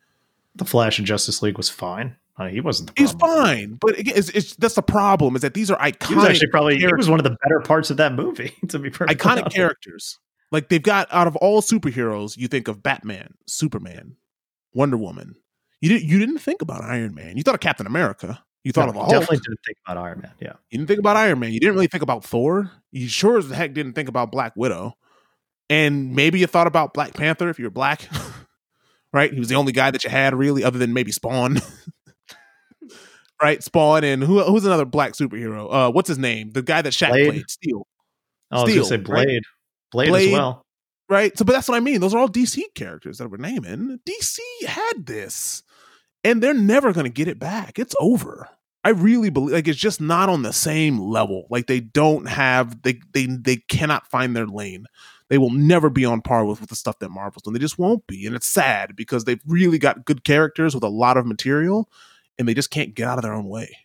The 0.55 0.65
Flash 0.65 0.99
and 0.99 1.07
Justice 1.07 1.43
League 1.43 1.57
was 1.57 1.69
fine. 1.69 2.15
Uh, 2.39 2.47
he 2.47 2.61
wasn't. 2.61 2.93
He's 2.97 3.13
fine, 3.13 3.75
but 3.81 3.99
it's, 3.99 4.29
it's, 4.29 4.55
that's 4.57 4.77
the 4.77 4.83
problem 4.83 5.35
is 5.35 5.43
that 5.43 5.55
these 5.55 5.71
are 5.71 5.79
iconic. 5.79 6.09
He 6.09 6.15
was 6.15 6.25
actually 6.25 6.49
probably 6.49 6.79
characters. 6.79 7.07
he 7.07 7.11
was 7.11 7.11
one 7.11 7.19
of 7.19 7.25
the 7.25 7.37
better 7.43 7.61
parts 7.61 7.91
of 7.91 7.97
that 7.97 8.13
movie. 8.15 8.55
To 8.69 8.79
be 8.79 8.91
perfect, 8.91 9.21
iconic 9.21 9.41
honest. 9.43 9.57
characters. 9.57 10.19
Like 10.53 10.69
they've 10.69 10.83
got 10.83 11.09
out 11.11 11.27
of 11.27 11.37
all 11.37 11.63
superheroes, 11.63 12.37
you 12.37 12.49
think 12.49 12.69
of 12.69 12.83
Batman, 12.83 13.35
Superman, 13.47 14.17
Wonder 14.75 14.97
Woman. 14.97 15.37
You 15.81 15.89
didn't 15.89 16.05
you 16.05 16.19
didn't 16.19 16.39
think 16.39 16.63
about 16.63 16.83
Iron 16.83 17.15
Man. 17.15 17.37
You 17.37 17.43
thought 17.43 17.55
of 17.55 17.61
Captain 17.61 17.87
America. 17.87 18.43
You 18.65 18.73
thought 18.73 18.85
no, 18.85 18.89
of 18.89 18.95
the 18.95 19.01
Hulk. 19.01 19.13
Definitely 19.13 19.39
didn't 19.39 19.61
think 19.65 19.79
about 19.87 19.97
Iron 19.97 20.21
Man. 20.21 20.33
Yeah. 20.41 20.53
You 20.71 20.79
didn't 20.79 20.89
think 20.89 21.01
about 21.01 21.17
Iron 21.17 21.39
Man. 21.39 21.53
You 21.53 21.61
didn't 21.61 21.75
really 21.75 21.87
think 21.87 22.03
about 22.03 22.25
Thor. 22.25 22.71
You 22.93 23.09
sure 23.09 23.39
as 23.39 23.51
heck 23.51 23.73
didn't 23.73 23.95
think 23.95 24.09
about 24.09 24.31
Black 24.31 24.55
Widow. 24.57 24.95
And 25.71 26.15
maybe 26.15 26.39
you 26.39 26.47
thought 26.47 26.67
about 26.67 26.95
Black 26.95 27.15
Panther 27.15 27.49
if 27.49 27.59
you're 27.59 27.71
black. 27.71 28.09
right? 29.13 29.33
He 29.33 29.39
was 29.39 29.49
the 29.49 29.55
only 29.55 29.73
guy 29.73 29.91
that 29.91 30.05
you 30.05 30.11
had 30.11 30.35
really, 30.35 30.65
other 30.65 30.79
than 30.79 30.93
maybe 30.93 31.13
Spawn. 31.13 31.59
right? 33.43 33.63
Spawn 33.63 34.05
and 34.05 34.23
who 34.23 34.43
who's 34.43 34.65
another 34.65 34.85
black 34.85 35.13
superhero? 35.13 35.73
Uh 35.73 35.91
what's 35.91 36.09
his 36.09 36.19
name? 36.19 36.51
The 36.53 36.63
guy 36.63 36.83
that 36.83 36.93
Shaq 36.93 37.11
Blade. 37.11 37.31
played. 37.31 37.51
Steel. 37.51 37.87
Oh, 38.51 38.65
Steel, 38.65 38.77
I 38.77 38.79
was 38.81 38.89
gonna 38.91 39.01
say 39.01 39.05
Blade. 39.05 39.27
Right? 39.27 39.43
Blade. 39.91 40.09
Blade 40.09 40.27
as 40.29 40.33
well. 40.33 40.63
Right. 41.09 41.37
So 41.39 41.45
but 41.45 41.53
that's 41.53 41.69
what 41.69 41.77
I 41.77 41.81
mean. 41.81 42.01
Those 42.01 42.15
are 42.15 42.19
all 42.19 42.29
DC 42.29 42.63
characters 42.75 43.19
that 43.19 43.31
we're 43.31 43.39
naming. 43.39 43.99
DC 44.07 44.39
had 44.67 45.07
this 45.07 45.63
and 46.25 46.43
they're 46.43 46.55
never 46.55 46.93
going 46.93 47.05
to 47.05 47.11
get 47.13 47.29
it 47.29 47.39
back. 47.39 47.79
It's 47.79 47.95
over. 48.01 48.49
I 48.85 48.91
really 48.91 49.31
believe 49.31 49.55
like 49.55 49.69
it's 49.69 49.79
just 49.79 50.01
not 50.01 50.29
on 50.29 50.43
the 50.43 50.53
same 50.53 50.99
level. 50.99 51.47
Like 51.51 51.67
they 51.67 51.81
don't 51.81 52.29
have 52.29 52.83
they 52.83 53.01
they 53.13 53.27
they 53.27 53.57
cannot 53.57 54.07
find 54.09 54.35
their 54.37 54.47
lane. 54.47 54.87
They 55.29 55.37
will 55.37 55.51
never 55.51 55.91
be 55.91 56.07
on 56.07 56.23
par 56.23 56.45
with, 56.45 56.61
with 56.61 56.71
the 56.71 56.77
stuff 56.77 57.01
that 57.01 57.11
Marvel's 57.11 57.43
done. 57.43 57.53
They 57.53 57.61
just 57.61 57.79
won't 57.79 58.07
be, 58.07 58.27
and 58.27 58.35
it's 58.35 58.47
sad 58.47 58.97
because 58.97 59.25
they've 59.25 59.43
really 59.47 59.79
got 59.79 60.07
good 60.07 60.25
characters 60.25 60.75
with 60.75 60.85
a 60.85 60.89
lot 60.89 61.17
of 61.19 61.27
material, 61.27 61.91
and 62.39 62.49
they 62.49 62.55
just 62.55 62.71
can't 62.71 62.95
get 62.95 63.09
out 63.09 63.19
of 63.19 63.23
their 63.23 63.35
own 63.35 63.49
way. 63.49 63.77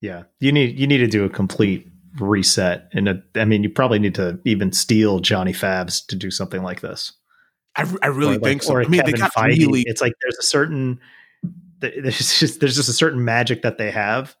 Yeah, 0.00 0.24
you 0.40 0.52
need 0.52 0.78
you 0.78 0.86
need 0.86 0.98
to 0.98 1.06
do 1.06 1.24
a 1.24 1.30
complete 1.30 1.88
reset, 2.18 2.88
and 2.92 3.08
a, 3.08 3.22
I 3.34 3.44
mean, 3.44 3.62
you 3.62 3.70
probably 3.70 3.98
need 3.98 4.14
to 4.16 4.38
even 4.44 4.72
steal 4.72 5.20
Johnny 5.20 5.52
Fabs 5.52 6.06
to 6.06 6.16
do 6.16 6.30
something 6.30 6.62
like 6.62 6.80
this. 6.80 7.12
I, 7.76 7.92
I 8.02 8.06
really 8.08 8.34
like, 8.34 8.42
think 8.42 8.62
so. 8.62 8.76
I 8.76 8.86
mean, 8.86 9.00
Kevin 9.00 9.12
they 9.12 9.18
got 9.18 9.34
Feige. 9.34 9.58
really. 9.58 9.82
It's 9.86 10.00
like 10.00 10.12
there's 10.22 10.38
a 10.38 10.42
certain 10.42 11.00
there's 11.80 12.38
just 12.38 12.60
there's 12.60 12.76
just 12.76 12.88
a 12.88 12.94
certain 12.94 13.24
magic 13.24 13.62
that 13.62 13.78
they 13.78 13.90
have 13.90 14.36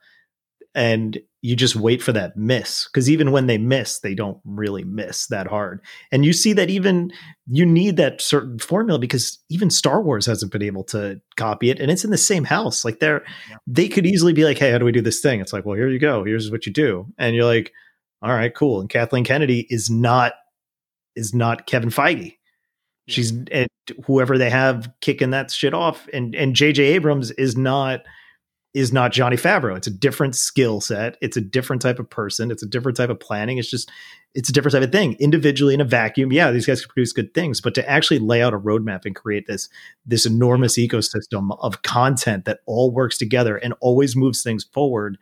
and 0.74 1.18
you 1.44 1.54
just 1.54 1.76
wait 1.76 2.02
for 2.02 2.10
that 2.10 2.38
miss 2.38 2.88
because 2.88 3.10
even 3.10 3.30
when 3.30 3.46
they 3.46 3.58
miss 3.58 4.00
they 4.00 4.14
don't 4.14 4.38
really 4.46 4.82
miss 4.82 5.26
that 5.26 5.46
hard. 5.46 5.82
And 6.10 6.24
you 6.24 6.32
see 6.32 6.54
that 6.54 6.70
even 6.70 7.12
you 7.46 7.66
need 7.66 7.98
that 7.98 8.22
certain 8.22 8.58
formula 8.58 8.98
because 8.98 9.38
even 9.50 9.68
star 9.68 10.00
wars 10.00 10.24
hasn't 10.24 10.52
been 10.52 10.62
able 10.62 10.84
to 10.84 11.20
copy 11.36 11.68
it 11.68 11.80
and 11.80 11.90
it's 11.90 12.02
in 12.02 12.10
the 12.10 12.16
same 12.16 12.44
house. 12.44 12.82
Like 12.82 12.98
they're 12.98 13.22
yeah. 13.50 13.56
they 13.66 13.88
could 13.88 14.06
easily 14.06 14.32
be 14.32 14.46
like 14.46 14.56
hey 14.56 14.70
how 14.70 14.78
do 14.78 14.86
we 14.86 14.92
do 14.92 15.02
this 15.02 15.20
thing? 15.20 15.42
It's 15.42 15.52
like 15.52 15.66
well 15.66 15.76
here 15.76 15.90
you 15.90 15.98
go. 15.98 16.24
Here's 16.24 16.50
what 16.50 16.64
you 16.64 16.72
do. 16.72 17.12
And 17.18 17.36
you're 17.36 17.44
like 17.44 17.72
all 18.22 18.32
right 18.32 18.54
cool. 18.54 18.80
And 18.80 18.88
kathleen 18.88 19.24
kennedy 19.24 19.66
is 19.68 19.90
not 19.90 20.32
is 21.14 21.34
not 21.34 21.66
kevin 21.66 21.90
feige. 21.90 22.38
She's 23.06 23.32
and 23.52 23.68
whoever 24.06 24.38
they 24.38 24.48
have 24.48 24.90
kicking 25.02 25.28
that 25.30 25.50
shit 25.50 25.74
off, 25.74 26.08
and 26.10 26.34
and 26.34 26.56
J.J. 26.56 26.82
Abrams 26.82 27.32
is 27.32 27.54
not 27.54 28.00
is 28.74 28.92
not 28.92 29.12
Johnny 29.12 29.36
Favreau. 29.36 29.76
It's 29.76 29.86
a 29.86 29.92
different 29.92 30.34
skill 30.34 30.80
set. 30.80 31.16
It's 31.22 31.36
a 31.36 31.40
different 31.40 31.80
type 31.80 32.00
of 32.00 32.10
person. 32.10 32.50
It's 32.50 32.62
a 32.62 32.66
different 32.66 32.96
type 32.96 33.08
of 33.08 33.20
planning. 33.20 33.58
It's 33.58 33.70
just 33.70 33.90
it's 34.34 34.48
a 34.48 34.52
different 34.52 34.72
type 34.72 34.82
of 34.82 34.90
thing. 34.90 35.14
Individually 35.20 35.74
in 35.74 35.80
a 35.80 35.84
vacuum, 35.84 36.32
yeah, 36.32 36.50
these 36.50 36.66
guys 36.66 36.80
can 36.80 36.92
produce 36.92 37.12
good 37.12 37.32
things, 37.34 37.60
but 37.60 37.74
to 37.76 37.88
actually 37.88 38.18
lay 38.18 38.42
out 38.42 38.52
a 38.52 38.58
roadmap 38.58 39.06
and 39.06 39.14
create 39.14 39.46
this 39.46 39.68
this 40.04 40.26
enormous 40.26 40.76
ecosystem 40.76 41.56
of 41.60 41.82
content 41.82 42.44
that 42.46 42.60
all 42.66 42.90
works 42.90 43.16
together 43.16 43.56
and 43.56 43.74
always 43.80 44.16
moves 44.16 44.42
things 44.42 44.64
forward 44.64 45.18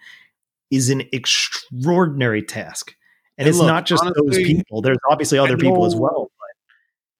is 0.70 0.88
an 0.88 1.02
extraordinary 1.12 2.42
task. 2.42 2.96
And, 3.36 3.46
and 3.46 3.48
it's 3.48 3.58
look, 3.58 3.66
not 3.66 3.84
just 3.84 4.02
honestly, 4.02 4.22
those 4.26 4.46
people. 4.46 4.80
There's 4.80 4.98
obviously 5.10 5.38
other 5.38 5.58
people 5.58 5.84
as 5.84 5.94
well. 5.94 6.30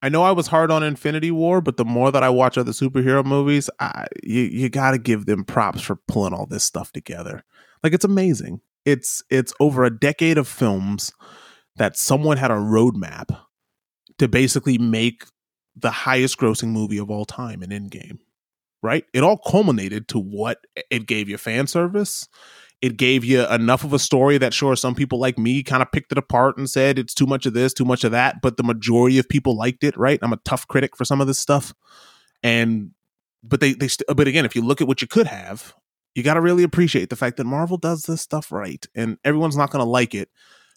I 0.02 0.08
know 0.08 0.24
I 0.24 0.32
was 0.32 0.48
hard 0.48 0.72
on 0.72 0.82
Infinity 0.82 1.30
War, 1.30 1.60
but 1.60 1.76
the 1.76 1.84
more 1.84 2.10
that 2.10 2.24
I 2.24 2.28
watch 2.28 2.58
other 2.58 2.72
superhero 2.72 3.24
movies, 3.24 3.70
I, 3.78 4.06
you 4.22 4.42
you 4.42 4.68
got 4.68 4.90
to 4.90 4.98
give 4.98 5.26
them 5.26 5.44
props 5.44 5.80
for 5.80 5.96
pulling 6.08 6.34
all 6.34 6.46
this 6.46 6.64
stuff 6.64 6.90
together. 6.92 7.44
Like 7.82 7.92
it's 7.92 8.04
amazing. 8.04 8.60
It's 8.84 9.22
it's 9.30 9.54
over 9.60 9.84
a 9.84 9.96
decade 9.96 10.38
of 10.38 10.48
films 10.48 11.12
that 11.76 11.96
someone 11.96 12.36
had 12.36 12.50
a 12.50 12.54
roadmap 12.54 13.38
to 14.18 14.28
basically 14.28 14.76
make 14.76 15.24
the 15.76 15.90
highest 15.90 16.36
grossing 16.36 16.68
movie 16.68 16.98
of 16.98 17.10
all 17.10 17.24
time 17.24 17.62
in 17.62 17.70
Endgame. 17.70 18.18
Right? 18.82 19.04
It 19.12 19.22
all 19.22 19.38
culminated 19.38 20.08
to 20.08 20.18
what 20.18 20.58
it 20.90 21.06
gave 21.06 21.28
you 21.28 21.38
fan 21.38 21.68
service 21.68 22.26
it 22.82 22.96
gave 22.96 23.24
you 23.24 23.46
enough 23.48 23.84
of 23.84 23.92
a 23.92 23.98
story 23.98 24.36
that 24.38 24.52
sure 24.52 24.76
some 24.76 24.94
people 24.94 25.18
like 25.18 25.38
me 25.38 25.62
kind 25.62 25.82
of 25.82 25.90
picked 25.92 26.12
it 26.12 26.18
apart 26.18 26.58
and 26.58 26.68
said 26.68 26.98
it's 26.98 27.14
too 27.14 27.26
much 27.26 27.46
of 27.46 27.54
this 27.54 27.72
too 27.72 27.84
much 27.84 28.04
of 28.04 28.12
that 28.12 28.42
but 28.42 28.56
the 28.56 28.62
majority 28.62 29.18
of 29.18 29.28
people 29.28 29.56
liked 29.56 29.84
it 29.84 29.96
right 29.96 30.18
i'm 30.22 30.32
a 30.32 30.40
tough 30.44 30.66
critic 30.68 30.96
for 30.96 31.04
some 31.04 31.20
of 31.20 31.26
this 31.26 31.38
stuff 31.38 31.72
and 32.42 32.90
but 33.42 33.60
they 33.60 33.72
they 33.72 33.88
st- 33.88 34.06
but 34.16 34.28
again, 34.28 34.44
if 34.44 34.54
you 34.54 34.62
look 34.62 34.80
at 34.80 34.88
what 34.88 35.02
you 35.02 35.08
could 35.08 35.26
have, 35.26 35.74
you 36.14 36.22
got 36.22 36.34
to 36.34 36.40
really 36.40 36.62
appreciate 36.62 37.10
the 37.10 37.16
fact 37.16 37.36
that 37.36 37.44
Marvel 37.44 37.76
does 37.76 38.02
this 38.02 38.20
stuff 38.20 38.52
right, 38.52 38.86
and 38.94 39.18
everyone's 39.24 39.56
not 39.56 39.70
going 39.70 39.84
to 39.84 39.88
like 39.90 40.14
it, 40.14 40.30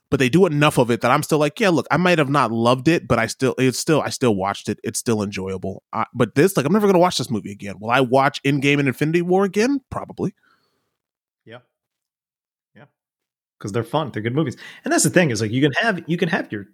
but 0.10 0.20
they 0.20 0.30
do 0.30 0.46
enough 0.46 0.78
of 0.78 0.90
it 0.90 1.02
that 1.02 1.12
I'm 1.12 1.24
still 1.24 1.38
like, 1.38 1.60
yeah, 1.60 1.70
look, 1.70 1.88
I 1.92 1.98
might 1.98 2.18
have 2.18 2.30
not 2.30 2.52
loved 2.52 2.88
it, 2.88 3.08
but 3.08 3.20
I 3.20 3.28
still 3.28 3.56
it's 3.58 3.80
still 3.80 4.02
I 4.02 4.10
still 4.10 4.36
watched 4.36 4.70
it. 4.70 4.80
It's 4.84 5.00
still 5.00 5.22
enjoyable. 5.22 5.84
Uh, 5.94 6.06
but 6.14 6.36
this, 6.36 6.58
like, 6.58 6.66
I'm 6.66 6.74
never 6.74 6.88
going 6.88 6.96
to 6.96 7.00
watch 7.00 7.18
this 7.18 7.30
movie 7.30 7.52
again. 7.52 7.76
Will 7.80 7.92
I 7.92 8.02
watch 8.02 8.42
Endgame 8.44 8.80
and 8.80 8.88
Infinity 8.88 9.22
War 9.22 9.46
again? 9.46 9.82
Probably. 9.92 10.34
Yeah, 11.46 11.60
yeah, 12.76 12.86
because 13.58 13.72
they're 13.72 13.84
fun. 13.84 14.12
They're 14.12 14.22
good 14.22 14.36
movies, 14.36 14.58
and 14.84 14.94
that's 14.94 15.04
the 15.04 15.10
thing 15.10 15.32
is 15.32 15.42
like 15.42 15.52
you 15.52 15.62
can 15.62 15.74
have 15.74 16.04
you 16.08 16.18
can 16.18 16.30
have 16.30 16.52
your 16.52 16.66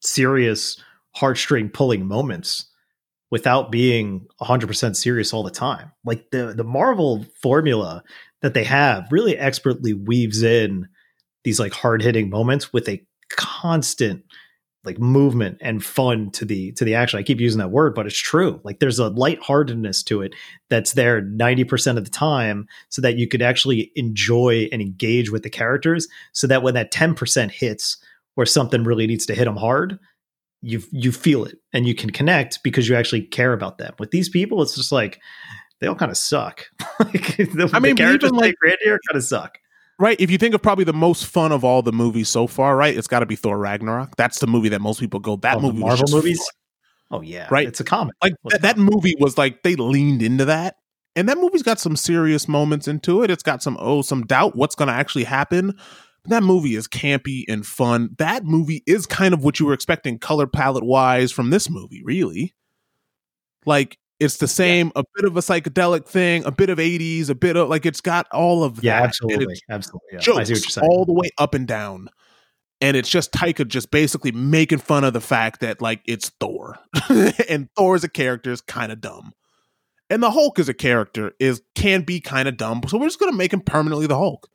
serious 0.00 0.80
heartstring 1.16 1.72
pulling 1.72 2.06
moments 2.06 2.66
without 3.30 3.72
being 3.72 4.26
100% 4.40 4.94
serious 4.96 5.32
all 5.32 5.42
the 5.42 5.50
time. 5.50 5.90
Like 6.04 6.30
the 6.30 6.54
the 6.56 6.64
Marvel 6.64 7.24
formula 7.42 8.02
that 8.42 8.54
they 8.54 8.64
have 8.64 9.08
really 9.10 9.36
expertly 9.36 9.92
weaves 9.94 10.42
in 10.42 10.88
these 11.44 11.58
like 11.58 11.72
hard-hitting 11.72 12.30
moments 12.30 12.72
with 12.72 12.88
a 12.88 13.04
constant 13.30 14.22
like 14.86 14.98
movement 14.98 15.58
and 15.60 15.84
fun 15.84 16.30
to 16.30 16.44
the 16.44 16.72
to 16.72 16.84
the 16.84 16.94
action. 16.94 17.18
I 17.18 17.22
keep 17.22 17.40
using 17.40 17.58
that 17.58 17.70
word, 17.70 17.94
but 17.94 18.06
it's 18.06 18.18
true. 18.18 18.60
Like 18.64 18.78
there's 18.78 18.98
a 18.98 19.10
lightheartedness 19.10 20.04
to 20.04 20.22
it 20.22 20.34
that's 20.70 20.92
there 20.92 21.20
90% 21.20 21.98
of 21.98 22.04
the 22.04 22.10
time 22.10 22.66
so 22.88 23.02
that 23.02 23.16
you 23.16 23.28
could 23.28 23.42
actually 23.42 23.92
enjoy 23.96 24.68
and 24.72 24.80
engage 24.80 25.30
with 25.30 25.42
the 25.42 25.50
characters 25.50 26.08
so 26.32 26.46
that 26.46 26.62
when 26.62 26.74
that 26.74 26.92
10% 26.92 27.50
hits 27.50 27.98
where 28.36 28.46
something 28.46 28.84
really 28.84 29.06
needs 29.06 29.26
to 29.26 29.34
hit 29.34 29.44
them 29.44 29.56
hard, 29.56 29.98
you 30.62 30.82
you 30.92 31.12
feel 31.12 31.44
it 31.44 31.58
and 31.72 31.86
you 31.86 31.94
can 31.94 32.10
connect 32.10 32.62
because 32.62 32.88
you 32.88 32.94
actually 32.94 33.22
care 33.22 33.52
about 33.52 33.78
them. 33.78 33.92
With 33.98 34.10
these 34.10 34.28
people, 34.28 34.62
it's 34.62 34.74
just 34.76 34.92
like 34.92 35.20
they 35.80 35.86
all 35.86 35.94
kind 35.94 36.10
of 36.10 36.16
suck. 36.16 36.64
like, 37.00 37.36
the, 37.36 37.70
I 37.74 37.80
mean, 37.80 37.96
the 37.96 38.02
characters 38.02 38.28
even, 38.28 38.38
like- 38.38 38.54
like 38.64 38.78
here 38.82 38.98
kind 39.10 39.16
of 39.18 39.24
suck. 39.24 39.58
Right. 39.98 40.20
If 40.20 40.30
you 40.30 40.36
think 40.36 40.54
of 40.54 40.60
probably 40.62 40.84
the 40.84 40.92
most 40.92 41.24
fun 41.26 41.52
of 41.52 41.64
all 41.64 41.80
the 41.80 41.92
movies 41.92 42.28
so 42.28 42.46
far, 42.46 42.76
right? 42.76 42.94
It's 42.96 43.06
got 43.06 43.20
to 43.20 43.26
be 43.26 43.34
Thor 43.36 43.56
Ragnarok. 43.58 44.14
That's 44.16 44.40
the 44.40 44.46
movie 44.46 44.68
that 44.68 44.80
most 44.80 45.00
people 45.00 45.20
go. 45.20 45.36
That 45.36 45.56
Oh, 45.56 45.60
movie, 45.60 45.80
was 45.82 46.00
Marvel 46.00 46.16
movies? 46.16 46.38
fun. 46.38 46.46
Oh 47.18 47.22
yeah, 47.22 47.46
Right. 47.50 47.66
It's 47.68 47.80
a 47.80 47.84
comic. 47.84 48.14
Like 48.22 48.34
that, 48.50 48.62
that 48.62 48.78
movie 48.78 49.14
was 49.18 49.38
like 49.38 49.62
they 49.62 49.76
leaned 49.76 50.22
into 50.22 50.44
that, 50.46 50.74
and 51.14 51.28
that 51.28 51.38
movie's 51.38 51.62
got 51.62 51.78
some 51.78 51.94
serious 51.96 52.48
moments 52.48 52.88
into 52.88 53.22
it. 53.22 53.30
It's 53.30 53.44
got 53.44 53.62
some 53.62 53.76
oh 53.80 54.02
some 54.02 54.24
doubt 54.26 54.56
what's 54.56 54.74
going 54.74 54.88
to 54.88 54.94
actually 54.94 55.24
happen. 55.24 55.78
That 56.26 56.42
movie 56.42 56.74
is 56.74 56.88
campy 56.88 57.44
and 57.48 57.64
fun. 57.64 58.10
That 58.18 58.44
movie 58.44 58.82
is 58.86 59.06
kind 59.06 59.32
of 59.32 59.44
what 59.44 59.60
you 59.60 59.66
were 59.66 59.72
expecting 59.72 60.18
color 60.18 60.48
palette 60.48 60.82
wise 60.84 61.30
from 61.30 61.50
this 61.50 61.70
movie, 61.70 62.02
really. 62.04 62.54
Like 63.64 63.96
it's 64.18 64.38
the 64.38 64.48
same, 64.48 64.92
a 64.96 65.04
bit 65.14 65.26
of 65.26 65.36
a 65.36 65.40
psychedelic 65.40 66.06
thing, 66.06 66.44
a 66.44 66.50
bit 66.50 66.70
of 66.70 66.78
80s, 66.78 67.28
a 67.28 67.34
bit 67.34 67.56
of 67.56 67.68
like 67.68 67.84
it's 67.84 68.00
got 68.00 68.26
all 68.32 68.64
of 68.64 68.82
yeah, 68.82 69.00
that. 69.00 69.08
absolutely, 69.08 69.56
absolutely. 69.68 70.08
Yeah. 70.12 70.18
I 70.18 70.20
jokes 70.20 70.26
see 70.26 70.40
what 70.40 70.48
you're 70.48 70.70
saying. 70.70 70.88
all 70.88 71.04
the 71.04 71.12
way 71.12 71.28
up 71.38 71.54
and 71.54 71.66
down. 71.66 72.08
And 72.80 72.96
it's 72.96 73.08
just 73.08 73.32
Taika 73.32 73.66
just 73.66 73.90
basically 73.90 74.32
making 74.32 74.78
fun 74.78 75.04
of 75.04 75.12
the 75.12 75.20
fact 75.20 75.60
that 75.60 75.80
like 75.80 76.02
it's 76.06 76.30
Thor. 76.40 76.78
and 77.48 77.68
Thor 77.76 77.94
as 77.94 78.04
a 78.04 78.08
character 78.08 78.52
is 78.52 78.60
kind 78.60 78.92
of 78.92 79.00
dumb. 79.00 79.32
And 80.08 80.22
the 80.22 80.30
Hulk 80.30 80.58
as 80.58 80.68
a 80.68 80.74
character 80.74 81.32
is 81.40 81.62
can 81.74 82.02
be 82.02 82.20
kind 82.20 82.48
of 82.48 82.56
dumb. 82.56 82.82
So 82.88 82.98
we're 82.98 83.06
just 83.06 83.20
gonna 83.20 83.32
make 83.32 83.52
him 83.52 83.60
permanently 83.60 84.06
the 84.06 84.16
Hulk. 84.16 84.48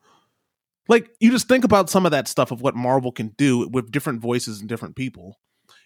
Like 0.87 1.09
you 1.19 1.31
just 1.31 1.47
think 1.47 1.63
about 1.63 1.89
some 1.89 2.05
of 2.05 2.11
that 2.11 2.27
stuff 2.27 2.51
of 2.51 2.61
what 2.61 2.75
Marvel 2.75 3.11
can 3.11 3.29
do 3.37 3.67
with 3.67 3.91
different 3.91 4.21
voices 4.21 4.59
and 4.59 4.69
different 4.69 4.95
people. 4.95 5.37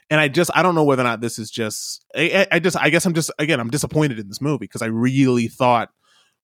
And 0.10 0.20
I 0.20 0.28
just 0.28 0.52
I 0.54 0.62
don't 0.62 0.76
know 0.76 0.84
whether 0.84 1.02
or 1.02 1.06
not 1.06 1.22
this 1.22 1.40
is 1.40 1.50
just 1.50 2.06
I, 2.16 2.48
I 2.52 2.60
just 2.60 2.78
I 2.78 2.90
guess 2.90 3.06
I'm 3.06 3.14
just 3.14 3.32
again 3.40 3.60
I'm 3.60 3.72
disappointed 3.72 4.20
in 4.20 4.28
this 4.28 4.42
movie 4.42 4.66
because 4.66 4.82
I 4.82 4.88
really 4.88 5.48
thought 5.48 5.90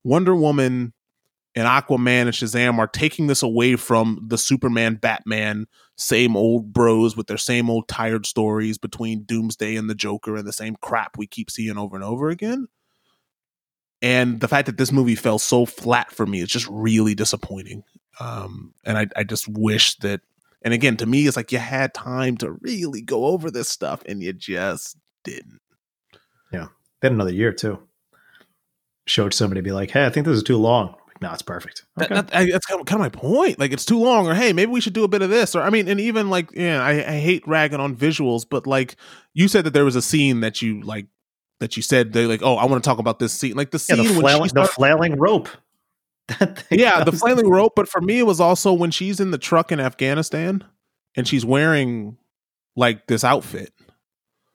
Wonder 0.03 0.35
Woman 0.35 0.93
and 1.53 1.67
Aquaman 1.67 2.21
and 2.21 2.31
Shazam 2.31 2.77
are 2.77 2.87
taking 2.87 3.27
this 3.27 3.43
away 3.43 3.75
from 3.75 4.23
the 4.25 4.37
Superman, 4.37 4.95
Batman, 4.95 5.67
same 5.97 6.37
old 6.37 6.71
bros 6.71 7.17
with 7.17 7.27
their 7.27 7.37
same 7.37 7.69
old 7.69 7.87
tired 7.87 8.25
stories 8.25 8.77
between 8.77 9.23
Doomsday 9.23 9.75
and 9.75 9.89
the 9.89 9.95
Joker 9.95 10.37
and 10.37 10.47
the 10.47 10.53
same 10.53 10.75
crap 10.81 11.17
we 11.17 11.27
keep 11.27 11.51
seeing 11.51 11.77
over 11.77 11.95
and 11.95 12.05
over 12.05 12.29
again. 12.29 12.67
And 14.01 14.39
the 14.39 14.47
fact 14.47 14.65
that 14.65 14.77
this 14.77 14.91
movie 14.91 15.15
fell 15.15 15.37
so 15.37 15.65
flat 15.65 16.11
for 16.11 16.25
me 16.25 16.41
is 16.41 16.49
just 16.49 16.67
really 16.69 17.13
disappointing. 17.13 17.83
Um, 18.19 18.73
and 18.83 18.97
I, 18.97 19.07
I 19.15 19.23
just 19.23 19.47
wish 19.47 19.97
that, 19.97 20.21
and 20.61 20.73
again, 20.73 20.97
to 20.97 21.05
me, 21.05 21.25
it's 21.27 21.37
like 21.37 21.51
you 21.51 21.57
had 21.59 21.93
time 21.93 22.37
to 22.37 22.51
really 22.61 23.01
go 23.01 23.25
over 23.25 23.49
this 23.51 23.69
stuff 23.69 24.01
and 24.05 24.21
you 24.21 24.33
just 24.33 24.97
didn't. 25.23 25.59
They 26.51 27.07
had 27.07 27.13
another 27.13 27.33
year 27.33 27.51
too. 27.51 27.79
Showed 29.07 29.33
somebody 29.33 29.61
be 29.61 29.71
like, 29.71 29.89
"Hey, 29.89 30.05
I 30.05 30.09
think 30.11 30.27
this 30.27 30.37
is 30.37 30.43
too 30.43 30.57
long." 30.57 30.89
Like, 31.07 31.19
no, 31.19 31.33
it's 31.33 31.41
perfect. 31.41 31.83
Okay. 31.99 32.13
that- 32.13 32.29
I- 32.35 32.45
that's 32.51 32.67
kind 32.67 32.79
of, 32.79 32.85
kind 32.85 33.03
of 33.03 33.11
my 33.11 33.19
point. 33.19 33.57
Like 33.57 33.71
it's 33.73 33.85
too 33.85 33.97
long, 33.99 34.27
or 34.27 34.35
hey, 34.35 34.53
maybe 34.53 34.71
we 34.71 34.81
should 34.81 34.93
do 34.93 35.03
a 35.03 35.07
bit 35.07 35.23
of 35.23 35.31
this, 35.31 35.55
or 35.55 35.63
I 35.63 35.71
mean, 35.71 35.87
and 35.87 35.99
even 35.99 36.29
like, 36.29 36.51
yeah, 36.53 36.79
I, 36.83 36.91
I 36.91 37.19
hate 37.19 37.41
ragging 37.47 37.79
on 37.79 37.95
visuals, 37.95 38.45
but 38.47 38.67
like 38.67 38.95
you 39.33 39.47
said 39.47 39.63
that 39.63 39.73
there 39.73 39.83
was 39.83 39.95
a 39.95 40.01
scene 40.03 40.41
that 40.41 40.61
you 40.61 40.81
like 40.81 41.07
that 41.59 41.75
you 41.75 41.81
said 41.81 42.13
they 42.13 42.27
like, 42.27 42.43
oh, 42.43 42.55
I 42.57 42.65
want 42.65 42.83
to 42.83 42.87
talk 42.87 42.99
about 42.99 43.17
this 43.17 43.33
scene, 43.33 43.55
like 43.55 43.71
the 43.71 43.83
yeah, 43.89 43.95
scene 43.95 44.05
the 44.05 44.11
when 44.13 44.21
flailing, 44.21 44.51
the 44.53 44.65
flailing 44.65 45.15
rope. 45.17 45.49
That 46.39 46.59
thing 46.59 46.79
yeah, 46.79 46.99
the 47.03 47.11
comes- 47.11 47.19
flailing 47.21 47.49
rope. 47.49 47.73
But 47.75 47.87
for 47.89 48.01
me, 48.01 48.19
it 48.19 48.25
was 48.25 48.39
also 48.39 48.73
when 48.73 48.91
she's 48.91 49.19
in 49.19 49.31
the 49.31 49.37
truck 49.37 49.71
in 49.71 49.79
Afghanistan 49.79 50.63
and 51.15 51.27
she's 51.27 51.45
wearing 51.45 52.17
like 52.75 53.07
this 53.07 53.23
outfit, 53.23 53.73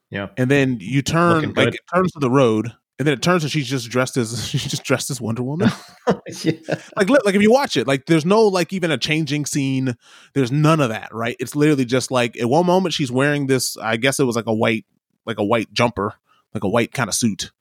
Yeah, 0.09 0.29
and 0.37 0.49
then 0.49 0.77
you 0.79 1.01
turn 1.01 1.53
like 1.53 1.75
it 1.75 1.79
turns 1.93 2.11
to 2.13 2.19
the 2.19 2.29
road. 2.31 2.73
And 2.99 3.05
then 3.05 3.13
it 3.13 3.21
turns 3.21 3.43
and 3.43 3.51
she's 3.51 3.67
just 3.67 3.91
dressed 3.91 4.17
as 4.17 4.47
she's 4.49 4.65
just 4.65 4.83
dressed 4.83 5.11
as 5.11 5.21
Wonder 5.21 5.43
Woman. 5.43 5.69
yeah. 6.43 6.53
like 6.95 7.09
like 7.09 7.35
if 7.35 7.41
you 7.43 7.51
watch 7.51 7.77
it 7.77 7.85
like 7.85 8.07
there's 8.07 8.25
no 8.25 8.41
like 8.47 8.73
even 8.73 8.89
a 8.89 8.97
changing 8.97 9.45
scene 9.45 9.95
there's 10.33 10.51
none 10.51 10.79
of 10.79 10.89
that 10.89 11.13
right 11.13 11.35
it's 11.39 11.55
literally 11.55 11.85
just 11.85 12.09
like 12.09 12.35
at 12.39 12.49
one 12.49 12.65
moment 12.65 12.93
she's 12.93 13.11
wearing 13.11 13.45
this 13.47 13.77
i 13.77 13.97
guess 13.97 14.19
it 14.19 14.23
was 14.23 14.35
like 14.35 14.47
a 14.47 14.53
white 14.53 14.85
like 15.25 15.37
a 15.37 15.43
white 15.43 15.71
jumper 15.73 16.13
like 16.53 16.63
a 16.63 16.69
white 16.69 16.91
kind 16.91 17.07
of 17.09 17.13
suit 17.13 17.51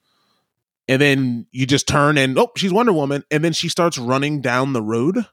and 0.88 1.00
then 1.00 1.46
you 1.50 1.66
just 1.66 1.88
turn 1.88 2.18
and 2.18 2.38
oh 2.38 2.50
she's 2.56 2.72
wonder 2.72 2.92
woman 2.92 3.24
and 3.30 3.44
then 3.44 3.52
she 3.52 3.68
starts 3.68 3.98
running 3.98 4.40
down 4.40 4.72
the 4.72 4.82
road 4.82 5.26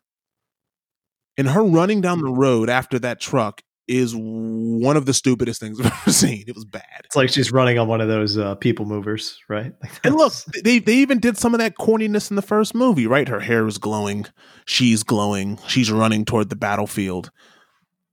and 1.38 1.50
her 1.50 1.64
running 1.64 2.02
down 2.02 2.22
the 2.22 2.32
road 2.32 2.70
after 2.70 3.00
that 3.00 3.20
truck 3.20 3.62
is 3.88 4.16
one 4.16 4.96
of 4.96 5.06
the 5.06 5.14
stupidest 5.14 5.60
things 5.60 5.80
i've 5.80 5.86
ever 6.02 6.12
seen 6.12 6.44
it 6.48 6.56
was 6.56 6.66
bad 6.66 7.02
It's 7.06 7.16
like 7.16 7.30
she's 7.30 7.52
running 7.52 7.78
on 7.78 7.88
one 7.88 8.02
of 8.02 8.08
those 8.08 8.38
uh, 8.38 8.56
people 8.56 8.86
movers, 8.86 9.40
right? 9.50 9.74
Like 9.82 10.06
And 10.06 10.16
look, 10.16 10.34
they 10.64 10.80
they 10.80 10.96
even 10.96 11.20
did 11.20 11.38
some 11.38 11.54
of 11.54 11.60
that 11.60 11.76
corniness 11.76 12.30
in 12.32 12.36
the 12.38 12.42
first 12.42 12.74
movie, 12.74 13.06
right? 13.08 13.28
Her 13.28 13.42
hair 13.42 13.68
is 13.68 13.78
glowing, 13.78 14.26
she's 14.66 15.04
glowing, 15.04 15.60
she's 15.68 15.92
running 15.92 16.26
toward 16.26 16.50
the 16.50 16.56
battlefield. 16.56 17.30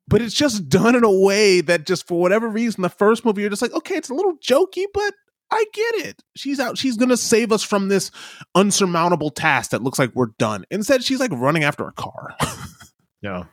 But 0.08 0.20
it's 0.20 0.34
just 0.34 0.68
done 0.68 0.96
in 0.96 1.04
a 1.04 1.10
way 1.10 1.60
that 1.60 1.86
just 1.86 2.06
for 2.06 2.20
whatever 2.20 2.48
reason, 2.48 2.82
the 2.82 2.88
first 2.88 3.24
movie 3.24 3.42
you're 3.42 3.50
just 3.50 3.62
like, 3.62 3.72
okay, 3.72 3.94
it's 3.94 4.10
a 4.10 4.14
little 4.14 4.36
jokey, 4.38 4.84
but 4.92 5.14
I 5.50 5.64
get 5.72 5.94
it. 6.06 6.22
She's 6.36 6.60
out, 6.60 6.78
she's 6.78 6.96
gonna 6.96 7.16
save 7.16 7.52
us 7.52 7.62
from 7.62 7.88
this 7.88 8.10
unsurmountable 8.54 9.30
task 9.30 9.70
that 9.72 9.82
looks 9.82 9.98
like 9.98 10.12
we're 10.14 10.30
done. 10.38 10.64
Instead, 10.70 11.02
she's 11.04 11.20
like 11.20 11.32
running 11.32 11.64
after 11.64 11.86
a 11.86 11.92
car. 11.92 12.36
yeah, 13.22 13.44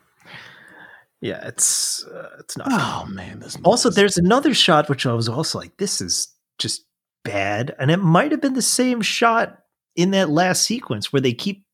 yeah. 1.20 1.46
It's 1.46 2.04
uh, 2.06 2.28
it's 2.40 2.56
not. 2.56 2.68
oh 2.70 3.06
man, 3.10 3.40
this 3.40 3.56
Also, 3.64 3.88
movie's- 3.88 3.96
there's 3.96 4.18
another 4.18 4.54
shot 4.54 4.88
which 4.88 5.06
I 5.06 5.12
was 5.12 5.28
also 5.28 5.58
like, 5.58 5.76
this 5.78 6.00
is 6.00 6.28
just 6.58 6.84
bad. 7.24 7.74
And 7.78 7.90
it 7.90 7.98
might 7.98 8.30
have 8.32 8.40
been 8.40 8.54
the 8.54 8.62
same 8.62 9.00
shot 9.02 9.58
in 9.96 10.12
that 10.12 10.30
last 10.30 10.62
sequence 10.64 11.12
where 11.12 11.20
they 11.20 11.32
keep 11.32 11.64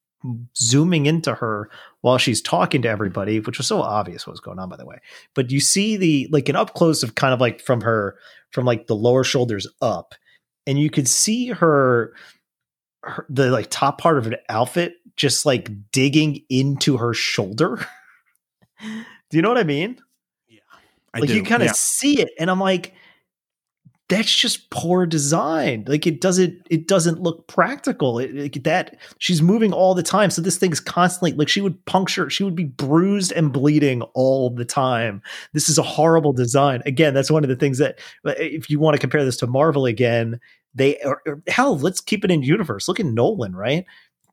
zooming 0.56 1.04
into 1.06 1.34
her 1.34 1.68
while 2.04 2.18
she's 2.18 2.42
talking 2.42 2.82
to 2.82 2.88
everybody, 2.88 3.40
which 3.40 3.56
was 3.56 3.66
so 3.66 3.80
obvious 3.80 4.26
what 4.26 4.32
was 4.32 4.40
going 4.40 4.58
on, 4.58 4.68
by 4.68 4.76
the 4.76 4.84
way. 4.84 4.98
But 5.32 5.50
you 5.50 5.58
see 5.58 5.96
the 5.96 6.28
like 6.30 6.50
an 6.50 6.54
up 6.54 6.74
close 6.74 7.02
of 7.02 7.14
kind 7.14 7.32
of 7.32 7.40
like 7.40 7.62
from 7.62 7.80
her 7.80 8.16
from 8.50 8.66
like 8.66 8.88
the 8.88 8.94
lower 8.94 9.24
shoulders 9.24 9.66
up, 9.80 10.14
and 10.66 10.78
you 10.78 10.90
could 10.90 11.08
see 11.08 11.46
her, 11.46 12.12
her 13.04 13.24
the 13.30 13.50
like 13.50 13.68
top 13.70 13.96
part 13.96 14.18
of 14.18 14.26
an 14.26 14.36
outfit 14.50 14.96
just 15.16 15.46
like 15.46 15.70
digging 15.92 16.42
into 16.50 16.98
her 16.98 17.14
shoulder. 17.14 17.86
Do 18.82 19.38
you 19.38 19.40
know 19.40 19.48
what 19.48 19.56
I 19.56 19.64
mean? 19.64 19.98
Yeah, 20.46 20.60
I 21.14 21.20
like 21.20 21.30
do, 21.30 21.36
you 21.36 21.42
kind 21.42 21.62
of 21.62 21.68
yeah. 21.68 21.74
see 21.74 22.20
it 22.20 22.28
and 22.38 22.50
i'm 22.50 22.60
like 22.60 22.92
that's 24.14 24.34
just 24.34 24.70
poor 24.70 25.06
design. 25.06 25.84
Like 25.88 26.06
it 26.06 26.20
doesn't 26.20 26.66
it 26.70 26.86
doesn't 26.86 27.20
look 27.20 27.46
practical. 27.48 28.18
It, 28.20 28.34
it- 28.36 28.64
that 28.64 28.96
she's 29.18 29.42
moving 29.42 29.72
all 29.72 29.94
the 29.94 30.02
time. 30.02 30.30
So 30.30 30.40
this 30.40 30.56
thing's 30.56 30.78
constantly 30.78 31.32
like 31.32 31.48
she 31.48 31.60
would 31.60 31.84
puncture 31.86 32.30
she 32.30 32.44
would 32.44 32.54
be 32.54 32.64
bruised 32.64 33.32
and 33.32 33.52
bleeding 33.52 34.02
all 34.14 34.50
the 34.50 34.64
time. 34.64 35.20
This 35.52 35.68
is 35.68 35.76
a 35.76 35.82
horrible 35.82 36.32
design. 36.32 36.82
Again 36.86 37.12
that's 37.14 37.30
one 37.30 37.42
of 37.42 37.48
the 37.50 37.56
things 37.56 37.78
that 37.78 37.98
if 38.24 38.70
you 38.70 38.78
want 38.78 38.94
to 38.94 39.00
compare 39.00 39.24
this 39.24 39.36
to 39.38 39.46
marvel 39.48 39.84
again 39.86 40.38
they 40.74 40.98
or, 41.04 41.20
er, 41.26 41.32
or 41.32 41.42
hell 41.48 41.76
let's 41.78 42.00
keep 42.00 42.24
it 42.24 42.30
in 42.30 42.42
universe. 42.42 42.86
Look 42.88 43.00
at 43.00 43.06
nolan 43.06 43.54
right? 43.56 43.84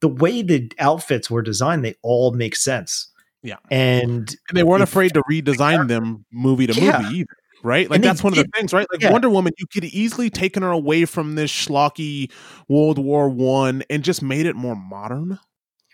The 0.02 0.08
way 0.08 0.44
the 0.44 0.72
outfits 0.80 1.30
were 1.32 1.42
designed 1.42 1.84
they 1.84 1.96
all 2.04 2.32
make 2.32 2.56
sense. 2.56 3.08
Yeah. 3.44 3.58
and 3.72 4.30
and 4.50 4.56
they 4.58 4.64
weren't 4.64 4.84
afraid 4.84 5.16
to 5.16 5.24
redesign 5.24 5.88
them 5.88 6.26
movie 6.32 6.68
to 6.68 6.74
Yeah. 6.80 7.02
movie 7.02 7.18
either. 7.22 7.38
Right? 7.64 7.90
Like 7.90 8.02
that's 8.02 8.24
one 8.24 8.34
did, 8.34 8.46
of 8.46 8.52
the 8.52 8.58
things, 8.58 8.74
right? 8.74 8.88
Like 8.92 9.02
yeah. 9.02 9.12
Wonder 9.12 9.30
Woman, 9.30 9.54
you 9.58 9.66
could 9.68 9.86
easily 9.86 10.30
taken 10.30 10.64
her 10.64 10.72
away 10.72 11.06
from 11.06 11.36
this 11.36 11.52
schlocky 11.52 12.32
World 12.68 12.98
War 12.98 13.30
One 13.30 13.84
and 13.90 14.04
just 14.04 14.22
made 14.22 14.46
it 14.46 14.56
more 14.56 14.76
modern. 14.76 15.40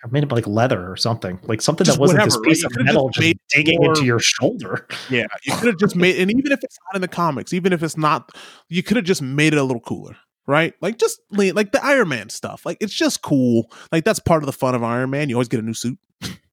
I 0.04 0.08
made 0.12 0.24
it 0.24 0.32
like 0.32 0.46
leather 0.46 0.92
or 0.92 0.96
something, 0.96 1.40
like 1.44 1.62
something 1.62 1.84
just 1.84 1.98
that 1.98 2.02
wasn't 2.02 2.20
whatever, 2.20 2.40
this 2.44 2.62
piece 2.62 2.64
right? 2.64 2.80
of 2.80 2.86
metal 2.86 3.10
just, 3.10 3.26
just 3.26 3.38
digging 3.50 3.80
more, 3.80 3.90
into 3.90 4.06
your 4.06 4.20
shoulder. 4.20 4.88
Yeah, 5.10 5.26
you 5.44 5.56
could 5.56 5.68
have 5.68 5.80
just 5.80 5.96
made, 5.96 6.20
and 6.20 6.30
even 6.30 6.52
if 6.52 6.64
it's 6.64 6.78
not 6.88 6.96
in 6.96 7.02
the 7.02 7.08
comics, 7.08 7.54
even 7.54 7.74
if 7.74 7.82
it's 7.82 7.98
not, 7.98 8.32
you 8.70 8.84
could 8.84 8.98
have 8.98 9.06
just 9.06 9.22
made 9.22 9.54
it 9.54 9.60
a 9.60 9.64
little 9.64 9.82
cooler 9.82 10.18
right? 10.48 10.74
Like 10.82 10.98
just 10.98 11.20
like 11.32 11.74
the 11.74 11.86
Iron 11.86 12.08
Man 12.08 12.30
stuff. 12.30 12.66
Like 12.66 12.78
it's 12.80 12.94
just 12.94 13.22
cool. 13.22 13.70
Like 13.92 14.06
that's 14.06 14.20
part 14.20 14.42
of 14.42 14.48
the 14.48 14.54
fun 14.54 14.74
of 14.74 14.84
Iron 14.84 15.10
Man. 15.10 15.30
You 15.30 15.36
always 15.36 15.50
get 15.50 15.60
a 15.60 15.64
new 15.64 15.74
suit. 15.74 16.00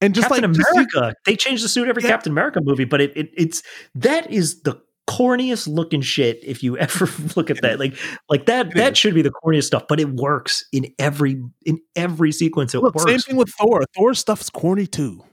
And 0.00 0.14
just 0.14 0.28
Captain 0.28 0.52
like 0.52 0.60
America, 0.60 1.00
just, 1.00 1.16
they 1.24 1.36
change 1.36 1.62
the 1.62 1.68
suit 1.68 1.88
every 1.88 2.02
yeah. 2.02 2.10
Captain 2.10 2.30
America 2.32 2.60
movie, 2.62 2.84
but 2.84 3.00
it, 3.00 3.16
it 3.16 3.30
it's 3.36 3.62
that 3.96 4.30
is 4.30 4.62
the 4.62 4.80
corniest 5.08 5.66
looking 5.66 6.02
shit 6.02 6.38
if 6.44 6.62
you 6.62 6.76
ever 6.78 7.08
look 7.34 7.50
at 7.50 7.60
that. 7.62 7.80
Like 7.80 7.96
like 8.28 8.46
that 8.46 8.74
that 8.74 8.96
should 8.96 9.14
be 9.14 9.22
the 9.22 9.32
corniest 9.32 9.64
stuff, 9.64 9.84
but 9.88 9.98
it 9.98 10.08
works 10.10 10.64
in 10.72 10.92
every 10.98 11.42
in 11.64 11.80
every 11.96 12.30
sequence. 12.30 12.74
It 12.74 12.80
Look, 12.80 12.94
works. 12.94 13.10
Same 13.10 13.20
thing 13.20 13.36
with 13.36 13.50
Thor. 13.50 13.82
Thor 13.96 14.14
stuff's 14.14 14.50
corny 14.50 14.86
too. 14.86 15.24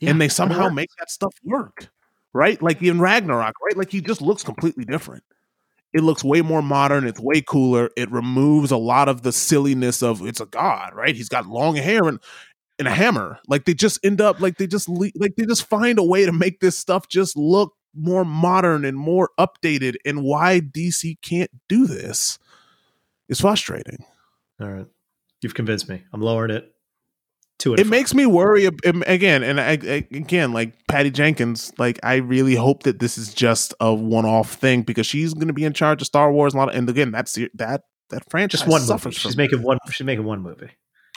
Yeah, 0.00 0.10
and 0.10 0.20
they 0.20 0.28
somehow 0.28 0.66
uh-huh. 0.66 0.74
make 0.74 0.90
that 0.98 1.10
stuff 1.10 1.34
work. 1.44 1.88
Right? 2.32 2.62
Like 2.62 2.80
in 2.80 3.00
Ragnarok, 3.00 3.54
right? 3.60 3.76
Like 3.76 3.90
he 3.90 4.00
just 4.00 4.22
looks 4.22 4.44
completely 4.44 4.84
different 4.84 5.24
it 5.92 6.02
looks 6.02 6.22
way 6.22 6.40
more 6.40 6.62
modern. 6.62 7.06
It's 7.06 7.18
way 7.18 7.40
cooler. 7.40 7.90
It 7.96 8.10
removes 8.10 8.70
a 8.70 8.76
lot 8.76 9.08
of 9.08 9.22
the 9.22 9.32
silliness 9.32 10.02
of 10.02 10.24
it's 10.24 10.40
a 10.40 10.46
god, 10.46 10.94
right? 10.94 11.16
He's 11.16 11.28
got 11.28 11.46
long 11.46 11.76
hair 11.76 12.06
and 12.06 12.20
and 12.80 12.88
a 12.88 12.90
hammer. 12.90 13.38
Like 13.46 13.66
they 13.66 13.74
just 13.74 14.04
end 14.04 14.20
up 14.20 14.40
like 14.40 14.56
they 14.56 14.66
just 14.66 14.88
le- 14.88 15.12
like 15.14 15.36
they 15.36 15.46
just 15.46 15.66
find 15.66 15.98
a 16.00 16.02
way 16.02 16.24
to 16.24 16.32
make 16.32 16.58
this 16.58 16.76
stuff 16.76 17.06
just 17.08 17.36
look 17.36 17.74
more 17.94 18.24
modern 18.24 18.84
and 18.84 18.96
more 18.96 19.30
updated. 19.38 19.96
And 20.04 20.24
why 20.24 20.60
DC 20.60 21.20
can't 21.22 21.50
do 21.68 21.86
this 21.86 22.38
is 23.28 23.40
frustrating. 23.40 24.04
All 24.60 24.68
right, 24.68 24.86
you've 25.42 25.54
convinced 25.54 25.88
me. 25.88 26.02
I'm 26.12 26.22
lowering 26.22 26.50
it 26.50 26.74
to 27.58 27.74
it. 27.74 27.80
It 27.80 27.86
makes 27.86 28.14
me 28.14 28.26
worry 28.26 28.64
again, 28.66 29.42
and 29.42 29.60
I, 29.60 29.72
I, 29.72 30.06
again, 30.12 30.52
like 30.52 30.74
Patty 30.88 31.10
Jenkins, 31.10 31.72
like 31.78 32.00
I 32.02 32.16
really 32.16 32.54
hope 32.54 32.82
that 32.84 32.98
this 32.98 33.18
is 33.18 33.32
just 33.32 33.74
a 33.78 33.94
one-off 33.94 34.54
thing 34.54 34.82
because 34.82 35.06
she's 35.06 35.34
going 35.34 35.48
to 35.48 35.52
be 35.52 35.64
in 35.64 35.72
charge 35.72 36.00
of 36.02 36.06
Star 36.06 36.32
Wars. 36.32 36.54
A 36.54 36.56
lot, 36.56 36.70
of, 36.70 36.74
and 36.74 36.88
again, 36.88 37.10
that's 37.10 37.38
that 37.54 37.82
that 38.08 38.30
franchise 38.30 38.60
just 38.60 38.70
one 38.70 38.80
suffers. 38.80 39.04
Movie. 39.04 39.18
She's 39.18 39.36
making 39.36 39.62
one. 39.62 39.78
She's 39.90 40.04
making 40.04 40.24
one 40.24 40.40
movie. 40.40 40.70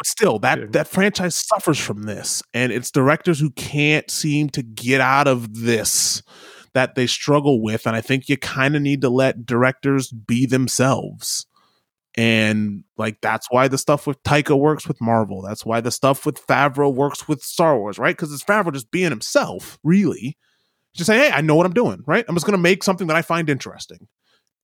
But 0.03 0.07
still, 0.09 0.39
that 0.39 0.73
that 0.73 0.89
franchise 0.89 1.33
suffers 1.33 1.79
from 1.79 2.03
this, 2.03 2.43
and 2.53 2.73
it's 2.73 2.91
directors 2.91 3.39
who 3.39 3.51
can't 3.51 4.11
seem 4.11 4.49
to 4.49 4.61
get 4.61 4.99
out 4.99 5.29
of 5.29 5.61
this 5.61 6.21
that 6.73 6.95
they 6.95 7.07
struggle 7.07 7.61
with. 7.63 7.87
And 7.87 7.95
I 7.95 8.01
think 8.01 8.27
you 8.27 8.35
kind 8.35 8.75
of 8.75 8.81
need 8.81 8.99
to 9.01 9.09
let 9.09 9.45
directors 9.45 10.11
be 10.11 10.45
themselves 10.45 11.45
and 12.15 12.83
like 12.97 13.21
that's 13.21 13.47
why 13.49 13.67
the 13.67 13.77
stuff 13.77 14.05
with 14.05 14.21
Taika 14.23 14.59
works 14.59 14.87
with 14.87 15.01
Marvel. 15.01 15.41
That's 15.41 15.65
why 15.65 15.81
the 15.81 15.89
stuff 15.89 16.25
with 16.25 16.45
Favreau 16.45 16.93
works 16.93 17.27
with 17.27 17.41
Star 17.41 17.79
Wars, 17.79 17.97
right? 17.97 18.15
Because 18.15 18.31
it's 18.33 18.43
Favreau 18.43 18.73
just 18.73 18.91
being 18.91 19.09
himself, 19.09 19.79
really. 19.83 20.37
Just 20.93 21.07
say, 21.07 21.17
hey, 21.17 21.31
I 21.31 21.41
know 21.41 21.55
what 21.55 21.65
I'm 21.65 21.73
doing, 21.73 22.03
right? 22.05 22.23
I'm 22.27 22.35
just 22.35 22.45
going 22.45 22.57
to 22.57 22.61
make 22.61 22.83
something 22.83 23.07
that 23.07 23.15
I 23.15 23.23
find 23.23 23.49
interesting. 23.49 24.07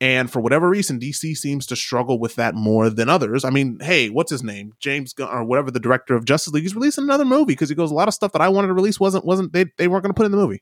And 0.01 0.31
for 0.31 0.39
whatever 0.39 0.69
reason, 0.69 0.99
DC 0.99 1.35
seems 1.35 1.65
to 1.67 1.75
struggle 1.75 2.19
with 2.19 2.35
that 2.35 2.55
more 2.55 2.89
than 2.89 3.09
others. 3.09 3.43
I 3.43 3.49
mean, 3.49 3.79
hey, 3.81 4.09
what's 4.09 4.31
his 4.31 4.43
name? 4.43 4.73
James 4.79 5.11
Gunn 5.11 5.27
or 5.29 5.43
whatever 5.43 5.71
the 5.71 5.79
director 5.79 6.15
of 6.15 6.23
Justice 6.23 6.53
League. 6.53 6.63
He's 6.63 6.75
releasing 6.75 7.03
another 7.03 7.25
movie 7.25 7.47
because 7.47 7.67
he 7.67 7.75
goes, 7.75 7.91
a 7.91 7.95
lot 7.95 8.07
of 8.07 8.13
stuff 8.13 8.31
that 8.31 8.41
I 8.41 8.47
wanted 8.47 8.67
to 8.67 8.73
release 8.73 8.99
wasn't 8.99 9.25
wasn't 9.25 9.51
they 9.51 9.65
they 9.77 9.89
weren't 9.89 10.03
going 10.03 10.13
to 10.13 10.17
put 10.17 10.25
in 10.25 10.31
the 10.31 10.37
movie. 10.37 10.61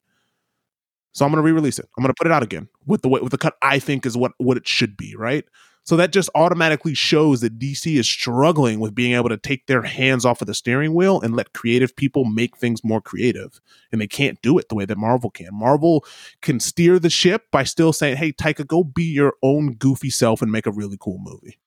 So 1.12 1.26
I'm 1.26 1.32
going 1.32 1.42
to 1.42 1.46
re-release 1.46 1.80
it. 1.80 1.88
I'm 1.98 2.04
going 2.04 2.14
to 2.14 2.18
put 2.18 2.28
it 2.28 2.34
out 2.34 2.44
again 2.44 2.68
with 2.86 3.02
the 3.04 3.10
with 3.10 3.32
the 3.32 3.38
cut 3.38 3.56
I 3.62 3.78
think 3.80 4.06
is 4.06 4.18
what 4.18 4.32
what 4.38 4.58
it 4.58 4.68
should 4.68 4.98
be, 4.98 5.16
right? 5.16 5.46
So 5.88 5.96
that 5.96 6.12
just 6.12 6.30
automatically 6.36 6.94
shows 6.94 7.40
that 7.40 7.58
DC 7.58 7.98
is 7.98 8.10
struggling 8.10 8.82
with 8.82 8.94
being 8.94 9.14
able 9.14 9.30
to 9.30 9.38
take 9.38 9.68
their 9.68 9.84
hands 9.84 10.26
off 10.26 10.42
of 10.42 10.48
the 10.48 10.54
steering 10.54 10.94
wheel 10.94 11.22
and 11.22 11.34
let 11.34 11.54
creative 11.54 11.96
people 11.96 12.26
make 12.26 12.58
things 12.58 12.84
more 12.84 13.00
creative. 13.00 13.62
And 13.90 14.02
they 14.02 14.08
can't 14.08 14.42
do 14.42 14.58
it 14.58 14.68
the 14.68 14.76
way 14.76 14.84
that 14.84 14.98
Marvel 14.98 15.30
can. 15.30 15.48
Marvel 15.54 16.04
can 16.42 16.60
steer 16.60 17.00
the 17.00 17.10
ship 17.10 17.46
by 17.54 17.64
still 17.64 17.94
saying, 17.94 18.18
hey, 18.18 18.34
Taika, 18.34 18.68
go 18.68 18.84
be 18.84 19.06
your 19.06 19.36
own 19.42 19.76
goofy 19.76 20.10
self 20.10 20.42
and 20.42 20.52
make 20.52 20.66
a 20.66 20.72
really 20.72 20.98
cool 21.00 21.20
movie. 21.20 21.58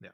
Yeah. 0.00 0.10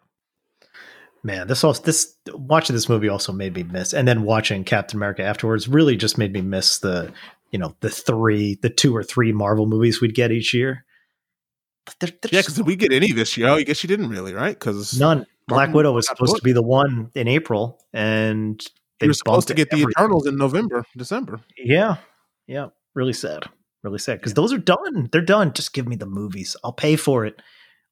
Man, 1.22 1.46
this 1.46 1.62
also 1.62 1.82
this 1.82 2.16
watching 2.32 2.74
this 2.74 2.88
movie 2.88 3.10
also 3.10 3.34
made 3.34 3.54
me 3.54 3.64
miss 3.64 3.92
and 3.92 4.08
then 4.08 4.22
watching 4.22 4.64
Captain 4.64 4.96
America 4.96 5.22
afterwards 5.22 5.68
really 5.68 5.98
just 5.98 6.16
made 6.16 6.32
me 6.32 6.40
miss 6.40 6.78
the 6.78 7.12
you 7.50 7.58
know 7.58 7.76
the 7.80 7.90
three 7.90 8.54
the 8.62 8.70
two 8.70 8.96
or 8.96 9.02
three 9.02 9.32
Marvel 9.32 9.66
movies 9.66 10.00
we'd 10.00 10.14
get 10.14 10.32
each 10.32 10.54
year 10.54 10.85
they're, 12.00 12.10
they're 12.22 12.30
yeah, 12.32 12.40
because 12.40 12.54
did 12.54 12.66
we 12.66 12.76
get 12.76 12.92
any 12.92 13.12
this 13.12 13.36
year? 13.36 13.48
Oh, 13.48 13.56
I 13.56 13.62
guess 13.62 13.82
you 13.82 13.88
didn't 13.88 14.08
really, 14.08 14.32
right? 14.32 14.58
Because 14.58 14.98
none. 14.98 15.26
Black 15.48 15.72
Widow 15.72 15.92
was 15.92 16.08
supposed 16.08 16.34
to 16.34 16.42
be 16.42 16.52
the 16.52 16.62
one 16.62 17.10
in 17.14 17.28
April, 17.28 17.78
and 17.92 18.60
they 18.98 19.06
were 19.06 19.14
supposed 19.14 19.46
to 19.48 19.54
get 19.54 19.70
the 19.70 19.82
Eternals 19.82 20.26
in 20.26 20.36
November, 20.36 20.84
December. 20.96 21.40
Yeah, 21.56 21.98
yeah, 22.48 22.68
really 22.94 23.12
sad, 23.12 23.44
really 23.84 23.98
sad 23.98 24.18
because 24.18 24.32
yeah. 24.32 24.42
those 24.42 24.52
are 24.52 24.58
done. 24.58 25.08
They're 25.12 25.20
done. 25.20 25.52
Just 25.52 25.72
give 25.72 25.86
me 25.86 25.94
the 25.94 26.06
movies. 26.06 26.56
I'll 26.64 26.72
pay 26.72 26.96
for 26.96 27.24
it. 27.24 27.40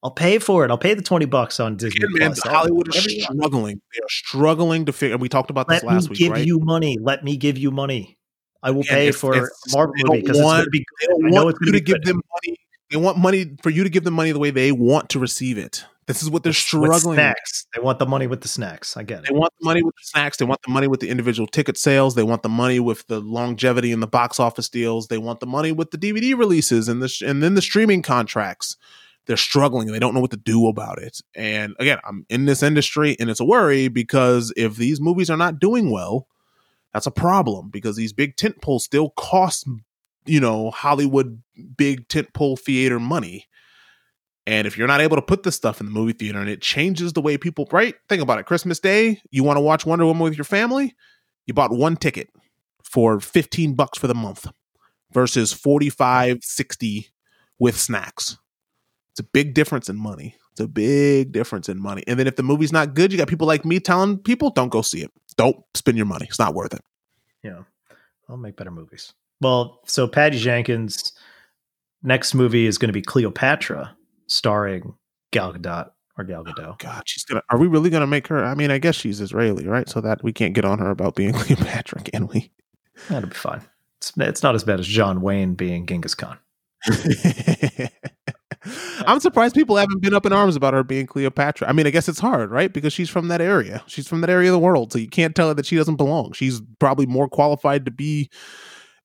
I'll 0.02 0.10
pay 0.10 0.40
for 0.40 0.64
it. 0.64 0.72
I'll 0.72 0.78
pay 0.78 0.94
the 0.94 1.02
twenty 1.02 1.26
bucks 1.26 1.60
on 1.60 1.76
Disney. 1.76 2.04
Again, 2.04 2.30
man, 2.30 2.34
Hollywood 2.42 2.94
is 2.94 3.22
struggling. 3.22 3.80
They 3.94 4.00
are 4.02 4.08
struggling 4.08 4.86
to 4.86 4.92
figure. 4.92 5.16
We 5.16 5.28
talked 5.28 5.50
about 5.50 5.68
this 5.68 5.84
last 5.84 6.10
week. 6.10 6.18
Give 6.18 6.32
right? 6.32 6.44
you 6.44 6.58
money. 6.58 6.98
Let 7.00 7.22
me 7.22 7.36
give 7.36 7.56
you 7.56 7.70
money. 7.70 8.18
I 8.64 8.72
will 8.72 8.82
pay 8.82 9.08
if, 9.08 9.16
for 9.16 9.36
if 9.36 9.48
Marvel 9.72 9.94
movie 9.98 10.22
because 10.22 10.38
it's 10.38 10.44
going 10.44 10.64
to 10.64 10.70
be. 10.70 10.78
Good. 10.78 10.86
They 11.00 11.06
don't 11.06 11.44
want 11.44 11.56
you 11.60 11.72
to 11.72 11.80
give 11.80 12.02
them 12.02 12.16
money 12.16 12.58
they 12.90 12.96
want 12.96 13.18
money 13.18 13.56
for 13.62 13.70
you 13.70 13.84
to 13.84 13.90
give 13.90 14.04
them 14.04 14.14
money 14.14 14.32
the 14.32 14.38
way 14.38 14.50
they 14.50 14.72
want 14.72 15.08
to 15.10 15.18
receive 15.18 15.58
it. 15.58 15.84
This 16.06 16.22
is 16.22 16.28
what 16.28 16.42
they're 16.42 16.52
struggling. 16.52 17.16
snacks. 17.16 17.66
They 17.74 17.80
want 17.80 17.98
the 17.98 18.06
money 18.06 18.26
with 18.26 18.42
the 18.42 18.48
snacks. 18.48 18.96
I 18.96 19.04
get 19.04 19.20
it. 19.20 19.28
They 19.28 19.34
want 19.34 19.52
the 19.58 19.64
money 19.64 19.82
with 19.82 19.94
the 19.94 20.04
snacks. 20.04 20.36
They 20.36 20.44
want 20.44 20.60
the 20.62 20.70
money 20.70 20.86
with 20.86 21.00
the 21.00 21.08
individual 21.08 21.46
ticket 21.46 21.78
sales. 21.78 22.14
They 22.14 22.22
want 22.22 22.42
the 22.42 22.48
money 22.50 22.78
with 22.78 23.06
the 23.06 23.20
longevity 23.20 23.90
and 23.90 24.02
the 24.02 24.06
box 24.06 24.38
office 24.38 24.68
deals. 24.68 25.08
They 25.08 25.16
want 25.16 25.40
the 25.40 25.46
money 25.46 25.72
with 25.72 25.92
the 25.92 25.98
DVD 25.98 26.36
releases 26.36 26.88
and 26.88 27.02
the 27.02 27.24
and 27.26 27.42
then 27.42 27.54
the 27.54 27.62
streaming 27.62 28.02
contracts. 28.02 28.76
They're 29.26 29.38
struggling 29.38 29.88
and 29.88 29.94
they 29.94 29.98
don't 29.98 30.12
know 30.12 30.20
what 30.20 30.32
to 30.32 30.36
do 30.36 30.68
about 30.68 30.98
it. 30.98 31.22
And 31.34 31.74
again, 31.78 31.98
I'm 32.04 32.26
in 32.28 32.44
this 32.44 32.62
industry 32.62 33.16
and 33.18 33.30
it's 33.30 33.40
a 33.40 33.44
worry 33.44 33.88
because 33.88 34.52
if 34.54 34.76
these 34.76 35.00
movies 35.00 35.30
are 35.30 35.38
not 35.38 35.58
doing 35.58 35.90
well, 35.90 36.28
that's 36.92 37.06
a 37.06 37.10
problem 37.10 37.70
because 37.70 37.96
these 37.96 38.12
big 38.12 38.36
tent 38.36 38.60
poles 38.60 38.84
still 38.84 39.10
cost 39.10 39.66
you 40.26 40.40
know 40.40 40.70
Hollywood 40.70 41.42
big 41.76 42.08
tentpole 42.08 42.58
theater 42.58 42.98
money. 42.98 43.46
And 44.46 44.66
if 44.66 44.76
you're 44.76 44.88
not 44.88 45.00
able 45.00 45.16
to 45.16 45.22
put 45.22 45.42
this 45.42 45.56
stuff 45.56 45.80
in 45.80 45.86
the 45.86 45.92
movie 45.92 46.12
theater 46.12 46.38
and 46.38 46.50
it 46.50 46.60
changes 46.60 47.14
the 47.14 47.22
way 47.22 47.38
people 47.38 47.66
right, 47.72 47.94
think 48.10 48.22
about 48.22 48.38
it. 48.38 48.44
Christmas 48.44 48.78
Day, 48.78 49.22
you 49.30 49.42
want 49.42 49.56
to 49.56 49.62
watch 49.62 49.86
Wonder 49.86 50.04
Woman 50.04 50.22
with 50.22 50.36
your 50.36 50.44
family, 50.44 50.94
you 51.46 51.54
bought 51.54 51.70
one 51.70 51.96
ticket 51.96 52.28
for 52.82 53.20
15 53.20 53.74
bucks 53.74 53.98
for 53.98 54.06
the 54.06 54.14
month 54.14 54.46
versus 55.12 55.52
45 55.52 56.44
60 56.44 57.08
with 57.58 57.78
snacks. 57.78 58.36
It's 59.12 59.20
a 59.20 59.24
big 59.24 59.54
difference 59.54 59.88
in 59.88 59.96
money. 59.96 60.34
It's 60.52 60.60
a 60.60 60.68
big 60.68 61.32
difference 61.32 61.68
in 61.68 61.80
money. 61.80 62.04
And 62.06 62.18
then 62.18 62.26
if 62.26 62.36
the 62.36 62.42
movie's 62.42 62.72
not 62.72 62.94
good, 62.94 63.12
you 63.12 63.18
got 63.18 63.28
people 63.28 63.46
like 63.46 63.64
me 63.64 63.80
telling 63.80 64.18
people 64.18 64.50
don't 64.50 64.68
go 64.68 64.82
see 64.82 65.02
it. 65.02 65.10
Don't 65.36 65.56
spend 65.74 65.96
your 65.96 66.06
money. 66.06 66.26
It's 66.28 66.38
not 66.38 66.54
worth 66.54 66.74
it. 66.74 66.82
Yeah. 67.42 67.62
I'll 68.28 68.36
make 68.36 68.56
better 68.56 68.70
movies. 68.70 69.12
Well, 69.44 69.80
so 69.84 70.08
Patty 70.08 70.38
Jenkins' 70.38 71.12
next 72.02 72.34
movie 72.34 72.66
is 72.66 72.78
going 72.78 72.88
to 72.88 72.94
be 72.94 73.02
Cleopatra, 73.02 73.94
starring 74.26 74.94
Gal 75.32 75.52
Gadot 75.52 75.90
or 76.16 76.24
Gal 76.24 76.44
Gadot. 76.44 76.66
Oh, 76.66 76.76
God, 76.78 77.02
she's 77.04 77.24
gonna. 77.24 77.42
Are 77.50 77.58
we 77.58 77.66
really 77.66 77.90
gonna 77.90 78.06
make 78.06 78.26
her? 78.28 78.42
I 78.42 78.54
mean, 78.54 78.70
I 78.70 78.78
guess 78.78 78.94
she's 78.94 79.20
Israeli, 79.20 79.66
right? 79.66 79.86
So 79.86 80.00
that 80.00 80.24
we 80.24 80.32
can't 80.32 80.54
get 80.54 80.64
on 80.64 80.78
her 80.78 80.88
about 80.90 81.14
being 81.14 81.32
Cleopatra, 81.34 82.02
can 82.04 82.26
we? 82.28 82.52
That'll 83.10 83.28
be 83.28 83.34
fine. 83.34 83.60
It's, 83.98 84.12
it's 84.16 84.42
not 84.42 84.54
as 84.54 84.64
bad 84.64 84.80
as 84.80 84.86
John 84.86 85.20
Wayne 85.20 85.54
being 85.54 85.84
Genghis 85.86 86.14
Khan. 86.14 86.38
I'm 89.06 89.20
surprised 89.20 89.54
people 89.54 89.76
haven't 89.76 90.00
been 90.00 90.14
up 90.14 90.24
in 90.24 90.32
arms 90.32 90.56
about 90.56 90.72
her 90.72 90.82
being 90.82 91.06
Cleopatra. 91.06 91.68
I 91.68 91.72
mean, 91.72 91.86
I 91.86 91.90
guess 91.90 92.08
it's 92.08 92.18
hard, 92.18 92.50
right? 92.50 92.72
Because 92.72 92.94
she's 92.94 93.10
from 93.10 93.28
that 93.28 93.42
area. 93.42 93.82
She's 93.86 94.08
from 94.08 94.22
that 94.22 94.30
area 94.30 94.48
of 94.48 94.54
the 94.54 94.58
world, 94.58 94.90
so 94.90 94.98
you 94.98 95.08
can't 95.08 95.34
tell 95.36 95.48
her 95.48 95.54
that 95.54 95.66
she 95.66 95.76
doesn't 95.76 95.96
belong. 95.96 96.32
She's 96.32 96.62
probably 96.78 97.04
more 97.04 97.28
qualified 97.28 97.84
to 97.84 97.90
be 97.90 98.30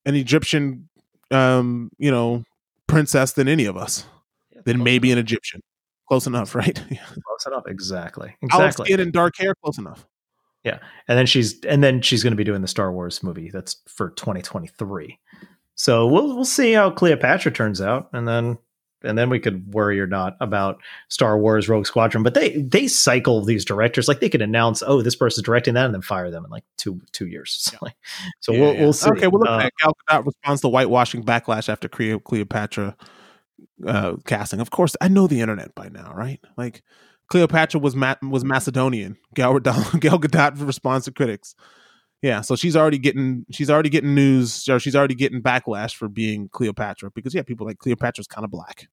an 0.10 0.15
Egyptian, 0.15 0.90
um, 1.31 1.91
you 1.98 2.11
know, 2.11 2.44
princess 2.88 3.34
than 3.34 3.48
any 3.48 3.65
of 3.65 3.77
us. 3.77 4.06
Yeah, 4.53 4.61
than 4.65 4.84
maybe 4.84 5.11
enough. 5.11 5.19
an 5.19 5.26
Egyptian. 5.26 5.61
Close 6.07 6.27
enough, 6.27 6.56
right? 6.56 6.76
close 6.76 7.45
enough. 7.45 7.64
Exactly. 7.68 8.36
Exactly. 8.41 8.64
Olive 8.64 8.73
skin 8.73 8.99
and 8.99 9.14
dark 9.14 9.38
hair. 9.38 9.53
Close 9.64 9.77
enough. 9.77 10.06
Yeah, 10.64 10.80
and 11.07 11.18
then 11.18 11.26
she's 11.26 11.64
and 11.64 11.81
then 11.84 12.02
she's 12.02 12.22
going 12.22 12.31
to 12.31 12.38
be 12.38 12.44
doing 12.44 12.61
the 12.61 12.68
Star 12.68 12.91
Wars 12.91 13.23
movie 13.23 13.49
that's 13.49 13.77
for 13.88 14.10
2023. 14.11 15.18
So 15.76 16.06
we'll 16.07 16.36
we'll 16.36 16.44
see 16.44 16.73
how 16.73 16.91
Cleopatra 16.91 17.53
turns 17.53 17.80
out, 17.80 18.10
and 18.11 18.27
then 18.27 18.57
and 19.04 19.18
then 19.18 19.30
we 19.30 19.40
could 19.40 19.74
worry 19.74 20.00
or 20.00 20.08
not 20.08 20.36
about 20.40 20.82
Star 21.08 21.38
Wars 21.38 21.70
Rogue 21.70 21.86
Squadron. 21.86 22.24
But 22.24 22.34
they 22.34 22.62
they 22.62 22.88
cycle 22.88 23.44
these 23.44 23.66
directors 23.66 24.08
like 24.08 24.20
they 24.20 24.30
could 24.30 24.42
announce, 24.42 24.84
oh, 24.86 25.02
this 25.02 25.16
person's 25.16 25.46
directing 25.46 25.74
that, 25.76 25.86
and 25.86 25.94
then 25.94 26.02
fire 26.02 26.30
them 26.32 26.46
in 26.46 26.52
like 26.52 26.64
two 26.78 27.02
two 27.12 27.28
years. 27.28 27.74
Yeah. 27.82 27.92
so 28.40 28.52
yeah, 28.52 28.60
we'll 28.60 28.74
yeah. 28.74 28.82
we'll 28.82 28.94
see. 28.94 29.10
Okay, 29.12 29.28
well, 29.28 29.40
look, 29.40 29.50
uh, 29.50 29.70
Gal 29.80 29.94
Gadot 30.10 30.26
responds 30.26 30.62
to 30.62 30.68
whitewashing 30.70 31.24
backlash 31.24 31.70
after 31.70 31.88
Cleopatra 31.88 32.96
uh, 33.86 34.16
casting. 34.26 34.60
Of 34.60 34.72
course, 34.72 34.96
I 35.02 35.08
know 35.08 35.28
the 35.28 35.42
internet 35.42 35.76
by 35.76 35.90
now, 35.90 36.14
right? 36.14 36.40
Like 36.58 36.84
Cleopatra 37.30 37.80
was 37.80 37.96
Ma- 37.96 38.16
was 38.22 38.44
Macedonian. 38.44 39.18
Gal 39.34 39.60
Gadot, 39.60 40.00
Gal 40.00 40.20
Gadot 40.20 40.66
responds 40.66 41.06
to 41.06 41.12
critics. 41.12 41.56
Yeah, 42.22 42.41
so 42.41 42.58
she's 42.58 42.76
already 42.76 42.98
getting 42.98 43.46
she's 43.50 43.70
already 43.70 43.90
getting 43.90 44.14
news 44.14 44.68
or 44.68 44.78
she's 44.80 44.96
already 44.96 45.16
getting 45.16 45.41
backlash 45.41 45.96
for 45.96 46.10
being 46.10 46.50
Cleopatra 46.50 47.12
because 47.12 47.34
yeah, 47.34 47.44
people 47.44 47.66
like 47.66 47.78
Cleopatra's 47.78 48.28
kind 48.28 48.44
of 48.44 48.52
black. 48.52 48.90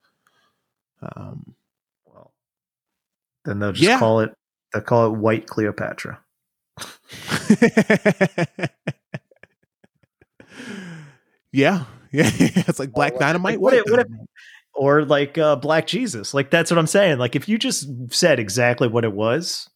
Um, 1.03 1.57
well, 2.05 2.33
then 3.45 3.59
they'll 3.59 3.73
just 3.73 3.89
yeah. 3.89 3.99
call 3.99 4.21
it 4.21 4.31
they'll 4.73 4.83
call 4.83 5.07
it 5.07 5.19
White 5.19 5.49
Cleopatra. 5.49 6.21
yeah, 11.51 11.85
yeah, 12.13 12.31
it's 12.39 12.79
like 12.79 12.93
Black 12.93 13.19
Dynamite. 13.19 13.61
What, 13.61 13.75
what, 13.91 13.91
what, 13.91 14.07
or 14.73 15.05
like 15.05 15.37
uh, 15.37 15.57
Black 15.57 15.89
Jesus. 15.89 16.33
Like 16.33 16.51
that's 16.51 16.71
what 16.71 16.79
I'm 16.79 16.87
saying. 16.87 17.19
Like 17.19 17.35
if 17.35 17.49
you 17.49 17.59
just 17.59 17.89
said 18.15 18.39
exactly 18.39 18.87
what 18.87 19.05
it 19.05 19.13
was, 19.13 19.69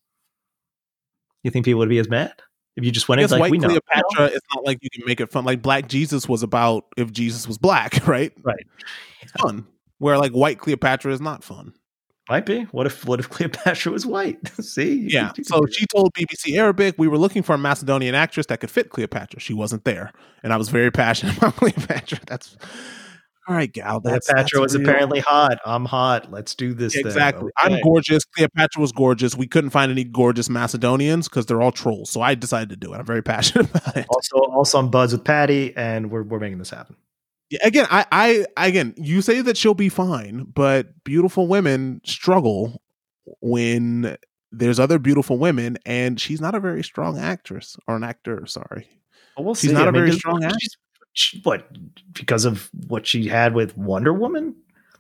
you 1.43 1.51
think 1.51 1.65
people 1.65 1.81
would 1.81 1.89
be 1.89 1.99
as 1.99 2.09
mad? 2.09 2.35
If 2.81 2.87
you 2.87 2.93
just 2.93 3.11
went 3.11 3.21
in 3.21 3.29
like 3.29 3.41
white 3.41 3.61
Cleopatra, 3.61 4.27
it's 4.27 4.47
not 4.55 4.65
like 4.65 4.79
you 4.81 4.89
can 4.91 5.03
make 5.05 5.21
it 5.21 5.31
fun. 5.31 5.45
Like 5.45 5.61
Black 5.61 5.87
Jesus 5.87 6.27
was 6.27 6.43
about 6.43 6.87
if 6.97 7.13
Jesus 7.13 7.47
was 7.47 7.59
black, 7.59 8.07
right? 8.07 8.33
Right. 8.43 8.67
It's 9.21 9.33
fun. 9.33 9.67
Where 9.99 10.17
like 10.17 10.33
white 10.33 10.59
Cleopatra 10.59 11.13
is 11.13 11.21
not 11.21 11.45
fun. 11.45 11.75
Might 12.31 12.47
be. 12.47 12.63
What 12.63 12.87
if 12.87 13.05
what 13.05 13.21
if 13.21 13.29
Cleopatra 13.31 13.93
was 13.93 14.07
white? 14.07 14.49
See? 14.63 15.07
Yeah. 15.11 15.33
So 15.43 15.67
she 15.71 15.85
told 15.87 16.15
BBC 16.15 16.57
Arabic 16.57 16.95
we 16.97 17.07
were 17.07 17.19
looking 17.19 17.43
for 17.43 17.55
a 17.55 17.59
Macedonian 17.59 18.15
actress 18.15 18.47
that 18.47 18.61
could 18.61 18.71
fit 18.71 18.89
Cleopatra. 18.89 19.41
She 19.41 19.53
wasn't 19.53 19.85
there. 19.85 20.13
And 20.43 20.55
I 20.55 20.57
was 20.57 20.71
very 20.71 20.91
passionate 20.91 21.37
about 21.37 21.57
Cleopatra. 21.57 22.21
That's 22.27 22.57
all 23.51 23.57
right, 23.57 23.73
gal. 23.73 23.99
That's, 23.99 24.29
Cleopatra 24.29 24.61
that's 24.61 24.75
was 24.75 24.79
real. 24.79 24.89
apparently 24.89 25.19
hot. 25.19 25.59
I'm 25.67 25.85
hot. 25.85 26.31
Let's 26.31 26.55
do 26.55 26.73
this. 26.73 26.95
Exactly. 26.95 27.51
Okay. 27.61 27.75
I'm 27.75 27.81
gorgeous. 27.83 28.25
Cleopatra 28.25 28.81
was 28.81 28.93
gorgeous. 28.93 29.35
We 29.35 29.49
couldn't 29.49 29.71
find 29.71 29.91
any 29.91 30.05
gorgeous 30.05 30.49
Macedonians 30.49 31.29
because 31.29 31.47
they're 31.47 31.61
all 31.61 31.73
trolls. 31.73 32.11
So 32.11 32.21
I 32.21 32.37
decided 32.37 32.69
to 32.71 32.77
do 32.77 32.95
it. 32.95 32.99
I'm 32.99 33.05
very 33.05 33.23
passionate 33.25 33.69
about 33.69 33.97
it. 33.97 34.07
Also, 34.09 34.37
also 34.53 34.79
I'm 34.79 34.89
buds 34.89 35.13
with 35.13 35.25
Patty, 35.25 35.77
and 35.77 36.13
we're 36.13 36.23
we're 36.23 36.39
making 36.39 36.59
this 36.59 36.71
happen. 36.71 36.95
Yeah, 37.51 37.59
again, 37.65 37.89
I, 37.91 38.07
I 38.13 38.69
again, 38.69 38.95
you 38.97 39.21
say 39.21 39.41
that 39.41 39.57
she'll 39.57 39.75
be 39.75 39.89
fine, 39.89 40.45
but 40.45 41.03
beautiful 41.03 41.49
women 41.49 42.03
struggle 42.05 42.81
when 43.41 44.17
there's 44.53 44.79
other 44.79 45.01
beautiful 45.01 45.39
women, 45.39 45.77
and 45.85 46.21
she's 46.21 46.41
not 46.41 46.55
a 46.55 46.61
very 46.61 46.85
strong 46.85 47.19
actress 47.19 47.77
or 47.89 47.97
an 47.97 48.05
actor. 48.05 48.47
Sorry, 48.47 48.87
well, 49.37 49.47
we'll 49.47 49.55
she's 49.57 49.71
see. 49.71 49.75
not 49.75 49.87
I 49.87 49.89
a 49.89 49.93
mean, 49.93 50.03
very 50.03 50.13
strong 50.13 50.45
actress 50.45 50.77
what 51.43 51.69
because 52.13 52.45
of 52.45 52.71
what 52.87 53.07
she 53.07 53.27
had 53.27 53.55
with 53.55 53.77
Wonder 53.77 54.13
Woman? 54.13 54.55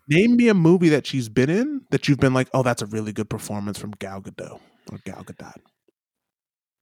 Name 0.08 0.36
me 0.36 0.48
a 0.48 0.54
movie 0.54 0.88
that 0.88 1.06
she's 1.06 1.28
been 1.28 1.50
in 1.50 1.82
that 1.90 2.08
you've 2.08 2.18
been 2.18 2.34
like, 2.34 2.48
oh, 2.52 2.62
that's 2.62 2.82
a 2.82 2.86
really 2.86 3.12
good 3.12 3.30
performance 3.30 3.78
from 3.78 3.92
Gal 3.92 4.20
Gadot 4.20 4.58
or 4.90 4.98
Gal 5.04 5.22
Gadot. 5.22 5.54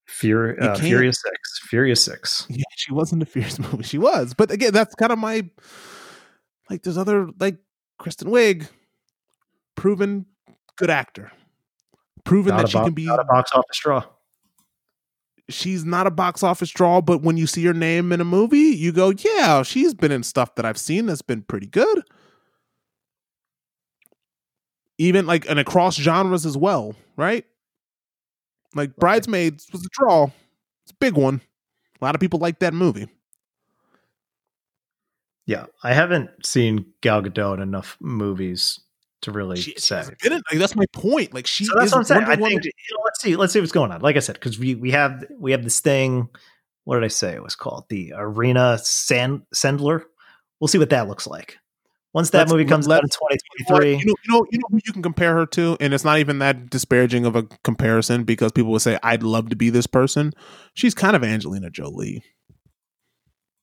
Fear, 0.06 0.58
uh, 0.58 0.78
Furious 0.78 1.20
Six, 1.22 1.60
Furious 1.68 2.02
Six. 2.02 2.46
Yeah, 2.50 2.64
she 2.76 2.92
wasn't 2.92 3.22
a 3.22 3.26
Furious 3.26 3.58
movie. 3.72 3.82
She 3.82 3.98
was, 3.98 4.32
but 4.32 4.50
again, 4.50 4.72
that's 4.72 4.94
kind 4.94 5.12
of 5.12 5.18
my 5.18 5.48
like. 6.70 6.82
There's 6.82 6.96
other 6.96 7.28
like 7.38 7.58
Kristen 7.98 8.28
Wiig, 8.28 8.66
proven 9.76 10.24
good 10.76 10.88
actor, 10.88 11.30
proven 12.24 12.54
not 12.54 12.62
that 12.62 12.68
she 12.70 12.78
bo- 12.78 12.84
can 12.84 12.94
be 12.94 13.04
not 13.04 13.20
a 13.20 13.24
box 13.24 13.50
office 13.52 13.78
draw 13.82 14.02
she's 15.48 15.84
not 15.84 16.06
a 16.06 16.10
box 16.10 16.42
office 16.42 16.70
draw, 16.70 17.00
but 17.00 17.22
when 17.22 17.36
you 17.36 17.46
see 17.46 17.64
her 17.64 17.74
name 17.74 18.12
in 18.12 18.20
a 18.20 18.24
movie, 18.24 18.58
you 18.58 18.92
go, 18.92 19.10
yeah, 19.10 19.62
she's 19.62 19.94
been 19.94 20.12
in 20.12 20.22
stuff 20.22 20.54
that 20.56 20.66
I've 20.66 20.78
seen 20.78 21.06
that's 21.06 21.22
been 21.22 21.42
pretty 21.42 21.66
good. 21.66 22.02
Even 24.98 25.26
like 25.26 25.48
and 25.48 25.58
across 25.58 25.96
genres 25.96 26.44
as 26.44 26.56
well, 26.56 26.94
right? 27.16 27.44
Like 28.74 28.96
Bridesmaids 28.96 29.68
was 29.72 29.84
a 29.84 29.88
draw. 29.92 30.24
It's 30.84 30.92
a 30.92 30.96
big 31.00 31.14
one. 31.14 31.40
A 32.00 32.04
lot 32.04 32.14
of 32.14 32.20
people 32.20 32.38
like 32.40 32.58
that 32.58 32.74
movie. 32.74 33.08
Yeah, 35.46 35.66
I 35.82 35.94
haven't 35.94 36.28
seen 36.44 36.84
Gal 37.00 37.22
Gadot 37.22 37.54
in 37.54 37.62
enough 37.62 37.96
movies 38.00 38.80
to 39.22 39.32
really 39.32 39.56
she, 39.56 39.74
say. 39.76 40.02
Like, 40.24 40.42
that's 40.52 40.76
my 40.76 40.86
point. 40.92 41.34
Like 41.34 41.46
she. 41.46 41.64
So 41.64 41.74
that's 41.76 41.92
what 41.92 41.98
I'm 41.98 42.04
saying. 42.04 42.24
I 42.24 42.36
think 42.36 42.64
you 42.64 42.70
know, 42.92 43.02
let's 43.04 43.20
see. 43.20 43.36
Let's 43.36 43.52
see 43.52 43.60
what's 43.60 43.72
going 43.72 43.92
on. 43.92 44.00
Like 44.00 44.16
I 44.16 44.20
said, 44.20 44.34
because 44.34 44.58
we 44.58 44.74
we 44.74 44.90
have 44.92 45.24
we 45.38 45.52
have 45.52 45.64
this 45.64 45.80
thing. 45.80 46.28
What 46.84 46.96
did 46.96 47.04
I 47.04 47.08
say 47.08 47.34
it 47.34 47.42
was 47.42 47.54
called? 47.54 47.84
The 47.88 48.14
Irena 48.14 48.78
Sand 48.78 49.42
Sendler. 49.54 50.04
We'll 50.60 50.68
see 50.68 50.78
what 50.78 50.90
that 50.90 51.08
looks 51.08 51.26
like. 51.26 51.58
Once 52.14 52.30
that 52.30 52.38
let's, 52.38 52.52
movie 52.52 52.64
comes 52.64 52.88
out 52.88 53.02
in 53.02 53.08
2023, 53.10 53.90
you 53.90 54.06
know, 54.06 54.14
you 54.24 54.32
know, 54.32 54.46
you 54.50 54.58
know 54.58 54.66
who 54.70 54.80
you 54.84 54.92
can 54.94 55.02
compare 55.02 55.34
her 55.34 55.44
to, 55.44 55.76
and 55.78 55.92
it's 55.92 56.04
not 56.04 56.18
even 56.18 56.38
that 56.38 56.70
disparaging 56.70 57.26
of 57.26 57.36
a 57.36 57.42
comparison 57.64 58.24
because 58.24 58.50
people 58.50 58.72
would 58.72 58.80
say, 58.80 58.98
"I'd 59.02 59.22
love 59.22 59.50
to 59.50 59.56
be 59.56 59.68
this 59.68 59.86
person." 59.86 60.32
She's 60.72 60.94
kind 60.94 61.14
of 61.14 61.22
Angelina 61.22 61.68
Jolie. 61.68 62.22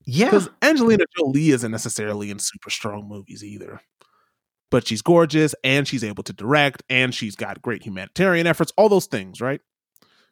Yeah, 0.05 0.25
because 0.25 0.47
Angelina 0.61 1.05
Jolie 1.17 1.49
isn't 1.49 1.71
necessarily 1.71 2.29
in 2.29 2.37
super 2.37 2.69
strong 2.69 3.07
movies 3.09 3.43
either 3.43 3.81
but 4.71 4.87
she's 4.87 5.01
gorgeous 5.01 5.55
and 5.63 5.87
she's 5.87 6.03
able 6.03 6.23
to 6.23 6.33
direct 6.33 6.83
and 6.89 7.13
she's 7.13 7.35
got 7.35 7.61
great 7.61 7.83
humanitarian 7.83 8.47
efforts, 8.47 8.73
all 8.77 8.89
those 8.89 9.05
things, 9.05 9.41
right? 9.41 9.61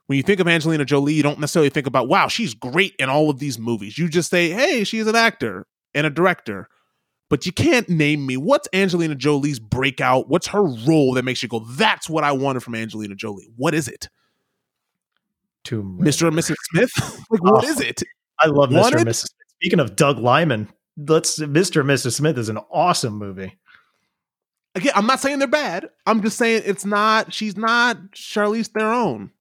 When 0.07 0.17
you 0.17 0.23
think 0.23 0.39
of 0.39 0.47
Angelina 0.47 0.85
Jolie, 0.85 1.13
you 1.13 1.23
don't 1.23 1.39
necessarily 1.39 1.69
think 1.69 1.87
about, 1.87 2.09
wow, 2.09 2.27
she's 2.27 2.53
great 2.53 2.93
in 2.99 3.09
all 3.09 3.29
of 3.29 3.39
these 3.39 3.57
movies. 3.57 3.97
You 3.97 4.09
just 4.09 4.29
say, 4.29 4.49
hey, 4.49 4.83
she's 4.83 5.07
an 5.07 5.15
actor 5.15 5.65
and 5.93 6.05
a 6.05 6.09
director. 6.09 6.67
But 7.29 7.45
you 7.45 7.51
can't 7.51 7.87
name 7.89 8.25
me 8.25 8.37
what's 8.37 8.67
Angelina 8.73 9.15
Jolie's 9.15 9.59
breakout? 9.59 10.29
What's 10.29 10.47
her 10.47 10.63
role 10.63 11.13
that 11.13 11.23
makes 11.23 11.41
you 11.41 11.49
go, 11.49 11.59
that's 11.59 12.09
what 12.09 12.23
I 12.23 12.33
wanted 12.33 12.61
from 12.61 12.75
Angelina 12.75 13.15
Jolie? 13.15 13.47
What 13.55 13.73
is 13.73 13.87
it? 13.87 14.09
Tomb 15.63 15.99
Mr. 16.01 16.27
and 16.27 16.37
Mrs. 16.37 16.55
Smith? 16.71 16.91
like, 17.29 17.41
what 17.41 17.63
oh, 17.63 17.67
is 17.67 17.79
it? 17.79 18.03
I 18.39 18.47
love 18.47 18.69
Mr. 18.69 18.97
and 18.97 19.07
Mrs. 19.07 19.29
Smith. 19.29 19.47
Speaking 19.61 19.79
of 19.79 19.95
Doug 19.95 20.19
Liman, 20.19 20.67
let's 20.97 21.39
Mr. 21.39 21.79
and 21.79 21.89
Mrs. 21.89 22.15
Smith 22.15 22.37
is 22.37 22.49
an 22.49 22.57
awesome 22.69 23.13
movie 23.13 23.57
again, 24.75 24.93
I'm 24.95 25.07
not 25.07 25.19
saying 25.19 25.39
they're 25.39 25.47
bad. 25.47 25.89
I'm 26.05 26.21
just 26.21 26.37
saying 26.37 26.63
it's 26.65 26.85
not. 26.85 27.33
She's 27.33 27.57
not 27.57 28.11
Charlize 28.11 28.67
Theron. 28.67 29.31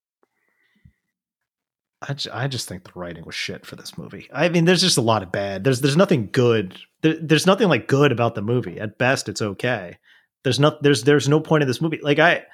I 2.09 2.15
just, 2.15 2.35
I 2.35 2.49
just 2.49 2.69
think 2.69 2.85
the 2.85 2.91
writing 2.95 3.25
was 3.25 3.35
shit 3.35 3.65
for 3.65 3.77
this 3.77 3.97
movie. 3.97 4.29
I 4.33 4.49
mean, 4.49 4.65
there's 4.65 4.81
just 4.81 4.99
a 4.99 5.03
lot 5.03 5.23
of 5.23 5.31
bad. 5.31 5.63
There's 5.65 5.81
there's 5.81 5.97
nothing 5.97 6.31
good. 6.33 6.77
There, 7.03 7.17
there's 7.21 7.47
nothing 7.47 7.69
like 7.69 7.87
good 7.87 8.11
about 8.11 8.35
the 8.35 8.43
movie. 8.43 8.81
At 8.81 8.99
best, 8.99 9.29
it's 9.29 9.43
okay. 9.43 9.99
There's 10.43 10.59
not 10.59 10.83
there's 10.83 11.05
there's 11.05 11.29
no 11.29 11.41
point 11.41 11.63
in 11.63 11.69
this 11.69 11.81
movie. 11.81 12.01
Like 12.03 12.19
I, 12.19 12.45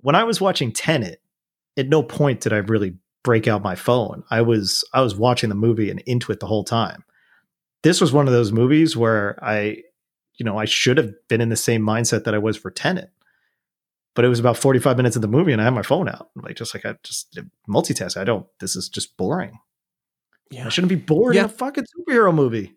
when 0.00 0.14
I 0.14 0.24
was 0.24 0.40
watching 0.40 0.72
Tenet, 0.72 1.20
at 1.76 1.88
no 1.88 2.02
point 2.02 2.40
did 2.42 2.52
I 2.52 2.58
really 2.58 2.96
break 3.22 3.48
out 3.48 3.62
my 3.62 3.74
phone. 3.74 4.22
I 4.30 4.42
was 4.42 4.84
I 4.92 5.00
was 5.00 5.16
watching 5.16 5.48
the 5.48 5.54
movie 5.54 5.90
and 5.90 6.00
into 6.00 6.30
it 6.30 6.40
the 6.40 6.46
whole 6.46 6.64
time. 6.64 7.04
This 7.82 8.00
was 8.00 8.12
one 8.12 8.26
of 8.26 8.34
those 8.34 8.52
movies 8.52 8.96
where 8.96 9.38
I 9.42 9.78
you 10.36 10.44
know, 10.44 10.58
I 10.58 10.64
should 10.64 10.98
have 10.98 11.12
been 11.28 11.40
in 11.40 11.48
the 11.48 11.56
same 11.56 11.82
mindset 11.82 12.24
that 12.24 12.34
I 12.34 12.38
was 12.38 12.56
for 12.56 12.70
Tenet. 12.70 13.10
But 14.14 14.24
it 14.24 14.28
was 14.28 14.38
about 14.38 14.56
45 14.56 14.96
minutes 14.96 15.16
of 15.16 15.22
the 15.22 15.28
movie 15.28 15.52
and 15.52 15.60
I 15.60 15.64
had 15.64 15.74
my 15.74 15.82
phone 15.82 16.08
out. 16.08 16.30
Like 16.36 16.56
just 16.56 16.74
like 16.74 16.84
I 16.84 16.96
just 17.02 17.38
multitask. 17.68 18.16
I 18.16 18.24
don't 18.24 18.46
this 18.60 18.76
is 18.76 18.88
just 18.88 19.16
boring. 19.16 19.58
Yeah. 20.50 20.66
I 20.66 20.68
shouldn't 20.68 20.90
be 20.90 20.94
bored 20.94 21.34
yeah. 21.34 21.42
in 21.42 21.46
a 21.46 21.50
fucking 21.50 21.84
superhero 21.84 22.34
movie. 22.34 22.74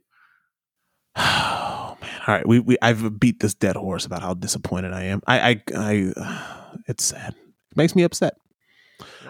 Oh 1.20 1.98
man. 2.02 2.22
All 2.28 2.36
right. 2.36 2.48
We 2.48 2.60
we 2.60 2.78
I've 2.82 3.20
beat 3.20 3.40
this 3.40 3.54
dead 3.54 3.76
horse 3.76 4.06
about 4.06 4.22
how 4.22 4.34
disappointed 4.34 4.94
I 4.94 5.04
am. 5.04 5.22
I 5.26 5.50
I 5.50 5.64
I 5.76 6.14
uh, 6.18 6.78
it's 6.88 7.06
sad. 7.06 7.34
It 7.34 7.78
makes 7.78 7.96
me 7.96 8.04
upset. 8.04 8.34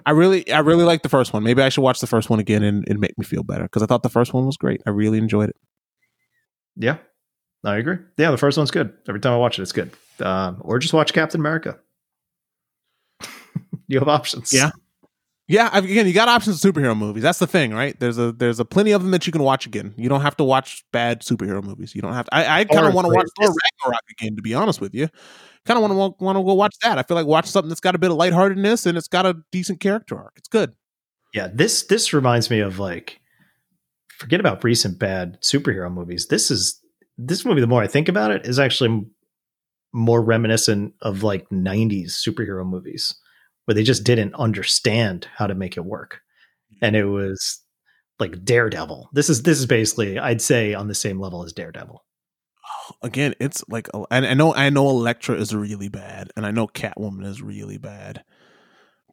I 0.06 0.12
really 0.12 0.50
I 0.52 0.60
really 0.60 0.84
like 0.84 1.04
the 1.04 1.10
first 1.10 1.34
one. 1.34 1.44
Maybe 1.44 1.62
I 1.62 1.70
should 1.70 1.82
watch 1.82 2.00
the 2.00 2.08
first 2.08 2.30
one 2.30 2.40
again 2.40 2.64
and, 2.64 2.88
and 2.90 3.00
make 3.00 3.18
me 3.18 3.26
feel 3.26 3.44
better 3.44 3.64
because 3.64 3.84
I 3.84 3.86
thought 3.86 4.04
the 4.04 4.10
first 4.10 4.34
one 4.34 4.46
was 4.46 4.58
great. 4.58 4.82
I 4.86 4.90
really 4.90 5.18
enjoyed 5.18 5.50
it. 5.50 5.56
Yeah, 6.76 6.98
I 7.64 7.78
agree. 7.78 7.98
Yeah, 8.18 8.32
the 8.32 8.38
first 8.38 8.58
one's 8.58 8.72
good. 8.72 8.94
Every 9.08 9.20
time 9.20 9.34
I 9.34 9.38
watch 9.38 9.60
it, 9.60 9.64
it's 9.64 9.72
good. 9.72 9.92
Um, 10.20 10.58
or 10.62 10.80
just 10.80 10.94
watch 10.94 11.14
Captain 11.14 11.40
America. 11.40 11.80
you 13.88 14.00
have 14.00 14.08
options. 14.08 14.54
Yeah. 14.54 14.72
Yeah, 15.50 15.70
again, 15.78 16.06
you 16.08 16.14
got 16.14 16.28
options 16.28 16.64
of 16.64 16.74
superhero 16.74 16.98
movies. 16.98 17.24
That's 17.24 17.40
the 17.40 17.48
thing, 17.48 17.74
right? 17.74 17.98
There's 17.98 18.18
a 18.18 18.34
there's 18.34 18.60
a 18.60 18.66
plenty 18.66 18.92
of 18.92 19.02
them 19.02 19.12
that 19.12 19.26
you 19.26 19.32
can 19.32 19.44
watch 19.44 19.66
again. 19.66 19.94
You 19.96 20.10
don't 20.10 20.20
have 20.20 20.36
to 20.38 20.44
watch 20.44 20.84
bad 20.92 21.22
superhero 21.22 21.64
movies. 21.64 21.96
You 21.96 22.02
don't 22.02 22.14
have 22.14 22.26
to. 22.26 22.36
I, 22.36 22.60
I 22.60 22.64
kind 22.66 22.86
of 22.86 22.94
want 22.94 23.08
to 23.08 23.14
watch 23.14 23.28
Thor 23.40 23.48
Ragnarok 23.48 24.04
again, 24.12 24.36
to 24.36 24.42
be 24.42 24.54
honest 24.54 24.82
with 24.82 24.94
you. 24.94 25.08
Kind 25.66 25.78
of 25.78 25.90
want 25.90 26.18
to 26.18 26.24
want 26.24 26.38
to 26.38 26.44
go 26.44 26.54
watch 26.54 26.76
that. 26.82 26.98
I 26.98 27.04
feel 27.04 27.16
like 27.16 27.26
watch 27.26 27.46
something 27.46 27.70
that's 27.70 27.80
got 27.80 27.96
a 27.96 27.98
bit 27.98 28.12
of 28.12 28.18
lightheartedness 28.18 28.86
and 28.86 28.98
it's 28.98 29.08
got 29.08 29.26
a 29.26 29.38
decent 29.54 29.80
character 29.80 30.18
arc. 30.18 30.34
It's 30.36 30.50
good. 30.50 30.74
Yeah, 31.34 31.48
this 31.54 31.84
this 31.84 32.12
reminds 32.12 32.50
me 32.50 32.60
of 32.60 32.78
like 32.78 33.22
forget 34.18 34.42
about 34.42 34.66
recent 34.66 35.00
bad 35.00 35.40
superhero 35.42 35.90
movies. 35.90 36.28
This 36.28 36.52
is 36.52 36.82
this 37.18 37.46
movie, 37.46 37.62
the 37.62 37.68
more 37.68 37.82
I 37.82 37.88
think 37.88 38.10
about 38.10 38.32
it, 38.32 38.46
is 38.46 38.60
actually 38.60 39.06
more 39.94 40.22
reminiscent 40.22 40.94
of 41.02 41.24
like 41.24 41.50
90s 41.50 42.12
superhero 42.12 42.66
movies 42.66 43.16
where 43.66 43.76
they 43.76 43.84
just 43.84 44.04
didn't 44.04 44.36
understand 44.36 45.28
how 45.36 45.48
to 45.48 45.56
make 45.56 45.78
it 45.78 45.86
work. 45.86 46.22
And 46.82 46.96
it 46.96 47.06
was 47.06 47.62
like 48.20 48.44
Daredevil. 48.44 49.10
This 49.14 49.30
is 49.30 49.44
this 49.44 49.60
is 49.60 49.66
basically 49.66 50.20
I'd 50.20 50.42
say 50.42 50.74
on 50.74 50.88
the 50.88 50.96
same 50.96 51.20
level 51.20 51.44
as 51.44 51.54
Daredevil. 51.54 52.04
Again, 53.02 53.34
it's 53.40 53.64
like 53.70 53.90
and 54.12 54.26
I 54.26 54.34
know 54.34 54.54
I 54.54 54.70
know 54.70 54.90
Elektra 54.90 55.36
is 55.36 55.56
really 55.56 55.90
bad 55.90 56.32
and 56.36 56.46
I 56.46 56.52
know 56.52 56.68
Catwoman 56.68 57.26
is 57.26 57.42
really 57.42 57.78
bad. 57.78 58.24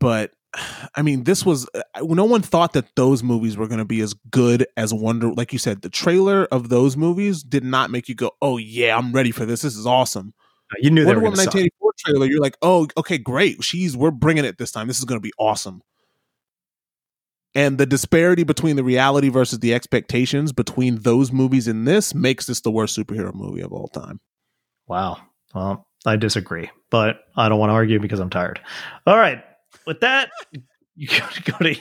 But 0.00 0.32
I 0.94 1.02
mean, 1.02 1.24
this 1.24 1.44
was 1.44 1.68
uh, 1.74 1.82
no 2.02 2.24
one 2.24 2.42
thought 2.42 2.72
that 2.74 2.94
those 2.96 3.22
movies 3.22 3.56
were 3.56 3.66
going 3.66 3.78
to 3.78 3.84
be 3.84 4.00
as 4.00 4.14
good 4.30 4.66
as 4.76 4.92
Wonder. 4.92 5.32
Like 5.32 5.52
you 5.52 5.58
said, 5.58 5.82
the 5.82 5.88
trailer 5.88 6.44
of 6.46 6.68
those 6.68 6.96
movies 6.96 7.42
did 7.42 7.64
not 7.64 7.90
make 7.90 8.08
you 8.08 8.14
go, 8.14 8.32
"Oh 8.40 8.58
yeah, 8.58 8.96
I'm 8.96 9.12
ready 9.12 9.30
for 9.30 9.44
this. 9.44 9.62
This 9.62 9.76
is 9.76 9.86
awesome." 9.86 10.34
You 10.80 10.90
knew 10.90 11.06
Wonder 11.06 11.20
Woman 11.20 11.38
1984 11.38 11.92
trailer. 11.98 12.26
You're 12.26 12.40
like, 12.40 12.56
"Oh, 12.62 12.88
okay, 12.96 13.18
great. 13.18 13.62
She's 13.62 13.96
we're 13.96 14.10
bringing 14.10 14.44
it 14.44 14.58
this 14.58 14.70
time. 14.70 14.88
This 14.88 14.98
is 14.98 15.04
going 15.04 15.20
to 15.20 15.22
be 15.22 15.32
awesome." 15.38 15.82
And 17.56 17.78
the 17.78 17.86
disparity 17.86 18.42
between 18.42 18.74
the 18.74 18.82
reality 18.82 19.28
versus 19.28 19.60
the 19.60 19.74
expectations 19.74 20.52
between 20.52 21.02
those 21.02 21.30
movies 21.30 21.68
and 21.68 21.86
this 21.86 22.12
makes 22.12 22.46
this 22.46 22.60
the 22.60 22.70
worst 22.70 22.98
superhero 22.98 23.32
movie 23.32 23.60
of 23.60 23.72
all 23.72 23.86
time. 23.86 24.20
Wow. 24.88 25.18
Well, 25.54 25.86
I 26.04 26.16
disagree, 26.16 26.68
but 26.90 27.20
I 27.36 27.48
don't 27.48 27.60
want 27.60 27.70
to 27.70 27.74
argue 27.74 28.00
because 28.00 28.18
I'm 28.18 28.28
tired. 28.28 28.60
All 29.06 29.16
right 29.16 29.44
with 29.86 30.00
that, 30.00 30.30
you 30.96 31.08
go 31.20 31.26
to 31.26 31.42
go 31.42 31.58
to, 31.58 31.74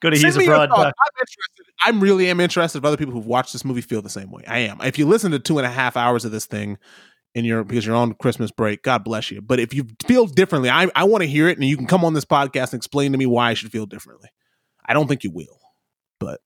go 0.00 0.10
to 0.10 0.16
He's 0.16 0.36
Abroad. 0.36 0.70
I'm 0.70 0.86
interested. 0.86 1.66
I'm 1.82 2.00
really 2.00 2.28
am 2.28 2.40
interested 2.40 2.78
if 2.78 2.84
other 2.84 2.96
people 2.96 3.12
who've 3.12 3.26
watched 3.26 3.52
this 3.52 3.64
movie 3.64 3.80
feel 3.80 4.02
the 4.02 4.08
same 4.08 4.30
way. 4.30 4.44
I 4.46 4.58
am. 4.60 4.80
If 4.82 4.98
you 4.98 5.06
listen 5.06 5.32
to 5.32 5.38
two 5.38 5.58
and 5.58 5.66
a 5.66 5.70
half 5.70 5.96
hours 5.96 6.24
of 6.24 6.32
this 6.32 6.46
thing 6.46 6.78
in 7.34 7.44
your 7.44 7.64
because 7.64 7.86
you're 7.86 7.96
on 7.96 8.14
Christmas 8.14 8.50
break, 8.50 8.82
God 8.82 9.04
bless 9.04 9.30
you. 9.30 9.40
But 9.40 9.60
if 9.60 9.74
you 9.74 9.86
feel 10.06 10.26
differently, 10.26 10.70
I, 10.70 10.88
I 10.94 11.04
want 11.04 11.22
to 11.22 11.28
hear 11.28 11.48
it 11.48 11.58
and 11.58 11.66
you 11.66 11.76
can 11.76 11.86
come 11.86 12.04
on 12.04 12.14
this 12.14 12.24
podcast 12.24 12.72
and 12.72 12.74
explain 12.74 13.12
to 13.12 13.18
me 13.18 13.26
why 13.26 13.50
I 13.50 13.54
should 13.54 13.72
feel 13.72 13.86
differently. 13.86 14.28
I 14.84 14.94
don't 14.94 15.06
think 15.06 15.22
you 15.22 15.30
will, 15.30 15.60
but 16.18 16.40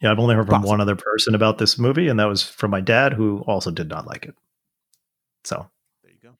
yeah, 0.00 0.12
I've 0.12 0.18
only 0.18 0.34
heard 0.34 0.46
from 0.46 0.62
one 0.62 0.80
other 0.80 0.96
person 0.96 1.34
about 1.34 1.58
this 1.58 1.78
movie, 1.78 2.08
and 2.08 2.20
that 2.20 2.26
was 2.26 2.42
from 2.42 2.70
my 2.70 2.80
dad, 2.80 3.14
who 3.14 3.38
also 3.46 3.70
did 3.70 3.88
not 3.88 4.06
like 4.06 4.26
it. 4.26 4.34
So 5.44 5.68
there 6.02 6.12
you 6.12 6.18
go. 6.22 6.36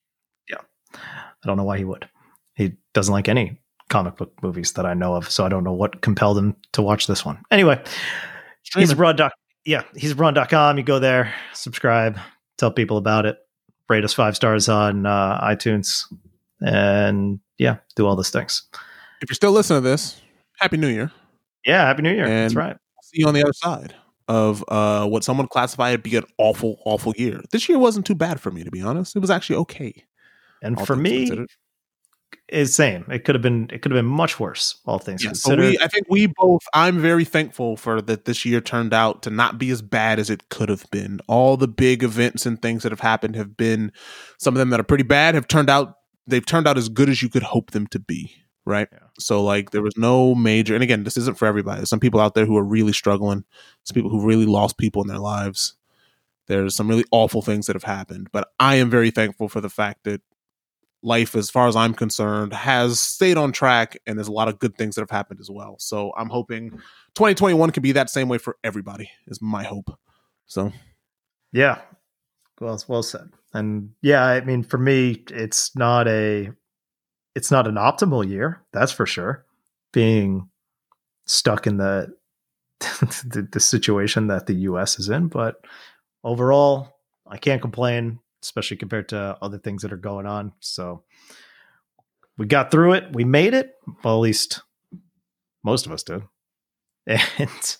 Yeah, 0.49 0.61
I 0.95 1.47
don't 1.47 1.57
know 1.57 1.65
why 1.65 1.79
he 1.79 1.85
would. 1.85 2.09
He 2.55 2.75
doesn't 2.93 3.13
like 3.13 3.29
any 3.29 3.59
comic 3.95 4.17
book 4.17 4.33
movies 4.43 4.73
that 4.73 4.85
I 4.85 4.93
know 4.93 5.15
of, 5.15 5.31
so 5.31 5.47
I 5.47 5.49
don't 5.49 5.63
know 5.63 5.73
what 5.73 6.01
compelled 6.01 6.37
him 6.37 6.57
to 6.73 6.83
watch 6.83 7.07
this 7.07 7.25
one. 7.25 7.39
Anyway, 7.53 7.81
he's 8.75 8.91
abroad. 8.91 9.17
Doc, 9.17 9.33
yeah, 9.65 9.85
he's 9.95 10.11
abroad.com. 10.11 10.79
You 10.79 10.83
go 10.83 10.99
there, 10.99 11.33
subscribe, 11.53 12.19
tell 12.59 12.73
people 12.73 12.97
about 12.97 13.25
it, 13.25 13.39
rate 13.89 14.03
us 14.03 14.13
five 14.13 14.35
stars 14.35 14.69
on 14.69 15.07
uh, 15.07 15.41
iTunes, 15.41 16.13
and 16.61 17.39
yeah, 17.57 17.77
do 17.95 18.05
all 18.05 18.17
those 18.17 18.31
things. 18.31 18.65
If 19.23 19.31
you're 19.31 19.37
still 19.37 19.53
listening 19.53 19.85
to 19.85 19.89
this, 19.89 20.21
Happy 20.59 20.77
New 20.77 20.89
Year. 20.89 21.13
Yeah, 21.65 21.87
Happy 21.87 22.03
New 22.03 22.13
Year. 22.13 22.25
And 22.25 22.33
That's 22.33 22.57
right. 22.57 22.77
See 23.05 23.21
you 23.21 23.29
on 23.29 23.35
the 23.35 23.45
other 23.45 23.53
side 23.53 23.95
of 24.27 24.65
uh, 24.67 25.07
what 25.07 25.23
someone 25.23 25.47
classified 25.47 26.03
to 26.03 26.11
be 26.11 26.17
an 26.17 26.25
awful, 26.39 26.81
awful 26.85 27.15
year. 27.17 27.43
This 27.53 27.69
year 27.69 27.79
wasn't 27.79 28.07
too 28.07 28.17
bad 28.17 28.41
for 28.41 28.51
me, 28.51 28.65
to 28.65 28.73
be 28.73 28.83
honest. 28.83 29.15
It 29.15 29.21
was 29.21 29.31
actually 29.31 29.57
okay. 29.59 30.05
And 30.65 30.85
for 30.85 30.97
me, 30.97 31.27
considered 31.27 31.51
is 32.49 32.75
same. 32.75 33.05
It 33.11 33.25
could 33.25 33.35
have 33.35 33.43
been 33.43 33.69
it 33.73 33.83
could 33.83 33.91
have 33.91 33.99
been 33.99 34.11
much 34.11 34.39
worse, 34.39 34.81
all 34.87 34.99
things 34.99 35.23
yeah, 35.25 35.31
considered. 35.31 35.63
So 35.63 35.69
we, 35.71 35.79
I 35.79 35.89
think 35.89 36.07
we 36.09 36.27
both. 36.27 36.63
I'm 36.73 36.99
very 36.99 37.25
thankful 37.25 37.77
for 37.77 38.01
that. 38.03 38.25
This 38.25 38.45
year 38.45 38.61
turned 38.61 38.93
out 38.93 39.23
to 39.23 39.31
not 39.31 39.59
be 39.59 39.71
as 39.71 39.83
bad 39.83 40.19
as 40.19 40.31
it 40.31 40.49
could 40.51 40.69
have 40.69 40.85
been. 40.91 41.21
All 41.27 41.57
the 41.57 41.69
big 41.69 42.03
events 42.03 42.47
and 42.47 42.61
things 42.61 42.83
that 42.83 42.93
have 42.93 43.01
happened 43.01 43.37
have 43.37 43.57
been 43.57 43.93
some 44.39 44.55
of 44.55 44.59
them 44.59 44.71
that 44.71 44.81
are 44.81 44.85
pretty 44.85 45.05
bad 45.05 45.35
have 45.35 45.49
turned 45.49 45.71
out. 45.71 45.99
They've 46.27 46.45
turned 46.45 46.67
out 46.67 46.79
as 46.79 46.89
good 46.89 47.09
as 47.09 47.23
you 47.23 47.29
could 47.29 47.43
hope 47.43 47.73
them 47.73 47.87
to 47.89 47.99
be. 47.99 48.35
Right. 48.67 48.89
Yeah. 48.91 48.99
So 49.19 49.43
like 49.43 49.71
there 49.71 49.83
was 49.83 49.97
no 49.97 50.35
major. 50.35 50.75
And 50.75 50.83
again, 50.83 51.05
this 51.05 51.17
isn't 51.19 51.39
for 51.39 51.47
everybody. 51.47 51.79
There's 51.79 51.91
some 51.91 52.01
people 52.01 52.21
out 52.21 52.35
there 52.35 52.47
who 52.47 52.57
are 52.57 52.65
really 52.65 52.93
struggling. 52.93 53.45
Some 53.83 53.95
people 53.95 54.11
who 54.11 54.27
really 54.27 54.47
lost 54.47 54.79
people 54.79 55.03
in 55.03 55.09
their 55.09 55.19
lives. 55.19 55.75
There's 56.47 56.75
some 56.75 56.89
really 56.89 57.05
awful 57.11 57.43
things 57.43 57.67
that 57.67 57.77
have 57.77 57.85
happened, 57.85 58.29
but 58.31 58.49
I 58.61 58.75
am 58.75 58.91
very 58.91 59.11
thankful 59.11 59.49
for 59.49 59.63
the 59.63 59.71
fact 59.71 60.05
that 60.05 60.21
life, 61.05 61.35
as 61.35 61.51
far 61.51 61.69
as 61.69 61.77
I'm 61.77 61.95
concerned, 61.95 62.53
has 62.53 62.99
stayed 62.99 63.37
on 63.37 63.53
track, 63.53 63.97
and 64.07 64.19
there's 64.19 64.29
a 64.29 64.33
lot 64.33 64.49
of 64.49 64.59
good 64.59 64.77
things 64.77 64.95
that 64.95 65.03
have 65.03 65.11
happened 65.11 65.41
as 65.41 65.51
well. 65.51 65.77
So 65.79 66.13
I'm 66.17 66.29
hoping 66.29 66.71
2021 67.15 67.71
can 67.71 67.83
be 67.83 67.93
that 67.93 68.11
same 68.11 68.29
way 68.29 68.39
for 68.39 68.57
everybody. 68.65 69.11
Is 69.27 69.41
my 69.41 69.63
hope. 69.63 69.97
So, 70.47 70.73
yeah, 71.53 71.81
well, 72.61 72.83
well 72.89 73.03
said. 73.03 73.31
And 73.53 73.91
yeah, 74.03 74.25
I 74.25 74.41
mean, 74.41 74.63
for 74.63 74.79
me, 74.79 75.23
it's 75.31 75.77
not 75.77 76.09
a, 76.09 76.51
it's 77.35 77.51
not 77.51 77.69
an 77.69 77.77
optimal 77.77 78.29
year. 78.29 78.63
That's 78.73 78.93
for 78.93 79.07
sure. 79.07 79.45
Being 79.93 80.49
stuck 81.27 81.67
in 81.67 81.77
the 81.77 82.15
the, 82.81 83.49
the 83.51 83.61
situation 83.61 84.27
that 84.27 84.47
the 84.47 84.55
U.S. 84.55 84.99
is 84.99 85.09
in, 85.09 85.29
but 85.29 85.65
overall, 86.25 86.99
I 87.27 87.39
can't 87.39 87.63
complain 87.63 88.19
especially 88.45 88.77
compared 88.77 89.09
to 89.09 89.37
other 89.41 89.59
things 89.59 89.83
that 89.83 89.93
are 89.93 89.97
going 89.97 90.27
on. 90.27 90.53
So 90.61 91.03
we 92.37 92.47
got 92.47 92.71
through 92.71 92.93
it. 92.93 93.05
We 93.13 93.25
made 93.25 93.55
it. 93.55 93.75
Well, 94.03 94.17
at 94.17 94.21
least 94.21 94.61
most 95.63 95.87
of 95.87 95.93
us 95.93 96.03
did. 96.03 96.23
And 97.39 97.77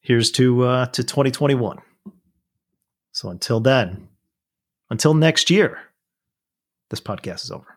here's 0.00 0.30
to 0.32 0.62
uh, 0.64 0.86
to 0.86 1.02
2021. 1.02 1.78
So 3.12 3.30
until 3.30 3.60
then, 3.60 4.08
until 4.90 5.14
next 5.14 5.50
year, 5.50 5.78
this 6.90 7.00
podcast 7.00 7.42
is 7.44 7.50
over. 7.50 7.75